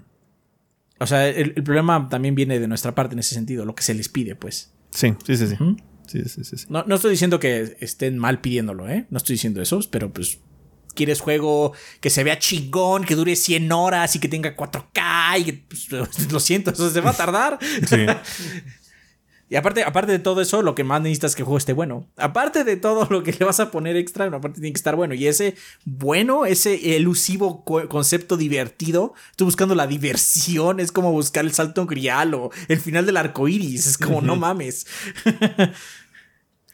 O 1.00 1.06
sea, 1.06 1.28
el, 1.28 1.52
problema 1.62 2.08
también 2.08 2.34
viene 2.34 2.58
de 2.58 2.68
nuestra 2.68 2.94
parte 2.94 3.14
en 3.14 3.18
ese 3.18 3.34
sentido, 3.34 3.64
lo 3.64 3.74
que 3.74 3.82
se 3.82 3.94
les 3.94 4.08
pide, 4.08 4.36
pues. 4.36 4.72
Sí, 4.90 5.14
sí, 5.26 5.36
sí, 5.36 5.46
sí. 5.46 6.66
No, 6.68 6.84
no 6.86 6.94
estoy 6.94 7.12
diciendo 7.12 7.40
que 7.40 7.76
estén 7.80 8.18
mal 8.18 8.40
pidiéndolo, 8.40 8.88
¿eh? 8.88 9.06
No 9.10 9.18
estoy 9.18 9.34
diciendo 9.34 9.60
eso, 9.60 9.80
pero 9.90 10.12
pues 10.12 10.38
quieres 10.94 11.20
juego 11.20 11.72
que 12.00 12.10
se 12.10 12.22
vea 12.24 12.38
chingón, 12.38 13.04
que 13.04 13.16
dure 13.16 13.36
100 13.36 13.70
horas 13.72 14.14
y 14.14 14.20
que 14.20 14.28
tenga 14.28 14.56
4K 14.56 15.40
y 15.40 15.44
que, 15.44 15.52
pues, 15.52 15.88
lo 16.32 16.40
siento, 16.40 16.70
eso 16.70 16.90
se 16.90 17.00
va 17.00 17.10
a 17.10 17.14
tardar. 17.14 17.58
Sí. 17.86 18.06
Y 19.54 19.56
aparte, 19.56 19.84
aparte 19.84 20.10
de 20.10 20.18
todo 20.18 20.40
eso, 20.40 20.62
lo 20.62 20.74
que 20.74 20.82
más 20.82 21.00
necesitas 21.00 21.30
es 21.30 21.36
que 21.36 21.42
el 21.42 21.44
juego 21.44 21.58
esté 21.58 21.74
bueno. 21.74 22.10
Aparte 22.16 22.64
de 22.64 22.76
todo 22.76 23.06
lo 23.08 23.22
que 23.22 23.32
le 23.38 23.46
vas 23.46 23.60
a 23.60 23.70
poner 23.70 23.94
extra, 23.94 24.24
aparte 24.24 24.60
tiene 24.60 24.72
que 24.72 24.78
estar 24.78 24.96
bueno. 24.96 25.14
Y 25.14 25.28
ese 25.28 25.54
bueno, 25.84 26.44
ese 26.44 26.96
elusivo 26.96 27.62
concepto 27.64 28.36
divertido, 28.36 29.14
estoy 29.30 29.44
buscando 29.44 29.76
la 29.76 29.86
diversión, 29.86 30.80
es 30.80 30.90
como 30.90 31.12
buscar 31.12 31.44
el 31.44 31.52
salto 31.52 31.86
grial 31.86 32.34
o 32.34 32.50
el 32.66 32.80
final 32.80 33.06
del 33.06 33.16
arco 33.16 33.46
iris. 33.46 33.86
Es 33.86 33.96
como, 33.96 34.20
no 34.22 34.34
mames. 34.34 34.88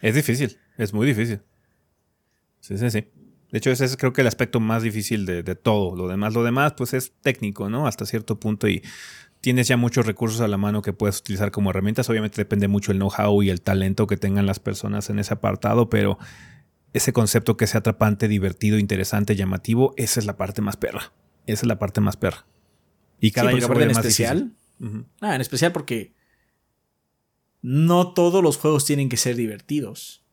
es 0.01 0.15
difícil, 0.15 0.57
es 0.75 0.91
muy 0.91 1.05
difícil. 1.05 1.39
Sí, 2.61 2.79
sí, 2.79 2.89
sí. 2.89 3.05
De 3.51 3.59
hecho, 3.59 3.69
ese 3.69 3.85
es 3.85 3.95
creo 3.95 4.11
que 4.11 4.21
el 4.21 4.27
aspecto 4.27 4.59
más 4.59 4.81
difícil 4.81 5.27
de, 5.27 5.43
de 5.43 5.53
todo. 5.53 5.95
Lo 5.95 6.07
demás, 6.07 6.33
lo 6.33 6.43
demás, 6.43 6.73
pues 6.75 6.95
es 6.95 7.13
técnico, 7.21 7.69
¿no? 7.69 7.85
Hasta 7.85 8.07
cierto 8.07 8.39
punto. 8.39 8.67
Y 8.67 8.81
tienes 9.41 9.67
ya 9.67 9.75
muchos 9.77 10.05
recursos 10.05 10.39
a 10.41 10.47
la 10.47 10.57
mano 10.57 10.81
que 10.81 10.93
puedes 10.93 11.19
utilizar 11.19 11.51
como 11.51 11.71
herramientas. 11.71 12.09
Obviamente 12.09 12.37
depende 12.39 12.67
mucho 12.67 12.91
el 12.91 12.99
know-how 12.99 13.41
y 13.43 13.49
el 13.49 13.61
talento 13.61 14.07
que 14.07 14.17
tengan 14.17 14.45
las 14.45 14.59
personas 14.59 15.09
en 15.09 15.19
ese 15.19 15.33
apartado, 15.33 15.89
pero 15.89 16.17
ese 16.93 17.11
concepto 17.13 17.57
que 17.57 17.67
sea 17.67 17.79
atrapante, 17.79 18.27
divertido, 18.27 18.77
interesante, 18.77 19.35
llamativo, 19.35 19.93
esa 19.97 20.19
es 20.19 20.25
la 20.25 20.37
parte 20.37 20.61
más 20.61 20.77
perra. 20.77 21.11
Esa 21.47 21.61
es 21.63 21.67
la 21.67 21.79
parte 21.79 22.01
más 22.01 22.17
perra. 22.17 22.45
Y 23.19 23.31
cada 23.31 23.49
año 23.49 23.67
en 23.81 23.91
especial. 23.91 24.53
Ah, 25.21 25.35
en 25.35 25.41
especial 25.41 25.71
porque 25.71 26.13
no 27.61 28.13
todos 28.13 28.43
los 28.43 28.57
juegos 28.57 28.85
tienen 28.85 29.09
que 29.09 29.17
ser 29.17 29.35
divertidos. 29.35 30.23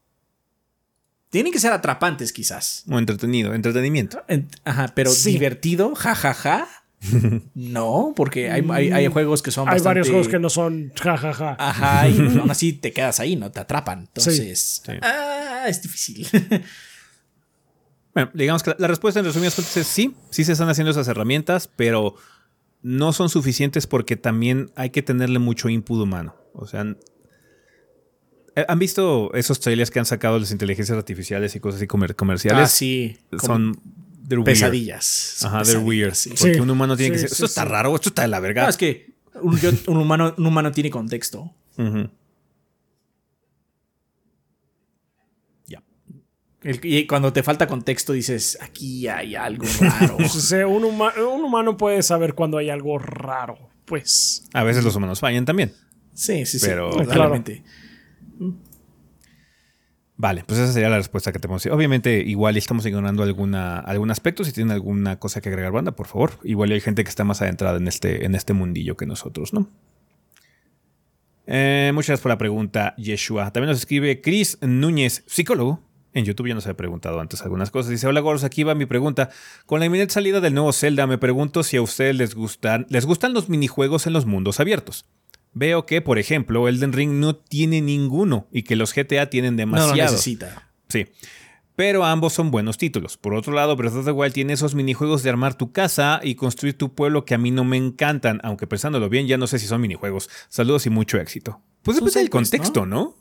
Tienen 1.30 1.52
que 1.52 1.60
ser 1.60 1.72
atrapantes, 1.72 2.32
quizás. 2.32 2.85
O 2.89 2.98
entretenido, 2.98 3.52
entretenimiento. 3.52 4.24
En- 4.28 4.48
Ajá, 4.64 4.89
pero 4.94 5.10
Sí. 5.10 5.32
divertido, 5.32 5.94
jajaja. 5.94 6.66
No, 7.54 8.12
porque 8.16 8.50
hay, 8.50 8.66
hay- 8.70 8.90
hay 8.90 9.06
juegos 9.08 9.42
que 9.42 9.50
son 9.50 9.68
Hay 9.68 9.74
bastante... 9.74 9.88
varios 9.88 10.08
juegos 10.08 10.28
que 10.28 10.38
no 10.38 10.50
son 10.50 10.92
jajaja. 11.00 11.56
Ajá, 11.58 12.08
y 12.08 12.14
pues 12.14 12.36
aún 12.36 12.50
así 12.50 12.72
te 12.72 12.92
quedas 12.92 13.20
ahí, 13.20 13.36
no 13.36 13.50
te 13.52 13.60
atrapan. 13.60 14.00
Entonces, 14.00 14.82
Sí. 14.84 14.92
ah, 15.02 15.64
es 15.68 15.82
difícil. 15.82 16.26
Bueno, 18.14 18.30
digamos 18.34 18.62
que 18.64 18.74
la 18.78 18.88
respuesta 18.88 19.20
en 19.20 19.26
resumidas 19.26 19.54
cuentas 19.54 19.76
es 19.76 19.86
sí, 19.86 20.16
sí 20.30 20.42
se 20.42 20.52
están 20.52 20.68
haciendo 20.68 20.90
esas 20.90 21.06
herramientas, 21.06 21.68
pero 21.76 22.16
no 22.82 23.12
son 23.12 23.28
suficientes 23.28 23.86
porque 23.86 24.16
también 24.16 24.72
hay 24.74 24.90
que 24.90 25.02
tenerle 25.02 25.38
mucho 25.38 25.68
input 25.68 26.00
humano. 26.02 26.34
O 26.52 26.66
sea, 26.66 26.84
eh, 28.56 28.64
¿han 28.66 28.78
visto 28.80 29.32
esos 29.34 29.60
trailers 29.60 29.90
que 29.92 30.00
han 30.00 30.06
sacado 30.06 30.38
las 30.38 30.50
inteligencias 30.50 30.98
artificiales 30.98 31.54
y 31.54 31.60
cosas 31.60 31.78
así 31.78 31.86
comer- 31.86 32.16
comerciales? 32.16 32.64
ah, 32.64 32.66
sí. 32.66 33.18
como 33.30 33.42
Son 33.42 33.80
they're 34.28 34.44
pesadillas. 34.44 35.44
Ajá, 35.44 35.62
they're 35.62 35.78
weird. 35.78 36.14
sí. 36.14 36.30
Porque 36.30 36.55
Sí, 36.55 36.60
un 36.60 36.70
humano 36.70 36.96
tiene 36.96 37.12
que 37.12 37.18
ser. 37.18 37.28
sí, 37.28 37.34
Esto 37.34 37.46
está 37.46 37.64
raro, 37.64 37.94
esto 37.94 38.10
está 38.10 38.22
de 38.22 38.28
la 38.28 38.40
verga. 38.40 38.62
No, 38.64 38.68
es 38.68 38.76
que 38.76 39.14
un, 39.42 39.59
yo- 39.59 39.70
un 39.86 39.96
humano, 39.98 40.34
un 40.36 40.46
humano 40.46 40.70
tiene 40.72 40.90
contexto. 40.90 41.55
Ya. 45.66 45.82
El- 46.62 46.80
y 46.82 47.06
cuando 47.06 47.32
te 47.32 47.42
falta 47.42 47.66
contexto 47.66 48.12
dices, 48.12 48.59
aquí 48.60 49.06
hay 49.09 49.34
algo 49.34 49.64
raro. 49.80 50.16
O 50.24 50.28
sea, 50.28 50.66
un, 50.66 50.82
huma- 50.84 51.16
un 51.18 51.42
humano 51.44 51.76
puede 51.76 52.02
saber 52.02 52.34
cuando 52.34 52.59
hay 52.59 52.70
algo 52.70 52.98
raro. 52.98 53.70
Pues. 53.84 54.44
A 54.52 54.64
veces 54.64 54.84
los 54.84 54.94
humanos 54.96 55.20
fallan 55.20 55.44
también. 55.44 55.72
sí, 56.12 56.44
sí, 56.46 56.59
sí. 56.59 56.66
Pero- 56.66 56.90
totalmente. 56.90 57.62
Vale, 60.20 60.42
pues 60.44 60.58
esa 60.58 60.72
sería 60.72 60.88
la 60.88 60.96
respuesta 60.96 61.30
que 61.30 61.38
tenemos. 61.38 61.64
Obviamente, 61.66 62.18
igual 62.26 62.56
estamos 62.56 62.84
ignorando 62.84 63.22
alguna, 63.22 63.78
algún 63.78 64.10
aspecto. 64.10 64.42
Si 64.42 64.52
tienen 64.52 64.72
alguna 64.72 65.20
cosa 65.20 65.40
que 65.40 65.48
agregar, 65.48 65.70
banda, 65.70 65.92
por 65.92 66.08
favor. 66.08 66.32
Igual 66.42 66.72
hay 66.72 66.80
gente 66.80 67.04
que 67.04 67.08
está 67.08 67.22
más 67.22 67.40
adentrada 67.40 67.78
en 67.78 67.86
este, 67.86 68.26
en 68.26 68.34
este 68.34 68.52
mundillo 68.52 68.96
que 68.96 69.06
nosotros, 69.06 69.52
¿no? 69.52 69.70
Eh, 71.46 71.92
muchas 71.94 72.08
gracias 72.08 72.22
por 72.22 72.30
la 72.30 72.38
pregunta, 72.38 72.96
Yeshua. 72.96 73.52
También 73.52 73.68
nos 73.68 73.78
escribe 73.78 74.20
Chris 74.20 74.58
Núñez, 74.60 75.22
psicólogo. 75.28 75.84
En 76.12 76.24
YouTube 76.24 76.48
ya 76.48 76.54
nos 76.54 76.66
había 76.66 76.76
preguntado 76.76 77.20
antes 77.20 77.42
algunas 77.42 77.70
cosas. 77.70 77.90
Dice: 77.90 78.08
Hola, 78.08 78.18
gordos, 78.18 78.42
aquí 78.42 78.64
va 78.64 78.74
mi 78.74 78.86
pregunta. 78.86 79.30
Con 79.66 79.78
la 79.78 79.86
inminente 79.86 80.14
salida 80.14 80.40
del 80.40 80.52
nuevo 80.52 80.72
Zelda, 80.72 81.06
me 81.06 81.18
pregunto 81.18 81.62
si 81.62 81.76
a 81.76 81.82
ustedes 81.82 82.16
les 82.16 82.34
gustan, 82.34 82.86
les 82.90 83.06
gustan 83.06 83.34
los 83.34 83.48
minijuegos 83.48 84.08
en 84.08 84.14
los 84.14 84.26
mundos 84.26 84.58
abiertos. 84.58 85.06
Veo 85.54 85.86
que, 85.86 86.00
por 86.00 86.18
ejemplo, 86.18 86.68
Elden 86.68 86.92
Ring 86.92 87.12
no 87.14 87.36
tiene 87.36 87.80
ninguno 87.80 88.46
y 88.52 88.62
que 88.62 88.76
los 88.76 88.94
GTA 88.94 89.30
tienen 89.30 89.56
No 89.56 89.64
lo 89.66 89.72
demasiado. 89.78 90.12
necesita. 90.12 90.70
Sí. 90.88 91.06
Pero 91.74 92.04
ambos 92.04 92.32
son 92.32 92.50
buenos 92.50 92.76
títulos. 92.76 93.16
Por 93.16 93.34
otro 93.34 93.52
lado, 93.52 93.76
Breath 93.76 93.94
of 93.94 94.04
the 94.04 94.10
Wild 94.10 94.32
tiene 94.34 94.52
esos 94.52 94.74
minijuegos 94.74 95.22
de 95.22 95.30
armar 95.30 95.54
tu 95.56 95.70
casa 95.70 96.20
y 96.24 96.34
construir 96.34 96.76
tu 96.76 96.92
pueblo 96.94 97.24
que 97.24 97.34
a 97.34 97.38
mí 97.38 97.52
no 97.52 97.62
me 97.64 97.76
encantan, 97.76 98.40
aunque 98.42 98.66
pensándolo 98.66 99.08
bien, 99.08 99.28
ya 99.28 99.38
no 99.38 99.46
sé 99.46 99.60
si 99.60 99.66
son 99.66 99.80
minijuegos. 99.80 100.28
Saludos 100.48 100.86
y 100.86 100.90
mucho 100.90 101.18
éxito. 101.18 101.60
Pues 101.82 101.96
depende 101.96 102.18
del 102.18 102.30
contexto, 102.30 102.84
¿no? 102.84 103.14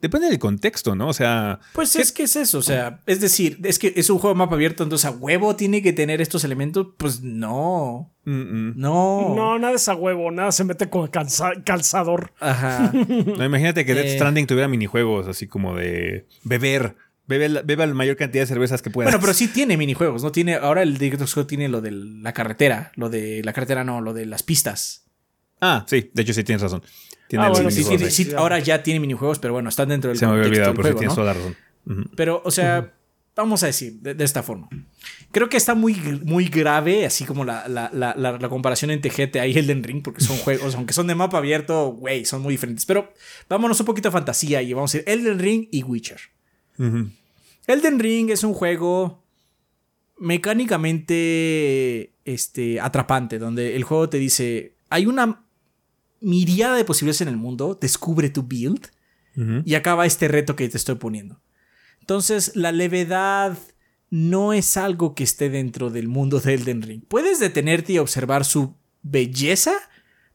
Depende 0.00 0.28
del 0.28 0.38
contexto, 0.38 0.94
¿no? 0.94 1.08
O 1.08 1.12
sea, 1.14 1.60
Pues 1.72 1.96
es 1.96 2.12
que 2.12 2.24
es 2.24 2.36
eso, 2.36 2.58
o 2.58 2.62
sea, 2.62 3.00
es 3.06 3.20
decir, 3.20 3.58
es 3.64 3.78
que 3.78 3.94
es 3.96 4.10
un 4.10 4.18
juego 4.18 4.34
de 4.34 4.38
mapa 4.38 4.54
abierto, 4.54 4.82
entonces 4.82 5.06
a 5.06 5.10
huevo 5.12 5.56
tiene 5.56 5.80
que 5.82 5.94
tener 5.94 6.20
estos 6.20 6.44
elementos, 6.44 6.88
pues 6.98 7.22
no, 7.22 8.12
mm, 8.24 8.30
mm. 8.32 8.72
no. 8.76 9.34
No, 9.34 9.58
nada 9.58 9.74
es 9.74 9.88
a 9.88 9.94
huevo, 9.94 10.30
nada 10.30 10.52
se 10.52 10.64
mete 10.64 10.90
con 10.90 11.06
calza- 11.10 11.62
calzador. 11.64 12.32
Ajá. 12.40 12.92
No, 13.38 13.44
imagínate 13.44 13.86
que 13.86 13.94
Death 13.94 14.06
Eh. 14.06 14.14
Stranding 14.16 14.46
tuviera 14.46 14.68
minijuegos 14.68 15.26
así 15.26 15.46
como 15.46 15.74
de 15.74 16.26
beber. 16.42 16.96
Bebe 17.26 17.48
la, 17.48 17.62
bebe 17.62 17.86
la 17.86 17.94
mayor 17.94 18.16
cantidad 18.16 18.42
de 18.42 18.46
cervezas 18.46 18.82
que 18.82 18.90
puedas. 18.90 19.10
Bueno, 19.10 19.18
pero 19.22 19.32
sí 19.32 19.48
tiene 19.48 19.78
minijuegos, 19.78 20.22
¿no? 20.22 20.30
Tiene, 20.30 20.56
ahora 20.56 20.82
el 20.82 20.98
Director's 20.98 21.30
Scott 21.30 21.48
tiene 21.48 21.70
lo 21.70 21.80
de 21.80 21.90
la 21.92 22.34
carretera, 22.34 22.92
lo 22.96 23.08
de 23.08 23.40
la 23.42 23.54
carretera 23.54 23.82
no, 23.84 24.02
lo 24.02 24.12
de 24.12 24.26
las 24.26 24.42
pistas. 24.42 25.06
Ah, 25.62 25.86
sí, 25.88 26.10
de 26.12 26.20
hecho 26.20 26.34
sí 26.34 26.44
tienes 26.44 26.60
razón. 26.60 26.82
Tiene 27.28 27.44
Ah, 27.44 27.48
bueno, 27.48 27.70
Sí, 27.70 27.84
sí, 27.84 28.10
sí, 28.10 28.32
ahora 28.36 28.58
ya 28.58 28.82
tiene 28.82 29.00
minijuegos, 29.00 29.38
pero 29.38 29.54
bueno, 29.54 29.68
están 29.68 29.88
dentro 29.88 30.08
del 30.08 30.18
Se 30.18 30.26
me 30.26 30.32
había 30.32 30.44
olvidado, 30.46 30.74
pero 30.74 30.88
sí 30.88 30.94
tienes 30.94 31.08
¿no? 31.10 31.14
toda 31.14 31.26
la 31.26 31.34
razón. 31.34 31.56
Pero, 32.16 32.42
o 32.44 32.50
sea, 32.50 32.92
vamos 33.36 33.62
a 33.62 33.66
decir 33.66 33.94
de, 34.00 34.14
de 34.14 34.24
esta 34.24 34.42
forma. 34.42 34.68
Creo 35.32 35.48
que 35.48 35.56
está 35.56 35.74
muy, 35.74 35.94
muy 36.24 36.46
grave, 36.46 37.04
así 37.06 37.24
como 37.24 37.44
la, 37.44 37.66
la, 37.68 37.90
la, 37.92 38.48
comparación 38.48 38.90
entre 38.90 39.10
GTA 39.10 39.46
y 39.46 39.58
Elden 39.58 39.82
Ring, 39.82 40.02
porque 40.02 40.20
son 40.20 40.36
juegos, 40.44 40.74
aunque 40.76 40.94
son 40.94 41.06
de 41.06 41.14
mapa 41.14 41.38
abierto, 41.38 41.88
güey, 41.92 42.24
son 42.24 42.42
muy 42.42 42.54
diferentes. 42.54 42.86
Pero 42.86 43.12
vámonos 43.48 43.80
un 43.80 43.86
poquito 43.86 44.08
a 44.08 44.12
fantasía 44.12 44.62
y 44.62 44.72
vamos 44.72 44.94
a 44.94 44.98
decir 44.98 45.12
Elden 45.12 45.38
Ring 45.38 45.68
y 45.70 45.82
Witcher. 45.82 46.20
Elden 47.66 47.98
Ring 47.98 48.30
es 48.30 48.44
un 48.44 48.54
juego 48.54 49.24
mecánicamente 50.18 52.12
este, 52.24 52.80
atrapante, 52.80 53.38
donde 53.38 53.76
el 53.76 53.84
juego 53.84 54.08
te 54.08 54.18
dice, 54.18 54.74
hay 54.88 55.06
una 55.06 55.43
miriada 56.24 56.76
de 56.76 56.84
posibilidades 56.84 57.20
en 57.20 57.28
el 57.28 57.36
mundo, 57.36 57.78
descubre 57.80 58.30
tu 58.30 58.42
build 58.42 58.88
y 59.64 59.74
acaba 59.74 60.06
este 60.06 60.28
reto 60.28 60.54
que 60.56 60.68
te 60.68 60.76
estoy 60.76 60.94
poniendo. 60.94 61.40
Entonces, 62.00 62.52
la 62.54 62.70
levedad 62.72 63.58
no 64.10 64.52
es 64.52 64.76
algo 64.76 65.14
que 65.16 65.24
esté 65.24 65.50
dentro 65.50 65.90
del 65.90 66.06
mundo 66.08 66.38
de 66.38 66.54
Elden 66.54 66.82
Ring. 66.82 67.02
Puedes 67.08 67.40
detenerte 67.40 67.94
y 67.94 67.98
observar 67.98 68.44
su 68.44 68.76
belleza, 69.02 69.72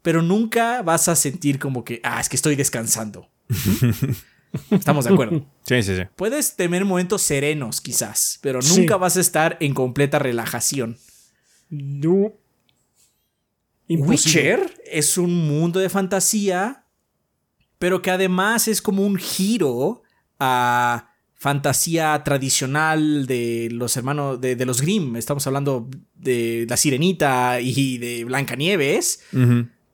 pero 0.02 0.22
nunca 0.22 0.82
vas 0.82 1.08
a 1.08 1.16
sentir 1.16 1.60
como 1.60 1.86
que, 1.86 2.02
ah, 2.04 2.20
es 2.20 2.28
que 2.28 2.36
estoy 2.36 2.56
descansando. 2.56 3.30
Estamos 4.72 5.06
de 5.06 5.14
acuerdo. 5.14 5.46
Sí, 5.64 5.82
sí, 5.84 5.96
sí. 5.96 6.02
Puedes 6.16 6.56
tener 6.56 6.84
momentos 6.84 7.22
serenos, 7.22 7.82
quizás, 7.82 8.40
pero 8.42 8.62
Sí. 8.62 8.82
nunca 8.82 8.98
vas 8.98 9.16
a 9.16 9.22
estar 9.22 9.58
en 9.60 9.74
completa 9.74 10.20
relajación. 10.20 10.98
No. 11.70 12.34
Imposible. 13.90 14.56
Witcher 14.56 14.82
es 14.86 15.18
un 15.18 15.48
mundo 15.48 15.80
de 15.80 15.90
fantasía, 15.90 16.86
pero 17.80 18.02
que 18.02 18.12
además 18.12 18.68
es 18.68 18.82
como 18.82 19.06
un 19.06 19.18
giro 19.18 20.04
a 20.40 21.10
fantasía 21.34 22.22
tradicional 22.24 23.26
de 23.26 23.70
los 23.72 23.98
hermanos 23.98 24.40
de, 24.40 24.56
de 24.56 24.66
los 24.66 24.82
Grimm. 24.82 25.16
Estamos 25.16 25.48
hablando 25.48 25.90
de 26.14 26.66
La 26.70 26.78
Sirenita 26.78 27.60
y 27.62 27.98
de 27.98 28.26
Blancanieves, 28.26 29.24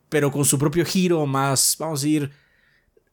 pero 0.10 0.32
con 0.32 0.44
su 0.44 0.60
propio 0.60 0.86
giro 0.86 1.26
más, 1.26 1.78
vamos 1.80 2.02
a 2.02 2.04
decir, 2.04 2.32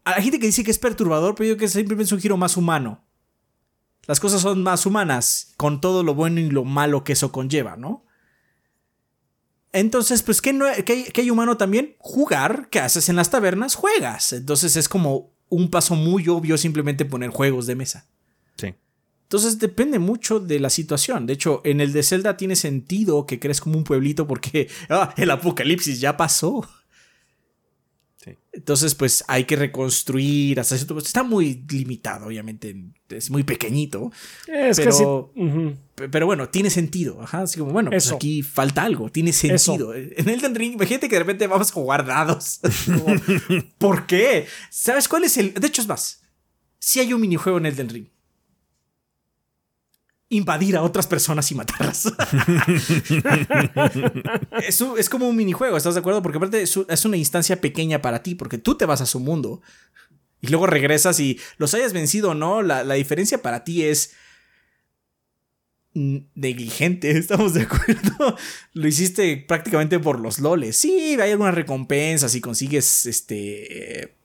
a 0.04 0.12
la 0.12 0.22
gente 0.22 0.40
que 0.40 0.46
dice 0.46 0.64
que 0.64 0.70
es 0.70 0.78
perturbador, 0.78 1.34
pero 1.34 1.48
yo 1.48 1.56
creo 1.56 1.68
que 1.68 1.72
simplemente 1.72 2.06
es 2.08 2.12
un 2.12 2.20
giro 2.20 2.36
más 2.36 2.56
humano. 2.56 3.04
Las 4.06 4.18
cosas 4.18 4.40
son 4.40 4.64
más 4.64 4.84
humanas, 4.84 5.52
con 5.56 5.80
todo 5.80 6.02
lo 6.02 6.14
bueno 6.14 6.40
y 6.40 6.50
lo 6.50 6.64
malo 6.64 7.04
que 7.04 7.12
eso 7.12 7.30
conlleva, 7.30 7.76
¿no? 7.76 8.04
Entonces, 9.72 10.22
pues, 10.22 10.42
¿qué, 10.42 10.52
no, 10.52 10.66
qué- 10.84 11.04
qué 11.12 11.20
hay 11.22 11.30
humano 11.30 11.56
también? 11.56 11.94
Jugar, 11.98 12.68
¿qué 12.70 12.80
haces 12.80 13.08
en 13.08 13.16
las 13.16 13.30
tabernas? 13.30 13.74
Juegas. 13.74 14.32
Entonces 14.32 14.76
es 14.76 14.88
como 14.88 15.32
un 15.48 15.70
paso 15.70 15.94
muy 15.94 16.28
obvio 16.28 16.56
simplemente 16.58 17.04
poner 17.04 17.30
juegos 17.30 17.66
de 17.66 17.74
mesa. 17.74 18.06
Sí. 18.56 18.74
Entonces 19.24 19.58
depende 19.58 19.98
mucho 19.98 20.40
de 20.40 20.60
la 20.60 20.68
situación. 20.70 21.26
De 21.26 21.32
hecho, 21.32 21.62
en 21.64 21.80
el 21.80 21.92
de 21.92 22.02
Zelda 22.02 22.36
tiene 22.36 22.54
sentido 22.56 23.26
que 23.26 23.38
crees 23.40 23.60
como 23.60 23.78
un 23.78 23.84
pueblito 23.84 24.26
porque 24.26 24.68
ah, 24.90 25.14
el 25.16 25.30
apocalipsis 25.30 26.00
ya 26.00 26.16
pasó. 26.16 26.68
Sí. 28.52 28.58
Entonces, 28.58 28.94
pues 28.94 29.24
hay 29.28 29.44
que 29.44 29.56
reconstruir 29.56 30.60
hasta 30.60 30.76
cierto. 30.76 30.98
Está 30.98 31.22
muy 31.22 31.64
limitado, 31.70 32.26
obviamente. 32.26 32.76
Es 33.08 33.30
muy 33.30 33.44
pequeñito. 33.44 34.12
Es 34.46 34.76
Pero- 34.78 35.32
sí. 35.34 35.74
Pe- 35.94 36.08
Pero 36.08 36.26
bueno, 36.26 36.48
tiene 36.50 36.68
sentido. 36.70 37.20
Ajá. 37.22 37.42
Así 37.42 37.58
como, 37.58 37.72
bueno, 37.72 37.90
pues 37.90 38.12
aquí 38.16 38.42
falta 38.42 38.82
algo. 38.82 39.10
Tiene 39.10 39.32
sentido. 39.32 39.94
En 39.94 40.28
Elden 40.28 40.54
Ring, 40.54 40.74
imagínate 40.74 41.08
que 41.08 41.14
de 41.16 41.20
repente 41.20 41.46
vamos 41.46 41.70
a 41.70 41.72
jugar 41.72 42.04
dados. 42.06 42.60
Como, 42.86 43.14
¿Por 43.78 44.06
qué? 44.06 44.46
¿Sabes 44.70 45.08
cuál 45.08 45.24
es 45.24 45.36
el.? 45.38 45.54
De 45.54 45.66
hecho, 45.66 45.80
es 45.82 45.88
más. 45.88 46.20
Si 46.78 47.00
hay 47.00 47.12
un 47.12 47.20
minijuego 47.20 47.58
en 47.58 47.66
Elden 47.66 47.88
Ring. 47.88 48.06
Invadir 50.32 50.76
a 50.76 50.82
otras 50.82 51.06
personas 51.06 51.50
y 51.50 51.54
matarlas. 51.54 52.06
es, 54.66 54.80
un- 54.80 54.98
es 54.98 55.08
como 55.08 55.28
un 55.28 55.36
minijuego, 55.36 55.76
¿estás 55.76 55.94
de 55.94 56.00
acuerdo? 56.00 56.22
Porque 56.22 56.38
aparte 56.38 56.62
es, 56.62 56.76
un- 56.76 56.86
es 56.88 57.04
una 57.04 57.16
instancia 57.16 57.60
pequeña 57.60 58.00
para 58.00 58.22
ti, 58.22 58.34
porque 58.34 58.58
tú 58.58 58.74
te 58.76 58.86
vas 58.86 59.00
a 59.00 59.06
su 59.06 59.20
mundo. 59.20 59.60
Y 60.40 60.48
luego 60.48 60.66
regresas 60.66 61.20
y 61.20 61.38
los 61.58 61.74
hayas 61.74 61.92
vencido 61.92 62.30
o 62.30 62.34
no, 62.34 62.62
la, 62.62 62.82
la 62.82 62.94
diferencia 62.94 63.42
para 63.42 63.62
ti 63.64 63.84
es 63.84 64.12
negligente, 65.94 67.10
¿estamos 67.18 67.52
de 67.54 67.62
acuerdo? 67.62 68.36
Lo 68.72 68.88
hiciste 68.88 69.36
prácticamente 69.36 69.98
por 70.00 70.18
los 70.18 70.38
loles. 70.40 70.76
Sí, 70.76 71.16
hay 71.20 71.30
algunas 71.32 71.54
recompensas 71.54 72.34
y 72.34 72.40
consigues 72.40 73.06
este 73.06 74.16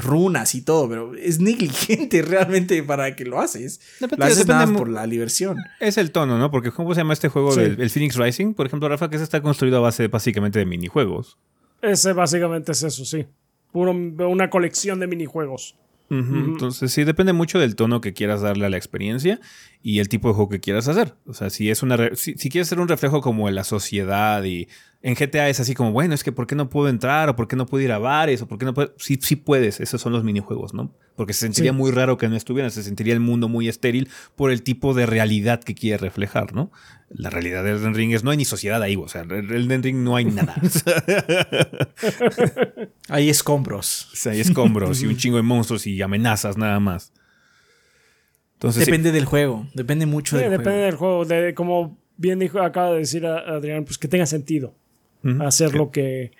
runas 0.00 0.54
y 0.54 0.62
todo, 0.62 0.88
pero 0.88 1.14
es 1.14 1.40
negligente 1.40 2.22
realmente 2.22 2.82
para 2.82 3.14
que 3.16 3.24
lo 3.24 3.40
haces. 3.40 3.80
Depende- 4.00 4.16
Lo 4.18 4.24
haces 4.26 4.38
depende 4.46 4.64
nada 4.66 4.78
por 4.78 4.88
la 4.88 5.06
diversión. 5.06 5.56
Es 5.80 5.98
el 5.98 6.10
tono, 6.12 6.38
¿no? 6.38 6.50
Porque 6.50 6.70
¿cómo 6.70 6.94
se 6.94 7.00
llama 7.00 7.12
este 7.12 7.28
juego 7.28 7.52
Sí. 7.52 7.60
del 7.60 7.80
el 7.80 7.90
Phoenix 7.90 8.16
Rising? 8.16 8.54
Por 8.54 8.66
ejemplo, 8.66 8.88
Rafa, 8.88 9.10
que 9.10 9.16
ese 9.16 9.24
está 9.24 9.42
construido 9.42 9.78
a 9.78 9.80
base 9.80 10.08
básicamente 10.08 10.58
de 10.58 10.66
minijuegos. 10.66 11.36
Ese 11.82 12.12
básicamente 12.12 12.72
es 12.72 12.82
eso, 12.82 13.04
sí. 13.04 13.26
Puro- 13.72 13.92
una 14.28 14.50
colección 14.50 15.00
de 15.00 15.06
minijuegos. 15.06 15.76
Entonces 16.10 16.92
sí 16.92 17.04
depende 17.04 17.32
mucho 17.32 17.58
del 17.58 17.74
tono 17.74 18.02
que 18.02 18.12
quieras 18.12 18.42
darle 18.42 18.66
a 18.66 18.68
la 18.68 18.76
experiencia 18.76 19.40
y 19.82 19.98
el 19.98 20.08
tipo 20.08 20.28
de 20.28 20.34
juego 20.34 20.48
que 20.48 20.60
quieras 20.60 20.86
hacer. 20.86 21.16
O 21.26 21.34
sea, 21.34 21.50
si 21.50 21.68
es 21.68 21.82
una 21.82 21.96
si, 22.14 22.34
quieres 22.34 22.68
hacer 22.68 22.78
un 22.78 22.88
reflejo 22.88 23.20
como 23.20 23.48
en 23.48 23.56
la 23.56 23.64
sociedad 23.64 24.42
y 24.44 24.68
en 25.02 25.14
GTA 25.14 25.48
es 25.48 25.58
así 25.58 25.74
como, 25.74 25.90
bueno, 25.90 26.14
es 26.14 26.22
que 26.22 26.30
¿por 26.30 26.46
qué 26.46 26.54
no 26.54 26.70
puedo 26.70 26.88
entrar? 26.88 27.28
¿O 27.28 27.34
por 27.34 27.48
qué 27.48 27.56
no 27.56 27.66
puedo 27.66 27.82
ir 27.82 27.90
a 27.90 27.98
bares? 27.98 28.40
¿O 28.42 28.46
por 28.46 28.58
qué 28.58 28.64
no 28.64 28.74
puedo? 28.74 28.94
Sí, 28.98 29.18
sí 29.20 29.34
puedes, 29.34 29.80
esos 29.80 30.00
son 30.00 30.12
los 30.12 30.22
minijuegos, 30.22 30.72
¿no? 30.72 30.94
Porque 31.16 31.32
se 31.32 31.40
sentiría 31.40 31.72
muy 31.72 31.90
raro 31.90 32.16
que 32.16 32.28
no 32.28 32.36
estuvieran, 32.36 32.70
se 32.70 32.84
sentiría 32.84 33.12
el 33.12 33.20
mundo 33.20 33.48
muy 33.48 33.68
estéril 33.68 34.08
por 34.36 34.52
el 34.52 34.62
tipo 34.62 34.94
de 34.94 35.06
realidad 35.06 35.60
que 35.60 35.74
quiere 35.74 35.98
reflejar, 35.98 36.54
¿no? 36.54 36.70
La 37.10 37.28
realidad 37.28 37.64
del 37.64 37.76
Elden 37.76 37.94
Ring 37.94 38.12
es 38.12 38.22
no 38.22 38.30
hay 38.30 38.36
ni 38.36 38.44
sociedad 38.44 38.80
ahí, 38.80 38.94
o 38.94 39.08
sea, 39.08 39.22
en 39.22 39.32
Elden 39.32 39.82
Ring 39.82 39.98
no 39.98 40.14
hay 40.14 40.26
nada. 40.26 40.54
hay 43.08 43.28
escombros. 43.28 44.08
O 44.12 44.16
sea, 44.16 44.32
hay 44.32 44.40
escombros 44.40 45.02
y 45.02 45.06
un 45.06 45.16
chingo 45.16 45.36
de 45.36 45.42
monstruos 45.42 45.88
y 45.88 46.00
amenazas 46.00 46.56
nada 46.56 46.78
más. 46.78 47.12
Entonces, 48.62 48.86
depende 48.86 49.10
del 49.10 49.24
juego, 49.24 49.66
depende 49.74 50.06
mucho 50.06 50.38
del 50.38 50.48
depende 50.48 50.82
del 50.82 50.94
juego, 50.94 51.24
de, 51.24 51.52
como 51.52 51.98
bien 52.16 52.38
dijo, 52.38 52.60
acaba 52.60 52.92
de 52.92 52.98
decir 52.98 53.26
Adrián, 53.26 53.84
pues 53.84 53.98
que 53.98 54.06
tenga 54.06 54.24
sentido 54.24 54.76
hacer 55.40 55.74
lo 55.74 55.90
que, 55.90 56.30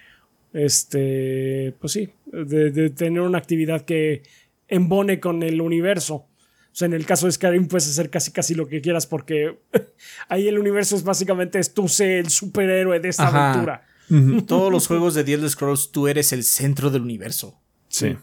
este, 0.53 1.75
pues 1.81 1.93
sí, 1.93 2.11
de 2.27 2.91
tener 2.91 3.23
una 3.23 3.39
actividad 3.39 3.83
que 3.83 4.23
embone 4.69 5.19
con 5.19 5.43
el 5.43 5.61
universo. 5.61 6.15
O 6.15 6.75
sea, 6.75 6.87
en 6.87 6.95
el 6.95 7.05
caso 7.07 7.27
de 7.27 7.33
Skyrim 7.33 7.67
puedes 7.67 7.89
hacer 7.89 8.09
casi 8.09 8.31
casi 8.31 8.55
lo 8.55 8.69
que 8.69 8.81
quieras 8.81 9.07
porque 9.07 9.59
ahí 10.29 10.47
el 10.47 10.61
universo 10.61 10.95
es 10.95 11.03
básicamente 11.03 11.59
es 11.59 11.75
tú 11.75 11.89
sé 11.89 12.21
el 12.21 12.31
superhéroe 12.31 13.01
de 13.01 13.09
esta 13.09 13.27
aventura. 13.27 13.85
Todos 14.47 14.71
los 14.71 14.87
juegos 14.87 15.15
de 15.15 15.25
The 15.25 15.35
Elder 15.35 15.51
Scrolls 15.51 15.91
tú 15.91 16.07
eres 16.07 16.33
el 16.33 16.45
centro 16.45 16.91
del 16.91 17.03
universo. 17.03 17.61
Sí. 17.89 18.17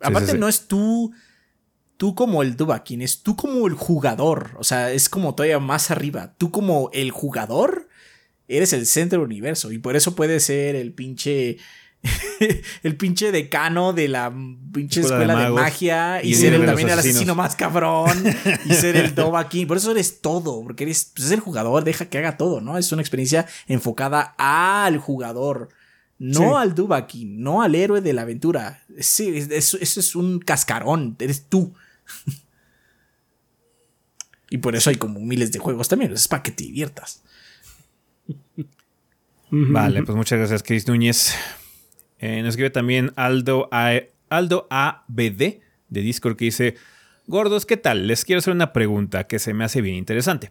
Aparte 0.00 0.36
no 0.36 0.48
es 0.48 0.66
tú 0.66 1.12
tú 1.96 2.14
como 2.14 2.42
el 2.42 2.56
Dubakin, 2.56 3.02
es 3.02 3.22
tú 3.22 3.36
como 3.36 3.66
el 3.66 3.74
jugador, 3.74 4.50
o 4.58 4.64
sea, 4.64 4.92
es 4.92 5.08
como 5.08 5.34
todavía 5.34 5.58
más 5.58 5.90
arriba. 5.90 6.34
Tú 6.38 6.50
como 6.50 6.90
el 6.92 7.10
jugador 7.10 7.88
eres 8.48 8.72
el 8.72 8.86
centro 8.86 9.20
del 9.20 9.26
universo 9.26 9.72
y 9.72 9.78
por 9.78 9.96
eso 9.96 10.14
puede 10.14 10.40
ser 10.40 10.76
el 10.76 10.92
pinche 10.92 11.58
el 12.82 12.96
pinche 12.96 13.32
decano 13.32 13.92
de 13.92 14.08
la 14.08 14.32
pinche 14.72 15.00
escuela, 15.00 15.44
de, 15.44 15.50
magia 15.50 16.22
y, 16.22 16.34
ser 16.34 16.64
también 16.64 16.90
el 16.90 16.98
asesino 16.98 17.34
más 17.34 17.56
cabrón 17.56 18.24
y 18.66 18.74
ser 18.74 18.96
el 18.96 19.14
aquí 19.36 19.64
Por 19.64 19.78
eso 19.78 19.90
eres 19.90 20.20
todo, 20.20 20.62
porque 20.62 20.84
eres 20.84 21.12
pues, 21.14 21.30
el 21.30 21.40
jugador, 21.40 21.84
deja 21.84 22.06
que 22.06 22.18
haga 22.18 22.36
todo, 22.36 22.60
¿no? 22.60 22.76
Es 22.76 22.92
una 22.92 23.02
experiencia 23.02 23.46
enfocada 23.66 24.34
al 24.36 24.98
jugador, 24.98 25.70
no 26.18 26.58
al 26.58 26.74
Dubaki, 26.74 27.24
no 27.24 27.62
al 27.62 27.74
héroe 27.74 28.00
de 28.00 28.12
la 28.12 28.22
aventura. 28.22 28.82
Sí, 29.00 29.46
eso, 29.50 29.78
es 29.80 30.14
un 30.14 30.40
cascarón, 30.40 31.16
eres 31.18 31.46
tú. 31.48 31.74
Y 34.50 34.58
por 34.58 34.76
eso 34.76 34.90
hay 34.90 34.96
como 34.96 35.20
miles 35.20 35.52
de 35.52 35.58
juegos 35.58 35.88
también, 35.88 36.12
es 36.12 36.28
para 36.28 36.42
que 36.42 36.50
te 36.50 36.64
diviertas. 36.64 37.22
Vale, 39.50 40.02
pues 40.02 40.16
muchas 40.16 40.38
gracias, 40.38 40.62
Chris 40.62 40.88
Núñez. 40.88 41.34
Eh, 42.18 42.42
nos 42.42 42.50
escribe 42.50 42.70
también 42.70 43.12
Aldo, 43.16 43.68
A, 43.70 44.00
Aldo 44.28 44.66
ABD 44.70 45.60
de 45.88 46.00
Discord 46.00 46.36
que 46.36 46.46
dice: 46.46 46.76
Gordos, 47.26 47.66
¿qué 47.66 47.76
tal? 47.76 48.06
Les 48.06 48.24
quiero 48.24 48.40
hacer 48.40 48.52
una 48.52 48.72
pregunta 48.72 49.24
que 49.24 49.38
se 49.38 49.54
me 49.54 49.64
hace 49.64 49.80
bien 49.80 49.96
interesante. 49.96 50.50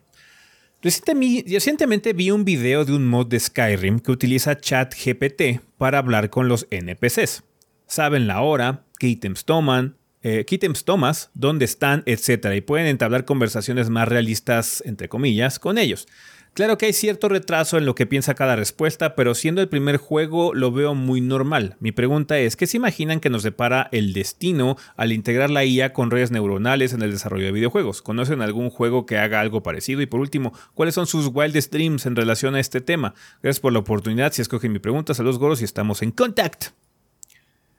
Recientemente 0.81 2.11
vi 2.11 2.31
un 2.31 2.43
video 2.43 2.83
de 2.83 2.93
un 2.93 3.07
mod 3.07 3.27
de 3.27 3.39
Skyrim 3.39 3.99
que 3.99 4.11
utiliza 4.11 4.57
ChatGPT 4.57 5.61
para 5.77 5.99
hablar 5.99 6.29
con 6.29 6.49
los 6.49 6.67
NPCs. 6.71 7.43
Saben 7.87 8.27
la 8.27 8.41
hora, 8.41 8.85
qué 8.99 9.07
ítems 9.07 9.45
toman, 9.45 9.95
eh, 10.23 10.45
qué 10.45 10.55
ítems 10.55 10.85
tomas, 10.85 11.29
dónde 11.33 11.65
están, 11.65 12.03
etc. 12.05 12.53
Y 12.55 12.61
pueden 12.61 12.87
entablar 12.87 13.25
conversaciones 13.25 13.89
más 13.89 14.07
realistas, 14.07 14.81
entre 14.85 15.09
comillas, 15.09 15.59
con 15.59 15.77
ellos. 15.77 16.07
Claro 16.53 16.77
que 16.77 16.85
hay 16.85 16.93
cierto 16.93 17.29
retraso 17.29 17.79
en 17.79 17.87
lo 17.87 17.95
que 17.95 18.05
piensa 18.05 18.35
cada 18.35 18.55
respuesta, 18.55 19.15
pero 19.15 19.33
siendo 19.33 19.59
el 19.59 19.69
primer 19.69 19.97
juego 19.97 20.53
lo 20.53 20.71
veo 20.71 20.93
muy 20.93 21.19
normal. 21.19 21.77
Mi 21.79 21.91
pregunta 21.91 22.37
es, 22.37 22.55
¿qué 22.55 22.67
se 22.67 22.77
imaginan 22.77 23.19
que 23.19 23.31
nos 23.31 23.41
depara 23.41 23.89
el 23.91 24.13
destino 24.13 24.77
al 24.95 25.13
integrar 25.13 25.49
la 25.49 25.65
IA 25.65 25.93
con 25.93 26.11
redes 26.11 26.29
neuronales 26.29 26.93
en 26.93 27.01
el 27.01 27.09
desarrollo 27.09 27.45
de 27.45 27.53
videojuegos? 27.53 28.03
¿Conocen 28.03 28.43
algún 28.43 28.69
juego 28.69 29.07
que 29.07 29.17
haga 29.17 29.41
algo 29.41 29.63
parecido? 29.63 30.03
Y 30.03 30.05
por 30.05 30.19
último, 30.19 30.53
¿cuáles 30.75 30.93
son 30.93 31.07
sus 31.07 31.31
wildest 31.33 31.73
dreams 31.73 32.05
en 32.05 32.15
relación 32.15 32.53
a 32.53 32.59
este 32.59 32.81
tema? 32.81 33.15
Gracias 33.41 33.59
por 33.59 33.73
la 33.73 33.79
oportunidad. 33.79 34.31
Si 34.31 34.43
escogen 34.43 34.73
mi 34.73 34.79
pregunta, 34.79 35.15
saludos 35.15 35.39
goros 35.39 35.61
y 35.61 35.65
estamos 35.65 36.03
en 36.03 36.11
contact. 36.11 36.82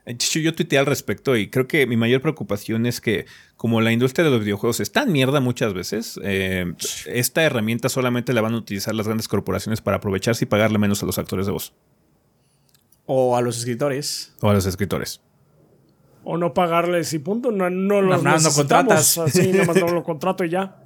Yo 0.07 0.55
tuiteé 0.55 0.79
al 0.79 0.87
respecto 0.87 1.35
y 1.35 1.49
creo 1.49 1.67
que 1.67 1.87
mi 1.87 1.97
mayor 1.97 2.21
preocupación 2.21 2.85
es 2.85 3.01
que 3.01 3.25
como 3.57 3.81
la 3.81 3.91
industria 3.91 4.25
de 4.25 4.31
los 4.31 4.41
videojuegos 4.41 4.81
está 4.81 5.05
en 5.05 5.13
mierda 5.13 5.41
muchas 5.41 5.73
veces, 5.73 6.21
eh, 6.23 6.75
esta 7.07 7.43
herramienta 7.43 7.89
solamente 7.89 8.35
la 8.35 8.43
van 8.43 8.53
a 8.53 8.59
utilizar 8.59 8.95
las 8.95 9.07
grandes 9.07 9.29
corporaciones 9.29 9.81
para 9.81 9.97
aprovecharse 9.97 10.45
y 10.45 10.49
pagarle 10.49 10.77
menos 10.77 11.03
a 11.03 11.07
los 11.07 11.19
actores 11.19 11.47
de 11.47 11.53
voz. 11.53 11.73
O 13.07 13.37
a 13.37 13.41
los 13.41 13.59
escritores. 13.59 14.35
O 14.43 14.51
a 14.51 14.55
los 14.55 14.67
escritores. 14.67 15.23
O 16.23 16.37
no 16.37 16.53
pagarles 16.53 17.13
y 17.15 17.19
punto. 17.19 17.51
No, 17.51 17.71
no 17.71 18.03
los 18.03 18.23
no, 18.23 18.39
no 18.39 18.53
contratas. 18.53 19.17
Así, 19.17 19.53
nada 19.53 19.65
más 19.65 19.77
no 19.77 19.89
lo 19.93 20.05
contrato 20.05 20.45
y 20.45 20.51
ya. 20.51 20.83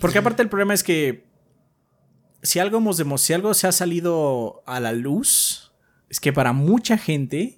Porque 0.00 0.18
aparte 0.18 0.42
el 0.42 0.48
problema 0.48 0.74
es 0.74 0.82
que 0.82 1.24
si 2.42 2.58
algo, 2.58 2.78
hemos 2.78 3.22
si 3.22 3.32
algo 3.32 3.54
se 3.54 3.66
ha 3.66 3.72
salido 3.72 4.62
a 4.66 4.80
la 4.80 4.92
luz, 4.92 5.72
es 6.08 6.20
que 6.20 6.32
para 6.32 6.52
mucha 6.52 6.98
gente 6.98 7.57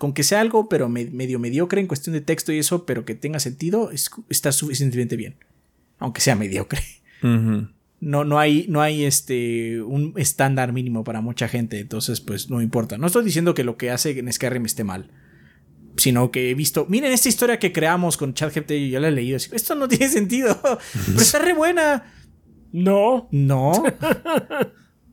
con 0.00 0.14
que 0.14 0.22
sea 0.22 0.40
algo, 0.40 0.70
pero 0.70 0.88
medio 0.88 1.38
mediocre 1.38 1.78
en 1.78 1.86
cuestión 1.86 2.14
de 2.14 2.22
texto 2.22 2.52
y 2.52 2.58
eso, 2.58 2.86
pero 2.86 3.04
que 3.04 3.14
tenga 3.14 3.38
sentido, 3.38 3.90
está 4.30 4.50
suficientemente 4.50 5.14
bien. 5.14 5.36
Aunque 5.98 6.22
sea 6.22 6.36
mediocre. 6.36 6.80
No, 8.00 8.24
no 8.24 8.38
hay, 8.38 8.64
no 8.70 8.80
hay 8.80 9.04
este, 9.04 9.82
un 9.82 10.14
estándar 10.16 10.72
mínimo 10.72 11.04
para 11.04 11.20
mucha 11.20 11.48
gente, 11.48 11.78
entonces 11.80 12.22
pues 12.22 12.48
no 12.48 12.62
importa. 12.62 12.96
No 12.96 13.08
estoy 13.08 13.26
diciendo 13.26 13.52
que 13.52 13.62
lo 13.62 13.76
que 13.76 13.90
hace 13.90 14.18
en 14.18 14.32
Skyrim 14.32 14.64
esté 14.64 14.84
mal, 14.84 15.10
sino 15.98 16.30
que 16.30 16.48
he 16.48 16.54
visto, 16.54 16.86
miren 16.88 17.12
esta 17.12 17.28
historia 17.28 17.58
que 17.58 17.70
creamos 17.70 18.16
con 18.16 18.32
ChatGPT, 18.32 18.70
y 18.70 18.88
yo 18.88 19.00
la 19.00 19.08
he 19.08 19.12
leído, 19.12 19.36
esto 19.36 19.74
no 19.74 19.86
tiene 19.88 20.08
sentido, 20.08 20.58
pero 20.62 21.20
está 21.20 21.40
re 21.40 21.52
buena. 21.52 22.10
No. 22.72 23.28
No. 23.32 23.72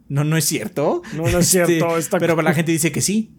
No, 0.10 0.24
no 0.24 0.38
es 0.38 0.46
cierto. 0.46 1.02
No, 1.14 1.28
no 1.28 1.40
es 1.40 1.48
cierto. 1.48 1.98
Este, 1.98 2.18
pero 2.18 2.42
la 2.42 2.54
gente 2.54 2.72
dice 2.72 2.94
que 2.94 3.02
sí. 3.02 3.37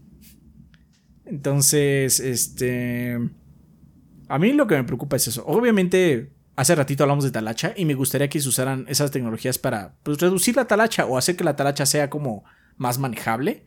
Entonces, 1.29 2.21
este... 2.21 3.19
A 4.29 4.39
mí 4.39 4.53
lo 4.53 4.67
que 4.67 4.77
me 4.77 4.85
preocupa 4.85 5.17
es 5.17 5.29
eso. 5.29 5.45
Obviamente, 5.47 6.33
hace 6.57 6.75
ratito 6.75 7.05
hablamos 7.05 7.25
de 7.25 7.31
talacha 7.31 7.73
y 7.77 7.85
me 7.85 7.95
gustaría 7.95 8.29
que 8.29 8.41
se 8.41 8.49
usaran 8.49 8.85
esas 8.89 9.11
tecnologías 9.11 9.59
para 9.59 9.95
pues, 10.03 10.19
reducir 10.19 10.57
la 10.57 10.67
talacha 10.67 11.07
o 11.07 11.17
hacer 11.17 11.37
que 11.37 11.45
la 11.45 11.57
talacha 11.57 11.87
sea 11.87 12.11
como 12.11 12.45
más 12.77 12.99
manejable. 12.99 13.65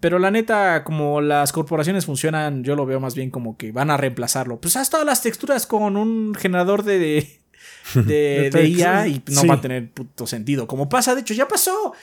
Pero 0.00 0.18
la 0.18 0.30
neta, 0.30 0.84
como 0.84 1.20
las 1.20 1.52
corporaciones 1.52 2.06
funcionan, 2.06 2.62
yo 2.64 2.76
lo 2.76 2.86
veo 2.86 3.00
más 3.00 3.14
bien 3.14 3.30
como 3.30 3.56
que 3.56 3.72
van 3.72 3.90
a 3.90 3.96
reemplazarlo. 3.96 4.60
Pues 4.60 4.76
haz 4.76 4.90
todas 4.90 5.06
las 5.06 5.22
texturas 5.22 5.66
con 5.66 5.96
un 5.96 6.34
generador 6.34 6.84
de, 6.84 6.98
de, 6.98 8.50
de, 8.52 8.68
IA 8.68 9.08
y 9.08 9.22
no 9.30 9.46
va 9.46 9.54
a 9.54 9.60
tener 9.60 9.90
puto 9.90 10.26
sentido. 10.26 10.68
Como 10.68 10.88
pasa, 10.88 11.14
de 11.14 11.22
hecho, 11.22 11.34
ya 11.34 11.48
pasó 11.48 11.94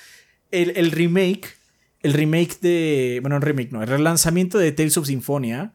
el, 0.51 0.74
el 0.76 0.92
remake 0.92 1.56
el 2.06 2.14
remake 2.14 2.59
de. 2.61 3.17
Bueno, 3.22 3.38
el 3.38 3.42
remake 3.42 3.72
no, 3.72 3.82
el 3.82 3.88
relanzamiento 3.88 4.59
de 4.59 4.72
Tales 4.72 4.95
of 4.95 5.08
Symphonia 5.08 5.74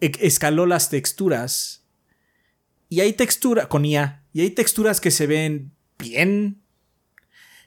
e, 0.00 0.10
escaló 0.20 0.66
las 0.66 0.90
texturas. 0.90 1.86
Y 2.88 3.00
hay 3.00 3.12
textura 3.12 3.68
con 3.68 3.84
IA. 3.84 4.24
Y 4.32 4.40
hay 4.40 4.50
texturas 4.50 5.00
que 5.00 5.12
se 5.12 5.28
ven 5.28 5.72
bien. 6.00 6.62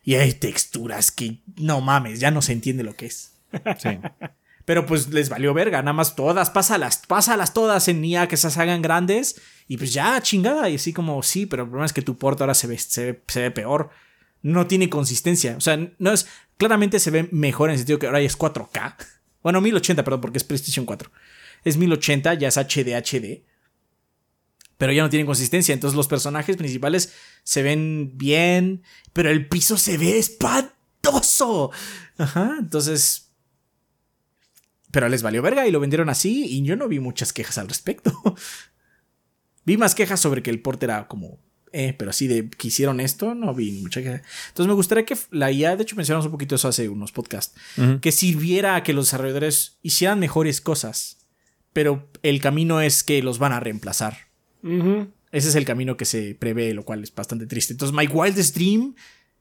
Y 0.04 0.16
hay 0.16 0.34
texturas 0.34 1.10
que 1.10 1.40
no 1.56 1.80
mames, 1.80 2.20
ya 2.20 2.32
no 2.32 2.42
se 2.42 2.52
entiende 2.52 2.84
lo 2.84 2.96
que 2.96 3.06
es. 3.06 3.38
Sí. 3.80 3.98
Pero 4.66 4.86
pues 4.86 5.08
les 5.14 5.30
valió 5.30 5.54
verga, 5.54 5.82
nada 5.82 5.94
más 5.94 6.16
todas, 6.16 6.50
pásalas, 6.50 7.04
pásalas 7.08 7.54
todas 7.54 7.88
en 7.88 8.04
IA 8.04 8.28
que 8.28 8.36
se 8.36 8.48
hagan 8.60 8.82
grandes. 8.82 9.40
Y 9.70 9.78
pues 9.78 9.94
ya, 9.94 10.20
chingada. 10.22 10.70
Y 10.70 10.76
así 10.76 10.92
como, 10.92 11.24
sí, 11.24 11.46
pero 11.46 11.64
el 11.64 11.70
problema 11.70 11.86
es 11.86 11.94
que 11.94 12.02
tu 12.02 12.18
porta 12.18 12.44
ahora 12.44 12.56
se 12.56 12.68
ve, 12.68 12.78
se 12.78 13.42
ve 13.42 13.52
peor 13.52 13.92
no 14.46 14.68
tiene 14.68 14.92
consistencia. 14.92 15.58
O 15.58 15.62
sea, 15.62 15.76
no 15.98 16.12
es. 16.12 16.28
Claramente 16.58 17.00
se 17.00 17.12
ve 17.12 17.28
mejor 17.32 17.70
en 17.70 17.74
el 17.74 17.80
sentido 17.80 18.00
que 18.00 18.06
ahora 18.06 18.22
es 18.22 18.38
4K. 18.38 18.96
Bueno, 19.44 19.62
1080, 19.62 20.04
perdón, 20.04 20.22
porque 20.22 20.38
es 20.38 20.44
PlayStation 20.44 20.86
4. 20.86 21.12
Es 21.64 21.78
1080, 21.78 22.34
ya 22.36 22.48
es 22.48 22.58
HD, 22.58 22.96
HD. 22.96 23.44
Pero 24.78 24.92
ya 24.92 25.04
no 25.04 25.10
tiene 25.10 25.26
consistencia. 25.26 25.74
Entonces 25.74 25.96
los 25.96 26.08
personajes 26.08 26.58
principales 26.58 27.14
se 27.44 27.64
ven 27.64 28.12
bien. 28.16 28.84
Pero 29.14 29.30
el 29.30 29.48
piso 29.48 29.78
se 29.78 29.98
ve 29.98 30.18
espantoso. 30.18 31.72
Ajá. 32.18 32.56
Entonces. 32.60 33.32
Pero 34.92 35.10
les 35.10 35.24
valió 35.24 35.42
verga 35.42 35.68
y 35.68 35.72
lo 35.72 35.80
vendieron 35.80 36.10
así. 36.10 36.46
Y 36.46 36.64
yo 36.64 36.76
no 36.76 36.88
vi 36.88 37.00
muchas 37.00 37.34
quejas 37.34 37.58
al 37.58 37.68
respecto. 37.68 38.14
vi 39.66 39.78
más 39.78 39.96
quejas 39.96 40.20
sobre 40.20 40.42
que 40.42 40.50
el 40.50 40.62
port 40.62 40.82
era 40.84 41.08
como 41.08 41.40
eh, 41.78 41.94
pero 41.94 42.12
así 42.12 42.28
de 42.28 42.50
que 42.50 42.70
hicieron 42.70 43.02
esto, 43.02 43.36
no 43.36 43.54
vi 43.54 43.70
mucha 43.74 44.02
que... 44.02 44.22
Entonces 44.48 44.68
me 44.68 44.74
gustaría 44.74 45.04
que 45.04 45.18
la 45.30 45.52
IA, 45.52 45.76
de 45.76 45.84
hecho 45.84 45.98
mencionamos 45.98 46.26
un 46.26 46.32
poquito 46.32 46.56
eso 46.56 46.70
hace 46.70 46.88
unos 46.88 47.12
podcasts, 47.12 47.60
que 48.00 48.14
sirviera 48.14 48.76
a 48.76 48.84
que 48.84 48.94
los 48.94 49.08
desarrolladores 49.08 49.78
hicieran 49.82 50.20
mejores 50.20 50.62
cosas, 50.62 51.18
pero 51.74 52.10
el 52.24 52.40
camino 52.40 52.80
es 52.80 53.04
que 53.04 53.22
los 53.22 53.40
van 53.40 53.52
a 53.52 53.60
reemplazar. 53.60 54.30
Ese 54.64 55.50
es 55.50 55.56
el 55.56 55.66
camino 55.66 55.98
que 55.98 56.06
se 56.06 56.34
prevé, 56.36 56.74
lo 56.74 56.86
cual 56.86 57.04
es 57.04 57.14
bastante 57.14 57.46
triste. 57.46 57.74
Entonces, 57.74 57.94
My 57.94 58.08
Wildest 58.08 58.56
Dream 58.56 58.96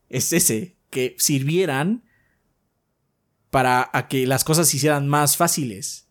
es 0.09 0.33
ese, 0.33 0.75
que 0.91 1.15
sirvieran 1.17 2.03
para 3.51 3.89
a 3.93 4.09
que 4.09 4.27
las 4.27 4.43
cosas 4.43 4.69
se 4.69 4.79
hicieran 4.79 5.07
más 5.07 5.37
fáciles. 5.37 6.04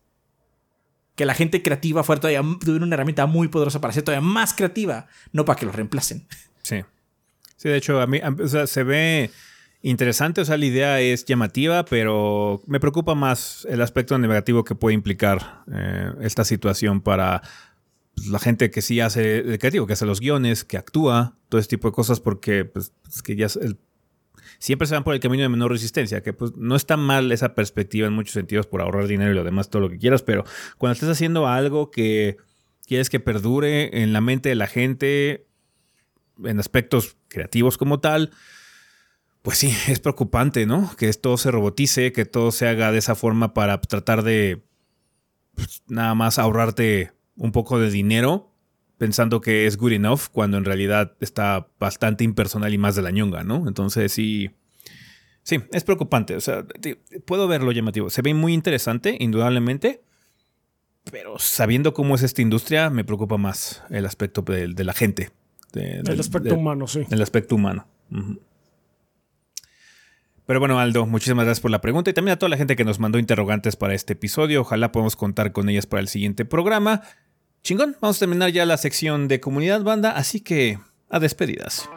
Que 1.15 1.25
la 1.25 1.33
gente 1.33 1.61
creativa 1.61 2.03
fuera 2.03 2.19
todavía 2.21 2.41
tuviera 2.59 2.85
una 2.85 2.95
herramienta 2.95 3.25
muy 3.25 3.47
poderosa 3.47 3.79
para 3.81 3.93
ser 3.93 4.03
todavía 4.03 4.27
más 4.27 4.53
creativa, 4.53 5.07
no 5.31 5.45
para 5.45 5.59
que 5.59 5.65
los 5.65 5.75
reemplacen. 5.75 6.27
Sí. 6.63 6.83
Sí, 7.57 7.69
de 7.69 7.77
hecho, 7.77 8.01
a 8.01 8.07
mí 8.07 8.19
o 8.21 8.47
sea, 8.47 8.67
se 8.67 8.83
ve 8.83 9.31
interesante, 9.83 10.41
o 10.41 10.45
sea, 10.45 10.57
la 10.57 10.65
idea 10.65 10.99
es 10.99 11.25
llamativa, 11.25 11.85
pero 11.85 12.61
me 12.65 12.79
preocupa 12.79 13.15
más 13.15 13.67
el 13.69 13.81
aspecto 13.81 14.17
negativo 14.17 14.63
que 14.63 14.75
puede 14.75 14.95
implicar 14.95 15.63
eh, 15.71 16.11
esta 16.21 16.45
situación 16.45 17.01
para 17.01 17.41
pues, 18.15 18.27
la 18.27 18.39
gente 18.39 18.71
que 18.71 18.81
sí 18.81 19.01
hace 19.01 19.39
el 19.39 19.59
creativo, 19.59 19.85
que 19.85 19.93
hace 19.93 20.05
los 20.05 20.19
guiones, 20.19 20.63
que 20.63 20.77
actúa, 20.77 21.37
todo 21.49 21.59
ese 21.59 21.69
tipo 21.69 21.89
de 21.89 21.93
cosas, 21.93 22.19
porque 22.19 22.65
pues, 22.65 22.93
es 23.07 23.21
que 23.21 23.35
ya 23.35 23.47
siempre 24.63 24.87
se 24.87 24.93
van 24.93 25.03
por 25.03 25.13
el 25.13 25.19
camino 25.19 25.43
de 25.43 25.49
menor 25.49 25.71
resistencia, 25.71 26.23
que 26.23 26.31
pues 26.31 26.55
no 26.55 26.77
está 26.77 26.95
mal 26.95 27.29
esa 27.33 27.53
perspectiva 27.53 28.07
en 28.07 28.13
muchos 28.13 28.31
sentidos 28.31 28.65
por 28.65 28.81
ahorrar 28.81 29.07
dinero 29.07 29.29
y 29.29 29.35
lo 29.35 29.43
demás, 29.43 29.69
todo 29.69 29.81
lo 29.81 29.89
que 29.89 29.97
quieras, 29.97 30.23
pero 30.23 30.45
cuando 30.77 30.93
estés 30.93 31.09
haciendo 31.09 31.49
algo 31.49 31.91
que 31.91 32.37
quieres 32.87 33.09
que 33.09 33.19
perdure 33.19 34.01
en 34.01 34.13
la 34.13 34.21
mente 34.21 34.47
de 34.47 34.55
la 34.55 34.67
gente, 34.67 35.47
en 36.41 36.61
aspectos 36.61 37.17
creativos 37.27 37.77
como 37.77 37.99
tal, 37.99 38.31
pues 39.41 39.57
sí, 39.57 39.75
es 39.89 39.99
preocupante, 39.99 40.65
¿no? 40.65 40.95
Que 40.95 41.11
todo 41.11 41.35
se 41.35 41.51
robotice, 41.51 42.13
que 42.13 42.23
todo 42.23 42.53
se 42.53 42.65
haga 42.65 42.93
de 42.93 42.99
esa 42.99 43.15
forma 43.15 43.53
para 43.53 43.81
tratar 43.81 44.23
de 44.23 44.63
pues, 45.55 45.83
nada 45.87 46.15
más 46.15 46.39
ahorrarte 46.39 47.11
un 47.35 47.51
poco 47.51 47.79
de 47.79 47.91
dinero 47.91 48.52
pensando 49.03 49.41
que 49.41 49.65
es 49.67 49.75
good 49.75 49.91
enough 49.91 50.21
cuando 50.31 50.57
en 50.57 50.63
realidad 50.63 51.11
está 51.19 51.67
bastante 51.77 52.23
impersonal 52.23 52.73
y 52.73 52.77
más 52.77 52.95
de 52.95 53.01
la 53.01 53.11
ñonga, 53.11 53.43
¿no? 53.43 53.67
Entonces 53.67 54.13
sí, 54.13 54.51
sí, 55.43 55.59
es 55.73 55.83
preocupante. 55.83 56.37
O 56.37 56.39
sea, 56.39 56.65
puedo 57.25 57.49
verlo 57.49 57.73
llamativo. 57.73 58.09
Se 58.09 58.21
ve 58.21 58.33
muy 58.33 58.53
interesante, 58.53 59.17
indudablemente, 59.19 60.03
pero 61.11 61.37
sabiendo 61.37 61.93
cómo 61.93 62.15
es 62.15 62.23
esta 62.23 62.41
industria, 62.41 62.89
me 62.89 63.03
preocupa 63.03 63.35
más 63.35 63.83
el 63.89 64.05
aspecto 64.05 64.41
de, 64.41 64.69
de 64.69 64.83
la 64.85 64.93
gente. 64.93 65.31
de- 65.73 65.97
El 65.97 66.03
del- 66.03 66.19
aspecto 66.21 66.55
humano, 66.55 66.87
sí. 66.87 67.01
el 67.09 67.21
aspecto 67.21 67.55
humano. 67.55 67.85
Pero 70.45 70.59
bueno, 70.61 70.79
Aldo, 70.79 71.05
muchísimas 71.05 71.43
gracias 71.45 71.61
por 71.61 71.71
la 71.71 71.81
pregunta 71.81 72.09
y 72.09 72.13
también 72.13 72.33
a 72.33 72.39
toda 72.39 72.49
la 72.49 72.57
gente 72.57 72.77
que 72.77 72.85
nos 72.85 72.99
mandó 72.99 73.19
interrogantes 73.19 73.75
para 73.75 73.93
este 73.95 74.13
episodio. 74.13 74.61
Ojalá 74.61 74.93
podamos 74.93 75.17
contar 75.17 75.51
con 75.51 75.67
ellas 75.67 75.87
para 75.87 75.99
el 76.01 76.07
siguiente 76.07 76.45
programa. 76.45 77.01
Chingón, 77.63 77.95
vamos 78.01 78.17
a 78.17 78.19
terminar 78.19 78.49
ya 78.51 78.65
la 78.65 78.75
sección 78.75 79.29
de 79.29 79.39
comunidad 79.39 79.83
banda, 79.83 80.11
así 80.11 80.41
que 80.41 80.79
a 81.09 81.19
despedidas. 81.19 81.89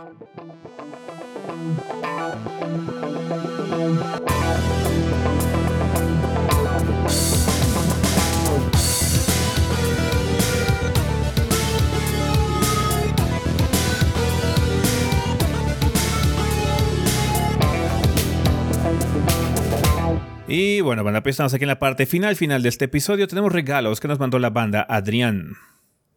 Y 20.48 20.80
bueno, 20.80 21.02
banda, 21.02 21.22
pues 21.22 21.34
estamos 21.34 21.52
aquí 21.54 21.64
en 21.64 21.68
la 21.68 21.78
parte 21.78 22.06
final, 22.06 22.36
final 22.36 22.62
de 22.62 22.68
este 22.68 22.84
episodio. 22.84 23.26
Tenemos 23.26 23.52
regalos 23.52 23.98
que 23.98 24.06
nos 24.08 24.20
mandó 24.20 24.38
la 24.38 24.50
banda 24.50 24.86
Adrián. 24.88 25.54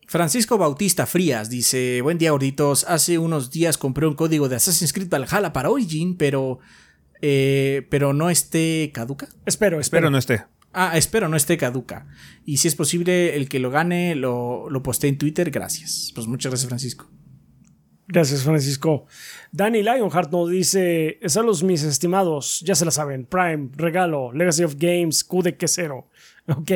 Francisco 0.06 0.58
Bautista 0.58 1.06
Frías 1.08 1.50
dice: 1.50 2.02
Buen 2.02 2.18
día, 2.18 2.32
gorditos. 2.32 2.86
Hace 2.88 3.18
unos 3.18 3.50
días 3.50 3.78
compré 3.78 4.06
un 4.08 4.14
código 4.16 4.48
de 4.48 4.56
Assassin's 4.58 4.94
Creed 4.94 5.10
Valhalla 5.10 5.52
para 5.52 5.70
Origin, 5.70 6.16
pero. 6.16 6.60
eh, 7.22 7.88
pero 7.90 8.14
no 8.14 8.30
esté 8.30 8.92
caduca. 8.94 9.28
Espero, 9.46 9.80
espero. 9.80 9.80
Espero 9.80 10.10
no 10.12 10.18
esté. 10.20 10.44
Ah, 10.74 10.96
espero 10.96 11.28
no 11.28 11.36
esté 11.36 11.58
caduca. 11.58 12.08
Y 12.46 12.58
si 12.58 12.68
es 12.68 12.76
posible, 12.76 13.36
el 13.36 13.50
que 13.50 13.58
lo 13.60 13.72
gane 13.72 14.14
lo, 14.14 14.70
lo 14.70 14.84
posté 14.84 15.08
en 15.08 15.18
Twitter. 15.18 15.50
Gracias. 15.50 16.12
Pues 16.14 16.28
muchas 16.28 16.52
gracias, 16.52 16.70
Francisco. 16.70 17.10
Gracias, 18.12 18.44
Francisco. 18.44 19.06
Danny 19.52 19.84
Lionheart 19.84 20.32
nos 20.32 20.50
dice: 20.50 21.20
Saludos, 21.28 21.62
mis 21.64 21.84
estimados. 21.84 22.60
Ya 22.66 22.74
se 22.74 22.84
la 22.84 22.90
saben. 22.92 23.26
Prime, 23.26 23.70
regalo, 23.76 24.32
Legacy 24.34 24.64
of 24.64 24.76
Games, 24.78 25.24
Q 25.24 25.44
de 25.44 25.56
quesero. 25.58 26.08
Ok. 26.48 26.72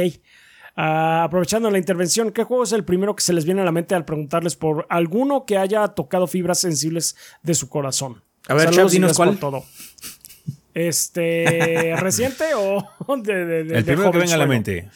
Ah, 0.76 1.24
aprovechando 1.24 1.70
la 1.72 1.78
intervención, 1.80 2.32
¿qué 2.32 2.44
juego 2.44 2.64
es 2.64 2.72
el 2.72 2.84
primero 2.84 3.16
que 3.16 3.24
se 3.24 3.34
les 3.34 3.46
viene 3.46 3.62
a 3.62 3.66
la 3.66 3.72
mente 3.72 3.96
al 3.96 4.06
preguntarles 4.06 4.56
por 4.56 4.86
alguno 4.90 5.46
que 5.46 5.58
haya 5.58 5.88
tocado 5.90 6.28
fibras 6.28 6.60
sensibles 6.60 7.16
de 7.42 7.54
su 7.56 7.70
corazón? 7.70 8.22
A 8.48 8.54
ver, 8.54 8.66
Saludos 8.70 8.92
dinos 8.92 9.18
cuál. 9.18 9.38
todo. 9.38 9.64
Este, 10.74 11.96
¿reciente 12.00 12.46
o 12.56 12.84
de, 13.18 13.46
de- 13.46 13.64
de- 13.64 13.78
El 13.80 13.86
primero 13.86 14.12
que 14.12 14.18
venga 14.20 14.34
a 14.36 14.38
la 14.38 14.48
mente. 14.48 14.90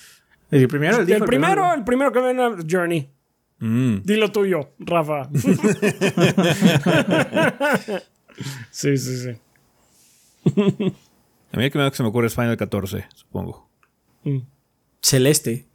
El 0.51 0.67
primero, 0.67 0.99
El 0.99 1.24
primero, 1.25 1.74
el 1.74 1.83
primero 1.83 2.11
que 2.11 2.19
venga, 2.19 2.56
Journey. 2.69 3.09
Mm. 3.60 4.03
Dilo 4.03 4.32
tuyo, 4.32 4.74
Rafa. 4.80 5.30
sí, 8.72 8.98
sí, 8.98 9.18
sí. 9.18 9.32
A 10.45 11.58
mí 11.58 11.64
el 11.64 11.72
primero 11.72 11.90
que 11.92 11.98
se 11.98 12.03
me 12.03 12.10
ocurre 12.10 12.27
es 12.27 12.36
Final 12.36 12.58
14, 12.58 13.06
supongo. 13.16 13.69
Mm, 14.24 14.40
Celeste. 15.02 15.66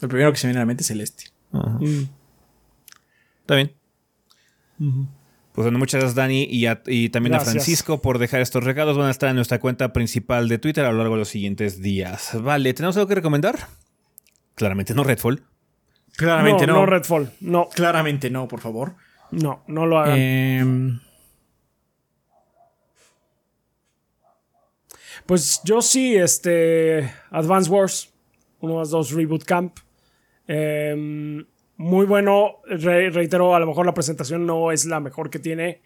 El 0.00 0.08
primero 0.08 0.32
que 0.32 0.38
se 0.38 0.46
me 0.46 0.52
viene 0.52 0.60
a 0.60 0.62
la 0.62 0.66
mente 0.66 0.82
es 0.82 0.86
Celeste. 0.88 1.24
Mm. 1.52 2.04
Está 3.40 3.54
bien. 3.56 3.72
Pues 5.52 5.64
bueno, 5.66 5.78
muchas 5.78 6.00
gracias 6.00 6.14
Dani 6.14 6.44
y, 6.44 6.64
a- 6.66 6.82
y 6.86 7.10
también 7.10 7.34
a. 7.34 7.40
Francisco 7.40 8.00
por 8.00 8.18
dejar 8.18 8.40
estos 8.40 8.64
regalos. 8.64 8.96
Van 8.96 9.08
a 9.08 9.10
estar 9.10 9.28
en 9.28 9.36
nuestra 9.36 9.58
cuenta 9.60 9.92
principal 9.92 10.48
de 10.48 10.58
Twitter 10.58 10.84
a 10.86 10.92
lo 10.92 10.98
largo 10.98 11.14
de 11.14 11.20
los 11.20 11.28
siguientes 11.28 11.82
días. 11.82 12.30
Vale, 12.40 12.72
¿tenemos 12.72 12.96
algo 12.96 13.08
que 13.08 13.16
recomendar? 13.16 13.66
Claramente 14.54 14.94
no 14.94 15.04
Redfall. 15.04 15.42
Claramente 16.20 16.66
no. 16.66 16.74
no. 16.74 16.86
Redfall. 16.86 17.30
No, 17.40 17.68
Claramente 17.68 18.30
no, 18.30 18.46
por 18.46 18.60
favor. 18.60 18.94
no, 19.30 19.62
no 19.66 19.86
lo 19.86 19.98
hagan. 19.98 20.18
Em, 20.18 21.00
Pues 25.26 25.60
yo 25.64 25.82
sí, 25.82 26.16
este. 26.16 27.10
Advance 27.30 27.70
Wars, 27.70 28.12
1 28.60 28.74
más 28.74 28.90
2 28.90 29.12
Reboot 29.12 29.44
Camp. 29.44 29.76
Em, 30.46 31.44
muy 31.76 32.06
bueno. 32.06 32.56
Re- 32.66 33.10
reitero, 33.10 33.54
a 33.54 33.60
lo 33.60 33.66
mejor 33.66 33.86
la 33.86 33.94
presentación 33.94 34.46
no 34.46 34.72
es 34.72 34.84
la 34.86 35.00
mejor 35.00 35.30
que 35.30 35.38
tiene. 35.38 35.82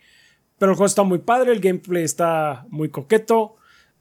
Pero 0.58 0.72
el 0.72 0.76
juego 0.76 0.86
está 0.86 1.02
muy 1.02 1.18
padre, 1.18 1.52
el 1.52 1.60
gameplay 1.60 2.04
está 2.04 2.64
muy 2.70 2.88
coqueto. 2.88 3.56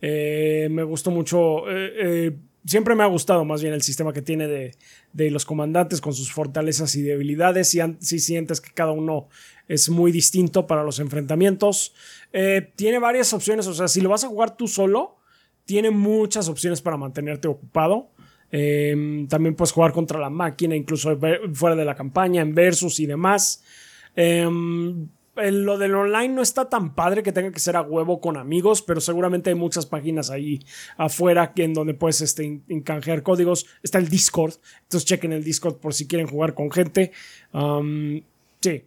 eh, 0.06 0.68
me 0.72 0.84
gustó 0.84 1.12
mucho. 1.12 1.70
eh, 1.70 1.94
eh, 2.28 2.38
siempre 2.66 2.96
me 2.96 3.04
ha 3.04 3.08
gustado 3.08 3.46
más 3.46 3.62
bien 3.62 3.74
el 3.74 3.82
sistema 3.82 4.14
que 4.14 4.22
tiene 4.22 4.48
de, 4.48 4.76
de 5.12 5.32
los 5.32 5.46
comandantes 5.46 6.02
con 6.02 6.14
sus 6.14 6.32
fortalezas 6.32 6.96
y 6.96 7.02
debilidades. 7.02 7.74
Y 7.76 7.80
si 8.00 8.20
sientes 8.20 8.62
que 8.62 8.72
cada 8.72 8.92
uno 8.92 9.28
es 9.68 9.90
muy 9.90 10.12
distinto 10.12 10.68
para 10.68 10.84
los 10.84 11.00
enfrentamientos. 11.00 11.94
Eh, 12.32 12.72
tiene 12.76 13.00
varias 13.00 13.34
opciones, 13.34 13.68
o 13.68 13.74
sea, 13.74 13.88
si 13.88 14.02
lo 14.02 14.10
vas 14.10 14.24
a 14.24 14.28
jugar 14.28 14.58
tú 14.58 14.68
solo, 14.68 15.18
tiene 15.66 15.92
muchas 15.92 16.50
opciones 16.50 16.82
para 16.82 16.98
mantenerte 16.98 17.48
ocupado. 17.48 18.10
Eh, 18.52 19.26
también 19.30 19.56
puedes 19.56 19.72
jugar 19.72 19.94
contra 19.94 20.20
la 20.20 20.30
máquina, 20.30 20.76
incluso 20.76 21.18
fuera 21.54 21.76
de 21.76 21.86
la 21.86 21.96
campaña, 21.96 22.42
en 22.42 22.54
versus 22.54 23.00
y 23.00 23.06
demás. 23.06 23.64
El- 24.16 25.08
lo 25.36 25.78
del 25.78 25.96
online 25.96 26.30
no 26.30 26.42
está 26.42 26.70
tan 26.70 26.94
padre 26.94 27.24
que 27.24 27.32
tenga 27.32 27.52
que 27.52 27.60
ser 27.60 27.76
a 27.76 27.82
huevo 27.82 28.22
con 28.22 28.38
amigos, 28.38 28.82
pero 28.82 29.02
seguramente 29.02 29.50
hay 29.50 29.56
muchas 29.56 29.86
páginas 29.86 30.30
ahí 30.30 30.60
afuera 30.98 31.52
en 31.56 31.74
donde 31.74 31.94
puedes 31.94 32.22
este, 32.22 32.44
in- 32.44 32.64
in- 32.68 32.82
canjear 32.82 33.24
códigos. 33.24 33.66
Está 33.82 33.98
el 33.98 34.10
Discord, 34.10 34.54
entonces 34.84 35.06
chequen 35.08 35.34
el 35.34 35.44
Discord 35.44 35.78
por 35.78 35.94
si 35.94 36.08
quieren 36.08 36.28
jugar 36.28 36.54
con 36.54 36.72
gente. 36.72 37.12
Um, 37.52 38.22
sí, 38.62 38.84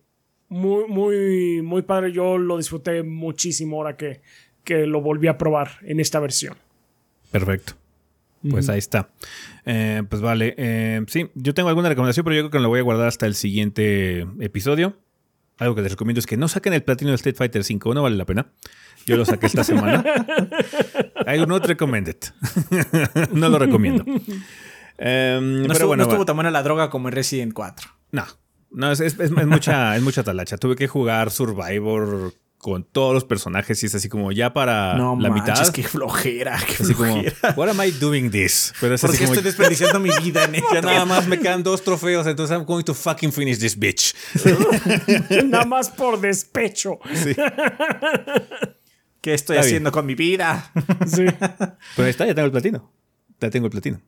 muy, 0.48 0.86
muy, 0.88 1.62
muy 1.62 1.82
padre. 1.82 2.12
Yo 2.12 2.38
lo 2.38 2.56
disfruté 2.58 3.02
muchísimo 3.02 3.78
ahora 3.78 3.96
que, 3.96 4.20
que 4.62 4.86
lo 4.86 5.00
volví 5.00 5.26
a 5.26 5.38
probar 5.38 5.70
en 5.82 5.98
esta 6.00 6.20
versión. 6.20 6.54
Perfecto. 7.32 7.72
Pues 8.48 8.68
ahí 8.68 8.78
está. 8.78 9.08
Eh, 9.64 10.04
pues 10.08 10.22
vale. 10.22 10.54
Eh, 10.56 11.00
sí, 11.08 11.28
yo 11.34 11.52
tengo 11.52 11.68
alguna 11.68 11.88
recomendación, 11.88 12.22
pero 12.22 12.36
yo 12.36 12.42
creo 12.42 12.50
que 12.52 12.60
la 12.60 12.68
voy 12.68 12.78
a 12.78 12.82
guardar 12.82 13.08
hasta 13.08 13.26
el 13.26 13.34
siguiente 13.34 14.20
episodio. 14.38 14.96
Algo 15.58 15.74
que 15.74 15.82
les 15.82 15.92
recomiendo 15.92 16.18
es 16.20 16.26
que 16.26 16.36
no 16.36 16.48
saquen 16.48 16.72
el 16.74 16.82
platino 16.82 17.10
de 17.10 17.14
Street 17.16 17.36
Fighter 17.36 17.64
5, 17.64 17.94
no 17.94 18.02
vale 18.02 18.16
la 18.16 18.24
pena. 18.26 18.46
Yo 19.06 19.16
lo 19.16 19.24
saqué 19.24 19.46
esta 19.46 19.64
semana. 19.64 20.04
I 21.26 21.38
do 21.38 21.46
not 21.46 21.64
recommend 21.66 22.08
it. 22.08 22.26
no 23.32 23.48
lo 23.48 23.58
recomiendo. 23.58 24.04
Em, 24.98 25.56
no 25.58 25.62
pero 25.62 25.72
estuvo, 25.72 25.88
bueno, 25.88 26.04
no 26.04 26.08
estuvo 26.10 26.24
tan 26.26 26.36
buena 26.36 26.50
la 26.50 26.62
droga 26.62 26.90
como 26.90 27.08
en 27.08 27.14
Resident 27.14 27.52
4. 27.52 27.88
no, 28.12 28.24
no 28.70 28.90
es- 28.92 29.00
es 29.00 29.30
mucha, 29.46 29.96
es 29.96 30.02
mucha 30.02 30.24
talacha. 30.24 30.56
Tuve 30.58 30.76
que 30.76 30.88
jugar 30.88 31.30
Survivor 31.30 32.34
con 32.66 32.82
todos 32.82 33.14
los 33.14 33.24
personajes 33.24 33.80
y 33.84 33.86
es 33.86 33.94
así 33.94 34.08
como 34.08 34.32
ya 34.32 34.52
para 34.52 34.94
No 34.96 35.16
la 35.20 35.28
manches, 35.30 35.60
mitad. 35.60 35.72
qué 35.72 35.84
flojera, 35.84 36.58
qué 36.66 36.82
Así 36.82 36.94
como, 36.94 37.12
flojera. 37.22 37.54
what 37.56 37.68
am 37.68 37.80
I 37.80 37.92
doing 37.92 38.28
this? 38.28 38.74
Pero 38.80 38.96
es 38.96 39.00
¿Por 39.02 39.10
así 39.10 39.18
qué 39.20 39.24
como, 39.26 39.34
estoy 39.34 39.44
desperdiciando 39.44 40.00
mi 40.00 40.10
vida 40.20 40.42
en 40.42 40.52
ya 40.54 40.58
esto? 40.58 40.80
nada 40.82 41.04
más 41.04 41.28
me 41.28 41.38
quedan 41.38 41.62
dos 41.62 41.84
trofeos, 41.84 42.26
entonces 42.26 42.56
I'm 42.56 42.64
going 42.66 42.82
to 42.82 42.92
fucking 42.92 43.30
finish 43.32 43.60
this 43.60 43.78
bitch. 43.78 44.16
Nada 45.44 45.64
más 45.64 45.90
por 45.90 46.20
despecho. 46.20 46.98
¿Qué 49.20 49.34
estoy 49.34 49.56
Está 49.58 49.66
haciendo 49.68 49.92
con 49.92 50.04
mi 50.04 50.16
vida? 50.16 50.72
Sí. 51.06 51.24
Pero 51.28 52.04
ahí 52.04 52.10
está, 52.10 52.26
ya 52.26 52.34
tengo 52.34 52.46
el 52.46 52.52
platino. 52.52 52.92
Ya 53.40 53.48
tengo 53.50 53.66
el 53.66 53.70
platino. 53.70 54.00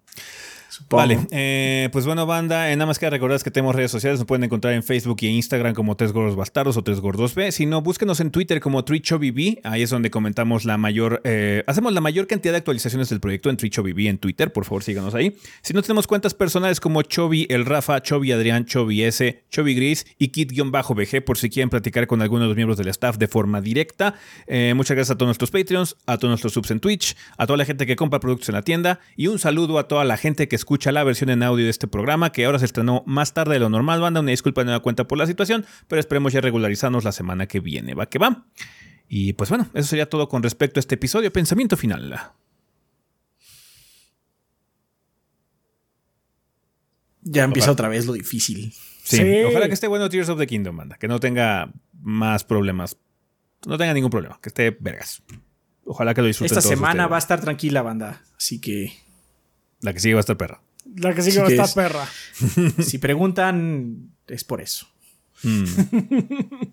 Vale, 0.90 1.26
eh, 1.31 1.89
pues 1.92 2.07
bueno, 2.07 2.26
banda, 2.26 2.70
eh, 2.70 2.76
nada 2.76 2.86
más 2.86 2.98
que 2.98 3.08
recordar 3.08 3.39
que 3.42 3.50
tenemos 3.50 3.74
redes 3.74 3.90
sociales, 3.90 4.18
nos 4.18 4.26
pueden 4.26 4.44
encontrar 4.44 4.73
en 4.73 4.82
Facebook 4.82 5.18
y 5.20 5.26
Instagram 5.28 5.74
como 5.74 5.97
Tres 5.97 6.12
Gordos 6.12 6.34
Bastardos 6.34 6.76
o 6.76 6.82
Tres 6.82 7.00
Gordos 7.00 7.34
B. 7.34 7.52
Si 7.52 7.66
no, 7.66 7.82
búsquenos 7.82 8.20
en 8.20 8.31
Twitter 8.31 8.60
como 8.60 8.84
TrichoBB, 8.84 9.58
ahí 9.65 9.82
es 9.82 9.90
donde 9.90 10.10
comentamos 10.10 10.65
la 10.65 10.78
mayor, 10.78 11.20
eh, 11.24 11.62
hacemos 11.66 11.92
la 11.92 12.00
mayor 12.00 12.26
cantidad 12.26 12.52
de 12.52 12.58
actualizaciones 12.58 13.10
del 13.10 13.20
proyecto 13.20 13.50
en 13.50 13.57
TrichoBB 13.57 14.08
en 14.08 14.18
Twitter, 14.18 14.52
por 14.52 14.65
favor 14.65 14.82
síganos 14.82 15.15
ahí. 15.15 15.36
Si 15.62 15.74
no 15.74 15.82
tenemos 15.82 16.07
cuentas 16.07 16.32
personales 16.34 16.81
como 16.81 17.02
Chobi 17.02 17.47
El 17.50 17.66
Rafa, 17.66 18.00
Chobi 18.00 18.32
Adrián, 18.32 18.65
Chobi 18.65 19.02
S, 19.02 19.44
Chobi 19.50 19.74
Gris 19.74 20.07
y 20.18 20.28
Kit-BG 20.28 21.24
por 21.24 21.36
si 21.36 21.50
quieren 21.50 21.68
platicar 21.68 22.07
con 22.07 22.23
alguno 22.23 22.42
de 22.42 22.48
los 22.48 22.57
miembros 22.57 22.78
del 22.78 22.89
staff 22.89 23.18
de 23.18 23.28
forma 23.28 23.60
directa. 23.60 24.15
Eh, 24.47 24.73
muchas 24.74 24.94
gracias 24.94 25.15
a 25.15 25.18
todos 25.18 25.28
nuestros 25.28 25.50
Patreons, 25.50 25.97
a 26.07 26.16
todos 26.16 26.31
nuestros 26.31 26.52
subs 26.52 26.70
en 26.70 26.81
Twitch, 26.81 27.16
a 27.36 27.47
toda 27.47 27.57
la 27.57 27.65
gente 27.65 27.86
que 27.86 27.97
compra 27.97 28.20
productos 28.20 28.48
en 28.48 28.55
la 28.55 28.62
tienda 28.62 29.00
y 29.16 29.26
un 29.26 29.39
saludo 29.39 29.78
a 29.78 29.86
toda 29.86 30.05
la 30.05 30.16
gente 30.16 30.48
que 30.48 30.57
escucha 30.57 30.67
la 30.92 31.05
versión 31.05 31.30
en 31.30 31.42
audio 31.42 31.64
de 31.64 31.70
este 31.70 31.86
programa 31.88 32.30
que 32.32 32.44
ahora 32.44 32.58
se 32.58 32.64
estrenó 32.64 33.02
más 33.06 33.32
tarde 33.34 33.55
de 33.55 33.60
lo 33.60 33.68
normal, 33.68 34.00
banda. 34.00 34.20
Una 34.20 34.30
disculpa 34.30 34.60
de 34.60 34.66
nueva 34.66 34.80
cuenta 34.80 35.06
por 35.08 35.18
la 35.18 35.26
situación, 35.26 35.64
pero 35.88 36.00
esperemos 36.00 36.32
ya 36.32 36.40
regularizarnos 36.40 37.05
la 37.05 37.12
semana 37.12 37.47
que 37.47 37.60
viene. 37.60 37.94
Va 37.94 38.06
que 38.06 38.18
va. 38.18 38.47
Y 39.08 39.32
pues 39.32 39.48
bueno, 39.50 39.68
eso 39.74 39.88
sería 39.88 40.08
todo 40.08 40.28
con 40.28 40.42
respecto 40.42 40.78
a 40.78 40.80
este 40.80 40.97
episodio. 40.97 41.32
Pensamiento 41.32 41.76
final. 41.76 42.14
Ya 47.22 47.44
empieza 47.44 47.66
Ojalá. 47.66 47.72
otra 47.72 47.88
vez 47.88 48.06
lo 48.06 48.12
difícil. 48.12 48.72
Sí, 49.02 49.16
Sí. 49.16 49.42
ojalá 49.47 49.66
que 49.68 49.74
esté 49.74 49.86
bueno 49.86 50.08
Tears 50.08 50.28
of 50.28 50.38
the 50.38 50.47
Kingdom, 50.47 50.76
banda. 50.76 50.97
Que 50.98 51.08
no 51.08 51.18
tenga 51.20 51.72
más 52.00 52.44
problemas. 52.44 52.97
No 53.66 53.76
tenga 53.78 53.92
ningún 53.94 54.10
problema. 54.10 54.38
Que 54.42 54.50
esté 54.50 54.70
vergas. 54.78 55.22
Ojalá 55.84 56.14
que 56.14 56.20
lo 56.20 56.26
disfruten 56.26 56.47
Esta 56.58 56.60
todos 56.60 56.70
semana 56.78 57.05
ustedes. 57.05 57.12
va 57.12 57.16
a 57.16 57.18
estar 57.18 57.40
tranquila, 57.40 57.82
banda. 57.82 58.22
Así 58.36 58.60
que 58.60 58.92
La 59.81 59.92
que 59.92 60.00
sigue 60.00 60.15
va 60.15 60.20
a 60.20 60.26
estar 60.26 60.36
perra. 60.36 60.60
La 60.97 61.15
que 61.15 61.23
sigue 61.23 61.32
Sí 61.32 61.39
va 61.39 61.47
a 61.47 61.50
estar 61.50 61.66
es. 61.66 61.74
perra. 61.74 62.08
si 62.82 62.98
preguntan, 62.98 64.10
es 64.26 64.44
por 64.44 64.60
eso. 64.60 64.86
Mm. 65.42 65.65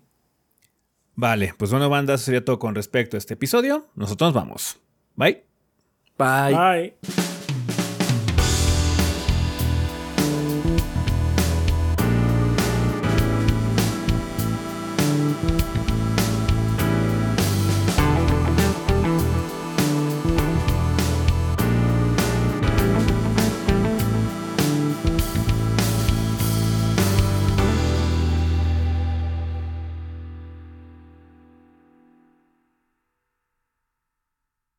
vale, 1.14 1.54
pues 1.56 1.70
bueno, 1.70 1.88
banda, 1.88 2.14
eso 2.14 2.24
sería 2.24 2.44
todo 2.44 2.58
con 2.58 2.74
respecto 2.74 3.16
a 3.16 3.18
este 3.18 3.34
episodio. 3.34 3.86
Nosotros 3.94 4.28
nos 4.28 4.34
vamos. 4.34 4.78
Bye. 5.14 5.44
Bye. 6.18 6.54
Bye. 6.54 7.26